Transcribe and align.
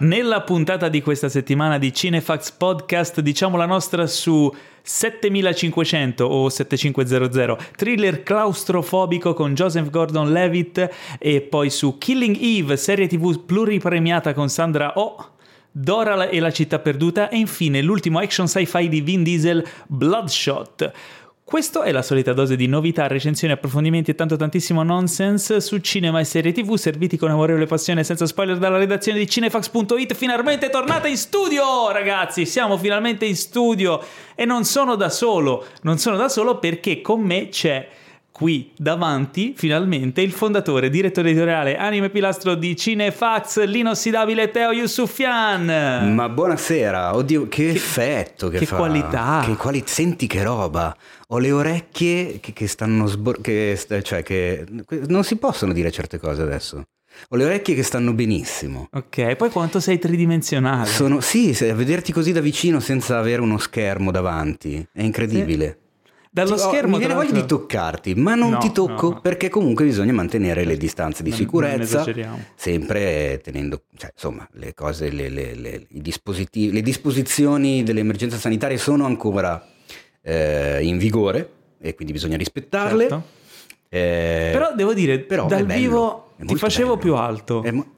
Nella 0.00 0.40
puntata 0.40 0.88
di 0.88 1.02
questa 1.02 1.28
settimana 1.28 1.76
di 1.76 1.92
Cinefax 1.92 2.52
Podcast 2.52 3.20
diciamo 3.20 3.58
la 3.58 3.66
nostra 3.66 4.06
su 4.06 4.50
7500 4.80 6.24
o 6.24 6.48
7500, 6.48 7.58
thriller 7.76 8.22
claustrofobico 8.22 9.34
con 9.34 9.52
Joseph 9.52 9.90
Gordon-Levitt 9.90 10.88
e 11.18 11.42
poi 11.42 11.68
su 11.68 11.98
Killing 11.98 12.34
Eve, 12.40 12.78
serie 12.78 13.08
tv 13.08 13.44
pluripremiata 13.44 14.32
con 14.32 14.48
Sandra 14.48 14.94
Oh. 14.96 15.32
Dora 15.72 16.28
e 16.28 16.40
la 16.40 16.50
città 16.50 16.80
perduta 16.80 17.28
e 17.28 17.36
infine 17.36 17.80
l'ultimo 17.80 18.18
action 18.18 18.48
sci-fi 18.48 18.88
di 18.88 19.02
Vin 19.02 19.22
Diesel, 19.22 19.64
Bloodshot. 19.86 20.92
Questo 21.50 21.82
è 21.82 21.90
la 21.90 22.02
solita 22.02 22.32
dose 22.32 22.54
di 22.54 22.68
novità, 22.68 23.08
recensioni, 23.08 23.52
approfondimenti 23.52 24.12
e 24.12 24.14
tanto 24.14 24.36
tantissimo 24.36 24.84
nonsense 24.84 25.60
su 25.60 25.78
cinema 25.78 26.20
e 26.20 26.24
serie 26.24 26.52
tv 26.52 26.76
serviti 26.76 27.16
con 27.16 27.28
amorevole 27.28 27.66
passione 27.66 28.04
senza 28.04 28.24
spoiler 28.24 28.56
dalla 28.56 28.78
redazione 28.78 29.18
di 29.18 29.28
cinefax.it. 29.28 30.14
Finalmente 30.14 30.70
tornata 30.70 31.08
in 31.08 31.16
studio, 31.16 31.90
ragazzi! 31.90 32.46
Siamo 32.46 32.78
finalmente 32.78 33.26
in 33.26 33.34
studio 33.34 34.00
e 34.36 34.44
non 34.44 34.62
sono 34.62 34.94
da 34.94 35.10
solo, 35.10 35.66
non 35.82 35.98
sono 35.98 36.16
da 36.16 36.28
solo 36.28 36.58
perché 36.60 37.00
con 37.00 37.20
me 37.20 37.48
c'è 37.48 37.88
qui 38.40 38.72
davanti 38.74 39.52
finalmente 39.54 40.22
il 40.22 40.32
fondatore, 40.32 40.88
direttore 40.88 41.28
editoriale, 41.28 41.76
anime 41.76 42.08
pilastro 42.08 42.54
di 42.54 42.74
Cinefax, 42.74 43.64
l'inossidabile 43.64 44.50
Teo 44.50 44.72
Yusufian. 44.72 46.14
Ma 46.14 46.26
buonasera, 46.30 47.14
oddio, 47.14 47.48
che, 47.48 47.66
che 47.66 47.68
effetto 47.68 48.48
che, 48.48 48.60
che 48.60 48.64
fa. 48.64 48.76
qualità. 48.76 49.42
Che 49.44 49.56
quali... 49.56 49.82
Senti 49.84 50.26
che 50.26 50.42
roba. 50.42 50.96
Ho 51.28 51.38
le 51.38 51.52
orecchie 51.52 52.40
che, 52.40 52.54
che 52.54 52.66
stanno 52.66 53.04
sbor... 53.04 53.42
che, 53.42 53.78
cioè 54.02 54.22
che 54.22 54.64
non 55.08 55.22
si 55.22 55.36
possono 55.36 55.74
dire 55.74 55.90
certe 55.90 56.18
cose 56.18 56.40
adesso. 56.40 56.82
Ho 57.28 57.36
le 57.36 57.44
orecchie 57.44 57.74
che 57.74 57.82
stanno 57.82 58.14
benissimo. 58.14 58.88
Ok, 58.90 59.36
poi 59.36 59.50
quanto 59.50 59.80
sei 59.80 59.98
tridimensionale. 59.98 60.86
Sono, 60.86 61.20
sì, 61.20 61.54
a 61.60 61.74
vederti 61.74 62.10
così 62.10 62.32
da 62.32 62.40
vicino 62.40 62.80
senza 62.80 63.18
avere 63.18 63.42
uno 63.42 63.58
schermo 63.58 64.10
davanti. 64.10 64.82
È 64.90 65.02
incredibile. 65.02 65.78
Sì. 65.82 65.88
Dallo 66.32 66.56
sì, 66.56 66.68
schermo. 66.68 66.92
mi 66.92 66.98
viene 66.98 67.14
voglia 67.14 67.32
di 67.32 67.44
toccarti, 67.44 68.14
ma 68.14 68.36
non 68.36 68.50
no, 68.50 68.58
ti 68.58 68.70
tocco 68.70 69.10
no, 69.10 69.20
perché 69.20 69.48
comunque 69.48 69.84
bisogna 69.84 70.12
mantenere 70.12 70.64
le 70.64 70.76
distanze 70.76 71.24
di 71.24 71.32
sicurezza. 71.32 72.04
Sempre 72.54 73.40
tenendo, 73.42 73.82
cioè, 73.96 74.12
insomma, 74.14 74.48
le 74.52 74.72
cose, 74.72 75.10
le, 75.10 75.28
le, 75.28 75.54
le, 75.56 75.86
i 75.88 76.00
dispositivi, 76.00 76.72
le 76.72 76.82
disposizioni 76.82 77.82
dell'emergenza 77.82 78.36
sanitaria 78.36 78.78
sono 78.78 79.06
ancora 79.06 79.66
eh, 80.22 80.78
in 80.82 80.98
vigore 80.98 81.50
e 81.80 81.96
quindi 81.96 82.12
bisogna 82.12 82.36
rispettarle. 82.36 83.08
Certo. 83.08 83.24
Eh, 83.88 84.50
però 84.52 84.72
devo 84.76 84.94
dire, 84.94 85.18
però 85.18 85.46
dal 85.46 85.66
vivo 85.66 86.34
ti 86.46 86.54
facevo 86.54 86.90
bello. 86.90 87.00
più 87.00 87.14
alto. 87.16 87.64
Mo- 87.72 87.94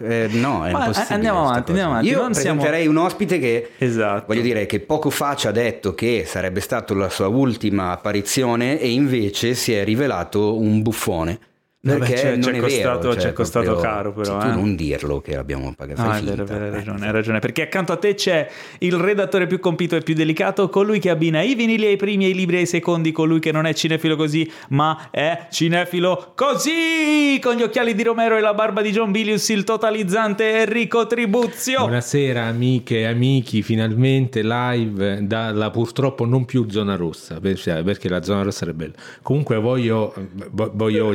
eh, 0.00 0.28
no, 0.32 0.66
è 0.66 0.72
Ma 0.72 0.80
impossibile. 0.80 1.14
Andiamo 1.14 1.48
avanti, 1.48 1.70
andiamo 1.70 1.90
avanti. 1.92 2.08
Io 2.08 2.20
non 2.20 2.32
presenterei 2.32 2.82
siamo... 2.82 2.98
un 2.98 3.06
ospite 3.06 3.38
che, 3.38 3.70
esatto. 3.78 4.24
voglio 4.26 4.42
dire, 4.42 4.66
che 4.66 4.80
poco 4.80 5.10
fa 5.10 5.36
ci 5.36 5.46
ha 5.46 5.52
detto 5.52 5.94
che 5.94 6.24
sarebbe 6.26 6.60
stata 6.60 6.94
la 6.94 7.08
sua 7.08 7.28
ultima 7.28 7.92
apparizione 7.92 8.80
e 8.80 8.90
invece 8.90 9.54
si 9.54 9.72
è 9.72 9.84
rivelato 9.84 10.58
un 10.58 10.82
buffone. 10.82 11.38
Perché 11.80 12.14
c'è, 12.14 12.30
non 12.36 12.50
c'è 12.50 12.56
è 12.56 12.58
costato, 12.58 12.98
vero, 12.98 13.14
c'è 13.14 13.20
cioè, 13.20 13.32
costato 13.32 13.66
proprio, 13.66 13.88
caro 13.88 14.12
però. 14.12 14.40
Cioè, 14.40 14.50
eh. 14.50 14.54
non 14.54 14.74
dirlo 14.74 15.20
che 15.20 15.36
abbiamo 15.36 15.72
pagato. 15.76 16.02
Ah, 16.02 16.18
è 16.18 16.22
vero, 16.22 16.42
hai 16.42 16.70
ragione, 16.70 17.06
hai 17.06 17.12
ragione. 17.12 17.38
Perché 17.38 17.62
accanto 17.62 17.92
a 17.92 17.96
te 17.96 18.14
c'è 18.14 18.50
il 18.78 18.94
redattore 18.94 19.46
più 19.46 19.60
compito 19.60 19.94
e 19.94 20.00
più 20.00 20.14
delicato, 20.14 20.68
colui 20.70 20.98
che 20.98 21.08
abbina 21.08 21.40
i 21.40 21.54
vinili 21.54 21.86
ai 21.86 21.94
primi 21.94 22.24
e 22.24 22.30
i 22.30 22.34
libri 22.34 22.56
ai 22.56 22.66
secondi, 22.66 23.12
colui 23.12 23.38
che 23.38 23.52
non 23.52 23.64
è 23.64 23.74
cinefilo 23.74 24.16
così, 24.16 24.50
ma 24.70 25.08
è 25.12 25.46
cinefilo 25.52 26.32
così! 26.34 27.38
Con 27.40 27.54
gli 27.54 27.62
occhiali 27.62 27.94
di 27.94 28.02
Romero 28.02 28.36
e 28.36 28.40
la 28.40 28.54
barba 28.54 28.82
di 28.82 28.90
John 28.90 29.12
Bilius, 29.12 29.48
il 29.50 29.62
totalizzante 29.62 30.62
Enrico 30.62 31.06
Tribuzio. 31.06 31.78
Buonasera 31.78 32.42
amiche 32.42 32.98
e 32.98 33.04
amici, 33.04 33.62
finalmente 33.62 34.42
live 34.42 35.20
dalla 35.22 35.70
purtroppo 35.70 36.24
non 36.24 36.44
più 36.44 36.68
zona 36.68 36.96
rossa, 36.96 37.38
perché 37.38 38.08
la 38.08 38.22
zona 38.24 38.42
rossa 38.42 38.64
era 38.64 38.74
bella. 38.74 38.94
Comunque 39.22 39.58
voglio, 39.58 40.12
voglio 40.50 41.06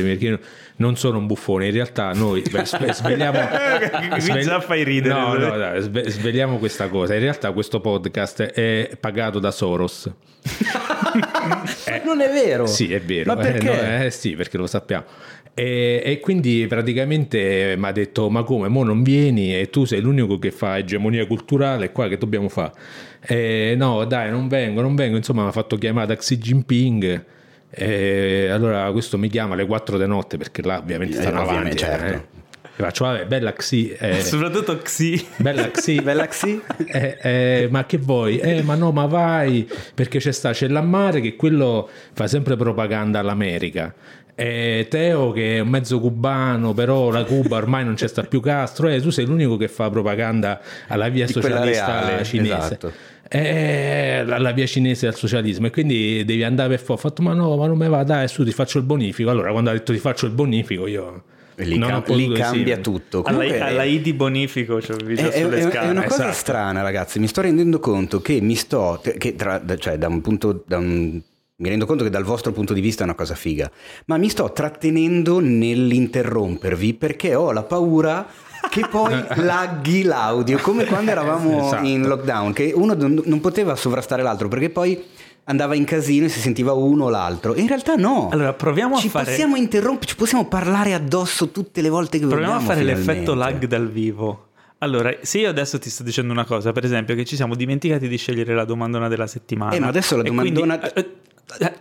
difendermi 0.00 0.16
perché 0.16 0.40
non 0.76 0.96
sono 0.96 1.18
un 1.18 1.26
buffone, 1.26 1.66
in 1.66 1.72
realtà 1.72 2.12
noi 2.12 2.42
svegliamo... 2.44 3.38
svegli... 4.18 4.44
già 4.44 4.60
fai 4.60 4.84
ridere. 4.84 5.14
No, 5.14 5.34
no, 5.34 5.56
no, 5.56 5.78
svegliamo 5.78 6.58
questa 6.58 6.88
cosa. 6.88 7.14
In 7.14 7.20
realtà 7.20 7.52
questo 7.52 7.80
podcast 7.80 8.42
è 8.42 8.96
pagato 8.98 9.38
da 9.38 9.50
Soros. 9.50 10.10
eh, 11.86 12.02
non 12.04 12.20
è 12.20 12.30
vero. 12.30 12.66
Sì, 12.66 12.92
è 12.92 13.00
vero. 13.00 13.34
Ma 13.34 13.40
perché? 13.40 13.70
Eh, 13.70 13.98
no, 13.98 14.04
eh, 14.04 14.10
sì, 14.10 14.34
perché 14.34 14.56
lo 14.56 14.66
sappiamo. 14.66 15.04
E, 15.52 16.00
e, 16.04 16.20
quindi 16.20 16.66
praticamente 16.68 17.74
mi 17.76 17.86
ha 17.86 17.92
detto 17.92 18.30
ma 18.30 18.44
come, 18.44 18.68
mo 18.68 18.84
non 18.84 19.02
vieni 19.02 19.58
e 19.58 19.68
tu 19.68 19.84
sei 19.84 20.00
l'unico 20.00 20.38
che 20.38 20.52
fa 20.52 20.78
egemonia 20.78 21.26
culturale 21.26 21.90
qua 21.90 22.08
che 22.08 22.16
dobbiamo 22.16 22.48
fare? 22.48 22.72
Eh, 23.20 23.74
no 23.76 24.04
dai 24.04 24.30
non 24.30 24.46
vengo, 24.46 24.80
non 24.80 24.94
vengo, 24.94 25.16
insomma 25.16 25.42
mi 25.42 25.48
ha 25.48 25.52
fatto 25.52 25.76
chiamare 25.76 26.16
Xi 26.16 26.38
Jinping 26.38 27.24
e 27.70 28.48
allora 28.48 28.90
questo 28.90 29.16
mi 29.16 29.28
chiama 29.28 29.54
alle 29.54 29.64
4 29.64 29.96
di 29.96 30.06
notte 30.06 30.36
perché 30.36 30.62
là 30.62 30.78
ovviamente 30.78 31.18
eh, 31.18 31.20
stanno 31.20 31.40
avanti. 31.42 31.76
Certo. 31.76 32.12
Eh. 32.12 32.38
Faccio, 32.80 33.04
vabbè, 33.04 33.26
bella 33.26 33.52
Xi. 33.52 33.94
Eh, 33.98 34.20
Soprattutto 34.24 34.76
Xi. 34.78 35.24
Bella 35.36 35.70
Xi. 35.70 36.00
bella 36.02 36.26
Xi. 36.26 36.60
Eh, 36.86 37.18
eh, 37.22 37.68
ma 37.70 37.84
che 37.84 37.98
vuoi? 37.98 38.38
Eh, 38.38 38.62
ma 38.62 38.74
no, 38.74 38.90
ma 38.90 39.06
vai, 39.06 39.68
perché 39.94 40.18
c'è 40.18 40.32
sta, 40.32 40.52
c'è 40.52 40.68
Lammare 40.68 41.20
che 41.20 41.36
quello 41.36 41.88
fa 42.12 42.26
sempre 42.26 42.56
propaganda 42.56 43.18
all'America. 43.18 43.94
E 44.34 44.86
Teo 44.88 45.32
che 45.32 45.56
è 45.56 45.60
un 45.60 45.68
mezzo 45.68 46.00
cubano, 46.00 46.72
però 46.72 47.10
la 47.10 47.24
Cuba 47.24 47.56
ormai 47.56 47.84
non 47.84 47.94
c'è 47.94 48.08
sta 48.08 48.22
più 48.22 48.40
Castro, 48.40 48.88
e 48.88 48.98
tu 49.00 49.10
sei 49.10 49.26
l'unico 49.26 49.58
che 49.58 49.68
fa 49.68 49.90
propaganda 49.90 50.60
alla 50.86 51.08
via 51.08 51.26
Di 51.26 51.32
socialista 51.32 52.22
cinese. 52.24 52.56
Esatto 52.56 53.09
è 53.32 54.24
la, 54.26 54.50
via 54.50 54.66
cinese 54.66 55.06
del 55.06 55.14
socialismo 55.14 55.68
e 55.68 55.70
quindi 55.70 56.24
devi 56.24 56.42
andare 56.42 56.70
per 56.70 56.80
fuori. 56.80 57.00
Ho 57.00 57.08
fatto 57.08 57.22
ma 57.22 57.32
no, 57.32 57.54
ma 57.56 57.68
non 57.68 57.78
me 57.78 57.86
va, 57.86 58.02
dai, 58.02 58.26
su 58.26 58.44
ti 58.44 58.50
faccio 58.50 58.78
il 58.78 58.84
bonifico. 58.84 59.30
Allora 59.30 59.52
quando 59.52 59.70
ha 59.70 59.72
detto 59.72 59.92
ti 59.92 60.00
faccio 60.00 60.26
il 60.26 60.32
bonifico 60.32 60.88
io... 60.88 61.22
Lì, 61.56 61.78
cam- 61.78 62.08
lì 62.08 62.32
cambia 62.32 62.78
tutto. 62.78 63.20
Comunque, 63.20 63.60
alla, 63.60 63.66
alla 63.66 63.84
I 63.84 64.00
di 64.00 64.14
bonifico 64.14 64.80
cioè, 64.80 64.96
è, 64.96 65.14
è, 65.14 65.46
è, 65.68 65.88
una 65.90 66.04
cosa 66.04 66.22
esatto. 66.22 66.32
strana, 66.32 66.80
ragazzi. 66.80 67.18
Mi 67.18 67.28
sto 67.28 67.42
rendendo 67.42 67.78
conto 67.78 68.22
che 68.22 68.40
mi 68.40 68.54
sto, 68.54 69.00
che 69.18 69.36
tra, 69.36 69.62
cioè 69.76 69.98
da 69.98 70.08
un 70.08 70.22
punto, 70.22 70.64
da 70.66 70.78
un, 70.78 71.20
mi 71.56 71.68
rendo 71.68 71.84
conto 71.84 72.02
che 72.02 72.08
dal 72.08 72.24
vostro 72.24 72.52
punto 72.52 72.72
di 72.72 72.80
vista 72.80 73.02
è 73.02 73.04
una 73.04 73.14
cosa 73.14 73.34
figa, 73.34 73.70
ma 74.06 74.16
mi 74.16 74.30
sto 74.30 74.50
trattenendo 74.52 75.38
nell'interrompervi 75.40 76.94
perché 76.94 77.34
ho 77.34 77.52
la 77.52 77.62
paura 77.62 78.26
che 78.70 78.86
poi 78.88 79.22
laghi 79.36 80.02
l'audio, 80.02 80.58
come 80.58 80.86
quando 80.86 81.10
eravamo 81.10 81.66
esatto. 81.66 81.86
in 81.86 82.06
lockdown, 82.06 82.52
che 82.54 82.72
uno 82.74 82.94
non 82.96 83.40
poteva 83.40 83.76
sovrastare 83.76 84.22
l'altro 84.22 84.48
perché 84.48 84.70
poi 84.70 85.02
andava 85.44 85.74
in 85.74 85.84
casino 85.84 86.26
e 86.26 86.28
si 86.28 86.40
sentiva 86.40 86.72
uno 86.72 87.06
o 87.06 87.08
l'altro. 87.10 87.54
In 87.56 87.66
realtà 87.66 87.96
no. 87.96 88.28
Allora 88.30 88.54
proviamo 88.54 88.96
ci 88.96 89.08
a 89.08 89.10
fare... 89.10 89.24
Ci 89.24 89.30
possiamo 89.32 89.56
interrompere, 89.56 90.06
ci 90.06 90.16
possiamo 90.16 90.46
parlare 90.46 90.94
addosso 90.94 91.50
tutte 91.50 91.82
le 91.82 91.88
volte 91.88 92.18
che 92.18 92.26
proviamo 92.26 92.52
vogliamo. 92.52 92.66
Proviamo 92.66 92.92
a 92.92 92.94
fare 92.94 93.04
finalmente. 93.04 93.34
l'effetto 93.34 93.34
lag 93.34 93.66
dal 93.66 93.90
vivo. 93.90 94.44
Allora, 94.78 95.14
se 95.20 95.40
io 95.40 95.48
adesso 95.50 95.78
ti 95.78 95.90
sto 95.90 96.02
dicendo 96.02 96.32
una 96.32 96.46
cosa, 96.46 96.72
per 96.72 96.84
esempio, 96.84 97.14
che 97.14 97.26
ci 97.26 97.36
siamo 97.36 97.54
dimenticati 97.54 98.08
di 98.08 98.16
scegliere 98.16 98.54
la 98.54 98.64
domandona 98.64 99.08
della 99.08 99.26
settimana. 99.26 99.74
Eh, 99.74 99.80
ma 99.80 99.88
adesso 99.88 100.16
la 100.16 100.22
domandona... 100.22 100.78
Quindi, 100.78 101.18
eh, 101.58 101.72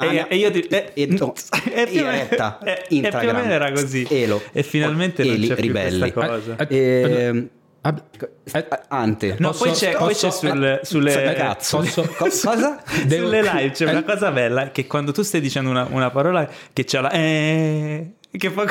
e, 0.00 0.26
e, 0.28 0.36
io 0.36 0.50
ti, 0.50 0.60
e, 0.60 0.92
e, 0.94 1.06
no, 1.06 1.34
e, 1.72 1.86
più, 1.86 2.04
retta, 2.04 2.58
e, 2.62 2.84
e 2.88 3.08
più 3.08 3.28
o 3.28 3.32
meno 3.32 3.52
era 3.52 3.72
così. 3.72 4.06
Elo, 4.08 4.42
e 4.52 4.62
finalmente 4.62 5.24
non 5.24 5.34
Eli, 5.34 5.48
c'è 5.48 5.54
ribelli. 5.56 6.12
più 6.12 6.12
cosa 6.12 6.56
e, 6.68 7.48
Ante. 8.88 9.36
no, 9.38 9.52
poi 9.52 9.70
c'è, 9.70 9.96
poi 9.96 10.14
c'è 10.14 10.30
sul, 10.30 10.80
sulle 10.82 11.34
cazzo 11.34 11.78
posso, 11.78 12.02
cosa? 12.18 12.82
sulle 12.84 13.42
live 13.42 13.70
c'è 13.70 13.88
una 13.88 14.02
cosa 14.02 14.30
bella 14.32 14.70
che 14.70 14.86
quando 14.86 15.12
tu 15.12 15.22
stai 15.22 15.40
dicendo 15.40 15.70
una, 15.70 15.86
una 15.90 16.10
parola 16.10 16.48
che 16.72 16.84
c'è 16.84 17.00
la 17.00 17.10
eh, 17.12 18.12
che 18.30 18.50
fa 18.50 18.64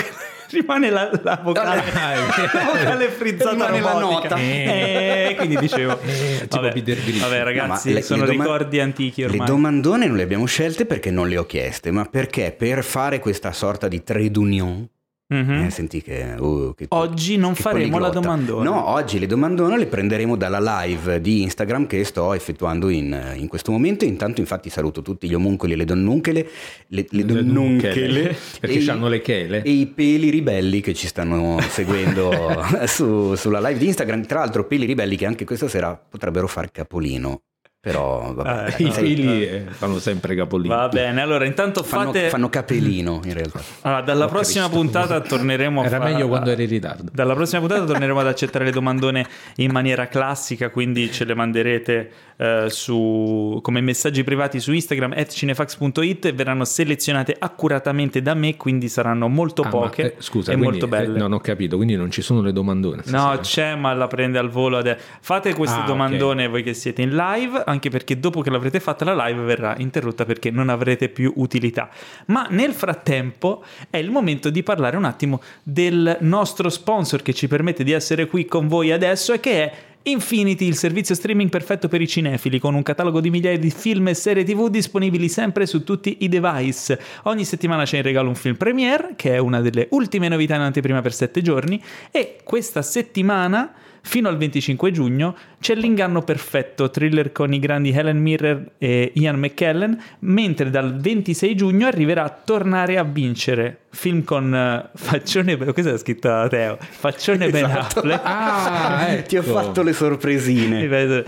rimane 0.55 0.89
la, 0.89 1.09
la 1.23 1.39
vocale, 1.43 1.83
la 1.93 2.63
vocale 2.65 3.09
frizzata 3.09 3.51
rimane 3.51 3.79
robotica. 3.79 4.35
la 4.35 4.35
nota. 4.35 4.37
Eh, 4.37 5.35
quindi 5.37 5.57
dicevo, 5.57 5.99
eh, 6.01 6.47
vabbè, 6.49 6.83
vabbè, 7.19 7.43
ragazzi, 7.43 7.89
no, 7.89 7.95
le, 7.95 8.01
sono 8.01 8.25
le 8.25 8.31
doma- 8.31 8.43
ricordi 8.43 8.79
antichi 8.79 9.23
ormai. 9.23 9.39
Le 9.39 9.45
domandone 9.45 10.07
non 10.07 10.15
le 10.15 10.23
abbiamo 10.23 10.45
scelte 10.45 10.85
perché 10.85 11.11
non 11.11 11.27
le 11.27 11.37
ho 11.37 11.45
chieste, 11.45 11.91
ma 11.91 12.05
perché 12.05 12.53
per 12.57 12.83
fare 12.83 13.19
questa 13.19 13.51
sorta 13.51 13.87
di 13.87 14.03
trade 14.03 14.37
union 14.37 14.87
Mm-hmm. 15.33 15.65
Eh, 15.65 15.69
senti 15.71 16.03
che, 16.03 16.35
uh, 16.37 16.75
che 16.75 16.85
oggi 16.89 17.35
non 17.35 17.53
che 17.53 17.61
faremo 17.63 17.97
la 17.97 18.09
domandona. 18.09 18.69
No, 18.69 18.89
oggi 18.89 19.17
le 19.17 19.25
domandone 19.25 19.75
le 19.75 19.87
prenderemo 19.87 20.35
dalla 20.35 20.83
live 20.83 21.19
di 21.19 21.41
Instagram 21.41 21.87
che 21.87 22.03
sto 22.03 22.33
effettuando 22.33 22.89
in, 22.89 23.33
in 23.35 23.47
questo 23.47 23.71
momento. 23.71 24.05
Intanto, 24.05 24.39
infatti, 24.39 24.69
saluto 24.69 25.01
tutti 25.01 25.27
gli 25.27 25.33
omuncoli 25.33 25.73
e 25.73 25.77
le 25.77 25.85
donnuncole, 25.85 26.47
le, 26.89 27.05
le 27.09 27.25
donnuncole 27.25 28.37
perché 28.59 28.91
hanno 28.91 29.07
le 29.07 29.21
chele 29.21 29.63
e 29.63 29.71
i 29.71 29.87
peli 29.87 30.29
ribelli 30.29 30.79
che 30.79 30.93
ci 30.93 31.07
stanno 31.07 31.59
seguendo 31.59 32.31
su, 32.85 33.33
sulla 33.33 33.59
live 33.59 33.79
di 33.79 33.87
Instagram. 33.87 34.27
Tra 34.27 34.39
l'altro, 34.39 34.65
peli 34.65 34.85
ribelli 34.85 35.15
che 35.15 35.25
anche 35.25 35.43
questa 35.43 35.67
sera 35.67 35.95
potrebbero 35.95 36.45
far 36.45 36.69
capolino 36.69 37.41
Però 37.85 38.33
vabbè, 38.33 38.73
Eh, 38.79 38.83
I 38.83 38.85
no, 38.85 38.91
figli 38.93 39.43
eh, 39.43 39.65
fanno 39.69 39.99
sempre 39.99 40.33
capolino. 40.33 40.73
Va 40.73 40.87
bene, 40.87 41.21
allora 41.21 41.45
intanto 41.45 41.83
fanno, 41.83 42.05
fate... 42.11 42.29
fanno 42.29 42.49
capelino 42.49 43.21
in 43.25 43.33
realtà. 43.33 43.61
Allora, 43.81 44.01
dalla 44.01 44.25
prossima 44.25 44.67
puntata 44.69 45.21
torneremo 45.21 45.81
a 45.81 45.85
Era 45.85 45.99
fa- 45.99 46.03
meglio 46.05 46.27
quando 46.27 46.49
eri 46.49 46.63
in 46.63 46.69
ritardo. 46.69 47.11
Dalla 47.13 47.35
prossima 47.35 47.59
puntata 47.59 47.85
torneremo 47.85 48.19
ad 48.19 48.25
accettare 48.25 48.65
le 48.65 48.71
domandone 48.71 49.27
in 49.57 49.69
maniera 49.69 50.07
classica, 50.07 50.71
quindi 50.71 51.11
ce 51.11 51.25
le 51.25 51.35
manderete 51.35 52.11
eh, 52.37 52.65
su, 52.69 53.59
come 53.61 53.81
messaggi 53.81 54.23
privati 54.23 54.59
su 54.59 54.71
Instagram 54.73 55.13
at 55.15 55.31
cinefax.it 55.31 56.25
e 56.25 56.31
verranno 56.33 56.65
selezionate 56.65 57.35
accuratamente 57.37 58.21
da 58.21 58.33
me, 58.33 58.57
quindi 58.57 58.89
saranno 58.89 59.27
molto 59.27 59.61
Ah, 59.61 59.65
ma, 59.65 59.71
poche 59.71 60.01
eh, 60.01 60.15
scusa, 60.19 60.51
e 60.51 60.55
quindi, 60.55 60.71
molto 60.79 60.87
belle. 60.87 61.15
eh, 61.15 61.19
non 61.19 61.31
ho 61.33 61.39
capito, 61.39 61.75
quindi 61.77 61.95
non 61.95 62.11
ci 62.11 62.21
sono 62.21 62.41
le 62.41 62.51
domandone. 62.51 63.03
No, 63.05 63.37
c'è, 63.41 63.75
ma 63.75 63.93
la 63.93 64.07
prende 64.07 64.37
al 64.37 64.49
volo. 64.49 64.77
ade- 64.77 64.97
Fate 65.21 65.53
queste 65.53 65.79
Ah, 65.79 65.85
domandone 65.85 66.47
voi 66.47 66.63
che 66.63 66.73
siete 66.73 67.01
in 67.01 67.15
live, 67.15 67.63
anche 67.65 67.89
perché 67.89 68.19
dopo 68.19 68.41
che 68.41 68.49
l'avrete 68.49 68.79
fatta 68.79 69.05
la 69.05 69.25
live 69.27 69.41
verrà 69.43 69.75
interrotta 69.77 70.25
perché 70.25 70.51
non 70.51 70.69
avrete 70.69 71.09
più 71.09 71.31
utilità. 71.37 71.89
Ma 72.27 72.47
nel 72.49 72.73
frattempo 72.73 73.63
è 73.89 73.97
il 73.97 74.11
momento 74.11 74.49
di 74.49 74.63
parlare 74.63 74.97
un 74.97 75.05
attimo 75.05 75.41
del 75.63 76.17
nostro 76.21 76.69
sponsor 76.69 77.21
che 77.21 77.33
ci 77.33 77.47
permette 77.47 77.83
di 77.83 77.91
essere 77.91 78.27
qui 78.27 78.45
con 78.45 78.67
voi 78.67 78.91
adesso 78.91 79.33
e 79.33 79.39
che 79.39 79.63
è 79.63 79.73
Infinity, 80.07 80.67
il 80.67 80.75
servizio 80.75 81.15
streaming 81.15 81.49
perfetto 81.49 81.87
per 81.87 81.99
i 81.99 82.07
cinefili, 82.07 82.59
con 82.59 82.75
un 82.75 82.83
catalogo 82.83 83.19
di 83.19 83.31
migliaia 83.31 83.57
di 83.57 83.71
film 83.71 84.09
e 84.09 84.13
serie 84.13 84.43
TV 84.43 84.69
disponibili 84.69 85.27
sempre 85.27 85.65
su 85.65 85.83
tutti 85.83 86.17
i 86.19 86.29
device. 86.29 87.01
Ogni 87.23 87.43
settimana 87.43 87.85
c'è 87.85 87.97
in 87.97 88.03
regalo 88.03 88.29
un 88.29 88.35
film 88.35 88.55
premiere, 88.55 89.13
che 89.15 89.33
è 89.33 89.39
una 89.39 89.61
delle 89.61 89.87
ultime 89.91 90.27
novità 90.27 90.53
in 90.53 90.61
anteprima 90.61 91.01
per 91.01 91.11
7 91.11 91.41
giorni, 91.41 91.81
e 92.11 92.37
questa 92.43 92.83
settimana, 92.83 93.73
fino 94.01 94.29
al 94.29 94.37
25 94.37 94.91
giugno, 94.91 95.35
c'è 95.65 95.73
l'inganno 95.73 96.21
perfetto, 96.21 96.91
thriller 96.91 97.31
con 97.31 97.51
i 97.51 97.57
grandi 97.57 97.89
Helen 97.89 98.21
Mirren 98.21 98.69
e 98.77 99.11
Ian 99.15 99.39
McKellen, 99.39 99.99
mentre 100.19 100.69
dal 100.69 100.95
26 100.95 101.55
giugno 101.55 101.87
arriverà 101.87 102.29
Tornare 102.45 102.99
a 102.99 103.03
vincere, 103.03 103.79
film 103.89 104.23
con 104.23 104.53
eh, 104.53 104.89
Faccione, 104.93 105.57
questa 105.57 105.93
è 105.93 105.97
scritta 105.97 106.47
Teo, 106.47 106.77
Faccione 106.79 107.49
Ben 107.49 107.65
Esatto. 107.65 107.99
Affleck. 108.01 108.21
Ah, 108.23 109.07
ecco. 109.07 109.25
Ti 109.27 109.37
ho 109.37 109.41
fatto 109.41 109.81
le 109.81 109.93
sorpresine. 109.93 111.23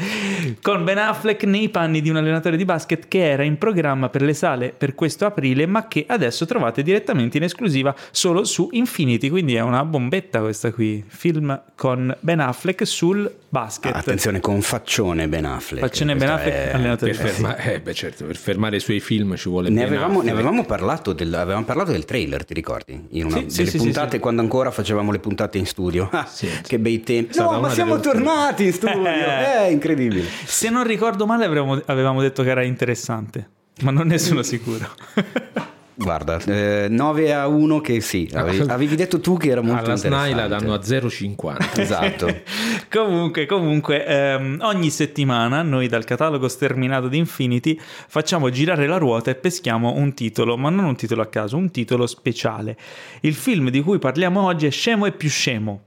Con 0.61 0.83
Ben 0.83 0.99
Affleck 0.99 1.43
nei 1.45 1.69
panni 1.69 2.01
di 2.01 2.11
un 2.11 2.17
allenatore 2.17 2.57
di 2.57 2.65
basket 2.65 3.07
che 3.07 3.31
era 3.31 3.41
in 3.41 3.57
programma 3.57 4.09
per 4.09 4.21
le 4.21 4.35
sale 4.35 4.71
per 4.77 4.93
questo 4.93 5.25
aprile, 5.25 5.65
ma 5.65 5.87
che 5.87 6.05
adesso 6.07 6.45
trovate 6.45 6.83
direttamente 6.83 7.37
in 7.37 7.43
esclusiva 7.43 7.95
solo 8.11 8.43
su 8.43 8.69
Infinity. 8.73 9.29
Quindi 9.29 9.55
è 9.55 9.61
una 9.61 9.83
bombetta 9.83 10.41
questa 10.41 10.71
qui. 10.71 11.03
Film 11.07 11.59
con 11.73 12.15
Ben 12.19 12.39
Affleck 12.39 12.85
sul 12.85 13.33
basket. 13.49 13.93
Ah, 13.95 13.99
attenzione, 13.99 14.39
con 14.39 14.61
faccione 14.61 15.27
Ben 15.27 15.45
Affleck. 15.45 15.85
Faccione 15.87 16.15
Ben 16.15 16.29
Affleck, 16.29 16.53
è- 16.55 16.71
allenatore 16.73 17.11
Per, 17.13 17.25
ferma- 17.29 17.55
eh, 17.57 17.79
beh, 17.81 17.93
certo, 17.93 18.25
per 18.25 18.35
fermare 18.35 18.75
i 18.75 18.79
suoi 18.79 18.99
film 18.99 19.35
ci 19.35 19.49
vuole 19.49 19.69
Ne 19.69 19.75
Ben 19.75 19.85
avevamo, 19.87 20.21
ne 20.21 20.31
avevamo 20.31 20.65
parlato 20.65 21.13
del, 21.13 21.33
avevamo 21.33 21.65
parlato 21.65 21.91
del 21.91 22.05
trailer, 22.05 22.43
ti 22.45 22.53
ricordi? 22.53 23.07
In 23.11 23.25
una 23.25 23.37
Sì, 23.37 23.49
sì, 23.49 23.57
delle 23.57 23.69
sì, 23.71 23.77
puntate, 23.77 24.07
sì, 24.09 24.15
sì. 24.15 24.19
quando 24.21 24.41
ancora 24.41 24.71
facevamo 24.71 25.11
le 25.11 25.19
puntate 25.19 25.57
in 25.57 25.65
studio. 25.65 26.09
Ah, 26.17 26.25
Sì. 26.25 26.47
Che 26.61 26.79
bei 26.79 27.01
tempi. 27.01 27.37
No, 27.37 27.59
ma 27.59 27.69
siamo 27.69 27.97
delle 27.97 28.11
tornati 28.13 28.65
in 28.65 28.73
studio. 28.73 29.03
È 29.05 29.67
incredibile. 29.71 30.23
Se 30.45 30.69
non 30.69 30.83
ricordo 30.85 31.25
male, 31.25 31.45
avevamo, 31.45 31.81
avevamo 31.85 32.21
detto 32.21 32.43
che 32.43 32.49
era 32.49 32.63
interessante, 32.63 33.49
ma 33.81 33.91
non 33.91 34.07
ne 34.07 34.17
sono 34.17 34.41
sicuro. 34.41 34.87
Guarda, 35.99 36.39
eh, 36.45 36.85
9 36.89 37.33
a 37.33 37.47
1 37.47 37.81
che 37.81 38.01
sì, 38.01 38.29
avevi, 38.33 38.69
avevi 38.69 38.95
detto 38.95 39.19
tu 39.19 39.35
che 39.35 39.49
era 39.49 39.61
molto 39.61 39.85
Alla 39.85 39.95
interessante. 39.95 40.47
danno 40.47 40.73
a 40.73 40.79
0,50. 40.79 41.55
Esatto. 41.81 42.41
comunque, 42.91 43.47
comunque, 43.47 44.05
ehm, 44.05 44.59
ogni 44.61 44.91
settimana 44.91 45.63
noi 45.63 45.87
dal 45.87 46.03
catalogo 46.03 46.47
sterminato 46.47 47.07
di 47.07 47.17
Infinity 47.17 47.79
facciamo 47.79 48.51
girare 48.51 48.85
la 48.85 48.97
ruota 48.97 49.31
e 49.31 49.35
peschiamo 49.35 49.93
un 49.93 50.13
titolo, 50.13 50.55
ma 50.55 50.69
non 50.69 50.85
un 50.85 50.95
titolo 50.95 51.23
a 51.23 51.27
caso, 51.27 51.57
un 51.57 51.71
titolo 51.71 52.05
speciale. 52.05 52.77
Il 53.21 53.33
film 53.33 53.71
di 53.71 53.81
cui 53.81 53.97
parliamo 53.97 54.43
oggi 54.43 54.67
è 54.67 54.71
Scemo 54.71 55.07
e 55.07 55.11
più 55.13 55.29
scemo. 55.29 55.81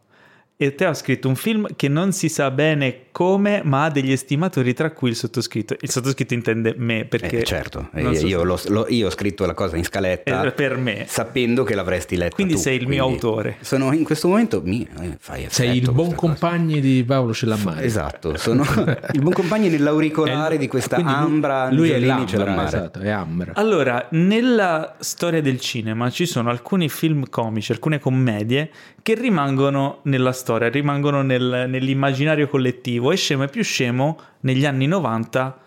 E 0.56 0.74
te 0.74 0.86
ha 0.86 0.92
scritto 0.92 1.28
un 1.28 1.36
film 1.36 1.68
che 1.76 1.88
non 1.88 2.12
si 2.12 2.28
sa 2.28 2.50
bene 2.50 3.06
come, 3.12 3.62
ma 3.64 3.84
ha 3.84 3.90
degli 3.90 4.12
estimatori, 4.12 4.72
tra 4.74 4.90
cui 4.92 5.10
il 5.10 5.16
sottoscritto. 5.16 5.76
Il 5.80 5.90
sottoscritto 5.90 6.34
intende 6.34 6.74
me, 6.76 7.04
perché... 7.04 7.38
Eh, 7.40 7.44
certo, 7.44 7.88
non 7.92 8.12
Eh, 8.12 8.16
so 8.16 8.26
io, 8.26 8.38
se- 8.40 8.44
l'ho- 8.44 8.60
l'ho- 8.80 8.86
io 8.88 9.06
ho 9.06 9.10
scritto 9.10 9.46
la 9.46 9.54
cosa 9.54 9.76
in 9.76 9.84
scaletta 9.84 10.44
Eh, 10.44 10.52
per 10.52 10.76
me. 10.76 11.04
sapendo 11.08 11.64
che 11.64 11.74
l'avresti 11.74 12.16
letta 12.16 12.34
Quindi 12.34 12.54
tu, 12.54 12.60
sei 12.60 12.76
il 12.76 12.86
mio 12.88 13.02
autore. 13.04 13.56
Sono 13.60 13.92
in 13.92 14.04
questo 14.04 14.28
momento 14.28 14.60
mi 14.64 14.86
eh, 15.00 15.16
fai 15.18 15.46
Sei 15.48 15.76
il 15.78 15.90
buon 15.92 16.06
cosa. 16.14 16.16
compagno 16.16 16.78
di 16.80 17.02
Paolo 17.06 17.32
Cellammare. 17.34 17.84
Esatto, 17.84 18.36
sono 18.36 18.62
il 19.12 19.20
buon 19.20 19.32
compagno 19.32 19.68
nell'auricolare 19.68 20.54
È- 20.54 20.58
di 20.58 20.66
questa 20.68 20.98
lui- 20.98 21.06
Ambra 21.12 21.70
Lui 21.70 21.90
è 21.90 21.94
Angelini 21.94 22.06
l'Ambra, 22.08 22.26
Cellammare. 22.38 22.66
esatto, 22.66 22.98
è 23.00 23.08
Ambra. 23.10 23.52
Allora, 23.54 24.06
nella 24.10 24.96
storia 25.00 25.40
del 25.42 25.58
cinema 25.60 26.10
ci 26.10 26.26
sono 26.26 26.50
alcuni 26.50 26.88
film 26.88 27.28
comici, 27.28 27.72
alcune 27.72 27.98
commedie 27.98 28.70
che 29.02 29.14
rimangono 29.14 30.00
nella 30.04 30.32
storia, 30.32 30.68
rimangono 30.68 31.22
nel- 31.22 31.66
nell'immaginario 31.68 32.46
collettivo 32.48 33.00
e 33.11 33.17
Scemo 33.17 33.44
e 33.44 33.49
più 33.49 33.62
Scemo 33.62 34.19
negli 34.41 34.67
anni 34.67 34.87
90 34.87 35.58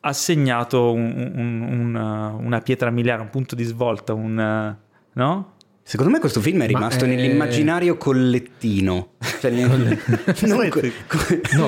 ha 0.00 0.12
segnato 0.12 0.92
un- 0.92 1.32
un- 1.36 1.60
un- 1.62 2.36
una 2.44 2.60
pietra 2.60 2.90
miliare, 2.90 3.22
un 3.22 3.30
punto 3.30 3.54
di 3.54 3.64
svolta, 3.64 4.14
un... 4.14 4.76
no? 5.12 5.52
Secondo 5.90 6.12
me 6.12 6.20
questo 6.20 6.40
film 6.40 6.58
è 6.58 6.58
Ma 6.60 6.66
rimasto 6.66 7.04
è- 7.04 7.08
nell'immaginario 7.08 7.96
collettino. 7.96 9.08
Cioè, 9.40 9.50
non 9.66 9.98
No, 10.42 10.68
più 10.68 10.80
che 10.80 10.92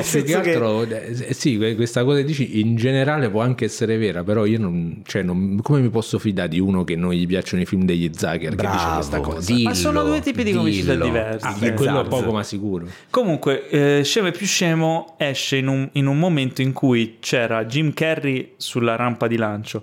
senso 0.03 0.41
che- 0.43 0.53
altro, 0.55 0.85
eh, 0.85 1.35
sì, 1.35 1.57
que- 1.57 1.75
questa 1.75 2.05
cosa 2.05 2.19
che 2.19 2.25
dici 2.25 2.61
in 2.61 2.77
generale 2.77 3.31
può 3.31 3.41
anche 3.41 3.65
essere 3.65 3.97
vera, 3.97 4.23
però 4.23 4.45
io 4.45 4.61
non, 4.61 5.03
cioè, 5.05 5.23
non- 5.23 5.59
come 5.61 5.81
mi 5.81 5.89
posso 5.91 6.21
fidare 6.21 6.51
di 6.51 6.61
uno 6.61 6.85
che 6.85 6.95
non 6.95 7.11
gli 7.13 7.27
piacciono 7.27 7.63
i 7.63 7.67
film 7.67 7.85
degli 7.85 8.09
Zucker 8.15 8.55
che 8.55 8.65
dice 8.65 8.91
questa 8.95 9.19
Bravo, 9.19 9.33
cosa? 9.35 9.53
dillo, 9.53 9.69
Ma 9.71 9.75
sono 9.75 10.05
due 10.05 10.21
tipi 10.21 10.45
di 10.45 10.53
comicità 10.53 10.95
diversi. 10.95 11.45
Ah, 11.45 11.57
Eh, 11.57 11.59
beh, 11.71 11.73
quello 11.75 12.01
esatto. 12.03 12.09
poco 12.09 12.31
ma 12.33 12.43
sicuro. 12.45 12.87
Comunque, 13.11 13.69
eh, 13.71 14.03
Scemo 14.05 14.29
e 14.29 14.31
più 14.31 14.47
Scemo 14.47 15.15
esce 15.19 15.57
in 15.57 15.67
un, 15.67 15.89
in 15.95 16.07
un 16.07 16.17
momento 16.21 16.63
in 16.63 16.73
cui 16.73 17.17
c'era 17.19 17.65
Jim 17.65 17.93
Carrey 17.93 18.53
sulla 18.57 18.95
rampa 18.95 19.27
di 19.27 19.37
lancio. 19.37 19.83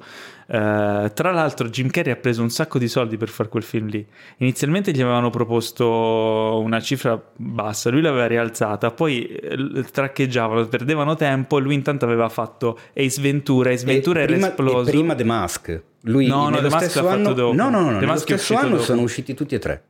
Eh, 0.51 1.12
tra 1.13 1.31
l'altro, 1.31 1.69
Jim 1.69 1.90
Carrey 1.90 2.12
ha 2.12 2.16
preso 2.16 2.42
un 2.42 2.50
sacco 2.50 2.80
di 2.80 2.88
soldi 2.88 3.18
per 3.18 3.30
fare 3.30 3.50
quel 3.50 3.62
film 3.62 3.88
lì. 3.88 4.04
Inizialmente 4.38 4.92
gli 4.92 5.01
avevano 5.01 5.30
proposto 5.30 6.60
una 6.63 6.80
cifra 6.81 7.22
bassa, 7.36 7.92
lui 7.92 8.01
l'aveva 8.01 8.25
rialzata, 8.25 8.90
poi 8.90 9.25
eh, 9.28 9.84
traccheggiavano, 9.92 10.66
perdevano 10.68 11.16
tempo. 11.16 11.60
e 11.60 11.62
Lui 11.62 11.75
intanto 11.75 12.06
aveva 12.06 12.30
fatto 12.30 12.80
Ace 12.96 13.22
Ventura. 13.22 13.72
Ace 13.72 13.86
Ventura 13.86 14.22
E 14.22 14.24
era 14.24 14.31
prima, 14.31 14.48
esploso. 14.48 14.90
prima 14.90 15.13
The 15.16 15.24
Mask. 15.24 15.81
Lui 16.04 16.26
No, 16.28 16.50
no, 16.50 16.57
The 16.62 16.69
Mask 16.69 16.95
l'ha 16.95 17.02
fatto 17.04 17.07
anno, 17.14 17.33
dopo. 17.33 17.54
No, 17.56 17.69
no, 17.69 17.80
no, 17.81 17.85
The 17.88 17.94
nello 18.00 18.06
Mask 18.07 18.24
stesso 18.24 18.56
anno 18.56 18.69
dopo. 18.71 18.81
sono 18.83 19.02
usciti 19.02 19.33
tutti 19.35 19.54
e 19.54 19.59
tre. 19.59 19.83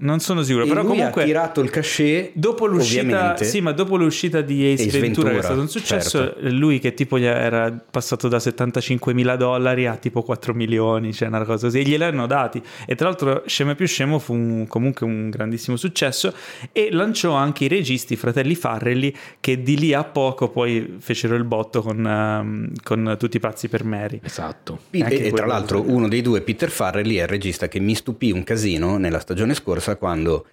Non 0.00 0.20
sono 0.20 0.42
sicuro, 0.42 0.64
E 0.64 0.68
però 0.68 0.82
lui 0.82 0.90
comunque. 0.96 1.22
ha 1.22 1.24
tirato 1.24 1.60
il 1.60 1.70
cachet 1.70 2.30
Dopo 2.34 2.66
l'uscita, 2.66 3.36
sì, 3.42 3.60
ma 3.60 3.72
dopo 3.72 3.96
l'uscita 3.96 4.40
di 4.42 4.72
Ace, 4.72 4.86
Ace 4.88 5.00
Ventura, 5.00 5.30
che 5.30 5.38
è 5.38 5.40
Ventura, 5.40 5.42
stato 5.42 5.60
un 5.60 5.68
successo, 5.68 6.18
certo. 6.18 6.48
lui 6.50 6.78
che 6.78 6.94
tipo 6.94 7.16
era 7.16 7.72
passato 7.90 8.28
da 8.28 8.38
75 8.38 9.12
mila 9.12 9.34
dollari 9.34 9.86
a 9.86 9.96
tipo 9.96 10.22
4 10.22 10.54
milioni, 10.54 11.12
cioè 11.12 11.26
una 11.26 11.44
cosa 11.44 11.66
così, 11.66 11.80
e 11.80 11.82
gliel'hanno 11.82 12.26
dati. 12.28 12.62
E 12.86 12.94
tra 12.94 13.08
l'altro, 13.08 13.42
Scemo 13.46 13.72
e 13.72 13.74
più 13.74 13.86
Scemo 13.88 14.18
fu 14.20 14.34
un- 14.34 14.66
comunque 14.68 15.04
un 15.04 15.30
grandissimo 15.30 15.76
successo 15.76 16.32
e 16.70 16.90
lanciò 16.92 17.32
anche 17.32 17.64
i 17.64 17.68
registi, 17.68 18.12
i 18.12 18.16
fratelli 18.16 18.54
Farrelly, 18.54 19.12
che 19.40 19.62
di 19.62 19.76
lì 19.78 19.94
a 19.94 20.04
poco 20.04 20.48
poi 20.48 20.96
fecero 21.00 21.34
il 21.34 21.42
botto 21.44 21.82
con, 21.82 22.06
ehm, 22.06 22.70
con 22.84 23.16
tutti 23.18 23.36
i 23.38 23.40
pazzi 23.40 23.66
per 23.68 23.82
Mary. 23.82 24.20
Esatto. 24.22 24.78
Anche 24.92 25.22
E, 25.24 25.26
e 25.26 25.32
tra 25.32 25.46
l'altro 25.46 25.82
uno 25.84 26.06
dei 26.06 26.22
due, 26.22 26.40
Peter 26.42 26.70
Farrelly, 26.70 27.16
è 27.16 27.22
il 27.22 27.28
regista 27.28 27.66
che 27.66 27.80
mi 27.80 27.94
stupì 27.96 28.30
un 28.30 28.44
casino 28.44 28.96
nella 28.96 29.18
stagione 29.18 29.54
scorsa 29.54 29.87
quando 29.96 30.46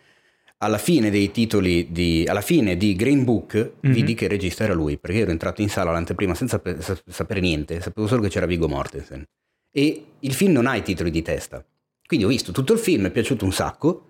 alla 0.60 0.78
fine 0.78 1.10
dei 1.10 1.32
titoli 1.32 1.92
di, 1.92 2.26
alla 2.28 2.42
fine 2.42 2.78
di 2.78 2.96
Green 2.96 3.24
Book 3.26 3.74
Mhm. 3.82 3.92
vidi 3.92 4.14
che 4.14 4.24
il 4.26 4.30
regista 4.32 4.64
era 4.64 4.74
lui 4.74 4.98
perché 4.98 5.20
ero 5.20 5.32
entrato 5.32 5.62
in 5.62 5.70
sala 5.70 5.92
l'anteprima 5.92 6.34
senza 6.34 6.62
sa- 6.80 6.98
sapere 7.06 7.40
niente 7.42 7.82
sapevo 7.82 8.08
solo 8.08 8.22
che 8.22 8.30
c'era 8.30 8.46
Vigo 8.46 8.68
Mortensen. 8.68 9.24
E 9.72 10.06
il 10.20 10.34
film 10.34 10.54
non 10.54 10.66
ha 10.68 10.76
i 10.76 10.82
titoli 10.84 11.12
di 11.12 11.22
testa. 11.22 11.64
Quindi 12.08 12.26
ho 12.26 12.30
visto 12.30 12.52
tutto 12.54 12.72
il 12.74 12.80
film 12.80 13.02
mi 13.02 13.08
è 13.10 13.12
piaciuto 13.12 13.44
un 13.46 13.52
sacco 13.52 14.08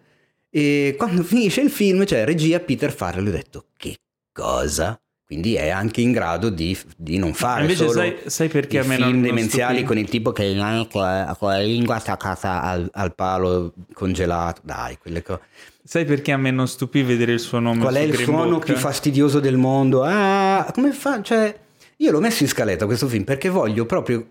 e 0.49 0.93
quando 0.97 1.23
finisce 1.23 1.61
il 1.61 1.71
film 1.71 2.05
c'è 2.05 2.23
regia 2.25 2.59
Peter 2.59 2.91
Farrelly 2.93 3.29
ho 3.29 3.31
detto 3.31 3.65
che 3.75 3.95
cosa 4.31 4.99
quindi 5.25 5.55
è 5.55 5.69
anche 5.69 6.01
in 6.01 6.11
grado 6.11 6.49
di, 6.49 6.77
di 6.95 7.17
non 7.17 7.33
fare 7.33 7.61
Invece 7.61 7.87
solo 7.87 7.99
sai, 7.99 8.17
sai 8.25 8.47
perché 8.47 8.75
i 8.75 8.79
a 8.79 8.83
me 8.83 8.95
film 8.95 9.09
non, 9.09 9.21
demenziali 9.21 9.83
con 9.83 9.97
il 9.97 10.07
tipo 10.07 10.31
che 10.31 10.43
rimane 10.43 10.87
con 10.87 11.01
la, 11.01 11.59
lingua 11.59 11.95
attaccata 11.95 12.61
al, 12.61 12.87
al 12.93 13.15
palo 13.15 13.73
congelato 13.93 14.61
dai 14.63 14.97
quelle 14.97 15.23
cose 15.23 15.41
Sai 15.83 16.05
perché 16.05 16.31
a 16.31 16.37
me 16.37 16.49
non 16.49 16.67
stupì 16.67 17.03
vedere 17.03 17.33
il 17.33 17.39
suo 17.39 17.59
nome 17.59 17.81
Qual 17.81 17.93
è 17.93 18.01
il 18.01 18.15
suono 18.15 18.53
Book? 18.53 18.65
più 18.65 18.75
fastidioso 18.75 19.39
del 19.39 19.57
mondo? 19.57 20.03
Ah, 20.03 20.67
come 20.73 20.91
fa? 20.91 21.21
Cioè, 21.21 21.55
io 21.97 22.11
l'ho 22.11 22.19
messo 22.19 22.41
in 22.41 22.49
scaletta 22.49 22.85
questo 22.85 23.07
film 23.07 23.23
perché 23.23 23.49
voglio 23.49 23.85
proprio 23.85 24.25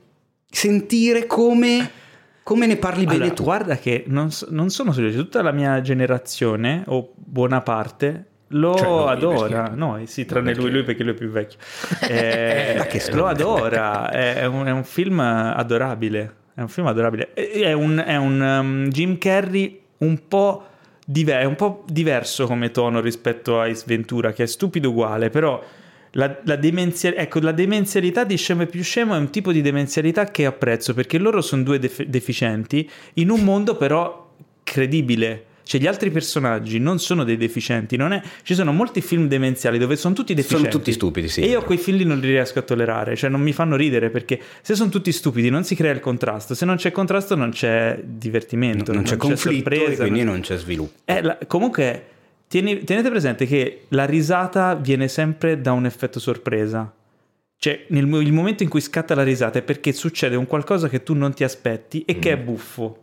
sentire 0.51 1.27
come, 1.27 1.91
come 2.43 2.67
ne 2.67 2.77
parli 2.77 3.05
bene 3.05 3.17
Allora, 3.19 3.35
tu. 3.35 3.43
guarda 3.45 3.77
che 3.79 4.05
non, 4.09 4.31
non 4.49 4.71
sono 4.71 4.93
solo 4.93 5.13
tutta 5.13 5.43
la 5.43 5.53
mia 5.53 5.81
generazione, 5.81 6.83
o 6.87 7.13
buona 7.15 7.61
parte, 7.61 8.31
Lo 8.55 8.77
Cioè, 8.77 8.87
noi, 8.87 9.09
adora, 9.11 9.73
noi 9.75 10.07
sì, 10.07 10.25
tranne 10.25 10.47
perché- 10.53 10.61
lui, 10.61 10.71
lui 10.71 10.83
perché 10.85 11.03
lui 11.03 11.13
è 11.13 11.17
più 11.17 11.29
vecchio. 11.29 11.59
Eh, 12.09 12.87
che 12.89 13.03
lo 13.13 13.27
adora, 13.27 14.11
è, 14.11 14.45
un, 14.47 14.67
è 14.67 14.71
un 14.71 14.85
film 14.85 15.19
adorabile. 15.21 16.35
È 16.55 16.61
un 16.61 16.69
film 16.69 16.87
adorabile. 16.87 17.33
È 17.33 17.73
un, 17.73 18.03
è 18.07 18.17
un, 18.17 18.41
um, 18.41 18.89
Jim 18.89 19.19
Carrey 19.19 19.81
un 19.99 20.29
po', 20.29 20.67
diver- 21.05 21.41
è 21.41 21.45
un 21.45 21.57
po' 21.57 21.83
diverso 21.89 22.47
come 22.47 22.71
tono 22.71 23.01
rispetto 23.01 23.61
a 23.61 23.65
Ace 23.65 23.85
Ventura, 23.87 24.33
che 24.33 24.45
è 24.45 24.47
stupido 24.47 24.91
uguale, 24.91 25.31
però 25.31 25.61
la, 26.13 26.39
la 26.45 26.55
demenzia- 26.55 27.15
ecco, 27.17 27.41
la 27.41 27.51
demenzialità 27.51 28.23
di 28.23 28.37
Scemo 28.37 28.63
e 28.63 28.67
più 28.67 28.85
Scemo 28.85 29.15
è 29.17 29.19
un 29.19 29.31
tipo 29.31 29.51
di 29.51 29.63
demenzialità 29.63 30.27
che 30.27 30.47
apprezzo, 30.47 30.95
perché 30.95 31.19
loro 31.19 31.41
sono 31.41 31.65
due 31.65 31.81
def- 31.81 32.05
deficienti 32.05 32.89
in 33.15 33.31
un 33.31 33.41
mondo 33.43 33.77
però 33.77 34.31
credibile. 34.63 35.47
Cioè, 35.65 35.81
gli 35.81 35.87
altri 35.87 36.11
personaggi 36.11 36.79
non 36.79 36.99
sono 36.99 37.25
dei 37.25 37.37
deficienti. 37.37 37.97
Non 37.97 38.13
è... 38.13 38.23
Ci 38.43 38.55
sono 38.55 38.71
molti 38.73 39.01
film 39.01 39.29
demenziali 39.29 39.79
dove 39.79 39.97
sono 39.97 40.15
tutti 40.15 40.35
deficienti. 40.35 40.67
Sono 40.71 40.79
tutti 40.79 40.93
stupidi, 40.93 41.29
sì. 41.29 41.41
E 41.41 41.47
io 41.47 41.63
quei 41.63 41.79
film 41.79 41.97
lì 41.99 42.05
non 42.05 42.19
li 42.21 42.29
riesco 42.29 42.59
a 42.59 42.63
tollerare. 42.63 43.17
Cioè, 43.17 43.31
non 43.31 43.41
mi 43.41 43.53
fanno 43.53 43.75
ridere 43.75 44.11
perché 44.11 44.39
se 44.61 44.75
sono 44.75 44.91
tutti 44.91 45.11
stupidi 45.11 45.49
non 45.51 45.65
si 45.65 45.75
crea 45.75 45.93
il 45.93 46.01
contrasto. 46.01 46.55
Se 46.55 46.65
non 46.67 46.77
c'è 46.77 46.93
contrasto, 46.93 47.35
non 47.35 47.51
c'è 47.51 47.99
divertimento. 48.05 48.93
non 48.93 49.03
c'è 49.05 49.17
conflitto 49.17 49.71
e 49.71 49.75
sorpresa, 49.77 50.03
quindi 50.03 50.23
non- 50.23 50.33
non 50.35 50.41
c'è 50.43 50.57
sviluppo. 50.59 50.93
eh, 51.07 51.23
la- 51.23 51.39
comunque, 51.47 52.05
tieni- 52.47 52.85
tenete 52.85 53.09
presente 53.09 53.47
che 53.47 53.85
la 53.89 54.05
risata 54.05 54.75
viene 54.75 55.09
sempre 55.09 55.61
da 55.61 55.73
un 55.73 55.87
effetto 55.87 56.21
sorpresa. 56.21 56.93
Cioè, 57.57 57.87
nel 57.89 58.05
il 58.05 58.33
momento 58.33 58.63
in 58.63 58.69
cui 58.69 58.81
scatta 58.83 59.15
la 59.15 59.23
risata 59.23 59.59
è 59.59 59.63
perché 59.63 59.93
succede 59.93 60.37
un 60.37 60.47
qualcosa 60.47 60.89
che 60.91 61.03
tu 61.03 61.15
non 61.15 61.33
ti 61.33 61.45
aspetti 61.45 62.03
e 62.05 62.19
che 62.19 62.33
è 62.33 62.37
buffo. 62.37 62.99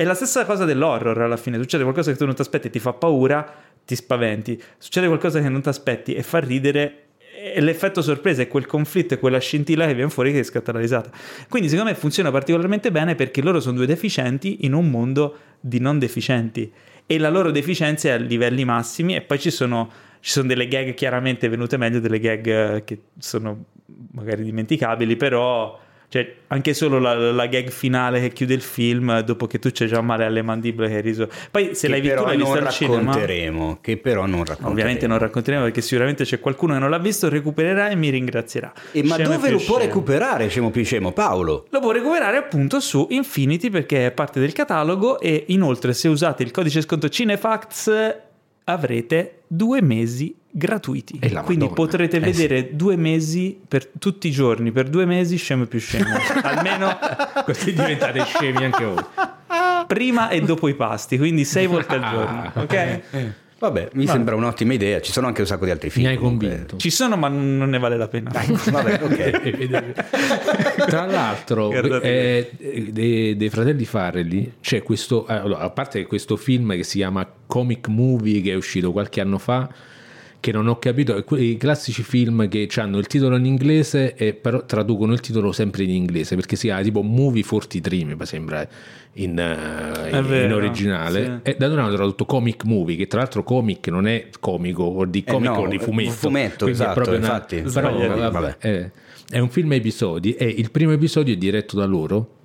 È 0.00 0.04
la 0.04 0.14
stessa 0.14 0.46
cosa 0.46 0.64
dell'horror 0.64 1.20
alla 1.20 1.36
fine. 1.36 1.58
Succede 1.58 1.82
qualcosa 1.82 2.10
che 2.10 2.16
tu 2.16 2.24
non 2.24 2.34
ti 2.34 2.40
aspetti 2.40 2.68
e 2.68 2.70
ti 2.70 2.78
fa 2.78 2.94
paura, 2.94 3.46
ti 3.84 3.94
spaventi. 3.94 4.58
Succede 4.78 5.08
qualcosa 5.08 5.42
che 5.42 5.50
non 5.50 5.60
ti 5.60 5.68
aspetti 5.68 6.14
e 6.14 6.22
fa 6.22 6.38
ridere. 6.38 7.08
E 7.54 7.60
l'effetto 7.60 8.00
sorpresa 8.00 8.40
è 8.40 8.48
quel 8.48 8.64
conflitto 8.64 9.12
e 9.12 9.18
quella 9.18 9.38
scintilla 9.38 9.84
che 9.84 9.92
viene 9.92 10.08
fuori 10.08 10.32
che 10.32 10.42
scatta 10.42 10.72
la 10.72 10.78
risata. 10.78 11.10
Quindi, 11.50 11.68
secondo 11.68 11.90
me, 11.90 11.96
funziona 11.98 12.30
particolarmente 12.30 12.90
bene 12.90 13.14
perché 13.14 13.42
loro 13.42 13.60
sono 13.60 13.76
due 13.76 13.84
deficienti 13.84 14.64
in 14.64 14.72
un 14.72 14.88
mondo 14.88 15.36
di 15.60 15.80
non 15.80 15.98
deficienti. 15.98 16.72
E 17.04 17.18
la 17.18 17.28
loro 17.28 17.50
deficienza 17.50 18.08
è 18.08 18.12
a 18.12 18.16
livelli 18.16 18.64
massimi. 18.64 19.14
E 19.14 19.20
poi 19.20 19.38
ci 19.38 19.50
sono, 19.50 19.90
ci 20.20 20.30
sono 20.30 20.48
delle 20.48 20.66
gag 20.66 20.94
chiaramente 20.94 21.46
venute 21.50 21.76
meglio, 21.76 22.00
delle 22.00 22.20
gag 22.20 22.46
eh, 22.46 22.84
che 22.84 23.00
sono 23.18 23.64
magari 24.12 24.44
dimenticabili, 24.44 25.16
però. 25.16 25.78
Cioè, 26.10 26.34
anche 26.48 26.74
solo 26.74 26.98
la, 26.98 27.14
la 27.14 27.46
gag 27.46 27.70
finale 27.70 28.20
che 28.20 28.32
chiude 28.32 28.52
il 28.52 28.62
film, 28.62 29.20
dopo 29.20 29.46
che 29.46 29.60
tu 29.60 29.70
c'hai 29.72 29.86
già 29.86 30.00
male 30.00 30.24
alle 30.24 30.42
mandibole 30.42 30.88
che 30.88 30.96
hai 30.96 31.02
riso. 31.02 31.28
Poi 31.52 31.76
se 31.76 31.86
che 31.86 31.92
l'hai 31.92 32.00
visto, 32.00 32.24
l'hai 32.24 32.36
visto 32.36 32.52
al 32.52 32.68
cinema. 32.70 32.96
racconteremo, 32.98 33.78
che 33.80 33.96
però 33.96 34.26
non 34.26 34.40
racconteremo. 34.40 34.70
Ovviamente 34.70 35.06
non 35.06 35.18
racconteremo 35.18 35.62
perché 35.62 35.80
sicuramente 35.82 36.24
c'è 36.24 36.40
qualcuno 36.40 36.72
che 36.72 36.80
non 36.80 36.90
l'ha 36.90 36.98
visto, 36.98 37.28
recupererà 37.28 37.90
e 37.90 37.94
mi 37.94 38.08
ringrazierà. 38.08 38.72
E 38.90 39.04
ma 39.04 39.14
Scemo 39.14 39.34
dove 39.34 39.50
lo 39.50 39.60
può 39.64 39.78
recuperare, 39.78 40.48
scemo 40.48 40.70
più 40.72 40.84
scemo? 40.84 41.12
Paolo? 41.12 41.66
Lo 41.70 41.78
può 41.78 41.92
recuperare 41.92 42.38
appunto 42.38 42.80
su 42.80 43.06
Infinity 43.10 43.70
perché 43.70 44.06
è 44.06 44.10
parte 44.10 44.40
del 44.40 44.52
catalogo 44.52 45.20
e 45.20 45.44
inoltre 45.50 45.92
se 45.92 46.08
usate 46.08 46.42
il 46.42 46.50
codice 46.50 46.80
sconto 46.80 47.08
Cinefacts 47.08 48.16
avrete 48.64 49.42
due 49.46 49.80
mesi 49.80 50.34
gratuiti. 50.50 51.18
E 51.20 51.28
Quindi 51.30 51.64
Madonna. 51.66 51.72
potrete 51.72 52.16
Eh 52.16 52.20
vedere 52.20 52.76
due 52.76 52.96
mesi 52.96 53.58
per 53.66 53.86
tutti 53.98 54.28
i 54.28 54.30
giorni, 54.30 54.72
per 54.72 54.88
due 54.88 55.04
mesi 55.06 55.36
scemo 55.36 55.66
più 55.66 55.78
scemo. 55.80 56.14
Almeno 56.42 56.98
Così 57.44 57.72
diventate 57.72 58.24
scemi 58.24 58.64
anche 58.64 58.84
voi. 58.84 59.04
prima 59.86 60.28
e 60.28 60.40
dopo 60.40 60.68
i 60.68 60.74
pasti, 60.74 61.18
quindi 61.18 61.44
sei 61.44 61.66
volte 61.66 61.94
al 61.94 62.10
giorno. 62.10 62.50
Ah. 62.54 62.60
Ok? 62.62 63.00
Vabbè, 63.60 63.90
mi 63.92 64.06
sembra 64.06 64.34
un'ottima 64.36 64.72
idea. 64.72 65.02
Ci 65.02 65.12
sono 65.12 65.26
anche 65.26 65.42
un 65.42 65.46
sacco 65.46 65.66
di 65.66 65.70
altri 65.70 65.88
Mi 65.88 65.92
film. 65.92 66.06
hai 66.06 66.16
comunque. 66.16 66.48
convinto. 66.48 66.76
Ci 66.78 66.88
sono 66.88 67.16
ma 67.18 67.28
non 67.28 67.68
ne 67.68 67.78
vale 67.78 67.98
la 67.98 68.08
pena. 68.08 68.30
Vabbè, 68.32 69.00
ok. 69.02 70.84
Tra 70.88 71.04
l'altro, 71.04 71.68
Guardate. 71.68 72.50
eh, 72.58 72.88
dei, 72.90 73.36
dei 73.36 73.50
fratelli 73.50 73.84
Farrelly 73.84 74.52
c'è 74.62 74.82
questo, 74.82 75.26
eh, 75.26 75.34
allora, 75.34 75.58
a 75.60 75.68
parte 75.70 76.06
questo 76.06 76.36
film 76.36 76.72
che 76.74 76.84
si 76.84 76.96
chiama 76.98 77.28
Comic 77.46 77.88
Movie 77.88 78.40
che 78.40 78.52
è 78.52 78.54
uscito 78.54 78.92
qualche 78.92 79.20
anno 79.20 79.36
fa, 79.36 79.68
che 80.40 80.52
non 80.52 80.66
ho 80.68 80.78
capito, 80.78 81.14
è 81.16 81.22
quei 81.24 81.56
classici 81.58 82.02
film 82.02 82.48
che 82.48 82.66
hanno 82.76 82.98
il 82.98 83.06
titolo 83.06 83.36
in 83.36 83.44
inglese 83.44 84.14
e 84.14 84.32
però 84.32 84.64
traducono 84.64 85.12
il 85.12 85.20
titolo 85.20 85.52
sempre 85.52 85.82
in 85.84 85.90
inglese 85.90 86.34
perché 86.34 86.56
si 86.56 86.66
chiama 86.66 86.82
tipo 86.82 87.02
Movie 87.02 87.44
43 87.44 88.04
mi 88.04 88.16
sembra 88.22 88.66
in, 89.14 89.38
eh, 89.38 90.10
È 90.10 90.16
in 90.16 90.26
vero, 90.26 90.56
originale 90.56 91.40
sì. 91.44 91.50
e 91.50 91.56
da 91.58 91.68
noi 91.68 91.78
hanno 91.78 91.94
tradotto 91.94 92.24
Comic 92.24 92.64
Movie 92.64 92.96
che 92.96 93.06
tra 93.06 93.20
l'altro 93.20 93.42
comic 93.42 93.88
non 93.88 94.06
è 94.06 94.28
comico 94.40 94.82
o 94.84 95.04
di 95.04 95.22
Eh, 95.26 95.30
comico 95.30 95.62
no, 95.64 95.68
di 95.68 95.78
fumetto 95.78 96.10
fumetto, 96.12 96.64
quindi 96.64 96.80
è 96.80 96.82
esatto, 96.82 96.94
proprio 96.94 97.18
una- 97.18 97.26
infatti. 97.26 97.60
però, 97.72 97.92
vabbè, 97.96 98.30
Vabbè. 98.30 98.56
eh, 98.60 98.90
è 99.30 99.38
un 99.38 99.50
film 99.50 99.70
a 99.72 99.74
episodi 99.74 100.34
e 100.34 100.46
il 100.46 100.70
primo 100.70 100.92
episodio 100.92 101.34
è 101.34 101.36
diretto 101.36 101.76
da 101.76 101.84
loro 101.84 102.36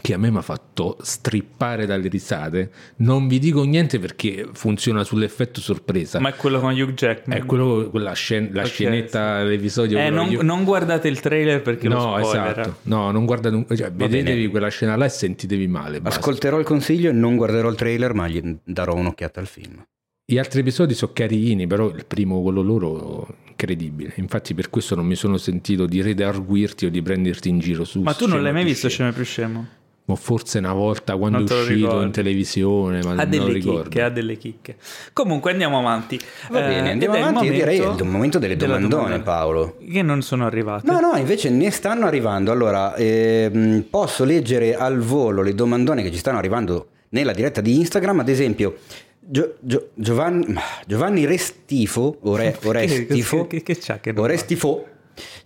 che 0.00 0.12
a 0.12 0.18
me 0.18 0.30
mi 0.30 0.36
ha 0.36 0.42
fatto 0.42 0.98
strippare 1.00 1.86
dalle 1.86 2.08
risate 2.08 2.70
non 2.96 3.26
vi 3.28 3.38
dico 3.38 3.62
niente 3.64 3.98
perché 3.98 4.46
funziona 4.52 5.02
sull'effetto 5.04 5.60
sorpresa 5.60 6.20
Ma 6.20 6.28
è 6.28 6.34
quello 6.34 6.60
con 6.60 6.72
Hugh 6.78 6.92
Jackman. 6.92 7.38
è 7.38 7.44
quello, 7.44 7.88
quella 7.90 8.12
scen- 8.12 8.50
la 8.52 8.62
Ok, 8.62 8.68
scenetta 8.68 9.42
l'episodio 9.42 9.98
Eh, 9.98 10.10
non, 10.10 10.28
io- 10.30 10.42
non 10.42 10.64
guardate 10.64 11.08
il 11.08 11.18
trailer 11.20 11.62
perché 11.62 11.88
lo 11.88 11.94
no 11.94 12.18
spoiler. 12.24 12.50
esatto 12.58 12.76
no 12.82 13.10
non 13.10 13.24
guardate 13.24 13.54
un- 13.54 13.66
cioè, 13.74 13.90
vedetevi 13.90 14.36
bene. 14.40 14.48
quella 14.50 14.68
scena 14.68 14.96
là 14.96 15.06
e 15.06 15.08
sentitevi 15.08 15.66
male 15.66 16.00
basta. 16.00 16.18
Ascolterò 16.20 16.58
il 16.58 16.64
consiglio 16.64 17.10
e 17.10 17.12
non 17.12 17.36
guarderò 17.36 17.68
il 17.70 17.76
trailer, 17.76 18.12
ma 18.14 18.28
gli 18.28 18.56
darò 18.64 18.94
un'occhiata 18.94 19.40
al 19.40 19.46
film. 19.46 19.82
gli 20.28 20.38
altri 20.38 20.60
episodi 20.60 20.92
sono 20.94 21.12
carini 21.14 21.66
però 21.68 21.88
il 21.88 22.04
primo 22.04 22.42
quello 22.42 22.60
loro 22.60 23.28
incredibile 23.48 24.12
infatti 24.16 24.54
per 24.54 24.68
questo 24.70 24.94
non 24.96 25.06
mi 25.06 25.14
sono 25.14 25.36
sentito 25.38 25.86
di 25.86 26.02
redarguirti 26.02 26.84
o 26.86 26.90
di 26.90 27.00
prenderti 27.00 27.48
in 27.48 27.58
giro 27.60 27.84
su 27.84 28.00
Ma 28.02 28.12
tu 28.12 28.26
non 28.26 28.42
l'hai 28.42 28.52
mai 28.52 28.64
visto 28.64 28.88
scemo. 28.88 29.10
Scemo 29.10 29.12
più 29.12 29.24
Scemo? 29.24 29.66
O 30.08 30.14
forse 30.14 30.58
una 30.58 30.72
volta 30.72 31.16
quando 31.16 31.38
Non 31.38 31.48
è 31.48 31.52
uscito 31.52 32.00
in 32.00 32.12
televisione, 32.12 33.02
ma 33.02 33.10
Ha 33.10 33.14
non 33.14 33.24
lo 33.24 33.24
delle 33.26 33.52
ricordo. 33.52 33.82
chicche, 33.82 34.02
ha 34.02 34.08
delle 34.08 34.36
chicche. 34.36 34.76
Comunque 35.12 35.50
andiamo 35.50 35.78
avanti. 35.80 36.20
Va 36.50 36.64
Eh, 36.64 36.68
bene, 36.68 36.90
andiamo 36.92 37.14
è 37.14 37.18
il 37.18 37.24
avanti. 37.24 37.44
Io 37.46 37.52
direi 37.52 37.78
momento 37.80 38.02
è 38.02 38.06
il 38.06 38.10
momento 38.12 38.38
delle 38.38 38.56
domandone. 38.56 39.18
Paolo. 39.20 39.76
Che 39.90 40.02
non 40.02 40.22
sono 40.22 40.46
arrivate. 40.46 40.88
No, 40.88 41.00
no, 41.00 41.16
invece 41.16 41.50
ne 41.50 41.72
stanno 41.72 42.06
arrivando. 42.06 42.52
Allora, 42.52 42.94
ehm, 42.94 43.86
posso 43.90 44.22
leggere 44.24 44.76
al 44.76 44.98
volo 45.00 45.42
le 45.42 45.54
domandone 45.56 46.02
che 46.04 46.12
ci 46.12 46.18
stanno 46.18 46.38
arrivando 46.38 46.90
nella 47.08 47.32
diretta 47.32 47.60
di 47.60 47.74
Instagram. 47.76 48.20
Ad 48.20 48.28
esempio, 48.28 48.76
Gio- 49.18 49.56
Gio- 49.58 49.88
Giovanni, 49.94 50.54
Giovanni 50.86 51.24
Restifo, 51.26 52.18
o, 52.20 52.36
Re- 52.36 52.56
o 52.62 52.70
Restifo, 52.70 53.48
Che, 53.48 53.60
che, 53.60 53.74
che 53.74 53.80
c'ha 53.80 53.98
che 53.98 54.12
non 54.12 54.20
o 54.20 54.22
va? 54.22 54.28
Restifo, 54.32 54.86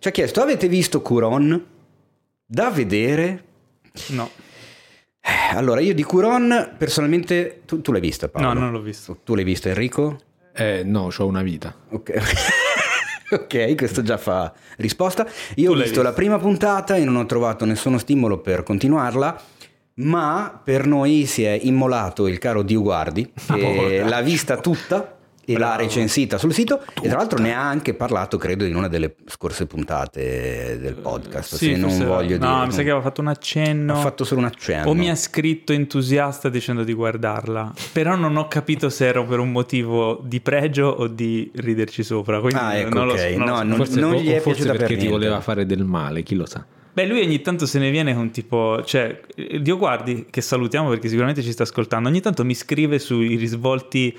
ci 0.00 0.06
ha 0.08 0.10
chiesto: 0.10 0.42
Avete 0.42 0.68
visto 0.68 1.00
Curon? 1.00 1.64
Da 2.44 2.68
vedere? 2.70 3.44
No, 4.08 4.28
Eh, 4.34 4.48
Allora, 5.56 5.80
io 5.80 5.94
di 5.94 6.02
Curon, 6.02 6.74
personalmente, 6.78 7.62
tu, 7.66 7.80
tu 7.80 7.92
l'hai 7.92 8.00
vista, 8.00 8.28
Paolo? 8.28 8.52
no, 8.52 8.60
non 8.60 8.72
l'ho 8.72 8.80
visto. 8.80 9.18
Tu 9.24 9.34
l'hai 9.34 9.44
vista, 9.44 9.68
Enrico? 9.68 10.18
Eh, 10.54 10.82
no, 10.84 11.08
ho 11.16 11.26
una 11.26 11.42
vita. 11.42 11.74
Ok. 11.90 12.12
ok, 13.30 13.74
questo 13.76 14.02
già 14.02 14.16
fa 14.16 14.52
risposta. 14.76 15.26
Io 15.56 15.66
Tu 15.66 15.70
ho 15.70 15.74
l'hai 15.74 15.82
visto 15.84 16.02
la 16.02 16.10
visto. 16.10 16.22
prima 16.24 16.38
puntata 16.38 16.96
e 16.96 17.04
non 17.04 17.16
ho 17.16 17.26
trovato 17.26 17.64
nessuno 17.64 17.98
stimolo 17.98 18.38
per 18.38 18.62
continuarla. 18.62 19.40
Ma 19.94 20.60
per 20.64 20.86
noi 20.86 21.26
si 21.26 21.42
è 21.44 21.58
immolato 21.60 22.26
il 22.26 22.38
caro 22.38 22.62
Dio 22.62 22.80
Guardi, 22.80 23.30
che 23.34 24.02
Oh, 24.02 24.08
l'ha 24.08 24.20
vista 24.22 24.56
tutta 24.58 25.18
e 25.54 25.58
l'ha 25.58 25.76
recensita 25.76 26.38
sul 26.38 26.52
sito. 26.52 26.80
E 27.02 27.08
tra 27.08 27.16
l'altro 27.18 27.38
ne 27.38 27.54
ha 27.54 27.60
anche 27.66 27.94
parlato, 27.94 28.36
credo, 28.36 28.64
in 28.64 28.74
una 28.76 28.88
delle 28.88 29.14
scorse 29.26 29.66
puntate 29.66 30.78
del 30.80 30.94
podcast. 30.94 31.54
Sì, 31.56 31.72
se 31.74 31.76
non 31.76 31.96
voglio 31.98 32.38
no, 32.38 32.52
dire. 32.54 32.66
mi 32.66 32.72
sa 32.72 32.82
che 32.82 32.90
aveva 32.90 33.00
fatto 33.02 33.20
un 33.20 33.28
accenno. 33.28 33.92
Ha 33.94 33.96
fatto 33.96 34.24
solo 34.24 34.40
un 34.40 34.46
accenno. 34.46 34.88
O 34.90 34.94
mi 34.94 35.10
ha 35.10 35.14
scritto 35.14 35.72
entusiasta 35.72 36.48
dicendo 36.48 36.84
di 36.84 36.92
guardarla, 36.92 37.72
però 37.92 38.16
non 38.16 38.36
ho 38.36 38.48
capito 38.48 38.88
se 38.90 39.06
era 39.06 39.22
per 39.22 39.38
un 39.38 39.50
motivo 39.52 40.20
di 40.24 40.40
pregio 40.40 40.86
o 40.86 41.06
di 41.06 41.50
riderci 41.54 42.02
sopra. 42.02 42.40
Quindi 42.40 42.58
Ah, 42.58 42.74
ecco, 42.76 42.94
non 42.98 43.06
lo 43.06 43.16
so, 43.16 43.24
ok. 43.26 43.30
non 43.36 43.46
lo 43.46 43.52
No, 43.52 43.56
so. 43.58 43.62
non- 43.64 43.76
Forse, 43.76 44.00
non 44.00 44.12
o- 44.12 44.20
gli 44.20 44.28
è 44.28 44.40
forse 44.40 44.62
piaciuta 44.62 44.70
per 44.72 44.78
perché 44.86 44.96
ti 44.96 45.08
voleva 45.08 45.40
fare 45.40 45.66
del 45.66 45.84
male, 45.84 46.22
chi 46.22 46.34
lo 46.34 46.46
sa. 46.46 46.64
Beh, 46.92 47.06
lui 47.06 47.20
ogni 47.22 47.40
tanto 47.40 47.66
se 47.66 47.78
ne 47.78 47.88
viene 47.90 48.14
con 48.14 48.30
tipo, 48.32 48.82
cioè, 48.84 49.20
Dio 49.60 49.76
guardi, 49.78 50.26
che 50.28 50.40
salutiamo 50.40 50.88
perché 50.88 51.06
sicuramente 51.06 51.40
ci 51.40 51.52
sta 51.52 51.62
ascoltando, 51.62 52.08
ogni 52.08 52.20
tanto 52.20 52.44
mi 52.44 52.52
scrive 52.54 52.98
sui 52.98 53.36
risvolti 53.36 54.16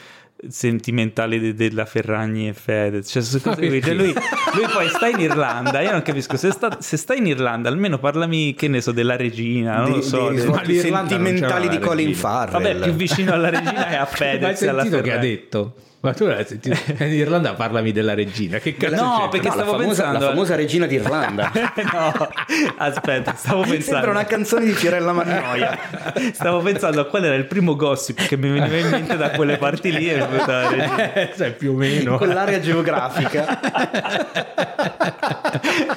sentimentali 0.49 1.39
de- 1.39 1.53
della 1.53 1.85
Ferragni 1.85 2.47
e 2.47 2.53
Fedez, 2.53 3.07
cioè, 3.09 3.21
su 3.21 3.41
cose 3.41 3.67
qui. 3.67 3.81
Cioè, 3.81 3.93
lui, 3.93 4.11
lui 4.13 4.65
poi 4.73 4.87
sta 4.89 5.07
in 5.07 5.19
Irlanda, 5.19 5.81
io 5.81 5.91
non 5.91 6.01
capisco, 6.01 6.35
se 6.37 6.51
sta, 6.51 6.77
se 6.79 6.97
sta 6.97 7.13
in 7.13 7.27
Irlanda 7.27 7.69
almeno 7.69 7.99
parlami, 7.99 8.53
che 8.55 8.67
ne 8.67 8.81
so, 8.81 8.91
della 8.91 9.15
regina, 9.15 9.77
non 9.77 9.85
Dei- 9.85 9.93
lo 9.95 10.01
so, 10.01 10.17
dei 10.27 10.35
de- 10.37 10.41
risvolti 10.41 10.79
sentimentali 10.79 11.69
di 11.69 11.79
Colin. 11.79 12.15
Farrell. 12.15 12.51
Vabbè, 12.61 12.75
più 12.83 12.93
vicino 12.93 13.33
alla 13.33 13.49
regina 13.49 13.87
è 13.89 13.95
a 13.95 13.99
Ma 13.99 13.99
hai 14.01 14.05
Fedez 14.07 14.61
e 14.61 14.67
alla 14.67 14.81
sentito 14.81 15.01
che 15.03 15.13
ha 15.13 15.17
detto? 15.17 15.73
Ma 16.03 16.13
tu 16.13 16.25
l'hai 16.25 16.43
sentito? 16.45 16.75
In 17.03 17.11
Irlanda 17.13 17.53
parlami 17.53 17.91
della 17.91 18.15
regina. 18.15 18.57
Che 18.57 18.75
cazzo 18.75 18.95
No, 18.95 19.27
perché 19.29 19.49
No, 19.49 19.55
la 19.55 19.61
stavo 19.61 19.77
famosa, 19.77 20.03
pensando- 20.03 20.25
la 20.25 20.31
famosa 20.31 20.55
regina 20.55 20.85
d'Irlanda. 20.87 21.51
no, 21.93 22.29
aspetta, 22.77 23.35
stavo 23.35 23.61
Sembra 23.61 23.77
pensando. 23.77 24.09
una 24.09 24.23
canzone 24.25 24.65
di 24.65 24.71
Fiorella 24.71 25.13
Mannoia. 25.13 25.77
Stavo 26.33 26.59
pensando 26.61 27.01
a 27.01 27.05
qual 27.05 27.25
era 27.25 27.35
il 27.35 27.45
primo 27.45 27.75
gossip 27.75 28.25
che 28.25 28.35
mi 28.35 28.49
veniva 28.49 28.77
in 28.77 28.89
mente 28.89 29.15
da 29.15 29.29
quelle 29.31 29.57
parti 29.57 29.91
lì. 29.91 30.09
E 30.09 30.15
mi 30.15 30.21
è 30.23 30.27
venuta 30.27 30.51
la 30.51 30.69
regina. 30.69 31.29
Sai, 31.35 31.51
più 31.53 31.71
o 31.73 31.75
meno. 31.75 32.17
Quell'area 32.17 32.59
geografica. 32.59 33.59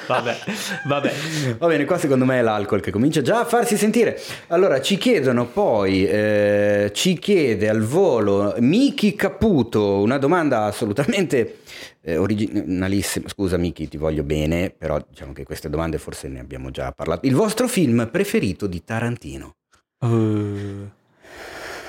Vabbè, 0.07 0.37
vabbè. 0.85 1.13
Va 1.57 1.67
bene, 1.67 1.85
qua 1.85 1.97
secondo 1.97 2.25
me 2.25 2.39
è 2.39 2.41
l'alcol 2.43 2.79
che 2.79 2.91
comincia 2.91 3.21
già 3.21 3.39
a 3.39 3.45
farsi 3.45 3.75
sentire. 3.75 4.21
Allora, 4.47 4.81
ci 4.81 4.97
chiedono 4.97 5.45
poi, 5.45 6.05
eh, 6.05 6.91
ci 6.93 7.17
chiede 7.17 7.69
al 7.69 7.81
volo 7.81 8.53
Miki 8.59 9.15
Caputo 9.15 9.94
una 10.01 10.17
domanda 10.17 10.63
assolutamente 10.65 11.59
eh, 12.01 12.17
originalissima. 12.17 13.27
Scusa 13.29 13.57
Miki, 13.57 13.87
ti 13.87 13.97
voglio 13.97 14.23
bene, 14.23 14.69
però 14.69 15.03
diciamo 15.07 15.33
che 15.33 15.43
queste 15.43 15.69
domande 15.69 15.97
forse 15.97 16.27
ne 16.27 16.39
abbiamo 16.39 16.71
già 16.71 16.91
parlato. 16.91 17.25
Il 17.27 17.35
vostro 17.35 17.67
film 17.67 18.07
preferito 18.11 18.67
di 18.67 18.83
Tarantino? 18.83 19.55
Uh, 19.99 20.89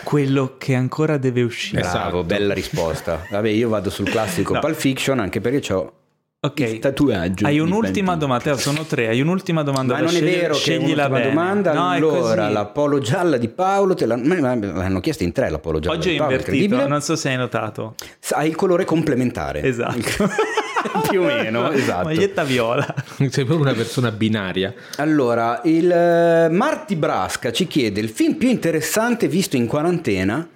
quello 0.05 0.57
che 0.59 0.75
ancora 0.75 1.17
deve 1.17 1.43
uscire. 1.43 1.81
Esatto. 1.81 1.99
Bravo, 1.99 2.25
bella 2.25 2.55
risposta. 2.55 3.27
Vabbè, 3.31 3.49
io 3.49 3.69
vado 3.69 3.91
sul 3.91 4.09
classico 4.09 4.55
No. 4.55 4.61
Pulp 4.61 4.77
Fiction 4.77 5.19
anche 5.19 5.41
perché 5.41 5.73
ho 5.73 5.93
Ok. 6.38 6.61
il 6.61 6.78
tatuaggio. 6.78 7.45
Hai 7.47 7.59
un'ultima 7.59 8.14
domanda, 8.14 8.45
Teo, 8.45 8.57
sono 8.57 8.85
tre. 8.85 9.09
Hai 9.09 9.21
un'ultima 9.21 9.62
domanda 9.62 9.95
Ma 9.95 10.00
da 10.00 10.05
non 10.07 10.14
è 10.16 10.21
vero 10.21 10.52
che 10.55 10.59
è 10.59 10.61
sceglila 10.61 11.07
un'ultima 11.07 11.09
bene. 11.09 11.28
domanda. 11.31 11.73
No, 11.73 11.93
è 11.93 11.97
allora, 11.97 12.43
così. 12.43 12.52
la 12.52 12.64
polo 12.66 12.99
gialla 13.00 13.37
di 13.37 13.49
Paolo, 13.49 13.95
te 13.95 14.07
la... 14.07 14.16
l'hanno 14.16 15.00
chiesto 15.00 15.25
in 15.25 15.33
tre 15.33 15.50
la 15.50 15.59
polo 15.59 15.81
gialla 15.81 15.97
Oggi 15.97 16.11
di 16.11 16.14
è 16.14 16.19
Paolo, 16.19 16.33
invertito, 16.35 16.87
non 16.87 17.00
so 17.00 17.16
se 17.16 17.31
hai 17.31 17.37
notato. 17.37 17.95
Ha 18.31 18.45
il 18.45 18.55
colore 18.55 18.85
complementare. 18.85 19.62
Esatto. 19.62 20.28
Più 21.11 21.21
o 21.21 21.25
meno, 21.25 21.71
esatto. 21.73 22.05
Maglietta 22.05 22.45
viola. 22.45 22.87
Sei 23.16 23.45
proprio 23.45 23.61
una 23.62 23.73
persona 23.75 24.12
binaria. 24.12 24.73
Allora, 24.99 25.62
il 25.64 25.90
eh, 25.90 26.49
Marti 26.50 26.95
Brasca 26.95 27.50
ci 27.50 27.66
chiede 27.66 27.99
il 28.00 28.09
film 28.09 28.35
più 28.35 28.49
interessante 28.49 29.26
visto 29.26 29.57
in 29.57 29.66
quarantena 29.66 30.47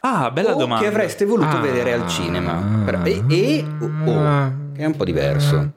Ah, 0.00 0.30
bella 0.30 0.54
o 0.54 0.58
domanda. 0.58 0.82
che 0.82 0.88
avreste 0.90 1.24
voluto 1.24 1.56
Ah. 1.56 1.60
vedere 1.60 1.92
al 1.92 2.06
cinema. 2.08 2.84
E, 3.04 3.22
e- 3.28 3.64
o- 3.80 4.10
o, 4.10 4.52
che 4.69 4.69
è 4.82 4.86
un 4.86 4.96
po' 4.96 5.04
diverso. 5.04 5.72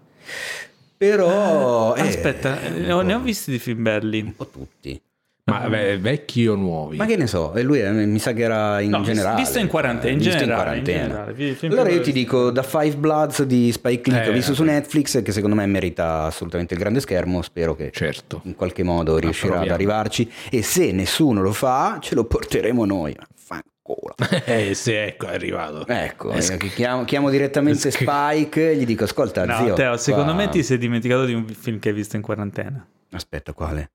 Però... 0.97 1.95
eh, 1.95 2.01
Aspetta, 2.01 2.57
ne 2.69 2.91
ho, 2.91 3.01
ne 3.01 3.13
ho 3.13 3.19
visti 3.19 3.51
di 3.51 3.59
film 3.59 3.83
belli. 3.83 4.21
Un 4.21 4.35
po' 4.35 4.47
tutti. 4.47 4.99
Ma 5.45 5.67
beh, 5.67 5.97
vecchi 5.97 6.47
o 6.47 6.55
nuovi? 6.55 6.95
Ma 6.95 7.05
che 7.05 7.17
ne 7.17 7.27
so, 7.27 7.53
e 7.53 7.63
lui 7.63 7.81
eh, 7.81 7.91
mi 7.91 8.17
sa 8.17 8.31
che 8.31 8.43
era 8.43 8.79
in 8.79 8.91
No, 8.91 9.01
generale. 9.01 9.35
visto 9.41 9.59
in 9.59 9.67
quarantena, 9.67 10.13
in 10.13 10.19
Visto 10.19 10.37
generale, 10.37 10.77
in 10.77 10.83
quarantena. 10.83 11.01
generale, 11.07 11.33
vi- 11.33 11.51
film 11.53 11.71
allora 11.73 11.89
io 11.89 11.99
ti 11.99 12.13
dico 12.13 12.53
The 12.53 12.63
Five 12.63 12.95
Bloods 12.95 13.43
di 13.43 13.69
Spike 13.73 14.09
Lee 14.09 14.21
che 14.21 14.27
ho 14.29 14.31
Eh, 14.31 14.35
visto 14.35 14.53
su. 14.53 14.63
Netflix 14.63 15.21
che 15.21 15.33
secondo 15.33 15.57
me 15.57 15.65
merita 15.65 16.21
assolutamente 16.23 16.75
il 16.75 16.79
grande 16.79 17.01
schermo, 17.01 17.41
spero 17.41 17.75
che 17.75 17.91
Certo. 17.91 18.39
in 18.45 18.55
qualche 18.55 18.83
modo 18.83 19.17
riuscirà 19.17 19.59
ad 19.59 19.67
arrivarci 19.67 20.31
e 20.49 20.61
se 20.63 20.93
nessuno 20.93 21.41
lo 21.41 21.51
fa 21.51 21.97
ce 21.99 22.15
lo 22.15 22.23
porteremo 22.23 22.85
noi. 22.85 23.13
Fanculo. 23.83 24.15
Eh 24.45 24.73
sì, 24.73 24.93
ecco, 24.93 25.27
è 25.27 25.33
arrivato. 25.33 25.85
Ecco, 25.87 26.31
Eh, 26.31 26.37
eh, 26.39 26.57
chiamo, 26.69 27.03
chiamo 27.03 27.29
direttamente 27.29 27.91
Sch- 27.91 28.01
Spike 28.03 28.71
e 28.71 28.75
gli 28.77 28.85
dico 28.85 29.03
ascolta 29.03 29.45
No, 29.45 29.57
zio. 29.57 29.73
Teo, 29.73 29.97
secondo 29.97 30.33
qua- 30.33 30.43
me 30.45 30.49
ti 30.49 30.63
sei 30.63 30.77
dimenticato 30.77 31.25
di 31.25 31.33
un 31.33 31.45
film 31.47 31.79
che 31.79 31.89
hai 31.89 31.95
visto 31.95 32.15
in 32.15 32.21
quarantena. 32.21 32.85
Aspetta, 33.11 33.53
quale? 33.53 33.91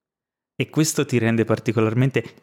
E 0.61 0.69
questo 0.71 1.05
ti 1.07 1.19
rende 1.19 1.45
particolarmente 1.45 2.23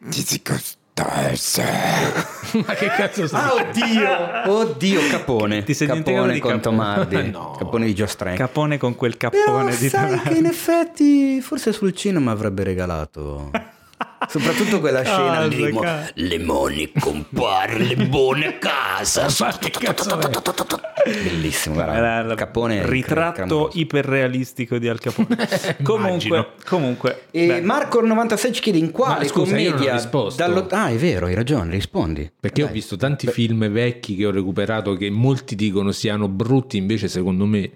Ma 2.66 2.72
che 2.74 2.86
cazzo 2.86 3.26
sei? 3.26 3.38
Ah, 3.38 3.52
oddio! 3.54 4.52
Oddio, 4.54 5.00
Capone. 5.10 5.62
Ti 5.62 5.74
sei 5.74 5.86
Capone 5.86 6.32
di 6.32 6.38
con? 6.40 6.60
Tomardi. 6.60 7.30
No. 7.36 7.54
Capone 7.58 7.84
di 7.84 7.92
Joe 7.92 8.06
Strang. 8.06 8.36
capone 8.36 8.78
con 8.78 8.94
quel 8.94 9.16
Però 9.18 9.30
cappone 9.30 9.76
di 9.76 9.88
sai 9.90 10.18
che 10.20 10.34
in 10.38 10.46
effetti 10.46 11.40
forse 11.42 11.72
sul 11.72 11.92
cinema 11.92 12.30
avrebbe 12.30 12.62
regalato 12.64 13.50
soprattutto 14.28 14.80
quella 14.80 15.02
scena 15.04 15.32
Casa, 15.36 15.46
lì, 15.46 15.72
mo- 15.72 15.80
casa. 15.80 16.10
le 16.14 16.38
moni 16.38 16.92
compare 16.98 17.78
le 17.78 17.96
buone 17.96 18.46
a 18.46 18.52
casa 18.54 19.28
bellissimo 21.04 21.74
guarda 21.74 21.94
Era 21.94 22.18
il 22.20 22.34
Capone 22.36 22.86
ritratto 22.88 23.70
iperrealistico 23.72 24.78
di 24.78 24.88
Al 24.88 24.98
Capone. 25.00 25.36
comunque, 25.82 26.52
comunque 26.64 27.22
e 27.30 27.46
beh, 27.46 27.60
Marco 27.60 28.00
96 28.00 28.52
ci 28.52 28.60
chiede 28.60 28.78
in 28.78 28.90
quale 28.90 29.24
Ma 29.24 29.28
scusa, 29.28 29.58
io 29.58 29.70
non 29.70 29.80
ho 29.80 29.84
commedia 29.84 30.34
dallo- 30.36 30.66
ah 30.70 30.88
è 30.88 30.96
vero 30.96 31.26
hai 31.26 31.34
ragione 31.34 31.70
rispondi. 31.70 32.30
Perché 32.38 32.62
ho 32.62 32.66
Dai. 32.66 32.74
visto 32.74 32.96
tanti 32.96 33.26
film 33.26 33.68
vecchi 33.68 34.16
che 34.16 34.26
ho 34.26 34.30
recuperato 34.30 34.94
che 34.94 35.10
molti 35.10 35.54
dicono 35.54 35.92
siano 35.92 36.28
brutti, 36.28 36.76
invece 36.76 37.08
secondo 37.08 37.44
me 37.46 37.62
ah, 37.64 37.70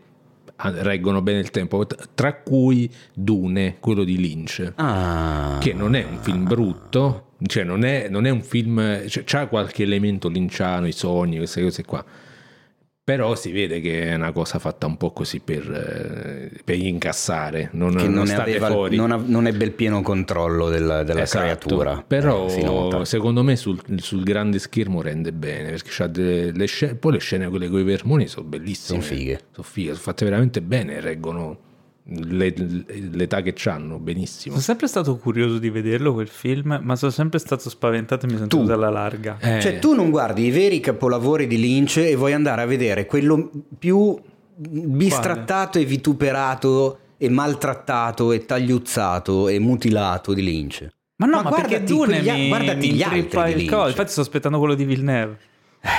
reggono 0.63 1.23
bene 1.23 1.39
il 1.39 1.51
tempo, 1.51 1.87
tra 2.15 2.35
cui 2.35 2.91
Dune, 3.15 3.77
quello 3.81 4.05
di 4.05 4.17
Lynch, 4.17 4.73
ah 4.77 5.59
che 5.61 5.73
non 5.73 5.95
è 5.95 6.05
un 6.09 6.19
film 6.19 6.47
brutto, 6.47 7.33
cioè 7.47 7.65
non 7.65 7.85
è, 7.85 8.09
non 8.09 8.27
è 8.27 8.31
un 8.31 8.43
film, 8.43 9.07
cioè, 9.09 9.25
c'ha 9.25 9.47
qualche 9.47 9.83
elemento 9.83 10.29
linciano, 10.29 10.87
i 10.87 10.93
sogni, 10.93 11.37
queste 11.37 11.63
cose 11.63 11.85
qua. 11.85 12.05
Però 13.03 13.35
si 13.35 13.51
vede 13.51 13.81
che 13.81 14.05
è 14.05 14.15
una 14.15 14.31
cosa 14.31 14.59
fatta 14.59 14.87
un 14.87 14.97
po' 14.97 15.11
così 15.13 15.41
per, 15.41 15.69
eh, 15.69 16.61
per 16.63 16.77
incassare, 16.77 17.71
non, 17.73 17.97
che 17.97 18.05
non 18.05 18.27
non, 18.27 18.31
aveva, 18.31 18.69
fuori. 18.69 18.95
non, 18.97 19.11
av- 19.11 19.27
non 19.27 19.47
ebbe 19.47 19.65
il 19.65 19.73
pieno 19.73 20.01
controllo 20.03 20.69
della, 20.69 21.03
della 21.03 21.23
Esatto. 21.23 21.41
creatura 21.45 22.05
Però 22.07 22.47
Eh, 22.47 22.51
si 22.51 22.63
nota. 22.63 23.05
secondo 23.05 23.43
me 23.43 23.57
sul, 23.57 23.81
sul 23.97 24.23
grande 24.23 24.59
schermo 24.61 25.03
rende 25.03 25.33
bene 25.33 25.71
perché 25.71 25.89
c'ha 25.91 26.07
delle, 26.07 26.53
le 26.53 26.67
scene, 26.67 26.95
poi 26.95 27.13
le 27.13 27.19
scene 27.19 27.49
quelle 27.49 27.69
con 27.69 27.81
i 27.81 27.85
vermoni 27.85 28.29
sono 28.29 28.47
bellissime. 28.47 29.01
Sono 29.03 29.17
fighe. 29.19 29.41
Sono 29.51 29.67
fighe, 29.67 29.89
sono 29.89 30.01
fatte 30.03 30.25
veramente 30.25 30.61
bene, 30.63 31.01
reggono 31.01 31.59
le- 32.13 32.55
l'età 33.13 33.41
che 33.43 33.55
hanno 33.69 33.99
benissimo. 33.99 34.53
sono 34.55 34.65
sempre 34.65 34.87
stato 34.89 35.17
curioso 35.17 35.59
di 35.59 35.71
vederlo 35.71 36.13
quel 36.13 36.29
film, 36.29 36.79
ma 36.83 36.97
sono 36.97 37.11
sempre 37.13 37.39
stato 37.39 37.69
spaventato 37.71 38.27
e 38.27 38.29
mi 38.31 38.37
sono 38.37 38.49
Tu. 38.49 38.61
alla 38.71 38.91
larga. 38.91 39.37
Eh, 39.41 39.61
Cioè, 39.61 39.79
tu 39.79 39.95
non 39.95 40.11
guardi 40.11 40.45
i 40.47 40.51
veri 40.51 40.81
capolavori 40.81 41.47
di 41.47 41.59
Lynch 41.59 41.99
e 41.99 42.15
vuoi 42.17 42.33
andare 42.33 42.63
a 42.63 42.67
vedere 42.67 43.07
quello 43.07 43.51
più 43.79 44.19
bistrattato 44.57 45.79
e 45.79 45.85
vituperato 45.85 46.99
e 47.17 47.29
maltrattato 47.29 48.33
e 48.33 48.45
tagliuzzato 48.45 49.49
e 49.49 49.59
mutilato 49.59 50.33
di 50.35 50.43
Lynch. 50.43 50.89
Ma 51.17 51.27
no, 51.27 51.43
ma, 51.43 51.51
perché 51.51 51.83
guardati 51.83 51.93
Dune 51.93 52.21
quegli 52.23 52.31
mi, 52.31 52.49
guardati 52.49 52.89
mi 52.89 52.95
gli 52.95 53.03
altri. 53.03 53.65
Infatti 53.65 54.11
sto 54.11 54.21
aspettando 54.23 54.59
quello 54.59 54.75
di 54.75 54.85
Villeneuve. 54.85 55.39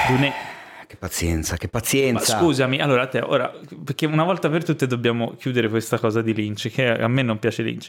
Dune. 0.07 0.31
Che 0.91 0.97
pazienza, 0.97 1.55
che 1.55 1.69
Ma 1.71 1.79
pazienza. 1.79 2.37
scusami, 2.37 2.81
allora 2.81 3.07
te, 3.07 3.19
ora, 3.21 3.49
perché 3.81 4.05
una 4.05 4.25
volta 4.25 4.49
per 4.49 4.65
tutte 4.65 4.87
dobbiamo 4.87 5.35
chiudere 5.39 5.69
questa 5.69 5.97
cosa 5.97 6.21
di 6.21 6.33
Lynch, 6.33 6.69
che 6.69 6.85
a 6.85 7.07
me 7.07 7.21
non 7.21 7.39
piace 7.39 7.63
Lynch. 7.63 7.87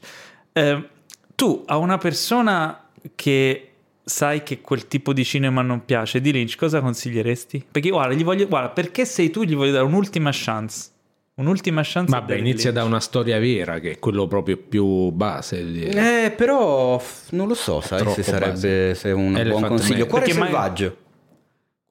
Eh, 0.53 0.89
tu 1.35 1.65
a 1.67 1.79
una 1.79 1.99
persona 1.99 2.85
che 3.17 3.71
sai 4.05 4.45
che 4.45 4.61
quel 4.61 4.87
tipo 4.87 5.13
di 5.13 5.25
cinema 5.25 5.63
non 5.63 5.85
piace 5.85 6.21
di 6.21 6.31
Lynch, 6.31 6.55
cosa 6.57 6.81
consiglieresti? 6.81 7.65
Perché 7.73 7.89
guarda, 7.91 8.15
gli 8.15 8.23
voglio, 8.23 8.47
guarda, 8.47 8.69
perché 8.69 9.05
sei 9.05 9.31
tu, 9.31 9.43
gli 9.43 9.57
voglio 9.57 9.73
dare 9.73 9.85
un'ultima 9.85 10.31
chance. 10.33 10.91
Un'ultima 11.35 11.81
chance. 11.83 12.09
Vabbè, 12.13 12.37
inizia 12.37 12.71
Lynch. 12.71 12.83
da 12.85 12.85
una 12.89 13.01
storia 13.01 13.41
vera 13.41 13.81
che 13.81 13.93
è 13.93 13.99
quello 13.99 14.29
proprio 14.29 14.59
più 14.59 15.11
base. 15.11 15.65
di- 15.73 15.87
Eh, 15.87 16.33
però 16.37 17.03
non 17.31 17.49
lo 17.49 17.55
so, 17.55 17.81
sai 17.81 18.07
se 18.13 18.23
sarebbe 18.23 18.95
se 18.95 19.09
è 19.09 19.13
un 19.13 19.35
Elephant 19.37 19.59
buon 19.67 19.77
consiglio. 19.77 20.07
Cuore 20.07 20.25
Perché 20.27 20.39
mai- 20.39 20.49
selvaggio. 20.51 20.97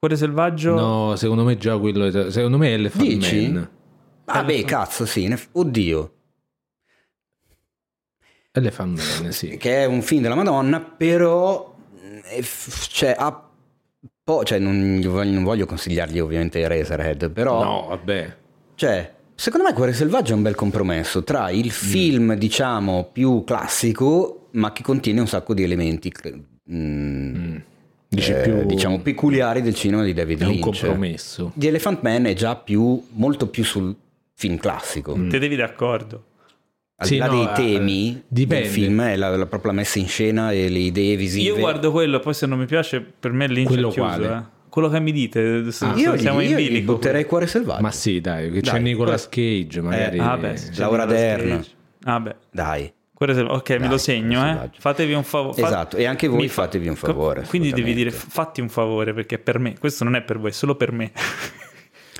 Cuore 0.02 0.16
selvaggio. 0.16 0.74
No, 0.74 1.14
secondo 1.14 1.44
me 1.44 1.56
già 1.56 1.78
quello. 1.78 2.06
è- 2.06 2.30
Secondo 2.32 2.58
me 2.58 2.70
è 2.70 2.72
Elephant 2.72 3.06
Dici? 3.06 3.48
Man. 3.52 3.70
Ah, 4.24 4.42
beh, 4.42 4.64
cazzo, 4.64 5.06
sì. 5.06 5.32
Oddio. 5.52 6.12
Elephant 8.50 8.98
Man, 9.20 9.30
sì. 9.32 9.56
che 9.58 9.82
è 9.82 9.84
un 9.84 10.02
film 10.02 10.22
della 10.22 10.34
Madonna, 10.34 10.80
però 10.80 11.72
f- 12.40 12.88
cioè, 12.90 13.14
ha 13.16 13.48
po- 14.24 14.42
cioè, 14.42 14.58
non, 14.58 14.96
gli 14.96 15.06
voglio, 15.06 15.30
non 15.34 15.44
voglio 15.44 15.66
consigliargli 15.66 16.18
ovviamente 16.18 16.58
Eraserhead, 16.58 17.30
però 17.30 17.62
No, 17.62 17.86
vabbè. 17.90 18.36
cioè, 18.74 19.14
secondo 19.36 19.68
me 19.68 19.72
Cuore 19.72 19.92
Selvaggio 19.92 20.32
è 20.32 20.34
un 20.34 20.42
bel 20.42 20.56
compromesso 20.56 21.22
tra 21.22 21.48
il 21.50 21.70
film, 21.70 22.34
diciamo, 22.34 23.08
più 23.12 23.44
classico, 23.44 24.48
ma 24.54 24.72
che 24.72 24.82
contiene 24.82 25.20
un 25.20 25.28
sacco 25.28 25.54
di 25.54 25.62
elementi 25.62 26.12
mh, 26.64 26.74
Mm. 26.74 27.56
Dici 28.14 28.32
eh, 28.32 28.42
più. 28.42 28.66
diciamo 28.66 29.00
peculiari 29.00 29.62
del 29.62 29.74
cinema 29.74 30.02
di 30.04 30.12
David 30.12 30.40
È 30.42 30.44
un 30.44 30.50
Lynch. 30.50 30.62
compromesso. 30.64 31.52
The 31.54 31.68
Elephant 31.68 32.02
Man 32.02 32.26
è 32.26 32.34
già 32.34 32.56
più, 32.56 33.02
molto 33.12 33.46
più 33.48 33.64
sul 33.64 33.94
film 34.34 34.58
classico. 34.58 35.14
Te 35.28 35.38
devi 35.38 35.56
d'accordo. 35.56 36.24
Al 36.96 37.06
Sì, 37.06 37.14
di 37.14 37.18
là 37.20 37.26
no, 37.26 37.32
dei 37.32 37.44
eh, 37.44 37.52
temi 37.74 38.22
dipende. 38.28 38.64
del 38.64 38.72
film 38.72 39.00
è 39.02 39.16
la, 39.16 39.34
la 39.34 39.46
propria 39.46 39.72
messa 39.72 39.98
in 39.98 40.06
scena 40.08 40.52
e 40.52 40.68
le 40.68 40.78
idee 40.78 41.16
visive. 41.16 41.48
Io 41.48 41.56
guardo 41.58 41.90
quello, 41.90 42.20
poi 42.20 42.34
se 42.34 42.46
non 42.46 42.58
mi 42.58 42.66
piace, 42.66 43.00
per 43.00 43.32
me 43.32 43.46
Lynch 43.48 43.68
Quello 43.68 43.88
è 43.88 43.92
chiuso. 43.92 44.08
quale? 44.08 44.36
eh. 44.36 44.60
Quello 44.68 44.88
che 44.88 45.00
mi 45.00 45.12
dite, 45.12 45.70
se- 45.72 45.84
Ah, 45.86 45.94
Io, 45.96 46.16
siamo 46.18 46.40
io 46.40 46.50
in 46.50 46.56
bilico. 46.56 46.92
butterei 46.92 47.24
Cuore 47.24 47.46
Selvaggio. 47.46 47.82
Ma 47.82 47.90
sì, 47.90 48.20
dai, 48.20 48.50
che 48.50 48.60
c'è 48.60 48.72
Dai, 48.72 48.82
Nicolas 48.82 49.28
Cage, 49.28 49.80
magari. 49.80 50.18
Ah, 50.18 50.36
beh, 50.36 50.54
Laura 50.76 51.04
Nicolas 51.04 51.20
Dern. 51.20 51.48
Cage. 51.48 51.70
Ah, 52.04 52.20
beh, 52.20 52.36
Dai. 52.50 52.92
Ok, 53.22 53.70
me 53.70 53.78
Dai, 53.78 53.88
lo 53.88 53.98
segno, 53.98 54.44
eh. 54.46 54.70
Fatevi 54.78 55.12
un 55.12 55.22
favore. 55.22 55.62
Esatto, 55.62 55.96
e 55.96 56.04
anche 56.04 56.26
voi 56.28 56.48
fatevi 56.48 56.88
un 56.88 56.96
favore, 56.96 57.44
Quindi 57.48 57.72
devi 57.72 57.94
dire 57.94 58.10
fatti 58.10 58.60
un 58.60 58.68
favore 58.68 59.14
perché 59.14 59.38
per 59.38 59.58
me. 59.58 59.78
Questo 59.78 60.04
non 60.04 60.16
è 60.16 60.22
per 60.22 60.38
voi, 60.38 60.50
è 60.50 60.52
solo 60.52 60.74
per 60.76 60.92
me. 60.92 61.12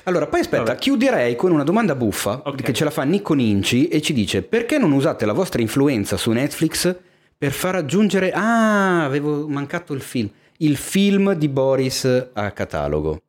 Allora, 0.05 0.27
poi 0.27 0.41
aspetta, 0.41 0.63
Vabbè. 0.63 0.79
chiuderei 0.79 1.35
con 1.37 1.51
una 1.51 1.63
domanda 1.63 1.95
buffa 1.95 2.41
Ok. 2.43 2.61
che 2.61 2.73
ce 2.73 2.83
la 2.83 2.89
fa 2.89 3.03
Nico 3.03 3.33
Ninci 3.33 3.87
e 3.87 4.01
ci 4.01 4.11
dice 4.11 4.41
perché 4.41 4.77
non 4.77 4.91
usate 4.91 5.25
la 5.25 5.31
vostra 5.31 5.61
influenza 5.61 6.17
su 6.17 6.29
Netflix 6.31 6.93
per 7.37 7.51
far 7.53 7.75
aggiungere... 7.75 8.31
Ah, 8.33 9.05
avevo 9.05 9.47
mancato 9.47 9.93
il 9.93 10.01
film. 10.01 10.29
Il 10.57 10.75
film 10.75 11.31
di 11.35 11.47
Boris 11.47 12.29
a 12.33 12.51
catalogo. 12.51 13.21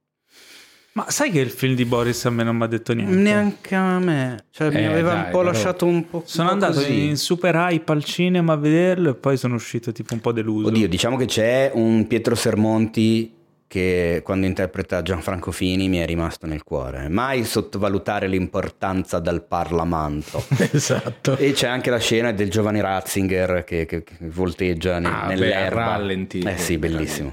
Ma 0.95 1.07
sai 1.11 1.31
che 1.33 1.41
il 1.41 1.51
film 1.51 1.75
di 1.75 1.85
Boris 1.85 2.25
a 2.25 2.31
me 2.31 2.45
non 2.45 2.57
mi 2.57 2.63
ha 2.63 2.67
detto 2.69 2.93
niente? 2.93 3.17
Neanche 3.17 3.75
a 3.75 3.99
me. 3.99 4.45
Cioè, 4.51 4.71
mi 4.71 4.77
Eh, 4.77 4.85
aveva 4.87 5.09
dai, 5.13 5.19
un 5.25 5.31
po' 5.33 5.39
però- 5.39 5.51
lasciato 5.51 5.87
un 5.87 6.09
po'... 6.09 6.23
Sono 6.25 6.53
un 6.53 6.59
po' 6.59 6.65
andato 6.67 6.81
così. 6.83 7.07
in 7.07 7.17
super 7.17 7.55
hype 7.57 7.91
al 7.91 8.05
cinema 8.05 8.53
a 8.53 8.57
vederlo 8.57 9.11
e 9.11 9.15
poi 9.15 9.37
sono 9.37 9.57
uscito 9.57 9.91
tipo 9.91 10.15
un 10.15 10.21
po' 10.21 10.31
deluso. 10.31 10.69
Oddio, 10.69 10.87
diciamo 10.89 11.17
che 11.17 11.25
c'è 11.27 11.73
un 11.75 12.07
Pietro 12.07 12.37
Sermonti 12.37 13.33
che 13.67 14.21
quando 14.25 14.47
interpreta 14.47 15.03
Gianfranco 15.03 15.51
Fini 15.51 15.89
mi 15.89 15.97
è 15.99 16.07
rimasto 16.07 16.47
nel 16.47 16.63
cuore. 16.63 17.09
Mai 17.09 17.43
sottovalutare 17.43 18.29
l'importanza 18.29 19.19
del 19.19 19.43
Parlamento. 19.43 20.45
esatto. 20.71 21.37
E 21.39 21.51
c'è 21.51 21.67
anche 21.67 21.91
la 21.91 21.99
scena 21.99 22.31
del 22.31 22.49
giovane 22.51 22.81
Ratzinger 22.81 23.65
che, 23.65 23.85
che- 23.85 24.05
che 24.05 24.15
volteggia 24.21 25.01
nel, 25.01 25.13
Ah, 25.13 25.27
beh, 25.27 25.35
nell'erba. 25.35 25.87
rallenti. 25.87 26.39
Eh 26.39 26.57
sì, 26.57 26.79
bellissimo. 26.79 27.33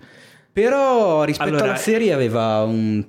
Però 0.52 1.24
rispetto 1.24 1.50
Allora- 1.50 1.66
alla 1.66 1.76
serie 1.76 2.12
aveva 2.12 2.64
un... 2.64 3.06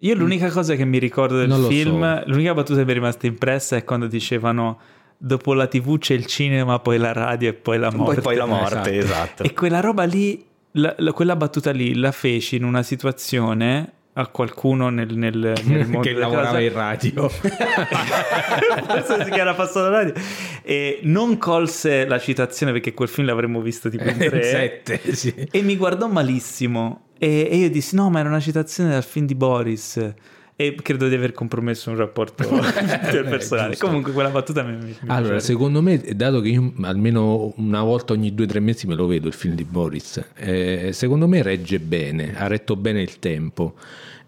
Io 0.00 0.14
l'unica 0.14 0.50
cosa 0.50 0.74
che 0.74 0.84
mi 0.84 0.98
ricordo 0.98 1.38
del 1.38 1.50
film, 1.68 2.18
so. 2.18 2.22
l'unica 2.30 2.52
battuta 2.52 2.80
che 2.80 2.84
mi 2.84 2.90
è 2.90 2.94
rimasta 2.94 3.26
impressa 3.26 3.76
è 3.76 3.84
quando 3.84 4.06
dicevano 4.06 4.78
dopo 5.16 5.54
la 5.54 5.66
tv 5.66 5.98
c'è 5.98 6.12
il 6.12 6.26
cinema, 6.26 6.78
poi 6.80 6.98
la 6.98 7.12
radio 7.12 7.48
e 7.48 7.54
poi 7.54 7.78
la 7.78 7.90
morte. 7.90 8.14
Poi, 8.20 8.22
poi 8.22 8.36
la 8.36 8.44
morte, 8.44 8.94
Esatto. 8.94 9.14
esatto. 9.14 9.42
E 9.44 9.54
quella 9.54 9.80
roba 9.80 10.04
lì, 10.04 10.44
la- 10.72 10.94
la- 10.98 11.12
quella 11.12 11.34
battuta 11.34 11.70
lì 11.70 11.94
la 11.94 12.12
feci 12.12 12.56
in 12.56 12.64
una 12.64 12.82
situazione 12.82 13.92
a 14.18 14.26
qualcuno 14.28 14.90
nel, 14.90 15.14
nel, 15.16 15.54
nel 15.64 15.86
mondo 15.88 16.00
che 16.00 16.12
lavorava 16.12 16.48
cosa. 16.48 16.60
in 16.60 16.72
radio. 16.74 17.28
Forse 17.32 19.24
si 19.24 19.30
era 19.38 19.54
passato 19.54 19.88
la 19.88 20.02
radio 20.02 20.12
e 20.62 21.00
non 21.04 21.38
colse 21.38 22.06
la 22.06 22.18
citazione 22.18 22.72
perché 22.72 22.92
quel 22.94 23.08
film 23.08 23.26
l'avremmo 23.26 23.60
visto 23.60 23.88
tipo 23.88 24.04
in 24.08 24.16
tre 24.28 24.42
Sette, 24.42 25.14
sì. 25.14 25.34
e 25.50 25.62
mi 25.62 25.76
guardò 25.76 26.06
malissimo 26.08 27.05
e, 27.18 27.48
e 27.50 27.56
io 27.56 27.70
dissi 27.70 27.94
no 27.96 28.10
ma 28.10 28.20
era 28.20 28.28
una 28.28 28.40
citazione 28.40 28.90
dal 28.90 29.04
film 29.04 29.26
di 29.26 29.34
Boris 29.34 30.14
e 30.58 30.74
credo 30.74 31.06
di 31.08 31.14
aver 31.14 31.32
compromesso 31.32 31.90
un 31.90 31.96
rapporto 31.96 32.42
interpersonale 32.48 33.70
giusto. 33.70 33.86
comunque 33.86 34.12
quella 34.12 34.30
battuta 34.30 34.62
mi, 34.62 34.76
mi 34.76 34.96
Allora, 35.06 35.34
piaceva. 35.34 35.40
secondo 35.40 35.82
me, 35.82 35.98
dato 36.14 36.40
che 36.40 36.48
io 36.48 36.72
almeno 36.82 37.52
una 37.56 37.82
volta 37.82 38.14
ogni 38.14 38.34
due 38.34 38.46
o 38.46 38.48
tre 38.48 38.60
mesi 38.60 38.86
me 38.86 38.94
lo 38.94 39.06
vedo 39.06 39.28
il 39.28 39.34
film 39.34 39.54
di 39.54 39.64
Boris, 39.64 40.24
eh, 40.34 40.90
secondo 40.92 41.28
me 41.28 41.42
regge 41.42 41.78
bene, 41.78 42.38
ha 42.38 42.46
retto 42.46 42.74
bene 42.74 43.02
il 43.02 43.18
tempo 43.18 43.74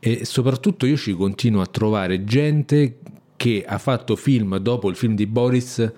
e 0.01 0.25
soprattutto 0.27 0.85
io 0.85 0.97
ci 0.97 1.15
continuo 1.15 1.63
a 1.63 1.67
trovare 1.67 2.23
gente 2.25 2.99
che 3.37 3.65
ha 3.67 3.79
fatto 3.79 4.15
film 4.15 4.57
dopo 4.59 4.91
il 4.91 4.97
film 4.97 5.15
di 5.15 5.27
Boris 5.27 5.93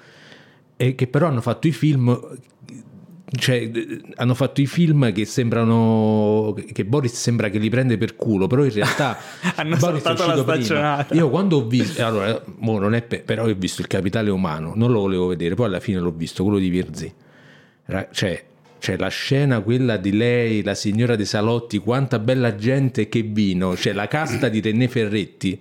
e 0.76 0.94
che 0.94 1.06
però 1.08 1.26
hanno 1.26 1.40
fatto 1.40 1.66
i 1.66 1.72
film 1.72 2.16
cioè 3.36 3.70
hanno 4.16 4.34
fatto 4.34 4.60
i 4.60 4.66
film 4.66 5.12
che 5.12 5.24
sembrano 5.24 6.54
che 6.72 6.84
Boris 6.84 7.12
sembra 7.12 7.48
che 7.48 7.58
li 7.58 7.68
prende 7.68 7.96
per 7.96 8.16
culo 8.16 8.48
però 8.48 8.64
in 8.64 8.72
realtà 8.72 9.16
Hanno 9.54 9.76
Boris 9.76 10.00
è 10.00 10.02
saltato 10.02 10.26
la 10.26 10.52
uscito 10.52 10.74
prima. 10.74 11.06
io 11.12 11.30
quando 11.30 11.58
ho 11.58 11.66
visto 11.66 12.04
allora 12.04 12.42
non 12.58 12.94
è 12.94 13.02
pe- 13.02 13.20
però 13.20 13.46
ho 13.46 13.54
visto 13.54 13.82
il 13.82 13.86
capitale 13.86 14.30
umano 14.30 14.72
non 14.74 14.90
lo 14.90 15.00
volevo 15.00 15.28
vedere 15.28 15.54
poi 15.54 15.66
alla 15.66 15.80
fine 15.80 16.00
l'ho 16.00 16.10
visto 16.10 16.42
quello 16.42 16.58
di 16.58 16.68
Virzi 16.68 17.14
cioè 18.10 18.44
c'è 18.80 18.96
la 18.96 19.08
scena 19.08 19.60
quella 19.60 19.98
di 19.98 20.16
lei, 20.16 20.62
la 20.64 20.74
signora 20.74 21.14
dei 21.14 21.26
salotti, 21.26 21.78
quanta 21.78 22.18
bella 22.18 22.56
gente 22.56 23.08
che 23.08 23.20
vino, 23.22 23.74
c'è 23.74 23.92
la 23.92 24.08
casta 24.08 24.48
di 24.48 24.60
René 24.60 24.88
Ferretti, 24.88 25.60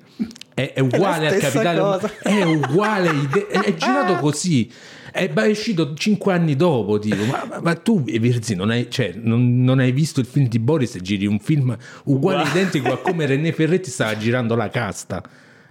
è, 0.53 0.71
è 0.73 0.79
uguale 0.79 1.27
al 1.27 1.33
stessa 1.33 1.51
capitale, 1.51 1.79
cosa. 1.79 2.11
è 2.23 2.43
uguale, 2.43 3.09
è, 3.49 3.59
è 3.59 3.73
girato 3.75 4.15
così, 4.15 4.71
è, 5.11 5.31
ma 5.33 5.43
è 5.43 5.49
uscito 5.49 5.93
cinque 5.93 6.33
anni 6.33 6.55
dopo, 6.55 6.97
dico, 6.97 7.23
ma, 7.25 7.45
ma- 7.47 7.59
ma 7.61 7.75
tu 7.75 8.01
Virzi 8.01 8.55
non 8.55 8.69
hai, 8.69 8.89
cioè, 8.89 9.13
non, 9.15 9.63
non 9.63 9.79
hai 9.79 9.91
visto 9.91 10.19
il 10.19 10.25
film 10.25 10.47
di 10.47 10.59
Boris 10.59 10.95
e 10.95 11.01
giri 11.01 11.25
un 11.25 11.39
film 11.39 11.75
uguale, 12.05 12.41
Uguale. 12.43 12.49
identico 12.49 12.91
a 12.91 12.97
come 12.99 13.25
René 13.25 13.51
Ferretti 13.51 13.89
stava 13.89 14.17
girando 14.17 14.55
la 14.55 14.69
casta. 14.69 15.23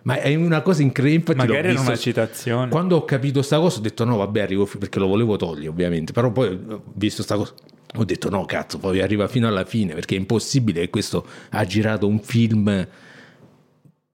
Ma 0.03 0.21
è 0.21 0.35
una 0.37 0.63
cosa 0.63 0.81
incredibile. 0.83 1.35
magari 1.35 1.69
era 1.69 1.81
una 1.81 1.97
citazione 1.97 2.71
quando 2.71 2.97
ho 2.97 3.05
capito 3.05 3.43
sta 3.43 3.59
cosa 3.59 3.79
ho 3.79 3.83
detto 3.83 4.05
no 4.05 4.17
vabbè 4.17 4.41
arrivo 4.41 4.65
perché 4.65 4.99
lo 4.99 5.07
volevo 5.07 5.37
togliere 5.37 5.69
ovviamente 5.69 6.13
però 6.13 6.31
poi 6.33 6.49
ho 6.49 6.83
visto 6.95 7.23
sta 7.23 7.37
cosa 7.37 7.53
ho 7.95 8.05
detto 8.05 8.31
no 8.31 8.47
cazzo 8.47 8.79
poi 8.79 9.03
arriva 9.03 9.29
fino 9.29 9.49
alla 9.49 9.65
fine 9.67 9.93
perché 9.93 10.15
è 10.15 10.19
impossibile 10.19 10.81
che 10.83 10.89
questo 10.89 11.27
ha 11.51 11.63
girato 11.67 12.07
un 12.07 12.21
film 12.21 12.87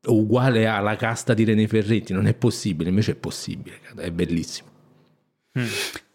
uguale 0.06 0.66
alla 0.66 0.96
casta 0.96 1.32
di 1.32 1.44
René 1.44 1.68
Ferretti 1.68 2.12
non 2.12 2.26
è 2.26 2.34
possibile 2.34 2.88
invece 2.88 3.12
è 3.12 3.16
possibile 3.16 3.78
è 3.96 4.10
bellissimo 4.10 4.68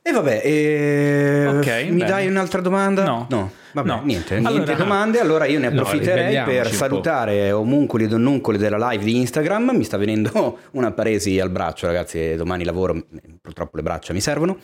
E 0.02 0.12
vabbè, 0.12 0.42
e... 0.44 1.46
Ok, 1.48 1.66
mi 1.90 1.98
bene. 1.98 2.06
dai 2.06 2.28
un'altra 2.28 2.62
domanda? 2.62 3.04
No. 3.06 3.52
vabbè, 3.74 3.88
No. 3.88 4.02
niente, 4.04 4.36
Allora- 4.36 4.50
niente 4.52 4.76
domande. 4.76 5.20
Allora 5.20 5.46
io 5.46 5.60
ne 5.60 5.70
No, 5.70 5.80
approfitterei 5.82 6.16
ribelliamoci 6.30 6.56
per 6.58 6.72
salutare 6.74 7.52
omuncoli 7.52 8.06
e 8.06 8.08
donnuncoli 8.08 8.58
della 8.58 8.90
live 8.90 9.04
di 9.04 9.18
Instagram. 9.18 9.72
Mi 9.76 9.84
sta 9.84 9.98
venendo 9.98 10.58
una 10.72 10.92
paresi 10.92 11.40
al 11.40 11.50
braccio, 11.52 11.86
ragazzi. 11.88 12.36
Domani 12.36 12.64
lavoro, 12.64 13.02
purtroppo 13.42 13.78
le 13.78 13.84
braccia 13.84 14.12
mi 14.14 14.22
servono. 14.22 14.58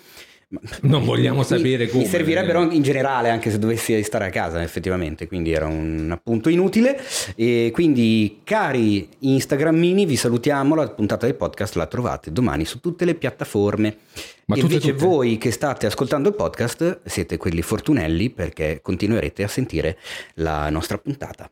Non 0.81 1.03
vogliamo 1.03 1.39
mi- 1.39 1.45
sapere 1.45 1.85
mi, 1.85 1.89
come. 1.89 2.03
Mi 2.03 2.09
servirebbero 2.09 2.71
in 2.71 2.81
generale, 2.81 3.29
anche 3.29 3.49
se 3.51 3.59
dovessi 3.59 4.01
stare 4.03 4.25
a 4.25 4.29
casa, 4.29 4.61
effettivamente. 4.61 5.27
Quindi 5.27 5.51
era 5.51 5.65
un 5.67 6.09
appunto 6.11 6.49
inutile. 6.49 6.99
E 7.35 7.71
quindi, 7.73 8.41
cari 8.43 9.09
Instagrammini, 9.19 10.05
vi 10.05 10.15
salutiamo. 10.15 10.75
La 10.75 10.89
puntata 10.89 11.25
del 11.25 11.35
podcast 11.35 11.75
la 11.75 11.87
trovate 11.87 12.31
domani 12.31 12.65
su 12.65 12.79
tutte 12.79 13.05
le 13.05 13.15
piattaforme. 13.15 13.97
Ma 14.45 14.55
e 14.55 14.59
tutte, 14.59 14.73
invece 14.73 14.93
tutte? 14.93 15.05
voi 15.05 15.37
che 15.37 15.51
state 15.51 15.87
ascoltando 15.87 16.29
il 16.29 16.35
podcast 16.35 17.01
siete 17.05 17.37
quelli 17.37 17.61
fortunelli 17.63 18.29
perché 18.29 18.79
continuerete 18.81 19.43
a 19.43 19.47
sentire 19.47 19.97
la 20.35 20.69
nostra 20.69 20.97
puntata. 20.97 21.49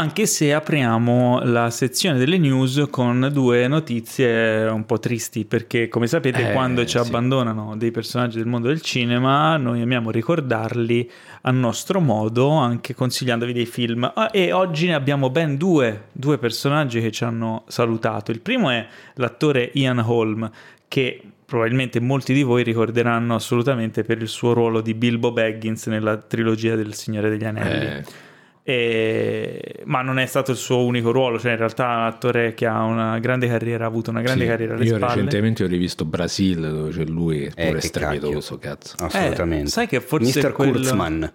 Anche 0.00 0.24
se 0.24 0.54
apriamo 0.54 1.42
la 1.44 1.68
sezione 1.68 2.16
delle 2.16 2.38
news 2.38 2.86
con 2.90 3.28
due 3.30 3.68
notizie 3.68 4.66
un 4.66 4.86
po' 4.86 4.98
tristi, 4.98 5.44
perché 5.44 5.88
come 5.88 6.06
sapete 6.06 6.48
Eh, 6.48 6.52
quando 6.54 6.86
ci 6.86 6.98
sì. 6.98 7.06
abbandonano 7.06 7.76
dei 7.76 7.90
personaggi 7.90 8.38
del 8.38 8.46
mondo 8.46 8.68
del 8.68 8.80
cinema, 8.80 9.58
noi 9.58 9.82
amiamo 9.82 10.10
ricordarli 10.10 11.10
a 11.42 11.50
nostro 11.50 12.00
modo, 12.00 12.48
anche 12.48 12.94
consigliandovi 12.94 13.52
dei 13.52 13.66
film. 13.66 14.10
Ah, 14.14 14.30
E 14.32 14.52
oggi 14.52 14.86
ne 14.86 14.94
abbiamo 14.94 15.28
ben 15.28 15.58
due, 15.58 16.04
due 16.12 16.38
personaggi 16.38 17.02
che 17.02 17.10
ci 17.10 17.24
hanno 17.24 17.64
salutato. 17.66 18.30
Il 18.30 18.40
primo 18.40 18.70
è 18.70 18.86
l'attore 19.16 19.70
Ian 19.74 19.98
Holm, 19.98 20.50
che 20.88 21.20
probabilmente 21.44 22.00
molti 22.00 22.32
di 22.32 22.42
voi 22.42 22.62
ricorderanno 22.62 23.34
assolutamente 23.34 24.02
per 24.02 24.22
il 24.22 24.28
suo 24.28 24.54
ruolo 24.54 24.80
di 24.80 24.94
Bilbo 24.94 25.30
Baggins 25.30 25.88
nella 25.88 26.16
trilogia 26.16 26.74
del 26.74 26.94
Signore 26.94 27.28
degli 27.28 27.44
Anelli. 27.44 27.84
Eh, 27.84 28.28
E- 28.70 29.82
Ma 29.84 30.02
non 30.02 30.18
è 30.18 30.26
stato 30.26 30.52
il 30.52 30.56
suo 30.56 30.84
unico 30.84 31.10
ruolo, 31.10 31.38
cioè 31.38 31.52
in 31.52 31.58
realtà 31.58 31.84
è 31.92 31.96
un 31.96 32.02
attore 32.04 32.54
che 32.54 32.66
ha 32.66 32.82
una 32.84 33.18
grande 33.18 33.48
carriera, 33.48 33.84
ha 33.84 33.88
avuto 33.88 34.10
una 34.10 34.20
grande 34.22 34.44
sì. 34.44 34.48
carriera 34.48 34.74
alle 34.74 34.84
io 34.84 34.96
spalle. 34.96 35.14
recentemente 35.14 35.64
ho 35.64 35.66
rivisto 35.66 36.04
Brasil 36.04 36.60
dove 36.60 36.90
c'è 36.92 37.04
lui 37.04 37.40
che 37.40 37.46
Eh, 37.56 37.66
pure 37.66 37.78
è 37.78 37.80
che 37.80 37.86
strepitoso 37.86 38.58
cazzo 38.58 38.94
Assolutamente. 38.98 39.66
Eh, 39.66 39.70
sai 39.70 39.86
che 39.88 40.00
forse 40.00 40.40
Mr. 40.40 40.52
quello- 40.52 40.72
Kurtzman. 40.72 41.32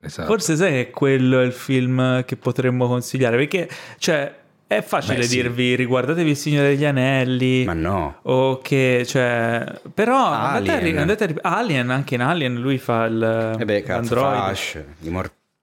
Esatto. 0.00 0.28
Forse 0.28 0.56
sai 0.56 0.72
che 0.72 0.90
quello 0.90 1.40
è 1.40 1.44
il 1.44 1.52
film 1.52 2.24
che 2.24 2.36
potremmo 2.36 2.86
consigliare, 2.86 3.36
perché 3.36 3.68
cioè 3.98 4.32
è 4.66 4.80
facile 4.82 5.16
Beh, 5.16 5.22
sì. 5.24 5.34
dirvi 5.36 5.74
riguardatevi 5.74 6.30
il 6.30 6.36
Signore 6.36 6.68
degli 6.68 6.84
Anelli. 6.84 7.64
Ma 7.64 7.72
no. 7.72 8.18
O 8.22 8.58
che, 8.58 9.02
cioè, 9.06 9.64
però 9.92 10.24
andate 10.26 10.70
a 10.70 10.76
Alien. 10.76 10.98
andate 10.98 11.24
a 11.40 11.56
Alien, 11.56 11.90
anche 11.90 12.14
in 12.14 12.20
Alien 12.20 12.54
lui 12.60 12.78
fa 12.78 13.06
il 13.06 13.56
E 13.58 13.64
beh, 13.64 13.82
cazzo, 13.82 14.14
l'androide. 14.14 14.36
Flash, 14.54 14.84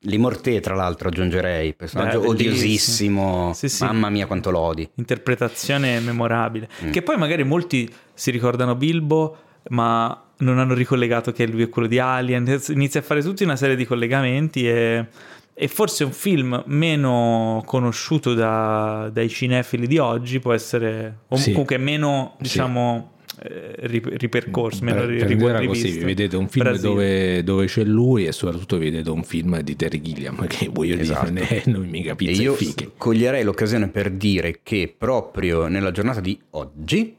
Limor- 0.06 0.34
Limorté 0.36 0.60
tra 0.60 0.76
l'altro 0.76 1.10
aggiungerei, 1.10 1.74
personaggio 1.74 2.20
Beh, 2.22 2.28
odiosissimo, 2.28 3.52
Sì, 3.54 3.70
sì. 3.70 3.84
mamma 3.84 4.10
mia 4.10 4.26
quanto 4.26 4.50
l'odi. 4.52 4.88
interpretazione 4.96 6.00
memorabile. 6.00 6.68
Mm. 6.86 6.91
Che 6.91 7.02
poi 7.02 7.18
magari 7.18 7.44
molti 7.44 7.91
si 8.13 8.32
ricordano 8.32 8.76
Bilbo, 8.76 9.38
ma 9.70 10.20
non 10.38 10.60
hanno 10.60 10.74
ricollegato 10.74 11.32
che 11.32 11.48
lui 11.48 11.63
è 11.63 11.70
quello 11.70 11.88
di 11.88 12.00
Alien. 12.00 12.60
Inizia 12.70 13.00
a 13.00 13.04
fare 13.04 13.22
tutta 13.22 13.44
una 13.44 13.56
serie 13.56 13.76
di 13.76 13.86
collegamenti 13.86 14.68
e, 14.68 15.06
e 15.54 15.68
forse 15.68 16.04
un 16.04 16.12
film 16.12 16.62
meno 16.68 17.63
conosciuto 17.65 18.34
da- 18.34 19.10
dai 19.12 19.30
cinefili 19.30 19.88
di 19.88 19.98
oggi 19.98 20.39
può 20.39 20.54
essere, 20.54 21.20
o 21.30 21.36
Sì. 21.38 21.52
comunque 21.52 21.78
meno, 21.78 22.36
diciamo, 22.39 23.13
ripercorso, 23.39 24.84
meno 24.84 25.06
Per- 25.06 25.17
per 25.17 25.28
rivisto. 25.28 25.67
così, 25.88 26.00
vedete 26.00 26.36
un 26.38 26.48
film 26.48 26.76
dove, 26.78 27.43
dove 27.43 27.65
c'è 27.65 27.84
lui 27.84 28.26
e 28.26 28.32
soprattutto 28.32 28.78
vedete 28.78 29.10
un 29.10 29.24
film 29.24 29.60
di 29.62 29.76
Terry 29.76 30.02
Gilliam 30.02 30.45
che 30.48 30.69
voglio 30.71 30.95
Esatto. 30.98 31.30
dire 31.32 31.63
eh, 31.63 31.69
noi 31.69 31.88
mica 31.88 32.12
E 32.13 32.15
pizza 32.15 32.41
e, 32.41 32.43
io 32.43 32.54
fiche 32.54 32.91
coglierei 32.98 33.43
l'occasione 33.43 33.88
per 33.89 34.10
dire 34.12 34.60
che 34.63 34.93
proprio 34.98 35.67
nella 35.67 35.91
giornata 35.91 36.21
di 36.21 36.39
oggi 36.52 37.15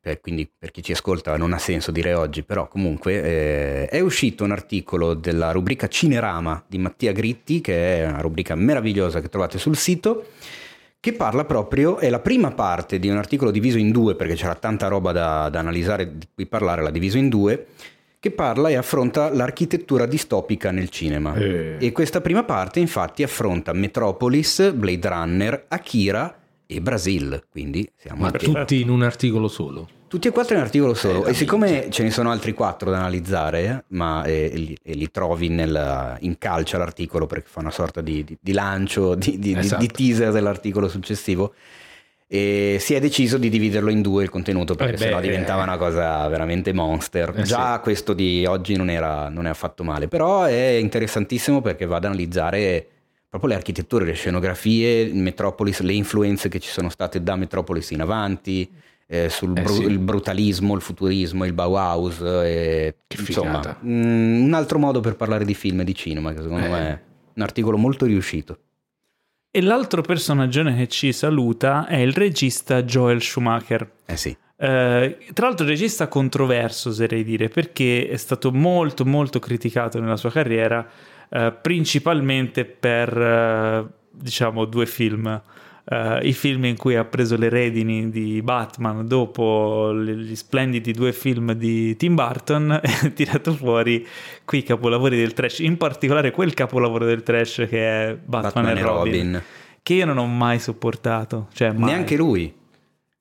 per- 0.00 0.20
quindi 0.20 0.50
per 0.58 0.70
chi 0.70 0.82
ci 0.82 0.92
ascolta 0.92 1.36
non 1.36 1.52
ha 1.52 1.58
senso 1.58 1.90
dire 1.90 2.14
oggi, 2.14 2.42
però 2.42 2.68
comunque 2.68 3.22
eh, 3.22 3.84
è 3.86 4.00
uscito 4.00 4.44
un 4.44 4.50
articolo 4.50 5.12
della 5.12 5.52
rubrica 5.52 5.88
Cinerama 5.88 6.64
di 6.66 6.78
Mattia 6.78 7.12
Gritti, 7.12 7.60
che 7.60 7.98
è 8.02 8.06
una 8.08 8.20
rubrica 8.22 8.54
meravigliosa 8.54 9.20
che 9.20 9.28
trovate 9.28 9.58
sul 9.58 9.76
sito, 9.76 10.28
che 11.00 11.14
parla 11.14 11.46
proprio, 11.46 11.96
è 11.96 12.10
la 12.10 12.20
prima 12.20 12.50
parte 12.50 12.98
di 12.98 13.08
un 13.08 13.16
articolo 13.16 13.50
diviso 13.50 13.78
in 13.78 13.90
due, 13.90 14.14
perché 14.14 14.34
c'era 14.34 14.54
tanta 14.54 14.86
roba 14.86 15.12
da, 15.12 15.48
da 15.48 15.58
analizzare, 15.58 16.18
di 16.18 16.26
cui 16.34 16.46
parlare, 16.46 16.82
l'ha 16.82 16.90
diviso 16.90 17.16
in 17.16 17.30
due, 17.30 17.66
che 18.20 18.30
parla 18.30 18.68
e 18.68 18.76
affronta 18.76 19.32
l'architettura 19.32 20.04
distopica 20.04 20.70
nel 20.70 20.90
cinema. 20.90 21.34
Eh. 21.34 21.76
E 21.80 21.92
questa 21.92 22.20
prima 22.20 22.44
parte 22.44 22.78
infatti 22.78 23.22
affronta 23.22 23.72
Metropolis, 23.72 24.72
Blade 24.72 25.08
Runner, 25.08 25.64
Akira 25.68 26.38
e 26.66 26.80
Brasil, 26.82 27.44
quindi 27.50 27.90
siamo 27.96 28.30
tutti 28.30 28.82
in 28.82 28.90
un 28.90 29.02
articolo 29.02 29.48
solo. 29.48 29.88
Tutti 30.10 30.26
e 30.26 30.32
quattro 30.32 30.54
in 30.54 30.58
un 30.60 30.66
articolo 30.66 30.92
solo. 30.92 31.24
Eh, 31.24 31.30
e 31.30 31.34
siccome 31.34 31.88
ce 31.88 32.02
ne 32.02 32.10
sono 32.10 32.32
altri 32.32 32.52
quattro 32.52 32.90
da 32.90 32.98
analizzare, 32.98 33.84
ma 33.90 34.24
eh, 34.24 34.50
li, 34.52 34.76
e 34.82 34.94
li 34.94 35.08
trovi 35.12 35.48
nel, 35.48 36.16
in 36.22 36.36
calcia 36.36 36.78
l'articolo 36.78 37.26
perché 37.26 37.46
fa 37.48 37.60
una 37.60 37.70
sorta 37.70 38.00
di, 38.00 38.24
di- 38.24 38.36
di 38.40 38.52
lancio, 38.52 39.14
di, 39.14 39.54
Esatto. 39.56 39.80
di 39.80 39.86
teaser 39.86 40.32
dell'articolo 40.32 40.88
successivo. 40.88 41.54
E 42.26 42.78
si 42.80 42.94
è 42.94 43.00
deciso 43.00 43.38
di 43.38 43.48
dividerlo 43.48 43.88
in 43.88 44.02
due 44.02 44.24
il 44.24 44.30
contenuto 44.30 44.74
perché 44.74 44.94
Eh 44.94 44.96
beh, 44.96 45.04
sennò 45.04 45.20
diventava 45.20 45.60
eh. 45.60 45.64
una 45.64 45.76
cosa 45.76 46.26
veramente 46.26 46.72
monster. 46.72 47.32
Eh, 47.36 47.42
Già 47.42 47.78
questo 47.78 48.12
di 48.12 48.44
oggi 48.46 48.74
non, 48.74 48.90
era, 48.90 49.28
non 49.28 49.46
è 49.46 49.50
affatto 49.50 49.84
male, 49.84 50.08
però 50.08 50.42
è 50.42 50.76
interessantissimo 50.80 51.60
perché 51.60 51.86
va 51.86 51.96
ad 51.98 52.04
analizzare 52.06 52.84
proprio 53.28 53.50
le 53.50 53.56
architetture, 53.56 54.04
le 54.04 54.14
scenografie, 54.14 55.12
Metropolis, 55.12 55.80
le 55.82 55.92
influenze 55.92 56.48
che 56.48 56.58
ci 56.58 56.68
sono 56.68 56.88
state 56.88 57.22
da 57.22 57.36
Metropolis 57.36 57.92
in 57.92 58.00
avanti, 58.00 58.68
eh, 59.12 59.28
sul 59.28 59.56
Eh, 59.56 59.62
bru- 59.62 59.74
sì. 59.74 59.82
il 59.82 59.98
brutalismo, 59.98 60.74
il 60.76 60.80
futurismo, 60.80 61.44
il 61.44 61.52
Bauhaus, 61.52 62.20
eh, 62.20 62.94
Che 63.08 63.20
insomma, 63.20 63.60
figata. 63.60 63.78
mm, 63.84 64.44
un 64.44 64.54
altro 64.54 64.78
modo 64.78 65.00
per 65.00 65.16
parlare 65.16 65.44
di 65.44 65.54
film 65.54 65.80
e 65.80 65.84
di 65.84 65.94
cinema 65.96 66.32
che 66.32 66.42
secondo 66.42 66.66
Eh. 66.66 66.68
me 66.68 66.78
è 66.88 67.00
un 67.34 67.42
articolo 67.42 67.76
molto 67.76 68.06
riuscito. 68.06 68.58
E 69.50 69.60
l'altro 69.62 70.00
personaggio 70.02 70.62
che 70.62 70.86
ci 70.86 71.12
saluta 71.12 71.86
è 71.88 71.96
il 71.96 72.12
regista 72.12 72.84
Joel 72.84 73.20
Schumacher. 73.20 73.90
Eh 74.06 74.16
sì, 74.16 74.36
Eh, 74.62 75.16
tra 75.32 75.46
l'altro 75.46 75.64
regista 75.66 76.06
controverso, 76.06 76.90
oserei 76.90 77.24
dire, 77.24 77.48
perché 77.48 78.06
è 78.08 78.16
stato 78.18 78.52
molto 78.52 79.06
molto 79.06 79.38
criticato 79.38 79.98
nella 79.98 80.18
sua 80.18 80.30
carriera, 80.30 80.86
eh, 81.30 81.50
principalmente 81.62 82.66
per, 82.66 83.18
eh, 83.18 83.86
diciamo, 84.12 84.66
due 84.66 84.84
film. 84.84 85.42
Eh, 85.92 86.28
I 86.28 86.32
film 86.32 86.64
in 86.66 86.76
cui 86.76 86.94
ha 86.94 87.04
preso 87.04 87.36
le 87.36 87.48
redini 87.48 88.10
di 88.10 88.40
Batman 88.42 89.06
dopo 89.08 89.92
gli 89.92 90.36
splendidi 90.36 90.92
due 90.92 91.12
film 91.12 91.52
di 91.54 91.96
Tim 91.96 92.14
Burton 92.14 92.70
e 92.80 92.88
ha 93.02 93.08
tirato 93.10 93.52
fuori 93.54 94.06
quei 94.44 94.62
capolavori 94.62 95.16
del 95.16 95.32
trash, 95.32 95.58
in 95.58 95.76
particolare 95.76 96.30
quel 96.30 96.54
capolavoro 96.54 97.04
del 97.04 97.22
trash 97.24 97.66
che 97.68 98.08
è 98.10 98.14
Batman, 98.16 98.52
Batman 98.64 98.76
e 98.76 98.80
Robin, 98.82 99.12
Robin. 99.32 99.42
che 99.82 99.94
io 99.94 100.04
non 100.04 100.18
ho 100.18 100.26
mai 100.26 100.60
sopportato. 100.60 101.48
Cioè, 101.52 101.72
mai. 101.72 101.90
Neanche 101.90 102.16
lui. 102.16 102.54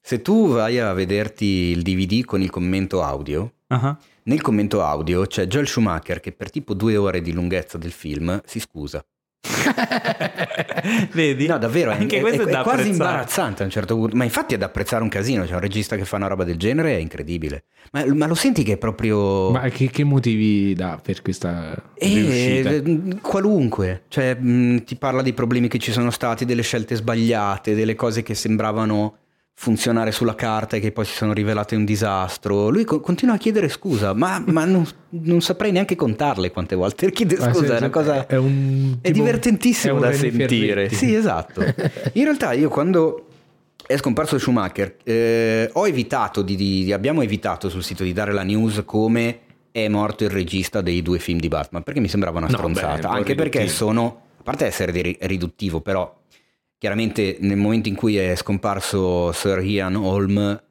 Se 0.02 0.22
tu 0.22 0.50
vai 0.50 0.80
a 0.80 0.94
vederti 0.94 1.46
il 1.46 1.82
DVD 1.82 2.24
con 2.24 2.42
il 2.42 2.50
commento 2.50 3.02
audio, 3.04 3.52
Ah. 3.72 3.96
nel 4.24 4.42
commento 4.42 4.84
audio 4.84 5.26
c'è 5.28 5.46
Joel 5.46 5.68
Schumacher 5.68 6.20
che 6.20 6.32
per 6.32 6.50
tipo 6.50 6.74
due 6.74 6.98
ore 6.98 7.22
di 7.22 7.32
lunghezza 7.34 7.78
del 7.78 7.92
film 7.92 8.42
si 8.46 8.60
scusa. 8.60 9.04
Vedi? 11.13 11.47
No, 11.47 11.58
davvero, 11.58 11.91
è, 11.91 11.95
Anche 11.95 12.17
è- 12.17 12.21
questo 12.21 12.43
è, 12.43 12.45
è 12.45 12.52
da 12.52 12.62
quasi 12.62 12.89
imbarazzante 12.89 13.63
a 13.63 13.65
un 13.65 13.71
certo 13.71 13.95
punto. 13.95 14.15
Ma 14.15 14.23
infatti 14.23 14.54
è 14.56 14.58
da 14.58 14.65
apprezzare 14.67 15.04
un 15.04 15.10
casino. 15.10 15.45
C'è 15.45 15.54
un 15.54 15.60
regista 15.60 15.95
che 15.95 16.06
fa 16.06 16.17
una 16.17 16.28
roba 16.28 16.43
del 16.43 16.58
genere, 16.58 16.95
è 16.95 16.99
incredibile. 16.99 17.63
Ma, 17.91 18.06
ma 18.13 18.28
lo 18.28 18.36
senti 18.36 18.63
che 18.63 18.73
è 18.73 18.78
proprio... 18.78 19.49
Ma 19.52 19.67
che, 19.69 19.89
che 19.89 20.04
motivi 20.04 20.73
dà 20.73 20.99
per 21.02 21.21
questa 21.21 21.75
riuscita? 21.97 22.69
eh, 22.69 23.17
qualunque, 23.21 24.04
cioè 24.10 24.36
mh, 24.36 24.84
ti 24.84 24.95
parla 24.95 25.21
dei 25.21 25.34
problemi 25.34 25.67
che 25.67 25.80
ci 25.80 25.91
sono 25.91 26.12
stati, 26.12 26.45
delle 26.45 26.62
scelte 26.62 26.95
sbagliate, 26.95 27.73
delle 27.75 27.95
cose 27.95 28.21
che 28.21 28.36
sembravano 28.36 29.19
funzionare 29.62 30.13
sulla 30.13 30.36
carta 30.36 30.78
e 30.78 30.80
che 30.80 30.93
poi 30.93 31.04
si 31.04 31.13
sono 31.13 31.34
rivelate 31.34 31.76
un 31.76 31.84
disastro. 31.84 32.69
Lui 32.69 32.86
co- 32.86 33.02
continua 33.02 33.36
a 33.36 33.38
chiedere 33.38 33.67
scusa, 33.67 34.13
ma, 34.13 34.41
ma 34.48 34.63
non, 34.63 34.88
non 35.10 35.41
saprei 35.41 35.74
neanche 35.74 35.98
contarle 35.98 36.50
quante 36.52 36.76
volte 36.76 37.12
chiede 37.12 37.36
Ma 37.38 37.52
scusa, 37.52 37.65
se- 37.67 37.74
è 37.74 37.78
una 37.80 37.89
cosa... 37.89 38.26
è, 38.26 38.38
un, 38.38 39.00
È 39.02 39.12
divertentissimo 39.12 39.98
è 39.98 40.00
da 40.00 40.13
sentire. 40.13 40.88
Sì, 40.89 41.13
esatto. 41.13 41.62
In 42.13 42.24
realtà 42.24 42.54
io 42.54 42.69
quando 42.69 43.26
è 43.86 43.98
scomparso 43.98 44.38
Schumacher 44.39 44.95
eh, 45.04 45.69
ho 45.74 45.86
evitato 45.88 46.41
di, 46.41 46.56
di- 46.56 46.93
abbiamo 46.93 47.22
evitato 47.22 47.67
sul 47.67 47.84
sito 47.84 48.04
di 48.04 48.13
dare 48.13 48.32
la 48.32 48.43
news 48.43 48.84
come 48.86 49.39
è 49.72 49.89
morto 49.89 50.24
il 50.24 50.30
regista 50.30 50.80
dei 50.80 51.02
due 51.02 51.19
film 51.19 51.38
di 51.39 51.50
Batman 51.50 51.84
perché 51.84 52.00
mi 52.00 52.08
sembrava 52.08 52.38
una 52.38 52.48
No, 52.48 52.56
stronzata, 52.56 52.95
beh, 53.02 53.08
un 53.08 53.13
anche 53.13 53.36
perché 53.36 53.60
riduttivo. 53.60 53.86
sono 53.86 54.22
a 54.38 54.41
parte 54.43 54.65
essere 54.67 55.17
riduttivo, 55.19 55.82
però 55.82 56.17
chiaramente 56.80 57.38
nel 57.42 57.58
momento 57.58 57.89
in 57.89 57.96
cui 57.96 58.18
è 58.18 58.36
scomparso 58.36 59.32
Sir 59.34 59.60
Ian 59.60 59.96
Holm 59.96 60.63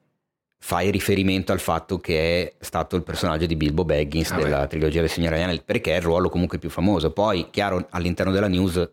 fai 0.60 0.90
riferimento 0.90 1.52
al 1.52 1.60
fatto 1.60 1.98
che 1.98 2.18
è 2.18 2.64
stato 2.64 2.96
il 2.96 3.04
personaggio 3.04 3.46
di 3.46 3.54
Bilbo 3.54 3.84
Baggins 3.84 4.32
Ah, 4.32 4.36
beh. 4.36 4.42
della 4.42 4.66
trilogia 4.66 5.00
del 5.00 5.10
Signore 5.10 5.40
Anelli 5.40 5.62
perché 5.64 5.92
è 5.92 5.96
il 5.96 6.02
ruolo 6.02 6.28
comunque 6.30 6.58
più 6.58 6.70
famoso 6.70 7.12
poi 7.12 7.48
chiaro 7.50 7.86
all'interno 7.90 8.32
della 8.32 8.48
news 8.48 8.90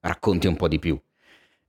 racconti 0.00 0.46
un 0.46 0.54
po' 0.56 0.68
di 0.68 0.78
più 0.78 0.96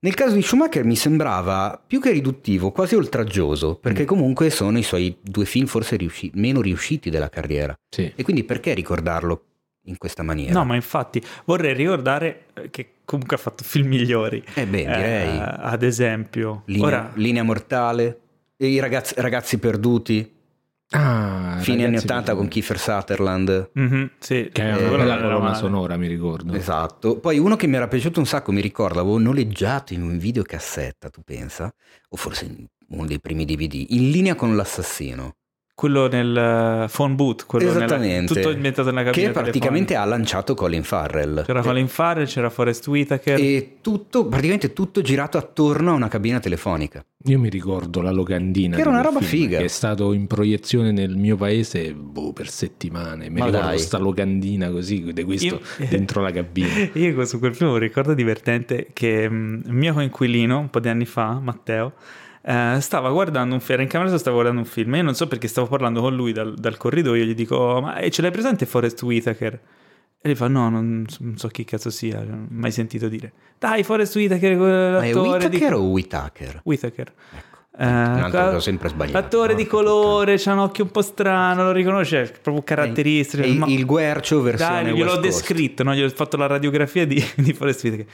nel 0.03 0.13
caso 0.13 0.35
di 0.35 0.41
Schumacher 0.41 0.83
mi 0.83 0.95
sembrava 0.95 1.81
più 1.85 1.99
che 2.01 2.11
riduttivo 2.11 2.71
quasi 2.71 2.95
oltraggioso 2.95 3.75
perché 3.75 4.03
Mm. 4.03 4.07
comunque 4.07 4.49
sono 4.49 4.77
i 4.77 4.83
suoi 4.83 5.17
due 5.21 5.45
film 5.45 5.65
forse 5.67 5.95
riusci- 5.95 6.31
meno 6.35 6.59
riusciti 6.61 7.09
della 7.09 7.29
carriera 7.29 7.73
Sì. 7.89 8.11
e 8.15 8.23
quindi 8.23 8.43
perché 8.43 8.73
ricordarlo 8.73 9.45
in 9.85 9.97
questa 9.97 10.23
maniera 10.23 10.53
No, 10.53 10.65
ma 10.65 10.75
infatti 10.75 11.21
vorrei 11.45 11.73
ricordare 11.73 12.45
eh, 12.53 12.69
che 12.69 12.93
comunque 13.05 13.35
ha 13.35 13.39
fatto 13.39 13.63
film 13.63 13.87
migliori. 13.87 14.43
eh 14.53 14.65
beh 14.67 14.83
direi 14.83 15.37
Eh, 15.37 15.43
ad 15.57 15.83
esempio, 15.83 16.63
linea, 16.65 16.85
ora 16.87 17.11
Linea 17.15 17.43
mortale 17.43 18.19
i 18.57 18.79
ragazzi, 18.79 19.13
ragazzi 19.17 19.57
perduti 19.57 20.35
Ah, 20.93 21.55
fine 21.61 21.85
anni 21.85 21.95
ragazzi, 21.95 22.05
80 22.05 22.35
con 22.35 22.47
Kiefer 22.49 22.77
Sutherland 22.77 23.69
Mhm, 23.73 24.09
sì, 24.19 24.49
Che 24.51 24.61
è 24.61 24.75
Eh, 24.75 24.81
era 24.93 25.17
colonna 25.21 25.53
sonora, 25.53 25.95
mi 25.95 26.07
ricordo. 26.07 26.53
Esatto. 26.53 27.17
Poi 27.17 27.39
uno 27.39 27.55
che 27.55 27.65
mi 27.67 27.77
era 27.77 27.87
piaciuto 27.87 28.19
un 28.19 28.25
sacco, 28.25 28.51
mi 28.51 28.59
ricordo, 28.59 28.99
avevo 28.99 29.17
noleggiato 29.17 29.93
in 29.93 30.01
un 30.01 30.17
videocassetta, 30.17 31.09
tu 31.09 31.21
pensa? 31.23 31.73
O 32.09 32.17
forse 32.17 32.43
in 32.45 32.65
uno 32.89 33.07
dei 33.07 33.21
primi 33.21 33.45
DVD, 33.45 33.85
in 33.91 34.11
linea 34.11 34.35
con 34.35 34.53
l'assassino. 34.57 35.35
Quello 35.73 36.07
nel 36.07 36.37
eh, 36.37 36.87
phone 36.91 37.15
boot, 37.15 37.45
quello 37.47 37.73
nella- 37.73 38.23
tutto 38.25 38.51
inventato 38.51 38.89
nella 38.91 39.03
cabina 39.09 39.27
Che 39.27 39.33
praticamente 39.33 39.95
ha 39.95 40.05
lanciato 40.05 40.53
Colin 40.53 40.83
Farrell. 40.83 41.43
telefonica. 41.43 41.45
C'era 41.53 41.61
Colin 41.61 41.87
Farrell, 41.87 42.25
c'era 42.27 42.49
Forrest 42.51 42.87
Whitaker. 42.87 43.39
E 43.39 43.77
tutto, 43.81 44.27
praticamente 44.27 44.73
tutto 44.73 45.01
girato 45.01 45.37
attorno 45.39 45.91
a 45.91 45.93
una 45.95 46.07
cabina 46.07 46.39
telefonica. 46.39 47.03
Io 47.25 47.39
mi 47.39 47.49
ricordo 47.49 48.01
la 48.01 48.11
locandina. 48.11 48.75
Che 48.75 48.81
era 48.81 48.89
una 48.91 49.01
roba 49.01 49.21
film, 49.21 49.43
figa. 49.43 49.57
Che 49.59 49.63
è 49.63 49.67
stato 49.69 50.13
in 50.13 50.27
proiezione 50.27 50.91
nel 50.91 51.15
mio 51.15 51.35
paese 51.35 51.93
boh, 51.93 52.31
per 52.33 52.47
settimane. 52.49 53.29
Mi 53.29 53.39
Ma 53.39 53.45
ricordo 53.45 53.67
dai. 53.67 53.79
sta 53.79 53.97
locandina 53.97 54.69
così, 54.69 55.11
di 55.11 55.23
questo 55.23 55.45
Io- 55.79 55.87
dentro 55.89 56.21
la 56.21 56.31
cabina. 56.31 56.67
Io 56.93 57.25
su 57.25 57.39
quel 57.39 57.55
film 57.55 57.69
ho 57.71 57.73
un 57.73 57.79
ricordo 57.79 58.13
divertente 58.13 58.89
che 58.93 59.27
mm, 59.27 59.61
il 59.65 59.73
mio 59.73 59.93
coinquilino, 59.93 60.59
un 60.59 60.69
po' 60.69 60.79
di 60.79 60.89
anni 60.89 61.05
fa, 61.05 61.39
Matteo, 61.39 61.93
eh, 62.43 62.77
stava 62.79 63.09
guardando 63.11 63.53
un 63.55 63.59
film, 63.61 63.73
era 63.73 63.81
in 63.83 63.87
camera 63.89 64.09
sua, 64.09 64.17
stava 64.19 64.35
guardando 64.35 64.61
un 64.61 64.67
film, 64.67 64.95
io 64.95 65.03
non 65.03 65.15
so 65.15 65.27
perché 65.27 65.47
stavo 65.47 65.67
parlando 65.67 66.01
con 66.01 66.15
lui 66.15 66.31
dal, 66.31 66.53
dal 66.55 66.77
corridoio, 66.77 67.23
gli 67.23 67.35
dico, 67.35 67.55
"Oh, 67.55 67.81
ma 67.81 67.97
eh, 67.97 68.09
ce 68.09 68.21
l'hai 68.21 68.31
presente 68.31 68.65
Forrest 68.65 69.01
Whitaker? 69.03 69.53
E 70.23 70.27
lui 70.27 70.35
fa, 70.35 70.47
no, 70.47 70.69
non, 70.69 71.05
non 71.19 71.37
so 71.37 71.47
chi 71.47 71.63
cazzo 71.65 71.89
sia, 71.89 72.23
mai 72.49 72.71
sentito 72.71 73.07
dire. 73.07 73.31
Dai, 73.57 73.81
Forrest 73.83 74.15
Whitaker, 74.15 74.55
Ma 74.55 75.03
è 75.03 75.11
quell'attore 75.11 75.49
di... 75.49 75.55
Whitaker 75.55 75.73
o 75.73 75.81
Whitaker? 75.81 76.59
Whitaker. 76.63 77.13
Ecco, 77.73 77.83
Eh, 77.83 77.85
un 77.85 77.89
altro 77.89 78.23
che 78.25 78.29
qua- 78.29 78.55
ho 78.55 78.59
sempre 78.59 78.89
sbagliato. 78.89 79.17
L'attore 79.17 79.55
di 79.55 79.63
Porca 79.65 79.77
colore, 79.77 80.35
c'ha 80.37 80.53
un 80.53 80.59
occhio 80.59 80.83
un 80.83 80.91
po' 80.91 81.01
strano, 81.01 81.63
lo 81.63 81.71
riconosce, 81.71 82.21
è 82.21 82.31
proprio 82.39 82.63
caratteristico. 82.63 83.43
Il, 83.43 83.57
ma- 83.57 83.65
il 83.65 83.83
guercio 83.85 84.41
versione 84.41 84.83
Dai, 84.83 84.93
gliel'ho 84.93 85.17
descritto, 85.17 85.81
no? 85.81 85.95
gli 85.95 86.03
ho 86.03 86.09
fatto 86.09 86.37
la 86.37 86.45
radiografia 86.45 87.07
di, 87.07 87.15
di 87.37 87.53
Forrest 87.53 87.83
Whitaker. 87.83 88.05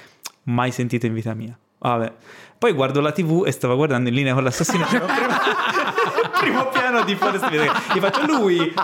Mai 0.44 0.72
sentito 0.72 1.08
in 1.08 1.13
vita 1.13 1.34
mia. 1.34 1.58
Vabbè. 1.80 2.13
Poi 2.58 2.72
guardo 2.74 3.02
la 3.02 3.12
TV 3.12 3.43
e 3.46 3.52
stava 3.52 3.76
guardando 3.76 4.10
in 4.10 4.15
linea 4.15 4.34
con 4.34 4.43
l'assassino. 4.43 4.86
C'era 4.89 5.06
un 5.06 5.13
primo, 5.13 6.30
primo 6.39 6.70
piano 6.70 7.04
di 7.04 7.15
Forrest 7.15 7.43
Whitaker. 7.50 7.82
Gli 7.93 8.00
faccio 8.00 8.26
lui. 8.26 8.74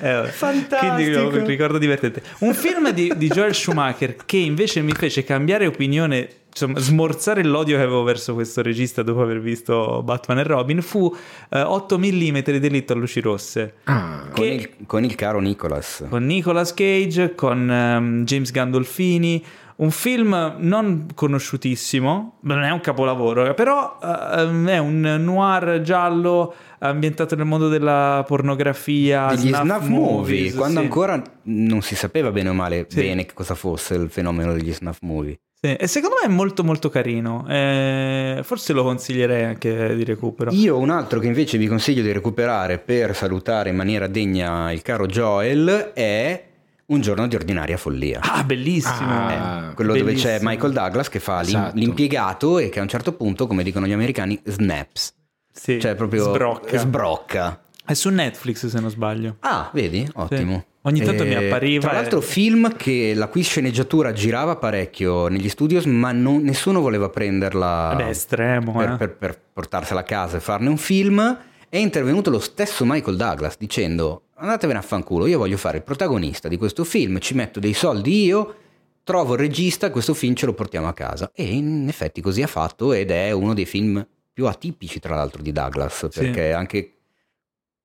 Eh, 0.00 0.24
Fantastico. 0.30 0.92
Quindi 0.94 1.14
un 1.14 1.46
ricordo 1.46 1.78
divertente. 1.78 2.22
Un 2.40 2.54
film 2.54 2.90
di, 2.90 3.12
di 3.16 3.28
Joel 3.28 3.54
Schumacher 3.54 4.16
che 4.24 4.36
invece 4.36 4.80
mi 4.82 4.92
fece 4.92 5.24
cambiare 5.24 5.66
opinione, 5.66 6.28
insomma, 6.50 6.78
smorzare 6.78 7.42
l'odio 7.44 7.76
che 7.76 7.82
avevo 7.82 8.02
verso 8.02 8.34
questo 8.34 8.62
regista 8.62 9.02
dopo 9.02 9.22
aver 9.22 9.40
visto 9.40 10.02
Batman 10.02 10.38
e 10.38 10.42
Robin 10.42 10.82
fu 10.82 11.14
eh, 11.50 11.60
8 11.60 11.98
mm 11.98 12.38
di 12.44 12.58
delitto 12.60 12.92
a 12.92 12.96
luci 12.96 13.20
rosse. 13.20 13.74
Ah, 13.84 14.24
Con, 14.24 14.32
Che- 14.34 14.44
il, 14.46 14.70
con 14.86 15.04
il 15.04 15.14
caro 15.14 15.40
Nicholas. 15.40 16.04
Con 16.08 16.24
Nicolas 16.26 16.74
Cage, 16.74 17.34
con 17.34 17.70
ehm, 17.70 18.24
James 18.24 18.50
Gandolfini, 18.50 19.44
Un 19.76 19.90
film 19.90 20.54
non 20.58 21.08
conosciutissimo, 21.14 22.38
non 22.42 22.62
è 22.62 22.70
un 22.70 22.80
capolavoro, 22.80 23.54
però 23.54 23.98
uh, 24.00 24.64
è 24.66 24.78
un 24.78 25.00
noir 25.20 25.80
giallo 25.82 26.54
ambientato 26.78 27.34
nel 27.34 27.46
mondo 27.46 27.68
della 27.68 28.22
pornografia, 28.26 29.26
degli 29.30 29.48
snuff, 29.48 29.62
snuff 29.62 29.86
movie, 29.86 30.12
movies, 30.12 30.54
quando 30.54 30.78
sì. 30.78 30.84
ancora 30.84 31.22
non 31.44 31.82
si 31.82 31.96
sapeva 31.96 32.30
bene 32.30 32.50
o 32.50 32.52
male 32.54 32.86
Sì. 32.88 33.00
bene 33.00 33.24
che 33.26 33.34
cosa 33.34 33.54
fosse 33.54 33.94
il 33.94 34.10
fenomeno 34.10 34.52
degli 34.52 34.72
snuff 34.72 34.98
movie. 35.00 35.38
Sì, 35.60 35.72
E 35.74 35.86
secondo 35.86 36.16
me 36.20 36.28
è 36.28 36.30
molto 36.30 36.62
molto 36.62 36.90
carino. 36.90 37.46
Eh, 37.48 38.40
forse 38.42 38.74
lo 38.74 38.82
consiglierei 38.82 39.44
anche 39.44 39.96
di 39.96 40.04
recupero. 40.04 40.50
Io 40.52 40.76
un 40.76 40.90
altro 40.90 41.18
che 41.20 41.26
invece 41.26 41.56
vi 41.56 41.66
consiglio 41.66 42.02
di 42.02 42.12
recuperare 42.12 42.78
per 42.78 43.16
salutare 43.16 43.70
in 43.70 43.76
maniera 43.76 44.06
degna 44.06 44.70
il 44.70 44.82
caro 44.82 45.06
Joel 45.06 45.90
è 45.94 46.44
Un 46.86 47.00
giorno 47.00 47.26
di 47.26 47.34
ordinaria 47.34 47.76
follia. 47.78 48.20
Ah, 48.22 48.44
bellissimo. 48.44 49.08
Ah, 49.10 49.68
Eh, 49.70 49.74
quello 49.74 49.96
dove 49.96 50.12
c'è 50.14 50.24
bellissimo. 50.26 50.50
Michael 50.50 50.72
Douglas 50.72 51.08
che 51.08 51.18
fa 51.18 51.40
Esatto. 51.40 51.76
l'impiegato 51.78 52.58
e 52.58 52.68
che 52.68 52.78
a 52.78 52.82
un 52.82 52.88
certo 52.88 53.12
punto, 53.14 53.46
come 53.46 53.62
dicono 53.62 53.86
gli 53.86 53.92
americani, 53.92 54.38
snaps. 54.44 55.14
Sì, 55.50 55.80
Cioè 55.80 55.94
proprio 55.94 56.24
sbrocca. 56.24 56.78
sbrocca. 56.78 57.60
È 57.86 57.94
su 57.94 58.10
Netflix 58.10 58.66
se 58.66 58.80
non 58.80 58.90
sbaglio. 58.90 59.36
Ah, 59.40 59.70
vedi? 59.72 60.06
Ottimo. 60.14 60.64
Ogni 60.82 61.00
tanto 61.00 61.24
mi 61.24 61.34
appariva 61.34 61.80
Tra 61.88 61.92
e- 61.92 61.94
l'altro, 62.00 62.20
film 62.20 62.76
che 62.76 63.14
la 63.14 63.28
cui 63.28 63.42
sceneggiatura 63.42 64.12
girava 64.12 64.56
parecchio 64.56 65.28
negli 65.28 65.48
studios, 65.48 65.86
ma 65.86 66.12
non- 66.12 66.42
nessuno 66.42 66.80
voleva 66.80 67.08
prenderla 67.08 67.96
è 67.96 68.08
estremo, 68.08 68.72
per, 68.72 68.90
eh. 68.90 68.96
per- 68.98 69.16
per 69.16 69.40
portarsela 69.54 70.00
a 70.00 70.02
casa 70.02 70.36
e 70.36 70.40
farne 70.40 70.68
un 70.68 70.76
film. 70.76 71.38
È 71.74 71.78
intervenuto 71.78 72.30
lo 72.30 72.38
stesso 72.38 72.84
Michael 72.84 73.16
Douglas 73.16 73.56
dicendo: 73.58 74.26
Andatevene 74.36 74.78
a 74.78 74.82
fanculo, 74.82 75.26
io 75.26 75.38
voglio 75.38 75.56
fare 75.56 75.78
il 75.78 75.82
protagonista 75.82 76.46
di 76.46 76.56
questo 76.56 76.84
film, 76.84 77.18
ci 77.18 77.34
metto 77.34 77.58
dei 77.58 77.72
soldi 77.72 78.22
io. 78.26 78.54
Trovo 79.02 79.32
il 79.32 79.40
regista, 79.40 79.90
questo 79.90 80.14
film 80.14 80.34
ce 80.36 80.46
lo 80.46 80.54
portiamo 80.54 80.86
a 80.86 80.92
casa. 80.92 81.32
E 81.34 81.42
in 81.52 81.88
effetti 81.88 82.20
così 82.20 82.42
ha 82.42 82.46
fatto 82.46 82.92
ed 82.92 83.10
è 83.10 83.32
uno 83.32 83.54
dei 83.54 83.64
film 83.64 84.06
più 84.32 84.46
atipici, 84.46 85.00
tra 85.00 85.16
l'altro, 85.16 85.42
di 85.42 85.50
Douglas, 85.50 86.06
Sì. 86.10 86.20
perché 86.20 86.52
anche 86.52 86.93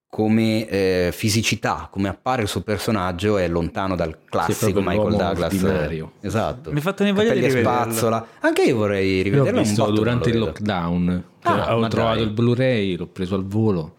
come 0.09 0.67
eh, 0.67 1.09
fisicità, 1.13 1.87
come 1.91 2.09
appare 2.09 2.41
il 2.41 2.47
suo 2.47 2.61
personaggio 2.61 3.37
è 3.37 3.47
lontano 3.47 3.95
dal 3.95 4.17
classico 4.25 4.81
Michael 4.81 5.15
Douglas. 5.15 5.53
ordinario. 5.53 6.11
Esatto. 6.21 6.71
Mi 6.71 6.79
ha 6.79 6.81
fatto 6.81 7.03
voglia 7.13 7.33
di 7.33 7.41
rivederlo. 7.41 7.69
spazzola. 7.69 8.27
Anche 8.39 8.63
io 8.63 8.75
vorrei 8.75 9.17
Io 9.17 9.23
rivederlo. 9.23 9.51
l'ho 9.61 9.67
un 9.67 9.73
non 9.75 9.93
durante 9.95 10.29
il 10.29 10.33
vedo. 10.33 10.45
lockdown. 10.47 11.23
Ah, 11.43 11.75
ho 11.75 11.79
ma 11.79 11.87
trovato 11.87 12.15
dai. 12.17 12.23
il 12.25 12.31
Blu-ray, 12.31 12.95
l'ho 12.97 13.07
preso 13.07 13.35
al 13.35 13.45
volo. 13.45 13.95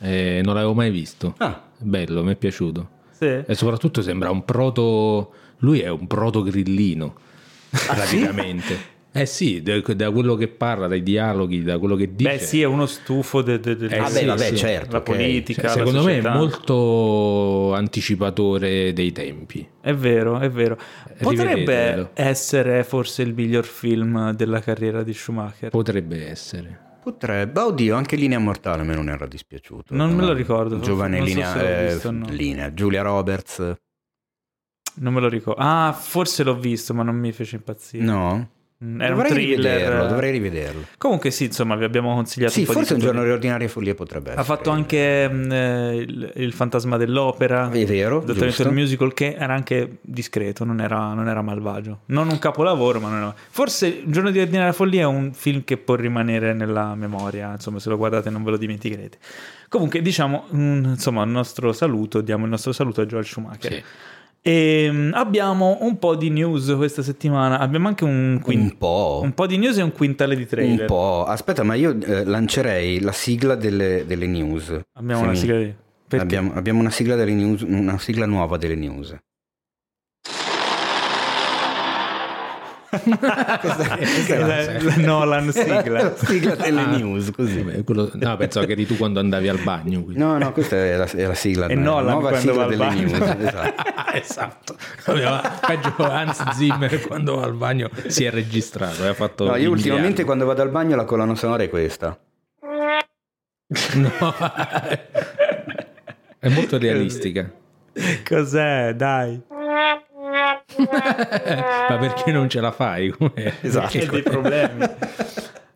E 0.00 0.40
non 0.42 0.54
l'avevo 0.54 0.74
mai 0.74 0.90
visto. 0.90 1.34
Ah, 1.38 1.62
Bello, 1.78 2.24
mi 2.24 2.32
è 2.32 2.36
piaciuto. 2.36 2.88
Sì. 3.12 3.26
E 3.46 3.54
soprattutto 3.54 4.02
sembra 4.02 4.30
un 4.30 4.44
proto. 4.44 5.32
Lui 5.58 5.78
è 5.80 5.88
un 5.88 6.08
proto 6.08 6.42
grillino. 6.42 7.14
Ah, 7.70 7.94
praticamente. 7.94 8.90
Eh 9.14 9.26
sì, 9.26 9.60
da, 9.60 9.78
da 9.78 10.10
quello 10.10 10.36
che 10.36 10.48
parla, 10.48 10.86
dai 10.88 11.02
dialoghi, 11.02 11.62
da 11.62 11.78
quello 11.78 11.96
che 11.96 12.14
dice. 12.14 12.30
Beh, 12.30 12.38
sì, 12.38 12.62
è 12.62 12.64
uno 12.64 12.86
stufo 12.86 13.42
de- 13.42 13.60
de- 13.60 13.76
de- 13.76 13.86
Eh, 13.88 13.98
Ah, 13.98 14.06
sì, 14.08 14.20
beh, 14.20 14.24
vabbè, 14.26 14.46
sì. 14.46 14.56
certo. 14.56 14.92
la 14.92 15.00
politica. 15.02 15.60
Cioè, 15.68 15.70
la 15.70 15.76
secondo 15.76 16.02
me 16.02 16.12
è 16.12 16.22
società. 16.22 16.34
molto 16.38 17.74
anticipatore 17.74 18.92
dei 18.94 19.12
tempi. 19.12 19.68
È 19.80 19.92
vero, 19.94 20.38
è 20.38 20.48
vero. 20.50 20.78
Potrebbe 21.20 21.54
Rivedetelo. 21.54 22.10
essere 22.14 22.84
forse 22.84 23.20
il 23.22 23.34
miglior 23.34 23.64
film 23.66 24.32
della 24.32 24.60
carriera 24.60 25.02
di 25.02 25.12
Schumacher. 25.12 25.68
Potrebbe 25.70 26.26
essere. 26.28 26.80
Potrebbe. 27.02 27.60
Oddio, 27.60 27.94
anche 27.96 28.16
Linea 28.16 28.38
Mortale 28.38 28.80
a 28.80 28.84
me 28.84 28.94
non 28.94 29.08
era 29.10 29.26
dispiaciuto. 29.26 29.94
Non 29.94 30.14
me 30.14 30.24
lo 30.24 30.32
ricordo, 30.32 30.78
Giovane 30.80 31.18
so 31.18 31.24
linea, 31.24 31.80
eh, 31.80 31.92
visto 31.92 32.08
o 32.08 32.12
no. 32.12 32.26
linea. 32.30 32.72
Giulia 32.72 33.02
Roberts. 33.02 33.74
Non 34.94 35.12
me 35.12 35.20
lo 35.20 35.28
ricordo. 35.28 35.60
Ah, 35.60 35.92
forse 35.92 36.42
l'ho 36.44 36.54
visto, 36.58 36.94
ma 36.94 37.02
non 37.02 37.16
mi 37.16 37.32
fece 37.32 37.56
impazzire. 37.56 38.04
No? 38.04 38.48
Mm, 38.84 39.00
Era 39.00 39.14
dovrei 39.14 39.30
un 39.30 39.36
thriller. 39.36 39.56
rivederlo, 39.76 40.06
dovrei 40.08 40.30
rivederlo. 40.32 40.82
Comunque 40.98 41.30
sì, 41.30 41.44
insomma, 41.44 41.76
vi 41.76 41.84
abbiamo 41.84 42.14
consigliato 42.14 42.52
Sì, 42.52 42.60
un 42.60 42.66
po' 42.66 42.72
forse 42.72 42.94
di 42.94 43.00
un 43.00 43.06
giorno 43.06 43.20
titoli. 43.20 43.28
di 43.28 43.32
ordinaria 43.44 43.68
follia 43.68 43.94
potrebbe 43.94 44.26
essere. 44.30 44.40
Ha 44.40 44.44
fatto 44.44 44.70
anche 44.70 45.28
mm, 45.30 45.52
eh, 45.52 45.94
il, 45.96 46.32
il 46.36 46.52
fantasma 46.52 46.96
dell'opera. 46.96 47.70
È 47.70 47.84
vero, 47.84 48.20
del 48.20 48.72
musical 48.72 49.14
che 49.14 49.36
era 49.38 49.54
anche 49.54 49.98
discreto, 50.00 50.64
non 50.64 50.80
era, 50.80 51.12
non 51.14 51.28
era 51.28 51.42
malvagio. 51.42 52.00
Non 52.06 52.28
un 52.28 52.38
capolavoro, 52.38 52.98
ma 52.98 53.08
non 53.08 53.18
era... 53.18 53.34
Forse 53.50 54.02
Un 54.04 54.10
giorno 54.10 54.30
di 54.30 54.40
ordinaria 54.40 54.72
follia 54.72 55.02
è 55.02 55.06
un 55.06 55.32
film 55.32 55.62
che 55.64 55.76
può 55.76 55.94
rimanere 55.94 56.52
nella 56.52 56.94
memoria, 56.94 57.52
insomma, 57.52 57.78
se 57.78 57.88
lo 57.88 57.96
guardate 57.96 58.30
non 58.30 58.42
ve 58.42 58.50
lo 58.50 58.56
dimenticherete. 58.56 59.18
Comunque, 59.68 60.02
diciamo, 60.02 60.46
mm, 60.54 60.84
insomma, 60.84 61.22
il 61.22 61.30
nostro 61.30 61.72
saluto, 61.72 62.20
diamo 62.20 62.44
il 62.44 62.50
nostro 62.50 62.72
saluto 62.72 63.00
a 63.00 63.06
Joel 63.06 63.24
Schumacher. 63.24 63.72
Sì. 63.72 63.82
E 64.44 64.88
mm, 64.90 65.12
abbiamo 65.14 65.78
un 65.82 65.98
po' 65.98 66.16
di 66.16 66.28
news 66.28 66.74
questa 66.76 67.02
settimana. 67.02 67.58
Abbiamo 67.60 67.86
anche 67.88 68.02
un, 68.04 68.40
quin- 68.42 68.60
Un 68.60 68.76
po'. 68.76 69.20
un 69.22 69.32
po' 69.34 69.46
di 69.46 69.56
news 69.56 69.78
e 69.78 69.82
un 69.82 69.92
quintale 69.92 70.34
di 70.34 70.46
trailer. 70.46 70.80
Un 70.80 70.86
po'. 70.86 71.24
Aspetta, 71.26 71.62
ma 71.62 71.74
io 71.74 71.96
eh, 72.00 72.24
lancerei 72.24 73.00
la 73.00 73.12
sigla 73.12 73.54
delle, 73.54 74.04
delle 74.04 74.26
news. 74.26 74.80
Abbiamo 74.94 75.22
una 75.22 75.30
mi- 75.30 75.36
sigla 75.36 75.58
di... 75.58 75.74
Abbiamo, 76.18 76.52
abbiamo 76.54 76.80
una 76.80 76.90
sigla 76.90 77.14
delle 77.14 77.32
news, 77.32 77.62
una 77.62 77.96
sigla 77.98 78.26
nuova 78.26 78.56
delle 78.58 78.74
news. 78.74 79.16
Questa, 83.00 83.96
questa 83.96 84.34
è 84.34 84.38
la, 84.38 84.46
La- 84.46 84.82
la 84.82 84.96
Nolan 84.96 85.50
sigla. 85.52 86.02
la 86.02 86.14
sigla 86.22 86.54
delle 86.56 86.80
Ah. 86.82 86.86
news, 86.96 87.30
così. 87.34 87.62
Quello- 87.84 88.10
no, 88.12 88.36
pensavo 88.36 88.66
che 88.66 88.72
eri 88.72 88.86
tu 88.86 88.96
quando 88.96 89.18
andavi 89.20 89.48
al 89.48 89.58
bagno. 89.58 90.02
quindi. 90.02 90.18
No, 90.20 90.36
no, 90.36 90.52
questa 90.52 90.76
è 90.76 90.96
la, 90.96 91.06
è 91.06 91.26
la 91.26 91.34
sigla. 91.34 91.68
La 91.68 91.74
Nolan 91.74 92.12
nuova 92.18 92.36
sigla 92.38 92.66
delle 92.66 92.76
bagno. 92.84 93.06
news. 93.08 93.20
Esatto. 94.12 94.76
esatto. 95.06 95.66
Peggio 95.66 95.94
Hans 95.96 96.42
Zimmer 96.50 97.00
quando 97.06 97.36
va 97.36 97.44
al 97.44 97.54
bagno 97.54 97.88
si 98.08 98.24
è 98.24 98.30
registrato. 98.30 98.96
Aveva 99.00 99.14
fatto 99.14 99.46
No, 99.46 99.56
io 99.56 99.70
ultimamente 99.70 100.22
miliardo. 100.22 100.24
quando 100.26 100.44
vado 100.44 100.60
al 100.62 100.68
bagno 100.68 100.96
la 100.96 101.04
colonna 101.04 101.34
sonora 101.34 101.62
è 101.62 101.70
questa. 101.70 102.18
No. 103.94 104.12
è 106.38 106.48
molto 106.50 106.76
realistica. 106.78 107.50
Cos'è? 108.28 108.92
Dai. 108.94 109.40
Ma 110.90 111.96
perché 111.98 112.32
non 112.32 112.48
ce 112.48 112.60
la 112.60 112.72
fai? 112.72 113.10
Come- 113.10 113.30
Esatto. 113.62 113.88
C'è 113.98 114.06
dei 114.06 114.22
problemi. 114.22 114.84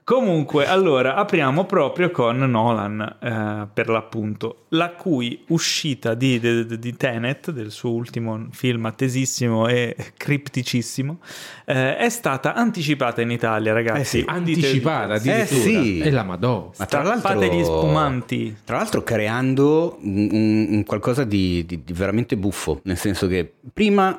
Comunque, 0.05 0.69
allora, 0.69 1.17
apriamo 1.17 1.65
proprio 1.65 2.13
con 2.13 2.39
Nolan, 2.39 3.01
eh, 3.21 3.67
per 3.75 3.89
l'appunto, 3.89 4.67
la 4.69 4.91
cui 4.93 5.43
uscita 5.49 6.15
di, 6.15 6.39
di, 6.39 6.79
di 6.79 6.97
Tenet, 6.97 7.51
del 7.51 7.73
suo 7.73 7.91
ultimo 7.91 8.47
film 8.53 8.87
attesissimo 8.87 9.67
e 9.67 9.97
cripticissimo, 10.17 11.19
eh, 11.65 11.97
è 11.97 12.09
stata 12.09 12.55
anticipata 12.55 13.21
in 13.21 13.33
Italia, 13.33 13.73
ragazzi. 13.73 14.01
Eh 14.01 14.05
sì. 14.05 14.25
Anticipata 14.29 15.15
Eh 15.15 15.17
addirittura. 15.17 15.61
sì. 15.61 15.99
E 15.99 16.11
la 16.13 16.23
Madò. 16.23 16.71
Ma 16.79 16.87
tra 16.87 17.03
l'altro, 17.03 17.43
gli 17.43 17.65
spumanti. 17.65 18.57
Tra 18.65 18.77
l'altro 18.77 19.03
creando 19.03 19.99
un, 20.03 20.29
un- 20.31 20.67
un 20.71 20.85
qualcosa 20.85 21.25
di, 21.25 21.67
di- 21.67 21.83
di 21.83 21.93
veramente 21.93 22.37
buffo, 22.37 22.79
nel 22.85 22.97
senso 22.97 23.27
che 23.27 23.55
prima 23.73 24.17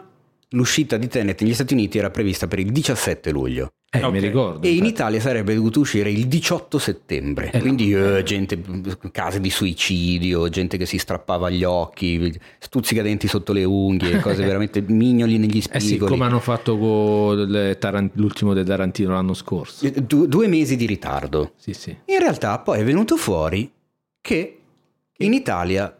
l'uscita 0.51 0.97
di 0.97 1.07
Tenet 1.07 1.41
negli 1.41 1.53
Stati 1.53 1.73
Uniti 1.73 1.97
era 1.97 2.09
prevista 2.09 2.47
per 2.47 2.59
il 2.59 2.71
17 2.71 3.31
luglio 3.31 3.73
Eh, 3.91 4.01
Ok. 4.03 4.11
mi 4.11 4.19
ricordo. 4.19 4.61
e 4.65 4.69
in 4.69 4.73
infatti. 4.75 4.91
Italia 4.93 5.19
sarebbe 5.19 5.55
dovuto 5.55 5.79
uscire 5.81 6.09
il 6.11 6.27
18 6.27 6.77
settembre. 6.77 7.51
Eh, 7.51 7.59
Quindi 7.59 7.93
eh, 7.93 8.21
gente, 8.23 8.57
case 9.11 9.39
di 9.41 9.49
suicidio, 9.49 10.47
gente 10.49 10.77
che 10.77 10.85
si 10.85 10.97
strappava 10.97 11.49
gli 11.49 11.63
occhi, 11.63 12.33
stuzzicadenti 12.59 13.27
sotto 13.27 13.53
le 13.53 13.63
unghie, 13.63 14.19
cose 14.21 14.43
veramente 14.45 14.81
mignoli 14.81 15.37
negli 15.37 15.61
Eh 15.69 15.79
sì, 15.79 15.87
spigoli. 15.87 16.11
come 16.11 16.25
hanno 16.25 16.39
fatto 16.39 16.77
con 16.77 17.37
le 17.45 17.77
Taran- 17.77 18.11
l'ultimo 18.13 18.53
di 18.53 18.63
Tarantino 18.63 19.11
l'anno 19.13 19.33
scorso. 19.33 19.85
Eh, 19.85 19.91
Du- 19.91 20.27
due 20.27 20.47
mesi 20.47 20.75
di 20.75 20.85
ritardo. 20.85 21.53
Sì, 21.57 21.73
sì. 21.73 21.89
In 22.05 22.19
realtà 22.19 22.59
poi 22.59 22.79
è 22.79 22.83
venuto 22.83 23.15
fuori 23.17 23.69
che 24.21 24.59
in 25.19 25.33
Italia, 25.33 25.96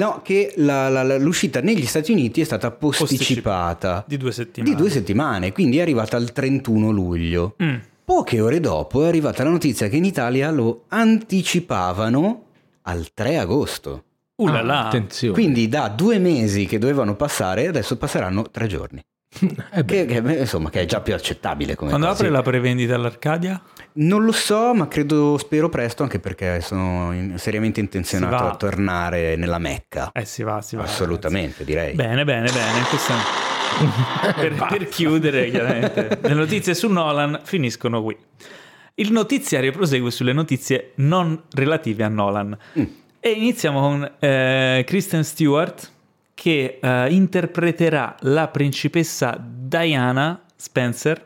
no, 0.00 0.20
che 0.24 0.52
la- 0.56 0.88
la- 0.88 1.02
la- 1.02 1.18
l'uscita 1.18 1.60
negli 1.60 1.84
Stati 1.86 2.10
Uniti 2.12 2.40
è 2.40 2.44
stata 2.44 2.70
posticipata 2.70 4.04
Di 4.06 4.16
due 4.16 4.32
settimane. 4.32 4.70
di 4.74 4.80
due 4.80 4.90
settimane, 4.90 5.52
quindi 5.52 5.78
è 5.78 5.82
arrivata 5.82 6.16
al 6.16 6.32
31 6.32 6.90
luglio. 6.90 7.54
Mm. 7.62 7.76
Poche 8.04 8.40
ore 8.40 8.60
dopo 8.60 9.04
è 9.04 9.08
arrivata 9.08 9.44
la 9.44 9.50
notizia 9.50 9.88
che 9.88 9.96
in 9.96 10.04
Italia 10.04 10.50
lo 10.50 10.84
anticipavano 10.88 12.44
al 12.82 13.08
3 13.14 13.38
agosto. 13.38 14.04
Uh 14.36 14.46
là 14.46 14.62
là. 14.62 14.84
Ah, 14.84 14.86
attenzione. 14.88 15.34
Quindi 15.34 15.68
da 15.68 15.88
due 15.88 16.18
mesi 16.18 16.64
che 16.66 16.78
dovevano 16.78 17.14
passare, 17.14 17.68
adesso 17.68 17.96
passeranno 17.98 18.50
tre 18.50 18.66
giorni. 18.66 19.00
Eh 19.72 19.84
Che, 19.84 20.06
che, 20.06 20.16
insomma, 20.38 20.70
che 20.70 20.80
è 20.80 20.84
già 20.86 21.00
più 21.00 21.14
accettabile 21.14 21.74
come 21.76 21.90
Quando 21.90 22.08
apre 22.08 22.28
la 22.28 22.42
prevendita 22.42 22.94
all'Arcadia? 22.94 23.60
Non 23.92 24.24
lo 24.24 24.32
so, 24.32 24.74
ma 24.74 24.88
credo, 24.88 25.38
spero 25.38 25.68
presto, 25.68 26.02
anche 26.02 26.18
perché 26.18 26.60
sono 26.60 27.12
in- 27.12 27.38
seriamente 27.38 27.80
intenzionato 27.80 28.44
a 28.44 28.56
tornare 28.56 29.36
nella 29.36 29.58
Mecca. 29.58 30.10
Eh 30.12 30.24
si 30.24 30.42
va, 30.42 30.60
si 30.60 30.76
va. 30.76 30.82
Assolutamente, 30.82 31.64
direi. 31.64 31.94
Bene, 31.94 32.24
bene, 32.24 32.50
bene. 32.50 32.82
Questa... 32.88 33.14
per, 34.34 34.66
per 34.68 34.88
chiudere, 34.88 35.48
chiaramente, 35.50 36.18
le 36.20 36.34
notizie 36.34 36.74
su 36.74 36.88
Nolan 36.88 37.40
finiscono 37.44 38.02
qui. 38.02 38.16
Il 38.94 39.12
notiziario 39.12 39.72
prosegue 39.72 40.10
sulle 40.10 40.32
notizie 40.32 40.92
non 40.96 41.44
relative 41.52 42.04
a 42.04 42.08
Nolan. 42.08 42.56
Mm. 42.78 42.84
E 43.20 43.30
iniziamo 43.30 43.80
con 43.80 44.12
eh, 44.18 44.84
Kristen 44.86 45.24
Stewart 45.24 45.90
che 46.40 46.78
eh, 46.80 47.12
interpreterà 47.12 48.16
la 48.20 48.48
principessa 48.48 49.38
Diana 49.38 50.40
Spencer 50.56 51.22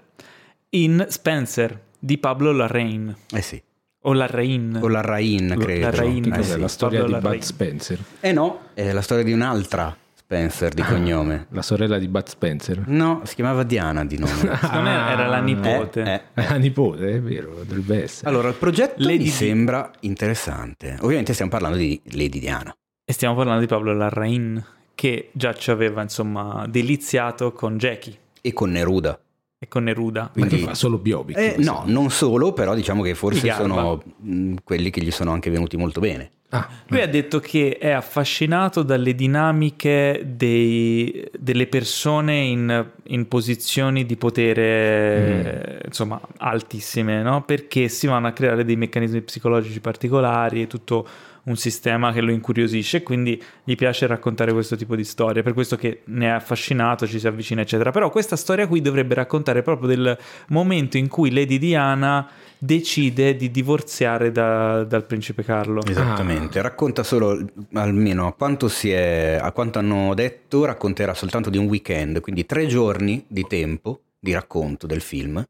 in 0.71 1.07
Spencer 1.09 1.81
di 2.01 2.19
Pablo 2.19 2.51
Larraín. 2.51 3.15
Eh 3.31 3.41
sì. 3.41 3.63
O 4.07 4.13
Larraín. 4.13 4.81
O 4.83 4.89
Larrain, 4.89 5.55
credo. 5.57 5.83
Larrain, 5.83 6.33
Eh 6.33 6.43
sì, 6.43 6.59
la 6.59 6.67
storia 6.67 6.99
Pablo 7.03 7.15
di 7.15 7.21
Bud 7.21 7.23
Larraín. 7.31 7.43
Spencer? 7.43 7.99
Eh 8.19 8.33
no, 8.33 8.61
è 8.75 8.91
la 8.91 9.03
storia 9.03 9.23
di 9.23 9.33
un'altra 9.33 9.97
Spencer 10.15 10.73
Ah. 10.73 10.75
di 10.75 10.83
cognome. 10.83 11.47
La 11.51 11.63
sorella 11.63 11.97
di 11.99 12.09
Bud 12.09 12.27
Spencer? 12.27 12.83
No, 12.89 13.21
si 13.25 13.37
chiamava 13.37 13.63
Diana 13.63 14.05
di 14.05 14.19
nome. 14.19 14.33
Secondo 14.61 14.81
me 14.81 15.11
era 15.13 15.29
la 15.29 15.39
nipote. 15.39 16.03
Eh, 16.03 16.43
eh. 16.43 16.49
La 16.49 16.57
nipote, 16.57 17.09
è 17.13 17.21
vero, 17.21 17.63
dovrebbe 17.65 18.03
essere. 18.03 18.29
Allora, 18.31 18.49
il 18.49 18.55
progetto 18.55 18.95
Lady 18.99 19.19
mi 19.25 19.27
sembra 19.29 19.93
interessante. 20.01 20.97
Ovviamente 21.03 21.33
stiamo 21.35 21.53
parlando 21.53 21.77
di 21.77 22.01
Lady 22.07 22.41
Diana. 22.41 22.75
E 23.05 23.13
stiamo 23.13 23.37
parlando 23.37 23.61
di 23.61 23.67
Pablo 23.69 23.95
Larraín, 23.95 24.63
che 24.95 25.31
già 25.33 25.53
ci 25.55 25.71
aveva, 25.71 26.03
insomma, 26.03 26.67
deliziato 26.69 27.53
con 27.53 27.77
Jackie 27.79 28.17
E 28.41 28.53
con 28.53 28.71
Neruda. 28.71 29.19
e 29.59 29.69
con 29.69 29.85
Neruda. 29.85 30.31
Quindi- 30.33 30.59
fa 30.59 30.75
solo 30.75 30.99
biopic? 30.99 31.37
Eh, 31.37 31.55
no, 31.59 31.83
non 31.87 32.11
solo, 32.11 32.53
però 32.53 32.75
diciamo 32.75 33.03
che 33.03 33.15
forse 33.15 33.51
sono 33.53 34.03
mh, 34.21 34.55
quelli 34.65 34.91
che 34.91 35.01
gli 35.03 35.11
sono 35.11 35.33
anche 35.33 35.51
venuti 35.51 35.77
molto 35.77 36.01
bene. 36.01 36.31
Ah, 36.51 36.69
Lui 36.89 37.01
ha 37.01 37.09
detto 37.09 37.41
che 37.41 37.79
è 37.79 37.91
affascinato 37.91 38.83
dalle 38.85 39.17
dinamiche 39.17 40.23
dei- 40.25 41.29
delle 41.37 41.67
persone 41.67 42.37
in, 42.43 42.87
in 43.05 43.27
posizioni 43.27 44.07
di 44.07 44.17
potere, 44.17 45.79
eh, 45.81 45.87
insomma, 45.87 46.21
altissime, 46.37 47.23
no? 47.23 47.43
Perché 47.43 47.89
si 47.89 48.07
vanno 48.07 48.29
a 48.29 48.33
creare 48.33 48.65
dei 48.65 48.77
meccanismi 48.77 49.23
psicologici 49.23 49.81
particolari 49.81 50.63
e 50.63 50.67
tutto 50.69 51.07
un 51.45 51.57
sistema 51.57 52.13
che 52.13 52.21
lo 52.21 52.31
incuriosisce 52.31 52.99
e 52.99 53.03
quindi 53.03 53.43
gli 53.65 53.75
piace 53.75 54.07
raccontare 54.07 54.53
questo 54.53 54.77
tipo 54.77 54.97
di 54.97 55.05
storie, 55.05 55.43
per 55.43 55.53
questo 55.53 55.77
che 55.77 56.03
ne 56.07 56.27
è 56.27 56.31
affascinato, 56.31 57.07
ci 57.07 57.19
si 57.19 57.27
avvicina, 57.27 57.61
eccetera. 57.63 57.91
Però 57.91 58.11
questa 58.11 58.37
storia 58.37 58.67
qui 58.67 58.81
dovrebbe 58.81 59.15
raccontare 59.15 59.63
proprio 59.63 59.89
del 59.89 60.19
momento 60.49 60.97
in 60.97 61.09
cui 61.09 61.31
Lady 61.31 61.59
Diana 61.59 62.29
decide 62.59 63.37
di 63.37 63.51
divorziare 63.51 64.33
da- 64.33 64.85
dal 64.85 65.05
principe 65.05 65.45
Carlo. 65.45 65.83
Esattamente, 65.85 66.63
racconta 66.63 67.03
solo, 67.03 67.45
almeno 67.75 68.27
a 68.27 68.33
quanto, 68.33 68.69
si 68.69 68.91
è, 68.91 69.39
a 69.41 69.53
quanto 69.53 69.79
hanno 69.79 70.15
detto, 70.15 70.65
racconterà 70.65 71.13
soltanto 71.13 71.51
di 71.51 71.59
un 71.59 71.67
weekend, 71.67 72.21
quindi 72.21 72.47
tre 72.47 72.67
giorni 72.67 73.25
di 73.29 73.45
tempo 73.47 74.01
di 74.19 74.33
racconto 74.33 74.87
del 74.87 75.03
film, 75.03 75.45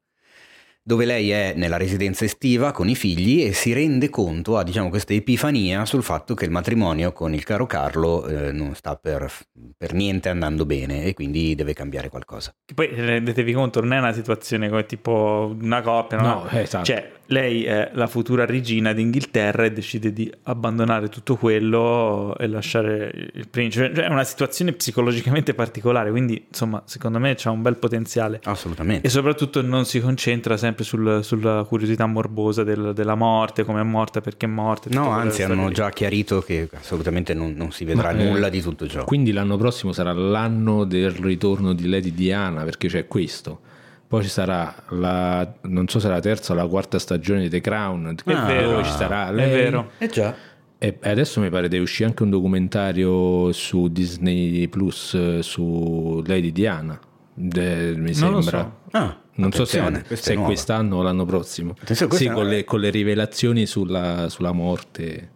dove 0.87 1.07
lei 1.07 1.31
è 1.31 1.55
nella 1.57 1.79
residenza 1.79 2.27
estiva 2.27 2.71
con 2.71 2.91
i 2.91 2.95
figli 2.95 3.43
e 3.43 3.55
si 3.55 3.73
rende 3.73 4.11
conto, 4.11 4.59
ha 4.59 4.63
diciamo 4.63 4.91
questa 4.91 5.15
epifania 5.15 5.87
sul 5.87 6.03
fatto 6.03 6.35
che 6.35 6.45
il 6.45 6.51
matrimonio 6.51 7.13
con 7.13 7.33
il 7.33 7.43
caro 7.43 7.65
Carlo 7.65 8.27
eh, 8.27 8.53
non 8.53 8.75
sta 8.75 8.95
per, 8.95 9.33
per 9.79 9.95
niente 9.95 10.29
andando 10.29 10.67
bene 10.67 11.05
e 11.05 11.15
quindi 11.15 11.55
deve 11.55 11.73
cambiare 11.73 12.11
qualcosa. 12.11 12.55
Che 12.67 12.75
poi 12.75 12.89
rendetevi 12.95 13.55
conto, 13.55 13.81
non 13.81 13.95
è 13.95 13.99
una 13.99 14.13
situazione 14.13 14.69
come 14.69 14.85
tipo 14.85 15.57
una 15.59 15.81
coppia, 15.81 16.19
no? 16.19 16.27
No, 16.27 16.49
eh, 16.51 16.61
esatto. 16.61 16.85
Cioè, 16.85 17.11
lei 17.27 17.65
è 17.65 17.91
la 17.95 18.07
futura 18.07 18.45
regina 18.45 18.93
d'Inghilterra 18.93 19.65
e 19.65 19.73
decide 19.73 20.13
di 20.13 20.31
abbandonare 20.45 21.09
tutto 21.09 21.37
quello 21.37 22.37
e 22.39 22.47
lasciare 22.47 23.31
il 23.35 23.49
principe. 23.49 23.93
Cioè, 23.95 24.05
è 24.05 24.11
una 24.11 24.25
situazione 24.25 24.73
psicologicamente 24.73 25.55
particolare, 25.55 26.11
quindi 26.11 26.45
insomma, 26.49 26.83
secondo 26.85 27.19
me 27.19 27.35
c'ha 27.37 27.51
un 27.51 27.63
bel 27.63 27.77
potenziale. 27.77 28.41
Assolutamente. 28.45 29.07
E 29.07 29.11
soprattutto 29.11 29.63
non 29.63 29.85
si 29.87 30.01
concentra 30.01 30.57
sempre 30.57 30.85
sul- 30.85 31.25
sulla 31.25 31.65
curiosità 31.67 32.07
morbosa 32.07 32.63
del- 32.65 32.93
della 32.95 33.15
morte, 33.15 33.65
come 33.65 33.81
è 33.81 33.85
morta, 33.85 34.21
perché 34.21 34.47
è 34.47 34.49
morta. 34.49 34.89
No, 34.93 35.09
anzi 35.11 35.43
hanno 35.43 35.69
lì. 35.69 35.75
già 35.75 35.91
chiarito 35.91 36.41
che 36.41 36.69
assolutamente 36.75 37.35
non, 37.35 37.53
non 37.55 37.73
si 37.73 37.85
vedrà 37.85 38.13
Ma, 38.13 38.21
eh, 38.21 38.29
nulla 38.29 38.49
di 38.49 38.61
tutto 38.61 38.87
ciò. 38.87 39.05
Quindi 39.05 39.33
l'anno 39.33 39.57
prossimo 39.57 39.93
sarà 39.93 40.13
l'anno 40.13 40.85
del 40.85 41.11
ritorno 41.11 41.73
di 41.73 41.89
Lady 41.89 42.13
Diana, 42.13 42.65
perché 42.65 42.89
c'è 42.89 43.07
questo. 43.07 43.61
Poi 44.07 44.23
ci 44.23 44.29
sarà 44.29 44.75
la, 44.91 45.55
non 45.63 45.89
so 45.89 45.99
se 45.99 46.09
la 46.09 46.21
terza 46.21 46.53
o 46.53 46.57
la 46.57 46.67
quarta 46.67 46.99
stagione 46.99 47.41
di 47.43 47.49
The 47.49 47.61
Crown. 47.61 48.15
È 48.25 48.33
Ah, 48.33 48.45
vero, 48.47 48.85
ci 48.85 48.91
sarà 48.91 49.29
è 49.29 49.33
lei. 49.33 49.51
vero. 49.51 49.91
Eh 49.99 50.07
già. 50.09 50.35
E 50.79 50.99
adesso 51.03 51.41
mi 51.41 51.49
pare 51.49 51.69
che 51.69 51.79
uscì 51.79 52.05
anche 52.05 52.23
un 52.23 52.31
documentario 52.31 53.51
su 53.53 53.89
Disney 53.89 54.69
Plus 54.69 55.39
su 55.41 56.23
Lady 56.27 56.53
Diana. 56.53 56.99
De- 57.33 57.95
mi 57.97 58.13
Non 58.19 58.33
lo 58.33 58.41
sembra. 58.43 58.73
so. 58.91 58.97
Ah, 58.97 59.19
Non 59.37 59.51
so 59.53 59.65
se, 59.65 60.05
se 60.11 60.35
è 60.35 60.37
quest'anno 60.37 60.97
o 60.97 61.03
l'anno 61.03 61.25
prossimo. 61.25 61.75
Sì, 61.85 62.05
è 62.05 62.31
con 62.33 62.47
le, 62.47 62.63
con 62.65 62.79
le 62.81 62.91
rivelazioni 62.91 63.67
sulla, 63.67 64.29
sulla 64.29 64.53
morte. 64.53 65.31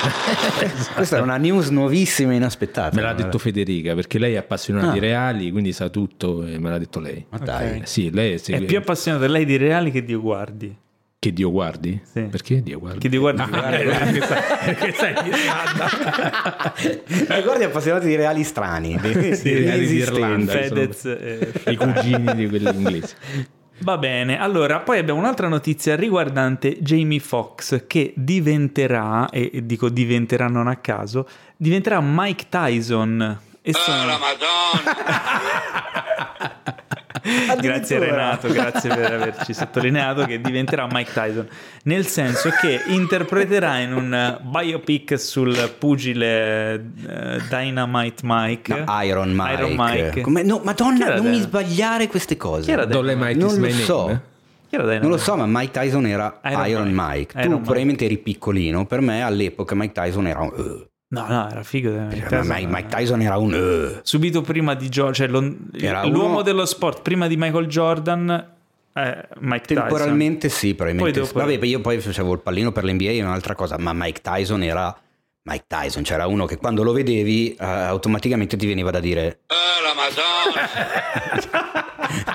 Questa 0.94 1.18
è 1.18 1.20
una 1.20 1.36
news 1.36 1.68
nuovissima 1.68 2.32
e 2.32 2.36
inaspettata. 2.36 2.94
Me 2.96 3.02
l'ha 3.02 3.12
detto 3.14 3.38
Federica 3.38 3.94
perché 3.94 4.18
lei 4.18 4.34
è 4.34 4.38
appassionata 4.38 4.90
Ah. 4.90 4.92
di 4.92 4.98
reali, 4.98 5.50
quindi 5.50 5.72
sa 5.72 5.88
tutto 5.88 6.44
e 6.46 6.58
me 6.58 6.70
l'ha 6.70 6.78
detto 6.78 7.00
lei. 7.00 7.24
Ma 7.28 7.38
dai. 7.38 7.78
Ok. 7.80 7.88
Sì, 7.88 8.10
lei 8.12 8.34
È 8.34 8.36
segue- 8.38 8.66
più 8.66 8.78
appassionata 8.78 9.26
lei 9.26 9.44
di 9.44 9.56
reali 9.56 9.90
che 9.90 10.02
di 10.04 10.14
guardi. 10.14 10.74
che 11.18 11.32
Dio 11.34 11.50
guardi? 11.50 12.00
Sì. 12.02 12.22
Perché 12.22 12.62
Dio 12.62 12.78
guardi? 12.78 12.98
Che 13.00 13.08
di 13.10 13.18
guardi. 13.18 13.42
Perché 13.50 14.92
sai 14.94 15.14
in. 15.24 15.32
Ricordi 17.28 17.64
appassionati 17.64 18.06
di 18.06 18.16
reali 18.16 18.42
strani, 18.42 18.98
di, 19.00 19.34
Sì, 19.36 19.52
reali 19.64 19.86
di 19.86 19.96
Irlanda. 19.96 20.52
Fedez 20.52 21.04
e 21.04 21.52
I 21.66 21.76
cugini 21.76 22.34
di 22.34 22.48
quelli 22.48 22.68
inglesi. 22.74 23.14
Va 23.82 23.96
bene, 23.96 24.38
allora 24.38 24.80
poi 24.80 24.98
abbiamo 24.98 25.20
un'altra 25.20 25.48
notizia 25.48 25.96
riguardante 25.96 26.78
Jamie 26.80 27.18
Foxx 27.18 27.86
che 27.86 28.12
diventerà, 28.14 29.30
e 29.30 29.62
dico 29.64 29.88
diventerà 29.88 30.48
non 30.48 30.66
a 30.66 30.76
caso, 30.76 31.26
diventerà 31.56 32.00
Mike 32.02 32.46
Tyson. 32.50 33.40
E 33.62 33.72
sono... 33.72 34.18
grazie. 37.60 37.98
Renato, 37.98 38.48
grazie 38.48 38.88
per 38.94 39.12
averci 39.12 39.52
sottolineato 39.54 40.24
che 40.24 40.40
diventerà 40.40 40.86
Mike 40.90 41.12
Tyson, 41.12 41.48
nel 41.84 42.06
senso 42.06 42.50
che 42.60 42.80
interpreterà 42.86 43.78
in 43.78 43.92
un 43.94 44.38
biopic 44.42 45.18
sul 45.18 45.74
pugile 45.78 46.74
eh, 46.74 47.40
Dynamite 47.48 48.22
Mike. 48.24 48.84
No, 48.84 49.02
Iron 49.02 49.30
Mike. 49.34 49.52
Iron 49.52 49.74
Mike. 49.76 50.20
Come- 50.20 50.42
no, 50.42 50.60
Madonna, 50.64 51.16
non 51.16 51.28
mi 51.28 51.40
sbagliare 51.40 52.06
queste 52.06 52.36
cose. 52.36 52.64
Chi 52.64 52.70
era 52.72 52.84
de- 52.84 52.92
Dolemite 52.92 53.34
Non 53.38 53.54
lo 53.54 53.60
name. 53.60 53.70
so. 53.72 54.04
Dynamite? 54.06 54.98
Non 55.00 55.10
lo 55.10 55.16
so, 55.18 55.36
ma 55.36 55.46
Mike 55.46 55.72
Tyson 55.72 56.06
era 56.06 56.40
Iron 56.44 56.66
Iron, 56.68 56.88
Mike. 56.90 57.02
Mike. 57.02 57.32
Iron 57.38 57.42
Tu 57.42 57.48
Mike. 57.50 57.62
probabilmente 57.64 58.04
eri 58.04 58.18
piccolino. 58.18 58.86
Per 58.86 59.00
me 59.00 59.22
all'epoca 59.22 59.74
Mike 59.74 59.92
Tyson 59.92 60.26
era 60.28 60.40
un... 60.40 60.52
uh. 60.54 60.88
No, 61.12 61.26
no, 61.26 61.48
era 61.50 61.64
figo. 61.64 61.90
Me 61.90 62.08
Tyson. 62.10 62.46
Mike, 62.46 62.66
Mike 62.66 62.88
Tyson 62.88 63.20
era 63.20 63.36
un... 63.36 63.52
uh. 63.52 63.98
subito 64.02 64.42
prima 64.42 64.74
di 64.74 64.88
Jordan, 64.88 65.14
cioè 65.16 65.26
l'uomo 65.26 66.34
uno- 66.34 66.42
dello 66.42 66.64
sport 66.64 67.02
prima 67.02 67.26
di 67.26 67.36
Michael 67.36 67.66
Jordan, 67.66 68.30
eh, 68.94 69.28
Mike 69.40 69.66
Tyson. 69.66 69.82
Temporalmente 69.82 70.48
sì, 70.48 70.74
probabilmente. 70.74 71.18
Poi 71.18 71.26
sì. 71.26 71.34
dopo- 71.34 71.46
Vabbè, 71.46 71.66
io 71.66 71.80
poi 71.80 71.98
facevo 71.98 72.32
il 72.34 72.38
pallino 72.38 72.70
per 72.70 72.84
l'NBA 72.84 73.10
è 73.10 73.22
un'altra 73.22 73.56
cosa, 73.56 73.76
ma 73.78 73.92
Mike 73.92 74.20
Tyson 74.20 74.62
era... 74.62 74.96
Mike 75.42 75.64
Tyson, 75.66 76.02
c'era 76.02 76.26
uno 76.26 76.44
che 76.44 76.58
quando 76.58 76.82
lo 76.84 76.92
vedevi 76.92 77.54
eh, 77.54 77.64
automaticamente 77.64 78.56
ti 78.56 78.66
veniva 78.66 78.90
da 78.90 79.00
dire... 79.00 79.40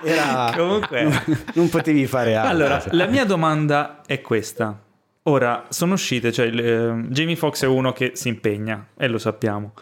Era... 0.03 0.51
Comunque, 0.55 1.03
non, 1.03 1.21
non 1.53 1.69
potevi 1.69 2.05
fare 2.07 2.35
altro. 2.35 2.51
allora, 2.51 2.83
la 2.91 3.05
mia 3.05 3.25
domanda 3.25 4.01
è 4.05 4.21
questa. 4.21 4.79
Ora, 5.27 5.65
sono 5.69 5.93
uscite, 5.93 6.31
cioè 6.31 6.47
eh, 6.47 7.03
Jamie 7.07 7.35
Foxx 7.35 7.63
è 7.63 7.67
uno 7.67 7.93
che 7.93 8.11
si 8.13 8.27
impegna, 8.27 8.89
e 8.95 9.07
lo 9.07 9.17
sappiamo. 9.17 9.73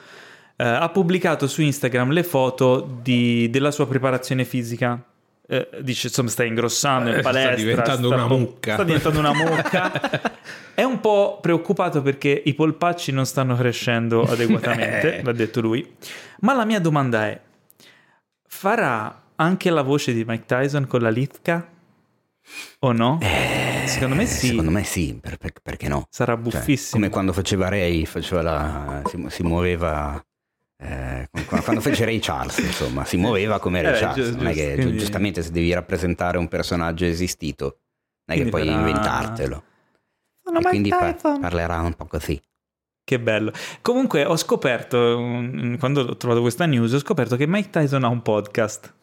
Eh, 0.56 0.64
ha 0.64 0.88
pubblicato 0.90 1.48
su 1.48 1.62
Instagram 1.62 2.12
le 2.12 2.24
foto 2.24 3.00
di- 3.02 3.50
della 3.50 3.72
sua 3.72 3.86
preparazione 3.88 4.46
fisica. 4.46 5.04
Eh, 5.46 5.68
dice, 5.82 6.08
insomma, 6.08 6.30
sta 6.30 6.46
ingrossando 6.46 7.10
in 7.10 7.16
Eh, 7.16 7.20
sta 7.20 7.30
palestra. 7.30 7.56
diventando 7.56 8.08
una 8.14 8.28
mucca. 8.28 8.74
Sta 8.76 8.84
diventando 8.86 9.20
una 9.20 9.34
mucca. 9.34 9.92
È 10.74 10.84
un 10.84 11.02
po' 11.02 11.40
preoccupato 11.42 12.02
perché 12.02 12.42
i 12.46 12.54
polpacci 12.54 13.12
non 13.12 13.26
stanno 13.26 13.56
crescendo 13.58 14.24
adeguatamente, 14.30 15.22
l'ha 15.24 15.32
detto 15.34 15.60
lui. 15.60 15.86
Ma 16.40 16.54
la 16.54 16.64
mia 16.64 16.80
domanda 16.80 17.26
è: 17.28 17.40
farà 18.48 19.22
anche 19.36 19.70
la 19.70 19.82
voce 19.82 20.14
di 20.14 20.24
Mike 20.26 20.46
Tyson 20.46 20.88
con 20.88 21.02
la 21.02 21.10
litka? 21.10 21.68
O 22.80 22.92
no? 22.94 23.20
Secondo 23.88 24.16
me 24.16 24.26
sì. 24.26 24.48
Secondo 24.48 24.72
me 24.72 24.84
sì, 24.84 25.18
per- 25.20 25.38
per- 25.38 25.54
perché 25.62 25.88
no? 25.88 26.08
Sarà 26.10 26.34
Cioè, 26.34 26.42
buffissimo. 26.42 26.92
come 27.00 27.10
quando 27.10 27.34
faceva 27.34 27.70
Ray, 27.70 28.06
faceva 28.06 28.42
la, 28.42 29.02
si, 29.06 29.26
si 29.30 29.44
muoveva... 29.44 30.24
eh, 30.78 31.30
quando 31.64 31.82
fece 31.82 32.06
Ray 32.06 32.20
Charles, 32.20 32.58
insomma, 32.60 33.06
si 33.06 33.18
muoveva 33.18 33.60
come 33.60 33.82
Ray 33.82 33.96
Eh, 33.96 34.00
Charles. 34.00 34.26
giusto, 34.26 34.38
non 34.44 34.48
è 34.52 34.54
che 34.54 34.74
quindi- 34.76 34.98
giustamente 34.98 35.42
se 35.42 35.52
devi 35.52 35.74
rappresentare 35.74 36.38
un 36.38 36.48
personaggio 36.48 37.06
esistito, 37.06 37.80
non 38.26 38.38
è 38.38 38.42
che 38.44 38.50
Quindi 38.50 38.50
puoi 38.50 38.66
farà- 38.66 38.78
inventartelo. 38.80 39.64
Sono 40.44 40.58
e 40.58 40.60
Mike 40.60 40.70
quindi 40.70 40.90
pa- 40.90 41.14
Tyson. 41.14 41.40
parlerà 41.40 41.80
un 41.82 41.94
po' 41.94 42.06
così. 42.06 42.42
Che 43.06 43.20
bello. 43.20 43.52
Comunque 43.82 44.24
ho 44.26 44.38
scoperto, 44.38 45.18
mm, 45.20 45.76
quando 45.76 46.02
ho 46.02 46.16
trovato 46.18 46.40
questa 46.42 46.66
news, 46.66 46.94
ho 46.94 47.00
scoperto 47.00 47.36
che 47.36 47.46
Mike 47.48 47.70
Tyson 47.70 48.04
ha 48.06 48.08
un 48.08 48.22
podcast. 48.22 48.94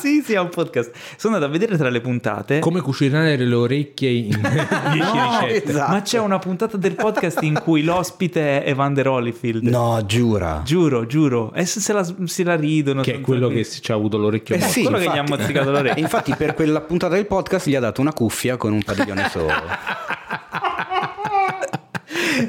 Sì, 0.00 0.22
sì, 0.22 0.32
è 0.34 0.38
un 0.40 0.48
podcast. 0.50 0.90
Sono 1.16 1.34
andato 1.34 1.50
a 1.52 1.56
vedere 1.58 1.76
tra 1.76 1.88
le 1.88 2.00
puntate. 2.00 2.58
Come 2.58 2.80
cucinare 2.80 3.36
le 3.36 3.54
orecchie 3.54 4.10
in 4.10 4.28
10 4.92 4.98
No, 4.98 5.38
ricette. 5.46 5.70
esatto. 5.70 5.92
Ma 5.92 6.02
c'è 6.02 6.18
una 6.18 6.38
puntata 6.38 6.76
del 6.76 6.94
podcast 6.94 7.42
in 7.42 7.58
cui 7.62 7.82
l'ospite 7.82 8.62
è 8.62 8.68
Evander 8.70 9.08
Holyfield. 9.08 9.62
No, 9.68 10.04
giura. 10.06 10.60
Giuro, 10.64 11.06
giuro. 11.06 11.52
E 11.54 11.64
se, 11.66 11.80
se 11.80 11.92
la, 11.92 12.06
se 12.24 12.44
la 12.44 12.56
ridono. 12.56 13.02
Che 13.02 13.14
è 13.14 13.20
quello 13.20 13.48
che 13.48 13.64
ci 13.64 13.90
ha 13.90 13.94
avuto 13.94 14.18
l'orecchio 14.18 14.54
Eh 14.54 14.58
morto. 14.58 14.72
sì, 14.72 14.82
quello 14.82 14.98
che 14.98 15.04
gli 15.04 15.06
infatti. 15.16 15.32
ha 15.32 15.36
mozzicato 15.36 15.70
l'orecchio. 15.72 15.96
E 15.96 16.00
infatti 16.00 16.34
per 16.36 16.54
quella 16.54 16.80
puntata 16.80 17.14
del 17.14 17.26
podcast 17.26 17.68
gli 17.68 17.74
ha 17.74 17.80
dato 17.80 18.00
una 18.00 18.12
cuffia 18.12 18.56
con 18.56 18.72
un 18.72 18.82
padiglione 18.82 19.28
solo. 19.30 19.48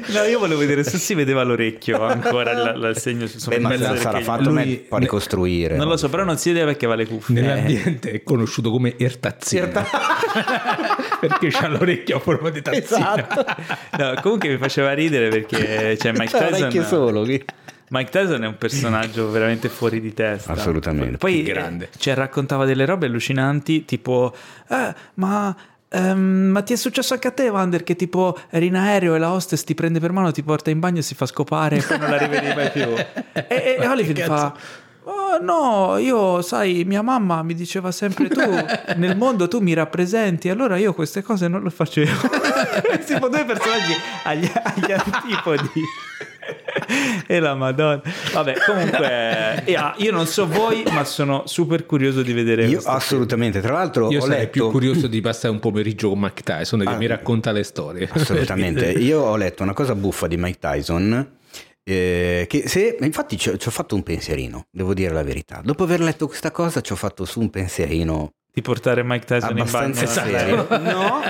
No, 0.06 0.22
io 0.24 0.38
volevo 0.38 0.60
vedere 0.60 0.84
se 0.84 0.98
si 0.98 1.14
vedeva 1.14 1.42
l'orecchio 1.42 2.02
ancora 2.02 2.50
il, 2.52 2.84
il 2.90 2.96
segno 2.98 3.26
sul 3.26 3.40
Beh, 3.48 3.60
ma 3.60 3.76
sarà 3.76 4.20
fatto 4.20 4.50
Lui- 4.50 4.84
può 4.88 4.98
ricostruire. 4.98 5.76
Non 5.76 5.88
lo 5.88 5.96
so, 5.96 6.08
però 6.08 6.24
non 6.24 6.36
si 6.38 6.52
vede 6.52 6.64
perché 6.64 6.86
va 6.86 6.94
le 6.94 7.06
cuffie. 7.06 7.40
Nell'ambiente 7.40 8.10
è 8.10 8.22
conosciuto 8.22 8.70
come 8.70 8.94
ertazzina 8.98 9.66
perché 11.20 11.48
c'ha 11.50 11.68
l'orecchio 11.68 12.16
a 12.16 12.20
forma 12.20 12.50
di 12.50 12.62
tazzina. 12.62 13.14
Esatto. 13.16 13.44
No, 13.98 14.14
comunque 14.22 14.48
mi 14.48 14.58
faceva 14.58 14.92
ridere 14.92 15.28
perché 15.28 15.96
c'è 15.98 16.12
Mike 16.12 16.36
Tyson. 16.38 16.84
solo. 16.84 17.22
che- 17.22 17.44
Mike 17.88 18.10
Tyson 18.10 18.42
è 18.42 18.46
un 18.46 18.56
personaggio 18.56 19.30
veramente 19.30 19.68
fuori 19.68 20.00
di 20.00 20.14
testa. 20.14 20.52
Assolutamente. 20.52 21.18
Poi 21.18 21.42
Grande. 21.42 21.90
eh, 21.92 21.98
cioè, 21.98 22.14
raccontava 22.14 22.64
delle 22.64 22.86
robe 22.86 23.04
allucinanti, 23.06 23.84
tipo, 23.84 24.34
eh, 24.68 24.94
ma. 25.14 25.54
Ehm, 25.92 26.18
ma 26.50 26.62
ti 26.62 26.72
è 26.72 26.76
successo 26.76 27.14
anche 27.14 27.28
a 27.28 27.30
te, 27.30 27.48
Wander, 27.48 27.82
che 27.82 27.96
tipo 27.96 28.38
eri 28.50 28.66
in 28.66 28.76
aereo 28.76 29.14
e 29.14 29.18
la 29.18 29.32
hostess 29.32 29.64
ti 29.64 29.74
prende 29.74 30.00
per 30.00 30.12
mano, 30.12 30.30
ti 30.32 30.42
porta 30.42 30.70
in 30.70 30.80
bagno 30.80 30.98
e 30.98 31.02
si 31.02 31.14
fa 31.14 31.26
scopare 31.26 31.76
e 31.76 31.82
poi 31.82 31.98
non 31.98 32.10
la 32.10 32.16
rivedi 32.18 32.54
mai 32.54 32.70
più. 32.70 32.86
E, 33.32 33.44
e, 33.48 33.76
e 33.80 33.86
Holyfield 33.86 34.22
fa: 34.22 34.54
"Oh, 35.04 35.38
no, 35.40 35.96
io 35.96 36.42
sai, 36.42 36.84
mia 36.84 37.02
mamma 37.02 37.42
mi 37.42 37.54
diceva 37.54 37.90
sempre 37.90 38.28
tu 38.28 38.40
nel 38.96 39.16
mondo 39.16 39.48
tu 39.48 39.60
mi 39.60 39.72
rappresenti, 39.74 40.48
allora 40.48 40.76
io 40.76 40.92
queste 40.94 41.22
cose 41.22 41.48
non 41.48 41.62
le 41.62 41.70
facevo. 41.70 42.28
tipo 43.06 43.28
due 43.28 43.44
personaggi 43.44 43.92
agli, 44.24 44.50
agli 44.52 44.92
antipodi. 44.92 45.70
E 47.26 47.40
la 47.40 47.54
madonna. 47.54 48.00
Vabbè, 48.32 48.54
comunque, 48.66 49.64
eh, 49.64 49.74
ah, 49.74 49.94
io 49.98 50.12
non 50.12 50.26
so 50.26 50.46
voi, 50.46 50.84
ma 50.90 51.04
sono 51.04 51.42
super 51.46 51.86
curioso 51.86 52.22
di 52.22 52.32
vedere 52.32 52.66
Io 52.66 52.80
assolutamente, 52.84 53.60
tra 53.60 53.74
l'altro 53.74 54.10
Io 54.10 54.18
ho 54.18 54.22
sarei 54.22 54.40
letto... 54.40 54.50
più 54.50 54.70
curioso 54.70 55.06
di 55.06 55.20
passare 55.20 55.52
un 55.52 55.60
pomeriggio 55.60 56.08
con 56.08 56.20
Mike 56.20 56.42
Tyson 56.42 56.80
che 56.80 56.96
mi 56.96 57.06
racconta 57.06 57.52
le 57.52 57.62
storie. 57.62 58.08
Assolutamente. 58.10 58.90
Io 59.02 59.20
ho 59.20 59.36
letto 59.36 59.62
una 59.62 59.74
cosa 59.74 59.94
buffa 59.94 60.26
di 60.26 60.36
Mike 60.36 60.58
Tyson. 60.58 61.36
eh, 61.84 62.46
che 62.48 62.68
se, 62.68 62.96
infatti 63.00 63.36
ci 63.36 63.50
ho 63.50 63.70
fatto 63.70 63.94
un 63.94 64.02
pensierino, 64.02 64.66
devo 64.70 64.94
dire 64.94 65.12
la 65.12 65.22
verità. 65.22 65.60
Dopo 65.64 65.84
aver 65.84 66.00
letto 66.00 66.26
questa 66.26 66.50
cosa 66.50 66.80
ci 66.80 66.92
ho 66.92 66.96
fatto 66.96 67.24
su 67.24 67.40
un 67.40 67.50
pensierino 67.50 68.32
di 68.52 68.60
portare 68.60 69.02
Mike 69.02 69.24
Tyson 69.24 69.56
in 69.56 69.64
bagno. 69.64 69.68
abbastanza 69.68 70.06
serio. 70.06 70.66
No, 70.78 71.20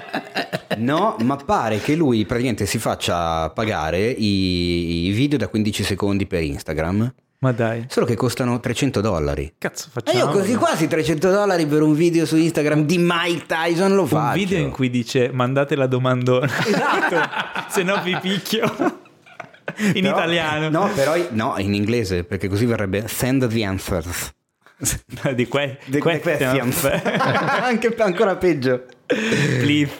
no, 0.78 1.16
ma 1.20 1.36
pare 1.36 1.78
che 1.78 1.94
lui 1.94 2.24
praticamente 2.26 2.66
si 2.66 2.78
faccia 2.78 3.48
pagare 3.50 4.00
i, 4.08 5.06
i 5.06 5.10
video 5.12 5.38
da 5.38 5.46
15 5.48 5.84
secondi 5.84 6.26
per 6.26 6.42
Instagram, 6.42 7.14
Ma 7.38 7.52
dai, 7.52 7.84
solo 7.88 8.06
che 8.06 8.16
costano 8.16 8.58
300 8.58 9.00
dollari. 9.00 9.54
cazzo 9.56 9.86
E 9.88 9.90
facciamo? 9.92 10.18
io 10.18 10.28
così 10.30 10.54
quasi 10.56 10.88
300 10.88 11.30
dollari 11.30 11.64
per 11.66 11.82
un 11.82 11.94
video 11.94 12.26
su 12.26 12.36
Instagram 12.36 12.84
di 12.86 12.96
Mike 12.98 13.46
Tyson 13.46 13.94
lo 13.94 14.02
un 14.02 14.08
faccio. 14.08 14.38
video 14.38 14.58
in 14.58 14.70
cui 14.70 14.90
dice 14.90 15.30
mandate 15.32 15.76
la 15.76 15.86
domandona. 15.86 16.46
Esatto. 16.46 17.70
Se 17.70 17.82
no 17.84 18.02
vi 18.02 18.16
picchio. 18.20 18.64
In 19.78 19.92
Però- 20.02 20.16
italiano. 20.16 20.68
No, 20.70 20.90
però 20.92 21.14
no, 21.30 21.54
in 21.58 21.72
inglese, 21.72 22.24
perché 22.24 22.48
così 22.48 22.66
verrebbe 22.66 23.06
send 23.06 23.46
the 23.46 23.64
answers. 23.64 24.30
di 25.34 25.46
que- 25.46 25.78
The. 25.86 25.98
Anche 27.62 27.94
ancora 27.98 28.36
peggio. 28.36 28.84
Please. 29.06 29.90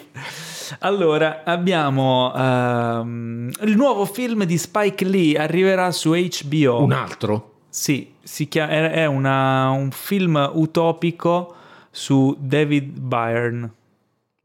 Allora, 0.79 1.43
abbiamo 1.45 2.33
ehm, 2.35 3.51
il 3.61 3.75
nuovo 3.75 4.05
film 4.05 4.43
di 4.45 4.57
Spike 4.57 5.05
Lee, 5.05 5.37
arriverà 5.37 5.91
su 5.91 6.13
HBO. 6.13 6.81
Un 6.81 6.91
altro? 6.91 7.51
Sì, 7.69 8.13
si 8.21 8.47
chia- 8.47 8.69
è 8.69 8.91
è 8.91 9.05
una- 9.05 9.69
un 9.71 9.91
film 9.91 10.49
utopico 10.53 11.55
su 11.91 12.35
David 12.39 12.99
Byrne. 12.99 13.71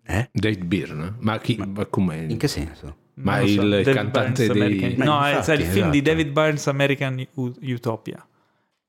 Eh? 0.06 0.28
David 0.32 0.64
Byrne? 0.64 1.14
Ma, 1.20 1.38
chi, 1.38 1.56
ma 1.56 1.84
com'è? 1.86 2.16
In 2.28 2.36
che 2.36 2.48
senso? 2.48 2.96
Ma 3.14 3.38
so, 3.38 3.44
il 3.44 3.68
David 3.70 3.92
cantante 3.94 4.46
Byrne's 4.46 4.52
dei... 4.52 4.62
American- 4.62 4.94
Ma 4.98 5.04
No, 5.04 5.24
è 5.24 5.28
infatti, 5.30 5.44
sai, 5.44 5.58
il 5.58 5.64
film 5.64 5.90
di 5.90 5.98
esatto. 5.98 6.10
David 6.14 6.32
Byrne's 6.32 6.66
American 6.68 7.26
Utopia. 7.62 8.26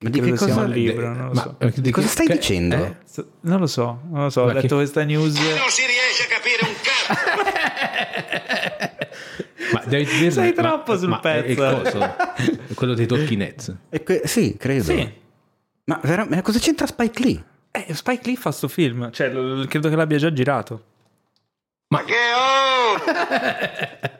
Ma 0.02 0.10
di 0.10 0.22
che 0.22 0.30
cosa, 0.34 0.62
un 0.62 0.70
libro, 0.70 1.14
non 1.14 1.28
lo 1.28 1.34
Ma- 1.34 1.42
so. 1.42 1.58
di 1.82 1.92
cosa 1.92 2.08
stai 2.08 2.26
che- 2.26 2.34
dicendo? 2.36 2.76
eh? 2.76 2.96
Non 3.42 3.60
lo 3.60 3.68
so, 3.68 4.00
non 4.10 4.24
lo 4.24 4.30
so, 4.30 4.44
ho 4.44 4.46
Ma 4.46 4.54
letto 4.54 4.68
che- 4.68 4.76
questa 4.76 5.04
news. 5.04 5.34
Non 5.34 5.70
si 5.70 5.82
riesce 5.86 6.24
a 6.24 6.28
capire 6.28 6.66
un 6.66 6.74
cazzo. 6.82 8.48
Ma 9.74 9.84
David 9.86 10.08
Byrne, 10.08 10.32
Sei 10.32 10.54
ma- 10.56 10.62
troppo 10.62 10.98
sul 10.98 11.10
ma 11.10 11.20
pezzo. 11.20 11.66
È, 11.68 11.84
coso? 11.84 12.16
Quello 12.76 12.94
dei 12.94 13.06
Talking 13.08 13.42
Heads. 13.42 13.76
Que- 14.04 14.22
sì, 14.24 14.56
credo. 14.58 14.84
Sì. 14.84 15.12
Ma 15.86 16.00
veramente, 16.02 16.42
cosa 16.44 16.60
c'entra 16.60 16.86
Spike 16.88 17.24
Lee? 17.24 17.44
Eh, 17.72 17.94
Spike 17.94 18.22
Lee 18.26 18.36
fa 18.38 18.52
sto 18.52 18.68
film, 18.70 19.12
cioè 19.12 19.28
l- 19.34 19.68
credo 19.68 19.90
che 19.90 19.96
l'abbia 19.98 20.18
già 20.18 20.32
girato. 20.32 20.84
Ma 21.92 22.04
che 22.04 22.14
oh! 22.14 23.00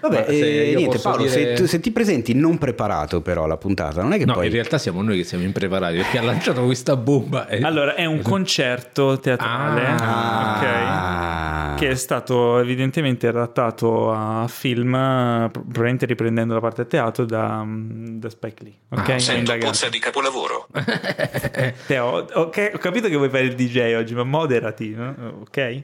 Vabbè, 0.00 0.26
se 0.28 0.70
eh, 0.70 0.74
niente 0.76 0.98
Paolo, 1.00 1.26
se, 1.26 1.38
dire- 1.38 1.54
tu- 1.54 1.64
se 1.64 1.80
ti 1.80 1.90
presenti 1.90 2.34
non 2.34 2.56
preparato 2.56 3.20
però 3.20 3.42
alla 3.44 3.56
puntata, 3.56 4.00
non 4.00 4.12
è 4.12 4.18
che 4.18 4.24
No, 4.26 4.34
poi... 4.34 4.46
in 4.46 4.52
realtà 4.52 4.78
siamo 4.78 5.02
noi 5.02 5.16
che 5.16 5.24
siamo 5.24 5.42
impreparati 5.42 5.96
perché 5.96 6.18
ha 6.18 6.22
lanciato 6.22 6.62
questa 6.64 6.94
bomba. 6.96 7.48
e- 7.48 7.62
Allora, 7.62 7.96
è 7.96 8.04
un 8.04 8.22
concerto 8.22 9.18
teatrale 9.18 9.82
Ah. 9.98 11.72
ok, 11.72 11.78
che 11.80 11.88
è 11.90 11.94
stato 11.96 12.60
evidentemente 12.60 13.26
adattato 13.26 14.12
a 14.12 14.46
film, 14.46 14.94
eh, 14.94 15.48
pro- 15.50 15.62
probabilmente 15.62 16.06
riprendendo 16.06 16.54
la 16.54 16.60
parte 16.60 16.82
a 16.82 16.84
teatro 16.84 17.24
da, 17.24 17.64
mm, 17.64 18.18
da 18.20 18.30
Spike 18.30 18.62
Lee. 18.62 18.74
Ok, 18.90 19.08
Ho 19.08 19.18
Sento 19.18 19.38
indagato. 19.40 19.70
puzza 19.72 19.88
di 19.88 19.98
capolavoro. 19.98 20.68
Teo, 21.88 22.24
ok, 22.34 22.70
ho 22.74 22.78
capito 22.78 23.08
che 23.08 23.16
vuoi 23.16 23.30
fare 23.30 23.42
il 23.46 23.54
DJ 23.56 23.94
oggi, 23.96 24.14
ma 24.14 24.22
moderati, 24.22 24.90
no? 24.94 25.40
ok? 25.40 25.82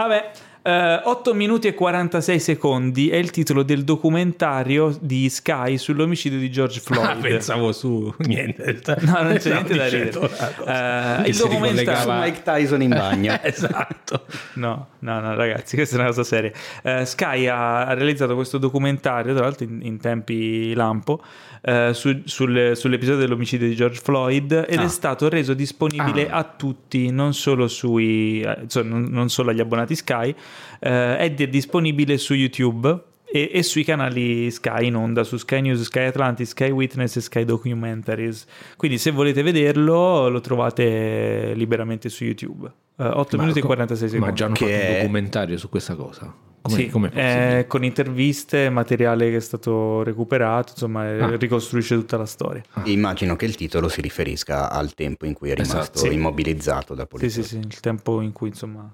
A. 0.00 0.49
Vabbè, 0.62 1.02
8 1.04 1.34
minuti 1.34 1.68
e 1.68 1.74
46 1.74 2.38
secondi 2.38 3.08
è 3.08 3.16
il 3.16 3.30
titolo 3.30 3.62
del 3.62 3.82
documentario 3.84 4.96
di 5.00 5.28
Sky 5.28 5.78
sull'omicidio 5.78 6.38
di 6.38 6.50
George 6.50 6.80
Floyd. 6.84 7.06
Ah, 7.08 7.14
pensavo 7.16 7.72
su 7.72 8.12
niente. 8.18 8.80
No, 9.00 9.22
non 9.22 9.36
c'è 9.36 9.52
niente 9.52 9.74
da 9.76 9.88
ridere. 9.88 10.10
Eh, 10.20 11.22
Che 11.22 11.28
il 11.30 11.36
documentario 11.36 12.12
Mike 12.20 12.42
Tyson 12.42 12.82
in 12.82 12.90
bagno. 12.90 13.38
esatto. 13.42 14.24
No, 14.54 14.88
no, 15.00 15.20
no, 15.20 15.34
ragazzi, 15.34 15.76
questa 15.76 15.96
è 15.96 15.98
una 15.98 16.08
cosa 16.08 16.24
seria. 16.24 16.52
Eh, 16.82 17.04
Sky 17.06 17.46
ha, 17.46 17.94
realizzato 17.94 18.34
questo 18.34 18.58
documentario, 18.58 19.34
tra 19.34 19.44
l'altro 19.44 19.64
in, 19.64 19.80
in 19.82 19.98
tempi 19.98 20.74
lampo, 20.74 21.22
eh, 21.62 21.90
su- 21.94 22.22
sul- 22.24 22.72
sull'episodio 22.74 23.18
dell'omicidio 23.20 23.66
di 23.68 23.74
George 23.74 24.00
Floyd 24.02 24.64
ed 24.68 24.78
Ah. 24.78 24.84
è 24.84 24.88
stato 24.88 25.28
reso 25.28 25.54
disponibile 25.54 26.28
Ah. 26.28 26.38
a 26.38 26.44
tutti, 26.44 27.10
non 27.10 27.32
solo, 27.34 27.66
sui, 27.68 28.40
eh, 28.42 28.66
non, 28.82 29.06
non 29.10 29.28
solo 29.30 29.50
agli 29.50 29.60
abbonati 29.60 29.94
Sky, 29.94 30.34
eh, 30.80 31.16
ed 31.20 31.40
è 31.40 31.48
disponibile 31.48 32.18
su 32.18 32.34
YouTube. 32.34 33.04
E, 33.32 33.48
e 33.52 33.62
sui 33.62 33.84
canali 33.84 34.50
Sky 34.50 34.86
in 34.86 34.96
onda, 34.96 35.22
su 35.22 35.36
Sky 35.36 35.60
News, 35.60 35.82
Sky 35.82 36.06
Atlantic, 36.06 36.48
Sky 36.48 36.70
Witness 36.70 37.14
e 37.14 37.20
Sky 37.20 37.44
Documentaries. 37.44 38.44
Quindi 38.76 38.98
se 38.98 39.12
volete 39.12 39.42
vederlo 39.44 40.28
lo 40.28 40.40
trovate 40.40 41.52
liberamente 41.54 42.08
su 42.08 42.24
YouTube. 42.24 42.66
Eh, 42.98 43.04
8 43.06 43.36
Ma 43.36 43.42
minuti 43.42 43.58
e 43.60 43.62
co- 43.62 43.68
46 43.68 44.08
secondi. 44.08 44.30
Ma 44.30 44.36
già 44.36 44.44
hanno 44.46 44.54
Che 44.54 44.64
fatto 44.66 44.76
un 44.76 44.80
è- 44.82 44.96
documentario 44.98 45.56
su 45.58 45.68
questa 45.68 45.94
cosa. 45.94 46.34
Come, 46.62 46.76
Sì, 46.76 46.88
come 46.88 47.06
è 47.06 47.10
possibile? 47.10 47.58
eh, 47.60 47.66
con 47.68 47.84
interviste, 47.84 48.68
materiale 48.68 49.30
che 49.30 49.36
è 49.36 49.40
stato 49.40 50.02
recuperato, 50.02 50.72
insomma, 50.72 51.08
eh, 51.08 51.20
Ah. 51.22 51.36
ricostruisce 51.36 51.94
tutta 51.94 52.16
la 52.18 52.26
storia. 52.26 52.62
Immagino 52.84 53.36
che 53.36 53.46
il 53.46 53.54
titolo 53.54 53.88
si 53.88 54.00
riferisca 54.00 54.70
al 54.70 54.92
tempo 54.94 55.24
in 55.24 55.32
cui 55.34 55.50
è 55.50 55.54
rimasto 55.54 55.78
Esatto, 55.80 55.98
sì. 56.00 56.12
immobilizzato 56.12 56.94
da 56.94 57.02
Sì, 57.02 57.08
polizia. 57.08 57.42
sì, 57.44 57.48
sì, 57.48 57.56
il 57.58 57.80
tempo 57.80 58.20
in 58.20 58.32
cui 58.32 58.48
insomma 58.48 58.92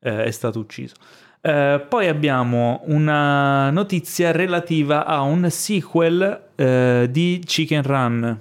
eh, 0.00 0.24
è 0.24 0.30
stato 0.30 0.58
ucciso. 0.58 0.94
Eh, 1.40 1.84
poi 1.88 2.08
abbiamo 2.08 2.82
una 2.86 3.70
notizia 3.70 4.32
relativa 4.32 5.06
a 5.06 5.20
un 5.20 5.48
sequel 5.50 6.40
eh, 6.56 7.06
di 7.10 7.40
Chicken 7.44 7.82
Run. 7.82 8.40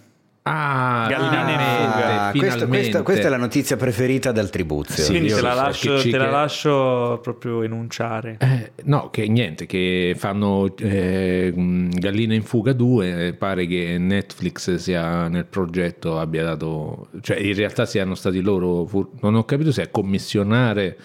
Ah, 0.49 1.07
Galline 1.09 1.51
in 1.51 1.59
fuga. 1.59 2.27
Ah, 2.27 2.31
finalmente, 2.31 2.67
questa, 2.67 3.01
questa- 3.03 3.27
è 3.27 3.29
la 3.29 3.35
notizia 3.37 3.75
preferita 3.75 4.31
dal 4.31 4.49
Tribuzio. 4.49 5.03
Sì, 5.03 5.09
Quindi 5.11 5.27
te 5.33 5.41
la, 5.41 5.49
so, 5.53 5.55
lascio, 5.61 5.95
che 5.95 6.01
te 6.03 6.09
la 6.11 6.23
Chicken- 6.23 6.31
lascio 6.31 7.19
proprio 7.21 7.63
enunciare. 7.63 8.37
Eh, 8.39 8.71
no, 8.85 9.09
che 9.09 9.27
niente, 9.27 9.65
che 9.65 10.15
fanno 10.17 10.73
eh, 10.77 11.51
mh, 11.53 11.89
Gallina 11.99 12.33
in 12.33 12.43
fuga 12.43 12.71
2, 12.71 13.35
pare 13.37 13.67
che 13.67 13.97
Netflix 13.99 14.75
sia 14.75 15.27
nel 15.27 15.45
progetto 15.45 16.17
abbia 16.17 16.43
dato, 16.45 17.09
cioè 17.19 17.37
in 17.39 17.53
realtà 17.53 17.85
siano 17.85 18.15
stati 18.15 18.39
loro, 18.39 18.89
non 19.19 19.35
ho 19.35 19.43
capito 19.43 19.73
se 19.73 19.83
è 19.83 19.91
commissionare, 19.91 20.97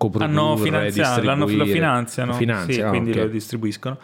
coprodurre, 0.00 0.38
Hanno 0.40 0.56
finanziato, 0.56 1.22
l'hanno, 1.22 1.46
lo 1.46 1.64
finanziano, 1.66 2.32
Finanziano, 2.32 2.72
sì, 2.92 2.98
quindi 2.98 3.10
ok. 3.10 3.16
lo 3.16 3.28
distribuiscono. 3.28 3.98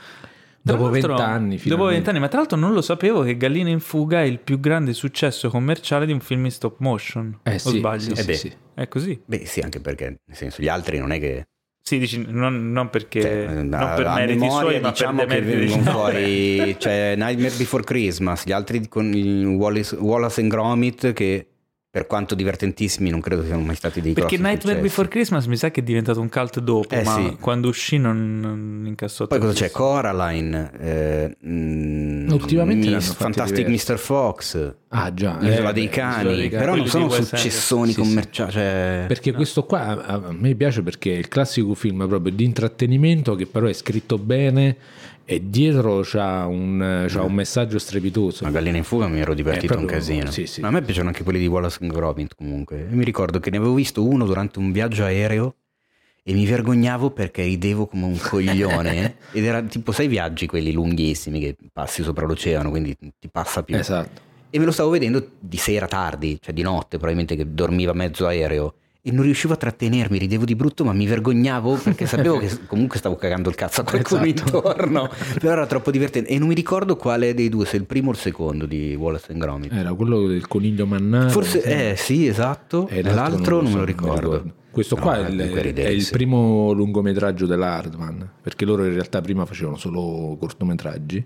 Tra 0.63 0.75
Dopo 0.77 0.91
vent'anni, 0.91 1.61
Dopo 1.65 1.85
vent'anni, 1.85 2.19
ma 2.19 2.27
tra 2.29 2.39
l'altro 2.41 2.59
non 2.59 2.73
lo 2.73 2.83
sapevo 2.83 3.23
che 3.23 3.37
Gallina 3.37 3.69
in 3.71 3.79
fuga 3.81 4.21
è 4.21 4.25
il 4.25 4.41
più 4.41 4.59
grande 4.59 4.93
successo 4.95 5.49
commerciale 5.49 6.07
di 6.07 6.13
un 6.13 6.19
film 6.21 6.45
in 6.45 6.51
stop 6.51 6.77
motion. 6.81 7.39
Eh 7.45 7.55
o 7.55 7.59
sì, 7.59 7.79
sbaglio? 7.79 8.01
sì, 8.01 8.11
Eh 8.13 8.17
sì, 8.17 8.25
beh. 8.27 8.35
sì. 8.35 8.53
È 8.75 8.89
così. 8.89 9.21
Beh, 9.25 9.47
sì, 9.47 9.61
anche 9.61 9.81
perché, 9.81 10.07
nel 10.25 10.37
senso, 10.37 10.61
gli 10.63 10.69
altri 10.69 10.99
non 10.99 11.13
è 11.13 11.21
che... 11.21 11.47
Sì, 11.81 11.99
dici, 12.01 12.25
non, 12.27 12.73
non 12.73 12.91
perché 12.91 13.21
Cioè, 13.23 13.47
non 13.63 13.73
a- 13.75 13.95
per 13.95 14.09
meriti 14.09 14.41
memoria, 14.41 14.71
suoi, 14.71 14.81
ma 14.81 14.89
diciamo 14.91 15.25
per 15.25 15.29
che 15.29 15.41
vengono 15.43 15.69
Schneider. 15.83 15.93
fuori 15.93 16.77
cioè 16.83 17.15
Nightmare 17.17 17.55
Before 17.57 17.85
Christmas 17.85 18.45
gli 18.45 18.51
altri 18.51 18.89
con 18.89 19.15
Wallace, 19.57 19.95
Wallace 19.95 20.41
and 20.41 20.51
Gromit 20.51 21.13
che 21.13 21.47
per 21.97 22.07
quanto 22.07 22.35
divertentissimi 22.35 23.09
non 23.09 23.23
credo 23.23 23.43
siano 23.43 23.63
mai 23.63 23.75
stati 23.75 24.03
dei 24.03 24.13
Perché 24.13 24.37
grossi 24.37 24.43
Nightmare 24.53 24.77
successi. 24.77 24.83
Before 24.83 25.09
Christmas 25.09 25.47
mi 25.47 25.57
sa 25.57 25.71
che 25.71 25.81
è 25.81 25.83
diventato 25.83 26.21
un 26.21 26.29
cult 26.29 26.61
dopo, 26.61 26.95
Eh, 26.95 27.03
ma 27.03 27.15
sì. 27.15 27.37
quando 27.41 27.69
uscì 27.69 27.97
non, 27.97 28.39
non 28.39 28.83
incassò 28.85 29.27
poi 29.27 29.39
cosa 29.39 29.55
c'è? 29.55 29.71
Coraline 29.71 30.71
eh, 30.79 31.37
mm, 31.47 32.29
Ultimamente 32.33 32.91
Miss- 32.91 33.15
Fantastic 33.15 33.65
diversi. 33.65 33.93
Mr. 33.93 33.99
Fox 33.99 34.75
Ah 34.89 35.15
già, 35.15 35.39
L'isola 35.41 35.71
eh, 35.71 35.73
dei 35.73 35.89
cani 35.89 36.17
L'isola 36.17 36.37
dei 36.37 36.49
Cani. 36.51 36.63
però 36.65 36.75
non 36.75 36.87
sono 36.87 37.09
successoni 37.09 37.93
Sì, 37.93 37.95
sì. 37.95 38.01
commerciali 38.01 38.53
cioè... 38.53 39.05
Perché 39.09 39.33
questo 39.33 39.65
qua 39.65 40.05
a 40.05 40.15
a 40.27 40.33
me 40.33 40.55
piace 40.55 40.83
perché 40.83 41.15
è 41.15 41.17
il 41.17 41.29
classico 41.29 41.73
film 41.73 42.07
proprio 42.07 42.31
di 42.31 42.45
intrattenimento 42.45 43.35
che 43.37 43.47
però 43.47 43.69
è 43.69 43.73
scritto 43.73 44.19
bene 44.19 44.77
e 45.29 45.51
dietro 45.51 46.01
c'ha 46.05 46.47
un, 46.47 47.05
c'ha 47.09 47.23
un 47.23 47.33
messaggio 47.35 47.79
strepitoso. 47.79 48.45
Ma 48.45 48.51
Gallina 48.51 48.77
in 48.77 48.85
fuga 48.85 49.09
mi 49.09 49.19
ero 49.21 49.35
divertito 49.35 49.75
Eh, 49.75 49.77
un 49.77 49.83
proprio- 49.87 49.99
casino. 49.99 50.31
sì, 50.31 50.47
sì. 50.47 50.61
Ma 50.61 50.69
a 50.69 50.71
me 50.71 50.83
piacciono 50.83 51.09
anche 51.09 51.25
quelli 51.25 51.41
di 51.41 51.47
Wallace 51.49 51.79
Gromit 51.81 52.35
comunque. 52.37 52.87
E 52.89 52.95
mi 52.95 53.05
ricordo 53.05 53.41
che 53.41 53.51
ne 53.51 53.57
avevo 53.59 53.75
visto 53.75 54.05
uno 54.07 54.25
durante 54.25 54.59
un 54.61 54.71
viaggio 54.73 55.05
aereo 55.05 55.57
e 56.23 56.33
mi 56.33 56.47
vergognavo 56.47 57.11
perché 57.11 57.43
ridevo 57.43 57.87
come 57.87 58.05
un 58.05 58.19
coglione. 58.19 59.17
Ed 59.33 59.45
era 59.45 59.61
tipo, 59.63 59.93
sai, 59.93 60.07
i 60.07 60.09
viaggi 60.09 60.47
quelli 60.47 60.73
lunghissimi 60.73 61.41
che 61.41 61.57
passi 61.73 62.03
sopra 62.03 62.25
l'oceano, 62.25 62.71
quindi 62.71 62.97
ti 63.19 63.29
passa 63.29 63.63
più. 63.63 63.75
Esatto. 63.77 64.23
E 64.51 64.59
me 64.61 64.65
lo 64.65 64.71
stavo 64.73 64.91
vedendo 64.91 65.33
di 65.41 65.57
sera 65.57 65.87
tardi, 65.87 66.39
cioè 66.41 66.55
di 66.55 66.63
notte, 66.63 66.99
probabilmente 66.99 67.35
che 67.37 67.53
dormiva 67.53 67.93
mezzo 67.93 68.27
aereo. 68.27 68.75
E 69.07 69.13
non 69.13 69.23
riuscivo 69.23 69.53
a 69.53 69.57
trattenermi, 69.57 70.19
ridevo 70.19 70.45
di 70.45 70.57
brutto, 70.57 70.83
ma 70.85 70.93
mi 70.93 71.07
vergognavo 71.07 71.75
perché 71.77 72.07
sapevo 72.11 72.39
che 72.39 72.51
comunque 72.67 72.99
stavo 72.99 73.15
cagando 73.15 73.49
il 73.49 73.55
cazzo 73.55 73.83
a 73.83 73.85
qualcuno 73.85 74.25
Esatto. 74.25 74.57
intorno. 74.57 75.09
Però 75.39 75.53
era 75.53 75.67
troppo 75.67 75.93
divertente. 75.93 76.29
E 76.29 76.41
non 76.41 76.49
mi 76.49 76.55
ricordo 76.55 76.97
quale 76.97 77.33
dei 77.33 77.49
due, 77.49 77.67
se 77.67 77.77
il 77.77 77.85
primo 77.85 78.09
o 78.09 78.13
il 78.13 78.19
secondo 78.19 78.67
di 78.67 78.97
Wallace 78.97 79.31
and 79.31 79.41
Gromit. 79.41 79.73
Era 79.73 79.95
quello 79.95 80.27
del 80.27 80.49
coniglio 80.49 80.87
mannato. 80.87 81.29
Forse, 81.29 81.63
eh 81.63 81.95
sì, 81.97 82.27
esatto. 82.27 82.89
E 82.89 83.01
l'altro, 83.05 83.59
non 83.61 83.67
so, 83.67 83.73
me 83.75 83.79
lo 83.79 83.85
ricordo. 83.85 84.53
Questo 84.73 84.97
No, 84.97 85.03
qua 85.03 85.25
è, 85.25 85.31
il, 85.31 85.39
è 85.41 85.89
il 85.89 86.09
primo 86.11 86.73
lungometraggio 86.73 87.47
della 87.47 87.75
Hardman, 87.77 88.29
perché 88.43 88.65
loro 88.65 88.85
in 88.85 88.93
realtà 88.93 89.21
prima 89.21 89.47
facevano 89.47 89.77
solo 89.77 90.37
cortometraggi. 90.37 91.25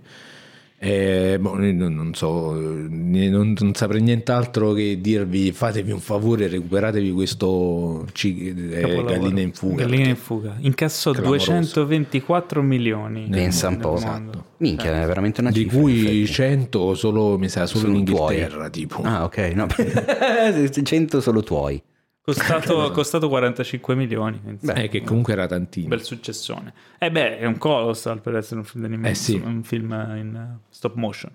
E, 0.83 1.37
boh, 1.39 1.57
non, 1.59 1.93
non 1.95 2.15
so, 2.15 2.57
eh, 2.59 2.87
non, 2.89 3.55
non 3.59 3.75
saprei 3.75 4.01
nient'altro 4.01 4.73
che 4.73 4.99
dirvi 4.99 5.53
fatevi 5.53 5.91
un 5.93 6.01
favore, 6.01 6.49
recuperatevi 6.49 7.11
questo 7.13 8.07
ci- 8.13 8.49
eh. 8.49 9.05
Gallina 9.05 9.41
in 9.43 9.53
fuga. 9.53 9.85
Gallina 9.85 10.09
in 10.09 10.17
fuga. 10.17 10.57
Incassò 10.61 11.13
Clamoroso. 11.13 11.51
224 11.53 12.63
milioni. 12.63 13.27
Pensa 13.31 13.67
un 13.69 13.75
nel 13.75 13.83
po'. 13.83 14.01
mondo. 14.03 14.45
Minchia, 14.57 15.03
è 15.03 15.07
veramente 15.07 15.43
una 15.43 15.51
di 15.51 15.61
cifra. 15.65 15.77
in 15.77 15.83
cui 15.83 16.01
effetti. 16.01 16.27
100 16.27 16.95
solo, 16.95 17.37
mi 17.37 17.51
sa, 17.51 17.67
solo 17.67 17.85
Sono 17.85 17.99
in 17.99 18.05
tuoi. 18.07 18.35
Inghilterra, 18.37 18.71
tipo. 18.71 19.03
Ah, 19.03 19.25
ok. 19.25 19.37
No. 19.55 19.67
100 20.83 21.21
solo 21.21 21.43
tuoi. 21.43 21.83
Costato, 22.23 22.91
costato 22.93 23.29
45 23.29 23.95
milioni. 23.95 24.41
Beh, 24.61 24.85
Eh, 24.85 24.89
che 24.89 25.03
comunque 25.03 25.33
era 25.33 25.47
tantino. 25.47 25.89
bel 25.89 26.03
successone. 26.03 26.73
Eh 26.99 27.11
beh, 27.11 27.39
è 27.39 27.47
un 27.47 27.57
colossal 27.59 28.21
per 28.21 28.37
essere 28.37 28.61
un 28.61 28.65
film 28.67 28.83
d'animazione, 28.83 29.39
Eh 29.41 29.43
sì. 29.43 29.49
un 29.49 29.63
film 29.63 29.91
in 30.17 30.59
stop 30.69 30.95
motion. 30.97 31.33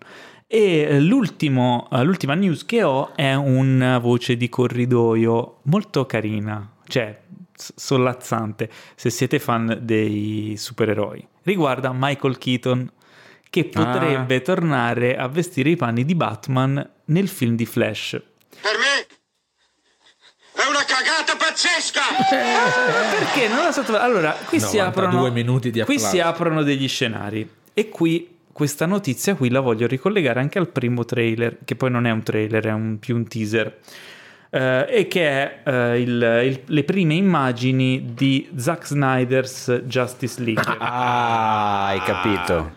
E 0.47 0.81
eh, 0.81 0.99
l'ultimo, 1.01 1.88
eh, 1.91 2.03
l'ultima 2.03 2.36
news 2.36 2.65
che 2.65 2.83
ho 2.83 3.15
è 3.15 3.33
una 3.33 3.97
voce 3.97 4.38
di 4.38 4.47
corridoio 4.47 5.59
molto 5.63 6.05
carina, 6.05 6.71
cioè 6.88 7.19
sollazzante, 7.55 8.69
se 8.95 9.09
siete 9.09 9.39
fan 9.39 9.79
dei 9.81 10.53
supereroi. 10.55 11.27
Riguarda 11.43 11.91
Michael 11.93 12.38
Keaton 12.38 12.91
che 13.49 13.65
potrebbe 13.65 14.41
tornare 14.41 15.15
a 15.17 15.27
vestire 15.27 15.69
i 15.71 15.75
panni 15.75 16.05
di 16.05 16.13
Batman 16.13 16.88
nel 17.05 17.27
film 17.27 17.55
di 17.55 17.65
Flash. 17.65 18.09
Per 18.61 18.77
me 18.77 19.14
pazzesca! 21.91 23.17
Perché 23.17 23.47
non 23.47 23.63
la 23.63 23.71
sottovaluto? 23.71 24.05
Allora, 24.17 24.31
qui 24.45 24.59
si 24.59 24.77
92 24.77 25.03
aprono 25.09 25.31
minuti 25.33 25.71
di 25.71 25.81
qui 25.81 25.99
si 25.99 26.19
aprono 26.19 26.63
degli 26.63 26.88
scenari 26.88 27.47
e 27.73 27.89
qui 27.89 28.29
questa 28.51 28.86
notizia 28.86 29.36
qui 29.36 29.49
la 29.49 29.59
voglio 29.59 29.86
ricollegare 29.86 30.39
anche 30.39 30.57
al 30.59 30.69
primo 30.69 31.03
trailer, 31.03 31.57
che 31.65 31.75
poi 31.75 31.91
non 31.91 32.05
è 32.05 32.11
un 32.11 32.23
trailer, 32.23 32.65
è 32.65 32.71
un, 32.71 32.97
più 32.99 33.15
un 33.15 33.27
teaser. 33.27 33.77
eh, 34.51 34.86
e 34.89 35.07
che 35.09 35.27
è 35.27 35.59
eh, 35.69 35.99
il- 35.99 36.41
il- 36.45 36.61
le 36.65 36.83
prime 36.86 37.13
immagini 37.15 38.13
di 38.13 38.47
Zack 38.55 38.86
Snyder's 38.88 39.81
Justice 39.83 40.41
League. 40.41 40.63
Ah, 40.79 41.88
hai 41.88 41.99
capito. 41.99 42.53
Non 42.53 42.71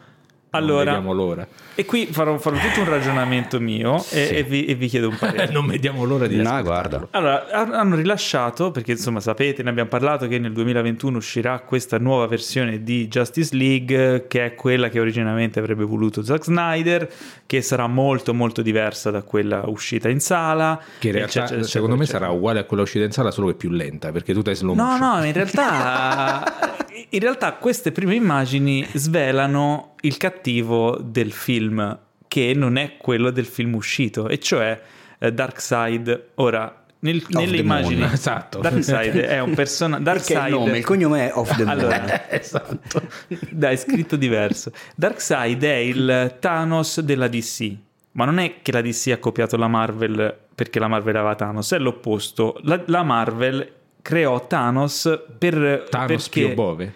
Allora, 0.50 0.92
vediamo 0.94 1.12
l'ora. 1.12 1.46
E 1.78 1.84
qui 1.84 2.06
farò, 2.10 2.38
farò 2.38 2.56
tutto 2.56 2.80
un 2.80 2.88
ragionamento 2.88 3.60
mio 3.60 3.98
e, 3.98 4.00
Sì. 4.00 4.16
e 4.34 4.42
vi, 4.42 4.64
e 4.64 4.74
vi 4.74 4.88
chiedo 4.88 5.10
un 5.10 5.16
parere. 5.16 5.46
non 5.54 5.64
vediamo 5.64 6.02
l'ora 6.04 6.26
di 6.26 6.34
No, 6.34 6.60
guarda. 6.62 7.06
Allora, 7.12 7.46
han- 7.52 7.72
hanno 7.72 7.94
rilasciato, 7.94 8.72
perché 8.72 8.90
insomma 8.92 9.20
sapete, 9.20 9.62
ne 9.62 9.70
abbiamo 9.70 9.88
parlato, 9.88 10.26
che 10.26 10.40
nel 10.40 10.52
2021 10.52 11.18
uscirà 11.18 11.60
questa 11.60 11.98
nuova 11.98 12.26
versione 12.26 12.82
di 12.82 13.06
Justice 13.06 13.54
League, 13.54 14.24
che 14.26 14.44
è 14.44 14.54
quella 14.56 14.88
che 14.88 14.98
originariamente 14.98 15.60
avrebbe 15.60 15.84
voluto 15.84 16.24
Zack 16.24 16.42
Snyder, 16.42 17.08
che 17.46 17.62
sarà 17.62 17.86
molto 17.86 18.34
molto 18.34 18.60
diversa 18.60 19.12
da 19.12 19.22
quella 19.22 19.62
uscita 19.66 20.08
in 20.08 20.18
sala. 20.18 20.80
Che 20.98 21.06
in 21.06 21.12
realtà, 21.12 21.44
eccetera, 21.44 21.62
secondo 21.62 21.94
me 21.94 22.02
eccetera. 22.02 22.24
sarà 22.26 22.36
uguale 22.36 22.58
a 22.58 22.64
quella 22.64 22.82
uscita 22.82 23.04
in 23.04 23.12
sala, 23.12 23.30
solo 23.30 23.46
che 23.46 23.54
più 23.54 23.70
lenta, 23.70 24.10
perché 24.10 24.32
tu 24.34 24.42
hai 24.44 24.56
slow 24.56 24.74
No, 24.74 24.82
motion. 24.84 25.18
no, 25.20 25.24
in 25.24 25.32
realtà, 25.32 26.76
in 27.10 27.20
realtà 27.20 27.52
queste 27.52 27.92
prime 27.92 28.16
immagini 28.16 28.84
svelano 28.94 29.94
il 30.02 30.16
cattivo 30.16 30.98
del 31.00 31.32
film, 31.32 31.98
che 32.26 32.52
non 32.54 32.76
è 32.76 32.96
quello 32.96 33.30
del 33.30 33.46
film 33.46 33.74
uscito, 33.74 34.28
e 34.28 34.38
cioè 34.38 34.80
eh, 35.18 35.32
Darkseid. 35.32 36.26
Ora, 36.36 36.84
nel- 37.00 37.24
nelle 37.28 37.58
immagini... 37.58 38.00
Moon. 38.00 38.10
Esatto. 38.12 38.60
Darkseid 38.60 39.16
è 39.16 39.40
un 39.40 39.54
personaggio... 39.54 40.46
Il 40.46 40.50
nome, 40.50 40.78
il 40.78 40.84
cognome 40.84 41.28
è 41.28 41.32
Off 41.34 41.56
the 41.56 41.64
Moon. 41.64 41.78
Allora, 41.78 42.28
esatto. 42.30 43.02
dai, 43.50 43.76
scritto 43.76 44.16
diverso. 44.16 44.72
Darkseid 44.94 45.62
è 45.62 45.74
il 45.74 46.36
Thanos 46.38 47.00
della 47.00 47.28
DC, 47.28 47.72
ma 48.12 48.24
non 48.24 48.38
è 48.38 48.56
che 48.62 48.72
la 48.72 48.80
DC 48.80 49.10
ha 49.12 49.18
copiato 49.18 49.56
la 49.56 49.68
Marvel 49.68 50.36
perché 50.54 50.80
la 50.80 50.88
Marvel 50.88 51.14
aveva 51.16 51.34
Thanos, 51.36 51.72
è 51.72 51.78
l'opposto. 51.78 52.58
La, 52.62 52.82
la 52.86 53.04
Marvel 53.04 53.74
creò 54.02 54.44
Thanos 54.46 55.22
per 55.38 55.86
Thanos 55.88 56.28
perché 56.28 56.46
più 56.46 56.54
Bove. 56.54 56.92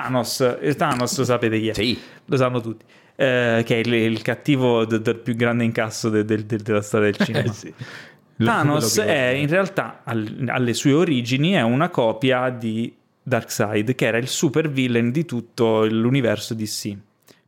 Thanos, 0.00 0.40
eh, 0.60 0.74
Thanos 0.74 1.22
sapete 1.22 1.58
chi 1.58 1.68
è? 1.68 1.72
Sì. 1.74 1.98
Lo 2.26 2.36
sanno 2.36 2.60
tutti. 2.60 2.84
Eh, 3.18 3.62
che 3.64 3.76
è 3.76 3.78
il, 3.78 3.92
il 3.94 4.22
cattivo 4.22 4.84
de- 4.84 5.00
del 5.00 5.16
più 5.16 5.34
grande 5.34 5.64
incasso 5.64 6.10
de- 6.10 6.24
del- 6.24 6.44
del- 6.44 6.60
della 6.60 6.82
storia 6.82 7.10
del 7.10 7.24
cinema. 7.26 7.52
Thanos 8.38 8.94
Quello 8.94 9.08
che- 9.08 9.14
è 9.14 9.28
in 9.30 9.48
realtà 9.48 10.00
al- 10.04 10.44
alle 10.48 10.74
sue 10.74 10.92
origini 10.92 11.52
è 11.52 11.62
una 11.62 11.88
copia 11.88 12.50
di 12.50 12.94
Darkseid, 13.22 13.94
che 13.94 14.06
era 14.06 14.18
il 14.18 14.28
super 14.28 14.68
villain 14.70 15.10
di 15.10 15.24
tutto 15.24 15.86
l'universo 15.86 16.52
DC. 16.54 16.94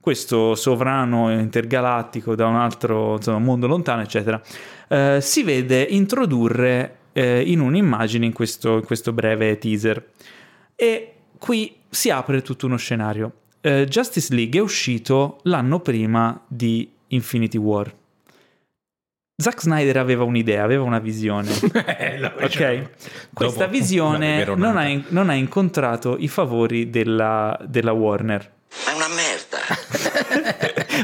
Questo 0.00 0.54
sovrano 0.54 1.30
intergalattico 1.30 2.34
da 2.34 2.46
un 2.46 2.56
altro 2.56 3.16
insomma, 3.16 3.38
mondo 3.38 3.66
lontano, 3.66 4.00
eccetera, 4.00 4.40
eh, 4.88 5.18
si 5.20 5.42
vede 5.42 5.82
introdurre 5.82 6.96
eh, 7.12 7.42
in 7.42 7.60
un'immagine 7.60 8.24
in 8.24 8.32
questo, 8.32 8.76
in 8.76 8.84
questo 8.84 9.12
breve 9.12 9.58
teaser. 9.58 10.02
E 10.74 11.12
qui 11.36 11.76
si 11.88 12.10
apre 12.10 12.42
tutto 12.42 12.66
uno 12.66 12.76
scenario. 12.76 13.32
Eh, 13.60 13.86
Justice 13.88 14.34
League 14.34 14.58
è 14.58 14.62
uscito 14.62 15.40
l'anno 15.44 15.80
prima 15.80 16.40
di 16.46 16.90
Infinity 17.08 17.58
War. 17.58 17.92
Zack 19.40 19.60
Snyder 19.60 19.96
aveva 19.98 20.24
un'idea, 20.24 20.64
aveva 20.64 20.82
una 20.82 20.98
visione. 20.98 21.48
Eh, 21.98 22.18
no, 22.18 22.32
Ok? 22.40 22.48
cioè, 22.48 22.90
Questa 23.32 23.64
dopo 23.66 23.70
visione 23.70 24.44
non 24.56 24.76
ha, 24.76 24.86
in- 24.86 25.04
non 25.08 25.30
ha 25.30 25.34
incontrato 25.34 26.16
i 26.18 26.28
favori 26.28 26.90
della, 26.90 27.56
della 27.66 27.92
Warner. 27.92 28.52
È 28.68 28.92
una 28.94 29.06
merda! 29.08 29.58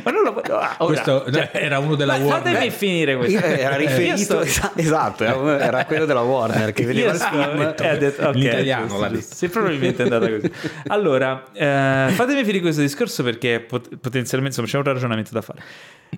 Ma 0.03 0.11
non 0.11 0.23
lo 0.23 0.41
ah, 0.41 0.77
ora, 0.79 0.87
Questo 0.87 1.25
cioè, 1.31 1.51
era 1.53 1.79
uno 1.79 1.95
della 1.95 2.15
Warner. 2.17 2.53
Fatemi 2.53 2.71
finire 2.71 3.17
questo. 3.17 3.45
Era 3.45 3.77
Io 3.77 3.87
riferito, 3.89 4.41
esatto, 4.41 5.25
era, 5.25 5.59
era 5.61 5.85
quello 5.85 6.05
della 6.05 6.23
Warner 6.23 6.73
che 6.73 6.85
vedeva 6.85 7.13
il 7.13 7.19
film. 7.19 7.75
eh, 7.79 7.89
ha 7.89 7.97
detto- 7.97 8.29
ok, 8.29 8.35
In 8.37 8.43
italiano 8.43 8.87
giusto, 8.87 9.01
l'ha 9.01 9.09
giusto. 9.11 9.25
detto. 9.25 9.35
Sì, 9.37 9.49
probabilmente 9.49 10.03
è 10.03 10.05
andata 10.05 10.29
così. 10.31 10.51
Allora, 10.89 11.45
eh, 11.53 12.11
fatemi 12.13 12.41
finire 12.45 12.61
questo 12.61 12.81
discorso 12.81 13.23
perché 13.23 13.61
pot- 13.61 13.97
potenzialmente 13.97 14.61
insomma, 14.61 14.67
c'è 14.83 14.89
un 14.89 14.95
ragionamento 14.95 15.31
da 15.33 15.43
fare. 15.43 15.63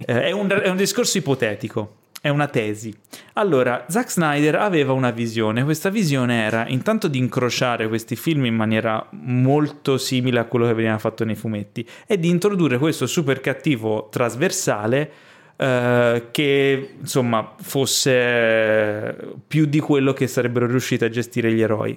Eh, 0.06 0.22
è, 0.24 0.30
un, 0.30 0.48
è 0.62 0.68
un 0.68 0.76
discorso 0.76 1.18
ipotetico. 1.18 1.96
È 2.26 2.28
una 2.28 2.48
tesi. 2.48 2.92
Allora, 3.34 3.84
Zack 3.88 4.10
Snyder 4.10 4.56
aveva 4.56 4.92
una 4.92 5.12
visione. 5.12 5.62
Questa 5.62 5.90
visione 5.90 6.42
era 6.42 6.66
intanto 6.66 7.06
di 7.06 7.18
incrociare 7.18 7.86
questi 7.86 8.16
film 8.16 8.46
in 8.46 8.56
maniera 8.56 9.06
molto 9.12 9.96
simile 9.96 10.40
a 10.40 10.46
quello 10.46 10.66
che 10.66 10.74
veniva 10.74 10.98
fatto 10.98 11.24
nei 11.24 11.36
fumetti 11.36 11.88
e 12.04 12.18
di 12.18 12.28
introdurre 12.28 12.78
questo 12.78 13.06
super 13.06 13.40
cattivo 13.40 14.08
trasversale 14.10 15.10
eh, 15.54 16.26
che 16.32 16.94
insomma 16.98 17.54
fosse 17.60 19.16
più 19.46 19.66
di 19.66 19.78
quello 19.78 20.12
che 20.12 20.26
sarebbero 20.26 20.66
riusciti 20.66 21.04
a 21.04 21.08
gestire 21.08 21.52
gli 21.52 21.62
eroi. 21.62 21.96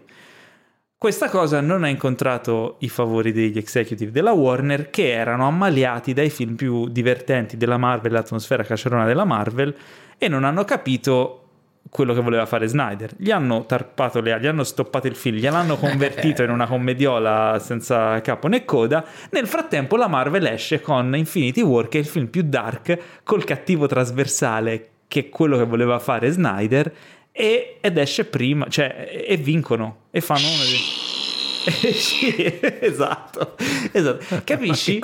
Questa 0.96 1.30
cosa 1.30 1.62
non 1.62 1.86
ha 1.86 1.88
incontrato 1.88 2.76
i 2.82 2.90
favori 2.90 3.32
degli 3.32 3.58
executive 3.58 4.12
della 4.12 4.34
Warner 4.34 4.90
che 4.90 5.12
erano 5.12 5.48
ammaliati 5.48 6.12
dai 6.12 6.30
film 6.30 6.56
più 6.56 6.90
divertenti 6.90 7.56
della 7.56 7.78
Marvel, 7.78 8.12
l'atmosfera 8.12 8.64
cacerona 8.64 9.06
della 9.06 9.24
Marvel 9.24 9.74
e 10.20 10.28
non 10.28 10.44
hanno 10.44 10.64
capito 10.66 11.46
quello 11.90 12.14
che 12.14 12.22
voleva 12.22 12.46
fare 12.46 12.68
Snyder. 12.68 13.14
Gli 13.18 13.32
hanno 13.32 13.66
tarpato 13.66 14.22
le 14.22 14.32
ali, 14.32 14.44
gli 14.44 14.48
hanno 14.48 14.64
stoppato 14.64 15.08
il 15.08 15.16
film, 15.16 15.38
gliel'hanno 15.38 15.78
convertito 15.78 16.44
in 16.44 16.52
una 16.52 16.68
commediola 16.68 17.58
senza 17.60 18.22
capo 18.22 18.48
né 18.48 18.66
coda. 18.66 19.04
Nel 19.32 19.48
frattempo 19.48 19.96
la 19.96 20.08
Marvel 20.08 20.46
esce 20.46 20.82
con 20.82 21.16
Infinity 21.16 21.62
War, 21.62 21.88
che 21.88 21.98
è 21.98 22.02
il 22.02 22.08
film 22.08 22.28
più 22.28 22.44
dark, 22.44 23.22
col 23.24 23.44
cattivo 23.44 23.88
trasversale, 23.88 24.90
che 25.08 25.22
è 25.22 25.30
quello 25.30 25.58
che 25.58 25.66
voleva 25.66 25.98
fare 25.98 26.30
Snyder, 26.30 26.94
e, 27.32 27.78
ed 27.82 27.98
esce 27.98 28.26
prima, 28.26 28.68
cioè, 28.68 29.26
e 29.28 29.38
vincono, 29.38 30.02
e 30.12 30.22
fanno 30.22 30.46
uno 30.46 30.64
sì, 31.94 32.60
esatto, 32.80 33.56
esatto. 33.92 34.42
Capisci? 34.44 35.00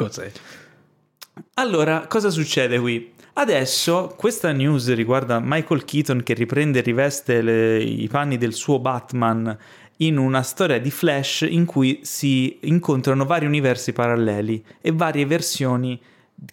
Allora, 1.55 2.05
cosa 2.07 2.29
succede 2.29 2.79
qui? 2.79 3.13
Adesso 3.37 4.13
questa 4.17 4.51
news 4.53 4.93
riguarda 4.93 5.41
Michael 5.43 5.83
Keaton 5.83 6.23
che 6.23 6.33
riprende 6.33 6.79
e 6.79 6.81
riveste 6.81 7.41
le- 7.41 7.81
i 7.83 8.07
panni 8.07 8.37
del 8.37 8.53
suo 8.53 8.79
Batman 8.79 9.57
in 9.97 10.17
una 10.17 10.41
storia 10.41 10.79
di 10.79 10.89
Flash 10.89 11.45
in 11.49 11.65
cui 11.65 11.99
si 12.03 12.57
incontrano 12.61 13.25
vari 13.25 13.45
universi 13.45 13.91
paralleli 13.91 14.63
e 14.79 14.91
varie 14.93 15.25
versioni 15.25 15.99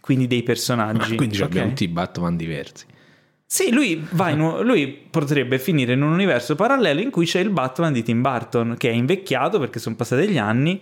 quindi 0.01 0.26
dei 0.26 0.43
personaggi. 0.43 1.14
Quindi 1.14 1.37
ok? 1.37 1.43
abbiamo 1.45 1.68
tutti 1.68 1.85
i 1.85 1.89
Batman 1.89 2.37
diversi. 2.37 2.85
Sì, 3.47 3.70
lui, 3.70 4.05
va 4.12 4.30
in 4.30 4.39
lui 4.62 4.89
potrebbe 4.89 5.61
finire 5.61 5.93
in 5.93 6.03
un 6.03 6.11
universo 6.12 6.57
parallelo 6.57 7.01
in 7.01 7.11
cui 7.11 7.26
c'è 7.26 7.39
il 7.39 7.51
Batman 7.51 7.93
di 7.93 8.03
Tim 8.03 8.22
Burton 8.22 8.74
che 8.76 8.89
è 8.91 8.93
invecchiato 8.93 9.61
perché 9.61 9.78
sono 9.78 9.95
passati 9.95 10.26
gli 10.26 10.39
anni 10.39 10.80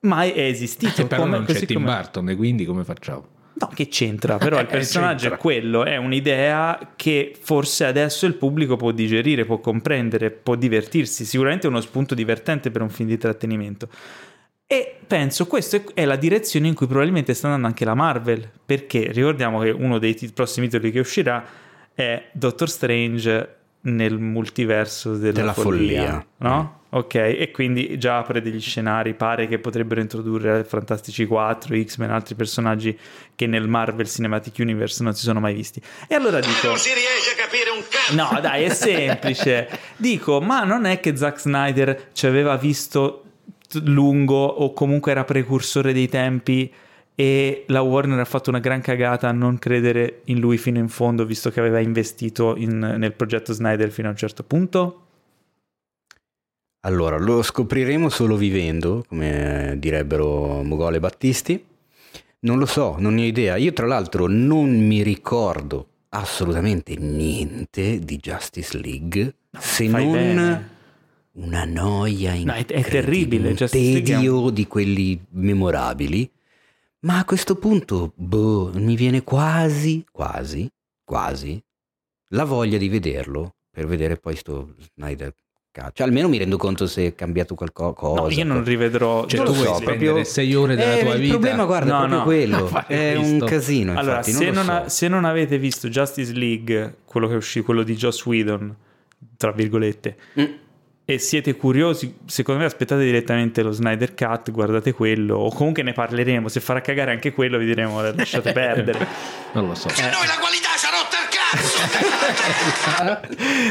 ma 0.00 0.22
è 0.22 0.38
esistito 0.44 1.02
Eh, 1.02 1.06
però 1.06 1.22
come- 1.22 1.38
non 1.38 1.46
c'è 1.46 1.64
Tim 1.66 1.78
come- 1.82 1.92
Burton, 1.92 2.28
e 2.28 2.36
quindi 2.36 2.64
come 2.66 2.84
facciamo? 2.84 3.26
No, 3.56 3.68
che 3.72 3.86
c'entra, 3.88 4.36
però 4.36 4.58
il 4.58 4.64
Eh, 4.66 4.70
personaggio 4.70 5.32
è 5.32 5.36
quello, 5.36 5.84
è 5.84 5.96
un'idea 5.96 6.92
che 6.96 7.36
forse 7.40 7.84
adesso 7.84 8.26
il 8.26 8.34
pubblico 8.34 8.76
può 8.76 8.90
digerire, 8.90 9.44
può 9.44 9.58
comprendere, 9.60 10.30
può 10.32 10.56
divertirsi, 10.56 11.24
sicuramente 11.24 11.66
è 11.68 11.70
uno 11.70 11.80
spunto 11.80 12.14
divertente 12.16 12.70
per 12.72 12.82
un 12.82 12.90
film 12.90 13.08
di 13.08 13.14
intrattenimento. 13.14 13.88
E 14.66 14.96
penso 15.06 15.46
questa 15.46 15.80
è- 15.94 16.04
la 16.04 16.16
direzione 16.16 16.66
in 16.66 16.74
cui 16.74 16.86
probabilmente 16.86 17.32
sta 17.34 17.46
andando 17.46 17.68
anche 17.68 17.84
la 17.84 17.94
Marvel, 17.94 18.50
perché 18.66 19.12
ricordiamo 19.12 19.60
che 19.60 19.70
uno 19.70 19.98
dei 19.98 20.14
tit- 20.14 20.32
prossimi 20.32 20.66
titoli 20.68 20.90
che 20.90 20.98
uscirà 21.00 21.44
è 21.94 22.30
Doctor 22.32 22.68
Strange 22.68 23.54
nel 23.86 24.18
multiverso 24.18 25.16
della, 25.16 25.32
Della 25.32 25.52
follia, 25.52 26.02
follia. 26.02 26.26
no? 26.38 26.82
Ok, 26.94 27.14
e 27.16 27.50
quindi 27.52 27.98
già 27.98 28.18
apre 28.18 28.40
degli 28.40 28.60
scenari, 28.60 29.14
pare 29.14 29.48
che 29.48 29.58
potrebbero 29.58 30.00
introdurre 30.00 30.62
Fantastici 30.62 31.26
4, 31.26 31.82
X-Men, 31.82 32.10
altri 32.10 32.36
personaggi 32.36 32.96
che 33.34 33.48
nel 33.48 33.66
Marvel 33.66 34.08
Cinematic 34.08 34.54
Universe 34.58 35.02
non 35.02 35.12
si 35.12 35.22
sono 35.24 35.40
mai 35.40 35.54
visti. 35.54 35.82
E 36.06 36.14
allora 36.14 36.38
dico... 36.38 36.68
Non 36.68 36.78
si 36.78 36.90
riesce 36.94 37.32
a 37.32 37.44
capire 37.44 37.70
un 37.70 37.82
cazzo. 37.88 38.14
No, 38.14 38.40
dai, 38.40 38.62
è 38.62 38.68
semplice. 38.68 39.68
Dico, 39.96 40.40
ma 40.40 40.62
non 40.62 40.84
è 40.84 41.00
che 41.00 41.16
Zack 41.16 41.40
Snyder 41.40 42.10
ci 42.12 42.26
aveva 42.26 42.56
visto 42.56 43.24
lungo 43.82 44.44
o 44.44 44.72
comunque 44.72 45.10
era 45.10 45.24
precursore 45.24 45.92
dei 45.92 46.08
tempi 46.08 46.72
e 47.14 47.64
la 47.68 47.80
Warner 47.82 48.18
ha 48.18 48.24
fatto 48.24 48.50
una 48.50 48.58
gran 48.58 48.80
cagata 48.80 49.28
a 49.28 49.32
non 49.32 49.58
credere 49.58 50.22
in 50.24 50.40
lui 50.40 50.58
fino 50.58 50.78
in 50.78 50.88
fondo, 50.88 51.24
visto 51.24 51.50
che 51.50 51.60
aveva 51.60 51.78
investito 51.80 52.56
in- 52.56 52.78
nel 52.98 53.12
progetto 53.12 53.52
Snyder 53.52 53.90
fino 53.90 54.08
a 54.08 54.10
un 54.10 54.16
certo 54.16 54.42
punto? 54.42 55.00
Allora, 56.86 57.16
lo 57.18 57.42
scopriremo 57.42 58.08
solo 58.10 58.36
vivendo, 58.36 59.04
come 59.08 59.76
direbbero 59.78 60.62
Mogol 60.62 60.96
e 60.96 61.00
Battisti. 61.00 61.64
Non 62.40 62.58
lo 62.58 62.66
so, 62.66 62.96
non 62.98 63.14
ne 63.14 63.22
ho 63.22 63.26
idea. 63.26 63.56
Io 63.56 63.72
tra 63.72 63.86
l'altro 63.86 64.26
non 64.26 64.68
mi 64.86 65.02
ricordo 65.02 65.86
assolutamente 66.10 66.94
niente 66.96 68.00
di 68.00 68.18
Justice 68.18 68.76
League, 68.78 69.34
se 69.58 69.88
fai 69.88 70.04
non 70.04 70.12
bene. 70.12 70.68
una 71.32 71.64
noia 71.64 72.34
No, 72.44 72.52
è- 72.52 72.58
incredibile, 72.58 72.82
terribile, 72.82 73.48
un- 73.48 73.56
tedio 73.70 74.50
di 74.50 74.66
quelli 74.66 75.18
memorabili. 75.30 76.30
Ma 77.04 77.18
a 77.18 77.24
questo 77.24 77.56
punto, 77.56 78.12
boh, 78.14 78.70
mi 78.74 78.96
viene 78.96 79.22
quasi, 79.22 80.04
quasi, 80.10 80.66
quasi 81.04 81.62
la 82.30 82.44
voglia 82.44 82.78
di 82.78 82.88
vederlo 82.88 83.56
per 83.70 83.86
vedere 83.86 84.16
poi 84.16 84.36
sto 84.36 84.74
Snyder. 84.94 85.32
Cioè, 85.92 86.06
almeno 86.06 86.28
mi 86.28 86.38
rendo 86.38 86.56
conto 86.56 86.86
se 86.86 87.06
è 87.08 87.14
cambiato 87.16 87.56
qualcosa. 87.56 88.20
No, 88.22 88.30
io 88.30 88.44
non 88.44 88.62
rivedrò... 88.62 89.26
Cioè, 89.26 89.40
Non 89.42 89.46
tu 89.48 89.54
vuoi 89.60 89.74
so, 89.74 89.80
proprio- 89.82 90.22
sei 90.24 90.54
ore 90.54 90.76
della 90.76 90.96
Eh, 90.98 91.00
tua 91.04 91.14
il 91.14 91.20
vita? 91.20 91.32
problema, 91.32 91.64
guarda, 91.64 91.98
No, 91.98 92.04
è 92.04 92.08
proprio 92.08 92.18
no. 92.18 92.24
quello. 92.68 92.84
È 92.86 93.16
un 93.16 93.22
questo. 93.38 93.44
casino. 93.46 93.90
Infatti, 93.90 94.06
Allora, 94.08 94.22
se 94.22 94.50
non, 94.50 94.64
non, 94.64 94.82
so. 94.84 94.88
se 94.88 95.08
non 95.08 95.24
avete 95.24 95.58
visto 95.58 95.88
Justice 95.88 96.32
League, 96.32 96.98
quello 97.04 97.26
che 97.26 97.34
uscì, 97.34 97.60
quello 97.62 97.82
di 97.82 97.96
Joss 97.96 98.24
Whedon, 98.24 98.74
tra 99.36 99.50
virgolette, 99.50 100.16
Mm. 100.40 100.44
E 101.06 101.18
siete 101.18 101.54
curiosi, 101.56 102.14
secondo 102.24 102.60
me 102.60 102.66
aspettate 102.66 103.04
direttamente 103.04 103.60
lo 103.62 103.72
Snyder 103.72 104.14
Cut, 104.14 104.50
guardate 104.50 104.92
quello, 104.92 105.36
o 105.36 105.52
comunque 105.52 105.82
ne 105.82 105.92
parleremo. 105.92 106.48
Se 106.48 106.60
farà 106.60 106.80
cagare 106.80 107.10
anche 107.10 107.32
quello, 107.32 107.58
vi 107.58 107.66
diremo 107.66 108.00
lasciate 108.00 108.52
perdere. 108.56 109.06
Non 109.52 109.66
lo 109.68 109.74
so. 109.74 109.88
E 109.88 110.00
a 110.02 110.10
noi 110.10 110.26
la 110.26 110.38
qualità 110.40 110.68
ci 110.78 110.86
ha 110.86 110.90
rotto 110.90 111.16
il 111.20 111.28
cazzo. 111.28 111.44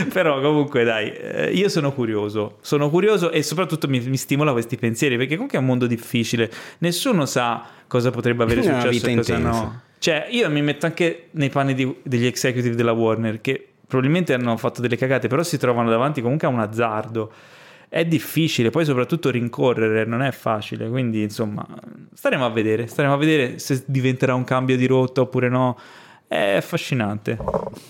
Però 0.13 0.39
comunque 0.41 0.83
dai, 0.83 1.11
eh, 1.11 1.49
io 1.53 1.69
sono 1.69 1.91
curioso, 1.91 2.57
sono 2.61 2.89
curioso 2.91 3.31
e 3.31 3.41
soprattutto 3.41 3.87
mi, 3.87 3.99
mi 3.99 4.17
stimola 4.17 4.51
questi 4.51 4.77
pensieri 4.77 5.17
perché 5.17 5.33
comunque 5.33 5.57
è 5.57 5.61
un 5.61 5.67
mondo 5.67 5.87
difficile, 5.87 6.51
nessuno 6.79 7.25
sa 7.25 7.65
cosa 7.87 8.11
potrebbe 8.11 8.43
avere 8.43 8.61
successo 8.61 8.87
e 8.89 8.99
cosa 8.99 9.09
intensa. 9.09 9.37
no. 9.37 9.81
Cioè 9.97 10.27
io 10.29 10.47
mi 10.51 10.61
metto 10.61 10.85
anche 10.85 11.29
nei 11.31 11.49
panni 11.49 11.73
di- 11.73 11.95
degli 12.03 12.25
executive 12.25 12.75
della 12.75 12.91
Warner 12.91 13.41
che 13.41 13.69
probabilmente 13.99 14.33
hanno 14.33 14.57
fatto 14.57 14.81
delle 14.81 14.95
cagate 14.95 15.27
però 15.27 15.43
si 15.43 15.57
trovano 15.57 15.89
davanti 15.89 16.21
comunque 16.21 16.47
a 16.47 16.49
un 16.49 16.59
azzardo. 16.59 17.31
È 17.87 18.03
difficile, 18.05 18.71
poi 18.71 18.85
soprattutto 18.85 19.29
rincorrere 19.29 20.03
non 20.05 20.23
è 20.23 20.31
facile, 20.31 20.89
quindi 20.89 21.21
insomma 21.21 21.63
staremo 22.11 22.43
a 22.43 22.49
vedere, 22.49 22.87
staremo 22.87 23.13
a 23.13 23.17
vedere 23.17 23.59
se 23.59 23.83
diventerà 23.85 24.33
un 24.33 24.43
cambio 24.43 24.75
di 24.75 24.87
rotta 24.87 25.21
oppure 25.21 25.47
no. 25.47 25.77
È 26.27 26.55
affascinante. 26.55 27.37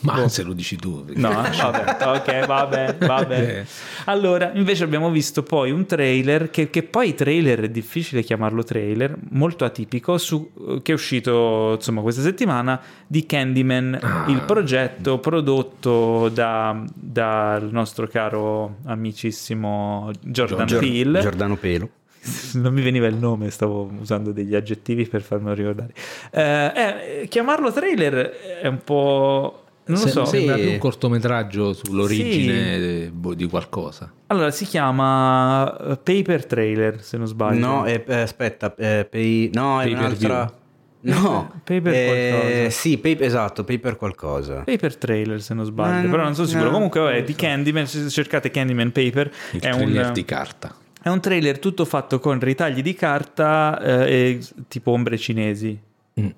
Ma 0.02 0.28
se 0.28 0.44
lo 0.44 0.52
dici 0.52 0.76
tu. 0.76 1.06
perché- 1.06 1.20
No, 1.22 1.30
vabbè, 1.30 1.98
ok, 2.08 2.46
va 2.46 2.66
bene, 2.68 2.98
va 3.00 3.24
bene. 3.24 3.58
Eh. 3.60 3.66
Allora, 4.06 4.52
invece 4.54 4.84
abbiamo 4.84 5.10
visto 5.12 5.44
poi 5.44 5.72
un 5.72 5.86
trailer, 5.86 6.50
che, 6.50 6.70
che 6.70 6.84
poi 6.84 7.16
trailer 7.16 7.62
è 7.62 7.70
difficile 7.70 8.22
chiamarlo 8.22 8.62
trailer, 8.64 9.16
molto 9.30 9.64
atipico, 9.64 10.18
su- 10.18 10.82
che 10.82 10.92
è 10.92 10.96
uscito 10.96 11.76
insomma 11.76 12.02
questa 12.02 12.22
settimana, 12.22 12.82
di 13.08 13.26
Candyman, 13.26 13.98
Ah. 14.02 14.26
il 14.28 14.42
progetto 14.42 15.20
prodotto 15.20 16.28
da- 16.28 16.84
dal 16.94 17.70
nostro 17.72 18.08
caro 18.08 18.78
amicissimo 18.86 20.12
Jordan 20.22 20.66
Gior- 20.68 20.82
Peele. 20.82 21.22
Giordano 21.22 21.56
Pelo. 21.56 21.90
Non 22.54 22.74
mi 22.74 22.82
veniva 22.82 23.08
il 23.08 23.16
nome, 23.16 23.50
stavo 23.50 23.92
usando 24.00 24.32
degli 24.32 24.56
aggettivi 24.56 25.06
per 25.08 25.22
farmelo 25.22 25.54
ricordare. 25.54 25.94
Eh, 26.32 27.22
eh, 27.22 27.28
chiamarlo 27.28 27.72
trailer 27.72 28.30
è 28.62 28.68
un 28.68 28.80
po'... 28.84 29.58
Non 29.86 29.98
lo 30.00 30.04
Se- 30.06 30.12
so. 30.12 30.24
Sembra 30.26 30.56
Sì. 30.56 30.62
più 30.62 30.72
un 30.72 30.78
cortometraggio 30.78 31.74
sull'origine 31.74 33.04
Sì. 33.04 33.12
boh, 33.12 33.34
di 33.34 33.46
qualcosa. 33.48 34.10
Allora, 34.28 34.50
si 34.52 34.64
chiama 34.66 35.78
eh, 35.78 35.98
Paper 35.98 36.46
Trailer, 36.46 37.02
se 37.04 37.18
non 37.18 37.28
sbaglio. 37.28 37.60
No, 37.66 37.86
eh, 37.86 38.02
eh, 38.08 38.22
aspetta, 38.22 38.74
eh, 38.78 39.06
pay- 39.10 39.50
no, 39.54 39.82
è 39.82 39.84
Pay 39.86 39.94
un'altra... 39.94 40.54
No, 41.02 41.52
Paper 41.66 41.94
eh, 41.94 42.06
qualcosa. 42.32 42.70
Sì, 42.70 42.98
pay- 42.98 43.20
esatto, 43.20 43.66
paper 43.66 43.98
qualcosa. 43.98 44.62
Paper 44.64 44.96
Trailer, 44.96 45.42
se 45.42 45.54
non 45.54 45.66
sbaglio, 45.66 46.06
No, 46.06 46.12
però 46.12 46.24
non 46.24 46.34
sono 46.34 46.48
sicuro. 46.48 46.68
no, 46.68 46.72
Comunque, 46.76 47.00
vabbè, 47.02 47.16
non 47.18 47.26
di 47.26 47.32
so. 47.34 47.38
Candyman, 47.40 47.86
se 47.88 48.10
cercate 48.10 48.52
Candyman 48.52 48.92
Paper, 48.94 49.32
Il 49.52 49.60
è 49.62 49.72
un, 49.72 50.12
di 50.14 50.24
carta. 50.24 50.74
È 51.04 51.10
un 51.10 51.20
trailer 51.20 51.60
tutto 51.60 51.86
fatto 51.86 52.20
con 52.20 52.40
ritagli 52.40 52.82
di 52.82 52.94
carta 52.96 53.80
eh, 53.80 54.12
e 54.12 54.40
tipo 54.68 54.92
ombre 54.92 55.18
cinesi. 55.18 55.78
Mm. 56.20 56.30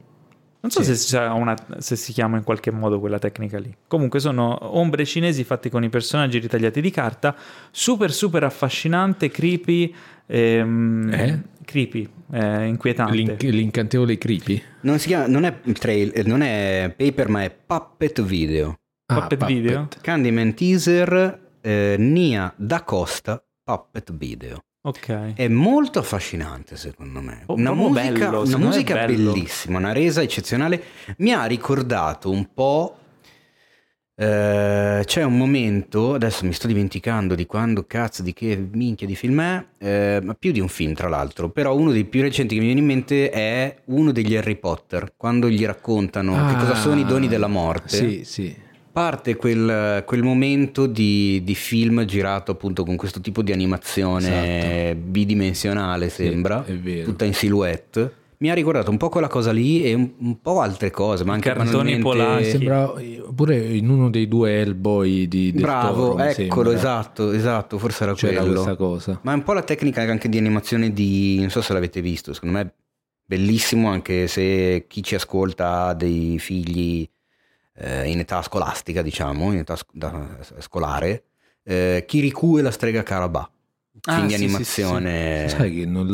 Non 0.59 0.71
so 0.71 0.81
Sì. 0.81 0.95
se, 0.95 1.17
una- 1.19 1.55
se 1.77 1.95
si 1.95 2.11
chiama 2.11 2.37
in 2.37 2.43
qualche 2.43 2.71
modo 2.71 2.99
quella 2.99 3.19
tecnica 3.19 3.59
lì. 3.59 3.71
Comunque 3.87 4.19
sono 4.19 4.57
ombre 4.75 5.05
cinesi 5.05 5.43
fatte 5.43 5.69
con 5.69 5.83
i 5.83 5.89
personaggi 5.89 6.39
ritagliati 6.39 6.81
di 6.81 6.89
carta, 6.89 7.35
super 7.69 8.11
super 8.11 8.43
affascinante, 8.43 9.29
creepy, 9.29 9.93
ehm, 10.25 11.09
Eh? 11.13 11.41
creepy, 11.63 12.09
eh, 12.33 12.65
inquietante. 12.65 13.13
L'in- 13.15 13.37
l'incantevole 13.55 14.17
creepy? 14.17 14.59
Non 14.81 14.97
si 14.97 15.07
chiama, 15.07 15.27
non 15.27 15.43
è 15.43 15.59
trail, 15.73 16.11
non 16.25 16.41
è 16.41 16.91
paper, 16.97 17.29
ma 17.29 17.43
è 17.43 17.51
puppet 17.51 18.23
video. 18.23 18.73
Ah, 19.07 19.19
Puppet 19.21 19.45
video? 19.45 19.87
Candyman 20.01 20.55
teaser 20.55 21.41
eh, 21.61 21.95
Nia 21.99 22.51
da 22.55 22.81
Costa 22.81 23.39
Puppet 23.69 24.13
Video. 24.15 24.63
Ok. 24.83 25.33
È 25.33 25.47
molto 25.47 25.97
affascinante 25.97 26.77
secondo 26.77 27.19
me. 27.19 27.41
Oh, 27.47 27.55
una 27.55 27.73
musica, 27.73 28.29
bello, 28.29 28.41
una 28.43 28.57
musica 28.57 29.05
bellissima, 29.07 29.79
una 29.79 29.91
resa 29.91 30.21
eccezionale. 30.21 30.83
Mi 31.17 31.31
ha 31.33 31.45
ricordato 31.45 32.29
un 32.29 32.47
po'. 32.53 32.97
eh, 34.17 35.01
c'è 35.03 35.23
un 35.23 35.35
momento, 35.37 36.13
adesso 36.13 36.45
mi 36.45 36.53
sto 36.53 36.67
dimenticando 36.67 37.33
di 37.33 37.47
quando 37.47 37.85
cazzo, 37.87 38.21
di 38.21 38.31
che 38.33 38.55
minchia 38.55 39.07
di 39.07 39.15
film 39.15 39.41
è, 39.41 39.65
eh, 39.79 40.19
ma 40.23 40.35
più 40.35 40.51
di 40.51 40.59
un 40.59 40.67
film 40.69 40.93
tra 40.93 41.09
l'altro, 41.09 41.49
però 41.49 41.75
uno 41.75 41.91
dei 41.91 42.05
più 42.05 42.21
recenti 42.21 42.53
che 42.53 42.59
mi 42.61 42.67
viene 42.67 42.81
in 42.81 42.85
mente 42.85 43.29
è 43.31 43.75
uno 43.85 44.11
degli 44.11 44.35
Harry 44.35 44.55
Potter, 44.57 45.15
quando 45.17 45.49
gli 45.49 45.65
raccontano 45.65 46.45
che 46.45 46.53
cosa 46.53 46.75
sono 46.75 46.99
i 46.99 47.05
doni 47.05 47.27
della 47.27 47.47
morte. 47.47 47.95
Ah, 47.97 47.99
Sì, 47.99 48.21
sì. 48.23 48.55
Parte 48.95 49.35
quel, 49.35 50.05
quel 50.05 50.23
momento 50.23 50.85
di, 50.85 51.41
di 51.43 51.53
film 51.53 52.05
girato 52.05 52.51
appunto 52.53 52.85
con 52.85 52.95
questo 52.95 53.19
tipo 53.19 53.41
di 53.41 53.51
animazione 53.51 54.95
bidimensionale, 54.95 56.07
sembra, 56.07 56.63
è 56.63 56.77
vero. 56.77 57.03
tutta 57.03 57.25
in 57.25 57.33
silhouette. 57.33 58.13
Mi 58.37 58.49
ha 58.49 58.53
ricordato 58.53 58.91
un 58.91 58.95
po' 58.95 59.09
quella 59.09 59.27
cosa 59.27 59.51
lì 59.51 59.83
e 59.83 59.93
un, 59.93 60.11
un 60.17 60.39
po' 60.39 60.61
altre 60.61 60.91
cose, 60.91 61.25
ma 61.25 61.33
anche 61.33 61.49
Cartoni 61.49 61.97
banalmente- 61.97 62.01
polacchi. 62.03 62.49
Sembra 62.51 62.93
pure 63.35 63.57
in 63.57 63.89
uno 63.89 64.09
dei 64.09 64.29
due 64.29 64.61
Hellboy 64.61 65.27
di 65.27 65.51
del 65.51 65.61
Bravo, 65.61 66.11
Toro, 66.11 66.23
eccolo, 66.23 66.71
esatto, 66.71 67.31
esatto, 67.31 67.77
forse 67.77 68.03
era 68.03 68.13
C'era 68.13 68.39
quello. 68.39 68.53
questa 68.53 68.75
cosa. 68.77 69.19
Ma 69.23 69.33
è 69.33 69.35
un 69.35 69.43
po' 69.43 69.51
la 69.51 69.63
tecnica 69.63 70.03
anche 70.03 70.29
di 70.29 70.37
animazione 70.37 70.93
di... 70.93 71.35
non 71.41 71.49
so 71.49 71.61
se 71.61 71.73
l'avete 71.73 71.99
visto, 71.99 72.31
secondo 72.31 72.59
me 72.59 72.63
è 72.63 72.71
bellissimo 73.25 73.89
anche 73.89 74.27
se 74.27 74.85
chi 74.87 75.03
ci 75.03 75.15
ascolta 75.15 75.87
ha 75.87 75.93
dei 75.93 76.39
figli 76.39 77.05
eh, 77.77 78.09
in 78.09 78.19
età 78.19 78.41
scolastica, 78.41 79.01
diciamo, 79.01 79.51
in 79.51 79.59
età 79.59 79.75
sc- 79.75 79.87
da- 79.91 80.37
scolare. 80.59 81.23
Eh, 81.63 82.03
Kirikou 82.07 82.57
e 82.57 82.61
la 82.61 82.71
strega 82.71 83.01
Karabà, 83.03 83.49
Ah, 84.07 84.15
film 84.15 84.27
di 84.27 84.31
sì, 84.33 84.37
sì, 84.37 84.43
animazione. 84.83 85.49
Sai 85.49 85.73
che 85.75 85.85
non 85.85 86.07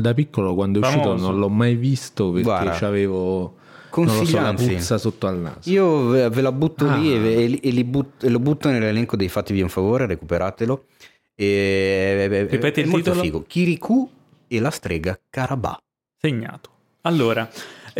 da 0.00 0.14
piccolo 0.14 0.54
quando 0.54 0.80
è 0.80 0.82
uscito 0.82 1.02
Famoso. 1.04 1.26
non 1.30 1.38
l'ho 1.38 1.48
mai 1.48 1.74
visto 1.76 2.30
perché 2.32 2.50
avevo 2.84 3.56
lo 3.90 4.24
so, 4.24 4.54
puzza 4.54 4.98
sotto 4.98 5.26
al 5.26 5.38
naso. 5.38 5.70
Io 5.70 6.06
ve 6.08 6.28
ve 6.28 6.40
la 6.42 6.52
butto 6.52 6.84
lì 6.96 7.12
Ah. 7.12 7.16
e, 7.16 7.18
ve- 7.18 7.60
e 7.62 7.70
li 7.70 7.84
but- 7.84 8.24
e 8.24 8.28
lo 8.28 8.40
butto 8.40 8.68
nell'elenco 8.68 9.16
dei 9.16 9.28
fatti 9.28 9.52
un 9.62 9.68
favore, 9.68 10.06
recuperatelo. 10.06 10.84
E, 11.34 12.46
Ripeti 12.50 12.80
è 12.80 12.84
il 12.84 12.88
molto 12.90 13.10
titolo? 13.10 13.22
figo. 13.22 13.44
Kirikou 13.46 14.10
e 14.48 14.60
la 14.60 14.70
strega 14.70 15.18
Karabà. 15.30 15.78
Segnato. 16.18 16.70
Allora, 17.02 17.48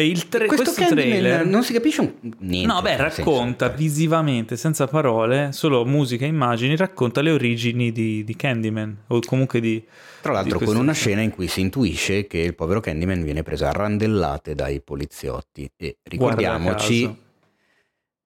il 0.03 0.29
tra- 0.29 0.45
questo, 0.45 0.73
questo 0.73 0.95
trailer... 0.95 1.47
non 1.47 1.65
si 1.65 1.73
capisce 1.73 2.17
niente. 2.41 2.73
No, 2.73 2.83
beh, 2.83 2.97
nel 2.97 3.13
senso. 3.13 3.31
racconta 3.31 3.69
visivamente, 3.69 4.57
senza 4.57 4.87
parole, 4.87 5.53
solo 5.53 5.87
musica 5.87 6.27
e 6.27 6.29
immagini, 6.29 6.77
racconta 6.77 7.23
le 7.23 7.31
origini 7.31 7.93
di, 7.93 8.23
di 8.23 8.37
Candyman, 8.37 9.05
o 9.07 9.21
comunque 9.25 9.59
di... 9.61 9.83
Tra 10.21 10.33
l'altro 10.33 10.59
di 10.59 10.67
con 10.67 10.77
una 10.77 10.93
scena 10.93 11.23
in 11.23 11.31
cui 11.31 11.49
si 11.49 11.61
intuisce 11.61 12.27
che 12.27 12.39
il 12.39 12.55
povero 12.55 12.81
Candyman 12.81 13.23
viene 13.23 13.43
preso 13.43 13.65
a 13.65 13.73
randellate 13.73 14.55
dai 14.55 14.83
poliziotti 14.83 15.71
e 15.77 15.97
ricordiamoci 16.03 17.25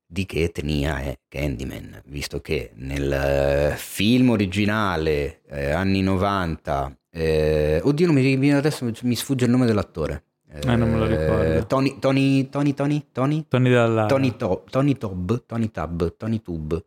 di 0.05 0.27
che 0.27 0.43
etnia 0.43 0.99
è 0.99 1.17
Candyman, 1.29 2.03
visto 2.07 2.41
che 2.41 2.73
nel 2.75 3.13
eh, 3.13 3.77
film 3.77 4.31
originale 4.31 5.43
eh, 5.49 5.71
anni 5.71 6.03
90, 6.03 6.99
eh, 7.13 7.81
oddio 7.81 8.11
mi- 8.13 8.53
adesso 8.53 8.91
mi 9.03 9.15
sfugge 9.15 9.45
il 9.45 9.53
nome 9.53 9.67
dell'attore. 9.67 10.25
Eh, 10.53 10.77
non 10.77 10.91
me 10.91 10.99
lo 10.99 11.07
ricordo. 11.07 11.67
Tony, 11.67 11.99
Tony, 11.99 12.49
Tony, 12.49 12.75
Tony, 12.75 13.07
Tony? 13.13 13.47
Tony. 13.49 14.07
Tony, 14.09 14.37
To- 14.37 14.65
Tony 14.69 14.97
Tob, 14.99 15.45
Tony 15.47 15.71
Tab, 15.71 16.17
Tony 16.17 16.43
Tube. 16.43 16.85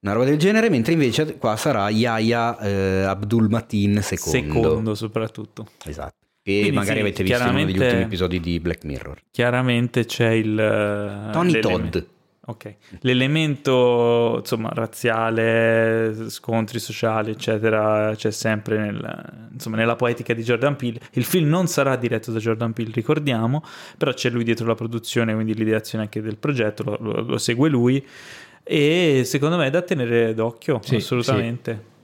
Una 0.00 0.12
roba 0.12 0.24
del 0.26 0.38
genere, 0.38 0.70
mentre 0.70 0.92
invece 0.92 1.36
qua 1.36 1.56
sarà 1.56 1.88
Yahya 1.90 2.58
eh, 2.58 3.02
Abdul 3.02 3.48
Matin 3.50 4.00
secondo. 4.02 4.38
Secondo 4.38 4.94
soprattutto. 4.94 5.66
Esatto. 5.84 6.24
Che 6.42 6.52
Quindi 6.60 6.76
magari 6.76 6.98
sì, 6.98 7.02
avete 7.02 7.22
visto 7.24 7.42
uno 7.42 7.64
degli 7.64 7.78
ultimi 7.78 8.02
episodi 8.02 8.40
di 8.40 8.60
Black 8.60 8.84
Mirror. 8.84 9.20
Chiaramente 9.32 10.04
c'è 10.04 10.30
il... 10.30 10.56
eh, 10.58 11.32
Tony 11.32 11.58
Todd. 11.58 11.96
Ok. 12.48 12.74
L'elemento, 13.00 14.36
insomma, 14.38 14.70
razziale, 14.72 16.28
scontri 16.30 16.78
sociali, 16.78 17.32
eccetera, 17.32 18.12
c'è 18.14 18.30
sempre 18.30 18.78
nel- 18.78 19.48
insomma, 19.52 19.76
nella 19.76 19.96
poetica 19.96 20.32
di 20.32 20.42
Jordan 20.42 20.76
Peele. 20.76 21.00
Il 21.12 21.24
film 21.24 21.48
non 21.48 21.66
sarà 21.66 21.96
diretto 21.96 22.30
da 22.30 22.38
Jordan 22.38 22.72
Peele, 22.72 22.92
ricordiamo, 22.94 23.62
però 23.98 24.12
c'è 24.12 24.30
lui 24.30 24.44
dietro 24.44 24.66
la 24.66 24.74
produzione, 24.74 25.34
quindi 25.34 25.54
l'ideazione 25.54 26.04
anche 26.04 26.22
del 26.22 26.36
progetto, 26.36 26.82
lo, 26.84 26.96
lo- 27.00 27.20
lo 27.22 27.38
segue 27.38 27.68
lui. 27.68 28.04
E 28.62 29.22
secondo 29.24 29.56
me 29.56 29.66
è 29.66 29.70
da 29.70 29.82
tenere 29.82 30.34
d'occhio, 30.34 30.80
Sì, 30.82 30.96
assolutamente. 30.96 31.94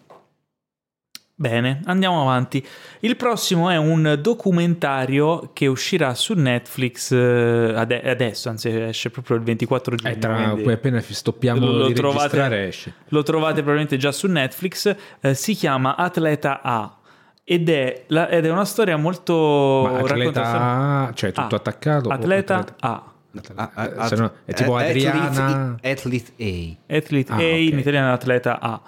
Bene, 1.35 1.80
andiamo 1.87 2.20
avanti. 2.20 2.64
Il 3.01 3.16
prossimo 3.16 3.68
è 3.70 3.76
un 3.76 4.18
documentario 4.20 5.51
che 5.53 5.66
uscirà 5.66 6.14
su 6.14 6.35
Netflix 6.35 7.11
eh, 7.11 7.72
ade- 7.74 8.03
adesso, 8.09 8.49
anzi 8.49 8.68
esce 8.68 9.11
proprio 9.11 9.39
il 9.39 9.43
24 9.43 9.97
giugno. 9.97 10.12
Eh, 10.12 10.18
tra 10.18 10.35
quindi 10.43 10.62
poi 10.62 10.72
appena 10.74 11.01
stoppiamo 11.01 11.66
lo, 11.66 11.87
di 11.89 11.95
trovate, 11.95 12.22
registrare 12.22 12.66
esce. 12.68 12.95
lo 13.09 13.22
trovate 13.22 13.55
probabilmente 13.55 13.97
già 13.97 14.12
su 14.12 14.28
Netflix. 14.28 14.95
eh, 15.20 15.35
si 15.35 15.55
chiama 15.55 15.97
Atleta 15.97 16.61
A 16.62 16.99
ed 17.43 17.68
è, 17.68 18.05
la- 18.09 18.28
ed 18.28 18.47
è 18.47 18.51
una 18.51 18.64
storia 18.64 18.97
molto... 18.97 19.89
Ma 19.91 19.99
atleta 19.99 20.41
racconta- 20.41 21.09
A, 21.09 21.12
cioè 21.14 21.33
tutto 21.33 21.55
A. 21.55 21.59
attaccato? 21.59 22.09
o 22.09 22.12
Atleta 22.12 22.64
A. 22.78 23.05
Ah, 23.55 23.70
ah, 23.74 24.07
Se 24.09 24.14
no, 24.16 24.30
è 24.45 24.53
tipo 24.53 24.76
ah, 24.76 24.83
Adriana- 24.83 25.76
Athlete, 25.83 26.33
Athlete 26.37 26.76
Athlete 26.87 27.33
Ah, 27.33 27.37
A, 27.37 27.43
in 27.43 27.78
italiano 27.78 28.12
Atleta 28.12 28.61
A. 28.61 28.80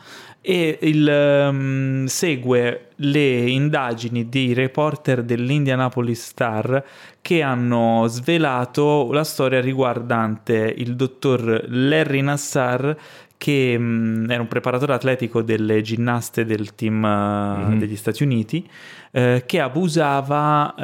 E 0.46 0.78
il, 0.82 1.08
ehm, 1.08 2.04
segue 2.04 2.88
le 2.96 3.48
indagini 3.48 4.28
di 4.28 4.52
reporter 4.52 5.22
dell'Indianapolis 5.22 6.22
Star 6.22 6.84
che 7.22 7.40
hanno 7.40 8.04
svelato 8.08 9.10
la 9.10 9.24
storia 9.24 9.62
riguardante 9.62 10.74
il 10.76 10.96
dottor 10.96 11.64
Larry 11.68 12.20
Nassar 12.20 12.94
che 13.38 13.74
mm, 13.78 14.30
era 14.30 14.42
un 14.42 14.48
preparatore 14.48 14.92
atletico 14.92 15.40
delle 15.40 15.80
ginnaste 15.80 16.44
del 16.44 16.74
team 16.74 17.02
eh, 17.04 17.64
Mhm. 17.64 17.78
degli 17.78 17.96
Stati 17.96 18.22
Uniti 18.22 18.68
eh, 19.16 19.44
che 19.46 19.60
abusava 19.60 20.74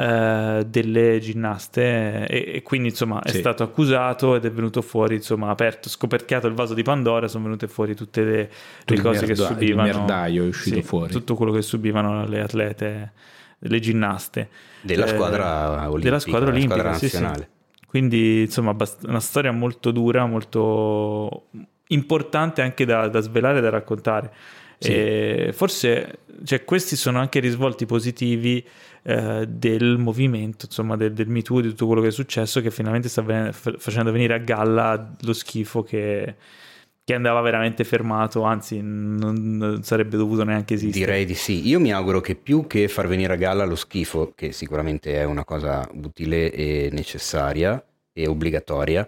eh, 0.59 0.65
delle 0.65 1.19
ginnaste 1.19 2.25
e, 2.27 2.51
e 2.55 2.61
quindi 2.63 2.87
insomma 2.87 3.21
è 3.21 3.29
Sì. 3.31 3.39
stato 3.39 3.61
accusato 3.63 4.35
ed 4.35 4.45
è 4.45 4.51
venuto 4.51 4.81
fuori 4.81 5.15
insomma 5.15 5.49
aperto 5.49 5.89
scoperchiato 5.89 6.47
il 6.47 6.53
vaso 6.53 6.73
di 6.73 6.81
Pandora 6.81 7.27
sono 7.27 7.43
venute 7.43 7.67
fuori 7.67 7.93
tutte 7.93 8.23
le, 8.23 8.37
le 8.85 8.95
Il 8.95 9.01
cose 9.01 9.19
che 9.25 9.33
merda- 9.33 9.43
il 9.43 9.47
subivano 9.49 9.83
merdaio 9.99 10.43
è 10.45 10.47
uscito 10.47 10.77
Sì, 10.77 10.81
fuori. 10.81 11.11
tutto 11.11 11.35
quello 11.35 11.51
che 11.51 11.61
subivano 11.61 12.25
le 12.25 12.39
atlete 12.39 13.11
le 13.59 13.79
ginnaste 13.79 14.47
della 14.79 15.05
Eh, 15.05 15.09
squadra 15.09 15.71
olimpica, 15.89 15.99
della 16.03 16.19
squadra 16.19 16.49
olimpica 16.51 16.73
squadra 16.75 16.93
sì, 16.97 17.09
sì. 17.09 17.15
nazionale. 17.21 17.49
quindi 17.85 18.41
insomma 18.43 18.73
una 19.07 19.19
storia 19.19 19.51
molto 19.51 19.91
dura 19.91 20.25
molto 20.25 21.47
importante 21.87 22.61
anche 22.61 22.85
da, 22.85 23.09
da 23.09 23.19
svelare 23.19 23.57
e 23.57 23.61
da 23.61 23.69
raccontare 23.69 24.31
Sì. 24.81 24.93
E 24.93 25.51
forse 25.53 26.21
cioè, 26.43 26.63
questi 26.63 26.95
sono 26.95 27.19
anche 27.19 27.39
risvolti 27.39 27.85
positivi 27.85 28.65
eh, 29.03 29.45
del 29.47 29.97
movimento, 29.99 30.65
insomma, 30.65 30.95
del, 30.95 31.13
del 31.13 31.27
Me 31.27 31.43
Too, 31.43 31.61
di 31.61 31.69
tutto 31.69 31.85
quello 31.85 32.01
che 32.01 32.07
è 32.07 32.11
successo, 32.11 32.61
che 32.61 32.71
finalmente 32.71 33.07
sta 33.07 33.21
ven- 33.21 33.53
fa- 33.53 33.75
facendo 33.77 34.11
venire 34.11 34.33
a 34.33 34.39
galla 34.39 35.13
lo 35.21 35.33
schifo 35.33 35.83
che, 35.83 36.35
che 37.03 37.13
andava 37.13 37.41
veramente 37.41 37.83
fermato, 37.83 38.41
anzi, 38.41 38.79
non, 38.81 39.57
non 39.57 39.83
sarebbe 39.83 40.17
dovuto 40.17 40.43
neanche 40.43 40.73
esistere. 40.73 41.05
Direi 41.05 41.25
di 41.25 41.35
sì. 41.35 41.67
Io 41.67 41.79
mi 41.79 41.93
auguro 41.93 42.19
che 42.19 42.33
più 42.33 42.65
che 42.65 42.87
far 42.87 43.07
venire 43.07 43.33
a 43.33 43.37
galla 43.37 43.65
lo 43.65 43.75
schifo, 43.75 44.33
che 44.35 44.51
sicuramente 44.51 45.13
è 45.13 45.25
una 45.25 45.45
cosa 45.45 45.87
utile 45.93 46.51
e 46.51 46.89
necessaria 46.91 47.83
e 48.13 48.27
obbligatoria, 48.27 49.07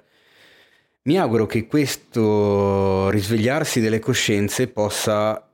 mi 1.05 1.17
auguro 1.17 1.47
che 1.47 1.65
questo 1.65 3.09
risvegliarsi 3.09 3.81
delle 3.81 3.99
coscienze 3.99 4.67
possa 4.67 5.47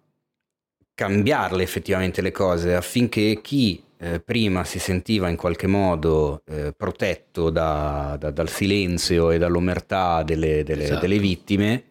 cambiarle 0.99 1.63
effettivamente 1.63 2.21
le 2.21 2.31
cose 2.31 2.75
affinché 2.75 3.39
chi 3.41 3.81
eh, 4.01 4.19
prima 4.19 4.65
si 4.65 4.79
sentiva 4.79 5.29
in 5.29 5.37
qualche 5.37 5.65
modo 5.67 6.41
eh, 6.45 6.73
protetto 6.75 7.49
da- 7.49 8.17
da- 8.19 8.31
dal 8.31 8.49
silenzio 8.49 9.31
e 9.31 9.37
dall'omertà 9.37 10.23
delle, 10.23 10.63
delle- 10.63 10.83
Esatto. 10.83 10.99
delle 10.99 11.17
vittime 11.19 11.83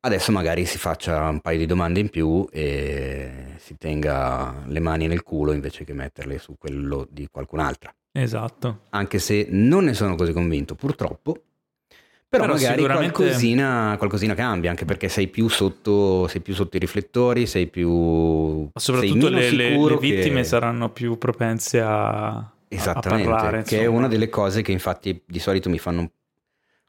adesso 0.00 0.32
magari 0.32 0.64
si 0.66 0.78
faccia 0.78 1.28
un 1.28 1.40
paio 1.40 1.58
di 1.58 1.66
domande 1.66 2.00
in 2.00 2.08
più 2.10 2.44
e 2.50 3.54
si 3.58 3.76
tenga 3.78 4.64
le 4.66 4.80
mani 4.80 5.06
nel 5.06 5.22
culo 5.22 5.52
invece 5.52 5.84
che 5.84 5.92
metterle 5.94 6.38
su 6.38 6.56
quello 6.58 7.06
di 7.08 7.28
qualcun'altra 7.30 7.94
Esatto. 8.12 8.80
anche 8.90 9.18
se 9.20 9.46
non 9.50 9.84
ne 9.84 9.94
sono 9.94 10.16
così 10.16 10.32
convinto 10.32 10.74
purtroppo 10.74 11.36
però, 12.38 12.52
Però 12.52 12.54
magari 12.54 12.80
sicuramente- 12.80 13.12
qualcosina, 13.12 13.94
qualcosina 13.98 14.34
cambia 14.34 14.70
anche 14.70 14.84
perché 14.84 15.08
sei 15.08 15.28
più 15.28 15.48
sotto, 15.48 16.26
sei 16.28 16.40
più 16.40 16.54
sotto 16.54 16.76
i 16.76 16.80
riflettori 16.80 17.46
sei 17.46 17.66
più 17.66 17.88
Ma 18.72 18.80
soprattutto 18.80 19.28
le, 19.28 19.50
le- 19.50 19.76
le 19.78 19.96
vittime 19.98 20.40
che- 20.40 20.44
saranno 20.44 20.90
più 20.90 21.16
propense 21.18 21.80
a, 21.80 22.28
a 22.36 22.50
esattamente 22.68 23.28
parlare. 23.28 23.62
che 23.62 23.76
è 23.76 23.80
insomma. 23.80 23.98
una 23.98 24.08
delle 24.08 24.28
cose 24.28 24.62
che 24.62 24.72
infatti 24.72 25.22
di 25.24 25.38
solito 25.38 25.68
mi 25.70 25.78
fanno 25.78 26.10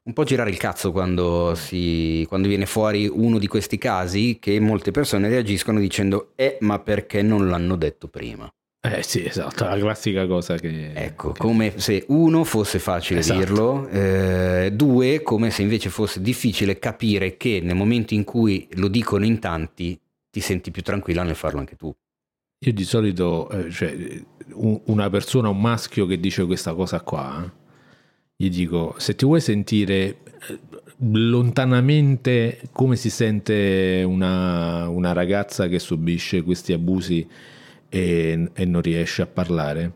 un 0.04 0.14
po' 0.14 0.24
girare 0.24 0.50
il 0.52 0.58
cazzo 0.58 0.92
quando, 0.92 1.54
si, 1.56 2.24
quando 2.28 2.48
viene 2.48 2.66
fuori 2.68 3.08
uno 3.12 3.40
di 3.40 3.48
questi 3.48 3.78
casi 3.80 4.38
che 4.40 4.60
molte 4.60 4.92
persone 4.92 5.28
reagiscono 5.30 5.80
dicendo 5.80 6.34
eh 6.36 6.58
ma 6.62 6.78
perché 6.80 7.22
non 7.24 7.48
l'hanno 7.50 7.76
detto 7.76 8.08
prima? 8.08 8.48
Eh 8.86 9.04
sì, 9.04 9.26
esatto, 9.26 9.64
la 9.64 9.78
classica 9.78 10.28
cosa 10.28 10.56
che... 10.58 10.92
Ecco, 10.94 11.34
come 11.38 11.74
se 11.80 12.06
uno 12.10 12.44
fosse 12.44 12.78
facile 12.80 13.20
Esatto. 13.22 13.40
dirlo, 13.40 13.88
eh, 13.90 14.72
due 14.74 15.22
come 15.24 15.50
se 15.50 15.62
invece 15.64 15.90
fosse 15.90 16.22
difficile 16.22 16.78
capire 16.78 17.36
che 17.38 17.60
nel 17.64 17.76
momento 17.76 18.14
in 18.14 18.24
cui 18.24 18.68
lo 18.74 18.88
dicono 18.88 19.26
in 19.26 19.40
tanti 19.40 20.00
ti 20.30 20.40
senti 20.40 20.70
più 20.72 20.82
tranquilla 20.82 21.24
nel 21.24 21.36
farlo 21.36 21.60
anche 21.60 21.76
tu. 21.76 21.94
Io 22.60 22.74
di 22.74 22.84
solito, 22.84 23.50
eh, 23.50 23.70
cioè, 23.72 23.96
un- 24.54 24.82
una 24.86 25.10
persona, 25.10 25.50
un 25.50 25.60
maschio 25.62 26.06
che 26.06 26.20
dice 26.20 26.46
questa 26.46 26.74
cosa 26.74 27.02
qua, 27.02 27.44
eh, 27.44 27.64
gli 28.36 28.50
dico, 28.50 28.96
se 28.98 29.16
ti 29.16 29.26
vuoi 29.26 29.40
sentire 29.42 30.18
eh, 30.50 30.60
lontanamente 31.00 32.60
come 32.72 32.96
si 32.96 33.10
sente 33.10 34.04
una, 34.06 34.88
una 34.90 35.14
ragazza 35.14 35.68
che 35.68 35.80
subisce 35.80 36.42
questi 36.44 36.74
abusi 36.74 37.28
e, 37.96 38.50
e 38.54 38.66
non 38.66 38.82
riesce 38.82 39.22
a 39.22 39.26
parlare, 39.26 39.92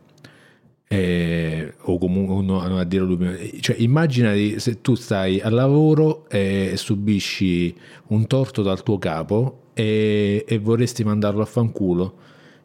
eh, 0.88 1.72
o 1.82 1.98
comunque 1.98 2.34
uno- 2.34 2.60
a 2.60 2.84
dire 2.84 3.04
lui, 3.04 3.58
cioè 3.60 3.76
immagina 3.78 4.32
di- 4.32 4.58
se 4.58 4.80
tu 4.80 4.94
stai 4.94 5.40
al 5.40 5.52
lavoro 5.52 6.28
e 6.28 6.72
subisci 6.76 7.74
un 8.08 8.26
torto 8.26 8.62
dal 8.62 8.82
tuo 8.82 8.98
capo 8.98 9.62
e, 9.74 10.44
e 10.48 10.58
vorresti 10.58 11.04
mandarlo 11.04 11.42
a 11.42 11.46
fanculo. 11.46 12.14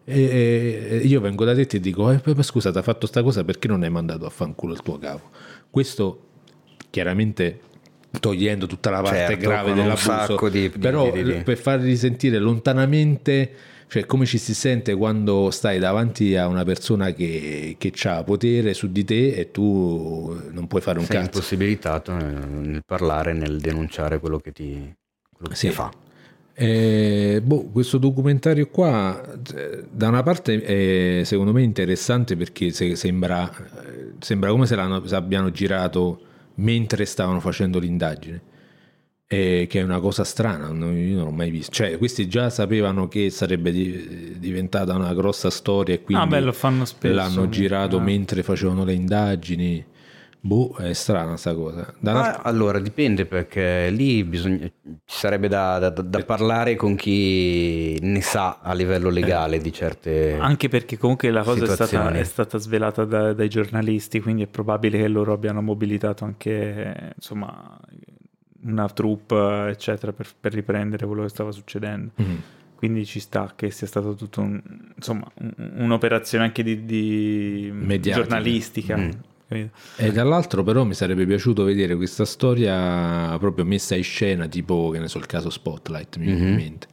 E, 0.07 0.87
e 0.89 0.97
io 0.97 1.19
vengo 1.19 1.45
da 1.45 1.55
te 1.55 1.61
e 1.61 1.65
ti 1.65 1.79
dico 1.79 2.11
eh, 2.11 2.21
scusa 2.43 2.71
ti 2.71 2.77
ha 2.77 2.83
fatto 2.83 3.07
sta 3.07 3.23
cosa 3.23 3.43
perché 3.43 3.67
non 3.67 3.81
hai 3.81 3.89
mandato 3.89 4.25
a 4.27 4.29
fanculo 4.29 4.73
il 4.73 4.81
tuo 4.83 4.99
capo? 4.99 5.29
Questo 5.69 6.19
chiaramente 6.91 7.59
togliendo 8.19 8.67
tutta 8.67 8.91
la 8.91 9.01
parte 9.01 9.17
Certo, 9.17 9.37
grave 9.47 9.73
dell'abuso 9.73 10.49
di- 10.49 10.61
di- 10.69 10.77
però 10.77 11.11
di- 11.11 11.41
per 11.43 11.57
farli 11.57 11.95
sentire 11.97 12.37
lontanamente 12.37 13.51
cioè 13.87 14.05
come 14.05 14.25
ci 14.25 14.37
si 14.37 14.53
sente 14.53 14.95
quando 14.95 15.51
stai 15.51 15.79
davanti 15.79 16.35
a 16.35 16.47
una 16.47 16.63
persona 16.63 17.11
che, 17.13 17.75
che 17.77 17.93
ha 18.09 18.23
potere 18.23 18.73
su 18.73 18.91
di 18.91 19.03
te 19.03 19.29
e 19.33 19.51
tu 19.51 20.35
non 20.51 20.67
puoi 20.67 20.81
fare 20.81 20.99
un 20.99 21.05
Sei 21.05 21.15
cazzo 21.15 21.29
impossibilitato 21.37 22.13
nel, 22.13 22.47
nel 22.47 22.83
parlare, 22.85 23.33
nel 23.33 23.59
denunciare 23.59 24.19
quello 24.19 24.39
che 24.39 24.51
ti, 24.51 24.93
quello 25.31 25.49
che 25.49 25.55
Sì. 25.55 25.67
ti 25.67 25.73
fa. 25.73 25.91
Eh, 26.57 27.41
boh, 27.43 27.65
questo 27.65 27.97
documentario 27.97 28.67
qua 28.67 29.21
eh, 29.53 29.83
da 29.91 30.07
una 30.07 30.23
parte 30.23 30.61
è 30.63 31.23
secondo 31.25 31.51
me 31.51 31.61
interessante 31.61 32.37
perché 32.37 32.71
se- 32.71 32.95
sembra, 32.95 33.49
eh, 33.85 34.13
sembra 34.19 34.51
come 34.51 34.65
se, 34.65 34.75
l'hanno- 34.75 35.05
se 35.05 35.15
abbiano 35.15 35.51
girato 35.51 36.21
mentre 36.55 37.03
stavano 37.05 37.41
facendo 37.41 37.77
l'indagine 37.77 38.41
Eh, 39.27 39.65
che 39.67 39.79
è 39.79 39.83
una 39.83 39.99
cosa 39.99 40.23
strana 40.23 40.67
non- 40.69 40.95
io 40.95 41.15
non 41.15 41.25
l'ho 41.25 41.31
mai 41.31 41.49
visto 41.49 41.71
cioè 41.71 41.97
questi 41.97 42.27
già 42.27 42.51
sapevano 42.51 43.07
che 43.07 43.31
sarebbe 43.31 43.71
di- 43.71 44.35
diventata 44.37 44.93
una 44.93 45.15
grossa 45.15 45.49
storia 45.49 45.95
e 45.95 46.03
quindi 46.03 46.23
ah, 46.23 46.27
beh, 46.27 46.41
lo 46.41 46.51
fanno 46.51 46.85
spesso. 46.85 47.11
l'hanno 47.15 47.49
girato 47.49 47.97
Ah. 47.97 48.01
mentre 48.01 48.43
facevano 48.43 48.83
le 48.83 48.93
indagini 48.93 49.83
boh 50.39 50.75
è 50.75 50.93
strana 50.93 51.37
sta 51.37 51.55
cosa 51.55 51.91
una- 52.01 52.43
allora 52.43 52.77
dipende 52.77 53.25
perché 53.25 53.89
lì 53.89 54.23
bisogna, 54.23 54.59
ci 54.67 54.71
sarebbe 55.05 55.47
da, 55.47 55.79
da- 55.79 55.89
da 55.89 56.23
parlare 56.23 56.75
con 56.75 56.93
chi 56.95 57.97
ne 58.01 58.21
sa 58.21 58.59
a 58.61 58.73
livello 58.75 59.09
legale 59.09 59.57
di 59.57 59.73
certe... 59.73 60.37
Anche 60.39 60.67
perché 60.69 60.99
comunque 60.99 61.31
la 61.31 61.41
cosa 61.41 61.63
è 61.65 61.67
stata, 61.67 62.11
è 62.11 62.23
stata 62.23 62.59
svelata 62.59 63.05
da- 63.05 63.33
dai 63.33 63.49
giornalisti, 63.49 64.19
quindi 64.21 64.43
è 64.43 64.47
probabile 64.47 64.99
che 64.99 65.07
loro 65.07 65.33
abbiano 65.33 65.63
mobilitato 65.63 66.25
anche 66.25 67.13
insomma 67.15 67.79
una 68.65 68.87
troupe, 68.89 69.67
eccetera, 69.69 70.11
per, 70.11 70.27
per 70.39 70.53
riprendere 70.53 71.05
quello 71.05 71.21
che 71.23 71.29
stava 71.29 71.51
succedendo. 71.51 72.11
Mm. 72.21 72.35
Quindi 72.75 73.05
ci 73.05 73.19
sta 73.19 73.53
che 73.55 73.71
sia 73.71 73.87
stato 73.87 74.15
tutto 74.15 74.41
un- 74.41 74.61
insomma 74.95 75.25
un- 75.39 75.71
un'operazione 75.77 76.43
anche 76.43 76.61
di, 76.63 76.85
di 76.85 77.71
giornalistica. 78.01 78.97
Mm. 78.97 79.09
E 79.97 80.11
dall'altro 80.11 80.63
però 80.63 80.83
mi 80.83 80.95
sarebbe 80.95 81.25
piaciuto 81.25 81.63
vedere 81.63 81.95
questa 81.95 82.25
storia 82.25 83.37
proprio 83.37 83.63
messa 83.63 83.95
in 83.95 84.03
scena, 84.03 84.47
tipo 84.47 84.89
che 84.89 84.99
ne 84.99 85.07
so 85.07 85.19
il 85.19 85.27
caso 85.27 85.49
Spotlight, 85.49 86.17
mi 86.17 86.25
viene 86.25 86.49
in 86.49 86.55
mente. 86.55 86.87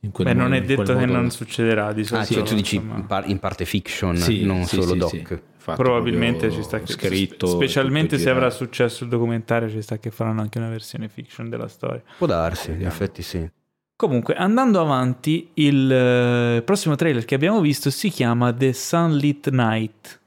Beh, 0.00 0.34
non 0.34 0.50
modo- 0.50 0.54
è 0.56 0.62
detto 0.62 0.82
che 0.96 1.06
modo- 1.06 1.12
non 1.12 1.30
succederà 1.30 1.92
di 1.92 2.00
Ah, 2.00 2.04
solito. 2.04 2.34
cioè 2.34 2.42
tu 2.42 2.54
dici 2.56 2.74
insomma. 2.76 2.96
in, 2.96 3.06
par- 3.06 3.28
in 3.28 3.38
parte 3.38 3.64
fiction, 3.64 4.16
Sì, 4.16 4.44
non 4.44 4.64
sì, 4.64 4.80
solo 4.82 4.92
sì, 5.06 5.22
doc. 5.22 5.40
Probabilmente 5.64 6.50
ci 6.50 6.62
sta 6.62 6.80
che 6.80 6.92
scritto, 6.92 7.46
specialmente 7.46 8.18
se 8.18 8.30
avrà 8.30 8.50
successo 8.50 9.04
il 9.04 9.10
documentario, 9.10 9.68
ci 9.70 9.80
sta 9.82 9.98
che 9.98 10.10
faranno 10.10 10.40
anche 10.40 10.58
una 10.58 10.68
versione 10.68 11.08
fiction 11.08 11.48
della 11.48 11.68
storia. 11.68 12.02
Può 12.18 12.26
darsi, 12.26 12.70
in 12.72 12.86
effetti 12.86 13.22
sì. 13.22 13.48
Comunque, 13.96 14.34
andando 14.34 14.80
avanti, 14.80 15.50
il 15.54 15.90
eh, 15.92 16.62
prossimo 16.62 16.96
trailer 16.96 17.24
che 17.24 17.36
abbiamo 17.36 17.60
visto 17.60 17.88
si 17.90 18.08
chiama 18.08 18.52
The 18.52 18.72
Sunlit 18.72 19.48
Night, 19.50 20.18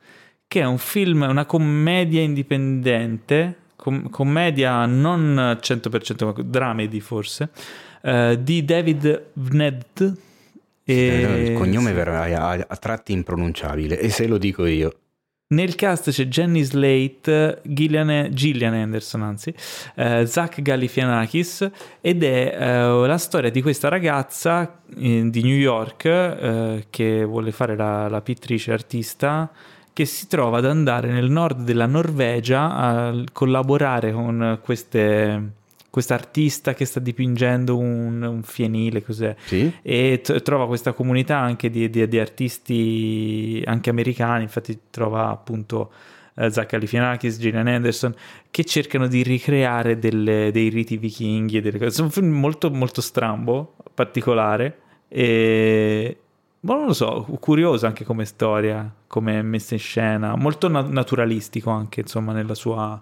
che 0.48 0.62
è 0.62 0.66
un 0.66 0.78
film, 0.78 1.26
una 1.28 1.46
commedia 1.46 2.22
indipendente, 2.22 3.56
com- 3.76 4.10
commedia 4.10 4.86
non 4.86 5.58
100% 5.62 6.24
ma 6.26 6.34
dramedy 6.38 7.00
forse, 7.02 7.50
eh, 8.02 8.38
di 8.42 8.64
David 8.64 9.24
Vned. 9.34 10.18
Eh, 10.86 10.94
E- 10.96 11.46
il 11.52 11.58
cognome 11.58 12.00
a- 12.00 12.66
a 12.68 12.76
tratti 12.78 13.12
impronunciabile 13.12 14.00
e 14.00 14.10
se 14.10 14.28
lo 14.28 14.38
dico 14.38 14.66
io. 14.66 15.00
Nel 15.48 15.76
cast 15.76 16.10
c'è 16.10 16.26
Jenny 16.26 16.64
Slate, 16.64 17.62
Gillian, 17.64 18.30
Gillian 18.34 18.74
Anderson, 18.74 19.22
anzi, 19.22 19.54
eh, 19.94 20.26
Zach 20.26 20.60
Galifianakis 20.60 21.70
ed 22.02 22.24
è 22.24 22.58
eh, 22.60 23.06
la 23.06 23.18
storia 23.20 23.52
di 23.52 23.62
questa 23.62 23.88
ragazza 23.88 24.82
eh, 24.98 25.30
di 25.30 25.44
New 25.44 25.56
York 25.56 26.06
eh, 26.06 26.88
che 26.90 27.24
vuole 27.24 27.52
fare 27.52 27.76
la, 27.76 28.10
la 28.10 28.22
pittrice 28.22 28.72
artista 28.72 29.52
che 29.94 30.06
si 30.06 30.28
trova 30.28 30.58
ad 30.58 30.66
andare 30.66 31.12
nel 31.12 31.30
nord 31.30 31.62
della 31.62 31.86
Norvegia 31.86 32.74
a 32.74 33.24
collaborare 33.32 34.12
con 34.14 34.60
queste, 34.64 35.52
questa 35.96 36.14
artista 36.14 36.74
che 36.74 36.84
sta 36.84 37.00
dipingendo 37.00 37.78
un, 37.78 38.22
un 38.22 38.44
fienile, 38.44 39.02
cos'è? 39.02 39.34
Sì? 39.46 39.72
e 39.82 40.20
t- 40.22 40.42
trova 40.42 40.68
questa 40.68 40.92
comunità 40.92 41.38
anche 41.38 41.70
di, 41.70 41.90
di- 41.90 42.06
di 42.06 42.20
artisti 42.20 43.62
anche 43.66 43.90
americani, 43.90 44.44
infatti 44.44 44.78
trova 44.90 45.30
appunto 45.30 45.90
eh, 46.36 46.52
Zach 46.52 46.72
Galifianakis, 46.72 47.38
Gillian 47.40 47.68
Anderson, 47.68 48.14
che 48.52 48.66
cercano 48.66 49.08
di 49.08 49.24
ricreare 49.24 49.98
delle- 49.98 50.52
dei 50.52 50.68
riti 50.68 50.98
vichinghi, 50.98 51.56
e 51.58 51.62
delle 51.62 51.78
cose. 51.78 52.02
È 52.02 52.04
un 52.04 52.12
film 52.12 52.28
molto 52.38 52.70
molto 52.70 53.00
strambo, 53.00 53.76
particolare, 53.94 54.80
e 55.08 56.18
ma 56.60 56.76
non 56.76 56.88
lo 56.88 56.94
so, 56.94 57.26
curioso 57.40 57.86
anche 57.86 58.04
come 58.04 58.26
storia, 58.26 58.94
come 59.08 59.42
messa 59.44 59.76
in 59.76 59.80
scena, 59.80 60.36
molto 60.36 60.68
na- 60.68 60.82
naturalistico 60.82 61.70
anche 61.70 62.02
insomma 62.02 62.34
nella 62.34 62.54
sua 62.56 63.02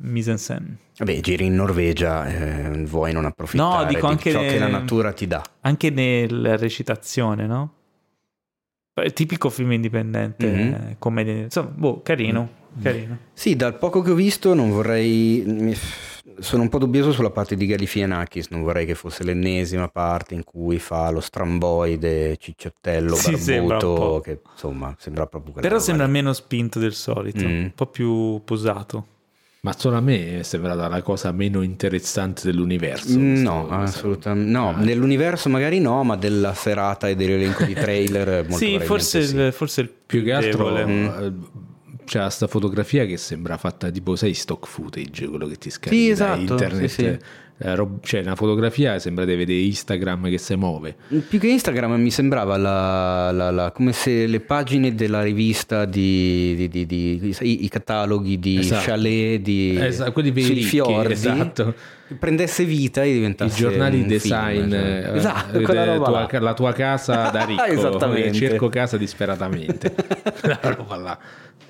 mise 0.00 0.30
en 0.32 0.38
scène. 0.38 0.76
Vabbè, 0.98 1.20
giri 1.20 1.46
in 1.46 1.54
Norvegia, 1.54 2.26
eh, 2.26 2.84
vuoi 2.84 3.12
non 3.12 3.24
approfittare 3.24 3.84
No, 3.84 3.88
dico 3.88 4.06
di 4.06 4.12
anche 4.12 4.30
ciò 4.32 4.40
ne- 4.40 4.46
che 4.48 4.58
la 4.58 4.66
natura 4.68 5.12
ti 5.12 5.26
dà. 5.26 5.42
anche 5.60 5.90
nella 5.90 6.56
recitazione, 6.56 7.46
no? 7.46 7.72
Tipico 9.14 9.48
film 9.48 9.70
indipendente, 9.72 10.46
Mhm. 10.46 10.60
eh, 10.74 10.96
commedia, 10.98 11.32
insomma, 11.34 11.68
boh, 11.70 12.02
carino, 12.02 12.48
carino. 12.82 13.16
Sì, 13.32 13.54
dal 13.54 13.78
poco 13.78 14.02
che 14.02 14.10
ho 14.10 14.14
visto 14.14 14.54
non 14.54 14.70
vorrei... 14.70 15.76
Sono 16.40 16.62
un 16.62 16.68
po' 16.68 16.78
dubbioso 16.78 17.10
sulla 17.12 17.30
parte 17.30 17.56
di 17.56 17.66
Galifianakis, 17.66 18.48
non 18.50 18.62
vorrei 18.62 18.86
che 18.86 18.94
fosse 18.94 19.24
l'ennesima 19.24 19.88
parte 19.88 20.34
in 20.34 20.44
cui 20.44 20.78
fa 20.78 21.10
lo 21.10 21.20
stramboide 21.20 22.36
cicciottello 22.36 23.14
Sì, 23.14 23.32
barbuto, 23.32 24.20
che 24.22 24.40
insomma 24.52 24.94
sembra 24.98 25.26
proprio 25.26 25.52
quella 25.52 25.66
Però 25.68 25.80
sembra 25.80 26.06
lì. 26.06 26.12
meno 26.12 26.32
spinto 26.32 26.78
del 26.78 26.92
solito, 26.92 27.44
Mm. 27.44 27.62
un 27.64 27.72
po' 27.74 27.86
più 27.86 28.40
posato. 28.44 29.06
Ma 29.60 29.74
solo 29.76 29.96
a 29.96 30.00
me 30.00 30.38
è 30.38 30.42
sembrata 30.44 30.86
la 30.86 31.02
cosa 31.02 31.32
meno 31.32 31.62
interessante 31.62 32.42
dell'universo. 32.44 33.18
No, 33.18 33.66
questa 33.66 33.76
cosa. 33.76 33.82
assolutamente 33.82 34.50
no. 34.50 34.68
Ah. 34.70 34.76
nell'universo 34.80 35.48
magari 35.48 35.80
no, 35.80 36.04
ma 36.04 36.14
della 36.16 36.54
serata 36.54 37.08
e 37.08 37.16
dell'elenco 37.16 37.64
di 37.64 37.74
trailer 37.74 38.44
molto 38.48 38.64
sì, 38.64 38.78
forse, 38.78 39.22
sì. 39.24 39.36
il, 39.36 39.52
forse 39.52 39.80
il 39.80 39.92
Più 40.06 40.22
che 40.22 40.32
altro. 40.32 40.70
Mm. 40.86 41.04
eh, 41.04 41.32
c'è 42.04 42.30
sta 42.30 42.46
fotografia 42.46 43.04
che 43.04 43.16
sembra 43.16 43.56
fatta 43.58 43.90
tipo, 43.90 44.16
sai, 44.16 44.32
stock 44.32 44.66
footage, 44.66 45.26
quello 45.28 45.46
che 45.46 45.56
ti 45.56 45.70
scarica 45.70 45.94
Sì, 46.00 46.06
da 46.06 46.12
esatto, 46.12 46.40
internet. 46.40 46.86
sì, 46.88 47.02
sì. 47.02 47.18
Eh, 47.60 47.74
rob- 47.74 48.04
cioè 48.04 48.20
una 48.22 48.36
fotografia 48.36 48.98
sembra 48.98 49.24
di 49.24 49.34
vedere 49.34 49.58
Instagram 49.60 50.28
che 50.30 50.38
si 50.38 50.54
muove. 50.54 50.94
Più 51.28 51.38
che 51.38 51.48
Instagram 51.48 52.00
mi 52.00 52.10
sembrava 52.10 52.56
la- 52.56 53.30
la- 53.32 53.50
la- 53.50 53.70
come 53.72 53.92
se 53.92 54.26
le 54.26 54.40
pagine 54.40 54.94
della 54.94 55.22
rivista 55.22 55.84
di, 55.84 56.68
di- 56.70 56.86
di- 56.86 57.34
i, 57.40 57.64
i 57.64 57.68
cataloghi 57.68 58.38
di 58.38 58.58
Esatto. 58.58 58.84
chalet 58.86 59.40
di 59.40 59.76
Esatto, 59.80 60.12
quelli 60.12 60.30
per 60.32 60.42
i 60.42 60.46
sui 60.46 60.62
fiordi 60.62 61.12
esatto. 61.12 61.74
prendesse 62.18 62.64
vita 62.64 63.02
e 63.02 63.10
I 63.10 63.12
diventasse 63.14 63.56
giornali 63.56 64.00
un 64.00 64.06
design, 64.06 64.60
film, 64.60 64.70
cioè. 64.70 65.10
eh, 65.12 65.16
esatto 65.18 65.58
eh, 65.58 65.62
tua- 65.62 66.28
la 66.40 66.54
tua 66.54 66.72
casa 66.72 67.28
da 67.30 67.44
ricco, 67.44 67.64
Esattamente. 67.64 68.32
cerco 68.34 68.68
casa 68.68 68.96
disperatamente. 68.96 69.94
La 70.42 70.58
roba 70.62 70.96
là. 70.96 71.18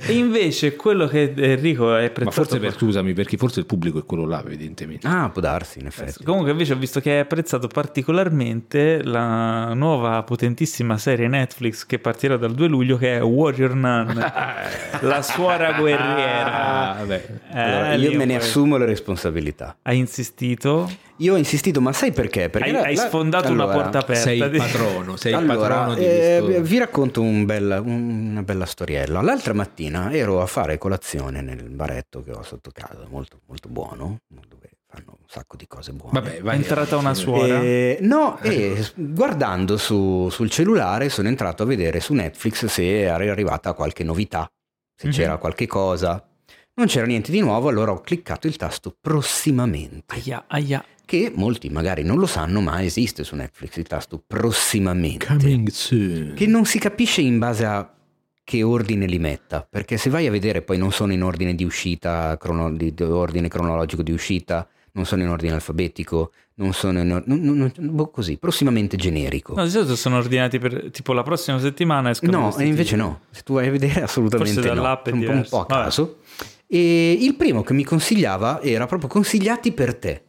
E 0.00 0.12
invece 0.12 0.76
quello 0.76 1.06
che 1.08 1.32
Enrico 1.36 1.94
è 1.96 2.04
apprezzato 2.04 2.24
Ma 2.24 2.30
forse 2.46 2.58
per, 2.60 2.72
scusami, 2.76 3.12
perché 3.14 3.36
forse 3.36 3.60
il 3.60 3.66
pubblico 3.66 3.98
è 3.98 4.04
quello 4.04 4.26
là, 4.26 4.42
evidentemente. 4.44 5.06
ah 5.06 5.28
può 5.30 5.40
darsi 5.42 5.80
in 5.80 5.86
effetti 5.86 6.22
Comunque 6.24 6.52
invece 6.52 6.72
ho 6.74 6.76
visto 6.76 7.00
che 7.00 7.10
hai 7.10 7.18
apprezzato 7.18 7.66
particolarmente 7.68 9.02
la 9.02 9.72
nuova 9.74 10.22
potentissima 10.22 10.98
serie 10.98 11.26
Netflix 11.28 11.84
che 11.86 11.98
partirà 11.98 12.36
dal 12.36 12.54
2 12.54 12.68
luglio 12.68 12.96
che 12.96 13.16
è 13.16 13.22
Warrior 13.22 13.74
Nun, 13.74 14.14
la 15.00 15.22
suora 15.22 15.72
guerriera. 15.72 16.96
Ah. 16.96 17.04
Eh, 17.14 17.22
Allora, 17.52 17.94
io 17.94 18.16
me 18.16 18.24
ne 18.24 18.36
assumo 18.36 18.76
le 18.76 18.86
responsabilità 18.86 19.76
Hai 19.82 19.98
insistito? 19.98 20.90
io 21.20 21.34
ho 21.34 21.36
insistito 21.36 21.80
ma 21.80 21.92
sai 21.92 22.12
perché? 22.12 22.48
perché 22.48 22.68
Hai, 22.68 22.74
la- 22.74 22.82
hai 22.82 22.94
la- 22.94 23.06
sfondato 23.06 23.50
una 23.50 23.64
allora, 23.64 23.78
porta 23.82 23.98
aperta. 23.98 24.22
Sei 24.22 24.38
il 24.38 24.50
patrono, 24.56 25.16
sei 25.16 25.32
il 25.32 25.38
Allora, 25.38 25.56
patrono 25.68 25.94
di 25.94 26.04
eh, 26.04 26.40
questo. 26.44 26.62
vi 26.62 26.78
racconto 26.78 27.22
un 27.22 27.44
bel- 27.44 27.82
un- 27.84 28.28
una 28.30 28.42
bella 28.42 28.66
storiella. 28.66 29.20
L'altra 29.20 29.52
mattina 29.52 29.87
ero 29.96 30.40
a 30.42 30.46
fare 30.46 30.78
colazione 30.78 31.40
nel 31.40 31.68
baretto 31.70 32.22
che 32.22 32.32
ho 32.32 32.42
sotto 32.42 32.70
casa, 32.72 33.06
molto, 33.08 33.40
molto 33.46 33.68
buono, 33.68 34.18
dove 34.26 34.70
fanno 34.86 35.16
un 35.20 35.26
sacco 35.28 35.56
di 35.56 35.66
cose 35.66 35.92
buone. 35.92 36.18
Vabbè, 36.20 36.36
È 36.38 36.40
vai. 36.42 36.56
entrata 36.56 36.96
una 36.96 37.14
suora. 37.14 37.60
Eh, 37.60 37.98
no, 38.02 38.38
e 38.40 38.84
guardando 38.94 39.76
su- 39.76 40.28
sul 40.30 40.50
cellulare 40.50 41.08
sono 41.08 41.28
entrato 41.28 41.62
a 41.62 41.66
vedere 41.66 42.00
su 42.00 42.14
Netflix 42.14 42.64
se 42.66 43.00
era 43.00 43.14
arrivata 43.14 43.72
qualche 43.74 44.02
novità, 44.04 44.46
se 44.94 45.08
Mhm. 45.08 45.12
c'era 45.12 45.36
qualche 45.36 45.66
cosa. 45.66 46.22
Non 46.74 46.86
c'era 46.86 47.06
niente 47.06 47.30
di 47.32 47.40
nuovo, 47.40 47.68
allora 47.68 47.90
ho 47.92 48.00
cliccato 48.00 48.46
il 48.46 48.56
tasto 48.56 48.94
prossimamente, 49.00 50.14
Aia, 50.14 50.44
aia. 50.46 50.84
che 51.04 51.32
molti 51.34 51.68
magari 51.70 52.02
non 52.04 52.18
lo 52.18 52.26
sanno, 52.26 52.60
ma 52.60 52.82
esiste 52.82 53.24
su 53.24 53.34
Netflix 53.34 53.76
il 53.76 53.86
tasto 53.86 54.22
prossimamente 54.24 55.26
Coming 55.26 55.68
soon. 55.70 56.34
che 56.36 56.46
non 56.46 56.64
si 56.64 56.78
capisce 56.78 57.20
in 57.20 57.38
base 57.38 57.64
a 57.64 57.92
che 58.48 58.62
ordine 58.62 59.04
li 59.04 59.18
metta, 59.18 59.66
perché 59.68 59.98
se 59.98 60.08
vai 60.08 60.26
a 60.26 60.30
vedere 60.30 60.62
poi 60.62 60.78
non 60.78 60.90
sono 60.90 61.12
in 61.12 61.22
ordine 61.22 61.54
di 61.54 61.64
uscita, 61.64 62.34
crono- 62.38 62.72
di, 62.72 62.94
di 62.94 63.02
ordine 63.02 63.46
cronologico 63.46 64.02
di 64.02 64.10
uscita, 64.10 64.66
non 64.92 65.04
sono 65.04 65.20
in 65.20 65.28
ordine 65.28 65.52
alfabetico, 65.52 66.32
non 66.54 66.72
sono 66.72 66.98
in 67.02 67.12
or- 67.12 67.24
non- 67.26 67.40
non- 67.42 67.72
boh, 67.94 68.08
così, 68.08 68.38
prossimamente 68.38 68.96
generico. 68.96 69.52
No, 69.54 69.64
di 69.64 69.68
solito 69.70 69.94
sono 69.96 70.16
ordinati 70.16 70.58
per 70.58 70.88
tipo 70.90 71.12
la 71.12 71.22
prossima 71.22 71.58
settimana 71.60 72.08
escono 72.08 72.38
No, 72.38 72.56
e 72.56 72.64
invece 72.64 72.96
no, 72.96 73.20
se 73.30 73.42
tu 73.42 73.52
vai 73.52 73.68
a 73.68 73.70
vedere 73.70 74.00
assolutamente 74.00 74.54
Forse 74.54 74.68
no, 74.74 74.82
è 74.82 75.10
un, 75.10 75.24
po', 75.24 75.30
un 75.30 75.46
po' 75.46 75.60
a 75.60 75.66
Vabbè. 75.68 75.82
caso. 75.82 76.16
E 76.66 77.18
il 77.20 77.34
primo 77.34 77.62
che 77.62 77.74
mi 77.74 77.84
consigliava 77.84 78.62
era 78.62 78.86
proprio 78.86 79.10
consigliati 79.10 79.72
per 79.72 79.94
te. 79.94 80.22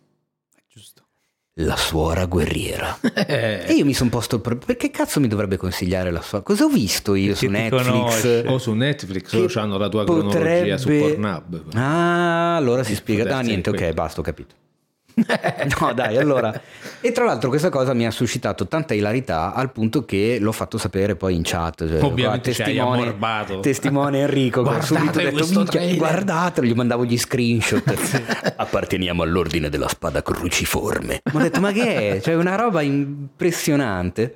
La 1.61 1.75
suora 1.75 2.25
guerriera. 2.25 2.97
Eh, 3.01 3.63
E 3.67 3.73
io 3.73 3.85
mi 3.85 3.93
sono 3.93 4.09
posto, 4.09 4.39
per- 4.39 4.57
perché 4.57 4.89
cazzo 4.91 5.19
mi 5.19 5.27
dovrebbe 5.27 5.57
consigliare 5.57 6.11
la 6.11 6.21
suora? 6.21 6.43
Cosa 6.43 6.65
ho 6.65 6.69
visto 6.69 7.15
io 7.15 7.33
Perché 7.33 7.45
su 7.45 7.51
Netflix? 7.51 8.43
o 8.47 8.57
su 8.57 8.73
Netflix 8.73 9.29
Che 9.29 9.37
o 9.57 9.59
hanno 9.61 9.77
la 9.77 9.89
tua 9.89 10.05
cronologia 10.05 10.77
su 10.77 10.87
potrebbe- 10.87 11.13
Pornhub. 11.15 11.75
Ah, 11.75 12.55
allora 12.55 12.83
si 12.83 12.95
spiega. 12.95 13.25
può 13.25 13.35
Ah, 13.35 13.41
niente, 13.41 13.69
ok, 13.69 13.91
basta, 13.93 14.21
ho 14.21 14.23
capito. 14.23 14.55
no, 15.79 15.93
dai, 15.93 16.17
allora. 16.17 16.61
E 17.01 17.11
tra 17.11 17.25
l'altro 17.25 17.49
questa 17.49 17.69
cosa 17.69 17.93
mi 17.93 18.05
ha 18.05 18.11
suscitato 18.11 18.67
tanta 18.67 18.93
ilarità 18.93 19.53
al 19.53 19.71
punto 19.71 20.05
che 20.05 20.37
l'ho 20.39 20.51
fatto 20.51 20.77
sapere 20.77 21.15
poi 21.15 21.35
in 21.35 21.41
chat. 21.43 21.87
Cioè, 21.87 22.03
Ovviamente 22.03 22.53
qua, 22.53 22.63
testimone, 22.63 23.59
testimone 23.61 24.19
Enrico, 24.19 24.63
che 24.63 24.69
ha 24.69 24.71
Guardate 24.73 25.43
subito 25.43 25.77
detto, 25.77 25.95
guardatelo, 25.95 26.67
gli 26.67 26.73
mandavo 26.73 27.05
gli 27.05 27.17
screenshot. 27.17 28.53
Apparteniamo 28.57 29.23
all'ordine 29.23 29.69
della 29.69 29.87
spada 29.87 30.21
cruciforme. 30.21 31.21
Ma 31.31 31.39
ho 31.39 31.43
detto, 31.43 31.59
ma 31.59 31.71
che 31.71 32.15
è? 32.15 32.21
Cioè, 32.21 32.35
una 32.35 32.55
roba 32.55 32.81
impressionante. 32.81 34.35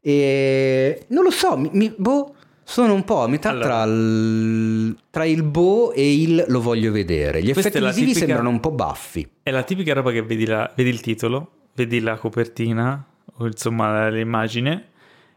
E 0.00 1.04
non 1.08 1.24
lo 1.24 1.30
so, 1.30 1.56
mi, 1.56 1.68
mi- 1.72 1.94
boh, 1.96 2.34
sono 2.70 2.92
un 2.92 3.02
po' 3.04 3.22
a 3.22 3.28
metà 3.28 3.48
Allora. 3.48 3.64
tra, 3.66 3.84
il, 3.84 4.96
tra 5.08 5.24
il 5.24 5.42
boh 5.42 5.92
e 5.92 6.12
il 6.20 6.44
lo 6.48 6.60
voglio 6.60 6.92
vedere. 6.92 7.40
Gli 7.42 7.52
Questa 7.52 7.68
effetti 7.68 7.82
visivi 7.86 8.06
tipica- 8.08 8.26
sembrano 8.26 8.50
un 8.50 8.60
po' 8.60 8.70
baffi. 8.72 9.26
È 9.42 9.50
la 9.50 9.62
tipica 9.62 9.94
roba 9.94 10.10
che 10.12 10.22
vedi, 10.22 10.44
la- 10.44 10.70
vedi 10.76 10.90
il 10.90 11.00
titolo, 11.00 11.50
vedi 11.74 12.00
la 12.00 12.16
copertina 12.16 13.02
o 13.40 13.46
insomma 13.46 14.08
l'immagine 14.10 14.86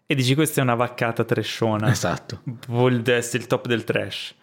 e 0.05 0.13
dici 0.13 0.35
questa 0.35 0.59
è 0.59 0.63
una 0.63 0.75
vaccata 0.75 1.23
trashona. 1.23 1.89
Esatto. 1.89 2.41
Vuol 2.67 3.01
essere 3.05 3.37
il 3.43 3.47
top 3.47 3.65
del 3.67 3.85
trash. 3.85 4.35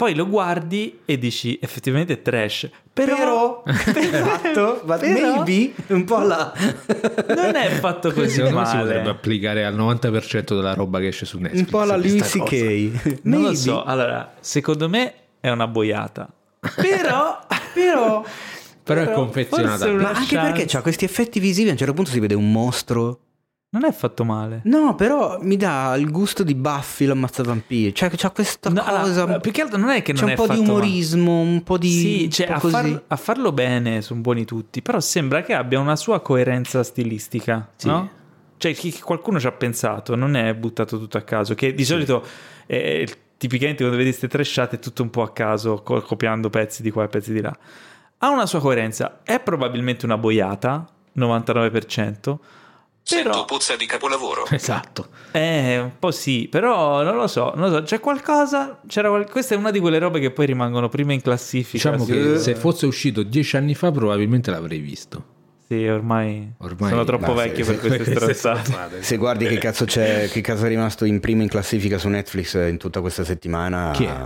Poi 0.00 0.14
lo 0.14 0.26
guardi 0.26 1.00
e 1.04 1.18
dici 1.18 1.58
effettivamente 1.60 2.14
è 2.14 2.22
trash. 2.22 2.70
Però, 2.90 3.62
esatto, 3.68 4.80
ma 4.86 4.96
Però- 4.96 5.42
maybe 5.44 5.74
un 5.88 6.04
po' 6.04 6.20
là. 6.20 6.50
non 7.36 7.54
è 7.54 7.68
fatto 7.68 8.10
così 8.10 8.30
Secondo 8.30 8.60
me 8.60 8.64
si 8.64 8.76
potrebbe 8.76 8.98
male. 9.00 9.10
applicare 9.10 9.64
al 9.66 9.76
90% 9.76 10.54
della 10.54 10.72
roba 10.72 11.00
che 11.00 11.08
esce 11.08 11.26
su 11.26 11.38
Netflix. 11.38 11.60
un 11.60 11.66
po' 11.70 11.84
Louis 11.84 12.16
questa 12.16 12.38
cosa. 12.38 12.48
C.K. 12.48 13.18
Non 13.24 13.42
lo 13.42 13.54
so. 13.54 13.82
Allora, 13.84 14.32
secondo 14.40 14.88
me 14.88 15.12
è 15.38 15.50
una 15.50 15.66
boiata. 15.66 16.32
Però, 16.76 17.38
Però, 17.74 18.24
Però 18.82 19.00
è 19.02 19.04
Però 19.04 19.12
confezionata. 19.12 19.76
forse 19.76 19.88
una 19.90 20.02
ma 20.02 20.08
anche 20.12 20.34
chance. 20.34 20.50
perché 20.52 20.64
c'ha 20.66 20.80
questi 20.80 21.04
effetti 21.04 21.40
visivi, 21.40 21.68
a 21.68 21.72
un 21.72 21.78
certo 21.78 21.92
punto 21.92 22.10
si 22.10 22.20
vede 22.20 22.34
un 22.34 22.50
mostro. 22.50 23.20
Non 23.72 23.84
è 23.84 23.92
fatto 23.92 24.24
male. 24.24 24.62
No, 24.64 24.94
però 24.96 25.38
mi 25.40 25.56
dà 25.56 25.94
il 25.96 26.10
gusto 26.10 26.42
di 26.42 26.54
Buffy 26.56 27.06
l'ammazzavampiri. 27.06 27.94
Cioè, 27.94 28.10
c'ha 28.16 28.30
questa 28.30 28.68
No, 28.70 28.82
cosa. 28.82 29.00
allora, 29.22 29.38
più 29.40 29.52
che 29.52 29.60
altro 29.62 29.78
non 29.78 29.90
è 29.90 30.02
che 30.02 30.12
c'è 30.12 30.20
non 30.20 30.30
un 30.30 30.34
è 30.34 30.36
po' 30.36 30.42
di 30.42 30.48
fatto 30.48 30.60
male. 30.62 30.72
umorismo, 30.72 31.40
un 31.40 31.62
po' 31.62 31.78
di. 31.78 31.88
Sì, 31.90 32.30
cioè, 32.30 32.48
un 32.48 32.54
a, 32.54 32.58
far- 32.58 33.02
a 33.06 33.16
farlo 33.16 33.52
bene 33.52 34.02
sono 34.02 34.20
buoni 34.20 34.44
tutti, 34.44 34.82
però 34.82 34.98
sembra 34.98 35.42
che 35.42 35.54
abbia 35.54 35.78
una 35.78 35.94
sua 35.96 36.20
coerenza 36.20 36.82
stilistica, 36.82 37.68
Sì. 37.76 37.86
no? 37.86 38.10
Cioè, 38.56 38.74
chi- 38.74 39.00
qualcuno 39.00 39.38
ci 39.38 39.46
ha 39.46 39.52
pensato, 39.52 40.16
non 40.16 40.34
è 40.36 40.52
buttato 40.54 40.98
tutto 40.98 41.16
a 41.16 41.22
caso, 41.22 41.54
che 41.54 41.72
di 41.72 41.84
solito 41.84 42.24
eh, 42.66 43.08
tipicamente 43.38 43.78
quando 43.78 43.96
vedi 43.96 44.10
queste 44.10 44.28
trashate 44.28 44.76
è 44.76 44.78
tutto 44.80 45.02
un 45.02 45.10
po' 45.10 45.22
a 45.22 45.30
caso, 45.32 45.80
co- 45.82 46.02
copiando 46.02 46.50
pezzi 46.50 46.82
di 46.82 46.90
qua 46.90 47.04
e 47.04 47.08
pezzi 47.08 47.32
di 47.32 47.40
là. 47.40 47.56
Ha 48.18 48.28
una 48.28 48.44
sua 48.46 48.58
coerenza, 48.60 49.20
è 49.22 49.38
probabilmente 49.40 50.04
una 50.04 50.18
boiata, 50.18 50.86
99%, 51.16 52.38
Sento 53.02 53.28
però 53.30 53.44
puzza 53.44 53.76
di 53.76 53.86
capolavoro. 53.86 54.44
Esatto. 54.50 55.08
eh, 55.32 55.78
un 55.78 55.92
po' 55.98 56.10
sì, 56.10 56.48
però 56.50 57.02
non 57.02 57.16
lo 57.16 57.26
so, 57.26 57.52
non 57.56 57.70
lo 57.70 57.76
so, 57.78 57.82
c'è 57.82 58.00
qualcosa, 58.00 58.80
c'era 58.86 59.08
qual- 59.08 59.28
questa 59.30 59.54
è 59.54 59.58
una 59.58 59.70
di 59.70 59.80
quelle 59.80 59.98
robe 59.98 60.20
che 60.20 60.30
poi 60.30 60.46
rimangono 60.46 60.88
prima 60.88 61.12
in 61.12 61.20
classifica. 61.20 61.90
Diciamo 61.90 62.04
sì. 62.04 62.12
che 62.12 62.38
se 62.38 62.54
fosse 62.54 62.86
uscito 62.86 63.22
dieci 63.22 63.56
anni 63.56 63.74
fa 63.74 63.90
probabilmente 63.90 64.50
l'avrei 64.50 64.78
visto. 64.78 65.24
Sì, 65.66 65.86
ormai, 65.86 66.52
Ormai- 66.58 66.90
sono 66.90 67.04
troppo 67.04 67.32
vecchio 67.32 67.64
se- 67.64 67.74
per 67.74 67.86
queste 67.96 68.14
stronzate. 68.16 69.02
Se 69.02 69.16
guardi 69.16 69.46
che 69.46 69.58
cazzo 69.58 69.84
c'è, 69.84 70.28
che 70.28 70.40
cazzo 70.40 70.64
è 70.64 70.68
rimasto 70.68 71.04
in 71.04 71.20
prima 71.20 71.42
in 71.42 71.48
classifica 71.48 71.96
su 71.96 72.08
Netflix 72.08 72.54
in 72.68 72.76
tutta 72.76 73.00
questa 73.00 73.22
settimana. 73.24 73.92
Chi 73.94 74.04
è? 74.04 74.16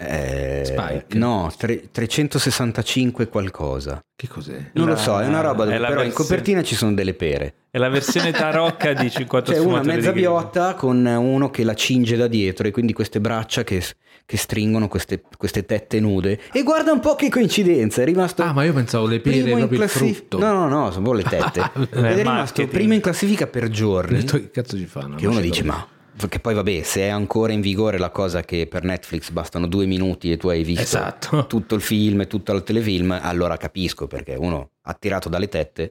Eh, 0.00 0.62
Spike? 0.64 1.18
No, 1.18 1.52
tre- 1.58 1.90
365 1.90 3.26
qualcosa. 3.28 3.98
Che 4.14 4.28
cos'è? 4.28 4.70
Non 4.74 4.86
La- 4.86 4.92
lo 4.92 4.96
so, 4.98 5.20
è 5.20 5.26
una 5.26 5.40
roba 5.40 5.64
dove 5.64 5.76
però 5.76 5.88
in 5.88 5.94
versione- 5.96 6.12
copertina 6.12 6.62
ci 6.62 6.76
sono 6.76 6.94
delle 6.94 7.14
pere. 7.14 7.54
È 7.70 7.78
la 7.78 7.88
versione 7.88 8.30
tarocca 8.30 8.92
di 8.92 9.10
50 9.10 9.52
C'è 9.52 9.58
una 9.58 9.68
sfumature 9.80 9.94
mezza 9.96 10.12
biotta 10.12 10.74
con 10.74 11.04
uno 11.04 11.50
che 11.50 11.64
la 11.64 11.74
cinge 11.74 12.16
da 12.16 12.28
dietro 12.28 12.68
e 12.68 12.70
quindi 12.70 12.92
queste 12.92 13.20
braccia 13.20 13.64
che, 13.64 13.82
che 14.24 14.36
stringono 14.36 14.86
queste, 14.86 15.20
queste 15.36 15.64
tette 15.64 15.98
nude. 15.98 16.38
E 16.52 16.62
guarda 16.62 16.92
un 16.92 17.00
po' 17.00 17.16
che 17.16 17.28
coincidenza, 17.28 18.00
è 18.02 18.04
rimasto... 18.04 18.42
Ah, 18.42 18.52
ma 18.52 18.62
io 18.62 18.72
pensavo 18.72 19.06
le 19.08 19.18
pere 19.18 19.36
in 19.38 19.44
proprio 19.46 19.64
il 19.66 19.76
classif- 19.78 20.16
frutto. 20.16 20.38
No, 20.38 20.52
no, 20.52 20.68
no, 20.68 20.90
sono 20.92 21.10
proprio 21.10 21.24
le 21.24 21.28
tette. 21.28 21.70
Ed 21.90 22.04
è 22.04 22.14
rimasto 22.18 22.24
marketing. 22.62 22.68
primo 22.70 22.94
in 22.94 23.00
classifica 23.00 23.48
per 23.48 23.68
giorni. 23.68 24.22
che 24.22 24.50
cazzo 24.52 24.76
ci 24.76 24.86
fanno? 24.86 25.16
Che 25.16 25.26
uno 25.26 25.40
dice, 25.40 25.64
ma 25.64 25.86
perché 26.18 26.38
poi 26.40 26.54
vabbè, 26.54 26.82
se 26.82 27.02
è 27.02 27.08
ancora 27.08 27.52
in 27.52 27.60
vigore 27.60 27.96
la 27.98 28.10
cosa 28.10 28.42
che 28.42 28.66
per 28.66 28.82
Netflix 28.84 29.30
bastano 29.30 29.66
due 29.66 29.86
minuti 29.86 30.30
e 30.32 30.36
tu 30.36 30.48
hai 30.48 30.62
visto 30.64 30.82
Esatto. 30.82 31.46
tutto 31.48 31.74
il 31.74 31.80
film 31.80 32.20
e 32.22 32.26
tutto 32.26 32.52
il 32.52 32.62
telefilm, 32.62 33.18
allora 33.22 33.56
capisco 33.56 34.06
perché 34.06 34.34
uno 34.34 34.70
attirato 34.82 35.28
dalle 35.28 35.48
tette 35.48 35.82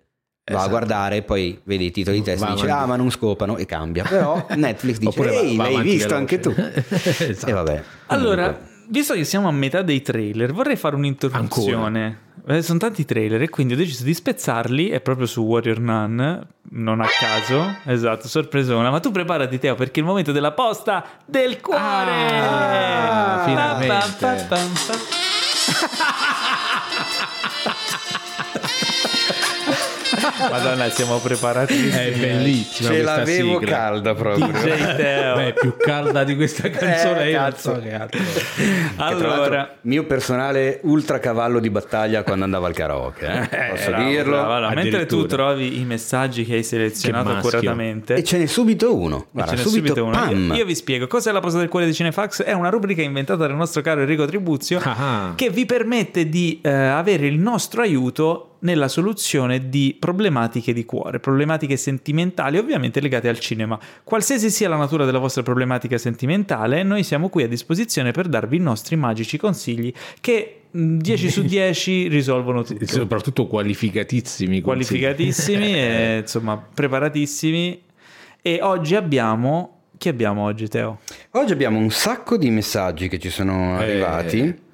va 0.49 0.53
a 0.53 0.55
Esatto. 0.59 0.69
guardare, 0.69 1.23
poi 1.23 1.59
vede 1.63 1.83
i 1.85 1.91
titoli 1.91 2.17
di 2.17 2.23
testa 2.23 2.45
Va 2.45 2.51
e 2.51 2.55
dice 2.55 2.65
avanti. 2.67 2.83
ah 2.83 2.87
ma 2.87 2.95
non 2.95 3.09
scopano 3.11 3.57
e 3.57 3.65
cambia. 3.65 4.03
Però 4.03 4.45
Netflix 4.55 4.97
dice 4.97 5.21
ehi 5.39 5.55
l'hai 5.55 5.81
visto 5.81 6.07
veloce." 6.07 6.13
anche 6.15 6.39
tu. 6.39 6.53
Esatto. 6.55 7.47
E 7.49 7.53
vabbè. 7.53 7.83
Allora, 8.07 8.53
comunque. 8.53 8.75
Visto 8.87 9.13
che 9.13 9.23
siamo 9.23 9.47
a 9.47 9.51
metà 9.51 9.81
dei 9.81 10.01
trailer, 10.01 10.53
vorrei 10.53 10.75
fare 10.75 10.95
un'introduzione. 10.95 12.25
Eh, 12.47 12.61
sono 12.61 12.79
tanti 12.79 13.03
trailer 13.03 13.41
e 13.41 13.49
quindi 13.49 13.73
ho 13.73 13.75
deciso 13.75 14.03
di 14.05 14.13
spezzarli, 14.13 14.89
è 14.89 15.01
proprio 15.01 15.25
su 15.25 15.41
Warrior 15.41 15.79
Nun, 15.79 16.47
non 16.69 17.01
a 17.01 17.07
caso, 17.07 17.75
esatto, 17.85 18.29
sorpresona, 18.29 18.89
ma 18.89 19.01
tu 19.01 19.11
preparati 19.11 19.59
Teo 19.59 19.75
perché 19.75 19.99
è 19.99 20.03
il 20.03 20.09
momento 20.09 20.31
della 20.31 20.53
posta 20.53 21.05
del 21.25 21.59
cuore! 21.59 22.39
Ah, 22.39 23.41
finalmente. 23.45 24.15
pa, 24.19 24.33
pa, 24.47 24.55
pa. 24.87 24.95
Madonna, 30.49 30.89
siamo 30.89 31.17
preparati. 31.19 31.87
È 31.89 32.11
bellissima 32.17 32.89
Ce 32.89 32.95
questa 32.95 33.15
l'avevo 33.17 33.59
sigla. 33.59 33.71
calda 33.77 34.13
proprio. 34.15 34.47
DJ 34.47 34.95
Teo. 34.95 35.35
Beh, 35.35 35.53
più 35.53 35.75
calda 35.77 36.23
di 36.23 36.35
questa 36.35 36.69
canzone 36.69 37.23
Eh, 37.23 37.29
io 37.31 37.39
non 37.39 37.49
cazzo. 37.49 37.81
l'altro, 38.95 39.31
Allora, 39.31 39.75
mio 39.81 40.05
personale 40.05 40.79
ultra 40.83 41.19
cavallo 41.19 41.59
di 41.59 41.69
battaglia 41.69 42.23
quando 42.23 42.43
andava 42.45 42.67
al 42.67 42.73
karaoke, 42.73 43.25
eh? 43.49 43.69
posso 43.71 43.89
bravo, 43.89 44.09
dirlo. 44.09 44.31
bravo. 44.31 44.53
Allora, 44.53 44.73
mentre 44.75 45.05
tu 45.05 45.25
trovi 45.25 45.79
i 45.79 45.83
messaggi 45.85 46.45
che 46.45 46.55
hai 46.55 46.63
selezionato 46.63 47.29
Che 47.31 47.37
accuratamente, 47.37 48.15
E 48.15 48.23
ce 48.23 48.37
n'è 48.37 48.45
subito 48.45 48.95
uno. 48.95 49.19
Ce 49.19 49.25
Guarda, 49.31 49.51
n'è 49.53 49.57
subito, 49.57 50.03
uno. 50.03 50.11
pam. 50.11 50.53
Io, 50.55 50.65
vi 50.65 50.75
spiego 50.75 51.07
cos'è 51.07 51.31
la 51.31 51.39
posa 51.39 51.57
del 51.59 51.67
cuore 51.69 51.85
di 51.85 51.93
Cinefax. 51.93 52.43
È 52.43 52.53
una 52.53 52.69
rubrica 52.69 53.01
inventata 53.01 53.47
dal 53.47 53.55
nostro 53.55 53.81
caro 53.81 54.01
Enrico 54.01 54.25
Tribuzio 54.25 54.79
Ah. 54.83 55.33
che 55.35 55.49
vi 55.49 55.65
permette 55.65 56.29
di 56.29 56.59
eh, 56.61 56.69
avere 56.69 57.27
il 57.27 57.37
nostro 57.37 57.81
aiuto 57.81 58.46
nella 58.59 58.87
soluzione 58.87 59.69
di 59.69 59.95
problematiche 59.99 60.73
di 60.73 60.85
cuore, 60.85 61.19
problematiche 61.19 61.77
sentimentali, 61.77 62.57
ovviamente 62.57 62.99
legate 62.99 63.29
al 63.29 63.39
cinema. 63.39 63.79
Qualsiasi 64.03 64.49
sia 64.49 64.69
la 64.69 64.77
natura 64.77 65.05
della 65.05 65.19
vostra 65.19 65.43
problematica 65.43 65.97
sentimentale, 65.97 66.83
noi 66.83 67.03
siamo 67.03 67.29
qui 67.29 67.43
a 67.43 67.47
disposizione 67.47 68.11
per 68.11 68.27
darvi 68.27 68.57
i 68.57 68.59
nostri 68.59 68.95
magici 68.95 69.37
consigli 69.37 69.93
che 70.19 70.61
mh, 70.71 70.97
10 70.97 71.29
su 71.29 71.43
10 71.45 72.07
risolvono 72.07 72.63
tutto. 72.63 72.85
Soprattutto 72.85 73.47
qualificatissimi. 73.47 74.61
consigli. 74.61 74.63
Qualificatissimi 74.63 75.73
e 75.75 76.17
insomma 76.21 76.57
preparatissimi. 76.57 77.81
E 78.41 78.59
oggi 78.61 78.95
abbiamo. 78.95 79.73
Chi 79.97 80.09
abbiamo 80.09 80.43
oggi, 80.43 80.67
Teo? 80.67 80.99
Oggi 81.31 81.53
abbiamo 81.53 81.79
un 81.79 81.89
sacco 81.89 82.37
di 82.37 82.51
messaggi 82.51 83.07
che 83.07 83.17
ci 83.17 83.29
sono 83.31 83.81
Eh. 83.81 84.66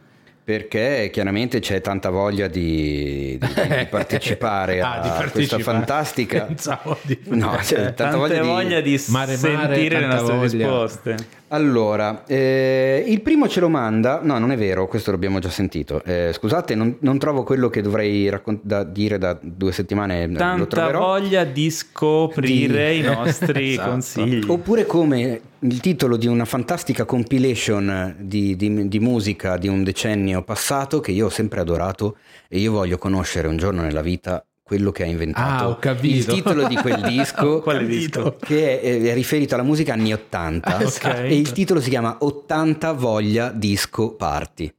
Perché 0.46 1.10
chiaramente 1.14 1.60
c'è 1.60 1.80
tanta 1.80 2.10
voglia 2.10 2.48
di, 2.48 3.38
di- 3.40 3.48
di 3.78 3.86
partecipare 3.90 4.82
Ah, 4.82 5.00
di 5.00 5.08
a 5.08 5.12
partecipare. 5.12 5.32
questa 5.32 5.60
fantastica. 5.60 6.42
Pensavo 6.46 6.98
di- 7.04 7.18
No, 7.28 7.56
c'è 7.62 7.94
tanta 7.94 7.94
Tante 7.94 8.18
voglia 8.18 8.42
di- 8.42 8.48
voglia 8.48 8.82
di, 8.82 9.02
Mare, 9.08 9.38
mare, 9.38 9.38
sentire 9.76 10.00
le 10.02 10.08
tanta 10.08 10.16
nostre 10.22 10.36
voglia. 10.36 10.48
risposte. 10.68 11.16
Allora, 11.54 12.24
eh, 12.26 13.04
il 13.08 13.22
primo 13.22 13.48
ce 13.48 13.60
lo 13.60 13.70
manda, 13.70 14.20
no 14.24 14.40
non 14.40 14.52
è 14.52 14.58
vero, 14.58 14.88
questo 14.88 15.12
l'abbiamo 15.12 15.38
già 15.38 15.50
sentito, 15.50 16.02
Eh, 16.04 16.32
scusate 16.34 16.74
non, 16.74 16.98
non 17.02 17.20
trovo 17.20 17.44
quello 17.44 17.70
che 17.70 17.84
dovrei 17.84 18.28
raccon- 18.28 18.60
da 18.64 18.84
dire 18.84 19.20
da 19.20 19.38
due 19.40 19.72
settimane, 19.72 20.24
eh, 20.24 20.32
Tanta 20.32 20.90
voglia 20.92 21.44
di 21.44 21.70
scoprire 21.70 22.94
Di- 22.94 22.98
i 22.98 23.02
nostri 23.04 23.70
Esatto. 23.74 23.90
consigli. 23.92 24.44
Oppure 24.48 24.88
come 24.88 25.42
il 25.60 25.80
titolo 25.80 26.18
di 26.18 26.26
una 26.26 26.46
fantastica 26.46 27.06
compilation 27.06 28.16
di, 28.18 28.56
di- 28.56 28.88
di 28.88 29.00
musica 29.00 29.56
di 29.58 29.68
un 29.68 29.84
decennio 29.84 30.42
passato 30.42 31.02
che 31.02 31.12
io 31.12 31.28
ho 31.28 31.30
sempre 31.30 31.60
adorato 31.60 32.18
e 32.50 32.58
io 32.58 32.72
voglio 32.72 32.98
conoscere 32.98 33.48
un 33.48 33.58
giorno 33.58 33.84
nella 33.84 34.02
vita 34.02 34.44
quello 34.64 34.92
che 34.92 35.04
ha 35.04 35.08
inventato 35.08 35.78
Ah, 35.82 35.98
il 36.02 36.26
titolo 36.26 36.68
di 36.68 36.76
quel 36.78 37.02
disco 37.06 37.60
Quale 37.62 37.86
disco? 37.86 38.38
che 38.40 38.80
è, 38.80 39.02
è 39.02 39.14
riferito 39.14 39.54
alla 39.56 39.64
musica 39.64 39.94
anni 39.94 40.14
80 40.14 40.78
Ok. 40.84 41.04
e 41.06 41.36
il 41.38 41.52
titolo 41.52 41.82
si 41.82 41.90
chiama 41.90 42.18
80 42.22 42.92
voglia 42.94 43.50
disco 43.50 44.16
party 44.16 44.74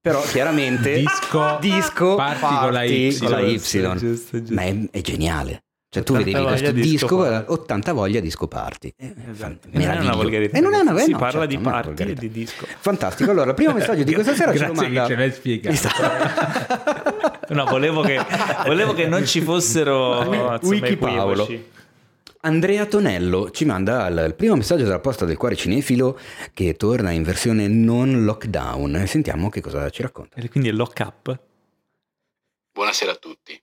però 0.00 0.22
chiaramente 0.22 0.98
Disco 0.98 1.58
disco 1.60 2.14
party 2.16 2.40
con 2.58 2.72
la 2.72 2.82
Y. 2.84 3.18
con 3.18 3.30
la 3.30 3.40
Y. 3.40 3.52
Giusto, 3.58 3.94
giusto, 3.96 4.38
giusto. 4.38 4.54
ma 4.54 4.62
è, 4.62 4.76
è 4.90 5.00
geniale 5.00 5.62
cioè 5.90 6.02
tu 6.02 6.12
80 6.14 6.24
vedevi 6.24 6.46
questo 6.46 6.66
voglia 6.66 6.82
disco 6.82 7.06
disco, 7.06 7.16
party. 7.16 7.52
80 7.52 7.92
voglia 7.92 8.20
disco 8.20 8.46
party 8.48 8.94
Eh, 8.96 9.14
Esatto. 9.30 9.34
fan- 9.34 9.58
E 9.70 9.78
non 9.86 9.96
è 9.96 10.00
una 10.00 10.14
volgarità. 10.16 10.56
e 10.56 10.60
non 10.60 10.74
è 10.74 10.78
una 10.80 10.98
si 10.98 11.10
no, 11.10 11.18
parla 11.18 11.40
certo, 11.40 11.56
di 11.56 11.62
party 11.62 12.02
e 12.10 12.14
di 12.14 12.30
disco. 12.30 12.66
fantastico 12.78 13.30
allora 13.30 13.48
il 13.50 13.54
primo 13.54 13.72
messaggio 13.74 14.02
di 14.02 14.12
questa 14.14 14.34
sera 14.34 14.52
ce 14.54 14.66
lo 14.66 14.72
Grazie 14.72 14.82
manda 14.88 15.00
che 15.02 15.08
ce 15.08 15.16
l'hai 15.16 15.32
spiegato. 15.32 15.74
Esatto. 15.74 17.36
No, 17.48 17.64
volevo 17.64 18.02
che, 18.02 18.20
volevo 18.66 18.92
che 18.92 19.06
non 19.06 19.24
ci 19.24 19.40
fossero 19.40 20.20
Wiki 20.64 20.96
Paolo. 20.98 21.44
equivoci. 21.44 21.66
Andrea 22.42 22.84
Tonello 22.84 23.50
ci 23.50 23.64
manda 23.64 24.06
il, 24.08 24.22
il 24.26 24.34
primo 24.34 24.54
messaggio 24.54 24.84
della 24.84 24.98
posta 25.00 25.24
del 25.24 25.38
cuore 25.38 25.56
cinefilo 25.56 26.18
che 26.52 26.74
torna 26.74 27.10
in 27.10 27.22
versione 27.22 27.66
non 27.66 28.24
lockdown. 28.26 29.02
Sentiamo 29.06 29.48
che 29.48 29.62
cosa 29.62 29.88
ci 29.88 30.02
racconta. 30.02 30.36
E 30.38 30.48
quindi 30.50 30.68
è 30.68 30.72
lock 30.72 31.00
up. 31.00 31.40
Buonasera 32.72 33.12
a 33.12 33.16
tutti. 33.16 33.58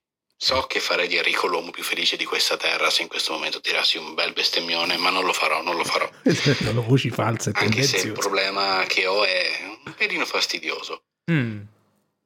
So 0.45 0.61
che 0.67 0.79
farei 0.79 1.07
di 1.07 1.17
Enrico 1.17 1.47
l'uomo 1.47 1.71
più 1.71 1.81
felice 1.81 2.17
di 2.17 2.23
questa 2.23 2.55
terra 2.55 2.91
se 2.91 3.01
in 3.01 3.07
questo 3.07 3.33
momento 3.33 3.59
tirassi 3.59 3.97
un 3.97 4.13
bel 4.13 4.31
bestemmione, 4.31 4.95
ma 4.95 5.09
non 5.09 5.25
lo 5.25 5.33
farò, 5.33 5.63
non 5.63 5.75
lo 5.75 5.83
farò. 5.83 6.07
Sono 6.61 6.83
voci 6.83 7.09
false 7.09 7.49
Anche 7.55 7.81
se 7.81 8.05
il 8.05 8.11
problema 8.11 8.83
che 8.85 9.07
ho 9.07 9.25
è 9.25 9.59
un 9.85 9.95
pelino 9.95 10.23
fastidioso. 10.23 11.05
Mm. 11.31 11.61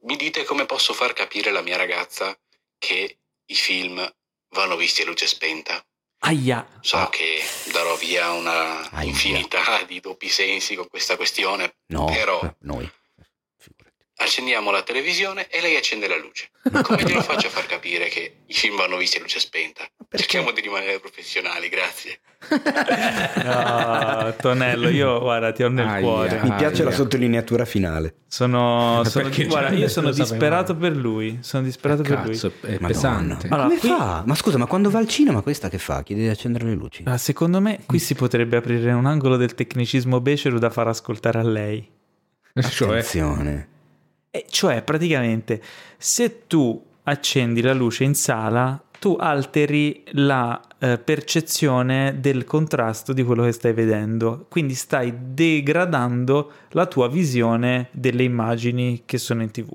Mi 0.02 0.18
dite 0.18 0.44
come 0.44 0.66
posso 0.66 0.92
far 0.92 1.14
capire 1.14 1.48
alla 1.48 1.62
mia 1.62 1.78
ragazza 1.78 2.38
che 2.78 3.20
i 3.46 3.56
film 3.56 4.06
vanno 4.50 4.76
visti 4.76 5.04
a 5.04 5.06
luce 5.06 5.26
spenta? 5.26 5.82
Aia. 6.24 6.68
So 6.82 7.08
che 7.10 7.42
darò 7.72 7.96
via 7.96 8.34
una 8.34 8.90
Aia. 8.92 9.08
infinità 9.08 9.82
di 9.88 10.02
doppi 10.02 10.28
sensi 10.28 10.76
con 10.76 10.90
questa 10.90 11.16
questione, 11.16 11.76
No, 11.94 12.04
però 12.04 12.42
noi. 12.64 12.92
Accendiamo 14.22 14.70
la 14.70 14.82
televisione 14.84 15.48
e 15.50 15.62
lei 15.62 15.78
accende 15.78 16.08
la 16.08 16.18
luce. 16.18 16.50
Come 16.84 17.04
te 17.04 17.14
lo 17.14 17.22
faccio 17.22 17.48
a 17.48 17.50
far 17.50 17.66
capire 17.66 18.10
che 18.10 18.40
i 18.48 18.54
film 18.54 18.76
vanno 18.76 18.98
visti 18.98 19.18
a 19.18 19.22
luce 19.22 19.40
spenta? 19.40 19.84
Cerchiamo 20.12 20.52
di 20.52 20.60
rimanere 20.60 21.00
professionali, 21.00 21.70
grazie. 21.70 22.20
No, 23.44 24.34
Tonello, 24.40 24.90
io 24.90 25.20
guarda, 25.20 25.52
ti 25.54 25.64
ho 25.64 25.70
nel 25.70 25.88
Aia. 25.88 26.02
cuore. 26.02 26.40
Mi 26.44 26.54
piace 26.56 26.84
la 26.84 26.90
Aia. 26.90 26.98
sottolineatura 26.98 27.64
finale. 27.66 28.16
Sono, 28.28 29.04
sono- 29.06 29.26
Perché 29.26 29.46
guarda, 29.46 29.74
io 29.76 29.88
sono 29.88 30.12
disperato 30.12 30.76
per 30.76 30.96
lui. 30.96 31.40
Sono 31.42 31.64
disperato 31.64 32.02
per 32.02 32.20
lui. 32.24 32.32
Cazzo, 32.32 32.52
è 32.62 32.72
Madonna. 32.74 32.88
pesante. 32.88 33.48
Allora, 33.48 33.68
Come 33.68 33.80
qui- 33.80 33.90
fa? 33.90 34.24
Ma 34.26 34.36
scusa, 34.36 34.58
ma 34.58 34.66
quando 34.66 34.90
va 34.90 35.00
al 35.00 35.08
cinema 35.08 35.42
questa 35.42 35.70
che 35.70 35.78
fa? 35.78 36.04
Chiede 36.04 36.22
di 36.24 36.28
accendere 36.28 36.66
le 36.66 36.74
luci. 36.74 37.04
Ah, 37.06 37.18
secondo 37.18 37.62
me 37.62 37.80
qui 37.86 38.00
si 38.00 38.16
potrebbe 38.16 38.58
aprire 38.58 38.92
un 38.92 39.06
angolo 39.06 39.38
del 39.38 39.56
tecnicismo 39.56 40.20
becero 40.20 40.60
da 40.60 40.70
far 40.70 40.88
ascoltare 40.90 41.40
a 41.40 41.44
lei. 41.44 41.90
Cioè, 42.70 42.90
Attenzione. 42.90 43.68
E 44.32 44.46
cioè, 44.50 44.84
praticamente, 44.84 45.62
se 45.98 46.46
tu 46.48 46.86
accendi 47.04 47.62
la 47.62 47.74
luce 47.74 48.04
in 48.04 48.14
sala, 48.14 48.82
tu 49.00 49.16
alteri 49.20 50.04
la 50.12 50.62
eh, 50.78 50.98
percezione 50.98 52.18
del 52.20 52.44
contrasto 52.44 53.14
di 53.14 53.24
quello 53.24 53.44
che 53.44 53.54
stai 53.54 53.74
vedendo. 53.74 54.46
Quindi 54.50 54.76
stai 54.76 55.14
degradando 55.34 56.52
la 56.70 56.86
tua 56.86 57.08
visione 57.08 57.88
delle 57.92 58.24
immagini 58.24 59.04
che 59.06 59.18
sono 59.18 59.42
in 59.42 59.52
tv. 59.52 59.70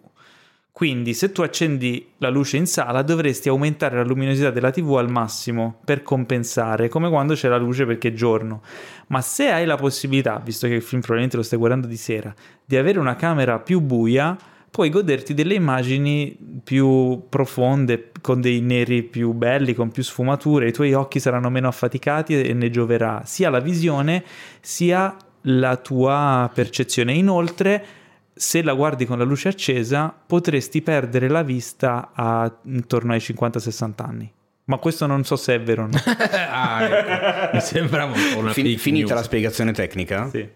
Quindi, 0.74 1.14
se 1.14 1.30
tu 1.30 1.42
accendi 1.42 2.04
la 2.18 2.30
luce 2.30 2.56
in 2.56 2.66
sala, 2.66 3.02
dovresti 3.02 3.48
aumentare 3.48 3.94
la 3.94 4.02
luminosità 4.02 4.50
della 4.50 4.72
TV 4.72 4.96
al 4.96 5.08
massimo 5.08 5.78
per 5.84 6.02
compensare, 6.02 6.88
come 6.88 7.08
quando 7.08 7.34
c'è 7.34 7.46
la 7.46 7.58
luce 7.58 7.86
perché 7.86 8.08
è 8.08 8.12
giorno. 8.12 8.60
Ma 9.06 9.20
se 9.20 9.52
hai 9.52 9.66
la 9.66 9.76
possibilità, 9.76 10.42
visto 10.44 10.66
che 10.66 10.74
il 10.74 10.82
film 10.82 11.00
probabilmente 11.00 11.36
lo 11.36 11.44
stai 11.44 11.60
guardando 11.60 11.86
di 11.86 11.96
sera, 11.96 12.34
di 12.64 12.76
avere 12.76 12.98
una 12.98 13.14
camera 13.14 13.60
più 13.60 13.78
buia, 13.78 14.36
puoi 14.68 14.90
goderti 14.90 15.32
delle 15.32 15.54
immagini 15.54 16.36
più 16.64 17.22
profonde, 17.28 18.10
con 18.20 18.40
dei 18.40 18.60
neri 18.60 19.04
più 19.04 19.30
belli, 19.30 19.74
con 19.74 19.92
più 19.92 20.02
sfumature, 20.02 20.66
i 20.66 20.72
tuoi 20.72 20.92
occhi 20.92 21.20
saranno 21.20 21.50
meno 21.50 21.68
affaticati 21.68 22.42
e 22.42 22.52
ne 22.52 22.68
gioverà 22.70 23.22
sia 23.24 23.48
la 23.48 23.60
visione 23.60 24.24
sia 24.60 25.16
la 25.42 25.76
tua 25.76 26.50
percezione. 26.52 27.12
Inoltre, 27.12 27.86
se 28.34 28.62
la 28.62 28.72
guardi 28.74 29.06
con 29.06 29.18
la 29.18 29.24
luce 29.24 29.48
accesa, 29.48 30.12
potresti 30.26 30.82
perdere 30.82 31.28
la 31.28 31.42
vista 31.42 32.10
a 32.14 32.52
intorno 32.64 33.12
ai 33.12 33.18
50-60 33.20 33.92
anni. 33.96 34.32
Ma 34.66 34.78
questo 34.78 35.06
non 35.06 35.24
so 35.24 35.36
se 35.36 35.54
è 35.54 35.60
vero 35.60 35.84
o 35.84 35.86
no. 35.86 35.98
ah, 36.50 36.82
ecco. 36.84 37.54
Mi 37.56 37.60
sembrava 37.60 38.12
un 38.12 38.32
po' 38.32 38.38
una 38.38 38.52
Fin- 38.52 38.78
finita 38.78 39.06
news. 39.08 39.18
la 39.18 39.22
spiegazione 39.24 39.72
tecnica? 39.72 40.28
Sì. 40.30 40.48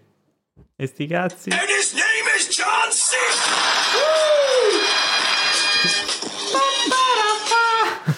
E 0.75 0.85
sti 0.87 1.07
cazzi? 1.07 1.49
And 1.51 1.59
his 1.69 1.93
name 1.93 2.37
is 2.37 2.47
John 2.49 2.89
C. 2.89 3.13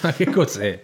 Ma 0.02 0.12
che 0.12 0.24
cos'è? 0.30 0.80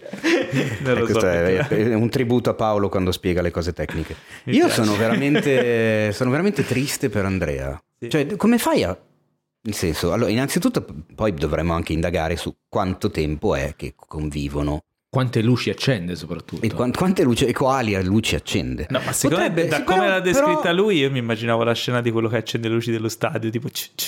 Non 0.81 0.97
Eh, 0.97 0.99
lo 0.99 1.05
so. 1.07 1.11
questo 1.13 1.27
è, 1.27 1.67
è 1.67 1.93
un 1.93 2.09
tributo 2.09 2.49
a 2.51 2.53
Paolo 2.53 2.87
quando 2.89 3.11
spiega 3.11 3.41
le 3.41 3.51
cose 3.51 3.73
tecniche. 3.73 4.15
Mi 4.43 4.55
Io 4.55 4.69
sono 4.69 4.95
veramente, 4.95 6.11
sono 6.13 6.29
veramente 6.29 6.63
triste 6.65 7.09
per 7.09 7.25
Andrea. 7.25 7.77
Sì. 7.99 8.09
Cioè, 8.09 8.35
come 8.35 8.57
fai 8.57 8.83
a... 8.83 8.97
Nel 9.61 9.73
senso, 9.75 10.13
allora, 10.13 10.29
innanzitutto 10.31 10.85
poi 11.13 11.33
dovremmo 11.33 11.73
anche 11.73 11.91
indagare 11.93 12.37
su 12.37 12.55
quanto 12.69 13.11
tempo 13.11 13.55
è 13.55 13.73
che 13.75 13.93
convivono 13.95 14.83
Quante 15.09 15.41
luci 15.41 15.69
accende 15.71 16.15
soprattutto? 16.15 16.63
e 16.65 16.71
quan- 16.71 16.91
quante 16.93 17.23
luci 17.23 17.45
e 17.45 17.51
quali 17.51 18.01
luci 18.03 18.35
accende. 18.35 18.85
No, 18.89 19.01
ma 19.03 19.11
secondo 19.11 19.43
Potrebbe- 19.43 19.63
me, 19.63 19.67
da 19.69 19.83
come 19.83 20.07
l'ha 20.07 20.19
descritta 20.19 20.61
però- 20.61 20.73
lui, 20.75 20.97
io 20.99 21.09
mi 21.11 21.17
immaginavo 21.17 21.63
la 21.63 21.73
scena 21.73 21.99
di 21.99 22.11
quello 22.11 22.29
che 22.29 22.37
accende 22.37 22.67
le 22.69 22.75
luci 22.75 22.91
dello 22.91 23.09
stadio, 23.09 23.49
tipo... 23.49 23.69
ci- 23.69 23.89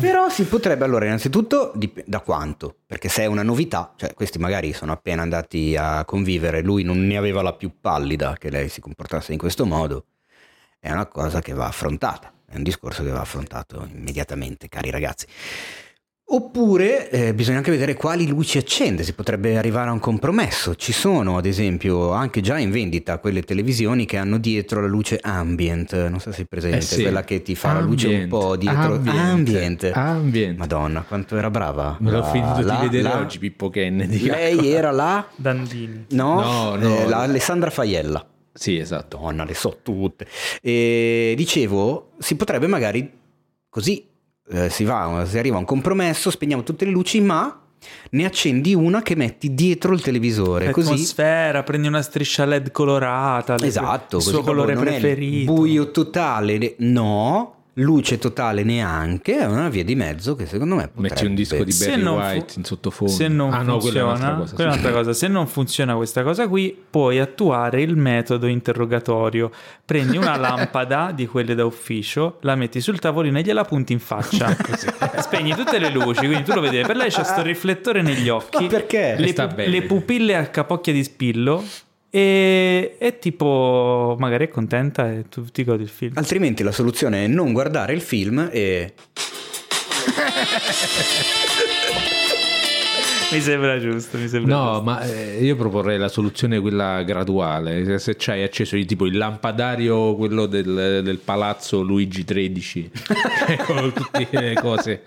Però 0.00 0.28
si 0.30 0.44
potrebbe 0.44 0.84
allora 0.84 1.04
innanzitutto 1.04 1.72
dip- 1.74 2.02
da 2.06 2.20
quanto? 2.20 2.76
Perché 2.86 3.08
se 3.08 3.22
è 3.22 3.26
una 3.26 3.42
novità, 3.42 3.92
cioè 3.96 4.14
questi 4.14 4.38
magari 4.38 4.72
sono 4.72 4.92
appena 4.92 5.22
andati 5.22 5.76
a 5.76 6.04
convivere, 6.04 6.62
lui 6.62 6.82
non 6.82 7.06
ne 7.06 7.16
aveva 7.18 7.42
la 7.42 7.52
più 7.52 7.72
pallida 7.80 8.36
che 8.38 8.48
lei 8.50 8.68
si 8.70 8.80
comportasse 8.80 9.32
in 9.32 9.38
questo 9.38 9.66
modo, 9.66 10.04
è 10.86 10.92
una 10.92 11.06
cosa 11.06 11.40
che 11.40 11.52
va 11.52 11.66
affrontata. 11.66 12.32
È 12.48 12.56
un 12.56 12.62
discorso 12.62 13.02
che 13.02 13.10
va 13.10 13.20
affrontato 13.20 13.86
immediatamente, 13.92 14.68
cari 14.68 14.90
ragazzi. 14.90 15.26
Oppure 16.28 17.08
eh, 17.10 17.34
bisogna 17.34 17.58
anche 17.58 17.70
vedere 17.70 17.94
quali 17.94 18.26
luci 18.26 18.58
accende, 18.58 19.04
si 19.04 19.12
potrebbe 19.12 19.56
arrivare 19.56 19.90
a 19.90 19.92
un 19.92 20.00
compromesso. 20.00 20.74
Ci 20.74 20.92
sono, 20.92 21.36
ad 21.38 21.46
esempio, 21.46 22.10
anche 22.10 22.40
già 22.40 22.58
in 22.58 22.72
vendita 22.72 23.18
quelle 23.18 23.42
televisioni 23.42 24.06
che 24.06 24.16
hanno 24.16 24.38
dietro 24.38 24.80
la 24.80 24.88
luce 24.88 25.20
ambient, 25.22 26.08
non 26.08 26.18
so 26.18 26.32
se 26.32 26.42
è 26.42 26.44
presente, 26.46 26.78
Eh 26.78 26.80
sì. 26.80 27.02
quella 27.02 27.22
che 27.22 27.42
ti 27.42 27.54
fa 27.54 27.74
la 27.74 27.80
luce 27.80 28.08
un 28.08 28.12
Ambient, 28.14 28.28
po' 28.30 28.56
dietro. 28.56 29.00
ambient, 29.04 29.90
ambient. 29.94 30.58
Madonna, 30.58 31.02
quanto 31.02 31.36
era 31.36 31.48
brava. 31.48 31.96
Me 32.00 32.10
l'ho 32.10 32.18
La- 32.18 32.24
finito 32.30 32.60
la- 32.60 32.74
di 32.80 32.86
vedere 32.88 33.02
la- 33.04 33.18
oggi, 33.20 33.38
Pippo 33.38 33.70
Kennedy. 33.70 34.18
Lei 34.26 34.68
era 34.72 34.90
la... 34.90 35.24
Dandini. 35.36 36.06
No, 36.10 36.40
No, 36.40 36.74
no. 36.74 36.96
eh, 37.02 37.06
la 37.08 37.18
Alessandra 37.18 37.70
Faiella. 37.70 38.26
Sì, 38.56 38.78
esatto. 38.78 39.18
Madonna, 39.18 39.44
le 39.44 39.54
so 39.54 39.78
tutte. 39.82 40.26
E 40.62 41.34
dicevo, 41.36 42.12
si 42.18 42.36
potrebbe 42.36 42.66
magari 42.66 43.10
così, 43.68 44.06
eh, 44.48 44.70
si, 44.70 44.84
va, 44.84 45.24
si 45.26 45.38
arriva 45.38 45.56
a 45.56 45.60
un 45.60 45.64
compromesso, 45.64 46.30
spegniamo 46.30 46.62
tutte 46.62 46.84
le 46.84 46.90
luci, 46.90 47.20
ma 47.20 47.60
ne 48.10 48.24
accendi 48.24 48.74
una 48.74 49.02
che 49.02 49.14
metti 49.14 49.54
dietro 49.54 49.92
il 49.92 50.00
televisore. 50.00 50.70
Così 50.70 50.92
Atmosfera, 50.92 51.62
prendi 51.62 51.86
una 51.86 52.02
striscia 52.02 52.44
LED 52.44 52.70
colorata. 52.70 53.56
Esatto, 53.60 54.16
il 54.16 54.22
così 54.22 54.30
suo 54.30 54.42
colore 54.42 54.74
preferito. 54.74 55.52
buio 55.52 55.90
totale, 55.90 56.74
no, 56.78 57.55
luce 57.78 58.18
totale 58.18 58.62
neanche, 58.62 59.38
è 59.38 59.44
una 59.44 59.68
via 59.68 59.84
di 59.84 59.94
mezzo 59.94 60.34
che 60.34 60.46
secondo 60.46 60.76
me 60.76 60.88
potrebbe... 60.88 61.08
Metti 61.08 61.26
un 61.26 61.34
disco 61.34 61.62
di 61.62 61.74
Barry 61.78 62.02
fu- 62.02 62.08
White 62.08 62.54
in 62.56 62.64
sottofondo. 62.64 63.12
Se 63.12 63.28
non 63.28 63.52
ah, 63.52 63.62
no, 63.62 63.78
quella 63.78 64.00
è 64.00 64.04
funziona, 64.04 64.12
un'altra 64.12 64.36
cosa. 64.36 64.54
quella 64.54 64.70
è 64.70 64.72
sì. 64.72 64.78
un'altra 64.78 64.98
cosa. 64.98 65.12
Se 65.12 65.28
non 65.28 65.46
funziona 65.46 65.94
questa 65.94 66.22
cosa 66.22 66.48
qui, 66.48 66.84
puoi 66.88 67.18
attuare 67.18 67.82
il 67.82 67.96
metodo 67.96 68.46
interrogatorio. 68.46 69.50
Prendi 69.84 70.16
una 70.16 70.36
lampada 70.38 71.12
di 71.14 71.26
quelle 71.26 71.54
da 71.54 71.64
ufficio, 71.64 72.38
la 72.40 72.54
metti 72.54 72.80
sul 72.80 72.98
tavolino 72.98 73.38
e 73.38 73.42
gliela 73.42 73.64
punti 73.64 73.92
in 73.92 74.00
faccia. 74.00 74.56
Spegni 75.20 75.54
tutte 75.54 75.78
le 75.78 75.90
luci, 75.90 76.26
quindi 76.26 76.44
tu 76.44 76.54
lo 76.54 76.60
vedi. 76.60 76.80
Per 76.80 76.96
lei 76.96 77.10
c'è 77.10 77.24
sto 77.24 77.42
riflettore 77.42 78.00
negli 78.00 78.28
occhi. 78.28 78.62
Ma 78.62 78.68
perché? 78.68 79.16
Le, 79.18 79.32
pu- 79.32 79.54
le 79.56 79.82
pupille 79.82 80.36
a 80.36 80.46
capocchia 80.46 80.92
di 80.92 81.04
spillo. 81.04 81.62
E, 82.16 82.96
e 82.96 83.18
tipo, 83.18 84.16
magari 84.18 84.46
è 84.46 84.48
contenta 84.48 85.12
e 85.12 85.24
tu 85.28 85.44
ti 85.44 85.64
godi 85.64 85.82
il 85.82 85.90
film. 85.90 86.12
Altrimenti 86.16 86.62
la 86.62 86.72
soluzione 86.72 87.24
è 87.24 87.26
non 87.26 87.52
guardare 87.52 87.92
il 87.92 88.00
film 88.00 88.48
e... 88.50 88.94
Mi 93.32 93.40
sembra 93.40 93.78
giusto, 93.78 94.16
mi 94.16 94.28
sembra 94.28 94.54
No, 94.54 94.64
giusto. 94.66 94.82
ma 94.84 95.00
eh, 95.02 95.44
io 95.44 95.56
proporrei 95.56 95.98
la 95.98 96.08
soluzione 96.08 96.58
quella 96.60 97.02
graduale. 97.02 97.98
Se 97.98 98.14
c'hai 98.16 98.42
acceso 98.44 98.82
tipo 98.86 99.04
il 99.04 99.18
lampadario, 99.18 100.14
quello 100.14 100.46
del, 100.46 101.00
del 101.02 101.18
palazzo 101.18 101.82
Luigi 101.82 102.24
XIII, 102.24 102.90
con 103.66 103.92
tutte 103.92 104.28
le 104.30 104.54
cose. 104.54 105.02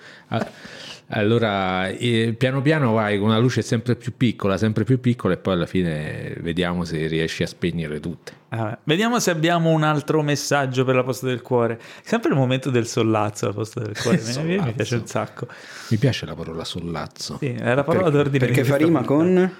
Ah, 1.12 1.20
Allora, 1.20 1.88
eh, 1.90 2.36
piano 2.38 2.62
piano 2.62 2.94
vai 2.94 3.18
con 3.18 3.30
una 3.30 3.40
luce 3.40 3.62
sempre 3.62 3.96
più 3.96 4.16
piccola, 4.16 4.58
sempre 4.58 4.84
più 4.84 5.00
piccola, 5.00 5.34
e 5.34 5.38
poi 5.38 5.54
alla 5.54 5.66
fine 5.66 6.36
vediamo 6.40 6.84
se 6.84 7.08
riesci 7.08 7.44
a 7.44 7.48
spegnere 7.48 8.00
tutte. 8.00 8.34
Vabbè, 8.50 8.78
Vediamo 8.84 9.20
se 9.20 9.32
abbiamo 9.32 9.72
un 9.72 9.84
altro 9.84 10.22
messaggio 10.22 10.86
per 10.86 10.96
la 10.96 11.04
posta 11.04 11.26
del 11.28 11.42
cuore. 11.42 11.80
Sempre 12.04 12.30
il 12.30 12.36
momento 12.36 12.70
del 12.70 12.88
sollazzo, 12.88 13.48
la 13.48 13.54
posta 13.54 13.82
del 13.82 14.00
cuore. 14.00 14.22
Mi- 14.44 14.60
Mi, 14.60 14.74
piace 14.74 14.96
un 14.96 15.08
sacco. 15.08 15.48
Mi 15.90 15.98
piace 15.98 16.26
la 16.26 16.36
parola 16.36 16.64
sollazzo. 16.64 17.38
Sì, 17.40 17.54
è 17.54 17.74
la 17.74 17.84
parola 17.84 18.10
d'ordine. 18.10 18.46
Perché 18.46 18.64
fa 18.64 18.78
rima 18.78 19.04
con 19.04 19.52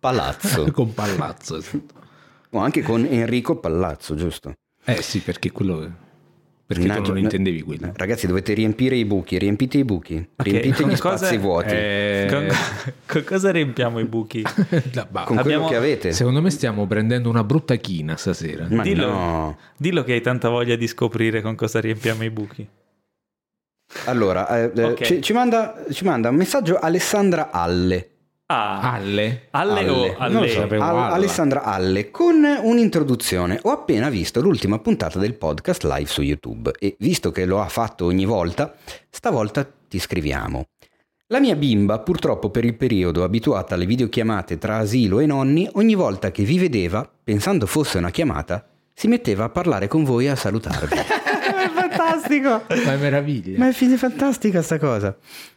palazzo. 0.00 0.70
con 0.72 0.92
palazzo. 0.94 1.56
esatto. 1.56 1.94
o 2.50 2.58
anche 2.58 2.82
con 2.82 3.06
Enrico 3.08 3.56
Palazzo, 3.56 4.14
giusto? 4.14 4.52
Eh 4.84 5.00
sì, 5.02 5.20
perché 5.20 5.50
quello... 5.50 6.02
Perché 6.74 6.82
tu 6.82 6.86
Mannaggia, 6.88 7.12
non 7.12 7.16
no- 7.18 7.24
intendevi 7.24 7.62
quello. 7.62 7.86
Eh, 7.86 7.92
Ragazzi, 7.94 8.26
dovete 8.26 8.52
riempire 8.52 8.96
i 8.96 9.04
buchi, 9.04 9.38
riempite 9.38 9.78
i 9.78 9.84
buchi, 9.84 10.16
Ok, 10.16 10.46
riempite 10.46 10.82
gli 10.84 10.96
cosa- 10.98 11.16
spazi 11.16 11.36
vuoti 11.38 11.70
Eh, 11.74 12.26
Con, 12.30 12.46
con 13.06 13.24
cosa 13.24 13.50
riempiamo 13.50 13.98
i 13.98 14.04
buchi? 14.04 14.42
la- 14.92 15.06
bah, 15.10 15.24
con 15.24 15.38
abbiamo- 15.38 15.64
quello 15.66 15.80
che 15.80 15.86
avete. 15.86 16.12
Secondo 16.12 16.40
me 16.42 16.50
stiamo 16.50 16.86
prendendo 16.86 17.28
una 17.28 17.44
brutta 17.44 17.74
china 17.76 18.16
stasera. 18.16 18.66
Ma 18.70 18.82
dillo, 18.82 19.06
no. 19.08 19.58
dillo 19.76 20.04
che 20.04 20.12
hai 20.12 20.20
tanta 20.20 20.48
voglia 20.48 20.76
di 20.76 20.86
scoprire 20.86 21.40
con 21.40 21.54
cosa 21.54 21.80
riempiamo 21.80 22.24
i 22.24 22.30
buchi. 22.30 22.68
Allora, 24.06 24.48
eh, 24.48 24.72
eh, 24.74 24.82
Ok. 24.84 25.02
ci, 25.04 25.22
ci 25.22 25.32
manda, 25.32 25.84
ci 25.92 26.04
manda 26.04 26.28
un 26.28 26.36
messaggio 26.36 26.78
Alessandra 26.78 27.50
Alle. 27.50 28.08
Ah, 28.46 28.92
Alle? 28.92 29.48
alle, 29.52 29.88
o 29.88 29.94
Alle. 29.94 30.16
alle? 30.18 30.48
So, 30.48 30.60
Sapevo 30.60 30.82
Al-. 30.82 31.12
Alessandra 31.12 31.62
Alle 31.62 32.10
con 32.10 32.44
un'introduzione. 32.44 33.58
Ho 33.62 33.70
appena 33.70 34.10
visto 34.10 34.42
l'ultima 34.42 34.78
puntata 34.78 35.18
del 35.18 35.34
podcast 35.34 35.84
live 35.84 36.06
su 36.06 36.20
YouTube 36.20 36.72
e 36.78 36.94
visto 36.98 37.30
che 37.30 37.46
lo 37.46 37.62
ha 37.62 37.68
fatto 37.68 38.04
ogni 38.04 38.26
volta, 38.26 38.74
stavolta 39.08 39.66
ti 39.88 39.98
scriviamo. 39.98 40.66
La 41.28 41.40
mia 41.40 41.56
bimba, 41.56 42.00
purtroppo 42.00 42.50
per 42.50 42.66
il 42.66 42.74
periodo 42.74 43.24
abituata 43.24 43.76
alle 43.76 43.86
videochiamate 43.86 44.58
tra 44.58 44.76
asilo 44.76 45.20
e 45.20 45.26
nonni, 45.26 45.66
ogni 45.72 45.94
volta 45.94 46.30
che 46.30 46.44
vi 46.44 46.58
vedeva, 46.58 47.10
pensando 47.24 47.64
fosse 47.64 47.96
una 47.96 48.10
chiamata, 48.10 48.68
si 48.92 49.08
metteva 49.08 49.44
a 49.44 49.48
parlare 49.48 49.88
con 49.88 50.04
voi 50.04 50.26
e 50.26 50.28
a 50.28 50.36
salutarvi. 50.36 50.96
è 51.00 51.70
fantastico! 51.72 52.62
Ma 52.68 52.92
è 52.92 52.96
meraviglia. 52.98 53.58
Ma 53.58 53.68
è 53.68 53.72
fantastica 53.72 54.60
sta 54.60 54.78
cosa. 54.78 55.16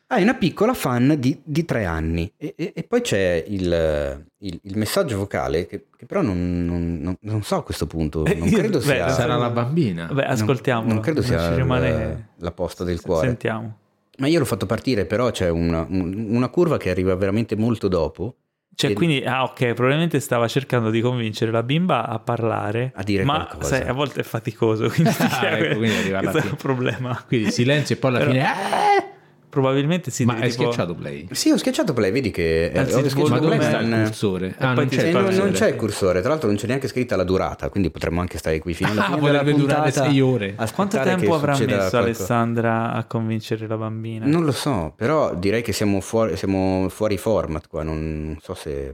Hai 0.09 0.23
una 0.23 0.35
piccola 0.35 0.73
fan 0.73 1.15
di, 1.19 1.38
di 1.43 1.65
tre 1.65 1.84
anni 1.84 2.31
e, 2.38 2.53
e- 2.55 2.71
e 2.73 2.84
poi 2.84 3.01
c'è 3.01 3.43
il, 3.47 4.25
il- 4.38 4.59
il 4.63 4.77
messaggio 4.77 5.17
vocale 5.17 5.65
che, 5.67 5.88
che 5.97 6.05
però 6.05 6.21
non, 6.21 6.63
non- 6.65 6.99
non- 7.01 7.17
non 7.19 7.43
so 7.43 7.57
a 7.57 7.63
questo 7.63 7.88
punto, 7.88 8.23
non 8.23 8.47
Eh, 8.47 8.51
credo 8.51 8.77
beh, 8.77 8.84
sia... 8.85 9.09
Sarà 9.09 9.35
la 9.35 9.49
bambina. 9.49 10.05
Vabbè, 10.05 10.23
ascoltiamo. 10.27 10.84
non, 10.85 10.93
non 10.93 10.99
credo 11.01 11.21
sia 11.21 11.53
rimane... 11.53 12.29
la 12.38 12.51
posta 12.51 12.85
del 12.85 13.01
cuore. 13.01 13.27
Sentiamo. 13.27 13.77
Ma 14.19 14.27
io 14.27 14.39
l'ho 14.39 14.45
fatto 14.45 14.65
partire, 14.65 15.05
però 15.05 15.29
c'è 15.31 15.49
una, 15.49 15.85
un- 15.89 16.27
una 16.29 16.47
curva 16.47 16.77
che 16.77 16.89
arriva 16.89 17.13
veramente 17.15 17.57
molto 17.57 17.89
dopo. 17.89 18.35
Cioè, 18.75 18.93
quindi, 18.93 19.23
ah, 19.25 19.43
ok, 19.43 19.73
probabilmente 19.73 20.21
stava 20.21 20.47
cercando 20.47 20.89
di 20.89 21.01
convincere 21.01 21.51
la 21.51 21.63
bimba 21.63 22.07
a 22.07 22.19
parlare, 22.19 22.93
A 22.95 23.03
dire 23.03 23.23
ma 23.25 23.45
qualcosa. 23.45 23.75
sai, 23.75 23.88
a 23.88 23.91
volte 23.91 24.21
è 24.21 24.23
faticoso, 24.23 24.88
quindi, 24.88 25.11
Ah, 25.19 25.47
ecco, 25.57 25.77
quindi 25.79 26.09
questo 26.11 26.38
è 26.38 26.43
un 26.49 26.55
problema. 26.55 27.23
Quindi 27.27 27.51
silenzio 27.51 27.95
e 27.95 27.97
poi 27.97 28.09
alla 28.11 28.19
Però- 28.19 28.31
fine... 28.31 28.43
"Eh!" 28.45 29.15
Probabilmente 29.49 30.11
si 30.11 30.25
Ma 30.25 30.33
hai 30.35 30.49
tipo- 30.49 30.63
schiacciato 30.63 30.93
play? 30.93 31.27
Sì, 31.31 31.49
ho 31.51 31.57
schiacciato 31.57 31.93
play, 31.93 32.11
vedi 32.11 32.31
che... 32.31 32.71
Anzi, 32.75 32.93
ho 32.95 33.09
schiacciato 33.09 33.47
play 33.47 33.61
sta 33.61 33.79
il 33.79 33.89
cursore? 34.03 34.55
Ah, 34.57 34.73
poi 34.73 34.75
non 34.75 34.87
c'è 34.87 34.99
Sì, 34.99 35.05
il 35.07 35.13
non, 35.13 35.23
cursore. 35.23 35.43
non 35.45 35.53
c'è 35.53 35.67
il 35.69 35.75
cursore, 35.75 36.19
tra 36.19 36.29
l'altro 36.29 36.47
non 36.49 36.57
c'è 36.57 36.67
neanche 36.67 36.87
scritta 36.87 37.15
la 37.15 37.23
durata, 37.23 37.69
quindi 37.69 37.89
potremmo 37.89 38.19
anche 38.21 38.37
stare 38.37 38.59
qui 38.59 38.73
fino 38.73 38.91
alla 38.91 39.01
Ah, 39.01 39.05
fine 39.05 39.19
della 39.21 39.37
potrebbe 39.39 39.57
durare 39.59 39.91
sei 39.91 40.21
ore. 40.21 40.55
Quanto 40.73 40.99
tempo 40.99 41.33
avrà 41.33 41.51
messo 41.53 41.65
qualcosa. 41.65 41.97
Alessandra 41.99 42.91
a 42.93 43.03
convincere 43.05 43.67
la 43.67 43.77
bambina? 43.77 44.25
Non 44.25 44.43
lo 44.43 44.51
so, 44.51 44.93
però 44.95 45.33
direi 45.35 45.61
che 45.61 45.71
siamo 45.71 46.01
fuori, 46.01 46.35
siamo 46.35 46.87
fuori 46.89 47.17
format 47.17 47.67
qua, 47.67 47.83
non, 47.83 47.97
non 48.25 48.37
so 48.41 48.53
se 48.53 48.93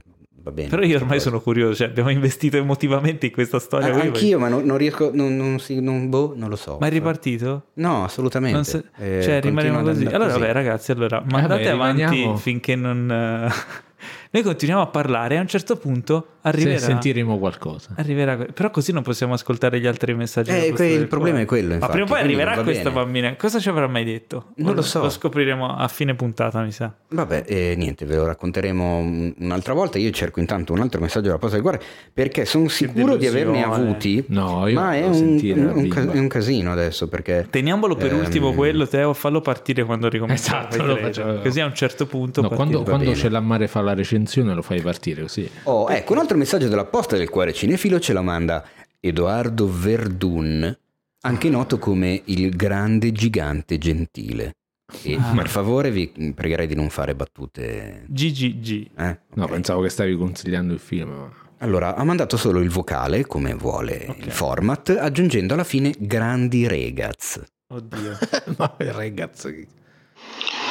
bene. 0.50 0.68
Però 0.68 0.82
io 0.82 0.96
ormai 0.96 1.16
cosa. 1.18 1.28
sono 1.28 1.40
curioso, 1.40 1.74
cioè 1.76 1.88
abbiamo 1.88 2.10
investito 2.10 2.56
emotivamente 2.56 3.26
in 3.26 3.32
questa 3.32 3.58
storia. 3.58 3.94
Ah, 3.94 4.00
anch'io, 4.00 4.38
ma 4.38 4.48
non, 4.48 4.64
non 4.64 4.76
riesco, 4.76 5.10
non, 5.12 5.36
non 5.36 5.58
si, 5.58 5.80
non, 5.80 6.08
boh, 6.08 6.34
non 6.36 6.48
lo 6.48 6.56
so. 6.56 6.78
Ma 6.80 6.86
è 6.86 6.90
ripartito? 6.90 7.66
No, 7.74 8.04
assolutamente. 8.04 8.64
Se- 8.64 8.84
Eh, 8.98 9.22
cioè 9.22 9.40
rimaniamo 9.40 9.82
così. 9.82 10.04
Allora, 10.06 10.26
così. 10.32 10.38
vabbè, 10.40 10.52
ragazzi, 10.52 10.90
allora 10.92 11.22
mandate 11.30 11.64
Vabbè, 11.64 11.68
avanti 11.68 12.00
rimaniamo- 12.02 12.36
finché 12.36 12.76
non. 12.76 13.10
eh, 13.10 13.48
Noi 14.30 14.42
continuiamo 14.42 14.82
a 14.82 14.88
parlare 14.88 15.34
e 15.36 15.38
a 15.38 15.40
un 15.40 15.46
certo 15.48 15.76
punto 15.76 16.26
Se 16.44 16.50
arriverà. 16.50 16.78
sentiremo 16.78 17.38
qualcosa. 17.38 17.94
arriverà 17.96 18.36
però 18.36 18.70
così 18.70 18.92
non 18.92 19.02
possiamo 19.02 19.32
ascoltare 19.32 19.80
gli 19.80 19.86
altri 19.86 20.14
messaggi. 20.14 20.50
Eh, 20.50 20.72
que- 20.74 20.92
il 20.92 21.06
problema 21.06 21.36
cuore. 21.38 21.42
è 21.44 21.46
quello, 21.46 21.68
Ma 21.68 21.74
infatti, 21.76 21.92
prima 21.92 22.06
o 22.06 22.08
poi 22.10 22.20
arriverà 22.20 22.62
questa 22.62 22.90
bene. 22.90 23.02
bambina. 23.02 23.34
Cosa 23.36 23.58
ci 23.58 23.68
avrà 23.70 23.86
mai 23.88 24.04
detto? 24.04 24.48
Non 24.56 24.74
lo 24.74 24.82
so. 24.82 25.00
Lo 25.02 25.08
scopriremo 25.10 25.74
a 25.74 25.88
fine 25.88 26.14
puntata, 26.14 26.60
mi 26.62 26.70
sa. 26.72 26.92
Vabbè, 27.08 27.44
eh, 27.46 27.74
niente, 27.76 28.04
ve 28.04 28.16
lo 28.16 28.26
racconteremo 28.26 28.96
un- 28.98 29.34
un'altra 29.38 29.72
volta. 29.72 29.98
Io 29.98 30.10
cerco 30.10 30.40
intanto 30.40 30.72
un 30.74 30.80
altro 30.80 31.00
messaggio 31.00 31.26
della 31.26 31.38
posta 31.38 31.54
del 31.56 31.62
cuore 31.64 31.80
perché 32.12 32.44
sono 32.44 32.68
sicuro 32.68 33.16
di 33.16 33.26
averne 33.26 33.62
avuti. 33.64 34.24
No, 34.28 34.66
io 34.68 34.78
ma 34.78 34.94
è 34.94 35.04
un, 35.06 35.38
un- 35.42 35.72
un 35.74 35.88
ca- 35.88 36.10
un 36.12 36.28
casino 36.28 36.72
adesso 36.72 37.08
perché 37.08 37.46
Teniamolo 37.48 37.94
per 37.96 38.12
Ehm, 38.12 38.18
ultimo 38.18 38.52
quello, 38.52 38.86
Teo, 38.86 39.14
fallo 39.14 39.40
partire 39.40 39.84
quando 39.84 40.08
ricominciamo. 40.08 40.68
Esatto, 40.68 40.84
lo 40.84 41.40
Così 41.42 41.60
a 41.60 41.66
un 41.66 41.74
certo 41.74 42.06
punto 42.06 42.42
No, 42.42 42.48
quando, 42.50 42.82
quando 42.82 43.12
c'è 43.12 43.28
la 43.28 43.40
mare 43.40 43.66
fa 43.68 43.80
la 43.80 43.94
recensione 43.94 44.52
lo 44.54 44.62
fai 44.62 44.80
partire 44.80 45.22
così. 45.22 45.48
Oh, 45.64 45.88
ecco, 45.90 46.12
un 46.12 46.18
altro 46.18 46.33
messaggio 46.36 46.68
della 46.68 46.84
posta 46.84 47.16
del 47.16 47.28
cuore 47.30 47.52
cinefilo 47.52 47.98
ce 48.00 48.12
la 48.12 48.22
manda 48.22 48.66
Edoardo 49.00 49.68
Verdun, 49.70 50.76
anche 51.22 51.48
noto 51.50 51.78
come 51.78 52.22
il 52.26 52.54
grande 52.56 53.12
gigante 53.12 53.78
gentile. 53.78 54.56
E 55.02 55.16
Ah. 55.18 55.32
per 55.34 55.48
favore 55.48 55.90
vi 55.90 56.12
pregherei 56.34 56.66
di 56.66 56.74
non 56.74 56.88
fare 56.90 57.14
battute. 57.14 58.04
GGG. 58.08 58.90
eh? 58.96 59.18
No, 59.34 59.44
Ok. 59.44 59.50
pensavo 59.50 59.82
che 59.82 59.88
stavi 59.88 60.16
consigliando 60.16 60.72
il 60.72 60.78
film. 60.80 61.10
ma- 61.10 61.42
Allora, 61.58 61.94
ha 61.96 62.04
mandato 62.04 62.36
solo 62.36 62.60
il 62.60 62.68
vocale, 62.68 63.24
come 63.26 63.54
vuole 63.54 64.14
il 64.18 64.30
format, 64.30 64.90
aggiungendo 64.90 65.54
alla 65.54 65.64
fine 65.64 65.94
grandi 65.98 66.66
regaz. 66.68 67.42
Oddio. 67.68 68.18
no, 68.58 68.74
ragazzi. 68.78 69.66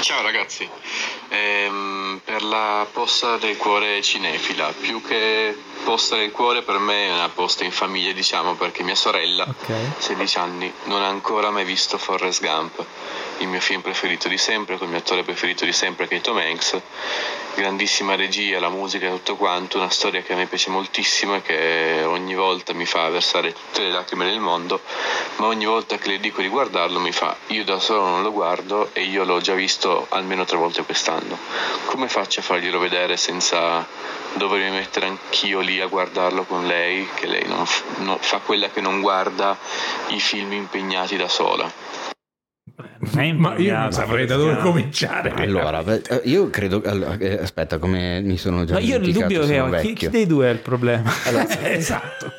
Ciao 0.02 0.22
ragazzi, 0.22 0.68
Ehm, 1.34 2.22
per 2.24 2.44
la 2.44 2.86
posta 2.92 3.38
del 3.38 3.58
cuore 3.58 4.00
cinefila, 4.04 4.72
più 4.80 5.02
che 5.02 5.58
posta 5.84 6.16
del 6.16 6.32
cuore 6.32 6.62
per 6.62 6.78
me 6.78 7.08
è 7.08 7.12
una 7.12 7.30
posta 7.30 7.64
in 7.64 7.72
famiglia, 7.72 8.12
diciamo, 8.12 8.54
perché 8.54 8.84
mia 8.84 8.94
sorella, 8.96 9.44
Ok. 9.48 9.74
16 9.98 10.38
anni, 10.38 10.72
non 10.84 11.02
ha 11.02 11.08
ancora 11.08 11.50
mai 11.50 11.66
visto 11.66 11.98
Forrest 11.98 12.40
Gump, 12.42 12.86
il 13.40 13.48
mio 13.48 13.60
film 13.60 13.82
preferito 13.82 14.28
di 14.28 14.38
sempre, 14.38 14.78
con 14.78 14.86
il 14.86 14.92
mio 14.92 15.00
attore 15.02 15.24
preferito 15.24 15.66
di 15.66 15.74
sempre 15.74 16.08
che 16.08 16.18
è 16.18 16.22
Tom 16.22 16.38
Hanks. 16.38 16.80
Grandissima 17.56 18.16
regia, 18.16 18.60
la 18.60 18.70
musica 18.70 19.08
e 19.08 19.10
tutto 19.12 19.36
quanto, 19.36 19.78
una 19.78 19.90
storia 19.90 20.22
che 20.22 20.34
a 20.34 20.36
me 20.36 20.48
piace 20.48 20.72
moltissimo 20.72 21.36
e 21.36 21.42
che 21.44 22.04
ogni 22.04 22.34
volta 22.34 22.74
mi 22.74 22.86
fa 22.86 23.10
versare 23.10 23.54
tutte 23.54 23.84
le 23.84 23.92
lacrime 23.92 24.26
del 24.26 24.40
mondo, 24.40 24.82
ma 25.36 25.48
ogni 25.48 25.66
volta 25.66 25.98
che 25.98 26.10
le 26.10 26.20
dico 26.20 26.42
di 26.42 26.48
guardarlo 26.48 27.00
mi 27.00 27.12
fa 27.12 27.36
io 27.48 27.64
da 27.64 27.80
solo 27.80 28.06
non 28.06 28.24
lo 28.24 28.32
guardo 28.32 28.90
e 28.94 29.04
io 29.04 29.24
l'ho 29.24 29.40
già 29.40 29.54
visto 29.54 30.08
almeno 30.10 30.46
tre 30.46 30.58
volte 30.58 30.84
quest'anno. 30.84 31.23
Come 31.86 32.08
faccio 32.08 32.40
a 32.40 32.44
farglielo 32.44 32.80
vedere 32.80 33.18
senza 33.18 33.86
dovermi 34.34 34.72
mettere 34.72 35.08
anch'io 35.08 35.60
lì 35.60 35.80
a 35.80 35.88
guardarlo 35.88 36.44
con 36.44 36.66
lei, 36.66 37.08
che 37.14 37.28
lei 37.28 37.46
non 37.48 37.66
no- 37.98 38.18
fa 38.20 38.40
quella 38.40 38.70
che 38.70 38.82
non 38.82 39.02
guarda 39.02 39.58
i 40.08 40.20
film 40.20 40.54
impegnati 40.54 41.16
da 41.18 41.28
sola? 41.28 42.13
Ma 43.36 43.56
io 43.58 43.78
non 43.78 43.92
saprei 43.92 44.26
da 44.26 44.36
dove 44.36 44.54
no. 44.54 44.60
cominciare. 44.60 45.32
Allora, 45.32 45.84
eh, 45.84 46.22
io 46.26 46.50
credo. 46.50 46.82
allora, 46.86 47.18
eh, 47.18 47.40
aspetta, 47.40 47.78
come 47.78 48.22
mi 48.22 48.38
sono 48.38 48.66
già 48.66 48.74
Ma 48.74 48.80
io 48.80 48.96
ho 48.98 49.00
il 49.00 49.14
dubbio 49.14 49.46
che 49.46 49.60
ho, 49.60 49.70
chi, 49.70 49.78
chi 49.80 49.88
vecchio. 49.88 50.10
dei 50.10 50.26
due 50.26 50.48
è 50.48 50.52
il 50.52 50.60
problema? 50.60 51.12
esatto. 51.64 52.32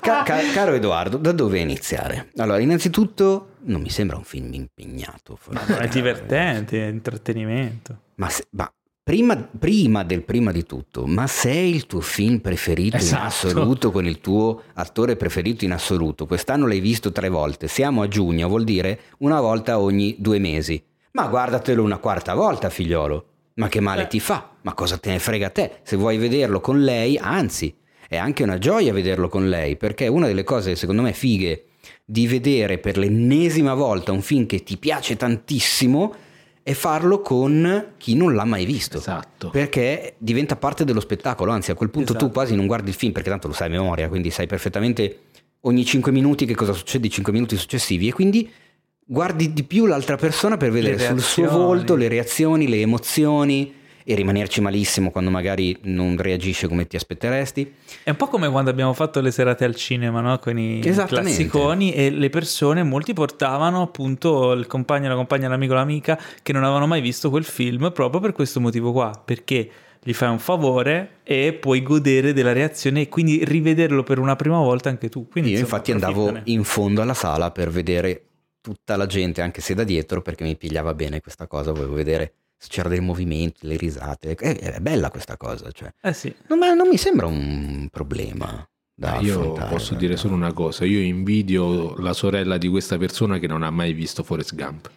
Ca- 0.00 0.22
ca- 0.22 0.50
caro 0.52 0.72
Edoardo, 0.72 1.16
da 1.16 1.32
dove 1.32 1.58
iniziare? 1.58 2.30
Allora, 2.36 2.58
innanzitutto, 2.58 3.50
non 3.64 3.80
mi 3.80 3.90
sembra 3.90 4.16
un 4.16 4.24
film 4.24 4.52
impegnato. 4.52 5.36
forse. 5.40 5.78
è 5.78 5.88
divertente, 5.88 6.86
è 6.86 6.90
intrattenimento. 6.90 8.00
Ma, 8.16 8.28
se- 8.28 8.46
ma 8.50 8.70
prima, 9.08 9.36
prima 9.36 10.04
del 10.04 10.22
prima 10.22 10.52
di 10.52 10.64
tutto, 10.64 11.06
ma 11.06 11.26
se 11.26 11.50
è 11.50 11.54
il 11.56 11.86
tuo 11.86 12.02
film 12.02 12.40
preferito 12.40 12.96
in 12.96 13.02
Esatto. 13.02 13.24
assoluto 13.24 13.90
con 13.90 14.04
il 14.04 14.20
tuo 14.20 14.64
attore 14.74 15.16
preferito 15.16 15.64
in 15.64 15.72
assoluto, 15.72 16.26
quest'anno 16.26 16.66
l'hai 16.66 16.80
visto 16.80 17.10
tre 17.10 17.30
volte, 17.30 17.68
siamo 17.68 18.02
a 18.02 18.08
giugno, 18.08 18.48
vuol 18.48 18.64
dire 18.64 19.00
una 19.18 19.40
volta 19.40 19.78
ogni 19.80 20.16
due 20.18 20.38
mesi. 20.38 20.82
Ma 21.12 21.26
guardatelo 21.26 21.82
una 21.82 21.96
quarta 21.96 22.34
volta, 22.34 22.68
figliolo. 22.68 23.24
Ma 23.54 23.68
che 23.68 23.80
male 23.80 24.02
Eh. 24.02 24.06
ti 24.08 24.20
fa? 24.20 24.50
Ma 24.60 24.74
cosa 24.74 24.98
te 24.98 25.10
ne 25.10 25.18
frega 25.18 25.46
a 25.46 25.50
te? 25.50 25.70
Se 25.84 25.96
vuoi 25.96 26.18
vederlo 26.18 26.60
con 26.60 26.82
lei, 26.82 27.16
anzi, 27.16 27.74
è 28.06 28.16
anche 28.18 28.42
una 28.42 28.58
gioia 28.58 28.92
vederlo 28.92 29.28
con 29.28 29.48
lei, 29.48 29.76
perché 29.78 30.06
una 30.06 30.26
delle 30.26 30.44
cose 30.44 30.76
secondo 30.76 31.00
me 31.00 31.14
fighe 31.14 31.64
di 32.04 32.26
vedere 32.26 32.76
per 32.76 32.98
l'ennesima 32.98 33.72
volta 33.72 34.12
un 34.12 34.20
film 34.20 34.44
che 34.44 34.62
ti 34.62 34.76
piace 34.76 35.16
tantissimo 35.16 36.14
è 36.68 36.74
farlo 36.74 37.22
con 37.22 37.92
chi 37.96 38.14
non 38.14 38.34
l'ha 38.34 38.44
mai 38.44 38.66
visto. 38.66 38.98
Esatto. 38.98 39.48
Perché 39.48 40.16
diventa 40.18 40.54
parte 40.54 40.84
dello 40.84 41.00
spettacolo, 41.00 41.50
anzi 41.50 41.70
a 41.70 41.74
quel 41.74 41.88
punto 41.88 42.12
tu 42.12 42.18
Esatto. 42.18 42.30
quasi 42.30 42.54
non 42.54 42.66
guardi 42.66 42.90
il 42.90 42.94
film 42.94 43.10
perché 43.12 43.30
tanto 43.30 43.48
lo 43.48 43.54
sai 43.54 43.68
a 43.68 43.70
memoria, 43.70 44.06
quindi 44.08 44.30
sai 44.30 44.46
perfettamente 44.46 45.20
ogni 45.60 45.82
5 45.82 46.12
minuti 46.12 46.44
che 46.44 46.54
cosa 46.54 46.74
succede 46.74 47.06
i 47.06 47.10
5 47.10 47.32
minuti 47.32 47.56
successivi 47.56 48.08
e 48.08 48.12
quindi 48.12 48.52
guardi 49.02 49.54
di 49.54 49.62
più 49.62 49.86
l'altra 49.86 50.16
persona 50.16 50.58
per 50.58 50.70
vedere 50.70 50.98
sul 50.98 51.22
suo 51.22 51.48
volto 51.48 51.94
le 51.94 52.06
reazioni, 52.06 52.68
le 52.68 52.82
emozioni 52.82 53.72
e 54.10 54.14
rimanerci 54.14 54.62
malissimo 54.62 55.10
quando 55.10 55.28
magari 55.28 55.76
non 55.82 56.16
reagisce 56.16 56.66
come 56.66 56.86
ti 56.86 56.96
aspetteresti. 56.96 57.74
È 58.02 58.08
un 58.08 58.16
po' 58.16 58.28
come 58.28 58.48
quando 58.48 58.70
abbiamo 58.70 58.94
fatto 58.94 59.20
le 59.20 59.30
serate 59.30 59.66
al 59.66 59.74
cinema, 59.74 60.22
no? 60.22 60.38
Con 60.38 60.58
i 60.58 60.80
classiconi 60.80 61.92
e 61.92 62.08
le 62.08 62.30
persone, 62.30 62.82
molti 62.82 63.12
portavano 63.12 63.82
appunto 63.82 64.52
il 64.52 64.66
compagno, 64.66 65.10
la 65.10 65.14
compagna, 65.14 65.48
l'amico, 65.48 65.74
l'amica 65.74 66.18
che 66.42 66.54
non 66.54 66.64
avevano 66.64 66.86
mai 66.86 67.02
visto 67.02 67.28
quel 67.28 67.44
film 67.44 67.92
proprio 67.92 68.18
per 68.18 68.32
questo 68.32 68.60
motivo 68.60 68.92
qua, 68.92 69.22
perché 69.22 69.70
gli 70.02 70.14
fai 70.14 70.30
un 70.30 70.38
favore 70.38 71.18
e 71.22 71.52
puoi 71.60 71.82
godere 71.82 72.32
della 72.32 72.54
reazione 72.54 73.02
e 73.02 73.08
quindi 73.10 73.44
rivederlo 73.44 74.04
per 74.04 74.18
una 74.18 74.36
prima 74.36 74.56
volta 74.56 74.88
anche 74.88 75.10
tu. 75.10 75.28
Quindi, 75.28 75.50
Io 75.50 75.58
insomma, 75.58 75.76
infatti 75.76 75.92
andavo 75.92 76.40
in 76.44 76.64
fondo 76.64 77.02
alla 77.02 77.12
sala 77.12 77.50
per 77.50 77.68
vedere 77.68 78.22
tutta 78.62 78.96
la 78.96 79.04
gente, 79.04 79.42
anche 79.42 79.60
se 79.60 79.74
da 79.74 79.84
dietro, 79.84 80.22
perché 80.22 80.44
mi 80.44 80.56
pigliava 80.56 80.94
bene 80.94 81.20
questa 81.20 81.46
cosa, 81.46 81.72
volevo 81.72 81.92
vedere 81.92 82.32
c'era 82.66 82.88
del 82.88 83.02
movimento, 83.02 83.58
le 83.62 83.76
risate. 83.76 84.34
È, 84.34 84.58
è 84.58 84.80
bella 84.80 85.10
questa 85.10 85.36
cosa, 85.36 85.70
cioè. 85.70 85.92
Eh 86.02 86.12
sì. 86.12 86.34
Non, 86.48 86.58
ma 86.58 86.72
non 86.74 86.88
mi 86.88 86.96
sembra 86.96 87.26
un 87.26 87.88
problema 87.90 88.66
da 88.94 89.18
Io 89.20 89.52
posso 89.52 89.94
dire 89.94 90.16
solo 90.16 90.34
una 90.34 90.52
cosa: 90.52 90.84
io 90.84 91.00
invidio 91.00 91.96
la 91.98 92.12
sorella 92.12 92.58
di 92.58 92.68
questa 92.68 92.98
persona 92.98 93.38
che 93.38 93.46
non 93.46 93.62
ha 93.62 93.70
mai 93.70 93.92
visto 93.92 94.22
Forrest 94.24 94.54
Gump. 94.54 94.90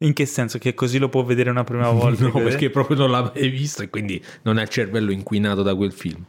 In 0.00 0.12
che 0.12 0.26
senso? 0.26 0.58
Che 0.58 0.74
così 0.74 0.98
lo 0.98 1.08
può 1.08 1.24
vedere 1.24 1.50
una 1.50 1.64
prima 1.64 1.90
volta? 1.92 2.24
No, 2.24 2.32
perché 2.32 2.70
proprio 2.70 2.96
non 2.96 3.10
l'ha 3.10 3.32
mai 3.34 3.48
visto 3.48 3.82
e 3.82 3.90
quindi 3.90 4.22
non 4.42 4.58
ha 4.58 4.62
il 4.62 4.68
cervello 4.68 5.10
inquinato 5.12 5.62
da 5.62 5.74
quel 5.74 5.92
film. 5.92 6.24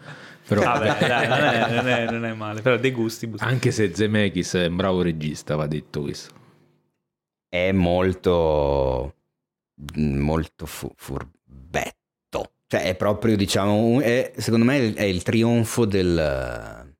Però, 0.47 0.61
Vabbè, 0.61 0.97
dai, 1.07 1.27
non 1.27 1.37
è, 1.37 1.75
non, 1.75 1.87
è, 1.87 2.11
non 2.11 2.25
è 2.25 2.33
male, 2.33 2.61
però 2.61 2.77
dei 2.77 2.91
gusti. 2.91 3.31
anche 3.37 3.69
se 3.71 3.93
Zemeckis 3.93 4.53
è 4.55 4.65
un 4.65 4.75
bravo 4.75 5.01
regista, 5.03 5.55
va 5.55 5.67
detto 5.67 6.01
questo. 6.01 6.33
È 7.47 7.71
molto, 7.71 9.13
molto 9.95 10.65
fu- 10.65 10.91
furbetto. 10.95 12.53
Cioè 12.67 12.81
è 12.83 12.95
proprio, 12.95 13.35
diciamo, 13.35 13.99
è- 14.01 14.33
secondo 14.37 14.65
me 14.65 14.93
è 14.93 15.03
il 15.03 15.23
trionfo 15.23 15.85
del... 15.85 16.97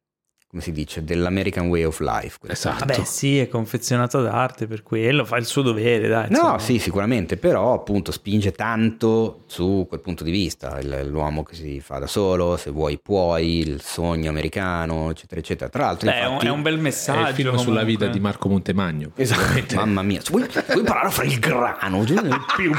come 0.49 0.61
si 0.63 0.71
dice? 0.71 1.03
Dell'American 1.03 1.67
Way 1.67 1.84
of 1.84 1.99
Life. 1.99 2.38
questo. 2.39 2.69
Esatto. 2.69 2.85
Vabbè, 2.85 3.03
sì, 3.05 3.38
è 3.39 3.47
confezionato 3.47 4.21
d'arte 4.21 4.65
per 4.65 4.81
quello, 4.84 5.23
fa 5.26 5.38
il 5.38 5.45
suo 5.45 5.61
dovere, 5.61 6.07
dai. 6.07 6.27
No, 6.30 6.38
insomma. 6.38 6.59
sì, 6.59 6.80
sicuramente, 6.80 7.38
però 7.38 7.73
appunto 7.73 8.11
spinge 8.11 8.51
tanto 8.51 9.43
su 9.45 9.85
quel 9.88 9.99
punto 10.01 10.23
di 10.23 10.31
vista, 10.31 10.80
il- 10.80 11.07
l'uomo 11.07 11.43
che 11.43 11.53
si 11.55 11.80
fa 11.80 11.99
da 11.99 12.07
solo, 12.07 12.57
se 12.57 12.71
vuoi 12.71 12.97
puoi, 12.99 13.59
il 13.59 13.81
sogno 13.81 14.30
americano, 14.30 15.11
eccetera, 15.11 15.39
eccetera. 15.39 15.69
Tra 15.69 15.85
l'altro, 15.85 16.09
Beh, 16.09 16.15
è, 16.15 16.23
un, 16.26 16.31
infatti, 16.31 16.47
è 16.47 16.49
un 16.51 16.61
bel 16.63 16.77
È 16.77 16.81
messaggio. 16.81 17.27
il 17.30 17.35
film 17.35 17.49
sulla 17.49 17.57
comunque. 17.81 17.85
vita 17.85 18.07
di 18.07 18.19
Marco 18.19 18.49
Montemagno. 18.49 19.11
Esatto, 19.15 19.76
mamma 19.76 20.01
mia, 20.01 20.21
vuoi, 20.30 20.47
vuoi 20.71 20.84
parlare 20.84 21.07
a 21.07 21.11
fare 21.11 21.27
il 21.27 21.39
grano? 21.39 22.03
Più, 22.55 22.73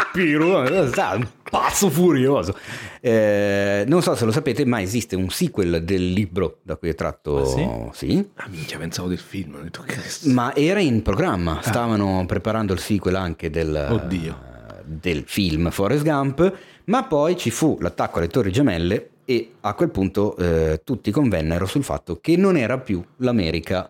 sta, 0.89 1.13
un 1.15 1.27
pazzo 1.51 1.91
furioso. 1.91 2.57
Eh, 3.01 3.85
non 3.87 4.01
so 4.01 4.15
se 4.15 4.25
lo 4.25 4.33
sapete, 4.33 4.65
ma 4.65 4.81
esiste 4.81 5.17
un 5.17 5.29
sequel 5.29 5.83
del 5.85 6.13
libro 6.13 6.59
da 6.63 6.77
cui 6.77 6.89
è 6.89 6.95
tratto. 6.95 7.43
Ah, 7.43 7.93
sì? 7.93 8.27
Ah, 8.37 8.47
minchia, 8.49 8.79
pensavo 8.79 9.09
del 9.09 9.19
film. 9.19 9.57
Ho 9.57 9.63
detto. 9.63 9.85
Ma 10.25 10.55
era 10.55 10.81
in 10.81 11.03
programma, 11.03 11.61
stavano 11.63 12.25
preparando 12.27 12.73
il 12.73 12.79
sequel 12.79 13.17
anche 13.17 13.51
del, 13.51 13.89
Oddio. 13.91 14.39
del 14.85 15.25
film 15.27 15.71
Forrest 15.71 16.05
Gump, 16.05 16.59
ma 16.85 17.05
poi 17.05 17.37
ci 17.37 17.51
fu 17.51 17.77
l'attacco 17.81 18.19
alle 18.19 18.29
Torri 18.29 18.53
Gemelle 18.53 19.11
e 19.25 19.53
a 19.61 19.75
quel 19.75 19.91
punto 19.91 20.37
eh, 20.37 20.81
tutti 20.85 21.11
convennero 21.11 21.67
sul 21.67 21.85
fatto 21.85 22.19
che 22.21 22.37
non 22.37 22.57
era 22.57 22.79
più 22.79 23.05
l'America 23.19 23.89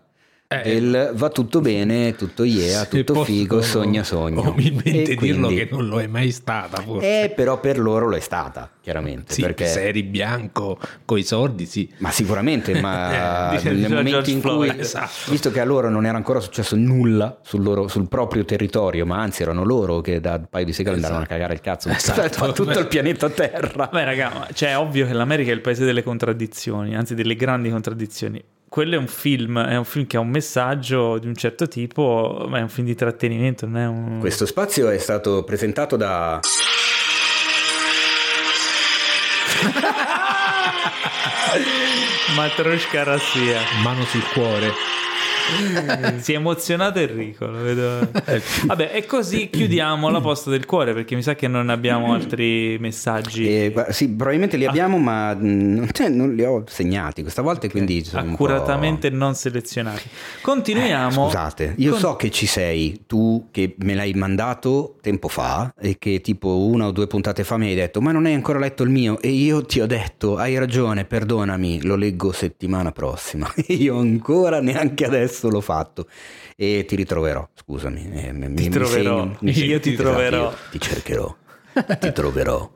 del 0.62 1.12
va 1.14 1.28
tutto 1.28 1.60
bene, 1.60 2.16
tutto 2.16 2.42
yeah, 2.42 2.84
tutto 2.90 3.12
posso 3.12 3.24
figo, 3.26 3.62
sogna 3.62 4.02
sogno. 4.02 4.50
Umilmente 4.50 5.12
E 5.12 5.14
dirlo 5.14 5.46
quindi- 5.46 5.54
che 5.54 5.68
non 5.70 5.86
lo 5.86 6.00
è 6.00 6.08
mai 6.08 6.32
stata, 6.32 6.80
forse. 6.82 7.22
Eh, 7.24 7.30
però 7.30 7.60
per 7.60 7.78
loro 7.78 8.08
lo 8.08 8.16
è 8.16 8.20
stata, 8.20 8.68
chiaramente. 8.80 9.32
sì, 9.32 9.42
perché... 9.42 9.66
se 9.66 9.86
eri 9.86 10.02
bianco 10.02 10.76
coi 11.04 11.22
soldi, 11.22 11.66
sì. 11.66 11.88
Ma 11.98 12.10
sicuramente, 12.10 12.80
ma 12.80 13.52
Eh, 13.60 13.62
nel 13.70 13.76
momento 13.90 14.10
George 14.10 14.30
in 14.32 14.40
cui, 14.40 14.50
Floyd. 14.66 14.80
Esatto. 14.80 15.30
visto 15.30 15.52
che 15.52 15.60
a 15.60 15.64
loro 15.64 15.88
non 15.88 16.04
era 16.04 16.16
ancora 16.16 16.40
successo 16.40 16.74
nulla 16.74 17.38
sul, 17.42 17.62
loro- 17.62 17.86
sul 17.86 18.08
proprio 18.08 18.44
territorio, 18.44 19.06
ma 19.06 19.18
anzi 19.20 19.42
erano 19.42 19.62
loro 19.64 20.00
che 20.00 20.18
da 20.20 20.34
un 20.34 20.46
paio 20.50 20.64
di 20.64 20.72
secoli 20.72 20.96
andavano 20.96 21.22
a 21.22 21.26
cagare 21.26 21.54
il 21.54 21.60
cazzo, 21.60 21.88
Esatto. 21.90 22.50
tutto 22.52 22.76
il 22.76 22.88
pianeta 22.88 23.30
Terra. 23.30 23.88
Beh, 23.92 24.04
raga, 24.04 24.30
ma- 24.34 24.48
cioè, 24.52 24.70
è 24.70 24.78
ovvio 24.78 25.06
che 25.06 25.12
l'America 25.12 25.52
è 25.52 25.54
il 25.54 25.60
paese 25.60 25.84
delle 25.84 26.02
contraddizioni, 26.02 26.96
anzi 26.96 27.14
delle 27.14 27.36
grandi 27.36 27.70
contraddizioni. 27.70 28.42
Quello 28.70 28.94
è 28.94 28.98
un 28.98 29.08
film, 29.08 29.60
è 29.60 29.76
un 29.76 29.84
film 29.84 30.06
che 30.06 30.16
ha 30.16 30.20
un 30.20 30.28
messaggio 30.28 31.18
di 31.18 31.26
un 31.26 31.34
certo 31.34 31.66
tipo, 31.66 32.46
ma 32.48 32.58
è 32.58 32.62
un 32.62 32.68
film 32.68 32.86
di 32.86 32.94
trattenimento, 32.94 33.66
non 33.66 33.76
è 33.78 33.86
un... 33.88 34.20
Questo 34.20 34.46
spazio 34.46 34.88
è 34.88 34.98
stato 34.98 35.42
presentato 35.42 35.96
da... 35.96 36.38
Matrosca 42.36 43.02
Rassia. 43.02 43.58
Mano 43.82 44.04
sul 44.04 44.22
cuore. 44.32 44.99
si 46.20 46.32
è 46.32 46.36
emozionato 46.36 46.98
Enrico, 46.98 47.46
lo 47.46 47.62
vedo. 47.62 48.08
Vabbè, 48.64 48.90
e 48.94 49.06
così 49.06 49.48
chiudiamo 49.50 50.08
la 50.08 50.20
posta 50.20 50.50
del 50.50 50.66
cuore, 50.66 50.92
perché 50.92 51.14
mi 51.14 51.22
sa 51.22 51.34
che 51.34 51.48
non 51.48 51.68
abbiamo 51.68 52.12
altri 52.12 52.78
messaggi. 52.78 53.46
Eh, 53.46 53.86
sì, 53.90 54.08
probabilmente 54.08 54.56
li 54.56 54.66
abbiamo, 54.66 54.98
ma 54.98 55.34
mh, 55.34 55.90
cioè, 55.92 56.08
non 56.08 56.34
li 56.34 56.44
ho 56.44 56.64
segnati 56.66 57.22
questa 57.22 57.42
volta 57.42 57.66
e 57.66 57.70
quindi 57.70 58.04
accuratamente 58.12 59.10
non 59.10 59.34
selezionati. 59.34 60.08
Continuiamo. 60.42 61.24
Scusate, 61.26 61.74
io 61.78 61.92
con- 61.92 62.00
so 62.00 62.16
che 62.16 62.30
ci 62.30 62.46
sei, 62.46 63.02
tu 63.06 63.48
che 63.50 63.74
me 63.78 63.94
l'hai 63.94 64.12
mandato 64.14 64.96
tempo 65.00 65.28
fa 65.28 65.72
e 65.78 65.96
che 65.98 66.20
tipo 66.20 66.66
una 66.66 66.86
o 66.86 66.90
due 66.90 67.06
puntate 67.06 67.44
fa 67.44 67.56
mi 67.56 67.68
hai 67.68 67.74
detto 67.74 68.00
ma 68.00 68.12
non 68.12 68.26
hai 68.26 68.34
ancora 68.34 68.58
letto 68.58 68.82
il 68.82 68.90
mio 68.90 69.20
e 69.20 69.28
io 69.28 69.64
ti 69.64 69.80
ho 69.80 69.86
detto 69.86 70.36
hai 70.36 70.58
ragione, 70.58 71.04
perdonami, 71.04 71.82
lo 71.82 71.96
leggo 71.96 72.32
settimana 72.32 72.92
prossima 72.92 73.50
e 73.54 73.74
io 73.74 73.98
ancora 73.98 74.60
neanche 74.60 75.04
adesso 75.04 75.39
l'ho 75.48 75.60
fatto 75.60 76.06
e 76.56 76.84
ti 76.86 76.96
ritroverò, 76.96 77.48
scusami. 77.54 78.10
eh, 78.12 78.32
mi- 78.32 78.48
mi- 78.48 78.54
mi 78.54 78.68
troverò. 78.68 79.20
segno- 79.22 79.36
mi 79.40 79.52
Io 79.52 79.80
ti 79.80 79.94
troverò. 79.94 80.48
Esatto, 80.48 80.62
io 80.64 80.70
ti 80.70 80.80
cercherò. 80.80 81.36
Ti 82.00 82.12
troverò 82.12 82.70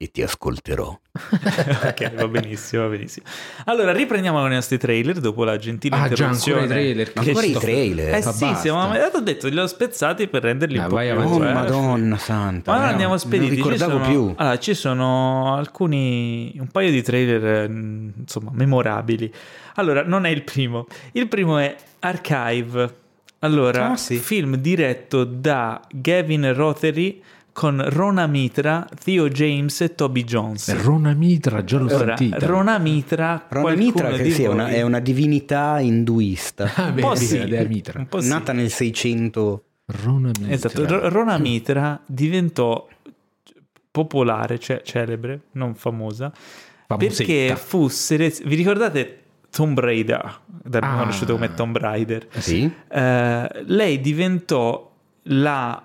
e 0.00 0.12
ti 0.12 0.22
ascolterò. 0.22 0.96
ok, 1.10 2.14
va 2.14 2.28
benissimo, 2.28 2.82
va 2.82 2.88
benissimo. 2.88 3.26
Allora, 3.64 3.90
riprendiamo 3.92 4.38
con 4.40 4.50
i 4.52 4.54
nostri 4.54 4.78
trailer 4.78 5.18
dopo 5.18 5.42
la 5.42 5.56
gentile 5.56 5.96
Ah, 5.96 6.08
già, 6.08 6.26
interruzione. 6.26 6.60
ancora 6.60 6.78
i 6.78 6.82
trailer. 6.84 7.12
Che 7.12 7.18
ancora 7.18 7.46
i 7.46 7.50
sto- 7.50 7.58
trailer? 7.58 8.08
Eh 8.14 8.24
Ma 8.24 8.32
sì, 8.32 8.44
basta. 8.44 8.60
siamo, 8.60 8.94
ho 8.94 9.20
detto, 9.20 9.48
li 9.48 9.58
ho 9.58 9.66
spezzati 9.66 10.28
per 10.28 10.42
renderli 10.44 10.78
Ah, 10.78 10.82
un 10.82 10.88
po' 10.88 10.94
vai 10.94 11.10
più... 11.10 11.18
avanti. 11.20 11.32
Oh, 11.42 11.44
eh. 11.48 11.52
madonna 11.52 12.16
santa. 12.16 12.70
Ma 12.70 12.76
allora 12.76 12.86
no, 12.86 12.92
andiamo 12.92 13.12
Non 13.14 13.18
spediti. 13.20 13.50
Ci 13.50 13.54
ricordavo 13.56 13.90
sono- 13.90 14.06
più. 14.08 14.32
Allora, 14.36 14.58
ci 14.60 14.74
sono 14.74 15.54
alcuni, 15.56 16.54
un 16.60 16.68
paio 16.68 16.90
di 16.92 17.02
trailer, 17.02 17.44
eh, 17.44 17.64
insomma, 18.20 18.50
memorabili. 18.54 19.32
Allora, 19.74 20.04
non 20.04 20.26
è 20.26 20.30
il 20.30 20.42
primo. 20.44 20.86
Il 21.12 21.26
primo 21.26 21.58
è 21.58 21.74
Archive. 21.98 22.94
Allora, 23.40 23.90
Ah, 23.90 23.96
sì. 23.96 24.16
film 24.16 24.56
diretto 24.56 25.24
da 25.24 25.80
Gavin 25.90 26.52
Rothery 26.54 27.20
con 27.58 27.82
Rona 27.88 28.28
Mitra, 28.28 28.86
Theo 29.02 29.28
James 29.28 29.80
e 29.80 29.96
Toby 29.96 30.22
Jones. 30.22 30.80
Rona 30.80 31.12
Mitra, 31.12 31.64
già 31.64 31.76
l'ho 31.78 31.92
Ora, 31.92 32.16
sentita. 32.16 32.46
Rona 32.46 32.78
Mitra, 32.78 33.46
Rona 33.48 33.62
qualcuno 33.64 33.84
Mitra 33.84 34.10
che 34.12 34.30
sì, 34.30 34.44
è, 34.44 34.46
una, 34.46 34.68
è 34.68 34.82
una 34.82 35.00
divinità 35.00 35.80
induista. 35.80 36.70
Ah, 36.76 36.86
un 36.90 36.94
po' 37.00 37.16
sì, 37.16 37.36
Mitra. 37.66 37.98
un 37.98 38.06
po' 38.06 38.20
sì. 38.20 38.28
nata 38.28 38.52
nel 38.52 38.70
600. 38.70 39.64
Rona 40.04 40.28
Mitra. 40.38 40.48
Esatto, 40.54 41.08
Rona 41.08 41.36
Mitra 41.38 42.00
diventò 42.06 42.86
popolare, 43.90 44.60
cioè 44.60 44.80
celebre, 44.84 45.40
non 45.54 45.74
famosa, 45.74 46.32
Famosetta. 46.86 47.24
perché 47.24 47.56
fu 47.56 47.88
selezionata. 47.88 48.54
Vi 48.54 48.62
ricordate 48.62 49.22
Tomb 49.50 49.80
Raider, 49.80 50.40
da 50.46 50.78
Ah. 50.78 50.98
conosciuto 50.98 51.32
come 51.32 51.52
Tomb 51.54 51.76
Raider? 51.76 52.28
Sì. 52.38 52.70
Eh, 52.88 53.48
lei 53.64 54.00
diventò 54.00 54.94
la 55.22 55.82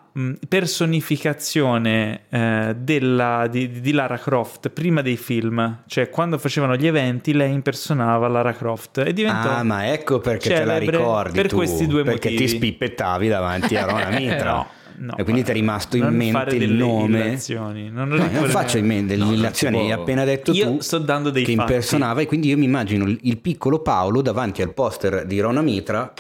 personificazione 0.48 2.22
eh, 2.30 2.76
della- 2.78 3.48
di, 3.50 3.80
di 3.82 3.92
Lara 3.92 4.18
Croft 4.18 4.70
prima 4.70 5.02
dei 5.02 5.18
film, 5.18 5.80
cioè 5.88 6.10
quando 6.10 6.38
facevano 6.38 6.76
gli 6.76 6.88
eventi 6.88 7.34
lei 7.34 7.52
impersonava 7.54 8.28
Lara 8.28 8.54
Croft 8.54 9.00
e 9.00 9.14
diventò 9.14 9.50
Ah, 9.50 9.64
ma 9.64 9.92
ecco 9.92 10.20
perché 10.20 10.50
te 10.54 10.66
la 10.66 10.78
ricordi 10.78 11.36
per 11.36 11.48
tu, 11.48 11.56
questi 11.56 11.88
due 11.88 12.04
perché 12.04 12.30
motivi. 12.30 12.50
ti 12.50 12.56
spippettavi 12.58 13.28
davanti 13.28 13.76
a 13.76 13.86
Rona 13.90 14.10
Mitra. 14.10 14.52
No, 14.54 14.68
no, 14.98 15.18
e 15.18 15.24
quindi 15.24 15.44
ti 15.44 15.50
è 15.50 15.54
rimasto 15.54 15.98
in 15.98 16.06
mente 16.10 16.56
il 16.56 16.72
nome. 16.72 17.40
non, 17.90 18.08
No, 18.10 18.30
non 18.32 18.50
faccio 18.50 18.78
in 18.78 18.86
mente 18.86 19.16
non 19.16 19.34
illazioni, 19.34 19.80
hai 19.80 19.92
appena 19.92 20.24
detto 20.24 20.52
Io 20.52 20.66
tu 20.76 20.80
sto 20.82 21.00
dando 21.00 21.32
dei 21.32 21.44
che 21.44 21.56
fatti. 21.56 21.72
impersonava 21.72 22.22
e 22.22 22.28
quindi 22.28 22.50
io 22.50 22.58
mi 22.58 22.66
immagino 22.66 23.06
il, 23.06 23.18
il 23.24 23.38
piccolo 23.40 23.80
Paolo 23.80 24.22
davanti 24.22 24.62
al 24.62 24.74
poster 24.74 25.26
di 25.26 25.40
Rona 25.40 25.62
Mitra 25.62 26.14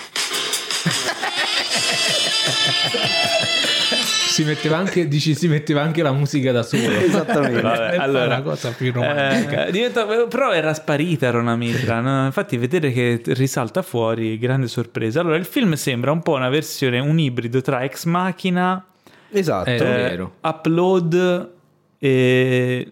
Si 4.33 4.43
metteva 4.43 4.77
anche, 4.77 5.07
dici, 5.07 5.35
si 5.35 5.47
metteva 5.47 5.81
anche 5.83 6.01
la 6.01 6.11
musica 6.11 6.51
da 6.51 6.63
solo. 6.63 6.89
Esattamente. 6.97 7.61
Vabbè, 7.61 7.97
allora, 7.97 8.25
la 8.25 8.41
cosa 8.41 8.71
più 8.71 8.91
romantica. 8.91 9.65
eh, 9.67 9.71
diventa- 9.71 10.05
però 10.27 10.51
era 10.51 10.73
sparita 10.73 11.29
Rona 11.29 11.55
Mitra, 11.55 11.99
no? 11.99 12.25
infatti 12.25 12.57
vedere 12.57 12.91
che 12.91 13.21
risalta 13.27 13.83
fuori, 13.83 14.39
grande 14.39 14.67
sorpresa. 14.67 15.19
Allora 15.21 15.35
il 15.35 15.45
film 15.45 15.73
sembra 15.73 16.11
un 16.11 16.23
po' 16.23 16.33
una 16.33 16.49
versione, 16.49 16.97
un 16.97 17.19
ibrido 17.19 17.61
tra 17.61 17.83
Ex 17.83 18.05
Machina, 18.05 18.83
esatto 19.31 19.69
Eh, 19.69 19.77
vero. 19.77 20.35
Upload 20.41 21.51
e... 21.99 22.91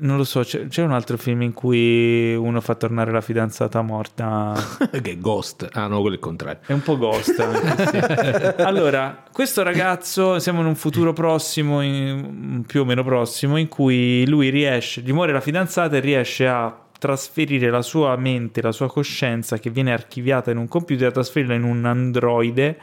Non 0.00 0.16
lo 0.16 0.24
so, 0.24 0.40
c'è, 0.40 0.66
c'è 0.66 0.82
un 0.82 0.92
altro 0.92 1.16
film 1.16 1.42
in 1.42 1.52
cui 1.52 2.34
uno 2.34 2.60
fa 2.60 2.74
tornare 2.74 3.10
la 3.12 3.20
fidanzata 3.20 3.82
morta. 3.82 4.54
che 5.02 5.18
ghost. 5.18 5.68
Ah 5.72 5.86
no, 5.86 6.00
quello 6.00 6.14
è 6.14 6.18
il 6.18 6.20
contrario. 6.20 6.60
È 6.66 6.72
un 6.72 6.82
po' 6.82 6.96
ghost 6.96 7.38
anche, 7.38 7.86
sì. 8.56 8.62
Allora, 8.62 9.24
questo 9.32 9.62
ragazzo, 9.62 10.38
siamo 10.38 10.60
in 10.60 10.66
un 10.66 10.74
futuro 10.74 11.12
prossimo, 11.12 11.80
in- 11.82 12.64
più 12.66 12.80
o 12.82 12.84
meno 12.84 13.04
prossimo, 13.04 13.56
in 13.56 13.68
cui 13.68 14.26
lui 14.26 14.48
riesce, 14.48 15.00
gli 15.02 15.12
muore 15.12 15.32
la 15.32 15.40
fidanzata 15.40 15.96
e 15.96 16.00
riesce 16.00 16.46
a 16.46 16.74
trasferire 16.98 17.70
la 17.70 17.82
sua 17.82 18.14
mente, 18.16 18.60
la 18.60 18.72
sua 18.72 18.88
coscienza 18.88 19.58
che 19.58 19.70
viene 19.70 19.92
archiviata 19.92 20.50
in 20.50 20.58
un 20.58 20.68
computer, 20.68 21.08
a 21.08 21.12
trasferirla 21.12 21.54
in 21.54 21.64
un 21.64 21.84
androide 21.84 22.78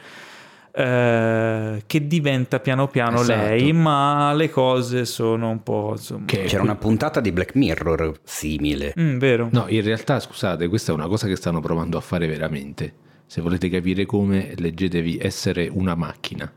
eh, 0.78 1.82
che 1.86 2.06
diventa 2.06 2.60
piano 2.60 2.86
piano 2.86 3.20
Esatto. 3.20 3.46
lei, 3.48 3.72
ma 3.72 4.32
le 4.34 4.48
cose 4.48 5.04
sono 5.04 5.50
un 5.50 5.62
po' 5.62 5.90
insomma... 5.96 6.24
Che- 6.26 6.44
c'era 6.44 6.62
una 6.62 6.76
puntata 6.76 7.20
di 7.20 7.32
Black 7.32 7.54
Mirror 7.56 8.20
simile 8.22 8.94
Mm, 8.98 9.18
vero? 9.18 9.48
No, 9.50 9.64
in 9.68 9.82
realtà, 9.82 10.20
scusate, 10.20 10.68
questa 10.68 10.92
è 10.92 10.94
una 10.94 11.08
cosa 11.08 11.26
che 11.26 11.34
stanno 11.36 11.60
provando 11.60 11.96
a 11.98 12.00
fare 12.00 12.26
veramente. 12.28 12.92
Se 13.26 13.40
volete 13.40 13.68
capire 13.68 14.06
come, 14.06 14.52
leggetevi 14.56 15.18
Essere 15.20 15.68
una 15.72 15.94
macchina. 15.94 16.50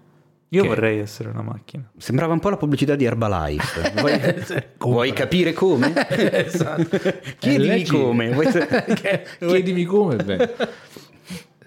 Io 0.53 0.63
che- 0.63 0.67
vorrei 0.67 0.99
essere 0.99 1.29
una 1.29 1.41
macchina. 1.41 1.89
sembrava 1.97 2.33
un 2.33 2.39
po' 2.39 2.49
la 2.49 2.57
pubblicità 2.57 2.95
di 2.95 3.05
Herbalife 3.05 3.93
vuoi, 3.95 4.19
vuoi 4.79 5.13
capire 5.13 5.53
come? 5.53 5.93
esatto. 6.09 6.99
chiedimi 7.39 7.67
Leggi- 7.67 7.91
come 7.97 8.31
Vuoi- 8.33 8.47
Chiedimi 9.39 9.85
come, 9.85 10.15
beh. 10.17 10.49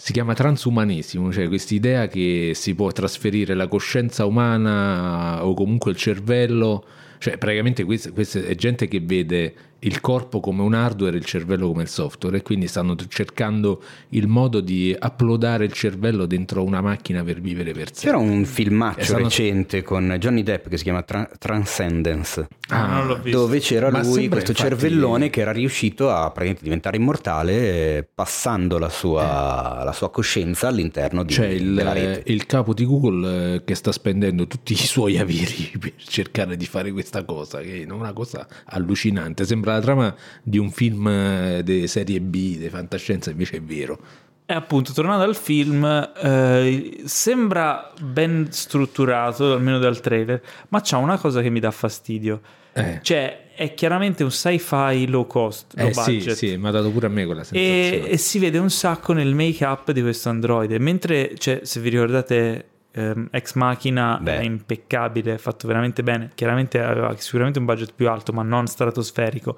Si 0.05 0.13
chiama 0.13 0.35
transumanesimo, 0.35 1.33
cioè 1.33 1.49
quest'idea 1.49 2.09
che 2.09 2.53
si 2.55 2.75
può 2.75 2.93
trasferire 2.93 3.55
la 3.55 3.69
coscienza 3.69 4.27
umana 4.27 5.43
o 5.47 5.55
comunque 5.55 5.93
il 5.93 5.97
cervello, 5.97 6.85
cioè 7.17 7.39
praticamente 7.39 7.85
questa, 7.85 8.13
questa 8.13 8.41
è 8.41 8.55
gente 8.55 8.87
che 8.87 9.01
vede 9.01 9.55
il 9.85 10.01
corpo 10.01 10.41
come 10.41 10.63
un 10.63 10.75
hardware 10.75 11.15
e 11.17 11.19
il 11.19 11.25
cervello 11.25 11.69
come 11.69 11.83
il 11.83 11.89
software 11.89 12.37
e 12.39 12.43
quindi 12.43 12.67
stanno 12.67 12.95
cercando 13.09 13.83
il 14.11 14.27
modo 14.29 14.61
di 14.61 14.97
uploadare 14.99 15.65
il 15.65 15.73
cervello 15.73 16.27
dentro 16.27 16.63
una 16.65 16.81
macchina 16.81 17.23
per 17.23 17.41
vivere 17.41 17.73
per 17.73 17.95
sé. 17.95 18.07
c'era 18.07 18.17
un 18.19 18.45
filmaccio 18.45 19.01
E 19.01 19.05
stanno- 19.05 19.23
recente 19.25 19.83
con 19.83 20.17
Johnny 20.19 20.43
Depp 20.43 20.69
che 20.69 20.77
si 20.77 20.85
chiama 20.85 21.03
Tra- 21.03 21.29
Transcendence 21.39 22.49
Ah, 22.69 22.87
non 22.87 23.07
l'ho 23.09 23.19
visto. 23.21 23.39
dove 23.41 23.59
c'era 23.61 23.91
Ma 23.91 23.99
lui, 24.03 24.29
questo 24.29 24.53
infatti- 24.53 24.55
cervellone 24.55 25.29
che 25.29 25.41
era 25.43 25.53
riuscito 25.53 26.11
a 26.11 26.23
praticamente 26.31 26.63
diventare 26.63 26.97
immortale 26.97 27.53
eh, 27.99 28.09
passando 28.15 28.79
la 28.79 28.89
sua, 28.89 29.83
la 29.85 29.93
sua 29.93 30.11
coscienza 30.11 30.69
all'interno 30.69 31.25
di, 31.25 31.35
C'è 31.35 31.47
il, 31.49 31.75
della 31.75 31.93
rete. 31.93 32.31
il 32.33 32.47
capo 32.47 32.73
di 32.73 32.85
Google 32.87 33.55
eh, 33.57 33.65
che 33.65 33.75
sta 33.75 33.93
spendendo 33.93 34.47
tutti 34.47 34.73
i 34.73 34.77
suoi 34.77 35.19
averi 35.19 35.73
per 35.79 35.93
cercare 35.97 36.57
di 36.57 36.65
fare 36.67 36.91
questa 36.93 37.23
cosa, 37.25 37.61
che 37.61 37.85
è 37.87 37.91
una 37.91 38.13
cosa 38.15 38.47
allucinante. 38.65 39.45
Sembra 39.45 39.74
la 39.75 39.81
trama 39.81 40.15
di 40.43 40.59
un 40.59 40.71
film 40.71 41.07
eh, 41.09 41.61
di 41.63 41.87
serie 41.87 42.21
B, 42.21 42.57
di 42.59 42.69
fantascienza, 42.69 43.31
invece 43.31 43.57
è 43.59 43.63
vero. 43.63 43.99
E 44.47 44.53
appunto, 44.53 44.93
tornando 44.93 45.25
al 45.25 45.37
film, 45.37 45.85
eh, 46.23 47.01
sembra 47.05 47.93
ben 48.03 48.49
strutturato, 48.51 49.53
almeno 49.55 49.79
dal 49.79 50.01
trailer, 50.01 50.43
ma 50.69 50.81
c'ha 50.83 50.99
una 50.99 51.17
cosa 51.19 51.41
che 51.41 51.49
mi 51.49 51.61
dà 51.61 51.71
fastidio. 51.71 52.41
Eh. 52.75 52.99
Cioè, 53.03 53.53
è 53.55 53.73
chiaramente 53.73 54.23
un 54.25 54.31
sci-fi 54.31 55.07
low 55.07 55.27
cost, 55.27 55.73
low 55.77 55.87
Eh 55.89 55.95
sì, 55.95 56.17
budget. 56.17 56.35
sì, 56.35 56.57
mi 56.59 56.67
ha 56.67 56.71
dato 56.73 56.91
pure 56.91 57.07
a 57.07 57.09
me 57.09 57.25
quella 57.25 57.41
E, 57.41 57.45
sensazione. 57.45 58.09
e 58.09 58.17
si 58.19 58.39
vede 58.41 58.59
un 58.59 58.69
sacco 58.71 59.13
nel 59.13 59.33
make-up 59.35 59.93
di 59.93 60.03
questo 60.03 60.29
androide. 60.29 60.79
Mentre, 60.79 61.35
cioè, 61.39 61.61
se 61.63 61.81
vi 61.81 61.89
ricordate, 61.89 62.65
ehm, 62.95 63.29
Ex 63.31 63.55
Machina 63.55 64.19
Beh. 64.23 64.39
è 64.39 64.43
impeccabile, 64.43 65.35
è 65.35 65.39
fatto 65.39 65.67
veramente 65.67 66.03
bene. 66.03 66.31
Chiaramente 66.35 66.81
aveva 66.83 67.15
sicuramente 67.19 67.59
un 67.59 67.65
budget 67.65 67.93
più 67.95 68.09
alto, 68.09 68.33
ma 68.33 68.43
non 68.43 68.67
stratosferico. 68.67 69.57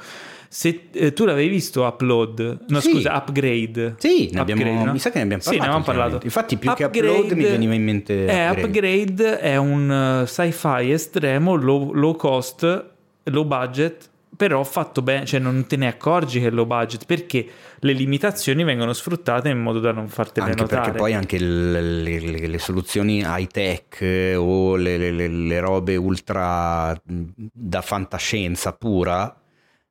Se 0.49 0.89
eh, 0.93 1.13
tu 1.13 1.25
l'avevi 1.25 1.49
visto 1.49 1.85
Upload, 1.85 2.65
no 2.69 2.81
Sì. 2.81 2.91
scusa, 2.93 3.17
Upgrade. 3.17 3.97
Sì, 3.99 4.31
ne 4.33 4.41
abbiamo- 4.41 4.63
Upgrade, 4.63 4.85
no? 4.85 4.93
mi 4.93 4.99
sa 4.99 5.11
che 5.11 5.19
ne 5.19 5.25
abbiamo 5.25 5.43
Sì, 5.43 5.51
ne 5.51 5.57
parlato 5.59 5.79
abbiamo 5.79 5.99
parlato. 6.01 6.25
Infatti, 6.25 6.57
più 6.57 6.73
che 6.75 6.85
Upload 6.85 7.33
mi 7.33 7.45
veniva 7.45 7.75
in 7.75 7.85
mente 7.85 8.27
Eh, 8.27 8.49
Upgrade. 8.49 8.63
Upgrade 8.63 9.39
è 9.41 9.57
un 9.57 10.21
eh, 10.23 10.27
sci-fi 10.27 10.91
estremo, 10.91 11.55
low, 11.57 11.93
low 11.93 12.15
cost, 12.17 12.85
low 13.25 13.45
budget, 13.45 14.09
però 14.37 14.63
fatto 14.65 15.03
bene, 15.03 15.25
cioè 15.27 15.41
non 15.41 15.67
te 15.67 15.77
ne 15.77 15.87
accorgi 15.89 16.41
che 16.41 16.47
è 16.47 16.51
low 16.51 16.67
budget 16.67 17.07
perché 17.07 17.47
le 17.79 17.93
limitazioni 17.93 18.63
vengono 18.65 18.93
sfruttate 18.93 19.49
in 19.49 19.59
modo 19.61 19.81
da 19.81 19.93
non 19.93 20.09
fartele 20.09 20.47
Anche 20.51 20.61
notare. 20.63 20.81
perché 20.83 20.99
poi 20.99 21.15
anche 21.15 21.39
le, 21.39 21.81
le- 21.81 22.47
le 22.49 22.59
soluzioni 22.59 23.23
high 23.25 23.47
tech 23.49 23.99
o 24.37 24.77
le, 24.77 24.97
le- 25.11 25.61
robe 25.61 25.97
ultra 25.97 26.95
da 27.05 27.81
fantascienza 27.83 28.73
pura 28.73 29.35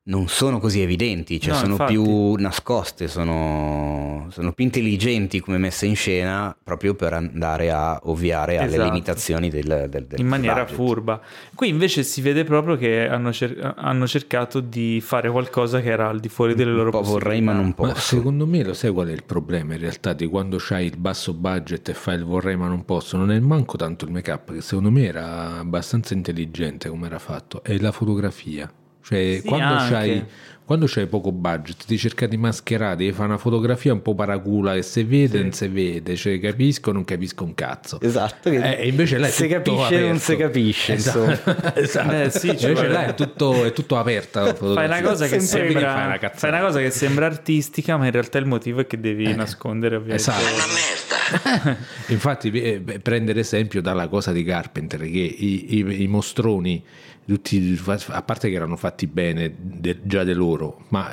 non 0.08 0.28
sono 0.28 0.60
così 0.60 0.82
evidenti, 0.82 1.40
cioè 1.40 1.54
No, 1.54 1.60
sono 1.60 1.72
infatti. 1.72 1.94
più 1.94 2.34
nascoste, 2.36 3.08
sono, 3.08 4.28
sono 4.30 4.52
più 4.54 4.64
intelligenti 4.64 5.40
come 5.40 5.58
messe 5.58 5.88
in 5.88 5.96
scena 5.96 6.56
proprio 6.64 6.94
per 6.94 7.14
andare 7.14 7.72
a 7.72 8.00
ovviare 8.04 8.58
alle 8.60 8.68
Esatto. 8.76 8.84
limitazioni 8.84 9.50
del, 9.50 9.88
del, 9.90 10.06
del 10.06 10.20
in 10.20 10.28
maniera 10.28 10.60
budget. 10.62 10.76
furba. 10.76 11.22
Qui 11.56 11.70
invece 11.70 12.04
si 12.04 12.22
vede 12.22 12.44
proprio 12.44 12.78
che 12.78 13.08
hanno, 13.08 13.32
cer- 13.34 13.74
hanno 13.78 14.06
cercato 14.06 14.60
di 14.60 15.02
fare 15.02 15.32
qualcosa 15.32 15.82
che 15.82 15.90
era 15.90 16.08
al 16.08 16.20
di 16.20 16.30
fuori 16.30 16.54
delle 16.54 16.72
loro 16.72 16.86
Un 16.86 16.92
po' 16.92 17.02
vorrei 17.02 17.42
ma 17.42 17.54
non 17.54 17.70
Ma 17.70 17.74
posso. 17.74 18.16
secondo 18.18 18.46
me 18.46 18.64
lo 18.64 18.74
sai 18.76 18.92
qual 18.92 19.08
è 19.08 19.12
il 19.12 19.24
problema 19.24 19.74
in 19.74 19.80
realtà 19.80 20.14
di 20.14 20.28
quando 20.28 20.58
c'hai 20.60 20.86
il 20.86 20.98
basso 20.98 21.34
budget 21.34 21.90
e 21.90 21.94
fai 21.96 22.18
il 22.18 22.26
vorrei 22.26 22.56
ma 22.56 22.68
non 22.68 22.86
posso? 22.86 23.18
Non 23.18 23.32
è 23.32 23.40
manco 23.40 23.76
tanto 23.76 24.06
il 24.06 24.12
make 24.12 24.30
up, 24.30 24.54
che 24.54 24.62
secondo 24.62 24.92
me 24.92 25.04
era 25.06 25.58
abbastanza 25.58 26.14
intelligente 26.14 26.90
come 26.90 27.08
era 27.08 27.18
fatto, 27.18 27.64
è 27.64 27.76
la 27.80 27.92
fotografia. 27.92 28.72
Cioè, 29.06 29.40
Sì, 29.42 29.48
quando 29.48 29.76
c'hai, 29.76 30.26
quando 30.66 30.88
c'hai 30.90 31.06
poco 31.06 31.32
budget, 31.32 31.86
ti 31.86 31.96
cerca 31.96 32.26
di 32.26 32.38
mascherare, 32.38 32.96
devi 32.96 33.12
fare 33.12 33.28
una 33.28 33.38
fotografia 33.38 33.94
un 33.94 34.02
po' 34.02 34.16
paracula 34.16 34.74
che 34.74 34.82
se 34.82 35.04
vede, 35.04 35.40
non 35.42 35.52
si 35.52 35.68
vede, 35.68 36.16
cioè 36.16 36.40
capisco, 36.40 36.92
non 36.92 37.06
capisco 37.06 37.44
un 37.44 37.54
cazzo. 37.54 38.00
Esatto, 38.02 38.50
che 38.50 38.58
Eh, 38.58 38.82
e 38.84 38.88
invece 38.88 39.20
là 39.20 39.28
se 39.28 39.48
capisce 39.48 39.78
non 40.00 40.04
aperto. 40.16 40.20
si 40.20 40.36
capisce, 40.38 40.94
Esatto. 40.94 41.30
insomma. 41.30 41.74
Esatto. 41.76 42.12
Eh, 42.14 42.30
sì, 42.32 42.58
ci 42.58 42.66
invece 42.66 42.88
là 42.88 43.06
è 43.06 43.14
tutto, 43.14 43.64
è 43.64 43.72
tutto 43.74 43.98
aperto. 43.98 44.40
la 44.40 44.54
Fai 44.56 44.86
una, 44.86 45.02
cosa 45.04 45.28
che 45.28 45.40
sembra, 45.40 45.94
fai 45.94 46.06
una 46.08 46.32
fai 46.34 46.50
una 46.50 46.60
cosa 46.62 46.80
che 46.80 46.90
sembra 46.90 47.26
artistica, 47.28 47.98
ma 47.98 48.06
in 48.06 48.12
realtà 48.12 48.40
il 48.40 48.48
motivo 48.48 48.80
è 48.82 48.88
che 48.88 49.00
devi 49.00 49.32
nascondere 49.36 49.98
ovviamente. 49.98 50.22
Esatto. 50.32 50.42
Una 50.52 50.64
merda. 50.66 51.78
Infatti, 52.08 52.50
eh, 52.52 52.80
prendere 53.04 53.42
esempio 53.42 53.82
dalla 53.82 54.08
cosa 54.08 54.32
di 54.32 54.44
Carpenter, 54.44 55.00
che 55.02 55.08
i, 55.08 55.78
i- 55.78 56.02
i 56.02 56.08
mostroni, 56.08 56.84
tutti, 57.26 57.80
a 58.08 58.22
parte 58.22 58.50
che 58.50 58.56
erano 58.56 58.76
fatti 58.76 59.08
bene 59.08 59.54
de- 59.58 60.00
già 60.04 60.24
di 60.24 60.34
loro, 60.34 60.84
ma 60.90 61.12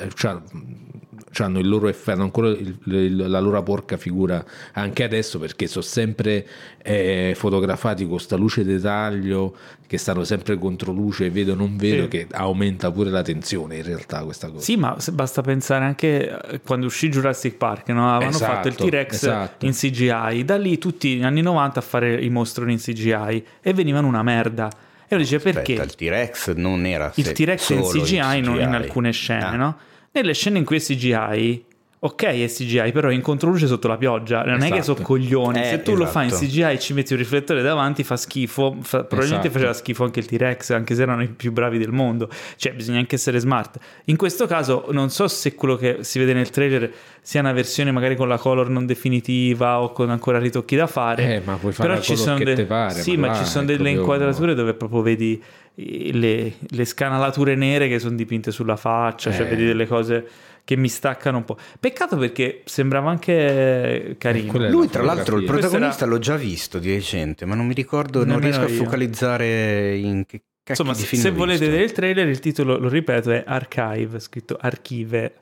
hanno 1.38 1.58
il 1.60 1.66
loro 1.68 1.88
effetto, 1.88 2.10
hanno 2.12 2.24
ancora 2.24 2.48
il- 2.48 2.76
il- 2.84 3.16
la 3.16 3.40
loro 3.40 3.62
porca 3.62 3.96
figura 3.96 4.44
anche 4.72 5.02
adesso 5.02 5.38
perché 5.38 5.66
sono 5.66 5.82
sempre 5.82 6.46
eh, 6.84 7.32
fotografati 7.36 8.06
con 8.06 8.18
sta 8.20 8.36
luce 8.36 8.64
di 8.64 8.78
taglio 8.80 9.56
che 9.86 9.96
stanno 9.98 10.24
sempre 10.24 10.58
contro 10.58 10.92
luce, 10.92 11.30
vedo 11.30 11.54
non 11.54 11.76
vedo, 11.76 12.02
Sì. 12.02 12.08
che 12.08 12.26
aumenta 12.32 12.90
pure 12.90 13.08
la 13.10 13.22
tensione 13.22 13.76
in 13.76 13.82
realtà 13.84 14.22
questa 14.24 14.48
cosa. 14.50 14.62
Sì, 14.64 14.76
ma 14.76 14.96
basta 15.12 15.40
pensare 15.42 15.84
anche 15.84 16.28
eh, 16.50 16.60
quando 16.60 16.86
uscì 16.86 17.08
Jurassic 17.08 17.54
Park, 17.56 17.88
no? 17.90 18.10
avevano 18.10 18.36
Esatto, 18.36 18.52
fatto 18.52 18.68
il 18.68 18.74
T-Rex 18.74 19.12
esatto. 19.14 19.64
in 19.64 19.72
CGI, 19.72 20.44
da 20.44 20.56
lì 20.58 20.76
tutti 20.78 21.14
negli 21.14 21.22
anni 21.24 21.40
90 21.40 21.78
a 21.78 21.82
fare 21.82 22.20
i 22.22 22.28
mostroni 22.30 22.72
in 22.72 22.78
CGI 22.78 23.44
e 23.62 23.72
venivano 23.72 24.06
una 24.06 24.22
merda. 24.22 24.70
E 25.12 25.14
uno 25.14 25.24
dice 25.24 25.40
perché? 25.40 25.72
Aspetta, 25.74 25.82
il 25.82 25.94
T-Rex 25.94 26.52
non 26.54 26.86
era 26.86 27.12
il 27.16 27.32
T-Rex 27.32 27.68
in 27.68 27.84
solo 27.84 28.02
CGI, 28.02 28.40
non 28.40 28.54
in 28.58 28.62
CGI. 28.68 28.74
alcune 28.74 29.12
scene, 29.12 29.44
Ah. 29.44 29.56
no? 29.56 29.76
Nelle 30.10 30.32
scene 30.32 30.56
in 30.56 30.64
cui 30.64 30.76
è 30.76 30.80
CGI, 30.80 31.64
ok 32.04 32.22
è 32.24 32.48
CGI, 32.48 32.90
però 32.90 33.10
è 33.10 33.12
in 33.14 33.20
controluce 33.20 33.68
sotto 33.68 33.86
la 33.86 33.96
pioggia, 33.96 34.42
non 34.42 34.56
è 34.62 34.70
che 34.70 34.78
Esatto. 34.78 34.94
sono 34.94 35.06
coglioni. 35.06 35.60
Eh, 35.60 35.64
Se 35.66 35.82
tu 35.82 35.94
lo 35.94 36.04
fai 36.06 36.24
in 36.26 36.32
esatto. 36.32 36.46
CGI 36.46 36.62
e 36.72 36.78
ci 36.80 36.94
metti 36.94 37.12
un 37.12 37.18
riflettore 37.20 37.62
davanti 37.62 38.02
fa 38.02 38.16
schifo, 38.16 38.76
fa- 38.80 39.04
probabilmente 39.04 39.46
Esatto. 39.46 39.52
faceva 39.52 39.72
schifo 39.72 40.02
anche 40.02 40.18
il 40.18 40.26
T-Rex, 40.26 40.70
anche 40.70 40.96
se 40.96 41.02
erano 41.02 41.22
i 41.22 41.28
più 41.28 41.52
bravi 41.52 41.78
del 41.78 41.92
mondo. 41.92 42.28
Cioè, 42.56 42.72
bisogna 42.72 42.98
anche 42.98 43.14
essere 43.14 43.38
smart. 43.38 43.78
In 44.06 44.16
questo 44.16 44.46
caso 44.48 44.86
non 44.90 45.10
so 45.10 45.28
se 45.28 45.54
quello 45.54 45.76
che 45.76 45.98
si 46.00 46.18
vede 46.18 46.32
nel 46.32 46.50
trailer 46.50 46.92
sia 47.20 47.38
una 47.38 47.52
versione 47.52 47.92
magari 47.92 48.16
con 48.16 48.26
la 48.26 48.36
color 48.36 48.68
non 48.68 48.84
definitiva 48.84 49.80
o 49.80 49.92
con 49.92 50.10
ancora 50.10 50.40
ritocchi 50.40 50.74
da 50.74 50.88
fare. 50.88 51.36
Eh, 51.36 51.42
ma 51.44 51.54
puoi 51.54 51.72
fare 51.72 51.88
però 51.88 52.00
ci 52.00 52.16
sono 52.16 52.36
che 52.36 52.44
de- 52.44 52.54
te 52.54 52.64
pare, 52.64 53.00
Sì, 53.00 53.16
ma 53.16 53.28
là 53.28 53.34
ci 53.36 53.44
sono 53.44 53.64
delle 53.64 53.90
inquadrature 53.90 54.54
dove 54.54 54.74
proprio 54.74 55.02
vedi 55.02 55.40
le, 55.76 56.52
le 56.58 56.84
scanalature 56.84 57.54
nere 57.54 57.88
che 57.88 57.98
sono 57.98 58.14
dipinte 58.16 58.50
sulla 58.50 58.76
faccia, 58.76 59.30
cioè 59.32 59.46
Eh. 59.46 59.50
vedi 59.50 59.64
delle 59.66 59.86
cose 59.86 60.26
che 60.64 60.76
mi 60.76 60.88
staccano 60.88 61.38
un 61.38 61.44
po'. 61.44 61.56
Peccato 61.80 62.16
perché 62.16 62.62
sembrava 62.64 63.10
anche 63.10 64.16
carino. 64.18 64.52
è 64.64 64.68
Lui, 64.68 64.86
la 64.86 64.92
tra 64.92 65.02
l'altro, 65.02 65.36
il 65.38 65.44
protagonista 65.44 66.06
l'ho 66.06 66.18
già 66.18 66.36
visto 66.36 66.78
di 66.78 66.92
recente, 66.92 67.44
ma 67.46 67.54
non 67.54 67.66
mi 67.66 67.74
ricordo, 67.74 68.24
non 68.24 68.38
Nemmeno 68.38 68.44
riesco 68.44 68.64
a 68.64 68.68
io. 68.68 68.82
focalizzare 68.84 69.96
in 69.96 70.24
che 70.26 70.42
cacchio 70.62 70.84
Insomma, 70.84 70.92
di 70.94 71.00
se, 71.00 71.06
film 71.06 71.22
se 71.22 71.28
ho 71.28 71.32
volete 71.32 71.58
visto. 71.58 71.64
vedere 71.66 71.84
il 71.84 71.92
trailer, 71.92 72.28
il 72.28 72.38
titolo, 72.38 72.78
lo 72.78 72.88
ripeto, 72.88 73.30
è 73.30 73.44
Archive, 73.46 74.20
scritto 74.20 74.56
Archive. 74.60 75.34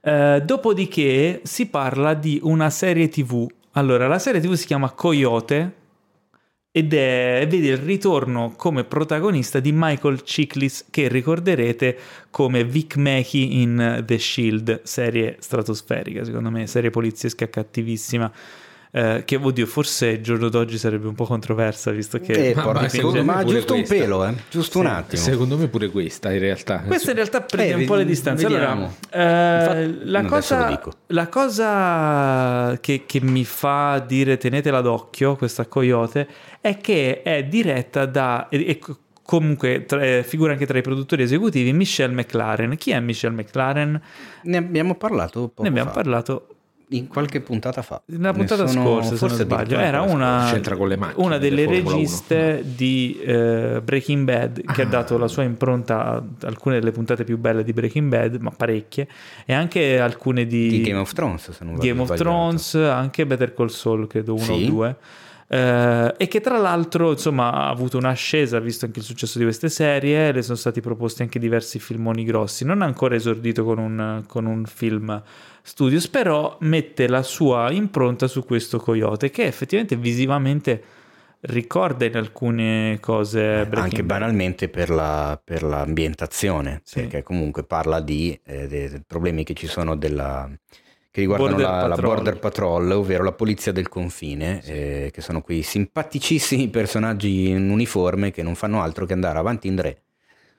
Eh, 0.00 0.42
dopodiché 0.44 1.40
si 1.44 1.66
parla 1.68 2.14
di 2.14 2.40
una 2.42 2.70
serie 2.70 3.08
TV. 3.08 3.46
Allora, 3.72 4.06
la 4.08 4.18
serie 4.18 4.40
TV 4.40 4.54
si 4.54 4.66
chiama 4.66 4.90
Coyote 4.90 5.72
ed 6.70 6.92
è, 6.92 7.46
vede 7.48 7.68
il 7.68 7.78
ritorno 7.78 8.52
come 8.56 8.84
protagonista 8.84 9.58
di 9.58 9.72
Michael 9.72 10.22
Chiklis, 10.22 10.86
che 10.90 11.08
ricorderete 11.08 11.98
come 12.30 12.64
Vic 12.64 12.96
Mackey 12.96 13.62
in 13.62 14.02
The 14.04 14.18
Shield, 14.18 14.82
serie 14.82 15.36
stratosferica, 15.40 16.24
secondo 16.24 16.50
me, 16.50 16.66
serie 16.66 16.90
poliziesca 16.90 17.48
cattivissima. 17.48 18.30
Eh, 18.90 19.22
che 19.24 19.36
oddio, 19.36 19.66
forse 19.66 20.06
il 20.08 20.22
giorno 20.22 20.48
d'oggi 20.48 20.78
sarebbe 20.78 21.06
un 21.08 21.14
po' 21.14 21.24
controversa, 21.24 21.90
visto 21.90 22.18
che 22.20 22.50
Eh, 22.50 22.54
Ma- 22.54 22.62
porca 22.62 22.78
ma 22.78 22.84
miseria, 22.84 23.06
secondo 23.06 23.18
me 23.24 23.34
ma 23.34 23.42
pure 23.42 23.54
giusto 23.56 23.72
un 23.74 23.78
questa. 23.84 23.94
pelo, 24.04 24.24
eh? 24.26 24.34
giusto 24.50 24.78
un 24.78 24.86
attimo. 24.86 25.22
Secondo 25.22 25.56
me 25.58 25.68
pure 25.68 25.88
questa 25.90 26.32
in 26.32 26.38
realtà. 26.38 26.78
Questa 26.80 27.10
in 27.10 27.16
realtà 27.16 27.40
prende 27.42 27.72
Eh, 27.72 27.76
un 27.76 27.84
po' 27.86 27.94
le 27.94 28.04
distanze. 28.04 28.46
Allora, 28.46 28.66
vediamo. 28.74 28.94
eh, 29.10 29.58
Infatti, 29.84 30.10
la, 30.10 30.18
adesso 30.18 30.22
lo 30.22 30.28
cosa, 30.28 30.66
dico. 30.68 30.92
la 31.06 31.28
cosa 31.28 32.78
che, 32.80 33.02
che 33.06 33.20
mi 33.20 33.44
fa 33.44 34.02
dire 34.06 34.36
tenetela 34.36 34.80
d'occhio, 34.80 35.36
questa 35.36 35.66
Coyote, 35.66 36.26
è 36.60 36.78
che 36.78 37.22
è 37.22 37.44
diretta 37.44 38.06
da... 38.06 38.48
E, 38.48 38.64
e 38.68 38.80
comunque 39.22 39.84
tra- 39.84 40.02
eh, 40.02 40.22
figura 40.24 40.52
anche 40.52 40.64
tra 40.66 40.78
i 40.78 40.82
produttori 40.82 41.22
esecutivi 41.22 41.72
Michelle 41.74 42.14
McLaren. 42.14 42.76
Chi 42.78 42.92
è 42.92 43.00
Michelle 43.00 43.34
McLaren? 43.34 44.00
Ne 44.44 44.56
abbiamo 44.56 44.94
parlato 44.94 45.48
poco 45.48 45.62
ne 45.62 45.68
abbiamo 45.68 45.90
fa, 45.90 45.96
parlato 45.96 46.46
in 46.90 47.06
qualche 47.06 47.40
puntata 47.40 47.82
fa. 47.82 48.00
nella 48.06 48.30
Ne 48.30 48.36
puntata 48.36 48.66
sono- 48.66 48.82
scorsa, 48.84 49.10
se 49.10 49.16
forse 49.16 49.42
sbaglio, 49.44 49.76
addirittura 49.76 49.84
era 49.86 50.00
una, 50.02 50.50
macchine 50.96 51.12
una 51.16 51.38
delle 51.38 51.66
delle 51.66 51.82
Formula 51.82 51.90
1. 51.90 51.96
registe 51.96 52.62
di 52.64 53.20
eh, 53.22 53.80
Breaking 53.84 54.24
Bad 54.24 54.62
che 54.72 54.82
ha 54.82 54.86
Ah. 54.86 54.88
dato 54.88 55.18
la 55.18 55.28
sua 55.28 55.42
impronta 55.42 56.14
a 56.14 56.22
alcune 56.46 56.78
delle 56.78 56.92
puntate 56.92 57.24
più 57.24 57.36
belle 57.38 57.62
di 57.64 57.72
Breaking 57.72 58.08
Bad, 58.08 58.36
ma 58.40 58.50
parecchie, 58.50 59.06
e 59.44 59.52
anche 59.52 60.00
alcune 60.00 60.46
di, 60.46 60.68
di 60.68 60.80
Game 60.80 60.98
of 61.00 61.12
Thrones, 61.12 61.50
se 61.50 61.64
non 61.64 61.74
vado 61.74 61.86
Game 61.86 62.00
of. 62.00 62.14
Thrones, 62.16 62.74
anche 62.74 63.26
Better 63.26 63.52
Call 63.54 63.68
Saul, 63.68 64.06
credo 64.06 64.34
uno 64.34 64.42
Sì. 64.44 64.64
o 64.64 64.66
due. 64.70 64.96
Eh, 65.50 66.14
e 66.18 66.28
che 66.28 66.40
tra 66.42 66.58
l'altro 66.58 67.12
insomma 67.12 67.50
ha 67.52 67.68
avuto 67.70 67.96
un'ascesa 67.96 68.58
visto 68.60 68.84
anche 68.84 68.98
il 68.98 69.04
successo 69.06 69.38
di 69.38 69.44
queste 69.44 69.70
serie 69.70 70.30
le 70.30 70.42
sono 70.42 70.58
stati 70.58 70.82
proposti 70.82 71.22
anche 71.22 71.38
diversi 71.38 71.78
filmoni 71.78 72.22
grossi 72.24 72.66
non 72.66 72.82
ha 72.82 72.84
ancora 72.84 73.14
esordito 73.14 73.64
con 73.64 73.78
un, 73.78 74.24
con 74.26 74.44
un 74.44 74.66
film 74.66 75.22
studios 75.68 76.08
però 76.08 76.56
mette 76.60 77.06
la 77.08 77.22
sua 77.22 77.70
impronta 77.70 78.26
su 78.26 78.44
questo 78.44 78.78
Coyote 78.78 79.30
che 79.30 79.44
effettivamente 79.44 79.96
visivamente 79.96 80.82
ricorda 81.40 82.04
in 82.04 82.16
alcune 82.16 82.98
cose 83.00 83.40
Breaking 83.66 83.76
anche 83.76 84.02
Bad. 84.02 84.18
banalmente 84.18 84.68
per, 84.68 84.90
la- 84.90 85.40
per 85.42 85.62
l'ambientazione, 85.62 86.80
Sì. 86.84 87.00
perché 87.02 87.22
comunque 87.22 87.62
parla 87.64 88.00
di 88.00 88.38
eh, 88.44 88.66
dei 88.66 89.02
problemi 89.06 89.44
che 89.44 89.54
ci 89.54 89.68
sono 89.68 89.94
della, 89.94 90.50
che 91.10 91.20
riguardano 91.20 91.52
Border 91.56 91.70
la, 91.80 91.86
la. 91.86 91.96
Border 91.96 92.38
Patrol, 92.40 92.90
ovvero 92.90 93.22
la 93.22 93.32
polizia 93.32 93.70
del 93.70 93.88
confine, 93.88 94.60
eh, 94.64 95.10
che 95.12 95.20
sono 95.20 95.40
quei 95.42 95.62
simpaticissimi 95.62 96.68
personaggi 96.70 97.50
in 97.50 97.70
uniforme 97.70 98.32
che 98.32 98.42
non 98.42 98.56
fanno 98.56 98.82
altro 98.82 99.06
che 99.06 99.12
andare 99.12 99.38
avanti 99.38 99.68
in 99.68 99.80
re 99.80 100.02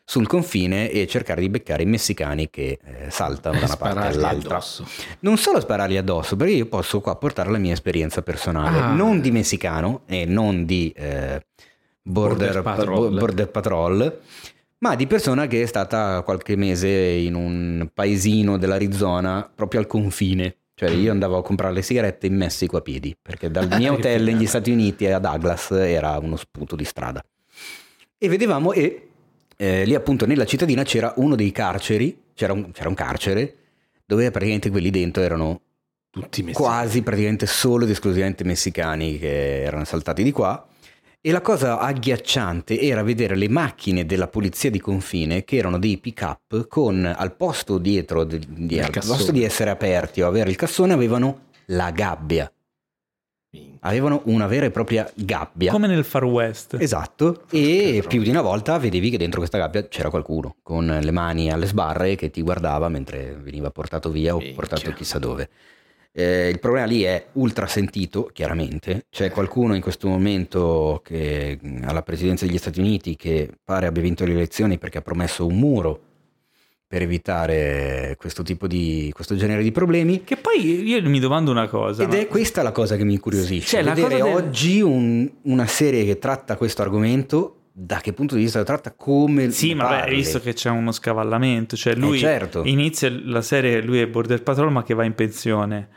sul 0.09 0.25
confine 0.25 0.89
e 0.89 1.05
cercare 1.05 1.39
di 1.39 1.49
beccare 1.49 1.83
i 1.83 1.85
messicani 1.85 2.49
che 2.49 2.79
eh, 2.83 3.11
saltano 3.11 3.59
da 3.59 3.65
una 3.65 3.75
parte 3.77 3.99
all'altra. 3.99 4.55
addosso. 4.55 4.87
Non 5.19 5.37
solo 5.37 5.59
sparargli 5.59 5.97
addosso, 5.97 6.35
perché 6.35 6.53
io 6.53 6.65
posso 6.65 6.99
qua 6.99 7.15
portare 7.15 7.51
la 7.51 7.59
mia 7.59 7.73
esperienza 7.73 8.23
personale, 8.23 8.79
Ah. 8.79 8.91
non 8.91 9.21
di 9.21 9.29
messicano 9.29 10.01
e 10.07 10.25
non 10.25 10.65
di 10.65 10.91
eh, 10.95 11.45
border, 12.01 12.53
Border 12.53 12.61
Patrol. 12.63 13.09
pa- 13.13 13.19
border 13.19 13.47
patrol, 13.49 14.19
ma 14.79 14.95
di 14.95 15.05
persona 15.05 15.45
che 15.45 15.61
è 15.61 15.65
stata 15.67 16.23
qualche 16.23 16.55
mese 16.55 16.89
in 16.89 17.35
un 17.35 17.87
paesino 17.93 18.57
dell'Arizona 18.57 19.47
proprio 19.53 19.79
al 19.79 19.85
confine. 19.85 20.55
Cioè 20.73 20.89
io 20.89 21.11
andavo 21.11 21.37
a 21.37 21.43
comprare 21.43 21.73
le 21.73 21.81
sigarette 21.83 22.25
in 22.25 22.35
Messico 22.35 22.77
a 22.77 22.81
piedi, 22.81 23.15
perché 23.21 23.51
dal 23.51 23.67
mio 23.77 23.93
hotel 23.93 24.23
negli 24.23 24.47
Stati 24.47 24.71
Uniti 24.71 25.05
a 25.05 25.19
Douglas 25.19 25.69
era 25.69 26.17
uno 26.17 26.35
sputo 26.35 26.75
di 26.75 26.83
strada. 26.85 27.23
E 28.17 28.27
vedevamo, 28.27 28.73
e 28.73 29.08
eh, 29.61 29.83
lì 29.83 29.93
appunto 29.93 30.25
nella 30.25 30.45
cittadina 30.45 30.83
c'era 30.83 31.11
uno 31.17 31.35
dei 31.35 31.51
carceri, 31.51 32.17
c'era 32.33 32.53
un, 32.53 32.71
c'era 32.71 32.87
un 32.87 32.95
carcere, 32.95 33.55
dove 34.05 34.31
praticamente 34.31 34.69
quelli 34.69 34.89
dentro 34.89 35.21
erano 35.21 35.59
Tutti 36.09 36.49
quasi 36.53 37.01
praticamente 37.01 37.45
solo 37.45 37.83
ed 37.83 37.89
esclusivamente 37.89 38.45
messicani 38.45 39.19
che 39.19 39.63
erano 39.63 39.83
saltati 39.83 40.23
di 40.23 40.31
qua. 40.31 40.65
E 41.19 41.31
la 41.31 41.41
cosa 41.41 41.77
agghiacciante 41.79 42.79
era 42.79 43.03
vedere 43.03 43.35
le 43.35 43.49
macchine 43.49 44.05
della 44.05 44.29
polizia 44.29 44.71
di 44.71 44.79
confine 44.79 45.43
che 45.43 45.57
erano 45.57 45.77
dei 45.77 45.97
pick 45.97 46.21
up 46.21 46.67
con 46.69 47.03
al 47.03 47.35
posto 47.35 47.77
dietro 47.77 48.23
di, 48.23 48.39
di- 48.47 48.79
al 48.79 48.89
cassone. 48.89 49.17
posto 49.17 49.31
di 49.33 49.43
essere 49.43 49.71
aperti 49.71 50.21
o 50.21 50.27
avere 50.27 50.51
il 50.51 50.55
cassone 50.55 50.93
avevano 50.93 51.47
la 51.65 51.91
gabbia. 51.91 52.49
Avevano 53.79 54.21
una 54.25 54.45
vera 54.45 54.67
e 54.67 54.71
propria 54.71 55.09
gabbia. 55.15 55.71
come 55.71 55.87
nel 55.87 56.03
Far 56.03 56.23
West 56.23 56.75
Esatto, 56.79 57.45
e 57.49 58.03
più 58.07 58.21
di 58.21 58.29
una 58.29 58.41
volta 58.41 58.77
vedevi 58.77 59.09
che 59.09 59.17
dentro 59.17 59.39
questa 59.39 59.57
gabbia 59.57 59.87
c'era 59.87 60.11
qualcuno 60.11 60.57
con 60.61 60.85
le 60.85 61.11
mani 61.11 61.51
alle 61.51 61.65
sbarre 61.65 62.15
che 62.15 62.29
ti 62.29 62.43
guardava 62.43 62.89
mentre 62.89 63.35
veniva 63.41 63.71
portato 63.71 64.11
via 64.11 64.35
o 64.35 64.41
portato 64.53 64.93
chissà 64.93 65.17
dove. 65.17 65.49
Eh, 66.11 66.49
il 66.49 66.59
problema 66.59 66.85
lì 66.85 67.03
è 67.03 67.27
ultra 67.33 67.65
sentito, 67.65 68.29
chiaramente. 68.33 69.05
C'è 69.09 69.31
qualcuno 69.31 69.73
in 69.73 69.81
questo 69.81 70.07
momento 70.07 71.01
che 71.03 71.59
alla 71.83 72.03
presidenza 72.03 72.45
degli 72.45 72.57
Stati 72.57 72.79
Uniti 72.79 73.15
che 73.15 73.49
pare 73.63 73.87
abbia 73.87 74.01
vinto 74.01 74.25
le 74.25 74.33
elezioni 74.33 74.77
perché 74.77 74.99
ha 74.99 75.01
promesso 75.01 75.45
un 75.45 75.57
muro 75.57 76.01
per 76.89 77.03
evitare 77.03 78.15
questo 78.17 78.41
tipo 78.41 78.65
di 78.65 79.11
questo 79.13 79.35
genere 79.35 79.61
di 79.61 79.71
problemi. 79.71 80.23
che 80.23 80.37
poi 80.37 80.87
io 80.89 81.07
mi 81.07 81.19
domando 81.19 81.51
una 81.51 81.67
cosa 81.67 82.01
Ed 82.01 82.09
ma- 82.09 82.17
è 82.17 82.27
questa 82.27 82.63
la 82.63 82.71
cosa 82.71 82.95
che 82.95 83.03
mi 83.03 83.13
incuriosisce. 83.13 83.77
Cioè, 83.77 83.83
vedere 83.83 84.15
del- 84.15 84.33
oggi 84.33 84.81
un- 84.81 85.29
una 85.43 85.67
serie 85.67 86.03
che 86.03 86.17
tratta 86.17 86.57
questo 86.57 86.81
argomento 86.81 87.57
da 87.71 87.99
che 88.01 88.11
punto 88.11 88.33
di 88.33 88.41
vista 88.41 88.57
lo 88.57 88.65
tratta, 88.65 88.91
come 88.97 89.51
Sì, 89.51 89.75
ma 89.75 90.01
beh, 90.03 90.09
visto 90.15 90.39
che 90.41 90.53
c'è 90.53 90.71
uno 90.71 90.91
scavallamento, 90.91 91.75
cioè 91.75 91.93
lui 91.93 92.17
certo. 92.17 92.63
inizia 92.65 93.07
la 93.23 93.43
serie, 93.43 93.81
lui 93.83 93.99
è 93.99 94.07
Border 94.07 94.41
Patrol 94.41 94.71
ma 94.71 94.81
che 94.81 94.95
va 94.95 95.03
in 95.05 95.13
pensione 95.13 95.89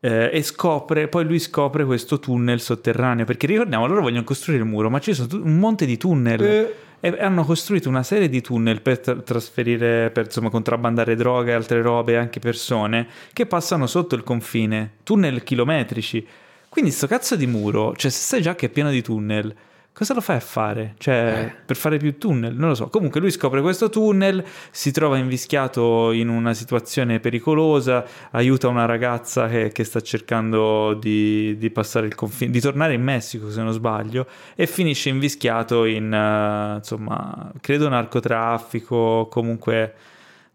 eh, 0.00 0.30
e 0.32 0.42
scopre, 0.42 1.06
poi 1.06 1.24
lui 1.26 1.38
scopre 1.38 1.84
questo 1.84 2.18
tunnel 2.18 2.58
sotterraneo, 2.60 3.24
perché 3.24 3.46
ricordiamo, 3.46 3.86
loro 3.86 4.00
vogliono 4.00 4.24
costruire 4.24 4.62
il 4.64 4.68
muro, 4.68 4.90
ma 4.90 4.98
ci 4.98 5.14
sono 5.14 5.28
un 5.44 5.58
monte 5.58 5.86
di 5.86 5.96
tunnel. 5.96 6.40
Eh. 6.42 6.74
E 7.00 7.16
hanno 7.18 7.44
costruito 7.44 7.88
una 7.88 8.02
serie 8.02 8.28
di 8.28 8.42
tunnel 8.42 8.82
per 8.82 8.98
tra- 8.98 9.16
trasferire, 9.16 10.10
per 10.10 10.26
insomma 10.26 10.50
contrabbandare 10.50 11.16
droga 11.16 11.52
e 11.52 11.54
altre 11.54 11.80
robe, 11.80 12.18
anche 12.18 12.40
persone, 12.40 13.08
che 13.32 13.46
passano 13.46 13.86
sotto 13.86 14.14
il 14.14 14.22
confine, 14.22 14.96
tunnel 15.02 15.42
chilometrici. 15.42 16.26
Quindi 16.68 16.90
sto 16.90 17.06
cazzo 17.06 17.36
di 17.36 17.46
muro, 17.46 17.96
cioè 17.96 18.10
se 18.10 18.20
sai 18.20 18.42
già 18.42 18.54
che 18.54 18.66
è 18.66 18.68
pieno 18.68 18.90
di 18.90 19.02
tunnel, 19.02 19.54
cosa 20.00 20.14
lo 20.14 20.22
fai 20.22 20.36
a 20.36 20.40
fare? 20.40 20.94
Cioè, 20.96 21.54
per 21.66 21.76
fare 21.76 21.98
più 21.98 22.16
tunnel? 22.16 22.54
Non 22.54 22.70
lo 22.70 22.74
so. 22.74 22.88
Comunque 22.88 23.20
lui 23.20 23.30
scopre 23.30 23.60
questo 23.60 23.90
tunnel, 23.90 24.42
si 24.70 24.92
trova 24.92 25.18
invischiato 25.18 26.10
in 26.12 26.30
una 26.30 26.54
situazione 26.54 27.20
pericolosa, 27.20 28.06
aiuta 28.30 28.68
una 28.68 28.86
ragazza 28.86 29.46
che, 29.48 29.72
che 29.72 29.84
sta 29.84 30.00
cercando 30.00 30.94
di, 30.94 31.54
di 31.58 31.68
passare 31.68 32.06
il 32.06 32.14
confine, 32.14 32.50
di 32.50 32.60
tornare 32.60 32.94
in 32.94 33.02
Messico 33.02 33.50
se 33.50 33.60
non 33.60 33.72
sbaglio, 33.72 34.26
e 34.54 34.66
finisce 34.66 35.10
invischiato 35.10 35.84
in, 35.84 36.10
eh, 36.10 36.76
insomma, 36.76 37.52
credo 37.60 37.86
narcotraffico, 37.90 39.28
comunque... 39.30 39.94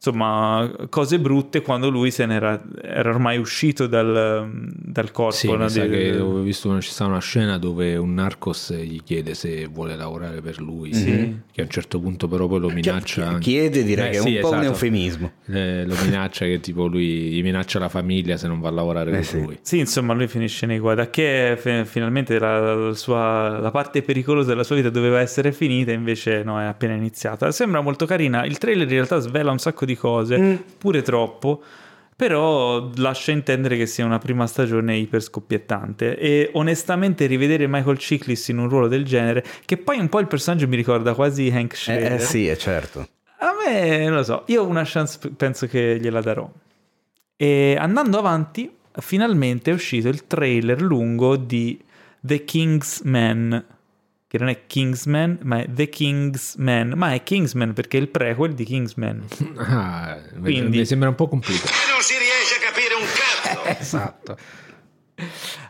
Insomma, 0.10 0.72
cose 0.90 1.18
brutte 1.20 1.62
quando 1.64 1.90
lui 1.90 2.12
se 2.12 2.28
n'era 2.28 2.62
era 2.80 3.10
ormai 3.10 3.40
uscito 3.40 3.88
dal, 3.88 4.48
dal 4.72 5.10
corpo. 5.12 5.32
Sì, 5.34 5.48
no, 5.50 5.58
mi 5.58 5.70
sa 5.70 5.84
di- 5.84 5.90
che 5.90 6.18
ho 6.20 6.42
visto 6.42 6.70
una, 6.70 6.80
ci 6.80 6.92
sta 6.92 7.06
una 7.06 7.20
scena 7.20 7.58
dove 7.58 7.96
un 7.96 8.14
narcos 8.14 8.72
gli 8.72 9.02
chiede 9.04 9.34
se 9.34 9.66
vuole 9.66 9.96
lavorare 9.96 10.42
per 10.42 10.60
lui, 10.62 10.94
Sì. 10.94 11.40
che 11.52 11.62
a 11.62 11.64
un 11.64 11.70
certo 11.72 12.00
punto 12.00 12.28
però 12.28 12.46
poi 12.48 12.60
lo 12.60 12.70
minaccia. 12.70 13.40
Chiede, 13.40 13.84
direi 13.84 14.10
Eh, 14.10 14.12
che 14.12 14.18
è 14.18 14.22
sì, 14.22 14.36
un 14.36 14.42
po' 14.42 14.48
un 14.50 14.54
esatto. 14.60 14.68
eufemismo. 14.72 15.32
Eh, 15.48 15.86
lo 15.88 15.96
minaccia 16.04 16.46
che 16.46 16.60
tipo 16.60 16.86
lui 16.86 17.06
gli 17.32 17.42
minaccia 17.42 17.80
la 17.80 17.90
famiglia 17.90 18.38
se 18.38 18.48
non 18.48 18.60
va 18.60 18.70
a 18.70 18.72
lavorare 18.74 19.10
Eh, 19.10 19.14
per 19.16 19.26
sì. 19.26 19.42
lui. 19.42 19.58
Sì, 19.62 19.80
insomma, 19.80 20.14
lui 20.14 20.28
finisce 20.28 20.68
nei 20.68 20.78
guai. 20.78 20.96
Da 20.96 21.10
che 21.10 21.56
fi- 21.58 21.84
finalmente 21.86 22.38
la, 22.38 22.76
la 22.76 22.94
sua- 22.94 23.58
la 23.58 23.72
parte 23.72 24.04
pericolosa 24.04 24.50
della 24.50 24.64
sua 24.64 24.76
vita 24.76 24.92
doveva 24.92 25.20
essere 25.20 25.52
finita, 25.52 25.92
invece 25.92 26.44
no, 26.44 26.62
è 26.62 26.66
appena 26.66 26.94
iniziata. 26.94 27.50
Sembra 27.52 27.82
molto 27.82 28.06
carina. 28.06 28.46
Il 28.46 28.60
trailer 28.60 28.84
in 28.88 28.94
realtà 28.94 29.18
svela 29.18 29.50
un 29.50 29.58
sacco 29.58 29.84
di 29.86 29.95
cose, 29.96 30.64
pure 30.78 31.02
troppo. 31.02 31.62
Però 32.18 32.92
lascia 32.96 33.32
intendere 33.34 33.76
che 33.76 33.86
sia 33.86 34.06
una 34.06 34.20
prima 34.20 34.48
stagione 34.48 34.96
iper 34.96 35.22
scoppiettante. 35.22 36.18
E 36.18 36.50
onestamente, 36.54 37.26
rivedere 37.26 37.68
Michael 37.68 37.98
Chiklis 37.98 38.48
in 38.48 38.60
un 38.60 38.70
ruolo 38.70 38.88
del 38.88 39.04
genere, 39.04 39.44
che 39.66 39.76
poi 39.76 40.00
un 40.00 40.08
po' 40.08 40.20
il 40.20 40.28
personaggio 40.28 40.66
mi 40.68 40.78
ricorda 40.78 41.14
quasi 41.14 41.52
Hank 41.54 41.74
Eh, 41.74 41.76
Schrader. 41.76 42.12
eh, 42.14 42.20
sì, 42.20 42.48
è 42.48 42.56
certo. 42.56 43.06
A 43.40 43.52
me 43.68 44.06
non 44.06 44.16
lo 44.16 44.24
so, 44.24 44.44
io 44.48 44.66
una 44.66 44.84
chance 44.86 45.20
penso 45.36 45.68
che 45.68 45.98
gliela 46.00 46.22
darò. 46.22 46.50
E 47.36 47.76
andando 47.78 48.18
avanti, 48.18 48.74
finalmente 48.94 49.72
è 49.72 49.74
uscito 49.74 50.08
il 50.08 50.26
trailer 50.26 50.82
lungo 50.82 51.36
di 51.36 51.78
The 52.22 52.46
Kingsman, 52.46 53.66
che 54.36 54.44
non 54.44 54.50
è 54.50 54.66
Kingsman, 54.68 55.40
ma 55.44 55.62
è 55.62 55.66
The 55.70 55.88
Kingsman, 55.88 56.92
ma 56.96 57.14
è 57.14 57.24
Kingsman 57.24 57.74
perché 57.74 57.98
è 57.98 58.02
il 58.02 58.10
prequel 58.10 58.54
di 58.54 58.64
Kingsman. 58.66 59.24
Ah, 59.58 60.18
Quindi- 60.42 60.80
mi 60.80 60.86
sembra 60.86 61.10
un 61.10 61.16
po' 61.16 61.28
complicato. 61.28 61.72
Non 61.92 62.02
si 62.02 62.14
riesce 62.18 62.56
a 62.60 62.72
capire 62.72 62.94
un 62.96 63.06
cazzo. 63.06 63.80
Esatto. 63.82 64.38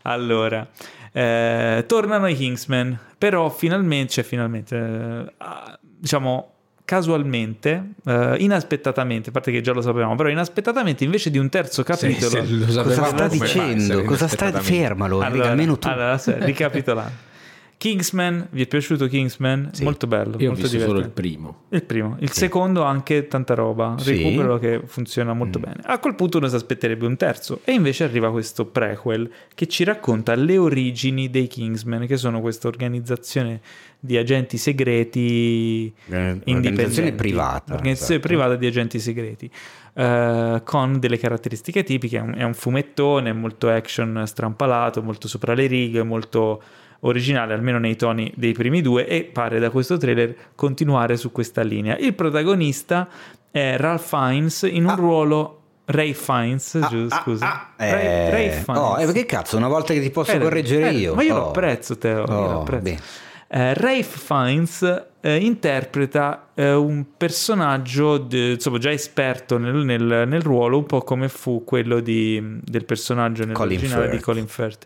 Allora, 0.03 0.67
eh, 1.11 1.83
tornano 1.87 2.27
i 2.27 2.35
Kingsman, 2.35 2.97
però 3.17 3.49
finalmente, 3.49 4.13
cioè 4.13 4.23
finalmente, 4.23 4.75
eh, 4.75 5.33
ah, 5.37 5.77
diciamo 5.81 6.51
casualmente, 6.83 7.91
eh, 8.05 8.35
inaspettatamente, 8.39 9.29
a 9.29 9.31
parte 9.31 9.51
che 9.51 9.61
già 9.61 9.73
lo 9.73 9.81
sapevamo, 9.81 10.15
però 10.15 10.29
inaspettatamente 10.29 11.03
invece 11.03 11.29
di 11.31 11.37
un 11.37 11.49
terzo 11.49 11.83
capitolo... 11.83 12.29
se 12.29 12.45
lo 12.45 12.83
Cosa 12.83 13.05
sta 13.05 13.27
dicendo? 13.27 14.03
Cosa 14.03 14.27
sta 14.27 14.51
fermalo, 14.61 15.21
Allora, 15.21 15.49
almeno 15.49 15.77
tu. 15.77 15.87
allora, 15.87 16.19
ricapitolando. 16.45 17.33
Kingsman, 17.77 18.47
vi 18.51 18.63
è 18.63 18.67
piaciuto 18.67 19.07
Kingsman? 19.07 19.69
Sì. 19.73 19.83
Molto 19.83 20.07
bello, 20.07 20.37
Io 20.39 20.47
ho 20.49 20.53
molto 20.53 20.61
visto 20.67 20.79
solo 20.79 20.99
il 20.99 21.05
divertente. 21.09 21.21
primo. 21.21 21.61
Il 21.69 21.83
primo, 21.83 22.15
il 22.19 22.31
secondo 22.31 22.83
anche 22.83 23.27
tanta 23.27 23.53
roba, 23.53 23.95
Sì. 23.99 24.15
recupero 24.15 24.57
che 24.57 24.81
funziona 24.85 25.33
molto 25.33 25.59
bene. 25.59 25.81
A 25.83 25.99
quel 25.99 26.15
punto 26.15 26.37
uno 26.37 26.47
si 26.47 26.55
aspetterebbe 26.55 27.05
un 27.05 27.17
terzo 27.17 27.59
e 27.63 27.73
invece 27.73 28.05
arriva 28.05 28.31
questo 28.31 28.65
prequel 28.65 29.29
che 29.53 29.67
ci 29.67 29.83
racconta 29.83 30.33
le 30.35 30.57
origini 30.57 31.29
dei 31.29 31.47
Kingsman, 31.47 32.07
che 32.07 32.17
sono 32.17 32.39
questa 32.41 32.67
organizzazione 32.67 33.59
di 33.99 34.17
agenti 34.17 34.57
segreti 34.57 35.87
Eh, 36.09 36.17
indipendenti. 36.45 36.51
Organizzazione 36.51 37.11
privata. 37.13 37.73
Organizzazione 37.73 38.19
esatto. 38.19 38.27
privata 38.35 38.55
di 38.55 38.65
agenti 38.67 38.99
segreti. 38.99 39.51
eh, 39.97 40.61
con 40.65 40.99
delle 40.99 41.17
caratteristiche 41.17 41.83
tipiche, 41.83 42.17
è 42.17 42.21
un, 42.21 42.33
è 42.35 42.43
un 42.43 42.53
fumettone, 42.53 43.31
molto 43.31 43.69
action 43.69 44.23
strampalato, 44.25 45.01
molto 45.01 45.29
sopra 45.29 45.53
le 45.53 45.67
righe, 45.67 46.03
molto 46.03 46.61
originale, 47.05 47.53
almeno 47.53 47.79
nei 47.79 47.95
toni 47.95 48.31
dei 48.35 48.53
primi 48.53 48.81
due, 48.81 49.07
e 49.07 49.23
pare 49.23 49.59
da 49.59 49.69
questo 49.69 49.97
trailer 49.97 50.35
continuare 50.55 51.17
su 51.17 51.31
questa 51.31 51.61
linea. 51.61 51.97
Il 51.97 52.13
protagonista 52.13 53.07
è 53.51 53.75
Ralph 53.77 54.05
Fiennes 54.07 54.63
in 54.63 54.83
un 54.85 54.89
Ah. 54.91 54.95
ruolo 54.95 55.59
Ray 55.85 56.13
Fiennes, 56.13 56.75
Ah, 56.75 56.87
giusto, 56.87 57.15
ah, 57.15 57.21
scusa. 57.21 57.45
ah, 57.45 57.73
Ray, 57.77 57.89
eh, 58.05 58.29
Ray 58.31 58.49
Fiennes. 58.49 58.81
Oh, 58.83 58.99
eh, 58.99 59.11
che 59.11 59.25
cazzo, 59.25 59.55
una 59.57 59.67
volta 59.67 59.93
che 59.93 60.01
ti 60.01 60.09
posso 60.09 60.31
Eh, 60.31 60.39
correggere 60.39 60.89
io. 60.91 61.13
Ma 61.13 61.21
io 61.23 61.35
Oh. 61.35 61.39
lo 61.39 61.47
apprezzo, 61.49 61.97
Teo. 61.97 62.23
Oh, 62.23 62.51
lo 62.51 62.59
apprezzo. 62.61 63.03
Eh, 63.47 63.73
Rafe 63.75 64.03
Fiennes 64.03 65.03
eh, 65.21 65.37
interpreta 65.37 66.47
eh, 66.55 66.73
un 66.73 67.05
personaggio 67.15 68.17
de- 68.17 68.51
insomma, 68.53 68.77
già 68.79 68.91
esperto 68.91 69.57
nel, 69.59 69.75
nel- 69.75 70.25
nel 70.27 70.41
ruolo, 70.41 70.77
un 70.79 70.85
po' 70.85 71.01
come 71.01 71.29
fu 71.29 71.63
quello 71.63 71.99
di- 71.99 72.41
del 72.63 72.85
personaggio 72.85 73.45
nell'originale 73.45 74.03
Colin 74.05 74.17
di. 74.17 74.23
Colin 74.23 74.47
Firth. 74.47 74.85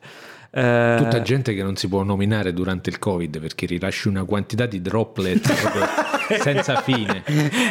Eh, 0.51 0.95
Tutta 0.97 1.21
gente 1.21 1.53
che 1.53 1.61
non 1.61 1.75
si 1.75 1.87
può 1.87 2.01
nominare 2.03 2.53
durante 2.53 2.89
il 2.89 2.97
Covid 2.97 3.39
perché 3.39 3.65
rilasci 3.67 4.07
una 4.07 4.23
quantità 4.23 4.65
di 4.65 4.81
droplet 4.81 5.45
senza 6.41 6.81
fine. 6.81 7.23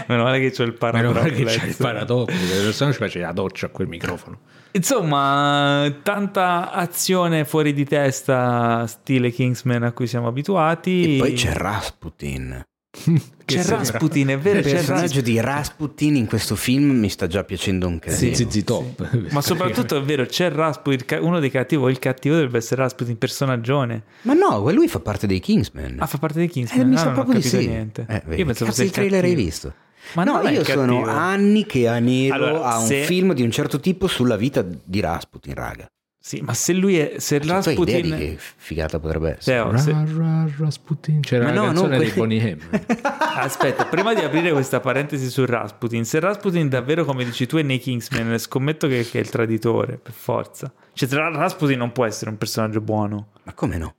Meno 0.07 0.23
male 0.23 0.39
che 0.41 0.53
c'ho 0.53 0.63
il 0.63 0.77
Meno 0.81 1.13
male 1.13 1.31
che 1.31 1.43
paradroplet. 1.43 1.59
c'è 1.59 1.67
il 1.67 1.77
paradoppo, 1.77 2.33
se 2.73 2.85
no 2.85 2.93
ci 2.93 2.99
faceva 2.99 3.27
la 3.27 3.33
doccia 3.33 3.67
a 3.67 3.69
quel 3.71 3.89
microfono. 3.89 4.39
Insomma, 4.71 5.93
tanta 6.03 6.71
azione 6.71 7.45
fuori 7.45 7.73
di 7.73 7.85
testa, 7.85 8.87
stile 8.87 9.31
Kingsman 9.31 9.83
a 9.83 9.93
cui 9.93 10.07
siamo 10.07 10.29
abituati. 10.29 11.17
E 11.17 11.19
poi 11.19 11.33
c'è 11.33 11.53
Rasputin. 11.55 12.65
C'è 12.91 13.63
sembra- 13.63 13.77
Rasputin, 13.77 14.29
è 14.29 14.39
vero, 14.39 14.59
Il 14.59 14.65
c'è 14.65 14.73
personaggio 14.73 15.21
di 15.21 15.39
Rasputin 15.41 16.17
in 16.17 16.27
questo 16.27 16.57
film 16.57 16.91
mi 16.99 17.09
sta 17.09 17.27
già 17.27 17.45
piacendo 17.45 17.87
un 17.87 17.99
casino. 17.99 18.35
Zizi 18.35 18.65
top. 18.65 19.29
Ma 19.31 19.41
soprattutto 19.41 19.97
è 19.97 20.03
vero, 20.03 20.25
c'è 20.27 20.51
Rasputin, 20.51 21.19
uno 21.23 21.39
dei 21.39 21.51
cattivi, 21.51 21.83
o 21.83 21.89
il 21.91 21.99
cattivo 21.99 22.35
dovrebbe 22.35 22.59
essere 22.59 22.83
Rasputin, 22.83 23.17
personaggione. 23.19 24.03
Ma 24.23 24.33
no, 24.35 24.71
lui 24.71 24.89
fa 24.89 25.01
parte 25.01 25.27
dei 25.27 25.41
Kingsman. 25.41 25.97
Ah, 25.99 26.07
fa 26.07 26.19
parte 26.19 26.39
dei 26.39 26.47
Eh, 26.47 26.51
Kingsman. 26.51 26.89
mi 26.89 26.95
Ah, 26.95 26.99
sa 26.99 27.05
non 27.05 27.13
ho 27.13 27.17
proprio 27.17 27.41
di 27.41 27.47
sì. 27.47 27.67
niente. 27.67 28.07
Eh, 28.09 28.23
vedi, 28.27 28.41
Io 28.43 28.47
cazzo 28.49 28.65
fosse 28.67 28.85
il 28.85 28.91
trailer 28.91 29.23
hai 29.25 29.31
cattivo. 29.31 29.45
visto? 29.49 29.75
Ma 30.15 30.25
no, 30.25 30.41
io 30.49 30.65
sono 30.65 31.05
anni 31.07 31.67
che 31.67 31.87
anelo 31.89 32.35
Allora, 32.35 32.65
a 32.65 32.79
un 32.79 32.87
se- 32.87 33.03
film 33.05 33.35
di 33.35 33.43
un 33.43 33.51
certo 33.51 33.79
tipo 33.81 34.07
sulla 34.07 34.37
vita 34.37 34.63
di 34.63 35.01
Rasputin, 35.01 35.55
raga. 35.55 35.87
Sì, 36.21 36.41
ma 36.41 36.53
se 36.53 36.73
lui 36.75 36.99
è. 36.99 37.15
Se 37.19 37.41
Ma 37.45 37.61
tu 37.61 37.69
hai 37.69 37.81
idea 37.81 38.01
di 38.01 38.11
Rasputin. 38.11 38.19
che 38.19 38.37
figata 38.57 38.99
potrebbe 38.99 39.37
essere? 39.39 39.57
Teo, 39.63 39.77
se- 39.79 39.93
Ra, 39.93 40.05
ra, 40.17 40.51
Rasputin. 40.59 41.21
C'era 41.21 41.45
Ma 41.45 41.53
la 41.53 41.61
no, 41.61 41.67
canzone 41.67 41.89
non 41.91 41.99
dei 41.99 42.11
Bonnie 42.11 42.55
M. 42.57 42.81
Aspetta, 43.39 43.87
prima 43.87 44.15
di 44.15 44.21
aprire 44.21 44.51
questa 44.53 44.81
parentesi 44.81 45.29
su 45.31 45.45
Rasputin, 45.47 46.05
se 46.05 46.19
Rasputin 46.21 46.69
davvero, 46.69 47.05
come 47.05 47.25
dici 47.25 47.47
tu, 47.47 47.57
è 47.57 47.63
nei 47.63 47.79
Kingsman, 47.79 48.37
scommetto 48.39 48.89
che, 48.89 49.07
che 49.09 49.19
è 49.19 49.21
il 49.23 49.31
traditore, 49.31 49.97
per 49.97 50.13
forza. 50.13 50.73
Cioè, 50.93 51.09
tra- 51.09 51.31
Rasputin 51.31 51.79
non 51.79 51.93
può 51.93 52.05
essere 52.05 52.31
un 52.31 52.37
personaggio 52.37 52.81
buono. 52.81 53.29
Ma 53.45 53.53
come 53.55 53.79
no? 53.79 53.95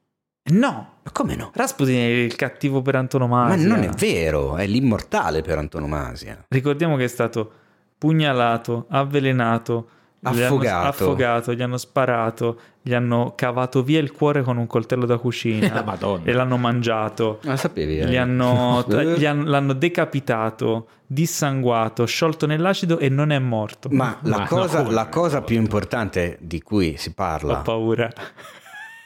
No, 0.52 0.96
Ma 1.04 1.12
come 1.12 1.36
no? 1.36 1.52
Rasputin 1.54 1.96
è 1.96 2.06
il 2.08 2.36
cattivo 2.36 2.82
per 2.82 2.96
Ma 2.96 3.00
antonomasia. 3.00 3.68
non 3.68 3.84
è 3.84 3.90
vero, 3.90 4.56
è 4.58 4.66
l'immortale 4.68 5.42
per 5.42 5.58
antonomasia. 5.58 6.46
Ricordiamo 6.50 6.96
che 6.98 7.04
è 7.06 7.08
stato 7.08 7.52
pugnalato, 7.98 8.88
avvelenato, 8.90 9.90
gli 10.22 10.28
hanno- 10.28 10.44
Affogato. 10.46 10.88
affogato, 10.88 11.54
gli 11.54 11.62
hanno 11.62 11.78
sparato, 11.78 12.60
gli 12.82 12.94
hanno 12.94 13.34
cavato 13.36 13.84
via 13.84 14.00
il 14.00 14.12
cuore 14.12 14.42
con 14.42 14.58
un 14.58 14.68
coltello 14.68 15.06
da 15.06 15.18
cucina 15.18 15.72
La 15.86 16.20
e 16.24 16.32
l'hanno 16.34 16.58
mangiato. 16.58 17.40
Ma 17.46 17.56
sapevi? 17.56 18.00
eh? 18.00 18.06
Gli 18.08 18.16
hanno, 18.18 18.84
gli 19.18 19.26
han- 19.26 19.46
l'hanno 19.46 19.74
decapitato, 19.74 20.88
dissanguato, 21.08 22.06
sciolto 22.06 22.46
nell'acido 22.46 23.00
e 23.00 23.08
non 23.10 23.32
è 23.32 23.40
morto. 23.40 23.88
Ma 23.92 24.18
la, 24.24 24.38
Ma 24.38 24.44
no, 24.44 24.48
cosa, 24.50 24.82
come? 24.84 24.94
la 24.94 25.08
cosa 25.08 25.42
più 25.42 25.56
importante 25.58 26.38
di 26.42 26.62
cui 26.62 26.96
si 26.98 27.10
Ho 27.10 27.14
parla 27.16 27.58
paura. 27.60 28.10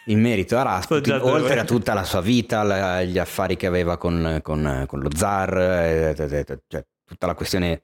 in 0.08 0.20
merito 0.20 0.58
a 0.58 0.64
Rasputin, 0.64 1.20
oltre 1.22 1.60
a 1.60 1.64
tutta 1.64 1.94
la 1.94 2.04
sua 2.04 2.22
vita, 2.22 2.64
la- 2.64 3.04
gli 3.04 3.20
affari 3.20 3.56
che 3.56 3.68
aveva 3.68 3.98
con, 3.98 4.40
con- 4.42 4.84
con 4.88 5.00
lo 5.00 5.10
zar, 5.16 5.56
eh, 5.58 6.16
eh, 6.18 6.38
eh, 6.48 6.60
cioè, 6.68 6.84
tutta 7.06 7.28
la 7.28 7.36
questione 7.36 7.84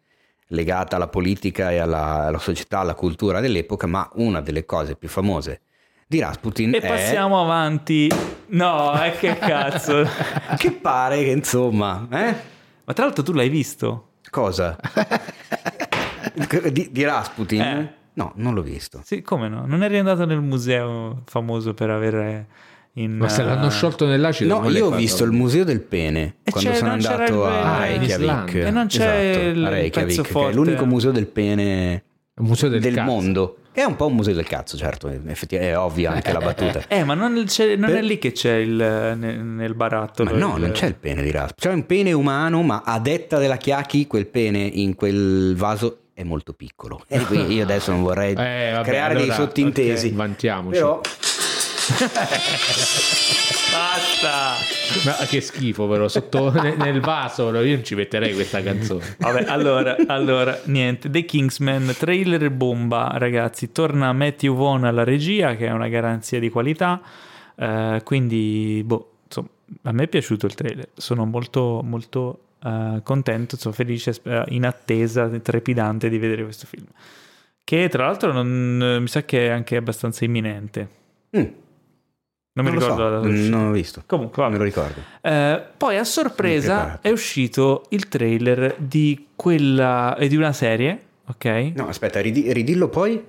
legata 0.51 0.95
alla 0.95 1.07
politica 1.07 1.71
e 1.71 1.77
alla, 1.77 2.25
alla 2.27 2.37
società, 2.39 2.79
alla 2.79 2.95
cultura 2.95 3.39
dell'epoca, 3.39 3.87
ma 3.87 4.09
una 4.15 4.41
delle 4.41 4.65
cose 4.65 4.95
più 4.95 5.07
famose 5.09 5.61
di 6.07 6.19
Rasputin 6.19 6.73
E 6.73 6.79
è- 6.79 6.87
passiamo 6.87 7.39
avanti. 7.41 8.09
No, 8.47 8.93
è 8.93 9.15
che 9.17 9.37
cazzo. 9.39 10.07
che 10.57 10.71
pare 10.71 11.23
che 11.23 11.29
insomma, 11.31 12.07
eh? 12.11 12.35
Ma 12.83 12.93
tra 12.93 13.05
l'altro 13.05 13.23
tu 13.23 13.31
l'hai 13.33 13.49
visto? 13.49 14.13
Cosa? 14.31 14.75
di, 16.71 16.89
di 16.91 17.03
Rasputin? 17.03 17.61
Eh. 17.61 17.93
No, 18.13 18.33
non 18.35 18.53
l'ho 18.53 18.61
visto. 18.61 19.01
Sì, 19.03 19.21
come 19.21 19.47
no? 19.47 19.65
Non 19.65 19.83
eri 19.83 19.97
andato 19.97 20.25
nel 20.25 20.41
museo 20.41 21.21
famoso 21.25 21.73
per 21.73 21.89
avere 21.89 22.47
in... 22.93 23.17
Ma 23.17 23.29
se 23.29 23.43
l'hanno 23.43 23.67
eh, 23.67 23.71
sciolto 23.71 24.05
nell'acido 24.05 24.59
No, 24.59 24.69
io 24.69 24.87
ho 24.87 24.91
visto 24.91 25.23
il 25.23 25.31
museo 25.31 25.63
del 25.63 25.79
pene 25.81 26.35
E 26.43 26.51
quando 26.51 26.73
sono 26.73 26.91
andato 26.91 27.33
il 27.33 27.39
a. 27.49 27.77
Ah, 27.77 27.85
Reykjavik. 27.85 28.53
E 28.55 28.71
non 28.71 28.87
c'è 28.87 29.29
Esatto, 29.29 29.45
il 29.47 29.67
Reykjavik, 29.67 30.07
pezzo 30.07 30.21
che 30.23 30.29
è 30.29 30.31
forte. 30.31 30.55
l'unico 30.55 30.85
museo 30.85 31.11
del 31.11 31.27
pene 31.27 32.03
museo 32.39 32.69
del, 32.69 32.79
del, 32.81 33.03
mondo. 33.03 33.57
Che 33.71 33.81
è 33.81 33.85
un 33.85 33.95
po' 33.95 34.07
un 34.07 34.15
museo 34.15 34.33
del 34.33 34.47
cazzo, 34.47 34.75
certo, 34.77 35.07
effettivamente 35.27 35.73
è 35.73 35.77
ovvia 35.77 36.11
anche 36.11 36.31
la 36.33 36.39
battuta. 36.39 36.81
Eh, 36.87 37.03
ma 37.03 37.13
non, 37.13 37.43
c'è- 37.45 37.75
non 37.75 37.89
Per- 37.91 37.99
è 37.99 38.01
lì 38.01 38.17
che 38.17 38.31
c'è 38.31 38.55
il 38.55 38.71
nel, 38.73 39.39
nel 39.39 39.73
barattolo. 39.75 40.31
Ma 40.31 40.37
no, 40.37 40.55
il- 40.55 40.61
non 40.61 40.71
c'è 40.71 40.87
il 40.87 40.95
pene 40.95 41.21
di 41.21 41.31
Rasputin. 41.31 41.69
C'è 41.69 41.75
un 41.75 41.85
pene 41.85 42.11
umano, 42.11 42.61
ma 42.63 42.81
a 42.85 42.99
detta 42.99 43.37
della 43.37 43.57
Chiacchi, 43.57 44.07
quel 44.07 44.25
pene 44.27 44.59
in 44.59 44.95
quel 44.95 45.53
vaso 45.55 45.99
è 46.13 46.23
molto 46.23 46.53
piccolo. 46.53 47.03
E 47.07 47.19
quindi 47.19 47.55
io 47.55 47.63
adesso 47.63 47.91
non 47.91 48.01
vorrei 48.01 48.31
Eh, 48.35 48.71
vabbè, 48.73 48.87
creare 48.87 49.13
dei 49.13 49.23
allora, 49.23 49.37
sottintesi. 49.37 50.07
ok, 50.07 50.13
vantiamoci. 50.13 50.77
Però 50.79 50.99
Basta! 53.71 54.55
Ma 55.05 55.25
che 55.25 55.41
schifo, 55.41 55.87
però. 55.87 56.07
Sotto 56.07 56.51
ne- 56.51 56.75
nel 56.75 56.99
vaso, 56.99 57.45
però, 57.45 57.61
io 57.61 57.75
non 57.75 57.83
ci 57.83 57.95
metterei 57.95 58.33
questa 58.33 58.61
canzone. 58.61 59.15
Vabbè, 59.17 59.45
allora, 59.47 59.95
allora, 60.07 60.59
niente, 60.65 61.09
The 61.09 61.25
Kingsman, 61.25 61.95
trailer 61.97 62.49
bomba, 62.51 63.11
ragazzi, 63.15 63.71
torna 63.71 64.11
Matthew 64.13 64.55
Vaughn 64.55 64.85
alla 64.85 65.03
regia, 65.03 65.55
che 65.55 65.67
è 65.67 65.71
una 65.71 65.87
garanzia 65.87 66.39
di 66.39 66.49
qualità, 66.49 67.01
eh, 67.55 68.01
quindi, 68.03 68.81
boh, 68.85 69.11
insomma, 69.25 69.47
a 69.83 69.91
me 69.91 70.03
è 70.03 70.07
piaciuto 70.07 70.45
il 70.45 70.55
trailer, 70.55 70.89
sono 70.95 71.25
molto, 71.25 71.81
molto 71.83 72.39
eh, 72.63 73.01
contento, 73.03 73.57
sono 73.57 73.73
felice, 73.73 74.15
eh, 74.23 74.43
in 74.49 74.65
attesa, 74.65 75.27
trepidante 75.27 76.09
di 76.09 76.17
vedere 76.17 76.43
questo 76.43 76.65
film, 76.67 76.87
che 77.63 77.87
tra 77.89 78.05
l'altro 78.05 78.31
non, 78.31 78.97
mi 79.01 79.07
sa 79.07 79.23
che 79.23 79.47
è 79.47 79.49
anche 79.49 79.75
abbastanza 79.75 80.25
imminente, 80.25 80.89
mm, 81.37 81.43
non 82.61 82.73
mi 82.73 82.79
lo 82.79 82.85
ricordo 82.85 83.03
so, 83.03 83.09
la 83.09 83.15
data 83.19 83.49
non 83.49 83.65
l'ho 83.67 83.71
visto. 83.71 84.03
Comunque, 84.05 84.41
Non 84.43 84.51
vabbè. 84.51 84.51
me 84.51 84.57
lo 84.57 84.63
ricordo. 84.63 85.01
Eh, 85.21 85.63
poi 85.77 85.95
a 85.95 85.99
Mi 85.99 86.05
sorpresa 86.05 86.99
è 87.01 87.09
uscito 87.09 87.83
il 87.89 88.07
trailer 88.07 88.75
di 88.77 89.27
quella 89.35 90.15
eh, 90.17 90.27
di 90.27 90.35
una 90.35 90.53
serie, 90.53 90.99
ok? 91.27 91.71
No, 91.75 91.87
aspetta, 91.87 92.19
ridi- 92.21 92.51
ridillo 92.53 92.87
poi. 92.89 93.23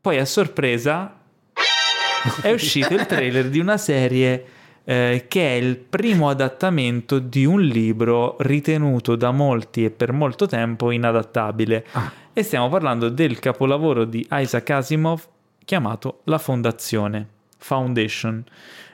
Poi 0.00 0.18
a 0.18 0.24
sorpresa 0.24 1.14
è 2.42 2.50
uscito 2.52 2.94
il 2.94 3.06
trailer 3.06 3.48
di 3.48 3.58
una 3.58 3.76
serie 3.76 4.44
eh, 4.84 5.26
che 5.28 5.46
è 5.46 5.60
il 5.60 5.76
primo 5.76 6.28
adattamento 6.30 7.18
di 7.18 7.44
un 7.44 7.60
libro 7.60 8.36
ritenuto 8.40 9.14
da 9.16 9.30
molti 9.30 9.84
e 9.84 9.90
per 9.90 10.12
molto 10.12 10.46
tempo 10.46 10.90
inadattabile. 10.90 11.84
E 12.32 12.42
stiamo 12.42 12.68
parlando 12.68 13.08
del 13.10 13.38
capolavoro 13.38 14.04
di 14.04 14.26
Isaac 14.30 14.70
Asimov 14.70 15.26
chiamato 15.64 16.20
La 16.24 16.38
Fondazione, 16.38 17.26
Foundation. 17.60 18.44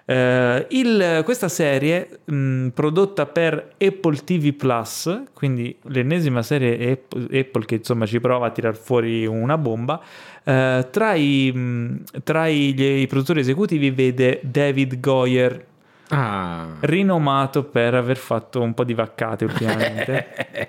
Eh, 0.09 0.67
il- 0.71 1.23
questa 1.25 1.49
serie 1.49 2.21
mh, 2.27 2.69
prodotta 2.69 3.27
per 3.27 3.71
Apple 3.79 4.17
TV 4.23 4.53
Plus, 4.53 5.23
quindi 5.35 5.77
l'ennesima 5.87 6.43
serie 6.43 6.93
Apple, 6.93 7.39
Apple 7.41 7.65
che 7.65 7.75
insomma 7.77 8.07
ci 8.07 8.21
prova 8.21 8.47
a 8.47 8.51
tirar 8.51 8.77
fuori 8.77 9.27
una 9.27 9.59
bomba, 9.59 10.01
eh, 10.45 10.87
tra, 10.93 11.15
i, 11.15 11.51
mh, 11.53 12.03
tra 12.23 12.47
i- 12.47 12.73
gli- 12.73 13.01
i 13.01 13.07
produttori 13.09 13.41
esecutivi 13.41 13.91
vede 13.91 14.39
David 14.43 15.01
Goyer, 15.01 15.65
Ah, 16.11 16.69
rinomato 16.83 17.65
per 17.65 17.97
aver 17.97 18.17
fatto 18.17 18.61
un 18.63 18.75
po' 18.75 18.85
di 18.85 18.95
vaccate 18.95 19.45
ultimamente. 19.45 20.27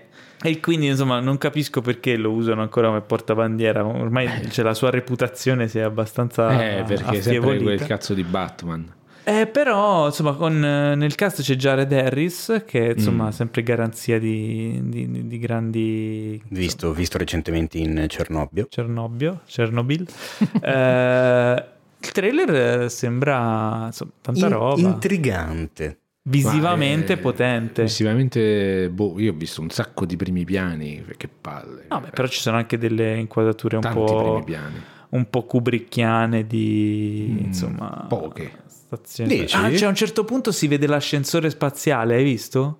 E 0.43 0.59
quindi 0.59 0.85
insomma 0.87 1.19
non 1.19 1.37
capisco 1.37 1.81
perché 1.81 2.15
lo 2.15 2.31
usano 2.31 2.61
ancora 2.61 2.87
come 2.87 3.01
portabandiera, 3.01 3.83
ormai 3.85 4.27
c'è 4.49 4.61
la 4.61 4.73
sua 4.75 4.89
reputazione 4.91 5.67
si 5.67 5.79
è 5.79 5.81
abbastanza 5.81 6.51
eh, 6.51 6.83
perché 6.83 7.03
sempre 7.03 7.19
affievolita. 7.19 7.63
quel 7.63 7.85
cazzo 7.85 8.13
di 8.13 8.23
Batman. 8.23 8.93
Eh, 9.23 9.45
però, 9.45 10.05
insomma, 10.05 10.31
con, 10.35 10.63
eh, 10.63 10.95
nel 10.95 11.13
cast 11.15 11.41
c'è 11.41 11.55
Jared 11.55 11.91
Harris, 11.91 12.63
che 12.65 12.93
insomma 12.95 13.25
Mm. 13.25 13.31
sempre 13.31 13.61
garanzia 13.61 14.19
di, 14.19 14.79
di- 14.83 15.11
di- 15.11 15.27
di 15.27 15.37
grandi... 15.37 16.41
Visto, 16.47 16.93
visto 16.93 17.17
recentemente 17.17 17.77
in 17.77 18.05
Cernobio. 18.07 18.67
Cernobio, 18.69 19.41
Chernobyl. 19.45 20.05
Eh, 20.61 21.63
il 21.99 22.11
trailer 22.11 22.83
eh, 22.83 22.89
sembra 22.89 23.87
insomma, 23.87 24.11
tanta 24.21 24.45
In- 24.45 24.51
roba, 24.53 24.79
intrigante. 24.81 25.97
Visivamente 26.27 27.13
Ma, 27.13 27.19
eh, 27.19 27.23
potente. 27.23 27.81
Visivamente, 27.83 28.89
boh, 28.89 29.19
io 29.19 29.31
ho 29.31 29.35
visto 29.35 29.61
un 29.61 29.69
sacco 29.69 30.05
di 30.05 30.15
primi 30.15 30.43
piani, 30.45 31.03
che 31.17 31.27
palle. 31.27 31.85
No, 31.89 32.01
beh, 32.01 32.09
però 32.09 32.27
ci 32.27 32.39
sono 32.39 32.57
anche 32.57 32.77
delle 32.77 33.17
inquadrature 33.17 33.75
un 33.77 33.81
Tanti 33.81 34.03
primi 34.03 34.21
po', 34.21 34.43
piani. 34.43 34.81
un 35.09 35.29
po' 35.29 35.43
kubrickiane 35.43 36.45
di... 36.45 37.27
Mm, 37.29 37.45
insomma... 37.45 38.05
poche. 38.07 38.65
Stazioni. 38.67 39.39
Dici? 39.39 39.55
Ah, 39.55 39.69
cioè 39.73 39.85
a 39.85 39.89
un 39.89 39.95
certo 39.95 40.23
punto 40.23 40.51
si 40.51 40.67
vede 40.67 40.87
l'ascensore 40.87 41.49
spaziale, 41.49 42.15
hai 42.15 42.23
visto? 42.23 42.79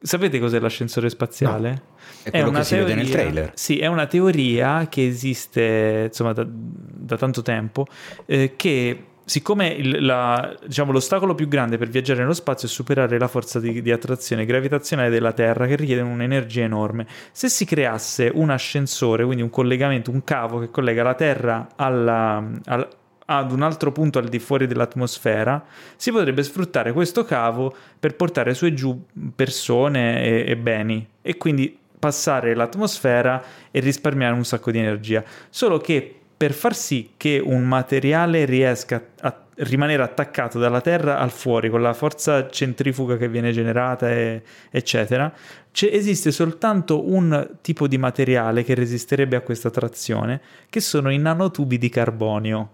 Sapete 0.00 0.38
cos'è 0.38 0.60
l'ascensore 0.60 1.08
spaziale? 1.08 1.82
È 2.22 2.30
quello 2.30 2.50
che 2.50 2.64
si 2.64 2.76
vede 2.76 2.94
nel 2.94 3.08
trailer. 3.08 3.52
Sì, 3.54 3.78
è 3.78 3.86
una 3.86 4.06
teoria 4.06 4.86
che 4.88 5.06
esiste 5.06 6.04
insomma 6.06 6.32
da, 6.32 6.46
da 6.46 7.16
tanto 7.16 7.42
tempo, 7.42 7.86
eh, 8.26 8.54
che 8.56 9.04
siccome 9.28 9.68
il- 9.68 10.04
la- 10.04 10.56
diciamo, 10.66 10.90
l'ostacolo 10.90 11.34
più 11.34 11.48
grande 11.48 11.76
per 11.76 11.88
viaggiare 11.88 12.20
nello 12.20 12.32
spazio 12.32 12.66
è 12.66 12.70
superare 12.70 13.18
la 13.18 13.28
forza 13.28 13.60
di, 13.60 13.82
di 13.82 13.92
attrazione 13.92 14.46
gravitazionale 14.46 15.10
della 15.10 15.32
Terra, 15.32 15.66
che 15.66 15.76
richiede 15.76 16.00
un'energia 16.00 16.62
enorme, 16.62 17.06
se 17.30 17.48
si 17.48 17.64
creasse 17.66 18.30
un 18.32 18.48
ascensore, 18.50 19.24
quindi 19.24 19.42
un 19.42 19.50
collegamento, 19.50 20.10
un 20.10 20.24
cavo 20.24 20.58
che 20.60 20.70
collega 20.70 21.02
la 21.02 21.14
Terra 21.14 21.68
alla- 21.76 22.42
al- 22.64 22.88
ad 23.30 23.52
un 23.52 23.60
altro 23.60 23.92
punto 23.92 24.18
al 24.18 24.28
di 24.28 24.38
fuori 24.38 24.66
dell'atmosfera, 24.66 25.62
si 25.96 26.10
potrebbe 26.10 26.42
sfruttare 26.42 26.94
questo 26.94 27.24
cavo 27.24 27.74
per 28.00 28.16
portare 28.16 28.54
su 28.54 28.64
e 28.64 28.72
giù 28.72 28.98
persone 29.36 30.24
e, 30.24 30.44
e 30.48 30.56
beni 30.56 31.06
e 31.20 31.36
quindi 31.36 31.76
passare 31.98 32.54
l'atmosfera 32.54 33.42
e 33.70 33.80
risparmiare 33.80 34.32
un 34.32 34.44
sacco 34.44 34.70
di 34.70 34.78
energia. 34.78 35.22
Solo 35.50 35.78
che 35.78 36.17
per 36.38 36.52
far 36.52 36.74
sì 36.76 37.10
che 37.16 37.42
un 37.44 37.64
materiale 37.64 38.44
riesca 38.44 39.04
a 39.22 39.42
rimanere 39.56 40.04
attaccato 40.04 40.60
dalla 40.60 40.80
Terra 40.80 41.18
al 41.18 41.32
fuori 41.32 41.68
con 41.68 41.82
la 41.82 41.92
forza 41.92 42.48
centrifuga 42.48 43.16
che 43.16 43.28
viene 43.28 43.50
generata, 43.50 44.08
e- 44.08 44.42
eccetera, 44.70 45.32
c'è- 45.72 45.90
esiste 45.92 46.30
soltanto 46.30 47.10
un 47.10 47.56
tipo 47.60 47.88
di 47.88 47.98
materiale 47.98 48.62
che 48.62 48.74
resisterebbe 48.74 49.34
a 49.34 49.40
questa 49.40 49.70
trazione, 49.70 50.40
che 50.70 50.78
sono 50.80 51.10
i 51.10 51.18
nanotubi 51.18 51.76
di 51.76 51.88
carbonio 51.88 52.70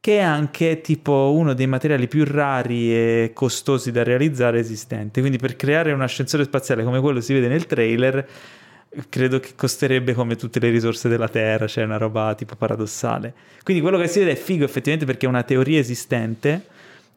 che 0.00 0.18
è 0.18 0.22
anche 0.22 0.80
tipo 0.80 1.32
uno 1.34 1.54
dei 1.54 1.66
materiali 1.66 2.06
più 2.06 2.24
rari 2.24 2.92
e 2.94 3.32
costosi 3.34 3.90
da 3.90 4.04
realizzare 4.04 4.60
esistenti. 4.60 5.18
Quindi 5.20 5.38
per 5.38 5.56
creare 5.56 5.92
un 5.92 6.00
ascensore 6.00 6.44
spaziale 6.44 6.84
come 6.84 7.00
quello 7.00 7.20
si 7.20 7.32
vede 7.32 7.48
nel 7.48 7.66
trailer, 7.66 8.26
credo 9.08 9.38
che 9.40 9.50
costerebbe 9.56 10.14
come 10.14 10.36
tutte 10.36 10.58
le 10.60 10.70
risorse 10.70 11.08
della 11.08 11.28
Terra, 11.28 11.66
cioè 11.66 11.84
una 11.84 11.98
roba 11.98 12.34
tipo 12.34 12.56
paradossale. 12.56 13.34
Quindi 13.62 13.82
quello 13.82 13.98
che 13.98 14.08
si 14.08 14.18
vede 14.20 14.32
è 14.32 14.36
figo 14.36 14.64
effettivamente 14.64 15.06
perché 15.06 15.26
è 15.26 15.28
una 15.28 15.42
teoria 15.42 15.78
esistente. 15.78 16.66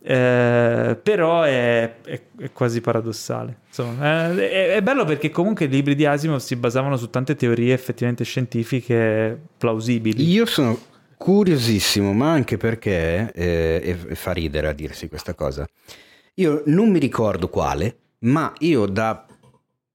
eh, 0.04 0.98
però 1.02 1.44
è, 1.44 2.02
è- 2.04 2.22
è 2.40 2.52
quasi 2.52 2.82
paradossale. 2.82 3.60
Insomma, 3.68 4.32
eh, 4.34 4.50
è, 4.50 4.76
è 4.78 4.82
bello 4.82 5.06
perché 5.06 5.30
comunque 5.30 5.66
i 5.66 5.70
libri 5.70 5.94
di 5.94 6.06
Asimov 6.08 6.40
si 6.40 6.56
basavano 6.56 6.98
su 6.98 7.10
tante 7.12 7.36
teorie 7.36 7.72
effettivamente 7.74 8.24
scientifiche 8.24 9.40
plausibili. 9.58 10.28
Io 10.28 10.46
sono 10.48 10.80
curiosissimo, 11.18 12.14
ma 12.14 12.32
anche 12.32 12.58
perché, 12.58 13.32
eh, 13.34 13.96
e 14.10 14.16
fa 14.16 14.32
ridere 14.32 14.68
a 14.70 14.74
dirsi 14.74 15.08
questa 15.08 15.36
cosa, 15.36 15.68
io 16.36 16.64
non 16.66 16.90
mi 16.90 16.98
ricordo 16.98 17.48
quale, 17.50 17.96
ma 18.22 18.52
io 18.60 18.88
da 18.88 19.24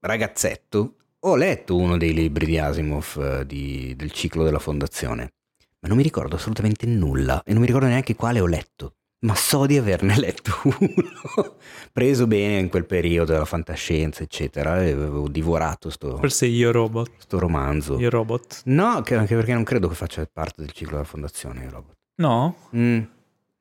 ragazzetto 0.01 0.96
ho 1.29 1.37
letto 1.37 1.77
uno 1.77 1.97
dei 1.97 2.13
libri 2.13 2.47
di 2.47 2.59
Asimov 2.59 3.17
eh, 3.41 3.47
di- 3.47 3.95
del 3.97 4.13
ciclo 4.13 4.45
della 4.45 4.59
fondazione, 4.59 5.33
ma 5.81 5.89
non 5.89 5.97
mi 5.97 6.03
ricordo 6.03 6.37
assolutamente 6.37 6.87
nulla 6.87 7.43
e 7.45 7.53
non 7.53 7.61
mi 7.61 7.67
ricordo 7.67 7.87
neanche 7.89 8.15
quale 8.15 8.41
ho 8.41 8.47
letto. 8.47 8.95
Ma 9.27 9.35
so 9.35 9.65
di 9.67 9.77
averne 9.79 10.15
letto 10.21 10.53
uno, 10.65 11.57
preso 11.93 12.27
bene 12.27 12.59
in 12.59 12.69
quel 12.69 12.85
periodo 12.85 13.33
della 13.33 13.45
fantascienza, 13.47 14.23
eccetera, 14.23 14.83
e 14.85 14.93
avevo 14.93 15.27
divorato 15.29 15.89
sto, 15.91 16.19
Forse 16.19 16.47
io 16.47 16.71
robot. 16.71 17.11
sto 17.19 17.39
romanzo. 17.39 17.99
Io 17.99 18.11
robot. 18.11 18.63
No, 18.67 19.01
che- 19.03 19.17
anche 19.17 19.35
perché 19.35 19.55
non 19.55 19.65
credo 19.65 19.89
che 19.89 19.95
faccia 19.95 20.29
parte 20.31 20.61
del 20.63 20.73
ciclo 20.73 20.93
della 20.97 21.05
fondazione 21.09 21.65
il 21.65 21.71
robot. 21.71 21.95
No? 22.17 22.57
Mm, 22.77 23.01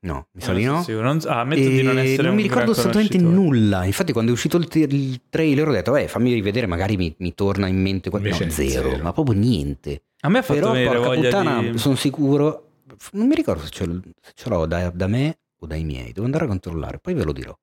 no, 0.06 0.28
mi 0.32 0.42
sa 0.42 0.52
Non 0.52 0.60
di 0.60 0.66
no. 0.66 0.84
sicuro. 0.84 1.04
Non- 1.04 1.20
ah, 1.26 1.46
di 1.46 1.82
non 1.82 1.96
non 1.96 2.36
mi 2.36 2.42
ricordo 2.42 2.72
assolutamente 2.72 3.18
nulla. 3.18 3.86
Infatti, 3.86 4.12
quando 4.12 4.32
è 4.32 4.34
uscito 4.34 4.58
il, 4.58 4.68
il 4.74 5.22
trailer, 5.30 5.68
ho 5.68 5.72
detto, 5.72 5.96
eh, 5.96 6.08
fammi 6.08 6.34
rivedere, 6.34 6.68
magari 6.68 6.96
mi, 6.98 7.14
mi 7.18 7.34
torna 7.34 7.68
in 7.68 7.82
mente 7.82 8.10
qualcosa. 8.10 8.46
No, 8.46 8.52
zero, 8.52 8.90
zero. 8.90 9.04
ma 9.04 9.12
proprio 9.12 9.38
niente. 9.38 10.04
A 10.22 10.30
me 10.30 10.40
ha 10.40 10.42
fatto 10.42 10.60
Però, 10.60 10.72
venire 10.72 10.98
porca 10.98 11.14
puttana, 11.22 11.62
di... 11.62 11.78
sono 11.78 11.96
sicuro. 11.96 12.70
non 13.14 13.28
mi 13.28 13.36
ricordo 13.36 13.64
se 13.64 13.70
ce, 13.70 13.86
se 14.22 14.32
ce 14.34 14.50
l'ho 14.50 14.66
da, 14.66 14.90
da 14.94 15.08
me 15.08 15.38
o 15.60 15.66
dai 15.68 15.84
miei, 15.84 16.12
devo 16.12 16.26
andare 16.26 16.46
a 16.46 16.48
controllare, 16.48 17.00
poi 17.00 17.14
ve 17.14 17.24
lo 17.24 17.32
dirò. 17.32 17.58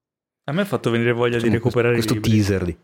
A 0.44 0.52
me 0.52 0.62
ha 0.62 0.64
fatto 0.64 0.90
venire 0.90 1.12
voglia 1.12 1.38
di 1.38 1.46
Insomma, 1.46 1.54
recuperare 1.54 1.94
questo, 1.94 2.14
questo 2.14 2.30
teaser 2.30 2.64
di... 2.64 2.76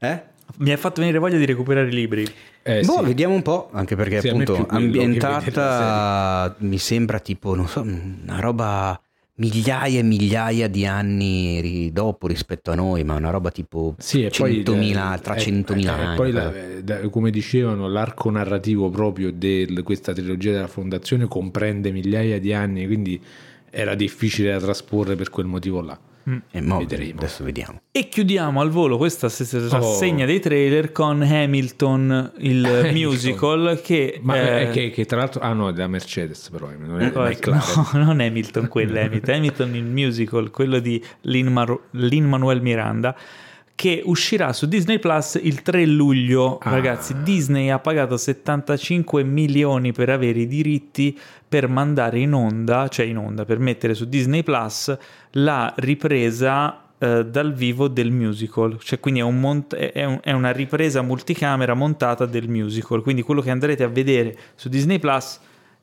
Eh? 0.00 0.22
Mi 0.58 0.70
ha 0.72 0.76
fatto 0.76 1.00
venire 1.00 1.18
voglia 1.18 1.38
di 1.38 1.46
recuperare 1.46 1.88
i 1.88 1.92
libri. 1.92 2.24
Eh, 2.62 2.82
boh, 2.84 2.98
sì. 2.98 3.04
vediamo 3.04 3.34
un 3.34 3.42
po', 3.42 3.68
anche 3.72 3.96
perché 3.96 4.20
Sì, 4.20 4.28
appunto 4.28 4.66
ambientata 4.68 6.54
mi 6.60 6.78
sembra 6.78 7.18
tipo, 7.18 7.54
non 7.54 7.66
so, 7.68 7.80
una 7.82 8.40
roba 8.40 8.98
migliaia 9.36 9.98
e 9.98 10.02
migliaia 10.02 10.68
di 10.68 10.86
anni 10.86 11.60
ri- 11.60 11.92
dopo 11.92 12.26
rispetto 12.28 12.70
a 12.70 12.74
noi, 12.76 13.02
ma 13.04 13.16
una 13.16 13.30
roba 13.30 13.50
tipo 13.50 13.96
Sì, 13.98 14.24
e 14.24 14.30
poi 14.36 14.62
100.000, 14.62 15.14
eh, 15.16 15.20
tra 15.20 15.34
eh, 15.34 15.40
100.000 15.40 15.98
eh, 15.98 16.04
anni. 16.04 16.16
poi 16.16 16.30
la- 16.30 16.54
eh, 16.54 16.84
da- 16.84 17.08
come 17.08 17.30
dicevano, 17.30 17.88
l'arco 17.88 18.30
narrativo 18.30 18.88
proprio 18.90 19.32
di 19.32 19.80
questa 19.82 20.12
trilogia 20.12 20.52
della 20.52 20.68
fondazione 20.68 21.26
comprende 21.26 21.90
migliaia 21.90 22.38
di 22.38 22.52
anni, 22.52 22.86
quindi 22.86 23.20
era 23.70 23.94
difficile 23.96 24.52
da 24.52 24.60
trasporre 24.60 25.16
per 25.16 25.30
quel 25.30 25.46
motivo 25.46 25.80
là. 25.80 25.98
E 26.50 26.60
mo- 26.60 26.78
vedremo. 26.78 27.18
Adesso 27.18 27.44
vediamo. 27.44 27.80
E 27.92 28.08
chiudiamo 28.08 28.60
al 28.60 28.70
volo 28.70 28.96
questa 28.96 29.28
Oh. 29.76 29.78
rassegna 29.78 30.24
dei 30.26 30.40
trailer 30.40 30.90
con 30.92 31.20
Hamilton, 31.22 32.32
il 32.38 32.64
Hamilton. 32.64 32.92
musical 32.94 33.80
che... 33.82 34.18
Ma 34.22 34.60
eh, 34.60 34.70
che, 34.70 34.90
che 34.90 35.04
tra 35.04 35.18
l'altro, 35.18 35.40
ah 35.42 35.52
no, 35.52 35.68
è 35.68 35.72
da 35.72 35.86
Mercedes 35.86 36.48
però, 36.50 36.70
eh, 36.70 36.76
non 36.76 37.00
è 37.00 37.10
McLaren. 37.10 37.62
no, 37.92 38.04
non 38.04 38.20
Hamilton 38.20 38.68
quello, 38.68 38.98
Hamilton, 38.98 39.34
Hamilton 39.34 39.74
il 39.74 39.84
musical, 39.84 40.50
quello 40.50 40.78
di 40.78 41.02
Lin-Manuel 41.22 42.62
Miranda 42.62 43.14
che 43.74 44.02
uscirà 44.04 44.52
su 44.52 44.66
Disney 44.66 44.98
Plus 44.98 45.38
il 45.42 45.62
3 45.62 45.84
luglio. 45.86 46.58
Ah. 46.58 46.70
Ragazzi, 46.70 47.14
Disney 47.22 47.70
ha 47.70 47.78
pagato 47.78 48.16
75 48.16 49.24
milioni 49.24 49.92
per 49.92 50.10
avere 50.10 50.40
i 50.40 50.46
diritti 50.46 51.18
per 51.48 51.68
mandare 51.68 52.20
in 52.20 52.32
onda, 52.32 52.88
cioè 52.88 53.06
in 53.06 53.16
onda, 53.18 53.44
per 53.44 53.58
mettere 53.58 53.94
su 53.94 54.06
Disney 54.06 54.42
Plus 54.42 54.96
la 55.32 55.72
ripresa 55.78 56.82
eh, 56.98 57.26
dal 57.26 57.52
vivo 57.52 57.88
del 57.88 58.10
musical. 58.12 58.78
Cioè, 58.80 59.00
quindi 59.00 59.20
è, 59.20 59.24
un 59.24 59.40
mont- 59.40 59.74
è 59.74 60.04
un- 60.04 60.20
è 60.22 60.32
una 60.32 60.52
ripresa 60.52 61.02
multicamera 61.02 61.74
montata 61.74 62.26
del 62.26 62.48
musical. 62.48 63.02
Quindi 63.02 63.22
quello 63.22 63.40
che 63.40 63.50
andrete 63.50 63.82
a 63.82 63.88
vedere 63.88 64.36
su 64.54 64.68
Disney 64.68 64.98
Plus 65.00 65.40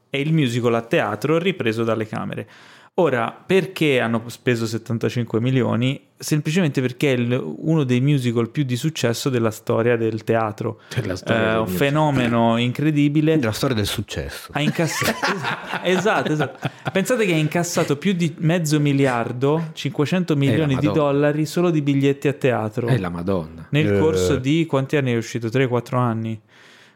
è 0.09 0.18
il 0.18 0.34
musical 0.34 0.76
a 0.76 0.81
teatro 0.81 1.38
ripreso 1.38 1.84
dalle 1.84 2.07
camere. 2.07 2.47
Ora, 2.95 3.31
perché 3.45 4.01
hanno 4.01 4.22
speso 4.27 4.65
75 4.68 5.39
milioni? 5.39 6.09
Semplicemente 6.18 6.81
perché 6.81 7.13
è 7.13 7.18
il- 7.18 7.41
uno 7.59 7.84
dei 7.85 8.01
musical 8.01 8.49
più 8.49 8.63
di 8.63 8.76
successo 8.76 9.30
della 9.30 9.49
storia 9.49 9.95
del 9.95 10.26
teatro. 10.26 10.81
Della 10.93 11.15
storia 11.15 11.41
Eh, 11.41 11.45
del 11.45 11.55
un 11.55 11.61
musical. 11.63 11.88
fenomeno 11.88 12.57
incredibile. 12.59 13.39
La 13.41 13.53
storia 13.53 13.77
del 13.77 13.85
successo. 13.88 14.49
Ha 14.51 14.59
incassato 14.59 15.18
esatto, 15.84 16.31
esatto. 16.34 16.69
Pensate 16.91 17.26
che 17.26 17.34
ha 17.34 17.38
incassato 17.38 17.95
più 17.97 18.11
di 18.11 18.35
mezzo 18.39 18.77
miliardo, 18.81 19.69
500 19.72 20.35
milioni 20.35 20.76
di 20.76 20.91
dollari 20.91 21.45
solo 21.45 21.69
di 21.72 21.81
biglietti 21.81 22.27
a 22.27 22.34
teatro 22.34 22.88
È 22.88 22.97
la 22.97 23.09
Madonna. 23.09 23.68
nel 23.69 23.93
Eh. 23.95 23.99
corso 23.99 24.35
di 24.35 24.65
quanti 24.65 24.97
anni 24.97 25.13
è 25.13 25.18
uscito? 25.18 25.47
3-4 25.47 25.97
anni. 25.97 26.39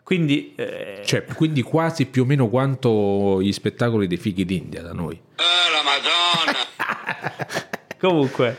Quindi 0.06 0.54
eh, 0.56 1.02
Cioè, 1.04 1.26
quindi 1.26 1.64
quasi 1.64 2.06
più 2.06 2.22
o 2.22 2.26
meno 2.26 2.48
quanto 2.48 3.42
gli 3.42 3.52
spettacoli 3.52 4.06
dei 4.06 4.18
fighi 4.18 4.46
d'India 4.46 4.84
da 4.84 4.94
noi. 4.94 5.16
Eh, 5.16 5.72
la 5.72 5.82
Madonna! 5.82 7.68
Comunque, 8.00 8.56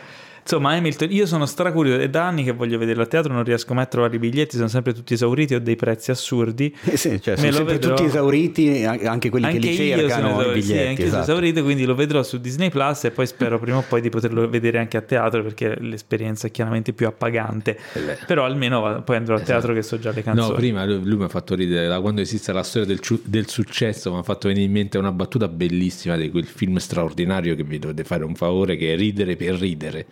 insomma, 0.47 0.75
Hamilton, 0.75 1.11
io 1.11 1.27
sono 1.27 1.45
stracurioso. 1.45 2.01
È 2.01 2.09
da 2.09 2.25
anni 2.27 2.45
che 2.45 2.53
voglio 2.53 2.79
vederlo 2.79 3.03
a 3.03 3.07
teatro, 3.07 3.33
non 3.33 3.43
riesco 3.43 3.75
mai 3.75 3.83
a 3.83 3.87
trovare 3.87 4.15
i 4.15 4.19
biglietti, 4.21 4.57
sono 4.57 4.69
sempre 4.69 4.95
tutti 4.95 5.15
esauriti, 5.15 5.55
ho 5.55 5.61
dei 5.61 5.75
prezzi 5.77 6.13
assurdi. 6.13 6.75
Eh 6.85 6.97
sì, 6.97 7.21
cioè, 7.21 7.37
sono 7.37 7.51
sempre 7.53 7.75
vedrò. 7.75 7.95
tutti 7.95 8.05
esauriti, 8.09 8.85
an- 8.85 9.01
anche 9.07 9.29
quelli 9.29 9.47
Anche 9.47 9.59
che 9.59 9.69
li 9.69 9.77
cercano 9.77 10.09
sono 10.09 10.29
i 10.29 10.31
esaurito, 10.31 10.53
sì, 10.53 10.61
biglietti. 10.61 10.89
anche 10.89 11.03
io 11.03 11.09
sono 11.09 11.21
esatto. 11.23 11.39
esaurito, 11.39 11.63
quindi 11.65 11.85
lo 11.85 11.95
vedrò 11.95 12.23
su 12.23 12.39
Disney 12.39 12.71
Plus 12.71 13.05
e 13.05 13.11
poi 13.11 13.27
spero 13.27 13.59
prima 13.59 13.79
o 13.79 13.85
poi 13.87 14.01
di 14.01 14.09
poterlo 14.09 14.49
vedere 14.49 14.79
anche 14.79 14.97
a 14.97 15.03
teatro 15.03 15.43
perché 15.43 15.77
l'esperienza 15.81 16.47
è 16.47 16.51
chiaramente 16.51 16.93
più 16.93 17.07
appagante. 17.07 17.77
Però 18.27 18.45
almeno 18.45 19.03
poi 19.05 19.17
andrò 19.17 19.35
a 19.37 19.41
teatro 19.41 19.75
che 19.75 19.83
so 19.83 19.99
già 19.99 20.13
le 20.13 20.23
canzoni. 20.23 20.49
No, 20.49 20.55
prima 20.55 20.85
lui, 20.85 21.03
lui 21.05 21.17
mi 21.17 21.25
ha 21.25 21.29
fatto 21.29 21.55
ridere 21.55 21.89
da 21.89 22.01
quando 22.01 22.21
esiste 22.21 22.53
la 22.53 22.63
storia 22.63 22.87
del, 22.87 23.01
del 23.25 23.49
successo. 23.49 24.13
Mi 24.13 24.19
ha 24.19 24.23
fatto 24.23 24.49
venire 24.49 24.67
in 24.67 24.73
mente 24.73 24.97
una 24.99 25.13
battuta 25.13 25.49
bellissima 25.49 26.17
di 26.17 26.31
quel 26.31 26.47
film 26.47 26.77
straordinario 26.77 27.55
che 27.55 27.65
vi 27.65 27.79
dovete 27.79 28.05
fare 28.05 28.25
un 28.25 28.35
favore, 28.35 28.77
che 28.77 28.93
è 28.93 28.97
Ridere 28.97 29.37
per 29.37 29.55
ridere. 29.57 30.07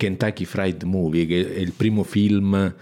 Kentucky 0.00 0.46
Fried 0.46 0.82
Movie, 0.84 1.26
che 1.26 1.54
è 1.54 1.58
il 1.58 1.72
primo 1.76 2.04
film 2.04 2.74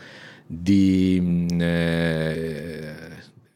di. 0.46 1.18
mm, 1.20 1.46
eh, 1.60 2.94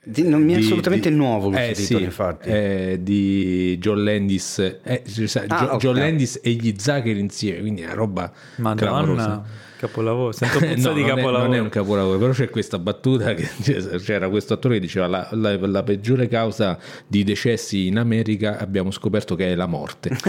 Di- 0.04 0.24
non 0.26 0.42
mi 0.42 0.54
è 0.54 0.56
di- 0.56 0.64
assolutamente 0.64 1.10
di- 1.10 1.14
nuovo 1.14 1.50
questo 1.50 1.70
eh, 1.70 1.74
titolo, 1.74 1.98
sì, 2.00 2.04
infatti. 2.04 2.48
eh, 2.48 2.98
di 3.02 3.78
John 3.78 4.02
Landis, 4.02 4.58
eh, 4.82 5.02
cioè, 5.28 5.44
Ah. 5.46 5.76
John 5.78 5.94
Landis 5.94 6.40
e 6.42 6.50
gli 6.50 6.74
Zucker 6.76 7.16
insieme, 7.16 7.60
quindi 7.60 7.82
è 7.82 7.84
una 7.84 7.94
roba 7.94 8.32
Madonna, 8.56 8.74
clamorosa. 8.90 9.44
capolavoro. 9.78 10.32
Sento 10.32 10.58
puzza 10.74 10.88
No, 10.88 10.94
di 10.94 11.00
non 11.02 11.10
è- 11.10 11.14
capolavoro. 11.14 11.42
non 11.44 11.54
è 11.54 11.60
un 11.60 11.68
capolavoro, 11.68 12.18
però 12.18 12.32
c'è 12.32 12.50
questa 12.50 12.80
battuta 12.80 13.32
che 13.34 13.48
c'era 14.02 14.28
questo 14.28 14.54
attore 14.54 14.74
che 14.74 14.80
diceva 14.80 15.06
la, 15.06 15.28
la- 15.30 15.56
la 15.68 15.82
peggiore 15.84 16.26
causa 16.26 16.76
di 17.06 17.22
decessi 17.22 17.86
in 17.86 17.96
America 17.96 18.58
abbiamo 18.58 18.90
scoperto 18.90 19.36
che 19.36 19.52
è 19.52 19.54
la 19.54 19.66
morte. 19.66 20.10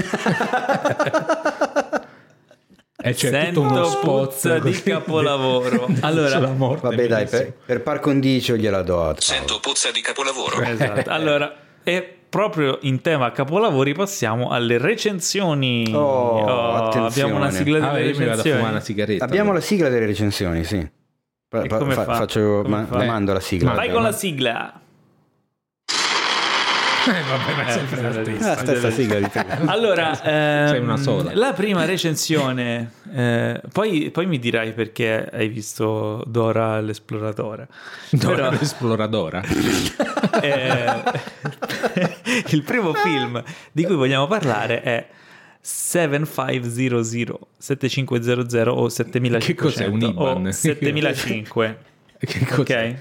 e 3.05 3.13
c'è 3.13 3.29
Sento 3.29 3.61
tutto 3.61 3.73
uno 3.73 3.83
spot 3.83 4.29
puzza 4.29 4.59
di 4.59 4.71
capolavoro. 4.81 5.87
Allora-. 6.01 6.39
Vabbè, 6.39 7.07
dai, 7.07 7.27
per, 7.27 7.53
per 7.65 7.81
par 7.81 7.99
condicio 7.99 8.55
gliela 8.55 8.81
do. 8.81 9.03
a- 9.09 9.15
Sento 9.17 9.59
puzza 9.59 9.91
di 9.91 9.99
capolavoro. 9.99 10.61
Esatto. 10.61 11.09
Allora, 11.09 11.53
e 11.83 12.17
proprio 12.29 12.77
in 12.83 13.01
tema 13.01 13.31
capolavori 13.33 13.93
passiamo 13.93 14.49
alle 14.51 14.77
recensioni. 14.77 15.91
Oh, 15.93 16.75
attenzione. 16.75 17.07
abbiamo 17.07 17.35
una 17.35 17.49
sigla 17.51 17.89
Ah, 17.89 17.93
delle 17.93 18.09
io 18.09 18.17
mi 18.17 18.19
vado 18.19 18.23
a 18.23 18.27
recensioni. 18.29 18.55
fumare 18.57 18.71
una 18.75 18.83
sigaretta. 18.83 19.25
Abbiamo 19.25 19.51
la 19.53 19.59
sigla 19.61 19.89
delle 19.89 20.05
recensioni, 20.05 20.63
sì. 20.63 20.77
E 21.55 21.67
come 21.67 21.93
fa- 21.93 22.03
fa? 22.05 22.15
faccio, 22.15 22.61
Come 22.63 22.67
ma- 22.69 22.85
fa? 22.85 22.97
la 22.97 23.03
mando 23.03 23.33
la 23.33 23.39
sigla. 23.39 23.73
Vai 23.73 23.91
con 23.91 24.01
la 24.01 24.11
sigla. 24.11 24.81
Eh, 27.05 27.21
vabbè, 27.29 27.55
ma 27.55 27.65
è 27.65 27.71
sempre 27.71 28.33
Eh. 28.33 28.43
Ah, 28.43 28.55
stessa 28.57 28.89
sigla 28.91 29.19
di 29.19 29.27
prima. 29.27 29.59
Allora, 29.71 30.21
ehm, 30.23 30.83
una 30.83 30.97
sola. 30.97 31.31
la 31.35 31.51
prima 31.53 31.83
recensione, 31.85 32.91
eh, 33.13 33.61
poi, 33.71 34.09
poi 34.11 34.25
mi 34.25 34.39
dirai 34.39 34.73
perché 34.73 35.27
hai 35.31 35.47
visto 35.49 36.23
Dora 36.25 36.79
l'esploratore. 36.79 37.67
Dora 38.11 38.35
Però- 38.35 38.49
l'esploradora. 38.51 39.41
Eh, 40.41 40.85
il 42.49 42.63
primo 42.63 42.91
film 42.93 43.41
di 43.71 43.85
cui 43.85 43.95
vogliamo 43.95 44.25
parlare 44.27 44.81
è 44.81 45.07
7500 45.61 47.39
7500 47.57 48.71
o 48.71 48.89
7500 48.89 49.45
Che 49.45 49.55
cos'è, 49.55 49.85
un 49.85 50.01
IBAN? 50.01 50.47
o 50.47 50.51
7005 50.51 51.77
Che 52.19 52.45
cos'è? 52.45 52.59
ok 52.59 52.95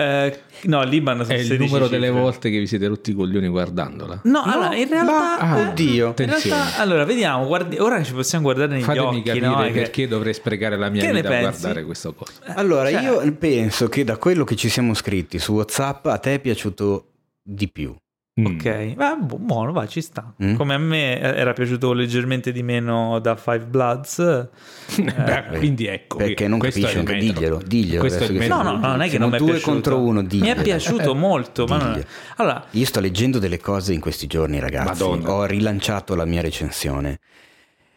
Eh, 0.00 0.40
no 0.62 0.82
l'Iban 0.84 1.18
sono 1.24 1.28
È 1.36 1.40
il 1.40 1.44
16 1.46 1.66
numero 1.70 1.88
delle 1.88 2.06
cifre. 2.06 2.20
volte 2.20 2.50
che 2.50 2.58
vi 2.58 2.66
siete 2.66 2.86
rotti 2.86 3.10
i 3.10 3.14
coglioni 3.14 3.48
guardandola. 3.48 4.20
No, 4.24 4.42
allora 4.44 4.74
in 4.74 4.88
realtà, 4.88 5.38
ah, 5.38 5.56
oddio. 5.70 6.04
in 6.06 6.10
Attenzione. 6.10 6.56
realtà 6.56 6.78
allora 6.80 7.04
vediamo, 7.04 7.46
guardi, 7.46 7.76
ora 7.78 8.02
ci 8.02 8.12
possiamo 8.12 8.44
guardare 8.44 8.72
negli 8.72 8.82
Fatemi 8.82 9.06
occhi, 9.06 9.22
capire 9.22 9.46
no? 9.46 9.56
Che- 9.62 9.70
perché 9.72 10.08
dovrei 10.08 10.32
sprecare 10.34 10.76
la 10.78 10.88
mia 10.88 11.02
Che 11.04 11.12
vita 11.12 11.36
a 11.36 11.40
guardare 11.40 11.84
questa 11.84 12.10
cosa. 12.12 12.32
Allora, 12.54 12.90
Cioè- 12.90 13.02
io 13.02 13.32
penso 13.34 13.88
che 13.88 14.04
da 14.04 14.16
quello 14.16 14.44
che 14.44 14.56
ci 14.56 14.68
siamo 14.70 14.94
scritti 14.94 15.38
su 15.38 15.52
WhatsApp 15.52 16.06
a 16.06 16.16
te 16.18 16.34
è 16.34 16.38
piaciuto 16.40 17.06
di 17.42 17.68
più. 17.68 17.94
Mm. 18.40 18.46
Ok, 18.46 18.94
va 18.94 19.16
bu- 19.16 19.38
buono, 19.38 19.72
va, 19.72 19.86
ci 19.86 20.00
sta. 20.00 20.34
Mm. 20.42 20.54
Come 20.54 20.74
a 20.74 20.78
me 20.78 21.20
eh, 21.20 21.38
era 21.38 21.52
piaciuto 21.52 21.92
leggermente 21.92 22.52
di 22.52 22.62
meno 22.62 23.18
da 23.18 23.36
Five 23.36 23.66
Bloods. 23.66 24.48
Beh, 24.96 25.44
quindi 25.58 25.86
ecco 25.86 26.16
Perché 26.16 26.48
non 26.48 26.58
metro. 26.60 27.02
diglielo, 27.14 27.60
diglielo 27.64 28.00
Questo 28.00 28.20
è 28.20 28.24
adesso 28.24 28.32
il 28.32 28.38
che 28.40 28.48
metro. 28.48 28.62
No, 28.62 28.70
no, 28.72 28.78
no, 28.78 28.86
non 28.88 29.02
è 29.02 29.08
che 29.08 29.18
non 29.18 29.30
mi 29.30 29.36
è 29.36 29.38
due 29.38 29.50
piaciuto. 29.50 29.70
contro 29.70 30.00
uno, 30.00 30.20
Mi 30.20 30.26
è 30.26 30.28
diglielo. 30.28 30.62
piaciuto 30.62 31.14
molto. 31.14 31.66
Ma 31.66 31.76
non... 31.76 31.86
Diglielo. 31.92 32.06
Allora, 32.36 32.64
Io 32.70 32.84
sto 32.86 33.00
leggendo 33.00 33.38
delle 33.38 33.58
cose 33.58 33.92
in 33.92 34.00
questi 34.00 34.26
giorni, 34.26 34.58
ragazzi. 34.58 34.86
Madonna. 35.02 35.32
Ho 35.32 35.44
rilanciato 35.44 36.14
la 36.14 36.24
mia 36.24 36.40
recensione. 36.40 37.18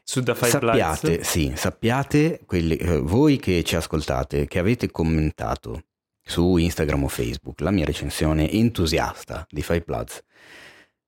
su 0.04 0.20
da 0.22 0.34
Five 0.36 0.50
sappiate, 0.50 1.08
Bloods. 1.08 1.28
sì, 1.30 1.52
sappiate, 1.56 2.42
quelli- 2.46 2.76
eh, 2.76 2.98
voi 3.00 3.38
che 3.38 3.64
ci 3.64 3.76
ascoltate, 3.78 4.48
che 4.48 4.60
avete 4.60 4.92
commentato 4.92 5.84
su 6.26 6.56
Instagram 6.58 7.04
o 7.04 7.08
Facebook 7.08 7.60
la 7.62 7.72
mia 7.72 7.86
recensione 7.86 8.50
entusiasta 8.52 9.46
di 9.50 9.62
Five 9.62 9.84
Bloods, 9.86 10.22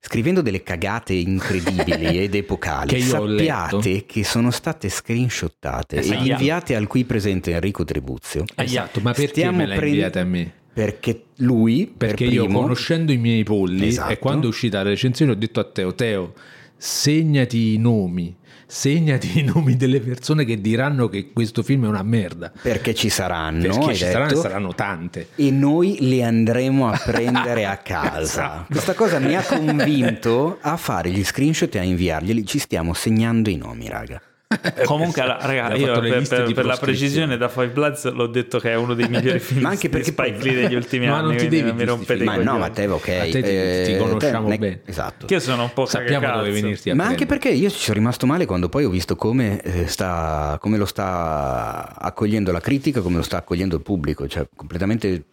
scrivendo 0.05 0.41
delle 0.41 0.61
cagate 0.61 1.13
incredibili 1.13 2.19
ed 2.23 2.35
epocali, 2.35 2.89
Che 2.89 2.97
io 2.97 3.03
sappiate 3.05 4.05
che 4.05 4.23
sono 4.23 4.51
state 4.51 4.87
screenshottate 4.87 5.97
Esatto. 5.97 6.19
ed 6.21 6.27
inviate 6.27 6.75
al 6.75 6.85
qui 6.85 7.05
presente 7.05 7.51
Enrico 7.53 7.83
Trebuzio. 7.83 8.45
Esatto, 8.55 8.99
ma 9.01 9.13
perché 9.13 9.29
Stiamo 9.31 9.57
me 9.57 9.65
la 9.65 9.75
prend- 9.75 9.93
inviate 9.93 10.19
a 10.19 10.23
me? 10.23 10.53
Perché 10.75 11.23
lui, 11.37 11.91
Perché 11.97 12.25
per 12.25 12.33
io 12.33 12.43
primo, 12.43 12.61
conoscendo 12.61 13.11
i 13.11 13.17
miei 13.17 13.43
polli 13.43 13.87
Esatto. 13.87 14.11
e 14.11 14.19
quando 14.19 14.45
è 14.45 14.49
uscita 14.49 14.83
la 14.83 14.89
recensione 14.89 15.31
ho 15.31 15.35
detto 15.35 15.59
a 15.59 15.63
Teo, 15.63 15.95
Teo, 15.95 16.33
segnati 16.77 17.73
i 17.73 17.77
nomi, 17.77 18.35
segnati 18.67 19.39
i 19.39 19.43
nomi 19.43 19.75
delle 19.75 19.99
persone 19.99 20.45
che 20.45 20.59
diranno 20.61 21.07
che 21.07 21.31
questo 21.31 21.63
film 21.63 21.85
è 21.85 21.87
una 21.87 22.03
merda. 22.03 22.51
Perché 22.61 22.93
ci 22.93 23.09
saranno, 23.09 23.61
Perché 23.61 23.95
ci 23.95 24.05
saranno, 24.05 24.35
saranno 24.35 24.73
tante. 24.75 25.27
e 25.35 25.51
noi 25.51 25.97
le 26.01 26.23
andremo 26.23 26.87
a 26.89 26.99
prendere 27.03 27.65
a 27.65 27.77
casa. 27.83 28.19
Esatto. 28.19 28.65
Questa 28.71 28.93
cosa 28.93 29.19
mi 29.19 29.35
ha 29.35 29.43
convinto 29.43 30.57
a 30.61 30.77
fare 30.77 31.09
gli 31.11 31.23
screenshot 31.23 31.73
e 31.75 31.79
a 31.79 31.83
inviarglieli. 31.83 32.45
Ci 32.45 32.59
stiamo 32.59 32.93
segnando 32.93 33.49
i 33.49 33.57
nomi, 33.57 33.87
raga. 33.89 34.21
Comunque, 34.85 35.21
alla- 35.21 35.37
raga, 35.41 35.65
Abbiamo 35.65 35.93
io 35.93 35.99
per, 35.99 36.27
per- 36.27 36.53
per 36.53 36.65
la 36.65 36.77
precisione 36.77 37.37
da 37.37 37.47
Five 37.49 37.69
Bloods 37.69 38.11
l'ho 38.11 38.27
detto 38.27 38.59
che 38.59 38.71
è 38.71 38.75
uno 38.75 38.93
dei 38.93 39.07
migliori 39.09 39.39
film 39.39 39.61
Ma 39.61 39.69
anche 39.69 39.89
perché 39.89 40.13
poi- 40.13 40.29
Spike 40.33 40.43
Lee 40.51 40.61
degli 40.63 40.75
ultimi 40.75 41.07
Ma 41.07 41.17
anni. 41.17 41.27
non 41.27 41.37
ti 41.37 41.47
devi 41.47 41.71
mi 41.73 41.83
rompete. 41.83 42.23
Ma 42.23 42.35
no, 42.37 42.57
ma 42.57 42.69
te 42.69 42.87
ok. 42.87 43.07
A 43.07 43.21
te 43.23 43.29
ti- 43.29 43.37
eh, 43.39 43.83
ti 43.87 43.97
conosciamo 43.97 44.49
te- 44.49 44.57
bene. 44.57 44.81
Esatto. 44.85 45.25
Che 45.25 45.33
io 45.33 45.39
sono 45.39 45.63
un 45.63 45.73
po' 45.73 45.85
Sappiamo 45.85 46.31
dove 46.37 46.51
venirti 46.51 46.89
a 46.89 46.95
Ma 46.95 47.05
anche 47.05 47.25
perché 47.25 47.49
io 47.49 47.69
ci 47.69 47.79
sono 47.79 47.97
rimasto 47.97 48.25
male 48.25 48.45
quando 48.45 48.69
poi 48.69 48.85
ho 48.85 48.89
visto 48.89 49.15
come, 49.15 49.61
eh, 49.61 49.87
sta, 49.87 50.57
come 50.59 50.77
lo 50.77 50.85
sta 50.85 51.95
accogliendo 51.97 52.51
la 52.51 52.59
critica, 52.59 53.01
come 53.01 53.17
lo 53.17 53.23
sta 53.23 53.37
accogliendo 53.37 53.75
il 53.75 53.81
pubblico, 53.81 54.27
cioè 54.27 54.47
completamente 54.55 55.23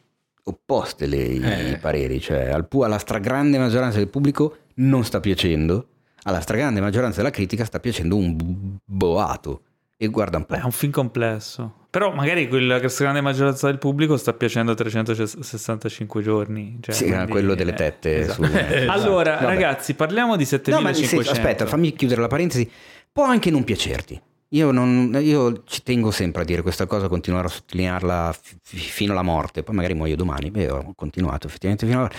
opposte 0.44 1.06
le- 1.06 1.16
i, 1.22 1.40
Eh. 1.42 1.70
i 1.70 1.76
pareri, 1.78 2.20
cioè 2.20 2.50
al 2.50 2.66
alla 2.82 2.98
stragrande 2.98 3.58
maggioranza 3.58 3.98
del 3.98 4.08
pubblico 4.08 4.56
non 4.76 5.04
sta 5.04 5.20
piacendo, 5.20 5.86
alla 6.24 6.40
stragrande 6.40 6.80
maggioranza 6.80 7.18
della 7.18 7.30
critica 7.30 7.64
sta 7.64 7.80
piacendo 7.80 8.16
un 8.16 8.76
boato. 8.84 9.62
E 9.96 10.08
guarda 10.08 10.36
un 10.38 10.46
po'. 10.46 10.54
Beh, 10.56 10.60
è 10.62 10.64
un 10.64 10.72
film 10.72 10.90
complesso. 10.90 11.86
Però 11.88 12.12
magari 12.12 12.48
quella 12.48 12.80
grande 12.80 13.20
maggioranza 13.20 13.68
del 13.68 13.78
pubblico 13.78 14.16
sta 14.16 14.32
piacendo 14.32 14.74
365 14.74 16.22
giorni. 16.22 16.78
Cioè, 16.80 16.94
Sì, 16.94 17.04
quindi- 17.04 17.30
quello 17.30 17.54
delle 17.54 17.72
tette. 17.74 18.18
esatto. 18.22 18.44
su- 18.44 18.52
Allora, 18.88 19.34
Vabbè. 19.34 19.44
ragazzi, 19.46 19.94
parliamo 19.94 20.36
di 20.36 20.46
No, 20.66 20.80
ma 20.80 20.92
7500. 20.92 21.30
aspetta, 21.30 21.66
fammi 21.66 21.92
chiudere 21.92 22.20
la 22.20 22.26
parentesi. 22.26 22.68
Può 23.12 23.24
anche 23.24 23.50
non 23.50 23.62
piacerti. 23.62 24.20
Io, 24.54 24.70
non- 24.70 25.16
io 25.22 25.62
ci 25.66 25.82
tengo 25.82 26.10
sempre 26.10 26.42
a 26.42 26.44
dire 26.44 26.62
questa 26.62 26.86
cosa, 26.86 27.08
continuare 27.08 27.46
a 27.46 27.50
sottolinearla 27.50 28.36
fi- 28.62 28.76
fino 28.78 29.12
alla 29.12 29.22
morte. 29.22 29.62
Poi 29.62 29.74
magari 29.74 29.94
muoio 29.94 30.16
domani. 30.16 30.50
Beh, 30.50 30.68
ho 30.70 30.92
continuato 30.96 31.46
effettivamente 31.46 31.86
fino 31.86 32.00
alla 32.00 32.10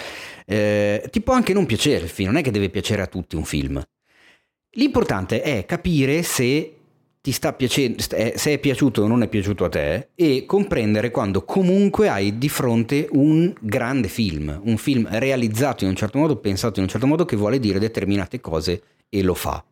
eh, 0.45 1.05
Ti 1.11 1.21
può 1.21 1.33
anche 1.33 1.53
non 1.53 1.65
piacere 1.65 2.05
il 2.05 2.09
film, 2.09 2.29
non 2.29 2.37
è 2.39 2.43
che 2.43 2.51
deve 2.51 2.69
piacere 2.69 3.01
a 3.01 3.07
tutti 3.07 3.35
un 3.35 3.43
film. 3.43 3.81
L'importante 4.75 5.41
è 5.41 5.65
capire 5.65 6.23
se 6.23 6.75
ti 7.21 7.31
sta 7.31 7.53
piacendo, 7.53 8.03
eh, 8.15 8.33
se 8.35 8.53
è 8.53 8.57
piaciuto 8.57 9.03
o 9.03 9.07
non 9.07 9.21
è 9.21 9.27
piaciuto 9.27 9.65
a 9.65 9.69
te 9.69 10.09
e 10.15 10.45
comprendere 10.45 11.11
quando 11.11 11.43
comunque 11.45 12.09
hai 12.09 12.37
di 12.37 12.49
fronte 12.49 13.07
un 13.11 13.53
grande 13.61 14.07
film, 14.07 14.59
un 14.63 14.77
film 14.77 15.07
realizzato 15.09 15.83
in 15.83 15.91
un 15.91 15.95
certo 15.95 16.17
modo, 16.17 16.37
pensato 16.37 16.79
in 16.79 16.85
un 16.85 16.89
certo 16.89 17.07
modo 17.07 17.23
che 17.23 17.35
vuole 17.35 17.59
dire 17.59 17.79
determinate 17.79 18.41
cose 18.41 18.81
e 19.09 19.21
lo 19.21 19.35
fa. 19.35 19.63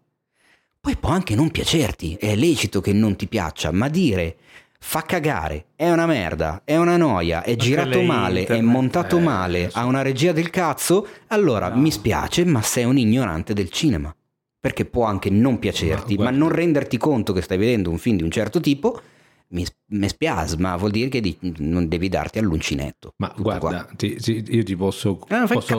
Poi 0.80 0.96
può 0.96 1.10
anche 1.10 1.36
non 1.36 1.52
piacerti, 1.52 2.18
è 2.20 2.36
lecito 2.36 2.80
che 2.80 2.94
non 2.94 3.16
ti 3.16 3.28
piaccia, 3.28 3.72
ma 3.72 3.90
dire 3.90 4.36
fa 4.80 5.02
cagare, 5.02 5.66
è 5.76 5.90
una 5.92 6.06
merda, 6.06 6.62
è 6.64 6.78
una 6.78 6.96
noia, 6.98 7.44
è 7.44 7.56
girato 7.56 7.90
le 8.00 8.04
male, 8.04 8.38
è 8.38 8.42
internet, 8.42 8.64
montato 8.66 9.18
eh, 9.18 9.22
male, 9.22 9.70
ha 9.74 9.86
una 9.86 10.04
regia 10.04 10.32
del 10.32 10.50
cazzo, 10.52 11.08
allora 11.28 11.70
No. 11.70 11.82
mi 11.82 11.92
spiace, 11.92 12.46
ma 12.46 12.62
sei 12.62 12.86
un 12.86 12.98
ignorante 12.98 13.54
del 13.54 13.70
cinema. 13.70 14.16
Perché 14.62 14.86
può 14.86 15.06
anche 15.06 15.32
non 15.32 15.58
piacerti, 15.58 16.16
Ma 16.18 16.26
ma, 16.26 16.30
non 16.30 16.50
renderti 16.50 16.98
conto 16.98 17.34
che 17.34 17.42
stai 17.42 17.58
vedendo 17.58 17.90
un 17.90 17.98
film 17.98 18.18
di 18.18 18.24
un 18.24 18.30
certo 18.30 18.60
tipo, 18.60 19.02
mi, 19.50 19.66
mi 19.88 20.08
spiasma, 20.08 20.76
vuol 20.78 20.92
dire 20.92 21.10
che 21.10 21.20
di- 21.20 21.36
non 21.58 21.88
devi 21.88 22.08
darti 22.10 22.38
all'uncinetto. 22.38 23.16
Ma 23.18 23.34
guarda, 23.36 23.88
ti- 23.98 24.16
ti- 24.18 24.46
io 24.50 24.62
ti 24.64 24.76
posso, 24.76 25.20
fai 25.28 25.48
posso 25.48 25.74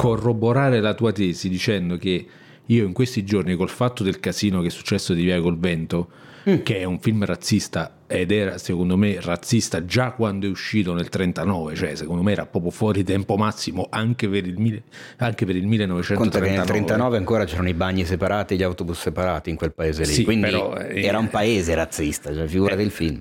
corroborare 0.00 0.80
la 0.80 0.94
tua 0.94 1.12
tesi 1.12 1.50
dicendo 1.50 1.98
che 1.98 2.26
io 2.64 2.86
in 2.86 2.92
questi 2.94 3.22
giorni 3.22 3.54
col 3.54 3.68
fatto 3.68 4.02
del 4.02 4.18
casino 4.18 4.62
che 4.62 4.68
è 4.68 4.70
successo 4.70 5.12
di 5.12 5.24
Via 5.24 5.38
col 5.42 5.58
Vento, 5.58 6.08
Mm. 6.48 6.62
che 6.62 6.78
è 6.78 6.84
un 6.84 6.98
film 6.98 7.24
razzista 7.24 7.98
ed 8.08 8.32
era 8.32 8.58
secondo 8.58 8.96
me 8.96 9.20
razzista 9.20 9.84
già 9.84 10.10
quando 10.10 10.46
è 10.46 10.50
uscito 10.50 10.92
nel 10.92 11.08
39, 11.08 11.74
cioè 11.74 11.94
secondo 11.94 12.22
me 12.22 12.32
era 12.32 12.46
proprio 12.46 12.70
fuori 12.72 13.04
tempo 13.04 13.36
massimo 13.36 13.86
anche 13.88 14.28
per 14.28 14.46
il, 14.46 14.82
anche 15.18 15.46
per 15.46 15.56
il 15.56 15.62
Conta 15.62 16.40
che 16.40 16.50
1939. 16.50 16.56
nel 16.56 16.66
39 16.66 17.16
ancora 17.16 17.44
c'erano 17.44 17.68
i 17.68 17.74
bagni 17.74 18.04
separati 18.04 18.54
e 18.54 18.56
gli 18.56 18.62
autobus 18.62 19.00
separati 19.00 19.50
in 19.50 19.56
quel 19.56 19.72
paese 19.72 20.04
lì, 20.04 20.12
Sì, 20.12 20.24
quindi 20.24 20.50
però, 20.50 20.76
eh, 20.76 21.02
era 21.02 21.18
un 21.18 21.28
paese 21.28 21.74
razzista, 21.74 22.34
cioè 22.34 22.46
figura 22.46 22.74
eh, 22.74 22.76
del 22.76 22.90
film. 22.90 23.20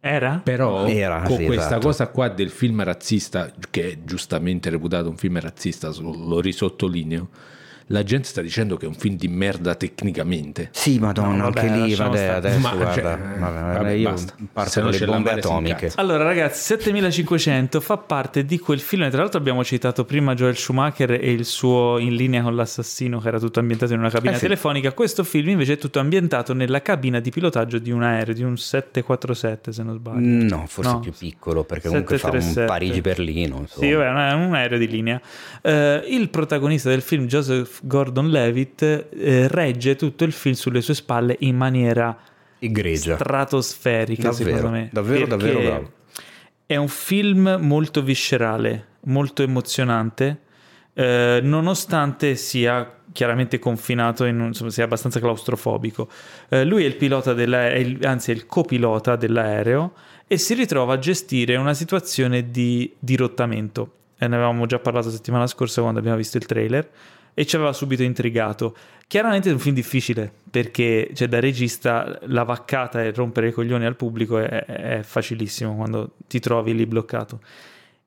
Era? 0.00 0.40
Però 0.42 0.86
Era, 0.86 1.22
con 1.22 1.38
sì, 1.38 1.44
questa 1.46 1.66
esatto. 1.66 1.86
cosa 1.86 2.08
qua 2.08 2.28
del 2.28 2.50
film 2.50 2.82
razzista, 2.82 3.50
che 3.70 3.92
è 3.92 3.98
giustamente 4.04 4.68
reputato 4.68 5.08
un 5.08 5.16
film 5.16 5.40
razzista, 5.40 5.90
lo 5.98 6.40
risottolineo, 6.40 7.28
la 7.88 8.02
gente 8.02 8.26
sta 8.28 8.40
dicendo 8.40 8.76
che 8.76 8.86
è 8.86 8.88
un 8.88 8.94
film 8.94 9.16
di 9.16 9.28
merda 9.28 9.74
tecnicamente. 9.74 10.68
Sì, 10.72 10.98
madonna, 10.98 11.36
No, 11.36 11.42
vabbè, 11.44 11.60
anche 11.68 11.80
lì, 11.86 11.94
vabbè, 11.94 12.24
adesso 12.26 12.58
Ma, 12.60 12.74
guarda, 12.74 12.92
cioè, 12.92 13.02
vabbè, 13.02 13.38
vabbè, 13.78 13.90
io 13.90 14.10
basta. 14.10 14.34
Se 14.36 14.44
parto 14.52 14.78
no 14.80 14.84
con 14.84 14.92
le 14.94 14.98
c'è 14.98 15.06
bombe 15.06 15.30
atomiche. 15.32 15.92
Allora, 15.96 16.24
ragazzi, 16.24 16.62
7500 16.62 17.80
fa 17.80 17.96
parte 17.96 18.44
di 18.44 18.58
quel 18.58 18.80
film. 18.80 19.08
Tra 19.10 19.20
l'altro, 19.20 19.38
abbiamo 19.38 19.62
citato 19.64 20.04
prima 20.04 20.34
Joel 20.34 20.56
Schumacher 20.56 21.12
e 21.12 21.30
il 21.32 21.44
suo 21.44 21.98
In 21.98 22.14
linea 22.14 22.42
con 22.42 22.54
l'assassino, 22.56 23.18
che 23.20 23.28
era 23.28 23.38
tutto 23.38 23.60
ambientato 23.60 23.92
in 23.92 23.98
una 23.98 24.10
cabina 24.10 24.32
Eh 24.32 24.36
sì. 24.36 24.42
telefonica. 24.42 24.92
Questo 24.92 25.22
film, 25.24 25.50
invece, 25.50 25.74
è 25.74 25.78
tutto 25.78 25.98
ambientato 26.00 26.54
nella 26.54 26.80
cabina 26.82 27.20
di 27.20 27.30
pilotaggio 27.30 27.78
di 27.78 27.90
un 27.90 28.02
aereo, 28.02 28.34
di 28.34 28.42
un 28.42 28.56
747, 28.56 29.72
se 29.72 29.82
non 29.82 29.94
sbaglio. 29.96 30.18
No, 30.56 30.64
forse 30.66 30.90
No. 30.92 31.00
più 31.00 31.12
piccolo 31.16 31.64
perché 31.64 31.88
comunque 31.88 32.18
fa 32.18 32.28
un 32.28 32.40
737. 32.40 32.66
Parigi-Berlino. 32.66 33.58
insomma. 33.60 33.86
Sì, 33.86 33.92
vabbè, 33.92 34.08
un 34.10 34.16
aereo- 34.16 34.46
un 34.46 34.54
aereo 34.54 34.78
di 34.78 34.88
linea. 34.88 35.20
Eh, 35.62 36.04
il 36.08 36.28
protagonista 36.30 36.88
del 36.88 37.02
film, 37.02 37.26
Joseph 37.26 37.73
Gordon-Levitt, 37.82 38.82
eh, 38.82 39.48
regge 39.48 39.96
tutto 39.96 40.24
il 40.24 40.32
film 40.32 40.54
sulle 40.54 40.80
sue 40.80 40.94
spalle 40.94 41.36
in 41.40 41.56
maniera 41.56 42.16
Egregia. 42.58 43.16
stratosferica, 43.16 44.30
Davvero, 44.30 44.56
secondo 44.56 44.70
me. 44.76 44.88
davvero, 44.92 45.26
davvero 45.26 45.60
bravo. 45.60 45.92
È 46.66 46.76
un 46.76 46.88
film 46.88 47.58
molto 47.60 48.02
viscerale, 48.02 48.86
molto 49.02 49.42
emozionante, 49.42 50.38
eh, 50.94 51.40
nonostante 51.42 52.36
sia 52.36 52.90
chiaramente 53.12 53.58
confinato, 53.58 54.24
in 54.24 54.40
insomma, 54.40 54.70
sia 54.70 54.84
abbastanza 54.84 55.20
claustrofobico. 55.20 56.08
Eh, 56.48 56.64
lui 56.64 56.84
è 56.84 56.86
il 56.86 56.96
pilota 56.96 57.32
della, 57.34 57.68
è 57.68 57.74
il- 57.76 58.04
anzi 58.06 58.30
è 58.30 58.34
il 58.34 58.46
copilota 58.46 59.14
dell'aereo 59.16 59.92
e 60.26 60.38
si 60.38 60.54
ritrova 60.54 60.94
a 60.94 60.98
gestire 60.98 61.56
una 61.56 61.74
situazione 61.74 62.50
di 62.50 62.92
dirottamento. 62.98 63.92
E 64.18 64.26
ne 64.26 64.36
avevamo 64.36 64.64
già 64.66 64.78
parlato 64.78 65.10
settimana 65.10 65.46
scorsa 65.46 65.80
quando 65.82 65.98
abbiamo 65.98 66.16
visto 66.16 66.38
il 66.38 66.46
trailer 66.46 66.88
e 67.34 67.44
ci 67.44 67.56
aveva 67.56 67.72
subito 67.72 68.02
intrigato. 68.02 68.76
Chiaramente 69.06 69.50
è 69.50 69.52
un 69.52 69.58
film 69.58 69.74
difficile 69.74 70.32
perché 70.50 71.10
cioè, 71.14 71.28
da 71.28 71.40
regista 71.40 72.18
la 72.22 72.44
vaccata 72.44 73.02
e 73.02 73.12
rompere 73.12 73.48
i 73.48 73.52
coglioni 73.52 73.84
al 73.84 73.96
pubblico 73.96 74.38
è, 74.38 74.64
è 74.64 75.00
facilissimo 75.02 75.74
quando 75.74 76.12
ti 76.26 76.40
trovi 76.40 76.74
lì 76.74 76.86
bloccato. 76.86 77.40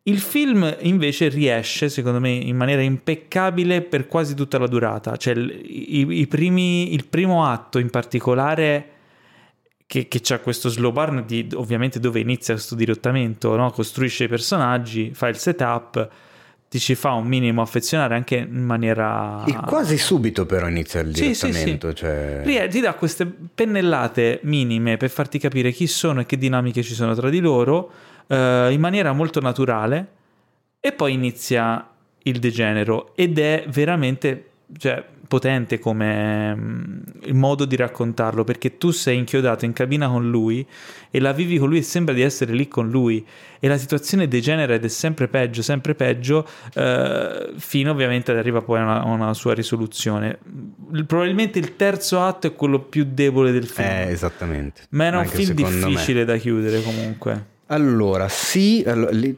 Il 0.03 0.19
film 0.19 0.73
invece 0.81 1.27
riesce, 1.27 1.89
secondo 1.89 2.21
me, 2.21 2.29
in 2.29 2.55
maniera 2.55 2.81
impeccabile 2.81 3.81
per 3.81 4.07
quasi 4.07 4.35
tutta 4.35 4.57
la 4.57 4.67
durata. 4.67 5.17
Cioè, 5.17 5.35
i- 5.35 6.07
i 6.09 6.27
primi- 6.27 6.93
il 6.93 7.07
primo 7.07 7.45
atto 7.45 7.77
in 7.77 7.89
particolare, 7.89 8.91
che, 9.85 10.07
che 10.07 10.19
c'ha 10.21 10.39
questo 10.39 10.69
slow 10.69 10.91
burn 10.93 11.25
di 11.25 11.49
ovviamente 11.53 11.99
dove 11.99 12.21
inizia 12.21 12.53
questo 12.53 12.75
dirottamento, 12.75 13.55
no? 13.57 13.69
costruisce 13.71 14.25
i 14.25 14.27
personaggi, 14.29 15.11
fa 15.13 15.27
il 15.27 15.37
setup, 15.37 16.09
ti 16.69 16.79
ci 16.79 16.95
fa 16.95 17.13
un 17.13 17.25
minimo 17.27 17.61
affezionare 17.61 18.15
anche 18.15 18.35
in 18.35 18.63
maniera. 18.63 19.43
E 19.45 19.55
quasi 19.65 19.97
subito 19.97 20.45
però 20.45 20.67
inizia 20.67 20.99
il 20.99 21.15
Sì, 21.15 21.33
sì, 21.33 21.45
direttamento. 21.47 21.89
sì. 21.89 21.95
Cioè... 21.95 22.41
Rie- 22.43 22.67
ti 22.67 22.79
dà 22.81 22.93
queste 22.93 23.25
pennellate 23.25 24.39
minime 24.43 24.97
per 24.97 25.09
farti 25.09 25.39
capire 25.39 25.71
chi 25.71 25.87
sono 25.87 26.21
e 26.21 26.25
che 26.25 26.37
dinamiche 26.37 26.83
ci 26.83 26.93
sono 26.93 27.15
tra 27.15 27.29
di 27.29 27.39
loro 27.39 27.89
eh, 28.27 28.69
in 28.71 28.79
maniera 28.79 29.13
molto 29.13 29.39
naturale 29.39 30.07
e 30.79 30.91
poi 30.91 31.13
inizia 31.13 31.87
il 32.23 32.39
degenero 32.39 33.15
ed 33.15 33.39
è 33.39 33.63
veramente 33.69 34.49
cioè, 34.77 35.01
potente 35.27 35.79
come 35.79 36.55
mm, 36.55 36.97
il 37.23 37.33
modo 37.33 37.65
di 37.65 37.75
raccontarlo 37.75 38.43
perché 38.43 38.77
tu 38.77 38.91
sei 38.91 39.17
inchiodato 39.17 39.65
in 39.65 39.73
cabina 39.73 40.07
con 40.07 40.29
lui 40.29 40.65
e 41.11 41.19
la 41.19 41.31
vivi 41.33 41.57
con 41.57 41.69
lui 41.69 41.79
e 41.79 41.81
sembra 41.81 42.13
di 42.13 42.21
essere 42.21 42.53
lì 42.53 42.67
con 42.67 42.89
lui 42.89 43.25
e 43.59 43.67
la 43.67 43.77
situazione 43.77 44.27
degenera 44.27 44.73
ed 44.73 44.83
è 44.83 44.87
sempre 44.87 45.27
peggio, 45.27 45.61
sempre 45.61 45.95
peggio 45.95 46.47
eh, 46.75 47.49
fino 47.57 47.91
ovviamente 47.91 48.31
ad 48.31 48.37
arriva 48.37 48.61
poi 48.61 48.79
a 48.79 48.83
una, 48.83 49.01
a 49.01 49.05
una 49.05 49.33
sua 49.33 49.53
risoluzione 49.53 50.37
Il- 50.93 51.05
probabilmente 51.05 51.59
il 51.59 51.75
terzo 51.75 52.21
atto 52.21 52.47
è 52.47 52.53
quello 52.53 52.79
più 52.79 53.05
debole 53.11 53.51
del 53.51 53.65
film 53.67 53.87
Eh, 53.87 54.11
esattamente. 54.11 54.83
ma 54.91 55.05
era 55.05 55.19
un 55.19 55.25
film 55.25 55.55
secondo 55.55 55.77
me. 55.87 55.91
difficile 55.91 56.23
da 56.25 56.37
chiudere 56.37 56.81
comunque 56.81 57.45
Allora, 57.67 58.29
sì, 58.29 58.83
allo- 58.87 59.09
li- 59.11 59.35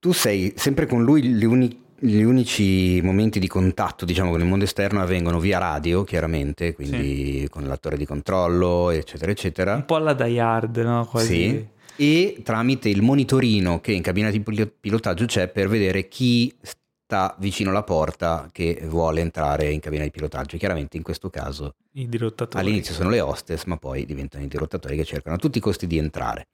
tu 0.00 0.12
sei 0.12 0.52
sempre 0.56 0.86
con 0.86 1.02
lui, 1.02 1.44
uni- 1.44 1.86
gli 2.00 2.22
unici 2.22 3.00
momenti 3.02 3.38
di 3.38 3.48
contatto, 3.48 4.04
diciamo, 4.04 4.30
con 4.30 4.40
il 4.40 4.46
mondo 4.46 4.64
esterno 4.64 5.00
avvengono 5.02 5.40
via 5.40 5.58
radio, 5.58 6.04
chiaramente, 6.04 6.74
quindi 6.74 7.46
con 7.50 7.64
l'attore 7.66 7.96
di 7.96 8.06
controllo, 8.06 8.90
eccetera, 8.90 9.30
eccetera. 9.32 9.74
un 9.74 9.84
po' 9.84 9.96
alla 9.96 10.14
Die 10.14 10.40
Hard 10.40 10.76
no? 10.78 11.06
Quasi. 11.06 11.26
Sì. 11.26 11.66
E 12.00 12.40
tramite 12.44 12.88
il 12.88 13.02
monitorino 13.02 13.80
che 13.80 13.90
in 13.92 14.02
cabina 14.02 14.30
di 14.30 14.38
pil- 14.40 14.72
pilotaggio 14.78 15.24
c'è 15.24 15.48
per 15.48 15.68
vedere 15.68 16.06
chi 16.06 16.54
sta 16.60 17.34
vicino 17.40 17.70
alla 17.70 17.82
porta 17.82 18.48
che 18.52 18.82
vuole 18.84 19.20
entrare 19.20 19.70
in 19.72 19.80
cabina 19.80 20.04
di 20.04 20.12
pilotaggio. 20.12 20.56
Chiaramente 20.56 20.96
in 20.96 21.02
questo 21.02 21.28
caso 21.30 21.74
I 21.94 22.08
dirottatori. 22.08 22.64
all'inizio 22.64 22.94
sono 22.94 23.10
le 23.10 23.20
hostess, 23.20 23.64
ma 23.64 23.76
poi 23.76 24.04
diventano 24.06 24.44
i 24.44 24.48
dirottatori 24.48 24.94
che 24.94 25.04
cercano 25.04 25.34
a 25.34 25.38
tutti 25.38 25.58
i 25.58 25.60
costi 25.60 25.88
di 25.88 25.98
entrare. 25.98 26.46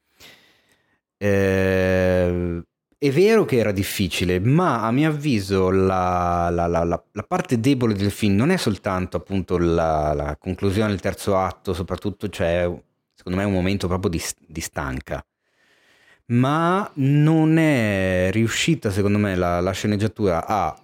Eh, 1.17 1.64
è 3.07 3.11
vero 3.11 3.45
che 3.45 3.57
era 3.59 3.71
difficile, 3.71 4.41
ma 4.41 4.83
a 4.83 4.91
mio 4.91 5.11
avviso 5.11 5.69
la, 5.71 6.49
la- 6.51 6.67
la- 6.67 6.85
la- 6.85 7.05
parte 7.23 7.61
debole 7.61 7.93
del 7.93 8.11
film 8.11 8.35
non 8.35 8.49
è 8.49 8.57
soltanto 8.57 9.19
appunto 9.19 9.59
la, 9.59 10.15
conclusione 10.41 10.89
del 10.89 11.01
terzo 11.01 11.37
atto, 11.37 11.75
soprattutto 11.75 12.31
c'è 12.31 12.63
secondo 13.15 13.39
me 13.39 13.45
un 13.45 13.53
momento 13.53 13.89
proprio 13.89 14.09
di, 14.11 14.23
di 14.47 14.61
stanca, 14.63 15.23
ma 16.29 16.91
non 16.95 17.59
è 17.59 18.31
riuscita 18.33 18.91
secondo 18.91 19.19
me 19.19 19.35
la, 19.37 19.61
sceneggiatura 19.73 20.47
a, 20.47 20.75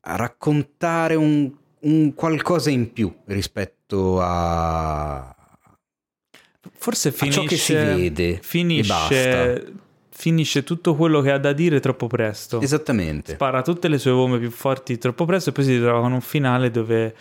a 0.00 0.16
raccontare 0.16 1.14
un, 1.14 1.50
un 1.80 2.12
qualcosa 2.14 2.68
in 2.68 2.92
più 2.92 3.10
rispetto 3.24 4.20
a, 4.20 5.34
Forse 6.74 7.12
finisce, 7.12 7.40
ciò 7.40 7.46
che 7.46 7.56
si 7.56 7.72
vede 7.74 8.28
e 8.34 8.40
finisce. 8.42 9.72
Finisce 10.22 10.62
tutto 10.62 10.94
quello 10.94 11.20
che 11.20 11.32
ha 11.32 11.38
da 11.38 11.52
dire 11.52 11.80
troppo 11.80 12.06
presto. 12.06 12.60
Esattamente. 12.60 13.32
Spara 13.32 13.60
tutte 13.62 13.88
le 13.88 13.98
sue 13.98 14.12
bombe 14.12 14.38
più 14.38 14.50
forti 14.52 14.96
troppo 14.96 15.24
presto 15.24 15.50
e 15.50 15.52
poi 15.52 15.64
si 15.64 15.72
ritrova 15.74 16.00
con 16.00 16.12
un 16.12 16.20
finale 16.20 16.70
dove 16.70 17.12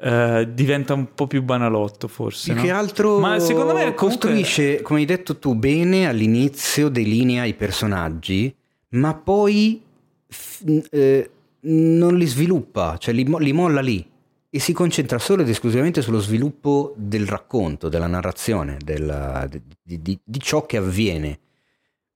eh, 0.00 0.48
diventa 0.50 0.94
un 0.94 1.12
po' 1.14 1.26
più 1.26 1.42
banalotto 1.42 2.08
forse. 2.08 2.52
Più 2.52 2.54
no? 2.62 2.66
che 2.66 2.70
altro 2.72 3.18
Ma 3.18 3.38
secondo 3.38 3.74
me 3.74 3.92
comunque- 3.92 4.06
costruisce, 4.06 4.80
come 4.80 5.00
hai 5.00 5.04
detto 5.04 5.36
tu, 5.38 5.54
bene 5.54 6.08
all'inizio 6.08 6.88
delinea 6.88 7.44
i 7.44 7.52
personaggi, 7.52 8.54
ma 8.92 9.12
poi 9.12 9.82
f- 10.26 10.64
eh, 10.92 11.30
non 11.62 12.16
li 12.16 12.24
sviluppa, 12.26 12.96
cioè 12.96 13.12
li, 13.12 13.24
mo- 13.24 13.36
li 13.36 13.52
molla 13.52 13.82
lì 13.82 14.02
e 14.48 14.58
si 14.58 14.72
concentra 14.72 15.18
solo 15.18 15.42
ed 15.42 15.48
esclusivamente 15.50 16.00
sullo 16.00 16.20
sviluppo 16.20 16.94
del 16.96 17.26
racconto, 17.26 17.90
della 17.90 18.06
narrazione, 18.06 18.78
della- 18.82 19.46
di, 19.46 19.60
di- 19.82 20.00
di- 20.00 20.18
di 20.24 20.38
ciò 20.40 20.64
che 20.64 20.78
avviene. 20.78 21.38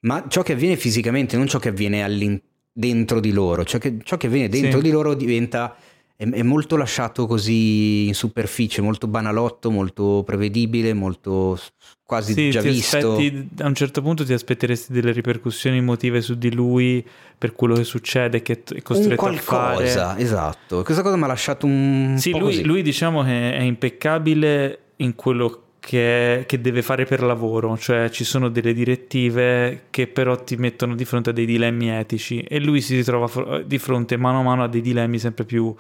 Ma 0.05 0.24
ciò 0.28 0.43
che 0.43 0.52
avviene 0.52 0.76
fisicamente, 0.76 1.36
non 1.36 1.47
ciò 1.47 1.59
che 1.59 1.68
avviene 1.70 2.40
dentro 2.72 3.20
di 3.20 3.32
loro. 3.32 3.64
Ciò 3.64 3.78
che, 3.78 3.98
ciò 4.02 4.16
che 4.16 4.26
avviene 4.26 4.48
dentro 4.48 4.78
Sì. 4.78 4.85
di 4.85 4.90
loro 4.90 5.14
diventa 5.14 5.76
è, 6.16 6.28
è 6.28 6.43
molto 6.43 6.76
lasciato 6.76 7.26
così 7.26 8.06
in 8.06 8.14
superficie, 8.14 8.81
molto 8.82 9.06
banalotto, 9.09 9.70
molto 9.70 10.22
prevedibile, 10.24 10.93
molto 10.93 11.59
quasi 12.05 12.35
Sì, 12.35 12.51
già 12.51 12.60
visto. 12.60 12.97
aspetti- 13.16 13.48
a 13.60 13.66
un 13.66 13.74
certo 13.74 14.01
punto 14.02 14.24
ti 14.24 14.32
aspetteresti 14.32 14.93
delle 14.93 15.10
ripercussioni 15.12 15.78
emotive 15.78 16.20
su 16.20 16.35
di 16.36 16.52
lui 16.55 17.05
per 17.36 17.52
quello 17.55 17.74
che 17.74 17.85
succede, 17.85 18.43
che 18.43 18.62
è 18.74 18.82
costretto 18.82 19.24
a 19.26 19.32
fare. 19.32 19.76
qualcosa, 19.76 20.18
esatto. 20.18 20.82
Questa 20.82 21.02
cosa 21.02 21.16
mi 21.16 21.24
ha 21.24 21.28
lasciato 21.28 21.66
un 21.66 22.14
Sì, 22.18 22.31
po' 22.31 22.39
lui, 22.39 22.51
così. 22.51 22.64
lui 22.64 22.82
diciamo 22.82 23.22
che 23.24 23.55
è 23.56 23.62
impeccabile 23.62 24.78
in 24.97 25.14
quello 25.14 25.64
che, 25.85 26.44
che 26.47 26.61
deve 26.62 26.81
fare 26.81 27.05
per 27.05 27.23
lavoro, 27.23 27.77
cioè 27.77 28.09
ci 28.09 28.24
sono 28.24 28.48
delle 28.48 28.73
direttive 28.73 29.82
che 29.90 30.06
però 30.06 30.43
ti 30.43 30.56
mettono 30.56 30.94
di 30.94 31.05
fronte 31.05 31.28
a 31.28 31.32
dei 31.35 31.44
dilemmi 31.44 31.90
etici 31.90 32.40
e 32.40 32.59
lui 32.59 32.81
si 32.81 32.97
ritrova 32.97 33.61
di 33.61 33.78
fronte 33.78 34.16
mano 34.16 34.40
a 34.40 34.43
mano 34.43 34.62
a 34.62 34.69
dei 34.69 34.81
dilemmi 34.81 35.19
sempre 35.19 35.44
più 35.44 35.74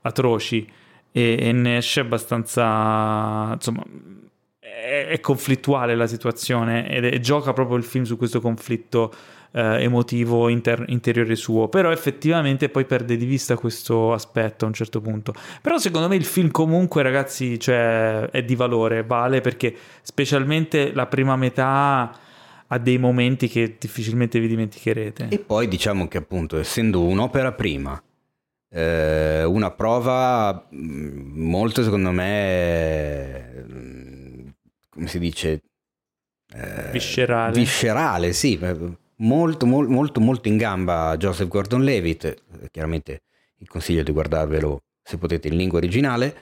atroci 0.00 0.66
e, 1.12 1.36
e 1.38 1.52
ne 1.52 1.76
esce 1.76 2.00
abbastanza, 2.00 3.50
insomma, 3.52 3.84
è, 4.58 5.08
è 5.10 5.20
conflittuale 5.20 5.94
la 5.94 6.06
situazione 6.06 6.88
ed 6.88 7.04
è- 7.04 7.20
gioca 7.20 7.52
proprio 7.52 7.76
il 7.76 7.84
film 7.84 8.04
su 8.04 8.16
questo 8.16 8.40
conflitto 8.40 9.12
eh, 9.52 9.82
emotivo 9.82 10.48
inter- 10.48 10.84
interiore 10.88 11.34
suo, 11.34 11.68
però 11.68 11.90
effettivamente 11.90 12.68
poi 12.68 12.84
perde 12.84 13.16
di 13.16 13.24
vista 13.24 13.56
questo 13.56 14.12
aspetto 14.12 14.64
a 14.64 14.68
un 14.68 14.74
certo 14.74 15.00
punto. 15.00 15.32
Però 15.60 15.78
secondo 15.78 16.08
me 16.08 16.16
il 16.16 16.24
film 16.24 16.50
comunque 16.50 17.02
ragazzi 17.02 17.58
cioè, 17.58 18.28
è 18.30 18.42
di 18.42 18.54
valore, 18.54 19.02
vale 19.02 19.40
perché 19.40 19.74
specialmente 20.02 20.92
la 20.92 21.06
prima 21.06 21.36
metà 21.36 22.18
ha 22.72 22.78
dei 22.78 22.98
momenti 22.98 23.48
che 23.48 23.76
difficilmente 23.78 24.38
vi 24.38 24.46
dimenticherete. 24.46 25.28
E 25.30 25.38
poi 25.38 25.66
diciamo 25.66 26.06
che 26.06 26.18
appunto 26.18 26.56
essendo 26.58 27.02
un'opera 27.02 27.52
prima, 27.52 28.00
eh, 28.72 29.42
una 29.42 29.72
prova 29.72 30.68
mh, 30.70 30.76
molto 31.34 31.82
secondo 31.82 32.12
me, 32.12 33.64
mh, 33.66 34.54
come 34.88 35.06
si 35.08 35.18
dice? 35.18 35.62
Eh, 36.54 36.90
Viscerale. 36.92 37.52
Viscerale, 37.52 38.32
sì, 38.32 38.56
molto, 39.20 39.66
mol- 39.66 39.88
molto, 39.88 40.20
molto 40.20 40.48
in 40.48 40.56
gamba 40.56 41.16
Joseph 41.16 41.48
Gordon-Levitt, 41.48 42.42
chiaramente 42.70 43.22
vi 43.56 43.66
consiglio 43.66 44.02
di 44.02 44.12
guardarvelo 44.12 44.82
se 45.02 45.18
potete 45.18 45.48
in 45.48 45.56
lingua 45.56 45.78
originale. 45.78 46.36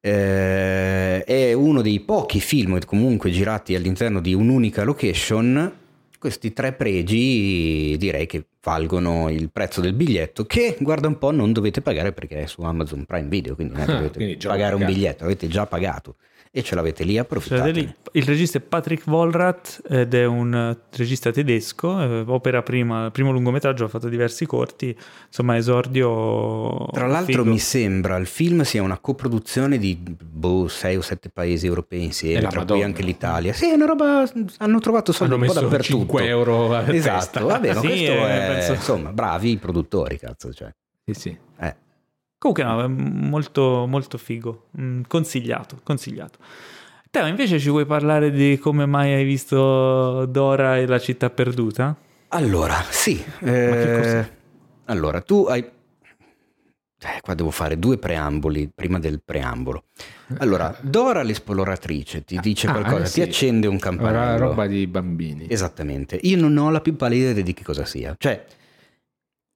Eh, 0.00 1.22
è 1.22 1.52
uno 1.52 1.80
dei 1.80 2.00
pochi 2.00 2.40
film 2.40 2.78
comunque 2.84 3.30
girati 3.30 3.74
all'interno 3.74 4.20
di 4.20 4.34
un'unica 4.34 4.82
location. 4.82 5.78
Questi 6.18 6.52
tre 6.52 6.72
pregi 6.72 7.96
direi 7.98 8.26
che 8.26 8.46
valgono 8.62 9.28
il 9.28 9.50
prezzo 9.50 9.80
del 9.80 9.92
biglietto, 9.92 10.44
che 10.44 10.76
guarda 10.78 11.08
un 11.08 11.18
po' 11.18 11.32
non 11.32 11.52
dovete 11.52 11.80
pagare 11.80 12.12
perché 12.12 12.42
è 12.42 12.46
su 12.46 12.62
Amazon 12.62 13.04
Prime 13.04 13.28
Video, 13.28 13.56
quindi 13.56 13.74
non 13.74 13.88
Ah, 13.88 13.94
dovete 13.94 14.36
già 14.36 14.50
pagare 14.50 14.76
un 14.76 14.84
biglietto, 14.84 15.24
avete 15.24 15.48
già 15.48 15.66
pagato 15.66 16.16
e 16.54 16.62
ce 16.62 16.74
l'avete 16.74 17.02
lì, 17.04 17.16
approfittate. 17.16 17.70
lì. 17.70 17.94
Il 18.12 18.24
regista 18.24 18.58
è 18.58 18.60
Patrick 18.60 19.06
Wollrath 19.06 19.80
ed 19.88 20.12
è 20.12 20.26
un 20.26 20.54
eh, 20.54 20.78
regista 20.98 21.30
tedesco, 21.30 21.98
eh, 22.02 22.24
opera 22.26 22.60
prima, 22.62 23.10
primo 23.10 23.32
lungometraggio, 23.32 23.84
ha 23.86 23.88
fatto 23.88 24.10
diversi 24.10 24.44
corti, 24.44 24.94
insomma 25.28 25.56
esordio... 25.56 26.88
Tra 26.92 27.06
l'altro 27.06 27.40
figo. 27.42 27.50
mi 27.50 27.58
sembra 27.58 28.16
il 28.16 28.26
film 28.26 28.62
sia 28.62 28.82
una 28.82 28.98
coproduzione 28.98 29.78
di 29.78 29.96
boh, 29.96 30.68
6 30.68 30.96
o 30.96 31.00
7 31.00 31.30
paesi 31.30 31.66
europei 31.66 32.02
insieme, 32.04 32.42
la 32.42 32.48
tra 32.50 32.58
cui 32.60 32.68
Madonna. 32.68 32.84
anche 32.84 33.02
l'Italia. 33.02 33.52
Sì, 33.54 33.70
è 33.70 33.72
una 33.72 33.86
roba, 33.86 34.30
hanno 34.58 34.78
trovato 34.80 35.12
soldi 35.12 35.32
Hanno 35.32 35.42
un 35.44 35.48
po' 35.48 35.54
dappertutto. 35.54 35.96
5 35.96 36.26
euro 36.26 36.74
a 36.74 36.94
Esatto, 36.94 37.18
testa. 37.30 37.40
vabbè, 37.44 37.74
ma 37.74 37.80
Sì, 37.80 37.86
questo 37.86 38.12
eh, 38.12 38.28
è, 38.30 38.46
penso- 38.52 38.72
insomma, 38.74 39.10
bravi 39.12 39.50
i 39.52 39.56
produttori, 39.56 40.18
cazzo, 40.18 40.52
cioè. 40.52 40.70
Sì, 41.04 41.14
sì. 41.14 41.36
Comunque 42.42 42.64
no, 42.64 42.82
è 42.82 42.88
molto, 42.88 43.86
molto 43.86 44.18
figo, 44.18 44.64
Mm, 44.80 45.02
consigliato, 45.06 45.78
consigliato. 45.84 46.38
Teo, 47.08 47.26
invece 47.26 47.60
ci 47.60 47.68
vuoi 47.70 47.86
parlare 47.86 48.32
di 48.32 48.58
come 48.58 48.84
mai 48.84 49.12
hai 49.12 49.24
visto 49.24 50.26
Dora 50.26 50.76
e 50.76 50.86
la 50.86 50.98
città 50.98 51.30
perduta? 51.30 51.94
Allora, 52.28 52.82
sì. 52.90 53.22
che 53.38 53.94
eh, 53.94 53.96
cos'è? 54.00 54.30
allora, 54.86 55.20
tu 55.20 55.44
hai... 55.48 55.60
Eh, 57.04 57.20
qua 57.20 57.34
devo 57.34 57.52
fare 57.52 57.78
due 57.78 57.96
preamboli 57.98 58.68
prima 58.74 58.98
del 58.98 59.20
preambolo. 59.24 59.84
Allora, 60.38 60.76
Dora 60.80 61.22
l'esploratrice 61.22 62.24
ti 62.24 62.38
dice 62.40 62.66
Ah, 62.66 62.72
qualcosa, 62.72 63.02
eh, 63.02 63.04
ti 63.04 63.10
sì. 63.10 63.20
accende 63.22 63.66
un 63.68 63.74
Era 63.76 63.84
campanello. 63.84 64.38
roba 64.48 64.66
di 64.66 64.84
bambini. 64.88 65.46
Esattamente. 65.48 66.18
Io 66.22 66.36
non 66.38 66.56
ho 66.56 66.70
la 66.70 66.80
più 66.80 66.96
pallida 66.96 67.30
idea 67.30 67.44
di 67.44 67.54
che 67.54 67.62
cosa 67.62 67.84
sia. 67.84 68.16
Cioè, 68.18 68.44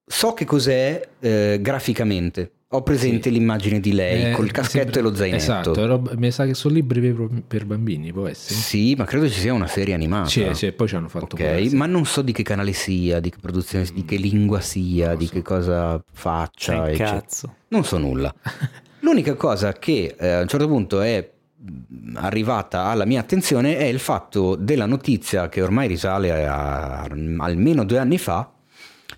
so 0.04 0.34
che 0.34 0.44
cos'è 0.44 1.08
eh, 1.18 1.58
graficamente. 1.60 2.50
Ho 2.70 2.82
presente 2.82 3.28
Sì. 3.28 3.30
l'immagine 3.30 3.78
di 3.78 3.92
lei 3.92 4.24
Eh, 4.24 4.30
col 4.32 4.50
caschetto 4.50 4.92
sembra- 4.92 4.98
e 4.98 5.02
lo 5.02 5.14
zainetto. 5.14 5.36
Esatto, 5.40 5.86
roba- 5.86 6.12
mi 6.16 6.32
sa 6.32 6.46
che 6.46 6.54
sono 6.54 6.74
libri 6.74 7.00
per, 7.00 7.28
per 7.46 7.64
bambini, 7.64 8.12
può 8.12 8.26
essere. 8.26 8.58
Sì, 8.58 8.96
ma 8.96 9.04
credo 9.04 9.28
ci 9.30 9.38
sia 9.38 9.52
una 9.52 9.68
serie 9.68 9.94
animata. 9.94 10.28
Sì, 10.28 10.48
sì, 10.52 10.72
poi 10.72 10.88
ci 10.88 10.96
hanno 10.96 11.08
fatto 11.08 11.36
Ok, 11.36 11.70
ma 11.74 11.86
non 11.86 12.04
so 12.06 12.22
di 12.22 12.32
che 12.32 12.42
canale 12.42 12.72
sia, 12.72 13.20
di 13.20 13.30
che 13.30 13.36
produzione, 13.40 13.86
di 13.94 14.04
che 14.04 14.16
lingua 14.16 14.58
sia, 14.60 15.14
di 15.14 15.28
che 15.28 15.42
cosa 15.42 16.02
faccia. 16.12 16.88
Eccetera. 16.88 17.10
cazzo. 17.20 17.54
Non 17.68 17.84
so 17.84 17.98
nulla. 17.98 18.34
L'unica 19.00 19.34
cosa 19.34 19.72
che 19.74 20.16
eh, 20.18 20.28
a 20.28 20.40
un 20.40 20.48
certo 20.48 20.66
punto 20.66 21.00
è 21.02 21.30
mh, 21.56 22.16
arrivata 22.16 22.86
alla 22.86 23.04
mia 23.04 23.20
attenzione 23.20 23.76
è 23.78 23.84
il 23.84 24.00
fatto 24.00 24.56
della 24.56 24.86
notizia 24.86 25.48
che 25.48 25.62
ormai 25.62 25.86
risale 25.86 26.32
a, 26.48 27.02
a 27.02 27.08
almeno 27.38 27.84
due 27.84 27.98
anni 27.98 28.18
fa, 28.18 28.50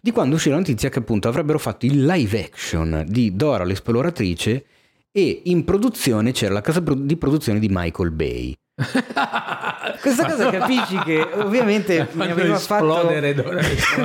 di 0.01 0.11
quando 0.11 0.37
uscì 0.37 0.51
la 0.51 0.57
notizia 0.57 0.89
che 0.89 0.99
appunto 0.99 1.29
avrebbero 1.29 1.59
fatto 1.59 1.87
il 1.87 2.05
live 2.05 2.45
action 2.45 3.05
di 3.09 3.35
Dora 3.35 3.65
l'esploratrice 3.65 4.65
e 5.11 5.43
in 5.45 5.65
produzione 5.65 6.33
c'era 6.33 6.53
la 6.55 6.61
casa 6.61 6.81
di 6.81 7.17
produzione 7.17 7.59
di 7.59 7.69
Michael 7.71 8.11
Bay. 8.11 8.55
Questa 10.01 10.27
cosa 10.27 10.51
capisci 10.51 10.97
che 10.99 11.21
ovviamente 11.35 12.09
mi 12.13 12.31
aveva, 12.31 12.57
fatto, 12.59 13.09
mi 13.11 13.17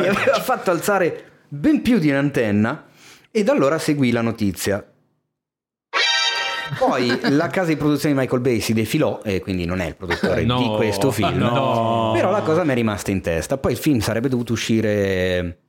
aveva 0.07 0.41
fatto 0.41 0.71
alzare 0.71 1.31
ben 1.47 1.81
più 1.81 1.99
di 1.99 2.09
un'antenna 2.09 2.85
e 3.29 3.43
da 3.43 3.51
allora 3.51 3.77
seguì 3.77 4.11
la 4.11 4.21
notizia. 4.21 4.83
Poi 6.79 7.19
la 7.29 7.47
casa 7.49 7.67
di 7.67 7.75
produzione 7.77 8.15
di 8.15 8.19
Michael 8.19 8.41
Bay 8.41 8.59
si 8.59 8.73
defilò 8.73 9.21
e 9.23 9.41
quindi 9.41 9.65
non 9.65 9.79
è 9.79 9.85
il 9.85 9.95
produttore 9.95 10.43
No, 10.43 10.57
di 10.57 10.75
questo 10.75 11.11
film. 11.11 11.37
no. 11.37 12.11
Però 12.15 12.31
la 12.31 12.41
cosa 12.41 12.63
mi 12.63 12.71
è 12.71 12.73
rimasta 12.73 13.11
in 13.11 13.21
testa. 13.21 13.57
Poi 13.57 13.73
il 13.73 13.77
film 13.77 13.99
sarebbe 13.99 14.29
dovuto 14.29 14.53
uscire 14.53 15.59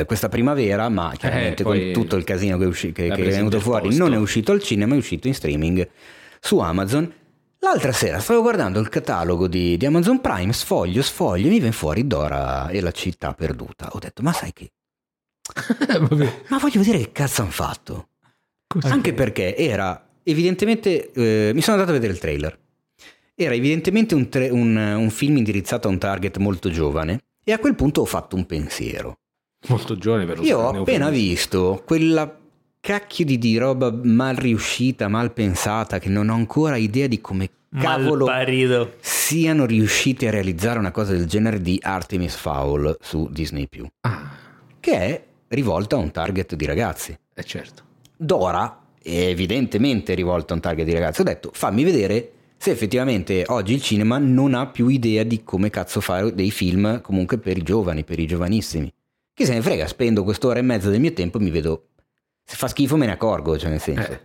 eh, 0.00 0.04
questa 0.04 0.28
primavera, 0.28 0.88
ma 0.88 1.12
chiaramente 1.16 1.62
Eh, 1.62 1.64
con 1.64 1.90
tutto 1.92 2.16
il 2.16 2.24
casino 2.24 2.58
che, 2.58 2.64
è 2.64 2.66
usci- 2.66 2.92
che- 2.92 3.08
che 3.08 3.22
è 3.24 3.30
venuto 3.30 3.60
fuori 3.60 3.96
non 3.96 4.12
è 4.12 4.16
uscito 4.16 4.52
al 4.52 4.62
cinema, 4.62 4.94
è 4.94 4.98
uscito 4.98 5.26
in 5.26 5.34
streaming 5.34 5.88
su 6.40 6.58
Amazon. 6.58 7.12
L'altra 7.62 7.92
sera 7.92 8.18
stavo 8.20 8.40
guardando 8.42 8.80
il 8.80 8.88
catalogo 8.88 9.46
di, 9.46 9.76
di 9.76 9.84
Amazon 9.86 10.20
Prime, 10.20 10.52
sfoglio, 10.52 11.02
sfoglio, 11.02 11.46
e 11.46 11.50
mi 11.50 11.58
viene 11.58 11.72
fuori 11.72 12.06
Dora 12.06 12.68
e 12.68 12.80
la 12.80 12.90
città 12.90 13.34
perduta. 13.34 13.88
Ho 13.92 13.98
detto, 13.98 14.22
ma 14.22 14.32
sai 14.32 14.52
che 14.52 14.70
Ma 16.48 16.58
voglio 16.58 16.78
vedere 16.80 16.98
che 16.98 17.12
cazzo 17.12 17.42
hanno 17.42 17.50
fatto. 17.50 18.08
così. 18.66 18.86
Anche 18.86 19.12
perché 19.12 19.56
era 19.56 20.08
evidentemente. 20.22 21.10
eh, 21.12 21.50
mi 21.54 21.60
sono 21.60 21.76
andato 21.76 21.90
a 21.90 21.98
vedere 21.98 22.12
il 22.14 22.18
trailer. 22.20 22.58
Era 23.34 23.54
evidentemente 23.54 24.14
un, 24.14 24.28
tre- 24.28 24.48
un- 24.50 24.76
un 24.76 25.10
film 25.10 25.36
indirizzato 25.38 25.88
a 25.88 25.90
un 25.90 25.98
target 25.98 26.36
molto 26.38 26.70
giovane. 26.70 27.20
E 27.44 27.52
a 27.52 27.58
quel 27.58 27.74
punto 27.74 28.02
ho 28.02 28.04
fatto 28.04 28.36
un 28.36 28.46
pensiero. 28.46 29.18
Molto 29.68 29.96
giovane 29.96 30.24
per 30.24 30.38
Io 30.40 30.58
usare 30.58 30.78
ho 30.78 30.80
appena 30.82 31.04
neofemismi. 31.06 31.28
visto 31.28 31.82
quella 31.84 32.38
cacchio 32.80 33.24
di, 33.24 33.38
di 33.38 33.58
roba 33.58 33.92
mal 33.92 34.34
riuscita, 34.36 35.08
mal 35.08 35.32
pensata, 35.32 35.98
che 35.98 36.08
non 36.08 36.28
ho 36.30 36.34
ancora 36.34 36.76
idea 36.76 37.06
di 37.06 37.20
come 37.20 37.50
cavolo 37.78 38.24
Malparido. 38.24 38.94
siano 39.00 39.64
riusciti 39.66 40.26
a 40.26 40.30
realizzare 40.30 40.78
una 40.78 40.90
cosa 40.90 41.12
del 41.12 41.26
genere 41.26 41.60
di 41.60 41.78
Artemis 41.80 42.34
Fowl 42.34 42.96
su 43.00 43.28
Disney 43.30 43.68
Ah, 44.00 44.30
che 44.80 44.92
è 44.92 45.24
rivolta 45.48 45.96
a 45.96 45.98
un 45.98 46.10
target 46.10 46.54
di 46.56 46.64
ragazzi. 46.64 47.16
eh 47.34 47.44
certo. 47.44 47.82
Dora 48.16 48.80
è 49.02 49.26
evidentemente 49.26 50.14
rivolta 50.14 50.52
a 50.52 50.56
un 50.56 50.62
target 50.62 50.84
di 50.86 50.92
ragazzi. 50.92 51.20
Ho 51.20 51.24
detto 51.24 51.50
fammi 51.52 51.84
vedere 51.84 52.32
se 52.56 52.70
effettivamente 52.70 53.44
oggi 53.46 53.74
il 53.74 53.82
cinema 53.82 54.18
non 54.18 54.54
ha 54.54 54.66
più 54.66 54.88
idea 54.88 55.22
di 55.22 55.42
come 55.44 55.70
cazzo 55.70 56.00
fare 56.00 56.34
dei 56.34 56.50
film 56.50 57.00
comunque 57.02 57.38
per 57.38 57.56
i 57.56 57.62
giovani, 57.62 58.04
per 58.04 58.18
i 58.18 58.26
giovanissimi. 58.26 58.92
Chi 59.40 59.46
se 59.46 59.54
ne 59.54 59.62
frega, 59.62 59.86
spendo 59.86 60.22
quest'ora 60.22 60.58
e 60.58 60.62
mezza 60.62 60.90
del 60.90 61.00
mio 61.00 61.14
tempo 61.14 61.38
e 61.38 61.40
mi 61.40 61.48
vedo... 61.48 61.92
Se 62.44 62.56
fa 62.56 62.68
schifo 62.68 62.98
me 62.98 63.06
ne 63.06 63.12
accorgo, 63.12 63.56
cioè 63.56 63.70
nel 63.70 63.80
senso... 63.80 64.12
Eh. 64.12 64.20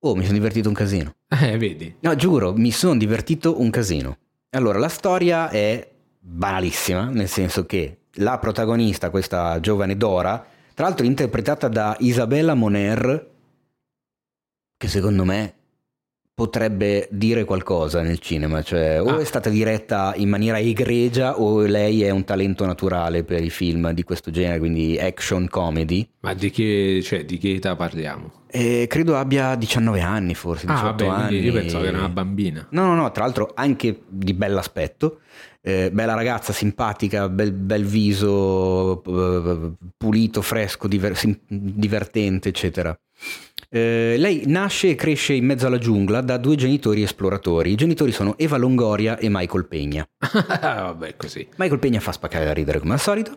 Oh, 0.00 0.16
mi 0.16 0.22
sono 0.24 0.36
divertito 0.36 0.66
un 0.66 0.74
casino. 0.74 1.14
Eh, 1.40 1.56
vedi. 1.56 1.94
No, 2.00 2.16
giuro, 2.16 2.52
mi 2.52 2.72
sono 2.72 2.96
divertito 2.96 3.60
un 3.60 3.70
casino. 3.70 4.18
Allora, 4.50 4.80
la 4.80 4.88
storia 4.88 5.48
è 5.48 5.88
banalissima, 6.18 7.04
nel 7.04 7.28
senso 7.28 7.66
che 7.66 7.98
la 8.14 8.36
protagonista, 8.38 9.10
questa 9.10 9.60
giovane 9.60 9.96
Dora, 9.96 10.44
tra 10.74 10.86
l'altro 10.86 11.06
interpretata 11.06 11.68
da 11.68 11.96
Isabella 12.00 12.54
Moner, 12.54 13.30
che 14.76 14.88
secondo 14.88 15.24
me 15.24 15.54
potrebbe 16.40 17.06
dire 17.10 17.44
qualcosa 17.44 18.00
nel 18.00 18.18
cinema, 18.18 18.62
cioè 18.62 18.98
o 18.98 19.16
Ah. 19.16 19.20
è 19.20 19.24
stata 19.24 19.50
diretta 19.50 20.14
in 20.16 20.30
maniera 20.30 20.58
egregia 20.58 21.38
o 21.38 21.60
lei 21.60 22.02
è 22.02 22.08
un 22.08 22.24
talento 22.24 22.64
naturale 22.64 23.24
per 23.24 23.44
i 23.44 23.50
film 23.50 23.90
di 23.90 24.02
questo 24.04 24.30
genere, 24.30 24.58
quindi 24.58 24.98
action 24.98 25.48
comedy. 25.50 26.08
Ma 26.20 26.32
di 26.32 26.48
che, 26.50 27.00
cioè, 27.04 27.26
di 27.26 27.36
che 27.36 27.52
età 27.56 27.76
parliamo? 27.76 28.32
E 28.50 28.86
credo 28.88 29.18
abbia 29.18 29.54
19 29.54 30.00
anni, 30.00 30.34
forse 30.34 30.64
18 30.66 31.04
Ah, 31.04 31.06
vabbè, 31.06 31.06
anni. 31.24 31.40
io 31.40 31.52
pensavo 31.52 31.82
che 31.82 31.88
era 31.90 31.98
una 31.98 32.08
bambina. 32.08 32.66
No, 32.70 32.86
no, 32.86 32.94
no, 32.94 33.10
tra 33.12 33.24
l'altro 33.24 33.50
anche 33.54 34.00
di 34.08 34.32
bell'aspetto, 34.32 35.20
eh, 35.60 35.90
bella 35.92 36.14
ragazza, 36.14 36.54
simpatica, 36.54 37.28
bel, 37.28 37.52
bel 37.52 37.84
viso, 37.84 39.02
eh, 39.04 39.72
pulito, 39.94 40.40
fresco, 40.40 40.88
diver- 40.88 41.36
divertente, 41.48 42.48
eccetera. 42.48 42.98
Eh, 43.72 44.16
lei 44.18 44.42
nasce 44.46 44.88
e 44.88 44.94
cresce 44.96 45.32
in 45.32 45.44
mezzo 45.44 45.68
alla 45.68 45.78
giungla 45.78 46.22
da 46.22 46.38
due 46.38 46.56
genitori 46.56 47.02
esploratori. 47.02 47.70
I 47.70 47.76
genitori 47.76 48.10
sono 48.10 48.36
Eva 48.36 48.56
Longoria 48.56 49.16
e 49.16 49.28
Michael 49.30 49.66
Pegna. 49.66 50.04
Ah, 50.62 50.82
vabbè, 50.82 51.16
così. 51.16 51.46
Michael 51.56 51.78
Pegna 51.78 52.00
fa 52.00 52.12
spaccare 52.12 52.44
da 52.44 52.52
ridere 52.52 52.80
come 52.80 52.94
al 52.94 53.00
solito. 53.00 53.30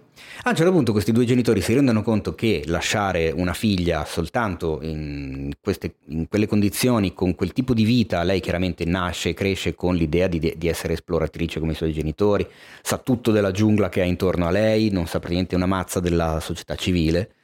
A 0.43 0.49
un 0.49 0.55
certo 0.55 0.71
punto 0.71 0.91
questi 0.91 1.11
due 1.11 1.25
genitori 1.25 1.61
si 1.61 1.73
rendono 1.73 2.01
conto 2.01 2.33
che 2.33 2.63
lasciare 2.65 3.31
una 3.31 3.53
figlia 3.53 4.03
soltanto 4.05 4.79
in, 4.81 5.51
queste- 5.61 5.95
in 6.07 6.27
quelle 6.27 6.47
condizioni, 6.47 7.13
con 7.13 7.35
quel 7.35 7.53
tipo 7.53 7.73
di 7.73 7.83
vita, 7.83 8.23
lei 8.23 8.39
chiaramente 8.39 8.85
nasce 8.85 9.29
e 9.29 9.33
cresce 9.33 9.75
con 9.75 9.95
l'idea 9.95 10.27
di, 10.27 10.55
di 10.57 10.67
essere 10.67 10.93
esploratrice 10.93 11.59
come 11.59 11.73
i 11.73 11.75
suoi 11.75 11.93
genitori, 11.93 12.45
sa 12.81 12.97
tutto 12.97 13.31
della 13.31 13.51
giungla 13.51 13.89
che 13.89 14.01
ha 14.01 14.05
intorno 14.05 14.47
a 14.47 14.51
lei, 14.51 14.89
non 14.89 15.05
sa 15.05 15.19
praticamente 15.19 15.55
una 15.55 15.67
mazza 15.67 15.99
della 15.99 16.39
società 16.39 16.75
civile. 16.75 17.35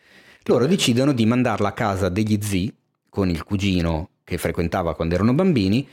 Loro 0.43 0.65
decidono 0.65 1.13
di 1.13 1.25
mandarla 1.25 1.69
a 1.69 1.73
casa 1.73 2.09
degli 2.09 2.39
zii 2.41 2.78
con 3.09 3.29
il 3.29 3.43
cugino 3.43 4.09
che 4.23 4.37
frequentava 4.37 4.95
quando 4.95 5.15
erano 5.15 5.33
bambini, 5.33 5.87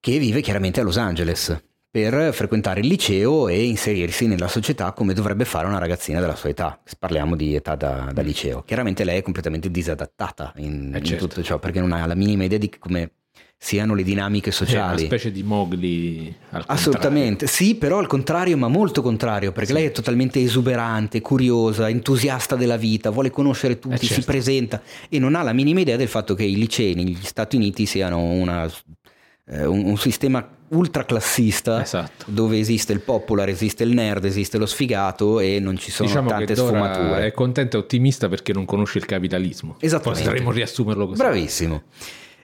che 0.00 0.18
vive 0.18 0.40
chiaramente 0.40 0.80
a 0.80 0.84
Los 0.84 0.96
Angeles 0.98 1.62
per 1.90 2.34
frequentare 2.34 2.80
il 2.80 2.86
liceo 2.86 3.48
e 3.48 3.64
inserirsi 3.64 4.26
nella 4.26 4.46
società 4.46 4.92
come 4.92 5.14
dovrebbe 5.14 5.44
fare 5.46 5.66
una 5.66 5.78
ragazzina 5.78 6.20
della 6.20 6.36
sua 6.36 6.50
età. 6.50 6.78
Parliamo 6.98 7.34
di 7.34 7.54
età 7.54 7.74
da, 7.74 8.10
da 8.12 8.22
liceo. 8.22 8.62
Chiaramente 8.62 9.04
lei 9.04 9.18
è 9.18 9.22
completamente 9.22 9.70
disadattata 9.70 10.52
in, 10.56 10.92
Eh, 10.94 10.98
in 10.98 11.04
certo. 11.04 11.26
tutto 11.26 11.42
ciò 11.42 11.58
perché 11.58 11.80
non 11.80 11.92
ha 11.92 12.04
la 12.06 12.14
minima 12.14 12.44
idea 12.44 12.58
di 12.58 12.68
come 12.78 13.12
siano 13.60 13.94
le 13.94 14.04
dinamiche 14.04 14.50
È 14.50 14.54
una 14.56 14.66
sociali. 14.66 15.04
specie 15.06 15.32
di 15.32 15.42
Mowgli 15.42 16.32
al 16.50 16.62
Assolutamente, 16.68 17.48
sì, 17.48 17.74
però 17.74 17.98
al 17.98 18.06
contrario, 18.06 18.56
ma 18.56 18.68
molto 18.68 19.02
contrario, 19.02 19.50
perché 19.50 19.72
lei 19.72 19.86
è 19.86 19.90
totalmente 19.90 20.40
esuberante, 20.40 21.20
curiosa, 21.20 21.88
entusiasta 21.88 22.54
della 22.54 22.76
vita, 22.76 23.10
vuole 23.10 23.30
conoscere 23.30 23.78
tutti, 23.80 23.94
Eh, 23.96 23.98
certo. 23.98 24.14
si 24.14 24.24
presenta 24.24 24.80
e 25.08 25.18
non 25.18 25.34
ha 25.34 25.42
la 25.42 25.52
minima 25.52 25.80
idea 25.80 25.96
del 25.96 26.06
fatto 26.08 26.34
che 26.34 26.44
i 26.44 26.54
licei 26.56 26.94
negli 26.94 27.16
Stati 27.20 27.56
Uniti 27.56 27.84
siano 27.84 28.20
una- 28.20 28.70
eh, 29.50 29.64
un, 29.66 29.84
un 29.86 29.96
sistema 29.98 30.46
ultraclassista 30.68 31.82
Esatto. 31.82 32.26
dove 32.28 32.58
esiste 32.58 32.92
il 32.92 33.00
popular, 33.00 33.48
esiste 33.48 33.82
il 33.82 33.90
nerd, 33.92 34.24
esiste 34.24 34.56
lo 34.58 34.66
sfigato 34.66 35.40
e 35.40 35.58
non 35.58 35.76
ci 35.78 35.90
sono 35.90 36.08
Diciamo 36.08 36.28
tante 36.28 36.54
sfumature. 36.54 37.26
è 37.26 37.32
contenta 37.32 37.76
e 37.76 37.80
ottimista 37.80 38.28
perché 38.28 38.52
non 38.52 38.64
conosce 38.66 38.98
il 38.98 39.06
capitalismo. 39.06 39.76
Esattamente. 39.80 40.28
Potremmo 40.28 40.52
riassumerlo 40.52 41.06
così. 41.06 41.18
Bravissimo. 41.18 41.82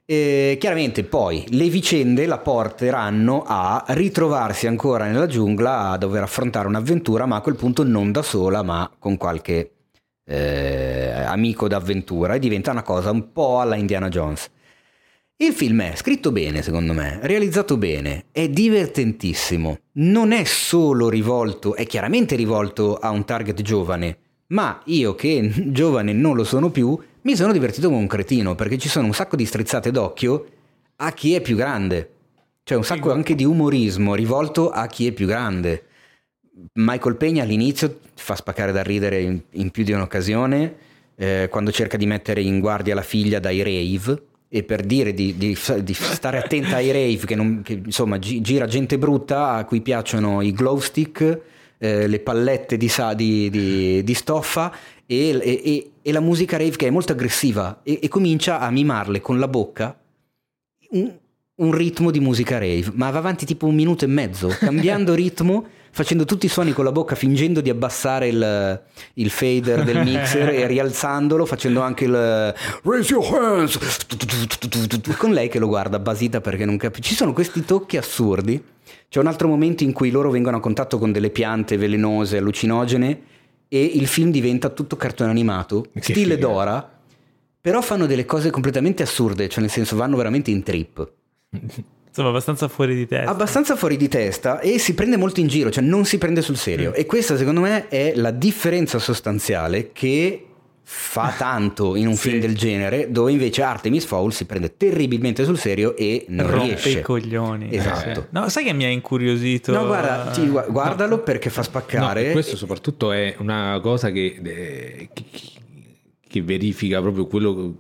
E 0.06 0.58
chiaramente 0.60 1.02
poi 1.04 1.46
le 1.48 1.68
vicende 1.70 2.26
la 2.26 2.36
porteranno 2.36 3.42
a 3.46 3.84
ritrovarsi 3.88 4.66
ancora 4.66 5.06
nella 5.06 5.26
giungla 5.26 5.90
a 5.90 5.96
dover 5.96 6.22
affrontare 6.22 6.68
un'avventura, 6.68 7.24
ma 7.24 7.36
a 7.36 7.40
quel 7.40 7.56
punto 7.56 7.84
non 7.84 8.12
da 8.12 8.22
sola, 8.22 8.62
ma 8.62 8.90
con 8.98 9.16
qualche 9.16 9.70
eh, 10.26 11.10
amico 11.26 11.68
d'avventura 11.68 12.34
e 12.34 12.38
diventa 12.38 12.70
una 12.70 12.82
cosa 12.82 13.10
un 13.10 13.32
po' 13.32 13.60
alla 13.60 13.76
Indiana 13.76 14.08
Jones. 14.08 14.50
Il 15.36 15.52
film 15.52 15.80
è 15.82 15.96
scritto 15.96 16.32
bene, 16.32 16.60
secondo 16.62 16.92
me, 16.92 17.18
realizzato 17.22 17.76
bene, 17.76 18.26
è 18.30 18.48
divertentissimo, 18.48 19.78
non 19.94 20.32
è 20.32 20.44
solo 20.44 21.08
rivolto, 21.08 21.74
è 21.74 21.86
chiaramente 21.86 22.36
rivolto 22.36 22.96
a 22.96 23.10
un 23.10 23.24
target 23.24 23.62
giovane, 23.62 24.18
ma 24.48 24.80
io 24.84 25.14
che 25.14 25.50
giovane 25.72 26.12
non 26.12 26.36
lo 26.36 26.44
sono 26.44 26.70
più, 26.70 26.98
mi 27.24 27.36
sono 27.36 27.52
divertito 27.52 27.88
come 27.88 28.00
un 28.00 28.06
cretino, 28.06 28.54
perché 28.54 28.78
ci 28.78 28.88
sono 28.88 29.06
un 29.06 29.14
sacco 29.14 29.36
di 29.36 29.46
strizzate 29.46 29.90
d'occhio 29.90 30.46
a 30.96 31.12
chi 31.12 31.34
è 31.34 31.40
più 31.40 31.56
grande. 31.56 32.10
Cioè 32.62 32.78
un 32.78 32.84
sacco 32.84 33.12
anche 33.12 33.34
di 33.34 33.44
umorismo 33.44 34.14
rivolto 34.14 34.70
a 34.70 34.86
chi 34.86 35.06
è 35.06 35.12
più 35.12 35.26
grande. 35.26 35.84
Michael 36.74 37.16
Pegna 37.16 37.42
all'inizio 37.42 37.98
fa 38.14 38.36
spaccare 38.36 38.72
da 38.72 38.82
ridere 38.82 39.20
in, 39.20 39.40
in 39.52 39.70
più 39.70 39.84
di 39.84 39.92
un'occasione 39.92 40.74
eh, 41.16 41.48
quando 41.50 41.72
cerca 41.72 41.96
di 41.96 42.06
mettere 42.06 42.40
in 42.42 42.60
guardia 42.60 42.94
la 42.94 43.02
figlia 43.02 43.38
dai 43.38 43.62
rave 43.62 44.22
e 44.48 44.62
per 44.62 44.82
dire 44.82 45.12
di, 45.12 45.36
di- 45.36 45.58
di 45.82 45.94
stare 45.94 46.38
attenta 46.38 46.76
ai 46.76 46.92
rave 46.92 47.26
che, 47.26 47.34
non- 47.34 47.62
che, 47.62 47.80
insomma 47.84 48.18
gi- 48.18 48.40
gira 48.40 48.66
gente 48.66 48.98
brutta 48.98 49.50
a 49.52 49.64
cui 49.64 49.80
piacciono 49.80 50.42
i 50.42 50.52
glow 50.52 50.78
stick 50.78 51.40
eh, 51.76 52.06
le 52.06 52.20
pallette 52.20 52.76
di, 52.76 52.88
di- 53.50 54.02
di 54.04 54.14
stoffa 54.14 54.72
e, 55.06 55.38
e- 55.42 55.90
e- 56.02 56.12
la 56.12 56.20
musica 56.20 56.56
rave 56.56 56.76
che 56.76 56.86
è 56.86 56.90
molto 56.90 57.12
aggressiva 57.12 57.80
e, 57.82 57.98
e 58.02 58.08
comincia 58.08 58.60
a 58.60 58.70
mimarle 58.70 59.20
con 59.20 59.38
la 59.38 59.48
bocca 59.48 59.98
un, 60.90 61.12
un 61.56 61.72
ritmo 61.72 62.10
di 62.10 62.20
musica 62.20 62.58
rave, 62.58 62.90
ma 62.94 63.10
va 63.10 63.18
avanti 63.18 63.46
tipo 63.46 63.66
un 63.66 63.74
minuto 63.74 64.04
e 64.04 64.08
mezzo, 64.08 64.48
cambiando 64.58 65.14
ritmo, 65.14 65.66
facendo 65.90 66.24
tutti 66.24 66.46
i 66.46 66.48
suoni 66.48 66.72
con 66.72 66.84
la 66.84 66.92
bocca, 66.92 67.14
fingendo 67.14 67.60
di 67.60 67.70
abbassare 67.70 68.28
il, 68.28 68.82
il 69.14 69.30
fader 69.30 69.84
del 69.84 70.02
mixer 70.02 70.48
e 70.48 70.66
rialzandolo, 70.68 71.46
facendo 71.46 71.80
anche 71.80 72.04
il 72.04 72.54
raise 72.82 73.12
your 73.12 73.24
hands, 73.32 73.78
con 75.16 75.32
lei 75.32 75.48
che 75.48 75.58
lo 75.58 75.68
guarda 75.68 75.98
basita 75.98 76.40
perché 76.40 76.64
non 76.64 76.76
capisce. 76.76 77.10
Ci 77.10 77.14
sono 77.14 77.32
questi 77.32 77.64
tocchi 77.64 77.96
assurdi. 77.96 78.62
C'è 79.08 79.20
un 79.20 79.28
altro 79.28 79.46
momento 79.46 79.84
in 79.84 79.92
cui 79.92 80.10
loro 80.10 80.30
vengono 80.30 80.56
a 80.56 80.60
contatto 80.60 80.98
con 80.98 81.12
delle 81.12 81.30
piante 81.30 81.76
velenose, 81.76 82.38
allucinogene 82.38 83.32
e 83.68 83.82
il 83.84 84.06
film 84.06 84.30
diventa 84.30 84.68
tutto 84.68 84.96
cartone 84.96 85.30
animato, 85.30 85.86
Che 85.92 86.02
stile 86.02 86.34
figa. 86.34 86.46
Dora, 86.46 86.98
però 87.60 87.80
fanno 87.80 88.06
delle 88.06 88.24
cose 88.24 88.50
completamente 88.50 89.02
assurde, 89.02 89.48
cioè 89.48 89.60
nel 89.60 89.70
senso 89.70 89.96
vanno 89.96 90.16
veramente 90.16 90.50
in 90.50 90.62
trip. 90.62 91.12
Insomma, 92.14 92.28
abbastanza 92.28 92.68
fuori 92.68 92.94
di 92.94 93.06
testa. 93.06 93.30
Abbastanza 93.30 93.74
fuori 93.74 93.96
di 93.96 94.06
testa 94.06 94.60
e 94.60 94.78
si 94.78 94.94
prende 94.94 95.16
molto 95.16 95.40
in 95.40 95.48
giro, 95.48 95.70
cioè 95.70 95.82
non 95.82 96.04
si 96.04 96.18
prende 96.18 96.42
sul 96.42 96.56
serio. 96.56 96.92
E 96.92 97.06
questa 97.06 97.36
secondo 97.36 97.60
me 97.60 97.88
è 97.88 98.12
la 98.14 98.30
differenza 98.30 99.00
sostanziale 99.00 99.90
che 99.92 100.46
fa 100.86 101.34
tanto 101.38 101.96
in 101.96 102.06
un 102.06 102.14
Sì. 102.14 102.28
film 102.28 102.40
del 102.40 102.54
genere, 102.56 103.10
dove 103.10 103.32
invece 103.32 103.62
Artemis 103.62 104.04
Fowl 104.04 104.32
si 104.32 104.44
prende 104.44 104.76
terribilmente 104.76 105.44
sul 105.44 105.58
serio 105.58 105.96
e 105.96 106.26
non 106.28 106.48
Rompe 106.50 106.66
riesce. 106.66 106.98
i 106.98 107.02
coglioni. 107.02 107.74
Esatto. 107.74 108.20
Eh, 108.20 108.26
No, 108.30 108.48
sai 108.50 108.64
che 108.64 108.72
mi 108.74 108.84
ha 108.84 108.88
incuriosito? 108.90 109.72
No, 109.72 109.86
guarda, 109.86 110.30
ti- 110.30 110.46
gu- 110.46 110.70
guardalo 110.70 111.22
perché 111.22 111.48
fa 111.50 111.60
No, 111.60 111.66
spaccare. 111.66 112.28
e 112.28 112.32
questo 112.32 112.56
soprattutto 112.56 113.12
è 113.12 113.34
una 113.38 113.78
cosa 113.82 114.10
che, 114.10 114.38
eh, 114.42 115.08
che- 115.12 115.24
che 116.28 116.42
verifica 116.42 117.00
proprio 117.00 117.26
quello 117.26 117.76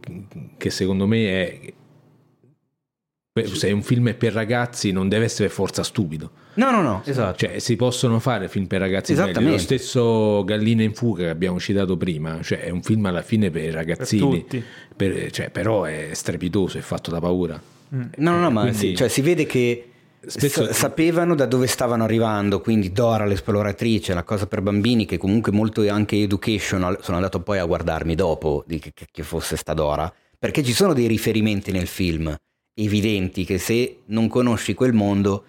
che 0.56 0.70
secondo 0.70 1.06
me 1.06 1.26
è... 1.26 1.72
Se 3.52 3.72
un 3.72 3.82
film 3.82 4.08
è 4.10 4.14
per 4.14 4.32
ragazzi 4.32 4.92
non 4.92 5.08
deve 5.08 5.24
essere 5.24 5.48
forza 5.48 5.82
stupido. 5.82 6.30
No, 6.54 6.70
no, 6.70 6.82
no, 6.82 7.02
esatto. 7.04 7.38
Cioè, 7.46 7.58
si 7.58 7.76
possono 7.76 8.18
fare 8.20 8.48
film 8.48 8.66
per 8.66 8.80
ragazzi 8.80 9.14
belli. 9.14 9.50
Lo 9.50 9.58
stesso 9.58 10.44
Gallina 10.44 10.82
in 10.82 10.94
fuga 10.94 11.24
che 11.24 11.28
abbiamo 11.30 11.58
citato 11.58 11.96
prima, 11.96 12.40
cioè 12.42 12.60
è 12.60 12.70
un 12.70 12.82
film 12.82 13.04
alla 13.06 13.22
fine 13.22 13.50
per 13.50 13.72
ragazzini, 13.72 14.20
tutti. 14.42 14.62
per- 14.96 15.30
cioè, 15.30 15.50
però 15.50 15.84
è 15.84 16.10
strepitoso, 16.12 16.78
è 16.78 16.80
fatto 16.80 17.10
da 17.10 17.20
paura. 17.20 17.60
No, 17.88 18.08
no, 18.16 18.38
no, 18.38 18.50
ma 18.50 18.62
Quindi- 18.62 18.78
sì, 18.78 18.96
cioè, 18.96 19.08
si 19.08 19.20
vede 19.20 19.46
che 19.46 19.88
Spesso- 20.26 20.64
sa- 20.66 20.72
sapevano 20.72 21.34
da 21.34 21.46
dove 21.46 21.66
stavano 21.66 22.02
arrivando, 22.04 22.60
quindi 22.60 22.90
Dora 22.92 23.24
l'esploratrice, 23.26 24.12
una 24.12 24.22
cosa 24.22 24.46
per 24.46 24.62
bambini 24.62 25.04
che 25.06 25.18
comunque 25.18 25.52
molto 25.52 25.86
anche 25.90 26.16
educational, 26.16 26.98
sono 27.02 27.18
andato 27.18 27.40
poi 27.40 27.58
a 27.58 27.64
guardarmi 27.64 28.14
dopo 28.14 28.64
di 28.66 28.78
che, 28.78 28.92
che 29.10 29.22
fosse 29.22 29.56
sta 29.56 29.74
Dora, 29.74 30.10
perché 30.38 30.62
ci 30.64 30.72
sono 30.72 30.92
dei 30.94 31.06
riferimenti 31.06 31.72
nel 31.72 31.86
film 31.86 32.34
evidenti 32.76 33.44
che 33.44 33.58
se 33.58 33.98
non 34.06 34.26
conosci 34.28 34.74
quel 34.74 34.92
mondo 34.92 35.44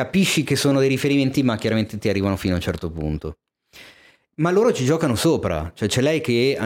capisci 0.00 0.44
che 0.44 0.56
sono 0.56 0.80
dei 0.80 0.88
riferimenti 0.88 1.42
ma 1.42 1.58
chiaramente 1.58 1.98
ti 1.98 2.08
arrivano 2.08 2.36
fino 2.36 2.54
a 2.54 2.56
un 2.56 2.62
certo 2.62 2.90
punto. 2.90 3.36
Ma 4.36 4.50
loro 4.50 4.72
ci 4.72 4.86
giocano 4.86 5.14
sopra, 5.14 5.72
cioè 5.74 5.88
c'è 5.88 6.00
lei 6.00 6.22
che 6.22 6.58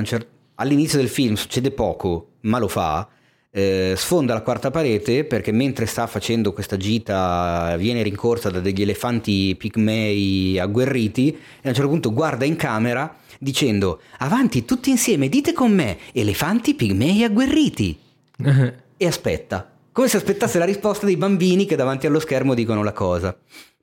all'inizio 0.55 0.99
del 0.99 1.09
film 1.09 1.35
succede 1.35 1.73
poco, 1.73 2.35
ma 2.43 2.61
lo 2.61 2.69
fa, 2.69 3.09
eh, 3.51 3.95
sfonda 3.97 4.35
la 4.35 4.43
quarta 4.43 4.71
parete 4.71 5.25
perché 5.25 5.51
mentre 5.51 5.87
sta 5.87 6.07
facendo 6.07 6.53
questa 6.53 6.77
gita 6.77 7.75
viene 7.77 8.03
rincorsa 8.03 8.51
da 8.51 8.61
degli 8.61 8.83
elefanti 8.83 9.57
pigmei 9.57 10.59
agguerriti 10.59 11.31
e 11.31 11.37
a 11.65 11.69
un 11.69 11.75
certo 11.75 11.89
punto 11.89 12.13
guarda 12.13 12.45
in 12.45 12.57
camera 12.57 13.17
dicendo 13.39 14.01
avanti 14.19 14.65
tutti 14.65 14.91
insieme 14.91 15.29
dite 15.29 15.53
con 15.53 15.73
me 15.73 15.99
elefanti 16.13 16.75
pigmei 16.75 17.25
agguerriti. 17.25 17.99
E 18.97 19.09
aspetta 19.09 19.74
come 19.95 20.09
se 20.09 20.17
aspettasse 20.17 20.59
la 20.59 20.65
risposta 20.65 21.07
dei 21.07 21.17
bambini 21.17 21.67
che 21.67 21.77
davanti 21.77 22.07
allo 22.09 22.19
schermo 22.19 22.53
dicono 22.53 22.83
la 22.83 22.93
cosa. 22.93 23.35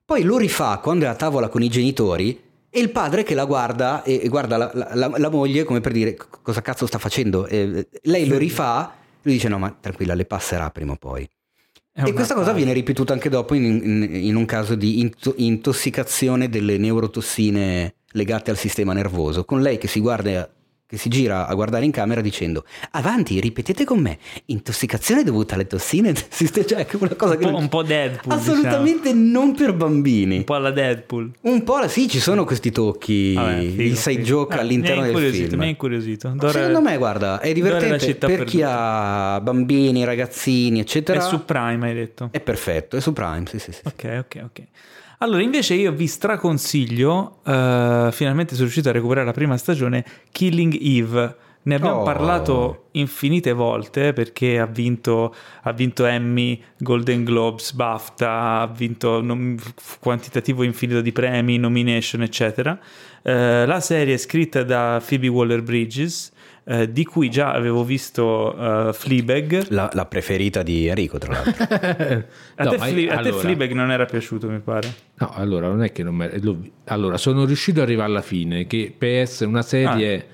Poi 0.03 0.23
lo 0.23 0.38
rifà 0.38 0.77
quando 0.79 1.05
è 1.05 1.07
a 1.07 1.15
tavola 1.15 1.47
con 1.47 1.63
i 1.63 1.69
genitori 1.69 2.38
e 2.69 2.79
il 2.81 2.91
padre 2.91 3.23
che 3.23 3.33
la 3.33 3.45
guarda 3.45 4.03
e 4.03 4.19
e 4.23 4.27
guarda 4.27 4.57
la, 4.57 4.71
la- 4.93 5.11
la- 5.17 5.29
moglie 5.29 5.63
come 5.63 5.79
per 5.79 5.93
dire 5.93 6.15
"C- 6.15 6.27
cosa 6.41 6.61
cazzo 6.61 6.85
sta 6.85 6.97
facendo? 6.99 7.47
E 7.47 7.88
lei 8.03 8.27
lo 8.27 8.38
rifà 8.38 8.93
lui 9.21 9.35
dice 9.35 9.47
no 9.47 9.57
ma 9.57 9.73
tranquilla 9.79 10.13
le 10.13 10.25
passerà 10.25 10.69
prima 10.69 10.91
o 10.91 10.97
poi. 10.97 11.25
E 11.93 12.11
questa 12.13 12.33
cosa 12.33 12.51
viene 12.51 12.73
ripetuta 12.73 13.13
anche 13.13 13.29
dopo 13.29 13.53
in, 13.53 13.63
in- 13.63 14.09
in 14.15 14.35
un 14.35 14.45
caso 14.45 14.75
di 14.75 14.99
into- 14.99 15.33
intossicazione 15.38 16.49
delle 16.49 16.77
neurotossine 16.77 17.95
legate 18.13 18.51
al 18.51 18.57
sistema 18.57 18.91
nervoso, 18.93 19.45
con 19.45 19.61
lei 19.61 19.77
che 19.77 19.88
si 19.88 20.01
guarda 20.01 20.49
che 20.91 20.97
si 20.97 21.07
gira 21.07 21.47
a 21.47 21.53
guardare 21.53 21.85
in 21.85 21.91
camera 21.91 22.19
dicendo 22.19 22.65
avanti, 22.91 23.39
ripetete 23.39 23.85
con 23.85 23.99
me, 24.01 24.18
intossicazione 24.47 25.23
dovuta 25.23 25.55
alle 25.55 25.65
tossine, 25.65 26.11
cioè 26.68 26.85
è 26.85 26.95
una 26.99 27.15
cosa 27.15 27.38
che 27.38 27.45
Un 27.45 27.49
po', 27.49 27.51
non- 27.51 27.61
un 27.61 27.69
po' 27.69 27.81
Deadpool, 27.84 28.35
assolutamente 28.38 29.13
non 29.13 29.55
per 29.55 29.73
bambini. 29.73 30.09
diciamo. 30.26 30.38
un 30.39 30.43
po' 30.43 30.55
alla 30.55 30.72
Deadpool. 30.72 31.31
Un 31.41 31.63
po' 31.63 31.80
la- 31.80 31.88
sì, 31.88 32.09
ci 32.09 32.19
sono 32.19 32.43
questi 32.43 32.72
tocchi, 32.72 33.34
Vabbè, 33.34 33.59
figo, 33.61 33.81
inside 33.84 34.15
figo. 34.18 34.27
joke 34.27 34.55
Eh, 34.57 34.59
all'interno 34.59 35.03
del 35.03 35.31
film. 35.34 35.59
Mi 35.59 35.65
ha 35.65 35.69
incuriosito. 35.69 36.34
Dora- 36.35 36.51
Secondo 36.51 36.81
me, 36.81 36.97
guarda, 36.97 37.39
è 37.39 37.47
è 37.49 37.53
divertente 37.53 38.15
per 38.15 38.43
chi 38.43 38.57
perduta. 38.57 38.77
ha 39.35 39.41
bambini, 39.41 40.03
ragazzini, 40.03 40.80
È 40.80 40.81
eccetera. 40.81 41.22
su 41.22 41.45
Prime, 41.45 41.88
hai 41.88 41.93
detto. 41.95 42.27
È 42.31 42.39
perfetto, 42.41 42.97
è 42.97 42.99
su 42.99 43.13
Prime, 43.13 43.43
sì, 43.47 43.59
sì, 43.59 43.72
sì. 43.72 43.80
Ok, 43.85 44.23
ok, 44.26 44.41
ok. 44.43 44.61
Allora, 45.23 45.43
invece 45.43 45.76
io 45.76 45.91
vi 45.91 46.07
straconsiglio, 46.07 47.38
eh, 47.45 48.10
finalmente 48.11 48.53
sono 48.53 48.64
riuscito 48.64 48.89
a 48.89 48.91
recuperare 48.91 49.26
la 49.27 49.34
prima 49.34 49.56
stagione, 49.56 50.03
Killing 50.31 50.76
Eve. 50.81 51.35
Ne 51.64 51.76
abbiamo 51.76 51.99
Oh. 51.99 52.03
parlato 52.03 52.85
infinite 52.93 53.52
volte 53.53 54.14
perché 54.14 54.57
ha 54.57 54.65
vinto, 54.65 55.35
ha 55.61 55.72
vinto 55.73 56.06
Emmy, 56.06 56.60
Golden 56.80 57.23
Globes, 57.23 57.73
BAFTA, 57.73 58.61
ha 58.61 58.65
vinto 58.76 59.22
nom- 59.22 59.60
quantitativo 59.99 60.64
infinito 60.64 61.02
di 61.02 61.11
premi, 61.11 61.57
nomination, 61.60 62.23
eccetera. 62.23 62.80
Eh, 63.22 63.68
la 63.68 63.80
serie 63.80 64.15
è 64.15 64.18
scritta 64.18 64.64
da 64.64 64.99
Phoebe 65.07 65.27
Waller-Bridges, 65.27 66.30
eh, 66.63 66.91
di 66.91 67.03
cui 67.05 67.29
già 67.29 67.51
avevo 67.53 67.83
visto 67.83 68.55
eh, 68.89 68.93
Fleabag. 68.93 69.67
La, 69.69 69.89
la 69.93 70.05
preferita 70.05 70.61
di 70.63 70.88
Enrico, 70.88 71.17
tra 71.17 71.33
l'altro. 71.33 71.63
A, 72.55 72.63
No, 72.63 72.69
te, 72.71 72.77
Fle- 72.77 73.09
a 73.09 73.15
te 73.21 73.27
allora- 73.29 73.38
Fleabag 73.38 73.71
non 73.71 73.91
era 73.91 74.05
piaciuto, 74.05 74.47
mi 74.49 74.59
pare. 74.59 74.93
No, 75.15 75.31
allora 75.33 75.67
non 75.67 75.83
è 75.83 75.91
che 75.91 76.03
non 76.03 76.15
me... 76.15 76.38
l'ho 76.39 76.53
vi- 76.55 76.71
Allora, 76.85 77.17
sono 77.17 77.45
riuscito 77.45 77.79
ad 77.81 77.88
arrivare 77.88 78.09
alla 78.09 78.21
fine, 78.21 78.67
che 78.67 78.93
per 78.95 79.09
essere 79.21 79.49
una 79.49 79.61
serie 79.63 80.25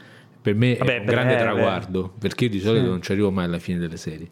per 0.41 0.53
me 0.55 0.73
Ah. 0.73 0.77
Vabbè, 0.79 0.95
è 0.95 0.99
un 0.99 1.05
grande 1.05 1.33
breve. 1.35 1.49
traguardo, 1.49 2.13
perché 2.19 2.45
io 2.45 2.49
di 2.51 2.59
solito 2.59 2.87
non 2.87 3.01
ci 3.01 3.11
arrivo 3.11 3.31
mai 3.31 3.45
alla 3.45 3.59
fine 3.59 3.77
delle 3.79 3.97
serie. 3.97 4.27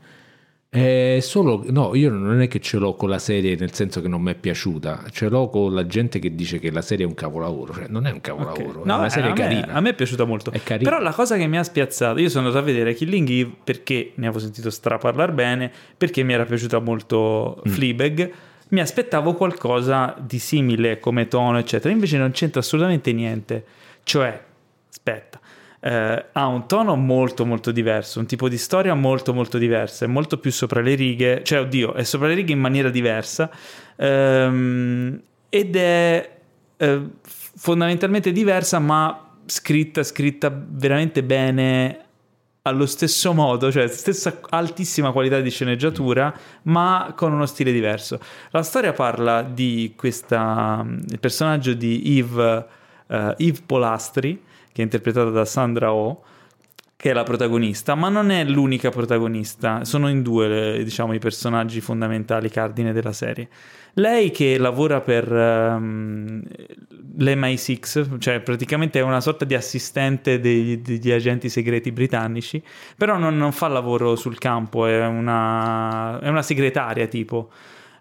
È 0.75 1.17
solo, 1.21 1.63
no, 1.69 1.95
io 1.95 2.09
non 2.11 2.41
è 2.41 2.47
che 2.47 2.59
ce 2.59 2.77
l'ho 2.77 2.95
con 2.95 3.09
la 3.09 3.19
serie 3.19 3.55
nel 3.55 3.73
senso 3.73 4.01
che 4.01 4.07
non 4.07 4.21
mi 4.21 4.31
è 4.31 4.35
piaciuta, 4.35 5.05
ce 5.11 5.29
l'ho 5.29 5.49
con 5.49 5.73
la 5.73 5.85
gente 5.87 6.19
che 6.19 6.35
dice 6.35 6.59
che 6.59 6.71
la 6.71 6.81
serie 6.81 7.05
è 7.05 7.07
un 7.07 7.13
capolavoro, 7.15 7.73
cioè 7.73 7.85
non 7.87 8.05
è 8.07 8.11
un 8.11 8.21
capolavoro, 8.21 8.79
Ok. 8.81 8.87
è 8.87 8.93
una 8.93 9.05
eh, 9.05 9.09
serie 9.09 9.29
a 9.29 9.33
me- 9.33 9.39
carina. 9.39 9.67
A 9.73 9.79
me 9.81 9.89
è 9.89 9.93
piaciuta 9.93 10.23
molto. 10.25 10.51
È. 10.51 10.59
Però 10.77 10.99
la 10.99 11.11
cosa 11.13 11.37
che 11.37 11.47
mi 11.47 11.57
ha 11.57 11.63
spiazzato, 11.63 12.19
io 12.19 12.29
sono 12.29 12.47
andato 12.47 12.61
a 12.63 12.65
vedere 12.65 12.93
Killing 12.93 13.29
Eve 13.29 13.51
perché 13.63 14.11
ne 14.15 14.25
avevo 14.27 14.39
sentito 14.41 14.69
straparlar 14.69 15.31
bene, 15.31 15.71
perché 15.97 16.23
mi 16.23 16.33
era 16.33 16.45
piaciuta 16.45 16.79
molto 16.79 17.61
Mm. 17.67 17.71
Fleabag. 17.71 18.31
Mi 18.69 18.79
aspettavo 18.79 19.33
qualcosa 19.35 20.15
di 20.19 20.39
simile 20.39 20.99
come 20.99 21.27
tono, 21.27 21.57
eccetera. 21.59 21.93
Invece 21.93 22.17
non 22.17 22.31
c'entra 22.31 22.59
assolutamente 22.61 23.13
niente. 23.13 23.63
Cioè, 24.03 24.41
aspetta, 24.89 25.39
eh, 25.85 26.25
ha 26.31 26.47
un 26.47 26.65
tono 26.65 26.95
molto 26.95 27.45
molto 27.45 27.71
diverso, 27.71 28.17
un 28.17 28.25
tipo 28.25 28.49
di 28.49 28.57
storia 28.57 28.95
molto 28.95 29.35
molto 29.35 29.59
diversa, 29.59 30.05
è 30.05 30.07
molto 30.07 30.39
più 30.39 30.51
sopra 30.51 30.81
le 30.81 30.95
righe, 30.95 31.43
cioè 31.43 31.59
oddio, 31.59 31.93
è 31.93 32.03
sopra 32.03 32.27
le 32.27 32.33
righe 32.33 32.53
in 32.53 32.59
maniera 32.59 32.89
diversa 32.89 33.51
ehm, 33.95 35.21
ed 35.47 35.75
è 35.75 36.37
eh, 36.77 37.01
fondamentalmente 37.21 38.31
diversa 38.31 38.79
ma 38.79 39.29
scritta, 39.45 40.01
scritta 40.01 40.51
veramente 40.51 41.21
bene 41.21 41.99
allo 42.63 42.87
stesso 42.87 43.31
modo, 43.33 43.71
cioè 43.71 43.87
stessa 43.87 44.39
altissima 44.49 45.11
qualità 45.11 45.39
di 45.39 45.51
sceneggiatura, 45.51 46.33
ma 46.63 47.13
con 47.15 47.31
uno 47.31 47.45
stile 47.45 47.71
diverso. 47.71 48.19
La 48.49 48.63
storia 48.63 48.91
parla 48.91 49.43
di 49.43 49.93
questa 49.95 50.83
il 50.83 51.19
personaggio 51.19 51.73
di 51.75 52.17
Eve, 52.17 52.65
eh, 53.05 53.35
Eve 53.37 53.59
Polastri, 53.63 54.44
che 54.75 54.81
è 54.81 54.83
interpretata 54.83 55.29
da 55.29 55.45
Sandra 55.45 55.93
Oh, 55.93 56.21
che 56.97 57.11
è 57.11 57.13
la 57.13 57.23
protagonista, 57.23 57.95
ma 57.95 58.09
non 58.09 58.29
è 58.29 58.43
l'unica 58.43 58.89
protagonista, 58.89 59.85
sono 59.85 60.09
in 60.09 60.21
due 60.21 60.83
diciamo, 60.83 61.13
i 61.13 61.19
personaggi 61.19 61.79
fondamentali, 61.79 62.49
cardine 62.49 62.91
della 62.91 63.13
serie. 63.13 63.47
Lei 63.93 64.31
che 64.31 64.57
lavora 64.57 64.99
per 64.99 65.31
ehm, 65.31 66.43
l'MI6, 67.19 68.19
cioè 68.19 68.41
praticamente 68.41 68.99
è 68.99 69.01
una 69.01 69.21
sorta 69.21 69.45
di 69.45 69.55
assistente 69.55 70.41
dei- 70.41 70.81
degli 70.81 71.11
agenti 71.11 71.47
segreti 71.47 71.93
britannici, 71.93 72.61
però 72.97 73.17
non, 73.17 73.37
non 73.37 73.53
fa 73.53 73.69
lavoro 73.69 74.17
sul 74.17 74.37
campo, 74.37 74.87
è 74.87 75.05
una, 75.05 76.19
è 76.19 76.27
una 76.27 76.41
segretaria 76.41 77.07
tipo. 77.07 77.49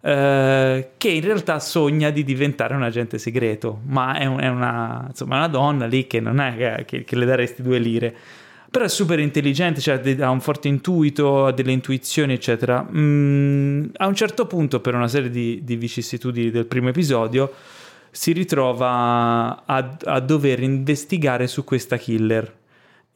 Eh, 0.04 0.88
che 0.98 1.08
in 1.08 1.22
realtà 1.22 1.58
sogna 1.60 2.10
di 2.10 2.24
diventare 2.24 2.74
un 2.74 2.82
agente 2.82 3.16
segreto, 3.16 3.80
ma 3.86 4.18
è, 4.18 4.26
un- 4.26 4.40
è 4.40 4.48
una, 4.48 5.06
insomma, 5.08 5.36
una 5.36 5.48
donna 5.48 5.86
lì 5.86 6.06
che 6.06 6.20
non 6.20 6.40
è 6.40 6.84
che- 6.84 7.04
che- 7.04 7.16
le 7.16 7.24
daresti 7.24 7.62
due 7.62 7.78
lire 7.78 8.14
però 8.74 8.86
è 8.86 8.88
super 8.88 9.20
intelligente, 9.20 9.80
cioè 9.80 10.00
ha 10.18 10.30
un 10.30 10.40
forte 10.40 10.66
intuito, 10.66 11.46
ha 11.46 11.52
delle 11.52 11.70
intuizioni, 11.70 12.32
eccetera. 12.32 12.84
Mm, 12.92 13.84
a 13.98 14.06
un 14.08 14.16
certo 14.16 14.48
punto, 14.48 14.80
per 14.80 14.96
una 14.96 15.06
serie 15.06 15.30
di, 15.30 15.60
di 15.62 15.76
vicissitudini 15.76 16.50
del 16.50 16.66
primo 16.66 16.88
episodio, 16.88 17.52
si 18.10 18.32
ritrova 18.32 19.62
a, 19.64 19.96
a 20.06 20.18
dover 20.18 20.60
investigare 20.60 21.46
su 21.46 21.62
questa 21.62 21.96
killer. 21.98 22.52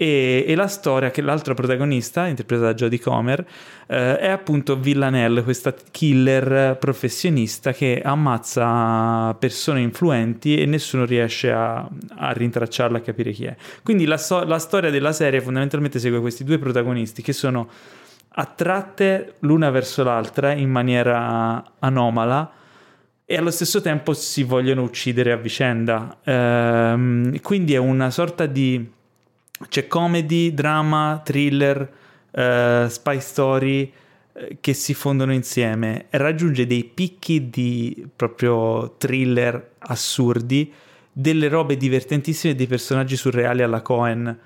E, 0.01 0.45
e 0.47 0.55
la 0.55 0.69
storia 0.69 1.11
che 1.11 1.21
l'altra 1.23 1.55
protagonista, 1.55 2.29
interpretata 2.29 2.69
da 2.69 2.75
Jodie 2.75 3.01
Comer, 3.01 3.45
eh, 3.89 4.17
è 4.19 4.29
appunto 4.29 4.79
Villanelle, 4.79 5.43
questa 5.43 5.75
killer 5.91 6.77
professionista 6.79 7.73
che 7.73 8.01
ammazza 8.05 9.35
persone 9.35 9.81
influenti 9.81 10.57
e 10.57 10.67
nessuno 10.67 11.05
riesce 11.05 11.51
a, 11.51 11.89
a 12.15 12.31
rintracciarla, 12.31 12.99
a 12.99 13.01
capire 13.01 13.33
chi 13.33 13.47
è. 13.47 13.57
Quindi 13.83 14.05
la, 14.05 14.19
so- 14.19 14.45
la 14.45 14.61
storia 14.61 14.91
della 14.91 15.13
serie 15.13 15.41
fondamentalmente 15.41 15.99
segue 15.99 16.21
questi 16.21 16.45
due 16.45 16.59
protagonisti 16.59 17.21
che 17.21 17.33
sono 17.33 17.69
attratte 18.29 19.35
l'una 19.41 19.71
verso 19.71 20.05
l'altra 20.05 20.53
in 20.53 20.71
maniera 20.71 21.73
anomala 21.81 22.53
e 23.25 23.37
allo 23.37 23.51
stesso 23.51 23.81
tempo 23.81 24.13
si 24.13 24.45
vogliono 24.45 24.83
uccidere 24.83 25.33
a 25.33 25.37
vicenda. 25.37 26.19
Ehm, 26.23 27.41
quindi 27.41 27.75
è 27.75 27.79
una 27.79 28.11
sorta 28.11 28.47
di... 28.47 28.97
c'è 29.69 29.87
comedy, 29.87 30.55
drama, 30.55 31.21
thriller, 31.25 31.91
eh, 32.31 32.87
spy 32.89 33.21
story 33.21 33.93
eh, 34.33 34.59
che 34.61 34.73
si 34.75 34.95
fondono 34.95 35.33
insieme 35.33 36.07
e 36.11 36.19
raggiunge 36.19 36.67
dei 36.67 36.85
picchi 36.85 37.51
di 37.51 38.07
proprio 38.15 38.95
thriller 38.99 39.73
assurdi, 39.79 40.73
delle 41.11 41.49
robe 41.49 41.77
divertentissime, 41.77 42.55
dei 42.55 42.67
personaggi 42.69 43.17
surreali 43.17 43.63
alla 43.63 43.83
Cohen. 43.83 44.39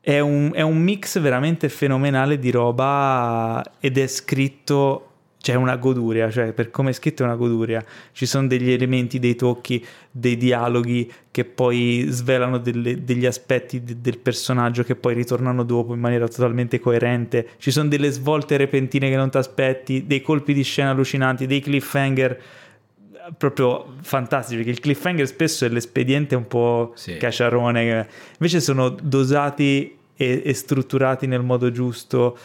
È 0.00 0.18
un, 0.20 0.50
è 0.54 0.62
un 0.62 0.78
mix 0.78 1.18
veramente 1.18 1.68
fenomenale 1.68 2.38
di 2.38 2.50
roba 2.50 3.62
ed 3.80 3.98
è 3.98 4.06
scritto 4.06 5.03
c'è 5.44 5.52
una 5.56 5.76
goduria, 5.76 6.30
cioè 6.30 6.52
per 6.54 6.70
come 6.70 6.88
è 6.88 6.92
scritto 6.94 7.22
è 7.22 7.26
una 7.26 7.34
goduria. 7.36 7.84
Ci 8.12 8.24
sono 8.24 8.46
degli 8.46 8.70
elementi, 8.72 9.18
dei 9.18 9.34
tocchi, 9.36 9.84
dei 10.10 10.38
dialoghi 10.38 11.12
che 11.30 11.44
poi 11.44 12.06
svelano 12.08 12.56
delle- 12.56 13.04
degli 13.04 13.26
aspetti 13.26 13.84
de- 13.84 14.00
del 14.00 14.16
personaggio 14.20 14.84
che 14.84 14.94
poi 14.96 15.12
ritornano 15.12 15.62
dopo 15.62 15.92
in 15.92 16.00
maniera 16.00 16.26
totalmente 16.28 16.78
coerente. 16.80 17.46
Ci 17.58 17.70
sono 17.70 17.90
delle 17.90 18.08
svolte 18.10 18.56
repentine 18.56 19.10
che 19.10 19.16
non 19.16 19.28
ti 19.28 19.36
aspetti, 19.36 20.06
dei 20.06 20.22
colpi 20.22 20.54
di 20.54 20.62
scena 20.62 20.90
allucinanti, 20.92 21.44
dei 21.46 21.60
cliffhanger 21.60 22.30
eh, 22.30 23.32
proprio 23.36 23.96
fantastici, 24.00 24.56
perché 24.56 24.70
il 24.70 24.80
cliffhanger 24.80 25.26
spesso 25.26 25.66
è 25.66 25.68
l'espediente 25.68 26.34
un 26.36 26.46
po' 26.48 26.92
Sì. 26.94 27.18
caciarone, 27.18 27.84
che- 27.84 28.06
invece 28.38 28.60
sono 28.62 28.88
dosati 28.88 29.94
e, 30.16 30.40
e 30.42 30.54
strutturati 30.54 31.26
nel 31.26 31.42
modo 31.42 31.70
giusto. 31.70 32.38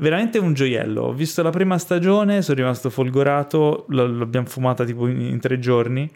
Veramente 0.00 0.38
un 0.38 0.52
gioiello. 0.54 1.02
Ho 1.02 1.12
visto 1.12 1.42
la 1.42 1.50
prima 1.50 1.76
stagione, 1.78 2.42
sono 2.42 2.56
rimasto 2.58 2.88
folgorato, 2.90 3.84
l- 3.88 3.96
l'abbiamo 4.18 4.46
fumata 4.46 4.84
tipo 4.84 5.06
in, 5.06 5.20
in 5.20 5.38
tre 5.40 5.58
giorni 5.58 6.10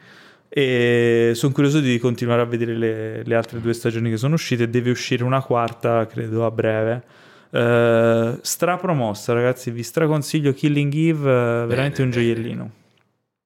e 0.48 1.32
sono 1.34 1.52
curioso 1.52 1.80
di 1.80 1.98
continuare 1.98 2.40
a 2.42 2.44
vedere 2.44 2.74
le, 2.76 3.22
le 3.24 3.34
altre 3.34 3.60
due 3.60 3.72
stagioni 3.74 4.08
che 4.10 4.16
sono 4.16 4.34
uscite. 4.34 4.70
Deve 4.70 4.90
uscire 4.90 5.24
una 5.24 5.42
quarta, 5.42 6.06
credo, 6.06 6.46
a 6.46 6.50
breve. 6.50 7.02
Eh, 7.50 8.38
strapromossa, 8.40 9.32
ragazzi. 9.32 9.70
Vi 9.70 9.82
straconsiglio 9.82 10.52
Killing 10.52 10.94
Eve, 10.94 11.30
eh, 11.62 11.66
veramente 11.66 12.02
un 12.02 12.10
bene. 12.10 12.22
gioiellino. 12.22 12.70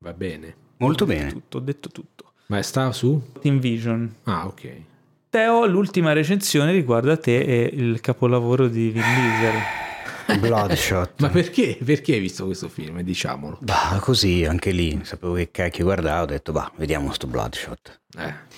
Va 0.04 0.12
bene. 0.12 0.54
Molto 0.78 1.04
Ho 1.04 1.06
bene. 1.08 1.30
Tutto, 1.32 1.56
ho 1.56 1.60
detto 1.60 1.88
tutto. 1.88 2.24
Ma 2.46 2.62
sta 2.62 2.92
su? 2.92 3.20
In 3.42 3.58
Vision. 3.58 4.14
Ah, 4.24 4.46
ok. 4.46 4.70
Teo, 5.30 5.66
l'ultima 5.66 6.12
recensione 6.12 6.72
riguarda 6.72 7.16
te 7.16 7.40
e 7.40 7.70
il 7.74 8.00
capolavoro 8.00 8.68
di 8.68 8.90
Vin 8.90 9.02
Diesel. 9.02 9.86
Bloodshot. 10.38 11.20
Ma 11.20 11.28
perché? 11.28 11.78
Perché 11.82 12.14
hai 12.14 12.20
visto 12.20 12.44
questo 12.44 12.68
film? 12.68 13.00
Diciamolo. 13.02 13.58
Bah, 13.60 13.98
così, 14.00 14.44
anche 14.44 14.70
lì, 14.70 15.00
sapevo 15.02 15.34
che 15.34 15.50
cacchio 15.50 15.84
guardavo, 15.84 16.22
ho 16.22 16.26
detto, 16.26 16.52
bah, 16.52 16.70
vediamo 16.76 17.12
sto 17.12 17.26
Bloodshot. 17.26 18.00
Eh. 18.18 18.56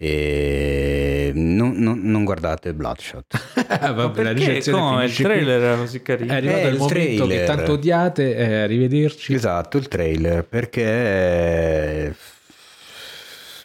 E 0.00 1.32
non, 1.34 1.72
non- 1.76 2.00
non 2.02 2.22
guardate 2.24 2.72
Bloodshot. 2.72 3.26
Vabbè, 3.92 4.22
la 4.22 4.32
Perché? 4.32 4.70
Come? 4.70 5.04
Il 5.04 5.10
finisce 5.10 5.22
qui. 5.24 5.24
trailer 5.24 5.60
era 5.62 5.76
così 5.76 6.02
carino. 6.02 6.32
È 6.32 6.36
arrivato 6.36 6.58
Eh, 6.58 6.66
il 6.68 6.72
il 6.74 6.78
momento 6.78 7.26
che 7.26 7.34
trailer. 7.34 7.46
tanto 7.56 7.72
odiate. 7.72 8.36
eh, 8.36 8.54
arrivederci. 8.60 9.34
Esatto, 9.34 9.76
il 9.76 9.88
trailer, 9.88 10.44
perché 10.44 12.14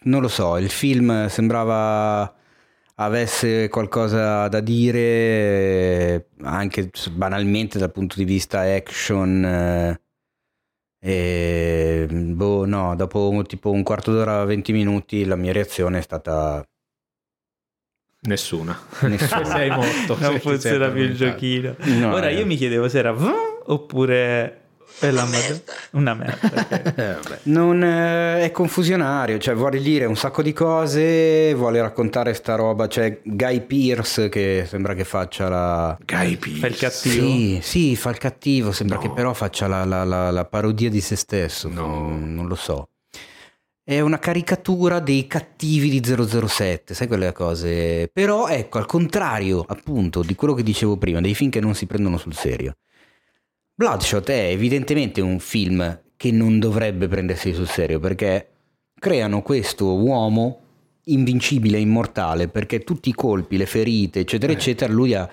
non 0.06 0.22
lo 0.22 0.28
so, 0.28 0.58
il 0.58 0.70
film 0.70 1.28
sembrava 1.28 2.34
avesse 3.04 3.70
qualcosa 3.70 4.48
da 4.48 4.60
dire 4.60 6.30
anche 6.42 6.90
banalmente 7.12 7.78
dal 7.78 7.92
punto 7.92 8.16
di 8.16 8.26
vista 8.26 8.62
action 8.62 9.46
eh, 9.46 10.02
e 11.00 12.08
boh 12.10 12.66
no, 12.66 12.96
dopo 12.96 13.44
tipo 13.48 13.72
un 13.72 13.84
quarto 13.84 14.12
d'ora, 14.12 14.44
20 14.46 14.72
minuti 14.72 15.26
la 15.26 15.36
mia 15.36 15.52
reazione 15.52 16.00
è 16.00 16.02
stata 16.02 16.66
Nessuna. 18.26 18.80
Nessuna. 19.04 19.44
Sei 19.52 19.70
morto. 19.70 20.18
non 20.20 20.40
funziona 20.40 20.90
più 20.90 21.02
il 21.02 21.16
giochino. 21.16 21.76
No, 21.80 22.14
Ora 22.14 22.30
eh. 22.30 22.36
io 22.36 22.46
mi 22.46 22.56
chiedevo 22.56 22.88
se 22.88 23.00
era 23.00 23.14
oppure 23.66 24.63
è 25.00 25.10
la 25.12 25.26
mod- 25.26 25.64
una 25.92 26.14
merda. 26.14 26.52
Eh. 27.34 27.40
Non 27.44 27.84
eh, 27.84 28.44
è 28.44 28.52
confusionario, 28.52 29.38
cioè 29.38 29.56
vuole 29.56 29.80
dire 29.82 30.06
un 30.06 30.16
sacco 30.16 30.42
di 30.42 30.54
cose, 30.54 31.54
vuole 31.54 31.82
raccontare 31.82 32.34
sta 32.34 32.56
roba, 32.56 32.88
c'è 32.88 33.20
Guy 33.24 33.62
Pierce 33.62 34.30
che 34.30 34.66
sembra 34.68 34.94
che 34.94 35.04
faccia 35.04 35.50
la... 35.50 35.98
Guy 36.06 36.38
Fa 36.38 36.68
il 36.68 36.76
cattivo. 36.78 37.26
Sì, 37.26 37.60
sì, 37.62 37.96
fa 37.96 38.10
il 38.12 38.18
cattivo, 38.18 38.72
sembra 38.72 38.98
No. 38.98 39.02
che 39.02 39.10
però 39.12 39.34
faccia 39.34 39.68
la, 39.68 39.84
la- 39.86 40.04
la- 40.04 40.32
la 40.32 40.46
parodia 40.46 40.90
di 40.90 41.02
se 41.02 41.16
stesso, 41.16 41.68
No. 41.70 42.16
Non 42.18 42.48
lo 42.48 42.56
so. 42.56 42.90
È 43.86 44.00
una 44.00 44.18
caricatura 44.20 45.00
dei 45.00 45.28
cattivi 45.28 45.90
di 45.90 46.02
007, 46.48 46.94
sai 46.94 47.08
quelle 47.08 47.34
cose? 47.34 48.10
Però 48.14 48.48
ecco, 48.48 48.78
al 48.78 48.86
contrario 48.86 49.66
appunto 49.68 50.22
di 50.24 50.36
quello 50.36 50.54
che 50.54 50.64
dicevo 50.64 50.96
prima, 50.96 51.20
dei 51.20 51.36
film 51.36 51.50
che 51.50 51.60
non 51.60 51.76
si 51.76 51.86
prendono 51.86 52.18
sul 52.18 52.34
serio. 52.34 52.76
Bloodshot 53.76 54.30
è 54.30 54.50
evidentemente 54.50 55.20
un 55.20 55.40
film 55.40 56.02
che 56.16 56.32
non 56.32 56.60
dovrebbe 56.60 57.08
prendersi 57.08 57.54
sul 57.54 57.68
serio 57.68 58.00
perché 58.00 58.50
creano 59.00 59.42
questo 59.42 59.96
uomo 59.96 60.60
invincibile, 61.06 61.80
immortale, 61.80 62.48
perché 62.48 62.84
tutti 62.84 63.10
i 63.10 63.14
colpi, 63.14 63.58
le 63.58 63.66
ferite, 63.66 64.22
eccetera, 64.22 64.54
Eh. 64.54 64.56
eccetera, 64.56 64.94
lui 64.94 65.14
ha, 65.16 65.28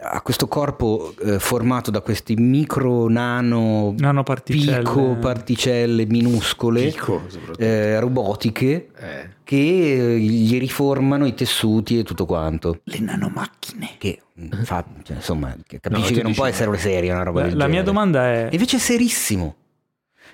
ha 0.00 0.20
questo 0.22 0.46
corpo 0.46 1.12
eh, 1.24 1.38
formato 1.40 1.90
da 1.90 2.00
questi 2.00 2.34
micro 2.36 3.08
nano 3.08 3.94
Nanoparticelle. 3.96 4.78
pico 4.78 5.16
particelle 5.16 6.06
minuscole, 6.06 6.86
Pico, 6.90 7.22
eh, 7.58 7.98
robotiche, 7.98 8.90
Eh. 8.96 9.28
che 9.42 9.56
eh, 10.14 10.18
gli 10.18 10.56
riformano 10.58 11.26
i 11.26 11.34
tessuti 11.34 11.98
e 11.98 12.04
tutto 12.04 12.26
quanto. 12.26 12.80
Le 12.84 13.00
nanomacchine. 13.00 13.90
Che 13.98 14.20
fa, 14.62 14.84
cioè, 15.02 15.16
insomma, 15.16 15.54
capisci 15.66 15.80
No, 15.82 16.06
che 16.06 16.22
non 16.22 16.26
dici 16.26 16.34
può 16.34 16.44
essere 16.46 16.78
seria 16.78 17.14
una 17.14 17.24
roba 17.24 17.40
La, 17.40 17.46
del 17.48 17.56
la 17.56 17.66
mia 17.66 17.82
domanda 17.82 18.24
è: 18.24 18.48
invece 18.52 18.76
è 18.76 18.80
serissimo. 18.80 19.56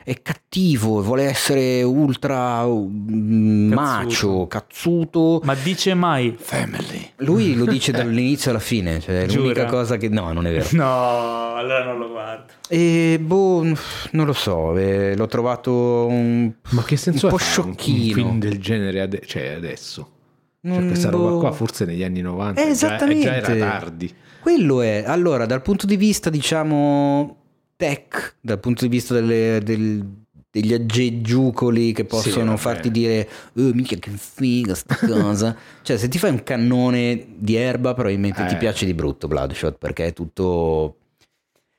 È 0.07 0.21
cattivo, 0.21 1.03
vuole 1.03 1.25
essere 1.25 1.83
ultra 1.83 2.63
mm, 2.67 3.73
macio, 3.73 4.47
cazzuto. 4.47 5.41
ma 5.45 5.55
dice 5.55 5.95
mai 5.95 6.37
family? 6.39 7.13
Lui 7.17 7.55
lo 7.55 7.65
dice 7.65 7.91
dall'inizio 7.93 8.51
alla 8.51 8.61
fine, 8.61 9.01
cioè 9.01 9.23
è 9.23 9.27
l'unica 9.33 9.65
Giura? 9.65 9.65
cosa 9.65 9.97
che... 9.97 10.11
No, 10.11 10.31
non 10.35 10.47
è 10.47 10.53
vero. 10.53 10.69
No, 10.73 11.55
allora 11.55 11.85
non 11.85 11.99
lo 11.99 12.11
guardo. 12.11 12.53
E 12.69 13.19
boh, 13.19 13.63
non 13.63 14.27
lo 14.27 14.33
so, 14.35 14.77
eh, 14.77 15.17
l'ho 15.17 15.27
trovato 15.27 16.07
un, 16.07 16.53
Ma 16.71 16.83
che 16.85 16.97
senso 16.99 17.27
un 17.27 17.31
po' 17.33 17.39
ha 17.39 17.39
fare 17.39 17.67
un- 17.69 17.75
sciocchino. 17.75 18.15
film 18.15 18.39
del 18.39 18.59
genere 18.61 19.01
ade- 19.01 19.23
cioè 19.25 19.55
adesso? 19.55 20.11
Cioè, 20.63 20.71
Non- 20.71 20.87
questa 20.89 21.09
roba 21.09 21.31
boh. 21.31 21.39
qua 21.39 21.53
forse 21.53 21.87
negli 21.87 22.03
anni 22.05 22.21
90 22.21 22.61
Eh, 22.61 22.65
già- 22.65 22.71
esattamente. 22.71 23.25
già 23.25 23.35
era 23.37 23.55
tardi. 23.57 24.15
Quello 24.41 24.83
è, 24.83 25.03
allora, 25.07 25.47
dal 25.47 25.63
punto 25.63 25.87
di 25.87 25.97
vista, 25.97 26.29
diciamo, 26.29 27.37
tech, 27.85 28.37
dal 28.41 28.59
punto 28.61 28.83
di 28.85 28.89
vista 28.91 29.15
delle- 29.15 29.61
del- 29.63 30.23
degli 30.51 30.73
aggeggiucoli 30.73 31.93
che 31.93 32.05
possono 32.05 32.47
vabbè. 32.53 32.57
farti 32.59 32.91
dire, 32.91 33.29
oh, 33.57 33.73
mica 33.75 33.97
che 33.97 34.11
figa 34.11 34.75
sta 34.75 34.97
cosa. 35.07 35.57
cioè, 35.83 35.97
se 35.99 36.07
ti 36.09 36.17
fai 36.19 36.31
un 36.31 36.43
cannone 36.45 37.27
di 37.37 37.57
erba, 37.57 37.93
probabilmente 37.93 38.47
ti 38.47 38.55
Eh. 38.55 38.59
piace 38.59 38.87
di 38.87 38.95
brutto 38.95 39.27
Bloodshot, 39.27 39.77
perché 39.79 40.07
è 40.07 40.13
tutto, 40.13 40.97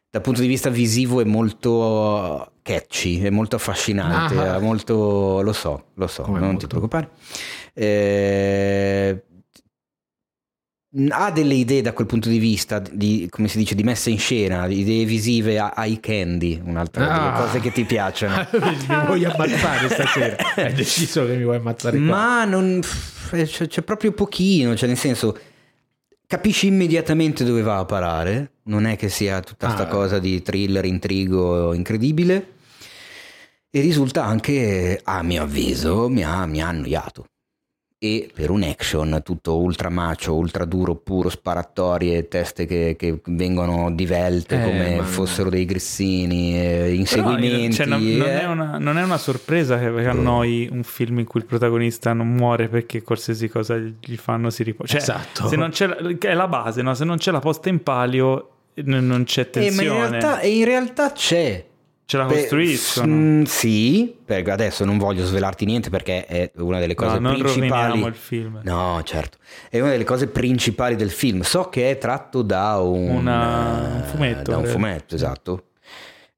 dal 0.10 0.22
punto 0.22 0.41
di 0.41 0.48
vista 0.48 0.69
visivo, 0.69 1.22
è 1.22 1.23
molto 1.23 2.52
catchy, 2.61 3.22
è 3.22 3.30
molto 3.30 3.56
affascinante, 3.56 4.36
Ah. 4.38 4.60
molto, 4.60 5.41
lo 5.41 5.53
so, 5.53 5.86
lo 5.94 6.07
so, 6.07 6.23
Come 6.23 6.40
non 6.40 6.48
molto? 6.49 6.61
ti 6.61 6.68
preoccupare. 6.68 7.10
Eh, 7.73 9.23
ha 11.10 11.30
delle 11.32 11.56
idee 11.56 11.82
da 11.82 11.92
quel 11.94 12.08
punto 12.08 12.30
di 12.30 12.38
vista 12.38 12.80
di, 12.80 13.28
come 13.30 13.48
si 13.48 13.58
dice, 13.58 13.76
di 13.76 13.84
messa 13.84 14.10
in 14.10 14.18
scena, 14.20 14.66
di 14.68 14.80
idee 14.80 15.04
visive 15.06 15.60
a 15.60 15.74
eye 15.76 16.00
candy, 16.00 16.62
un'altra 16.64 17.06
delle 17.06 17.18
Ah. 17.20 17.32
cose 17.44 17.60
che 17.60 17.72
ti 17.72 17.84
piacciono. 17.84 18.48
mi 18.88 19.06
vuoi 19.06 19.26
ammazzare 19.26 19.90
stasera? 19.90 20.36
Hai 20.56 20.74
deciso 20.74 21.26
che 21.26 21.36
mi 21.36 21.44
vuoi 21.44 21.58
ammazzare 21.58 21.98
qua. 21.98 22.06
Ma 22.08 22.46
non, 22.46 22.80
eh, 23.32 23.44
c'è, 23.46 23.68
c'è 23.68 23.82
proprio 23.82 24.12
pochino, 24.14 24.76
cioè 24.76 24.88
nel 24.88 24.98
senso 24.98 25.38
capisci 26.28 26.68
immediatamente 26.68 27.44
dove 27.44 27.62
va 27.62 27.78
a 27.80 27.86
parare, 27.86 28.52
non 28.64 28.86
è 28.86 28.96
che 28.96 29.10
sia 29.10 29.42
tutta 29.42 29.70
sta 29.72 29.84
Ah. 29.84 29.88
cosa 29.88 30.18
di 30.20 30.42
thriller, 30.42 30.86
intrigo 30.86 31.74
incredibile 31.74 32.54
e 33.70 33.82
risulta 33.82 34.24
anche, 34.24 35.00
a 35.04 35.22
mio 35.24 35.44
avviso, 35.44 36.08
mi 36.08 36.24
ha, 36.24 36.46
mi 36.46 36.62
ha 36.62 36.68
annoiato. 36.70 37.26
E 38.06 38.30
per 38.32 38.52
un 38.52 38.61
action 38.61 39.22
tutto 39.23 39.57
ultra 39.57 39.90
macio, 39.90 40.36
ultra 40.36 40.64
duro, 40.65 40.94
puro, 40.95 41.30
sparatorie, 41.30 42.27
teste 42.27 42.65
che, 42.68 42.95
che 42.98 43.19
vengono 43.26 43.91
divelte 43.91 44.61
Eh, 44.61 44.64
come 44.64 45.02
fossero 45.03 45.49
dei 45.49 45.65
grissini, 45.65 46.56
eh, 46.56 46.77
Però, 46.82 46.94
inseguimenti. 46.94 47.73
cioè, 47.73 47.86
non, 47.88 48.03
non 48.03 48.27
eh. 48.27 48.41
è 48.41 48.45
una, 48.45 48.77
non 48.77 48.98
è 48.99 49.03
una 49.03 49.18
sorpresa 49.18 49.80
che 49.80 49.86
annoi 50.07 50.69
un 50.72 50.84
film 50.84 51.19
in 51.19 51.26
cui 51.26 51.40
il 51.40 51.45
protagonista 51.48 52.14
non 52.14 52.27
muore 52.34 52.68
perché 52.68 53.02
qualsiasi 53.02 53.48
cosa 53.49 53.76
gli 53.77 54.15
fanno 54.18 54.49
si 54.52 54.61
riposa. 54.64 54.91
Cioè, 54.99 55.02
Esatto. 55.02 55.48
Se 55.48 55.56
non 55.56 55.69
c'è 55.72 55.88
la, 55.88 55.98
è 56.19 56.34
la 56.34 56.48
base, 56.48 56.82
no? 56.84 56.94
se 56.94 57.06
non 57.06 57.18
c'è 57.18 57.32
la 57.32 57.40
posta 57.40 57.69
in 57.69 57.82
palio, 57.82 58.49
n- 58.76 59.06
non 59.06 59.23
c'è 59.23 59.49
Eh, 59.52 59.57
ma 59.60 59.65
in 59.65 59.76
tensione. 59.77 60.10
realtà, 60.10 60.40
e 60.41 60.49
in 60.57 60.65
realtà 60.65 61.11
c'è. 61.11 61.65
Ce 62.07 62.18
la 62.18 62.26
costruiscono. 62.26 63.07
mm, 63.15 63.44
sì, 63.44 64.15
perché 64.23 64.52
adesso 64.52 64.86
non 64.86 64.98
voglio 64.99 65.26
svelarti 65.26 65.65
niente 65.65 65.90
perché 65.90 66.26
è 66.26 66.52
una 66.57 66.80
delle 66.80 66.94
cose 66.94 67.18
no, 67.19 67.30
non 67.32 67.40
principali. 67.40 67.69
roviniamo 67.88 68.07
il 68.07 68.14
film. 68.15 68.60
No, 68.64 69.02
certo, 69.03 69.38
è 69.72 69.80
una 69.80 69.90
delle 69.90 70.03
cose 70.03 70.27
principali 70.27 70.95
del 70.95 71.10
film. 71.10 71.41
So 71.41 71.69
che 71.69 71.90
è 71.90 71.98
tratto 71.98 72.44
da 72.44 72.77
un, 72.80 73.10
Una- 73.10 73.90
un 73.95 74.02
eh, 74.03 74.07
fumetto, 74.07 74.52
Da 74.52 74.57
un 74.57 74.65
fumetto, 74.65 75.15
esatto. 75.15 75.64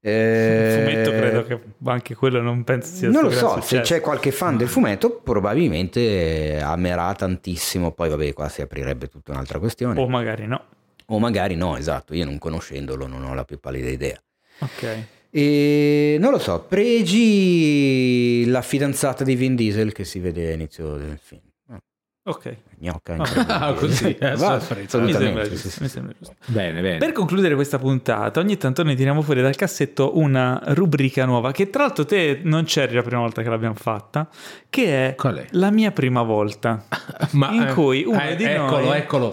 Il 0.00 0.10
Eh, 0.10 0.76
fumetto 0.86 1.10
credo 1.10 1.42
che 1.44 1.60
anche 1.84 2.14
quello 2.14 2.40
non 2.40 2.62
penso 2.64 2.94
sia 2.94 3.10
Non 3.10 3.24
lo 3.24 3.30
so, 3.30 3.48
gran 3.48 3.62
se 3.62 3.68
successo. 3.76 3.94
c'è 3.94 4.00
qualche 4.00 4.30
fan 4.30 4.56
del 4.56 4.68
fumetto 4.68 5.20
probabilmente 5.22 6.60
amerà 6.62 7.12
tantissimo, 7.14 7.92
poi 7.92 8.08
vabbè 8.08 8.32
qua 8.32 8.48
si 8.48 8.62
aprirebbe 8.62 9.08
tutta 9.08 9.32
un'altra 9.32 9.58
questione. 9.58 10.00
O 10.00 10.08
magari 10.08 10.46
no. 10.46 10.62
O 11.06 11.18
magari 11.18 11.56
no, 11.56 11.76
esatto, 11.76 12.14
io 12.14 12.24
non 12.24 12.38
conoscendolo 12.38 13.06
non 13.06 13.24
ho 13.24 13.34
la 13.34 13.44
più 13.44 13.58
pallida 13.58 13.88
idea. 13.88 14.18
Ok. 14.60 14.98
E 15.38 16.16
non 16.18 16.32
lo 16.32 16.38
so, 16.38 16.64
pregi 16.66 18.44
la 18.46 18.60
fidanzata 18.60 19.22
di 19.22 19.36
Vin 19.36 19.54
Diesel 19.54 19.92
che 19.92 20.04
si 20.04 20.18
vede 20.18 20.48
all'inizio 20.48 20.96
del 20.96 21.16
film. 21.22 21.42
Ok. 22.24 22.56
Gnocca. 22.78 23.16
Ah, 23.48 23.72
così, 23.72 24.16
a 24.20 24.36
Va, 24.36 24.54
assolutamente, 24.54 25.18
sembra 25.18 25.44
sì, 25.44 25.50
giusto, 25.50 25.86
sì. 25.86 26.52
Bene, 26.52 26.82
bene. 26.82 26.98
Per 26.98 27.12
concludere 27.12 27.54
questa 27.54 27.78
puntata, 27.78 28.40
ogni 28.40 28.56
tanto 28.56 28.82
noi 28.82 28.96
tiriamo 28.96 29.22
fuori 29.22 29.40
dal 29.40 29.56
cassetto 29.56 30.18
una 30.18 30.60
rubrica 30.66 31.24
nuova 31.24 31.52
che 31.52 31.70
tra 31.70 31.84
l'altro 31.84 32.04
te 32.04 32.40
non 32.42 32.64
c'eri 32.64 32.94
la 32.94 33.02
prima 33.02 33.20
volta 33.20 33.42
che 33.42 33.48
l'abbiamo 33.48 33.74
fatta, 33.74 34.28
che 34.68 35.14
è, 35.14 35.14
è? 35.14 35.46
la 35.52 35.70
mia 35.70 35.92
prima 35.92 36.22
volta. 36.22 36.84
Ma, 37.32 37.52
in 37.52 37.62
eh, 37.62 37.72
cui 37.72 38.04
uno 38.04 38.20
eh, 38.20 38.36
di 38.36 38.44
eccolo, 38.44 38.84
noi 38.84 38.98
eccolo. 38.98 39.30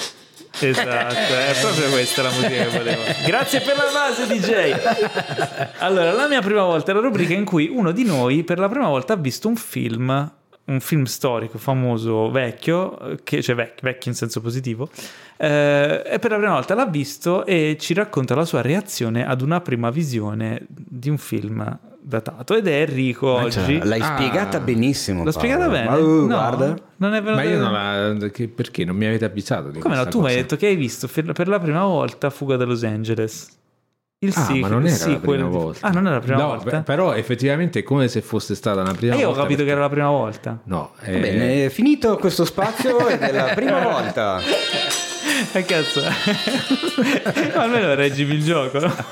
Esatto, 0.59 1.13
è 1.13 1.55
proprio 1.59 1.89
questa 1.89 2.21
la 2.21 2.31
musica 2.31 2.63
che 2.63 2.77
volevo. 2.77 3.03
Grazie 3.25 3.61
per 3.61 3.75
la 3.75 3.89
base, 3.91 4.27
DJ. 4.27 5.73
Allora, 5.79 6.11
la 6.13 6.27
mia 6.27 6.41
prima 6.41 6.63
volta 6.63 6.91
è 6.91 6.95
la 6.95 7.01
rubrica 7.01 7.33
in 7.33 7.45
cui 7.45 7.67
uno 7.71 7.91
di 7.91 8.03
noi 8.03 8.43
per 8.43 8.59
la 8.59 8.69
prima 8.69 8.87
volta 8.87 9.13
ha 9.13 9.17
visto 9.17 9.47
un 9.47 9.55
film, 9.55 10.31
un 10.65 10.79
film 10.79 11.03
storico 11.03 11.57
famoso, 11.57 12.31
vecchio, 12.31 13.17
che, 13.23 13.41
cioè 13.43 13.55
vecchio, 13.55 13.81
vecchio 13.87 14.11
in 14.11 14.17
senso 14.17 14.41
positivo, 14.41 14.89
eh, 15.37 16.01
e 16.05 16.19
per 16.19 16.31
la 16.31 16.37
prima 16.37 16.53
volta 16.53 16.73
l'ha 16.73 16.87
visto 16.87 17.45
e 17.45 17.77
ci 17.79 17.93
racconta 17.93 18.33
la 18.35 18.45
sua 18.45 18.61
reazione 18.61 19.27
ad 19.27 19.41
una 19.41 19.61
prima 19.61 19.89
visione 19.91 20.65
di 20.67 21.09
un 21.09 21.17
film 21.17 21.77
datato. 22.01 22.55
Ed 22.55 22.67
è 22.67 22.81
Enrico 22.81 23.33
Ma 23.39 23.49
cioè, 23.49 23.63
oggi. 23.63 23.79
l'hai 23.83 23.99
Ah. 23.99 24.15
spiegata 24.15 24.59
benissimo. 24.59 25.23
L'ho 25.23 25.31
Paolo. 25.31 25.47
spiegata 25.47 25.69
bene? 25.71 25.89
Ma, 25.89 25.95
uh, 25.97 26.19
no, 26.21 26.25
guarda. 26.27 26.75
non 26.97 27.13
è 27.13 27.21
Ma 27.21 27.43
io 27.43 27.59
non 27.59 27.71
la... 28.19 28.27
che- 28.29 28.47
perché 28.47 28.85
non 28.85 28.95
mi 28.95 29.05
avete 29.05 29.25
avvisato 29.25 29.69
di 29.69 29.79
come 29.79 29.95
no? 29.95 30.07
Tu 30.07 30.19
mi 30.19 30.25
hai 30.25 30.31
cosa? 30.31 30.41
detto 30.41 30.55
che 30.55 30.67
hai 30.67 30.75
visto 30.75 31.07
per 31.07 31.47
la 31.47 31.59
prima 31.59 31.83
volta 31.83 32.29
Fuga 32.29 32.55
da 32.57 32.65
Los 32.65 32.83
Angeles. 32.83 33.49
Il 34.25 34.33
Ah, 34.35 34.41
sequel- 34.41 34.59
ma 34.61 34.67
non 34.67 34.81
era 34.81 34.89
la 34.91 34.95
sequel 34.97 35.19
prima 35.21 35.49
di- 35.49 35.55
volta. 35.55 35.87
Ah, 35.87 35.91
non 35.91 36.05
era 36.05 36.15
la 36.15 36.21
prima 36.21 36.37
No, 36.37 36.47
volta? 36.47 36.81
però 36.81 37.13
effettivamente 37.13 37.79
è 37.79 37.83
come 37.83 38.07
se 38.07 38.21
fosse 38.21 38.55
stata 38.55 38.81
una 38.81 38.93
prima 38.93 39.15
E 39.15 39.17
io 39.17 39.23
ho 39.23 39.27
volta. 39.27 39.41
capito 39.41 39.59
che 39.63 39.65
perché- 39.65 39.71
era 39.79 39.81
la 39.87 39.89
prima 39.93 40.09
volta. 40.09 40.59
No, 40.65 40.91
Va 40.99 41.05
eh, 41.05 41.19
Bene, 41.19 41.65
è 41.65 41.69
finito 41.69 42.17
questo 42.17 42.45
spazio 42.45 43.07
ed 43.07 43.19
è 43.21 43.31
la 43.31 43.53
prima 43.53 43.79
volta. 43.81 44.39
E 44.39 44.43
Eh, 45.59 45.63
cazzo. 45.65 46.01
Almeno 47.59 47.93
reggimi 47.95 48.35
il 48.35 48.43
gioco. 48.43 48.79
no? 48.79 48.93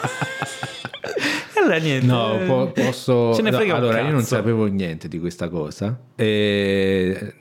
Allora 1.55 1.77
niente. 1.77 2.05
No, 2.05 2.39
po- 2.45 2.71
posso... 2.73 3.33
Ce 3.33 3.41
ne 3.41 3.49
no, 3.49 3.57
frega 3.57 3.73
un 3.75 3.79
allora, 3.79 3.99
io 3.99 4.11
non 4.11 4.15
cazzo. 4.19 4.35
sapevo 4.35 4.65
niente 4.65 5.07
di 5.07 5.17
questa 5.19 5.47
cosa. 5.47 5.97
E... 6.15 7.35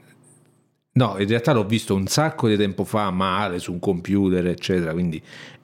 No, 0.92 1.16
in 1.18 1.26
realtà 1.26 1.52
l'ho 1.52 1.64
visto 1.64 1.94
un 1.94 2.06
sacco 2.06 2.46
di 2.48 2.56
tempo 2.56 2.84
fa, 2.84 3.10
male, 3.10 3.58
su 3.58 3.72
un 3.72 3.78
computer, 3.80 4.46
eccetera, 4.46 4.92
quindi 4.92 5.20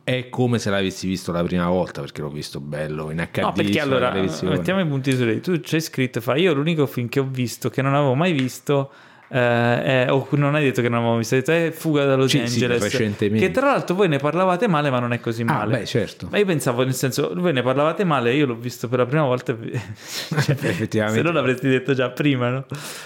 è 0.09 0.31
come 0.31 0.59
se 0.59 0.71
l'avessi 0.71 1.07
visto 1.07 1.33
la 1.33 1.43
prima 1.43 1.69
volta, 1.69 2.01
perché 2.01 2.23
l'ho 2.23 2.31
visto 2.31 2.61
bello 2.61 3.11
in 3.11 3.29
HD 3.31 3.41
No, 3.41 3.53
perché 3.53 3.79
allora 3.79 4.11
mettiamo 4.11 4.81
i 4.81 4.87
punti 4.87 5.15
su 5.15 5.23
lei. 5.23 5.43
Tu 5.43 5.61
c'hai 5.63 5.83
scritto, 5.83 6.23
fa 6.23 6.35
io 6.37 6.55
l'unico 6.55 6.87
film 6.87 7.09
che 7.09 7.21
ho 7.21 7.29
visto 7.29 7.69
che 7.69 7.83
non 7.83 7.93
avevo 7.93 8.15
mai 8.15 8.33
visto. 8.33 8.91
Eh, 9.31 10.05
è- 10.05 10.07
o 10.11 10.27
non 10.33 10.55
hai 10.55 10.65
detto 10.65 10.81
che 10.83 10.89
non 10.89 11.01
avevo 11.01 11.17
visto, 11.19 11.35
hai 11.35 11.41
detto 11.41 11.53
è 11.53 11.71
Fuga 11.71 12.05
da 12.05 12.17
Los 12.17 12.31
Sì, 12.31 12.39
sì, 12.47 12.63
Angeles. 12.65 12.83
recentemente. 12.83 13.47
che 13.47 13.53
tra 13.53 13.67
l'altro 13.67 13.95
voi 13.95 14.09
ne 14.09 14.19
parlavate 14.19 14.67
male, 14.69 14.91
ma 14.91 14.99
non 15.01 15.13
è 15.13 15.21
così 15.21 15.43
Ah, 15.43 15.53
male. 15.53 15.79
beh, 15.79 15.85
certo. 15.87 16.29
Ma 16.31 16.39
io 16.39 16.45
pensavo, 16.47 16.83
nel 16.85 16.95
senso, 16.95 17.33
voi 17.35 17.53
ne 17.53 17.63
parlavate 17.63 18.05
male, 18.05 18.35
io 18.35 18.47
l'ho 18.47 18.55
visto 18.57 18.89
per 18.89 19.01
la 19.01 19.07
prima 19.07 19.25
volta. 19.25 19.55
cioè, 19.59 20.57
Effettivamente. 20.61 21.19
Se 21.19 21.23
non 21.23 21.35
l'avresti 21.35 21.69
detto 21.69 21.95
già 21.95 22.11
prima, 22.11 22.49
no? 22.49 22.65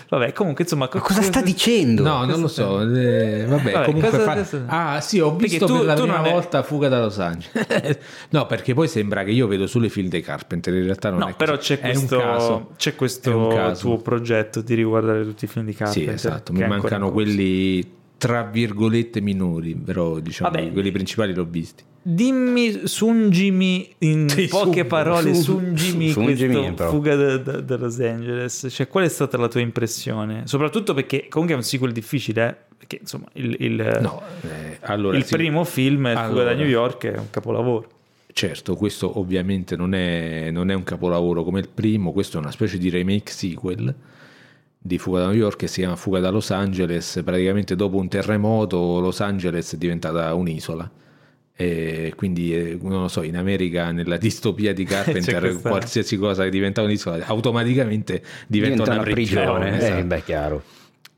Vabbè, 0.09 0.33
comunque, 0.33 0.65
insomma, 0.65 0.89
Ma 0.93 1.01
cosa 1.01 1.23
sta 1.23 1.41
dicendo? 1.41 2.03
No, 2.03 2.25
non 2.25 2.41
lo 2.41 2.49
so. 2.49 2.81
eh, 2.83 3.45
vabbè, 3.47 3.73
Vabbè, 3.73 3.85
comunque 3.85 4.11
cosa 4.11 4.45
fa- 4.45 4.95
Ah, 4.95 5.01
sì, 5.01 5.21
ho 5.21 5.35
visto 5.37 5.67
tu- 5.67 5.77
per 5.79 5.85
la 5.87 5.95
prima 5.95 6.23
è- 6.23 6.31
volta 6.31 6.63
Fuga 6.63 6.89
da 6.89 7.01
Los 7.01 7.19
Angeles. 7.19 7.99
no, 8.31 8.47
perché 8.47 8.75
poi 8.75 8.89
sembra 8.89 9.25
che 9.25 9.31
io 9.31 9.47
vedo 9.47 9.67
solo 9.67 9.87
i 9.87 9.91
film 9.91 10.09
dei 10.09 10.21
Carpenter, 10.23 10.75
in 10.75 10.85
realtà 10.85 11.11
non 11.11 11.19
No, 11.21 11.29
è 11.29 11.35
però 11.35 11.57
così. 11.57 11.77
c'è 11.77 11.81
È 11.81 11.87
un 11.89 11.93
questo, 11.95 12.19
caso. 12.19 12.71
c'è 12.77 12.89
È 12.89 12.93
un 12.93 12.97
questo 12.99 13.49
caso. 13.49 13.81
tuo 13.87 13.97
progetto 13.99 14.61
di 14.61 14.75
riguardare 14.75 15.23
tutti 15.25 15.45
i 15.45 15.49
film 15.49 15.65
di 15.65 15.73
Sì, 15.73 15.79
Carpenter. 15.79 16.12
Esatto, 16.13 16.53
mi 16.53 16.67
mancano 16.67 17.11
quelli 17.13 18.01
tra 18.19 18.45
virgolette 18.45 19.21
minori, 19.21 19.75
però 19.75 20.21
diciamo 20.21 20.51
Vabbè. 20.51 20.71
quelli 20.73 20.93
principali 20.93 21.35
l'ho 21.35 21.45
visti. 21.45 21.83
Dimmi, 22.05 22.83
sungimi 22.85 23.89
in 23.99 24.29
Sì, 24.29 24.47
poche 24.49 24.79
sung- 24.81 24.87
parole, 24.87 25.35
sung- 25.35 25.77
sungimi 25.77 26.11
sungimi, 26.11 26.55
questo 26.55 26.75
però. 26.75 26.91
fuga 26.91 27.15
da, 27.17 27.37
da- 27.39 27.61
da 27.61 27.77
Los 27.77 27.99
Angeles. 28.01 28.67
Cioè, 28.71 28.89
qual 28.89 29.05
è 29.05 29.09
stata 29.09 29.37
la 29.39 29.49
tua 29.49 29.61
impressione? 29.61 30.43
Soprattutto 30.47 30.95
perché 30.95 31.27
comunque 31.29 31.55
è 31.57 31.59
un 31.59 31.65
sequel 31.65 31.93
difficile, 31.93 32.49
eh? 32.49 32.57
perché 32.79 32.99
insomma 33.01 33.27
il, 33.35 33.57
il- 33.61 33.99
No, 34.01 34.21
eh, 34.43 34.79
allora 34.83 35.17
il 35.17 35.25
sì, 35.25 35.35
primo 35.37 35.63
film, 35.65 36.07
il 36.07 36.13
Fuga 36.13 36.21
da 36.21 36.25
Allora. 36.25 36.55
New 36.55 36.67
York, 36.67 37.07
è 37.07 37.19
un 37.19 37.31
capolavoro. 37.31 37.89
Certo, 38.33 38.77
questo 38.77 39.19
ovviamente 39.19 39.77
non 39.77 39.95
è, 39.95 40.51
non 40.51 40.71
è 40.71 40.75
un 40.75 40.83
capolavoro 40.85 41.45
come 41.45 41.61
il 41.61 41.69
primo, 41.69 42.13
questo 42.13 42.37
è 42.39 42.41
una 42.41 42.51
specie 42.51 42.79
di 42.79 42.89
remake 42.89 43.31
sequel 43.31 43.95
di 44.83 44.99
Fuga 44.99 45.21
da 45.21 45.27
New 45.27 45.37
York 45.37 45.57
che 45.57 45.69
si 45.69 45.81
chiama 45.81 45.97
Fuga 45.97 46.19
da 46.19 46.31
Los 46.31 46.51
Angeles. 46.51 47.23
Praticamente 47.25 47.77
dopo 47.77 47.97
un 47.99 48.09
terremoto 48.09 48.99
Los 49.01 49.21
Angeles 49.21 49.73
è 49.75 49.77
diventata 49.77 50.35
un'isola. 50.35 50.91
E 51.55 52.13
quindi, 52.17 52.57
eh, 52.57 52.79
non 52.81 53.03
lo 53.03 53.09
so, 53.09 53.23
in 53.23 53.37
America, 53.37 53.93
nella 53.93 54.17
distopia 54.17 54.73
di 54.73 54.83
Carpenter, 54.85 55.41
questa- 55.41 55.69
qualsiasi 55.69 56.17
cosa 56.17 56.45
che 56.45 56.51
diventa 56.51 56.83
un'isola 56.83 57.25
automaticamente 57.27 58.23
diventa, 58.49 58.83
una, 58.83 59.03
prigione. 59.03 59.73
Eh, 59.73 59.77
esatto. 59.77 60.05
beh, 60.05 60.23
chiaro. 60.25 60.63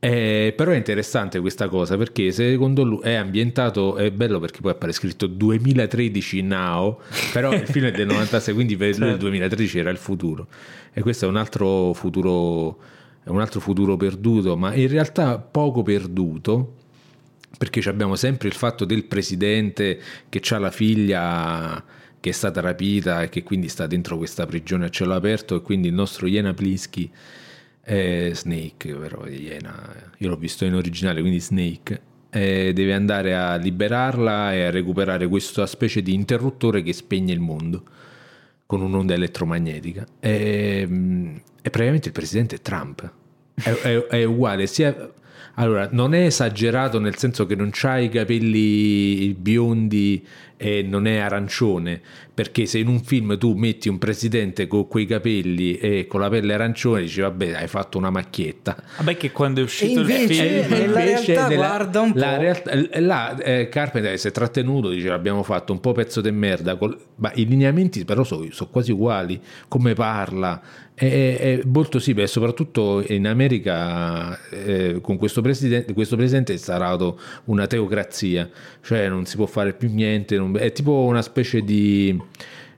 Eh, 0.04 0.52
però 0.54 0.72
è 0.72 0.76
interessante 0.76 1.40
questa 1.40 1.68
cosa 1.68 1.96
perché 1.96 2.30
secondo 2.30 2.84
lui 2.84 3.00
è 3.00 3.14
ambientato, 3.14 3.96
è 3.96 4.10
bello 4.10 4.38
perché 4.38 4.60
poi 4.60 4.72
appare 4.72 4.92
scritto 4.92 5.26
2013 5.26 6.42
now, 6.42 7.00
però 7.32 7.54
il 7.54 7.66
film 7.66 7.86
è 7.86 7.90
del 7.90 8.08
96, 8.08 8.52
quindi 8.52 8.76
per 8.76 8.98
lui 8.98 9.12
il 9.12 9.16
2013 9.16 9.78
era 9.78 9.88
il 9.88 9.96
futuro. 9.96 10.46
E 10.92 11.00
questo 11.00 11.24
è 11.24 11.28
un 11.28 11.36
altro 11.36 11.94
futuro, 11.94 12.76
un 13.30 13.40
altro 13.40 13.60
futuro 13.60 13.96
perduto, 13.96 14.56
ma 14.56 14.74
in 14.74 14.88
realtà 14.88 15.38
poco 15.38 15.82
perduto, 15.82 16.74
perché 17.56 17.86
abbiamo 17.88 18.16
sempre 18.16 18.48
il 18.48 18.54
fatto 18.54 18.84
del 18.84 19.04
presidente 19.04 20.00
che 20.28 20.42
ha 20.50 20.58
la 20.58 20.70
figlia 20.70 21.84
che 22.20 22.30
è 22.30 22.32
stata 22.32 22.60
rapita 22.60 23.22
e 23.22 23.28
che 23.28 23.42
quindi 23.42 23.68
sta 23.68 23.86
dentro 23.86 24.16
questa 24.16 24.46
prigione 24.46 24.86
a 24.86 24.88
cielo 24.88 25.14
aperto 25.14 25.56
e 25.56 25.62
quindi 25.62 25.88
il 25.88 25.94
nostro 25.94 26.26
Iena 26.26 26.54
Pliski 26.54 27.10
eh, 27.84 28.32
Snake, 28.34 28.94
però 28.94 29.26
Iena, 29.26 30.12
io 30.18 30.28
l'ho 30.30 30.36
visto 30.36 30.64
in 30.64 30.74
originale, 30.74 31.20
quindi 31.20 31.40
Snake, 31.40 32.00
eh, 32.30 32.72
deve 32.72 32.94
andare 32.94 33.36
a 33.36 33.56
liberarla 33.56 34.54
e 34.54 34.64
a 34.64 34.70
recuperare 34.70 35.28
questa 35.28 35.66
specie 35.66 36.02
di 36.02 36.14
interruttore 36.14 36.82
che 36.82 36.92
spegne 36.92 37.32
il 37.32 37.40
mondo 37.40 37.84
con 38.66 38.80
un'onda 38.82 39.14
elettromagnetica. 39.14 40.06
E, 40.20 40.84
mm, 40.86 41.36
e 41.62 41.70
praticamente 41.70 42.08
il 42.08 42.14
presidente 42.14 42.60
Trump. 42.62 43.10
È, 43.54 43.70
è- 43.70 44.06
è 44.06 44.24
uguale, 44.24 44.66
sia... 44.66 45.12
Allora, 45.56 45.88
non 45.92 46.14
è 46.14 46.24
esagerato 46.24 46.98
nel 46.98 47.16
senso 47.16 47.46
che 47.46 47.54
non 47.54 47.70
c'ha 47.72 47.98
i 47.98 48.08
capelli 48.08 49.32
biondi 49.34 50.24
e 50.56 50.82
non 50.82 51.06
è 51.06 51.18
arancione, 51.18 52.00
perché 52.32 52.64
se 52.66 52.78
in 52.78 52.86
un 52.88 53.00
film 53.02 53.36
tu 53.38 53.54
metti 53.54 53.88
un 53.88 53.98
presidente 53.98 54.66
con 54.66 54.88
quei 54.88 55.04
capelli 55.04 55.76
e 55.76 56.06
con 56.06 56.20
la 56.20 56.28
pelle 56.28 56.54
arancione, 56.54 57.02
dici 57.02 57.20
vabbè, 57.20 57.52
hai 57.54 57.66
fatto 57.68 57.98
una 57.98 58.10
macchietta. 58.10 58.76
Vabbè, 58.96 59.16
che 59.16 59.30
quando 59.30 59.60
è 59.60 59.62
uscito 59.64 60.00
invece- 60.00 60.22
il 60.22 60.28
film. 60.64 60.74
Eh, 60.74 60.78
nella 60.86 61.04
realtà, 61.04 61.54
guarda 61.54 62.00
un 62.00 62.12
po'. 62.12 62.18
la 62.18 62.36
realtà- 62.36 63.00
là, 63.00 63.36
eh, 63.38 63.68
Carpenter 63.68 64.18
si 64.18 64.28
è 64.28 64.30
trattenuto, 64.30 64.88
dice 64.90 65.08
l'abbiamo 65.08 65.42
fatto 65.42 65.72
un 65.72 65.80
po' 65.80 65.92
pezzo 65.92 66.20
di 66.20 66.30
merda, 66.30 66.76
col- 66.76 66.98
ma 67.16 67.30
i 67.34 67.46
lineamenti 67.46 68.04
però 68.04 68.24
sono 68.24 68.46
quasi 68.70 68.92
uguali, 68.92 69.40
come 69.68 69.92
parla, 69.94 70.60
è, 70.94 71.04
è- 71.04 71.36
è 71.58 71.62
molto 71.64 71.98
simile, 71.98 72.24
e 72.24 72.28
soprattutto 72.28 73.04
in 73.08 73.26
America 73.26 74.38
eh, 74.50 74.98
con 75.00 75.16
questo 75.16 75.40
presidente, 75.40 75.92
questo 75.92 76.16
presidente 76.16 76.52
è 76.52 76.54
instaurato 76.54 77.18
una 77.46 77.66
teocrazia, 77.66 78.48
cioè 78.82 79.08
non 79.08 79.26
si 79.26 79.36
può 79.36 79.46
fare 79.46 79.72
più 79.74 79.90
niente, 79.92 80.36
non- 80.36 80.56
è 80.56 80.72
tipo 80.72 80.92
una 81.02 81.22
specie 81.22 81.62
di... 81.62 82.16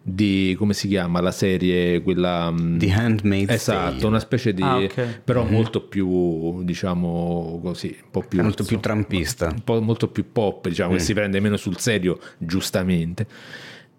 di 0.08 0.54
come 0.56 0.72
si 0.72 0.86
chiama 0.86 1.20
la 1.20 1.32
serie 1.32 2.00
quella 2.00 2.52
mm, 2.52 2.78
The 2.78 2.90
Handmaid's 2.92 3.52
esatto 3.52 3.94
Tale. 3.96 4.06
una 4.06 4.20
specie 4.20 4.54
di 4.54 4.62
Ah, 4.62 4.76
ok. 4.78 5.20
però 5.24 5.42
molto 5.44 5.80
più 5.82 6.62
diciamo 6.62 7.58
così 7.60 7.88
un 8.04 8.10
po' 8.12 8.22
più 8.22 8.40
Molto 8.40 8.62
più 8.62 8.78
trampista. 8.78 9.46
un 9.48 9.62
po' 9.64 9.80
molto 9.82 10.06
più 10.08 10.24
pop, 10.30 10.68
diciamo, 10.68 10.92
che 10.92 11.00
si 11.00 11.12
prende 11.12 11.40
meno 11.40 11.56
sul 11.56 11.78
serio, 11.78 12.20
giustamente. 12.38 13.26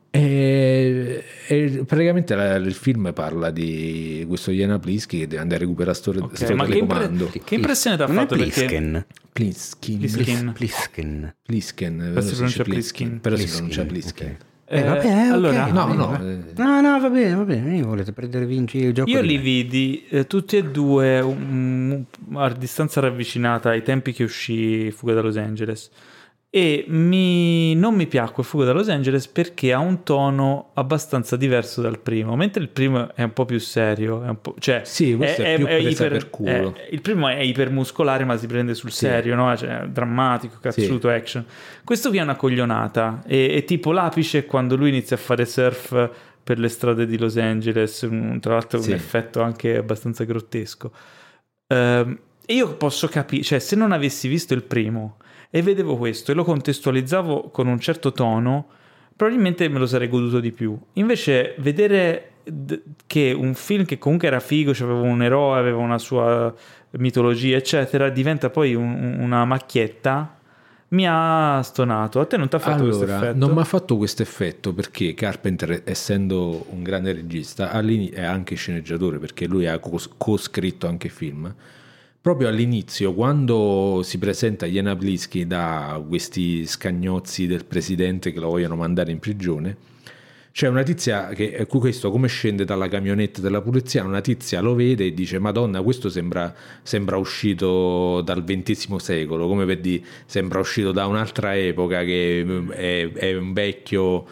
E, 0.09 1.23
e 1.47 1.83
praticamente 1.85 2.33
la- 2.35 2.55
il 2.55 2.73
film 2.73 3.11
parla 3.13 3.51
di 3.51 4.25
questo 4.27 4.51
Iana 4.51 4.79
Pliski 4.79 5.19
che 5.19 5.27
deve 5.27 5.41
andare 5.41 5.61
a 5.61 5.65
recuperare 5.65 5.95
sto, 5.95 6.11
Ok, 6.11 6.35
sto 6.37 6.55
ma 6.55 6.65
che, 6.65 6.77
impre- 6.77 6.97
telecomando. 7.07 7.31
che 7.43 7.55
impressione 7.55 7.95
ti 7.97 8.01
ha 8.03 8.07
fatto? 8.07 8.35
Plisken. 8.35 9.05
Pliskin, 9.33 9.99
Pliskin. 9.99 10.51
Plisken. 10.53 11.35
Plisken, 11.45 11.97
Però 12.13 12.21
si 12.21 12.33
pronuncia 12.33 12.63
Pliskin. 12.63 13.19
però 13.21 13.35
si 13.35 13.41
Pliskin, 13.43 13.65
pronuncia 13.67 13.85
Pliskin. 13.85 14.27
Eh, 14.69 14.79
Eh, 14.79 14.83
vabbè, 14.83 15.07
allora, 15.31 15.67
No, 15.71 15.85
bene, 15.85 15.97
no, 15.97 16.07
va. 16.07 16.19
eh. 16.29 16.37
No, 16.57 16.81
no, 16.81 16.99
va 16.99 17.09
bene, 17.09 17.35
va 17.35 17.43
bene. 17.45 17.77
Io 17.77 17.85
volete 17.85 18.11
prendere 18.11 18.45
vinci 18.45 18.79
il 18.79 18.93
gioco 18.93 19.09
Io 19.09 19.21
li 19.21 19.37
me. 19.37 19.41
vidi 19.41 20.05
eh, 20.09 20.27
tutti 20.27 20.57
e 20.57 20.63
due 20.65 21.19
um, 21.21 22.03
a 22.33 22.49
distanza 22.51 22.99
ravvicinata 22.99 23.69
ai 23.69 23.81
tempi 23.81 24.11
che 24.11 24.23
uscì 24.25 24.91
Fuga 24.91 25.13
da 25.13 25.21
Los 25.21 25.37
Angeles. 25.37 25.89
E 26.49 26.85
mi- 26.87 27.75
non 27.75 27.93
mi 27.93 28.07
piacque 28.07 28.41
Fuga 28.41 28.63
da 28.65 28.71
Los 28.71 28.87
Angeles 28.87 29.27
perché 29.27 29.73
ha 29.73 29.79
un 29.79 30.03
tono 30.03 30.69
abbastanza 30.75 31.35
diverso 31.35 31.81
dal 31.81 31.99
primo, 31.99 32.35
mentre 32.37 32.61
il 32.63 32.69
primo 32.69 33.13
è 33.13 33.21
un 33.23 33.33
po' 33.33 33.45
più 33.45 33.59
serio, 33.59 34.23
è 34.23 34.29
un 34.29 34.41
po', 34.41 34.55
cioè 34.57 34.81
Sì, 34.85 35.13
questo 35.15 35.41
è 35.43 35.55
più 35.57 35.65
presa 35.65 36.07
per 36.07 36.29
culo. 36.29 36.73
è- 36.75 36.87
il 36.91 37.01
primo 37.01 37.27
è 37.27 37.39
ipermuscolare 37.41 38.23
ma 38.23 38.37
si 38.37 38.47
prende 38.47 38.73
sul 38.75 38.91
Sì. 38.91 39.05
serio, 39.05 39.35
no? 39.35 39.55
Cioè, 39.57 39.87
drammatico, 39.87 40.57
cazzuto, 40.61 41.09
action. 41.09 41.45
Questo 41.83 42.09
qui 42.09 42.17
è 42.19 42.21
una 42.21 42.35
coglionata, 42.37 43.21
è, 43.27 43.49
è 43.53 43.63
tipo 43.65 43.91
l'apice 43.91 44.45
quando 44.45 44.75
lui 44.77 44.89
inizia 44.89 45.15
a 45.17 45.19
fare 45.19 45.45
surf 45.45 46.09
per 46.43 46.59
le 46.59 46.69
strade 46.69 47.05
di 47.05 47.17
Los 47.17 47.35
Angeles, 47.35 48.07
tra 48.39 48.53
l'altro 48.53 48.79
Sì. 48.81 48.91
un 48.91 48.95
effetto 48.95 49.41
anche 49.41 49.75
abbastanza 49.75 50.23
grottesco. 50.23 50.91
E 51.69 52.53
io 52.53 52.75
posso 52.77 53.07
capire, 53.09 53.43
cioè 53.43 53.59
se 53.59 53.75
non 53.75 53.91
avessi 53.91 54.29
visto 54.29 54.53
il 54.53 54.63
primo 54.63 55.17
e 55.49 55.61
vedevo 55.61 55.97
questo 55.97 56.31
e 56.31 56.35
lo 56.35 56.43
contestualizzavo 56.43 57.49
con 57.51 57.67
un 57.67 57.79
certo 57.79 58.11
tono, 58.11 58.67
probabilmente 59.15 59.67
me 59.69 59.79
lo 59.79 59.85
sarei 59.87 60.07
goduto 60.09 60.39
di 60.39 60.51
più. 60.51 60.77
Invece 60.93 61.55
vedere 61.59 62.31
che 63.07 63.33
un 63.37 63.53
film 63.55 63.83
che 63.85 63.97
comunque 63.97 64.27
era 64.27 64.39
figo, 64.39 64.73
cioè 64.73 64.89
aveva 64.89 65.05
un 65.07 65.21
eroe, 65.21 65.59
aveva 65.59 65.79
una 65.79 65.97
sua 65.97 66.53
mitologia, 66.91 67.57
eccetera, 67.57 68.09
diventa 68.09 68.49
poi 68.49 68.73
un- 68.73 69.17
una 69.19 69.43
macchietta, 69.45 70.35
mi 70.89 71.05
ha 71.05 71.59
stonato. 71.63 72.21
A 72.21 72.25
te 72.25 72.37
non 72.37 72.47
ti 72.47 72.55
ha 72.55 72.59
fatto 72.59 72.83
questo 72.83 73.03
Allora, 73.03 73.17
effetto? 73.25 73.45
non 73.45 73.53
mi 73.53 73.59
ha 73.59 73.65
fatto 73.65 73.97
questo 73.97 74.21
effetto 74.21 74.73
perché 74.73 75.13
Carpenter, 75.13 75.81
essendo 75.83 76.65
un 76.69 76.81
grande 76.83 77.11
regista, 77.11 77.71
è 77.71 78.23
anche 78.23 78.55
sceneggiatore 78.55 79.17
perché 79.19 79.47
lui 79.47 79.67
ha 79.67 79.79
cos- 79.79 80.09
co-scritto 80.17 80.87
anche 80.87 81.09
film. 81.09 81.53
Proprio 82.27 82.49
all'inizio, 82.49 83.13
quando 83.13 84.01
si 84.03 84.17
presenta 84.17 84.65
Jana 84.65 84.97
Blisky 84.97 85.47
da 85.47 86.03
questi 86.05 86.65
scagnozzi 86.65 87.47
del 87.47 87.63
presidente 87.63 88.33
che 88.33 88.39
lo 88.41 88.49
vogliono 88.49 88.75
mandare 88.75 89.13
in 89.13 89.19
prigione, 89.19 89.77
c'è 90.51 90.67
una 90.67 90.83
tizia 90.83 91.29
che 91.29 91.53
eh, 91.53 91.65
questo 91.67 92.11
come 92.11 92.27
scende 92.27 92.65
dalla 92.65 92.89
camionetta 92.89 93.39
della 93.39 93.61
polizia, 93.61 94.03
una 94.03 94.19
tizia 94.19 94.59
lo 94.59 94.75
vede 94.75 95.05
e 95.05 95.13
dice 95.13 95.39
Madonna, 95.39 95.81
questo 95.81 96.09
sembra, 96.09 96.53
sembra 96.83 97.15
uscito 97.15 98.19
dal 98.19 98.43
XX 98.43 98.97
secolo, 98.97 99.47
come 99.47 99.65
per 99.65 99.79
dire, 99.79 100.03
sembra 100.25 100.59
uscito 100.59 100.91
da 100.91 101.05
un'altra 101.05 101.55
epoca 101.55 102.03
che 102.03 102.43
mm, 102.45 102.71
è, 102.71 103.09
è 103.09 103.37
un 103.37 103.53
vecchio... 103.53 104.25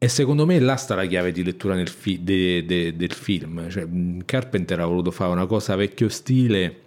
E 0.00 0.08
secondo 0.08 0.46
me 0.46 0.58
là 0.58 0.74
sta 0.74 0.96
la 0.96 1.06
chiave 1.06 1.30
di 1.30 1.44
lettura 1.44 1.80
fi- 1.86 2.22
de- 2.24 2.64
de- 2.64 2.96
del 2.96 3.12
film. 3.12 3.68
Cioè, 3.68 3.84
mh, 3.84 4.24
Carpenter 4.24 4.80
ha 4.80 4.84
voluto 4.84 5.10
fare 5.12 5.30
una 5.30 5.46
cosa 5.46 5.74
vecchio 5.76 6.08
stile 6.08 6.86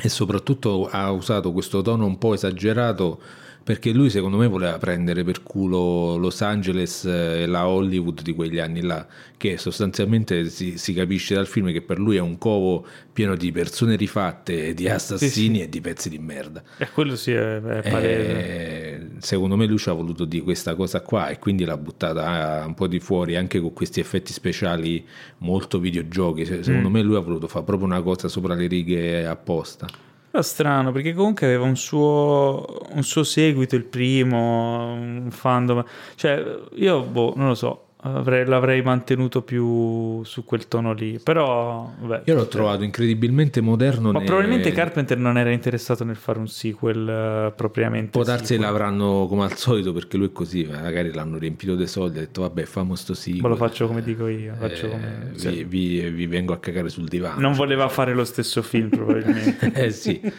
e 0.00 0.08
soprattutto 0.08 0.88
ha 0.88 1.10
usato 1.10 1.52
questo 1.52 1.82
tono 1.82 2.06
un 2.06 2.18
po' 2.18 2.34
esagerato 2.34 3.20
perché 3.68 3.92
lui 3.92 4.08
secondo 4.08 4.38
me 4.38 4.46
voleva 4.46 4.78
prendere 4.78 5.24
per 5.24 5.42
culo 5.42 6.16
Los 6.16 6.40
Angeles 6.40 7.04
eh, 7.04 7.42
e 7.42 7.46
la 7.46 7.68
Hollywood 7.68 8.22
di 8.22 8.32
quegli 8.32 8.58
anni 8.58 8.80
là, 8.80 9.06
che 9.36 9.58
sostanzialmente 9.58 10.48
si, 10.48 10.78
si 10.78 10.94
capisce 10.94 11.34
dal 11.34 11.46
film 11.46 11.70
che 11.70 11.82
per 11.82 11.98
lui 11.98 12.16
è 12.16 12.20
un 12.20 12.38
covo 12.38 12.86
pieno 13.12 13.36
di 13.36 13.52
persone 13.52 13.96
rifatte, 13.96 14.72
di 14.72 14.88
assassini 14.88 15.56
sì. 15.56 15.62
e 15.64 15.68
di 15.68 15.82
pezzi 15.82 16.08
di 16.08 16.18
merda. 16.18 16.62
Eh, 16.78 16.88
quello 16.94 17.14
sì, 17.14 17.32
è, 17.32 17.60
è. 17.60 17.94
Eh, 17.94 19.06
secondo 19.18 19.54
me 19.54 19.66
lui 19.66 19.76
ci 19.76 19.90
ha 19.90 19.92
voluto 19.92 20.24
dire 20.24 20.44
questa 20.44 20.74
cosa 20.74 21.02
qua 21.02 21.28
e 21.28 21.38
quindi 21.38 21.66
l'ha 21.66 21.76
buttata 21.76 22.62
eh, 22.62 22.64
un 22.64 22.72
po' 22.72 22.86
di 22.86 23.00
fuori 23.00 23.36
anche 23.36 23.60
con 23.60 23.74
questi 23.74 24.00
effetti 24.00 24.32
speciali 24.32 25.04
molto 25.40 25.78
videogiochi. 25.78 26.46
Se- 26.46 26.62
Secondo 26.62 26.88
Mm. 26.88 26.92
me 26.92 27.02
lui 27.02 27.16
ha 27.16 27.20
voluto 27.20 27.48
fare 27.48 27.66
proprio 27.66 27.86
una 27.86 28.00
cosa 28.00 28.28
sopra 28.28 28.54
le 28.54 28.66
righe 28.66 29.26
apposta. 29.26 30.07
Però 30.38 30.42
strano 30.42 30.92
perché 30.92 31.14
comunque 31.14 31.46
aveva 31.46 31.64
un 31.64 31.76
suo, 31.76 32.86
un 32.90 33.02
suo 33.02 33.24
seguito, 33.24 33.74
il 33.74 33.84
primo, 33.84 34.92
un 34.92 35.30
fandom. 35.32 35.84
Cioè, 36.14 36.60
io, 36.74 37.02
boh, 37.02 37.32
non 37.34 37.48
lo 37.48 37.54
so, 37.56 37.87
avrei- 38.02 38.46
l'avrei 38.46 38.82
mantenuto 38.82 39.42
più 39.42 40.22
su 40.24 40.44
quel 40.44 40.68
tono 40.68 40.92
lì. 40.92 41.18
Però, 41.22 41.92
vabbè. 42.00 42.22
Io 42.26 42.34
l'ho 42.34 42.46
trovato 42.48 42.84
incredibilmente 42.84 43.60
moderno. 43.60 44.12
Ma 44.12 44.20
ne- 44.20 44.24
probabilmente 44.24 44.70
Carpenter 44.72 45.18
non 45.18 45.36
era 45.38 45.50
interessato 45.50 46.04
nel 46.04 46.16
fare 46.16 46.38
un 46.38 46.48
sequel 46.48 47.08
eh, 47.08 47.52
propriamente. 47.56 48.10
Può 48.10 48.22
darsi 48.22 48.54
sequel. 48.54 48.66
l'avranno 48.66 49.26
come 49.28 49.44
al 49.44 49.56
solito 49.56 49.92
perché 49.92 50.16
lui 50.16 50.26
è 50.26 50.32
così, 50.32 50.64
magari 50.64 51.12
l'hanno 51.12 51.38
riempito 51.38 51.74
dei 51.74 51.86
soldi, 51.86 52.18
ha 52.18 52.20
detto 52.22 52.42
vabbè 52.42 52.64
famo 52.64 52.94
sto 52.94 53.14
sequel. 53.14 53.42
Ma 53.42 53.48
lo 53.48 53.56
faccio 53.56 53.86
come 53.86 54.02
dico 54.02 54.26
io. 54.26 54.54
Eh, 54.60 54.80
come- 54.80 55.30
vi, 55.32 55.38
sì. 55.38 55.64
vi- 55.64 56.10
vi 56.10 56.26
vengo 56.26 56.52
a 56.52 56.58
cagare 56.58 56.88
sul 56.88 57.08
divano. 57.08 57.40
Non 57.40 57.52
voleva 57.54 57.88
fare 57.88 58.14
lo 58.14 58.24
stesso 58.24 58.62
film, 58.62 58.88
probabilmente. 58.90 59.70
eh 59.74 59.90
sì. 59.90 60.20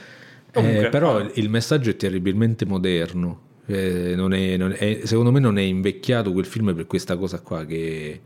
Comunque, 0.52 0.88
Eh, 0.88 0.90
però 0.90 1.20
il 1.34 1.48
messaggio 1.50 1.92
è 1.92 1.96
terribilmente 1.96 2.66
moderno. 2.66 3.42
Eh, 3.72 4.14
non 4.16 4.34
è- 4.34 4.58
non 4.58 4.74
è- 4.78 5.02
secondo 5.04 5.32
me 5.32 5.40
non 5.40 5.58
è 5.58 5.62
invecchiato 5.62 6.32
quel 6.34 6.46
film 6.46 6.74
per 6.74 6.88
questa 6.88 7.16
cosa 7.18 7.40
qua 7.40 7.66
che, 7.66 8.20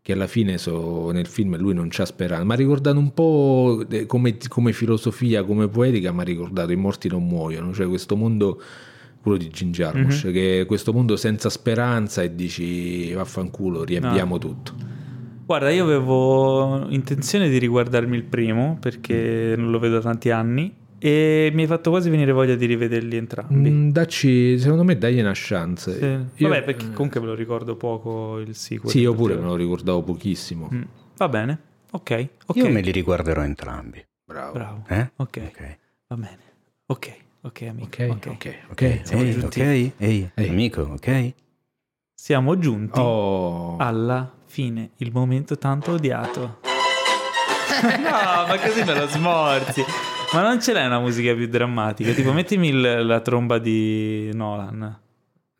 che 0.00 0.12
alla 0.12 0.26
fine 0.26 0.56
so- 0.56 1.10
nel 1.10 1.26
film 1.26 1.56
lui 1.58 1.74
non 1.74 1.88
c'ha 1.90 2.06
speranza. 2.06 2.44
Ma 2.44 2.54
ha 2.54 2.56
ricordato 2.56 2.98
un 2.98 3.12
po' 3.12 3.84
come, 4.06 4.36
come 4.48 4.72
filosofia, 4.72 5.44
come 5.44 5.68
poetica, 5.68 6.10
mi 6.12 6.20
ha 6.20 6.24
ricordato 6.24 6.72
I 6.72 6.76
morti 6.76 7.08
non 7.08 7.26
muoiono, 7.26 7.72
cioè 7.74 7.86
questo 7.86 8.16
mondo, 8.16 8.60
quello 9.20 9.36
di 9.36 9.48
Jim 9.48 9.70
Jarmusch, 9.72 10.24
Mhm. 10.24 10.32
che 10.32 10.64
questo 10.66 10.92
mondo 10.94 11.16
senza 11.16 11.50
speranza 11.50 12.22
e 12.22 12.34
dici 12.34 13.12
vaffanculo, 13.12 13.84
riempiamo 13.84 14.38
tutto. 14.38 14.72
Guarda, 15.44 15.70
io 15.70 15.84
avevo 15.84 16.86
intenzione 16.88 17.48
di 17.50 17.58
riguardarmi 17.58 18.16
il 18.16 18.24
primo 18.24 18.76
perché 18.80 19.54
non 19.56 19.70
lo 19.70 19.78
vedo 19.78 19.94
da 19.94 20.00
tanti 20.02 20.30
anni 20.30 20.74
e 20.98 21.50
mi 21.54 21.62
hai 21.62 21.66
fatto 21.68 21.90
quasi 21.90 22.10
venire 22.10 22.32
voglia 22.32 22.54
di 22.54 22.66
rivederli 22.66 23.16
entrambi. 23.16 23.70
Mm, 23.70 23.90
dacci, 23.90 24.58
secondo 24.58 24.82
me 24.84 24.96
dagli 24.98 25.20
una 25.20 25.32
chance. 25.34 25.92
Sì. 25.98 26.42
Io- 26.42 26.48
Vabbè, 26.48 26.62
perché 26.64 26.92
comunque 26.92 27.20
me 27.20 27.26
lo 27.26 27.34
ricordo 27.34 27.76
poco 27.76 28.38
il 28.38 28.54
sequel. 28.54 28.90
Sì, 28.90 29.00
io 29.00 29.14
pure 29.14 29.34
me 29.36 29.42
lo 29.42 29.54
ricordavo 29.56 30.02
pochissimo. 30.02 30.68
Mm, 30.72 30.82
Va 31.16 31.28
bene, 31.28 31.58
ok. 31.92 32.28
ok. 32.46 32.56
Io 32.56 32.68
me 32.68 32.80
li 32.80 32.90
riguarderò 32.90 33.42
entrambi. 33.42 34.04
Bravo. 34.24 34.52
Bravo. 34.52 34.84
Eh? 34.88 35.10
Ok, 35.16 35.40
Ok. 35.46 35.76
va 36.08 36.16
bene. 36.16 36.38
Ok, 36.86 37.12
ok 37.42 37.62
amico. 37.62 37.86
Ok, 37.86 38.06
ok. 38.10 38.26
ok, 38.26 38.30
ok. 38.36 38.54
Ok, 38.70 39.00
Siamo 39.04 39.22
ehi, 39.22 39.32
giunti. 39.32 39.60
ok, 39.60 39.66
ehi, 39.98 40.30
Ehi. 40.34 40.48
amico, 40.48 40.82
ok? 40.82 41.32
Siamo 42.14 42.58
giunti 42.58 42.98
Oh. 43.00 43.76
alla 43.78 44.30
fine, 44.46 44.90
il 44.96 45.12
momento 45.12 45.56
tanto 45.56 45.92
odiato. 45.92 46.58
no, 47.82 48.46
ma 48.46 48.58
così 48.60 48.82
me 48.84 48.94
lo 48.94 49.06
smorzi. 49.06 49.84
Ma 50.34 50.42
non 50.42 50.60
ce 50.60 50.72
l'hai 50.72 50.86
una 50.86 51.00
musica 51.00 51.32
più 51.34 51.48
drammatica? 51.48 52.12
Tipo, 52.12 52.32
mettimi 52.32 52.68
il- 52.68 53.06
la 53.06 53.20
tromba 53.20 53.58
di 53.58 54.30
Nolan. 54.34 55.00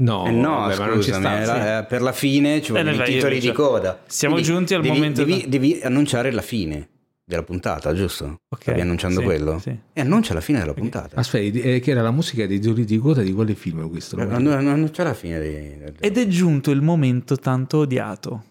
No, 0.00 0.26
Eh 0.26 0.30
no, 0.30 0.58
vabbè, 0.60 0.76
ma 0.76 0.86
non 0.86 1.02
ci 1.02 1.10
scusami, 1.12 1.24
sta. 1.44 1.56
era- 1.58 1.78
eh, 1.78 1.84
per 1.86 2.02
la 2.02 2.12
fine 2.12 2.62
ci 2.62 2.70
vogliono 2.72 2.90
Eh, 3.02 3.08
i 3.10 3.14
titoli 3.14 3.34
io- 3.36 3.40
di 3.40 3.52
coda. 3.52 4.00
Siamo 4.06 4.34
Quindi 4.34 4.52
giunti 4.52 4.74
al 4.74 4.82
devi- 4.82 4.94
momento 4.94 5.24
Devi, 5.24 5.40
da- 5.42 5.48
devi 5.48 5.80
annunciare 5.82 6.30
la 6.30 6.42
fine 6.42 6.88
della 7.24 7.42
puntata, 7.42 7.92
giusto? 7.94 8.36
Ok, 8.48 8.62
Stavi 8.62 8.80
annunciando 8.80 9.18
sì, 9.20 9.24
quello? 9.26 9.58
sì. 9.58 9.76
E 9.92 10.00
annuncia 10.00 10.34
la 10.34 10.40
fine 10.40 10.60
della 10.60 10.74
puntata. 10.74 11.16
Aspetta, 11.18 11.58
eh, 11.58 11.80
che 11.80 11.90
era 11.90 12.02
la 12.02 12.12
musica 12.12 12.46
dei 12.46 12.60
titoli 12.60 12.84
di 12.84 12.98
coda 12.98 13.22
di 13.22 13.32
quale 13.32 13.54
film 13.54 13.88
questo? 13.90 14.16
Eh, 14.18 14.22
annu- 14.22 14.52
Annuncia 14.52 15.02
la 15.02 15.14
fine 15.14 15.40
di... 15.40 15.92
Ed 15.98 16.16
è 16.16 16.26
giunto 16.28 16.70
il 16.70 16.80
momento 16.82 17.36
tanto 17.36 17.78
odiato. 17.78 18.44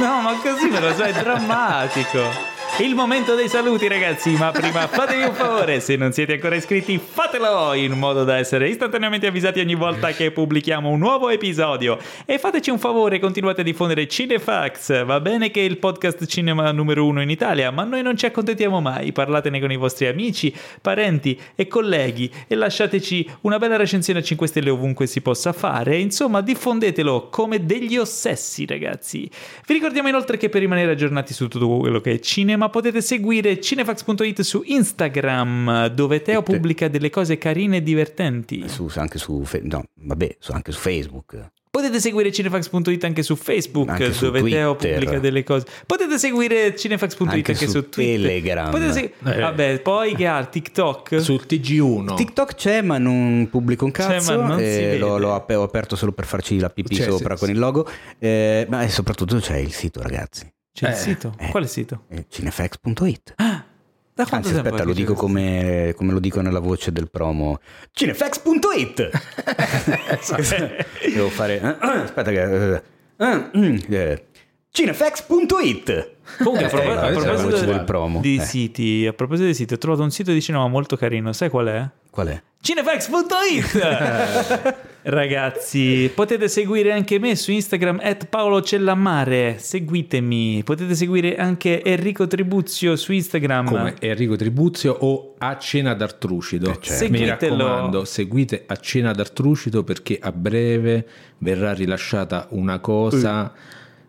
No, 0.00 0.20
ma 0.22 0.32
così 0.42 0.68
me 0.70 0.80
lo 0.80 0.92
sai, 0.94 1.12
è 1.12 1.22
drammatico. 1.22 2.56
Il 2.80 2.94
momento 2.94 3.34
dei 3.34 3.48
saluti, 3.48 3.88
ragazzi. 3.88 4.30
Ma 4.36 4.52
prima 4.52 4.86
fatevi 4.86 5.24
un 5.24 5.34
favore: 5.34 5.80
se 5.80 5.96
non 5.96 6.12
siete 6.12 6.34
ancora 6.34 6.54
iscritti, 6.54 6.96
fatelo 7.02 7.74
in 7.74 7.90
modo 7.98 8.22
da 8.22 8.36
essere 8.36 8.68
istantaneamente 8.68 9.26
avvisati 9.26 9.58
ogni 9.58 9.74
volta 9.74 10.12
che 10.12 10.30
pubblichiamo 10.30 10.88
un 10.88 11.00
nuovo 11.00 11.28
episodio. 11.28 11.98
E 12.24 12.38
fateci 12.38 12.70
un 12.70 12.78
favore: 12.78 13.18
continuate 13.18 13.62
a 13.62 13.64
diffondere 13.64 14.06
Cinefax. 14.06 15.04
Va 15.04 15.18
bene 15.18 15.50
che 15.50 15.60
è 15.60 15.64
il 15.64 15.78
podcast 15.78 16.24
cinema 16.26 16.70
numero 16.70 17.04
uno 17.04 17.20
in 17.20 17.30
Italia, 17.30 17.72
ma 17.72 17.82
noi 17.82 18.02
non 18.02 18.16
ci 18.16 18.26
accontentiamo 18.26 18.80
mai. 18.80 19.10
Parlatene 19.10 19.58
con 19.58 19.72
i 19.72 19.76
vostri 19.76 20.06
amici, 20.06 20.54
parenti 20.80 21.36
e 21.56 21.66
colleghi 21.66 22.32
e 22.46 22.54
lasciateci 22.54 23.28
una 23.40 23.58
bella 23.58 23.76
recensione 23.76 24.20
a 24.20 24.22
5 24.22 24.46
stelle 24.46 24.70
ovunque 24.70 25.08
si 25.08 25.20
possa 25.20 25.52
fare. 25.52 25.96
Insomma, 25.96 26.42
diffondetelo 26.42 27.28
come 27.28 27.66
degli 27.66 27.96
ossessi, 27.96 28.66
ragazzi. 28.66 29.28
Vi 29.66 29.74
ricordiamo 29.74 30.06
inoltre 30.06 30.36
che 30.36 30.48
per 30.48 30.60
rimanere 30.60 30.92
aggiornati 30.92 31.34
su 31.34 31.48
tutto 31.48 31.66
quello 31.78 32.00
che 32.00 32.12
è 32.12 32.20
cinema 32.20 32.66
potete 32.68 33.00
seguire 33.00 33.60
cinefax.it 33.60 34.40
su 34.42 34.62
Instagram, 34.64 35.86
dove 35.88 36.22
Teo 36.22 36.40
Tutte. 36.42 36.52
pubblica 36.56 36.88
delle 36.88 37.10
cose 37.10 37.38
carine 37.38 37.78
e 37.78 37.82
divertenti. 37.82 38.68
Su, 38.68 38.90
anche 38.96 39.18
su... 39.18 39.42
No, 39.62 39.84
vabbè, 39.94 40.36
su- 40.38 40.52
anche 40.52 40.72
su 40.72 40.78
Facebook. 40.80 41.50
Potete 41.70 42.00
seguire 42.00 42.32
cinefax.it 42.32 43.04
anche 43.04 43.22
su 43.22 43.36
Facebook, 43.36 43.90
Anche 43.90 44.12
su 44.12 44.24
dove 44.24 44.42
Teo 44.42 44.74
Twitter. 44.74 44.98
pubblica 44.98 45.18
delle 45.20 45.44
cose. 45.44 45.66
Potete 45.86 46.18
seguire 46.18 46.74
cinefax.it 46.74 47.20
anche, 47.28 47.52
Anche 47.52 47.66
su, 47.66 47.70
su 47.70 47.88
Twitter. 47.88 48.20
Telegram. 48.22 48.70
Potete 48.70 48.92
segu- 48.92 49.12
Eh. 49.24 49.38
Vabbè, 49.38 49.78
poi 49.80 50.14
che 50.16 50.26
ha 50.26 50.44
TikTok? 50.44 51.20
Sul 51.20 51.42
TG1. 51.46 52.16
TikTok 52.16 52.54
c'è 52.54 52.80
ma 52.82 52.98
non 52.98 53.46
pubblico 53.50 53.84
un 53.84 53.92
C'è, 53.92 54.02
cazzo. 54.06 54.40
ma 54.40 54.46
non 54.48 54.58
si 54.58 54.64
eh, 54.64 54.98
l'ho, 54.98 55.18
l'ho 55.18 55.34
ap- 55.34 55.50
ho 55.50 55.62
aperto 55.62 55.94
solo 55.94 56.10
per 56.12 56.24
farci 56.24 56.58
la 56.58 56.70
pipì 56.70 56.96
Cioè, 56.96 57.10
sopra 57.10 57.34
se- 57.36 57.40
con 57.44 57.50
il 57.54 57.58
logo. 57.60 57.86
Eh, 58.18 58.66
ma 58.68 58.88
soprattutto 58.88 59.36
c'è 59.38 59.58
il 59.58 59.72
sito, 59.72 60.00
ragazzi. 60.02 60.50
C'è 60.78 60.86
il 60.88 60.92
Eh. 60.94 60.96
sito. 60.96 61.34
Eh. 61.38 61.48
Quale 61.50 61.66
sito? 61.66 62.04
eh, 62.08 62.26
Cinefax.it. 62.28 63.34
Da 63.36 64.26
quanto 64.26 64.48
Anzi, 64.48 64.54
aspetta, 64.60 64.82
lo 64.84 64.92
dico 64.92 65.14
come, 65.14 65.92
come 65.96 66.12
lo 66.12 66.18
dico 66.18 66.40
nella 66.40 66.58
voce 66.60 66.90
del 66.92 67.08
promo. 67.10 67.60
Cinefx.it 67.92 69.10
Devo 71.14 71.28
fare... 71.28 71.60
Aspetta 71.60 72.30
che... 72.30 72.82
eh, 73.16 74.24
Cinefx.it 74.70 76.10
Comunque, 76.42 76.66
a, 76.66 76.68
propos- 76.68 76.96
a 76.96 77.08
proposito 77.10 77.64
del- 77.64 77.84
promo. 77.84 78.20
di 78.20 78.38
siti, 78.40 79.06
a 79.06 79.12
proposito 79.12 79.46
di 79.46 79.54
siti, 79.54 79.72
ho 79.74 79.78
trovato 79.78 80.02
un 80.02 80.10
sito 80.10 80.30
di 80.32 80.42
cinema 80.42 80.68
molto 80.68 80.96
carino. 80.96 81.32
Sai 81.32 81.48
qual 81.48 81.66
è? 81.66 81.88
Qual 82.10 82.28
è? 82.28 82.42
Cinefax.it 82.60 84.76
Ragazzi, 85.02 86.10
potete 86.14 86.48
seguire 86.48 86.92
anche 86.92 87.18
me 87.18 87.34
su 87.36 87.50
Instagram 87.52 88.00
at 88.02 88.26
Paolo 88.26 88.60
Cellammare. 88.60 89.56
Seguitemi. 89.58 90.62
Potete 90.64 90.94
seguire 90.94 91.36
anche 91.36 91.82
Enrico 91.82 92.26
Tribuzio 92.26 92.96
su 92.96 93.12
Instagram. 93.12 93.66
come 93.66 93.94
Enrico 94.00 94.36
Tribuzio 94.36 94.94
o 95.00 95.34
A 95.38 95.56
Cena 95.56 95.94
d'Artrucido. 95.94 96.76
certo. 96.80 97.10
Mi 97.10 97.18
Seguitelo. 97.18 97.56
raccomando, 97.56 98.04
seguite 98.04 98.64
A 98.66 98.76
Cena 98.76 99.12
d'Artrucido 99.12 99.82
perché 99.84 100.18
a 100.20 100.32
breve 100.32 101.06
verrà 101.38 101.72
rilasciata 101.72 102.48
una 102.50 102.80
cosa 102.80 103.52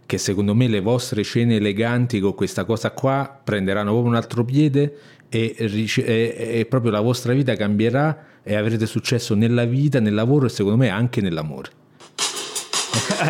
che 0.05 0.17
secondo 0.17 0.55
me 0.55 0.67
le 0.67 0.81
vostre 0.81 1.23
cene 1.23 1.57
eleganti 1.57 2.19
con 2.19 2.33
questa 2.33 2.65
cosa 2.65 2.89
qua 2.91 3.39
prenderanno 3.41 3.91
proprio 3.91 4.09
un 4.09 4.15
altro 4.15 4.43
piede 4.43 4.97
e, 5.29 5.55
e- 5.57 6.59
e 6.59 6.65
proprio 6.65 6.91
la 6.91 6.99
vostra 7.01 7.33
vita 7.33 7.55
cambierà 7.55 8.25
e 8.43 8.55
avrete 8.55 8.85
successo 8.85 9.35
nella 9.35 9.65
vita, 9.65 9.99
nel 9.99 10.13
lavoro 10.13 10.47
e 10.47 10.49
secondo 10.49 10.77
me 10.77 10.89
anche 10.89 11.21
nell'amore. 11.21 11.69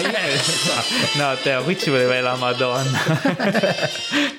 Io- 0.01 0.09
no, 1.21 1.35
Teo, 1.41 1.63
qui 1.63 1.77
ci 1.77 1.89
voleva 1.89 2.19
la 2.21 2.35
Madonna. 2.35 2.99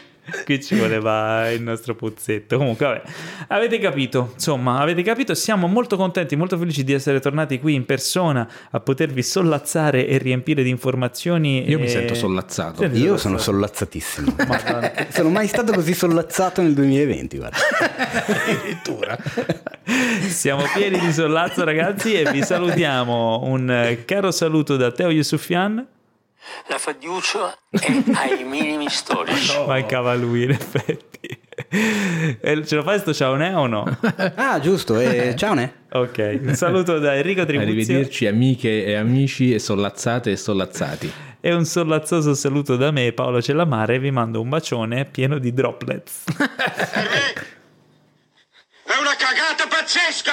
qui 0.45 0.63
ci 0.63 0.75
voleva 0.77 1.51
il 1.51 1.63
nostro 1.63 1.95
puzzetto. 1.95 2.57
Comunque, 2.57 2.87
vabbè, 2.87 3.03
avete 3.49 3.79
capito. 3.79 4.31
Insomma, 4.35 4.81
avete 4.81 5.03
capito. 5.03 5.35
Siamo 5.35 5.67
molto 5.67 5.97
contenti, 5.97 6.37
molto 6.37 6.57
felici 6.59 6.85
di 6.85 6.93
essere 6.93 7.21
tornati 7.21 7.59
qui 7.59 7.75
in 7.75 7.87
persona 7.87 8.49
a 8.71 8.81
potervi 8.81 9.23
sollazzare 9.23 10.07
e 10.07 10.19
riempire 10.19 10.63
di 10.63 10.71
informazioni. 10.71 11.69
Io 11.69 11.79
mi 11.79 11.87
e- 11.87 11.89
sento 11.89 12.15
sollazzato. 12.15 12.83
Senti, 12.83 12.99
Io 13.01 13.17
sono 13.17 13.39
sollazzatissimo. 13.39 14.37
sono 15.11 15.29
mai 15.29 15.47
stato 15.47 15.73
così 15.73 15.95
sollazzato 15.95 16.63
nel 16.63 16.75
2020, 16.75 17.37
guarda. 17.37 17.57
Addirittura. 18.25 19.19
Siamo 20.29 20.63
pieni 20.75 20.99
di 20.99 21.13
sollazzo, 21.13 21.65
ragazzi, 21.65 22.15
e 22.15 22.31
vi 22.31 22.43
salutiamo. 22.43 23.43
Un 23.45 23.99
caro 24.05 24.31
saluto 24.31 24.77
da 24.77 24.91
Teo 24.93 25.11
Yusufian. 25.11 25.87
La 26.69 26.79
Fadiuccio 26.79 27.53
è 27.71 28.03
ai 28.15 28.45
minimi 28.45 28.89
storici. 28.89 29.57
Mancava 29.67 30.15
lui, 30.15 30.45
in 30.45 30.51
effetti. 30.51 31.09
Eh, 31.73 32.63
Ce 32.67 32.75
lo 32.75 32.83
fai 32.83 32.99
sto 32.99 33.13
ciao 33.15 33.35
ne 33.37 33.53
o 33.55 33.67
no? 33.67 33.85
Ah, 34.35 34.59
giusto. 34.61 34.99
E 34.99 35.35
ciao, 35.37 35.55
ne? 35.55 35.75
Ok, 35.93 36.39
un 36.43 36.55
saluto 36.55 36.99
da 36.99 37.15
Enrico 37.17 37.45
Tribuzio 37.45 37.71
Arrivederci 37.73 38.27
amiche 38.27 38.85
e 38.85 38.95
amici 38.95 39.53
e 39.53 39.59
sollazzate 39.59 40.31
e 40.33 40.37
sollazzati. 40.37 41.13
e 41.41 41.53
un 41.53 41.65
sollazzoso 41.65 42.35
saluto 42.35 42.77
da 42.77 42.91
me, 42.91 43.13
Paolo 43.13 43.41
Cellamare. 43.43 43.99
Vi 43.99 44.11
mando 44.11 44.41
un 44.41 44.49
bacione 44.49 45.05
pieno 45.05 45.39
di 45.39 45.53
droplets. 45.53 46.25
È 48.91 48.97
una 48.99 49.15
cagata 49.17 49.67
pazzesca! 49.69 50.33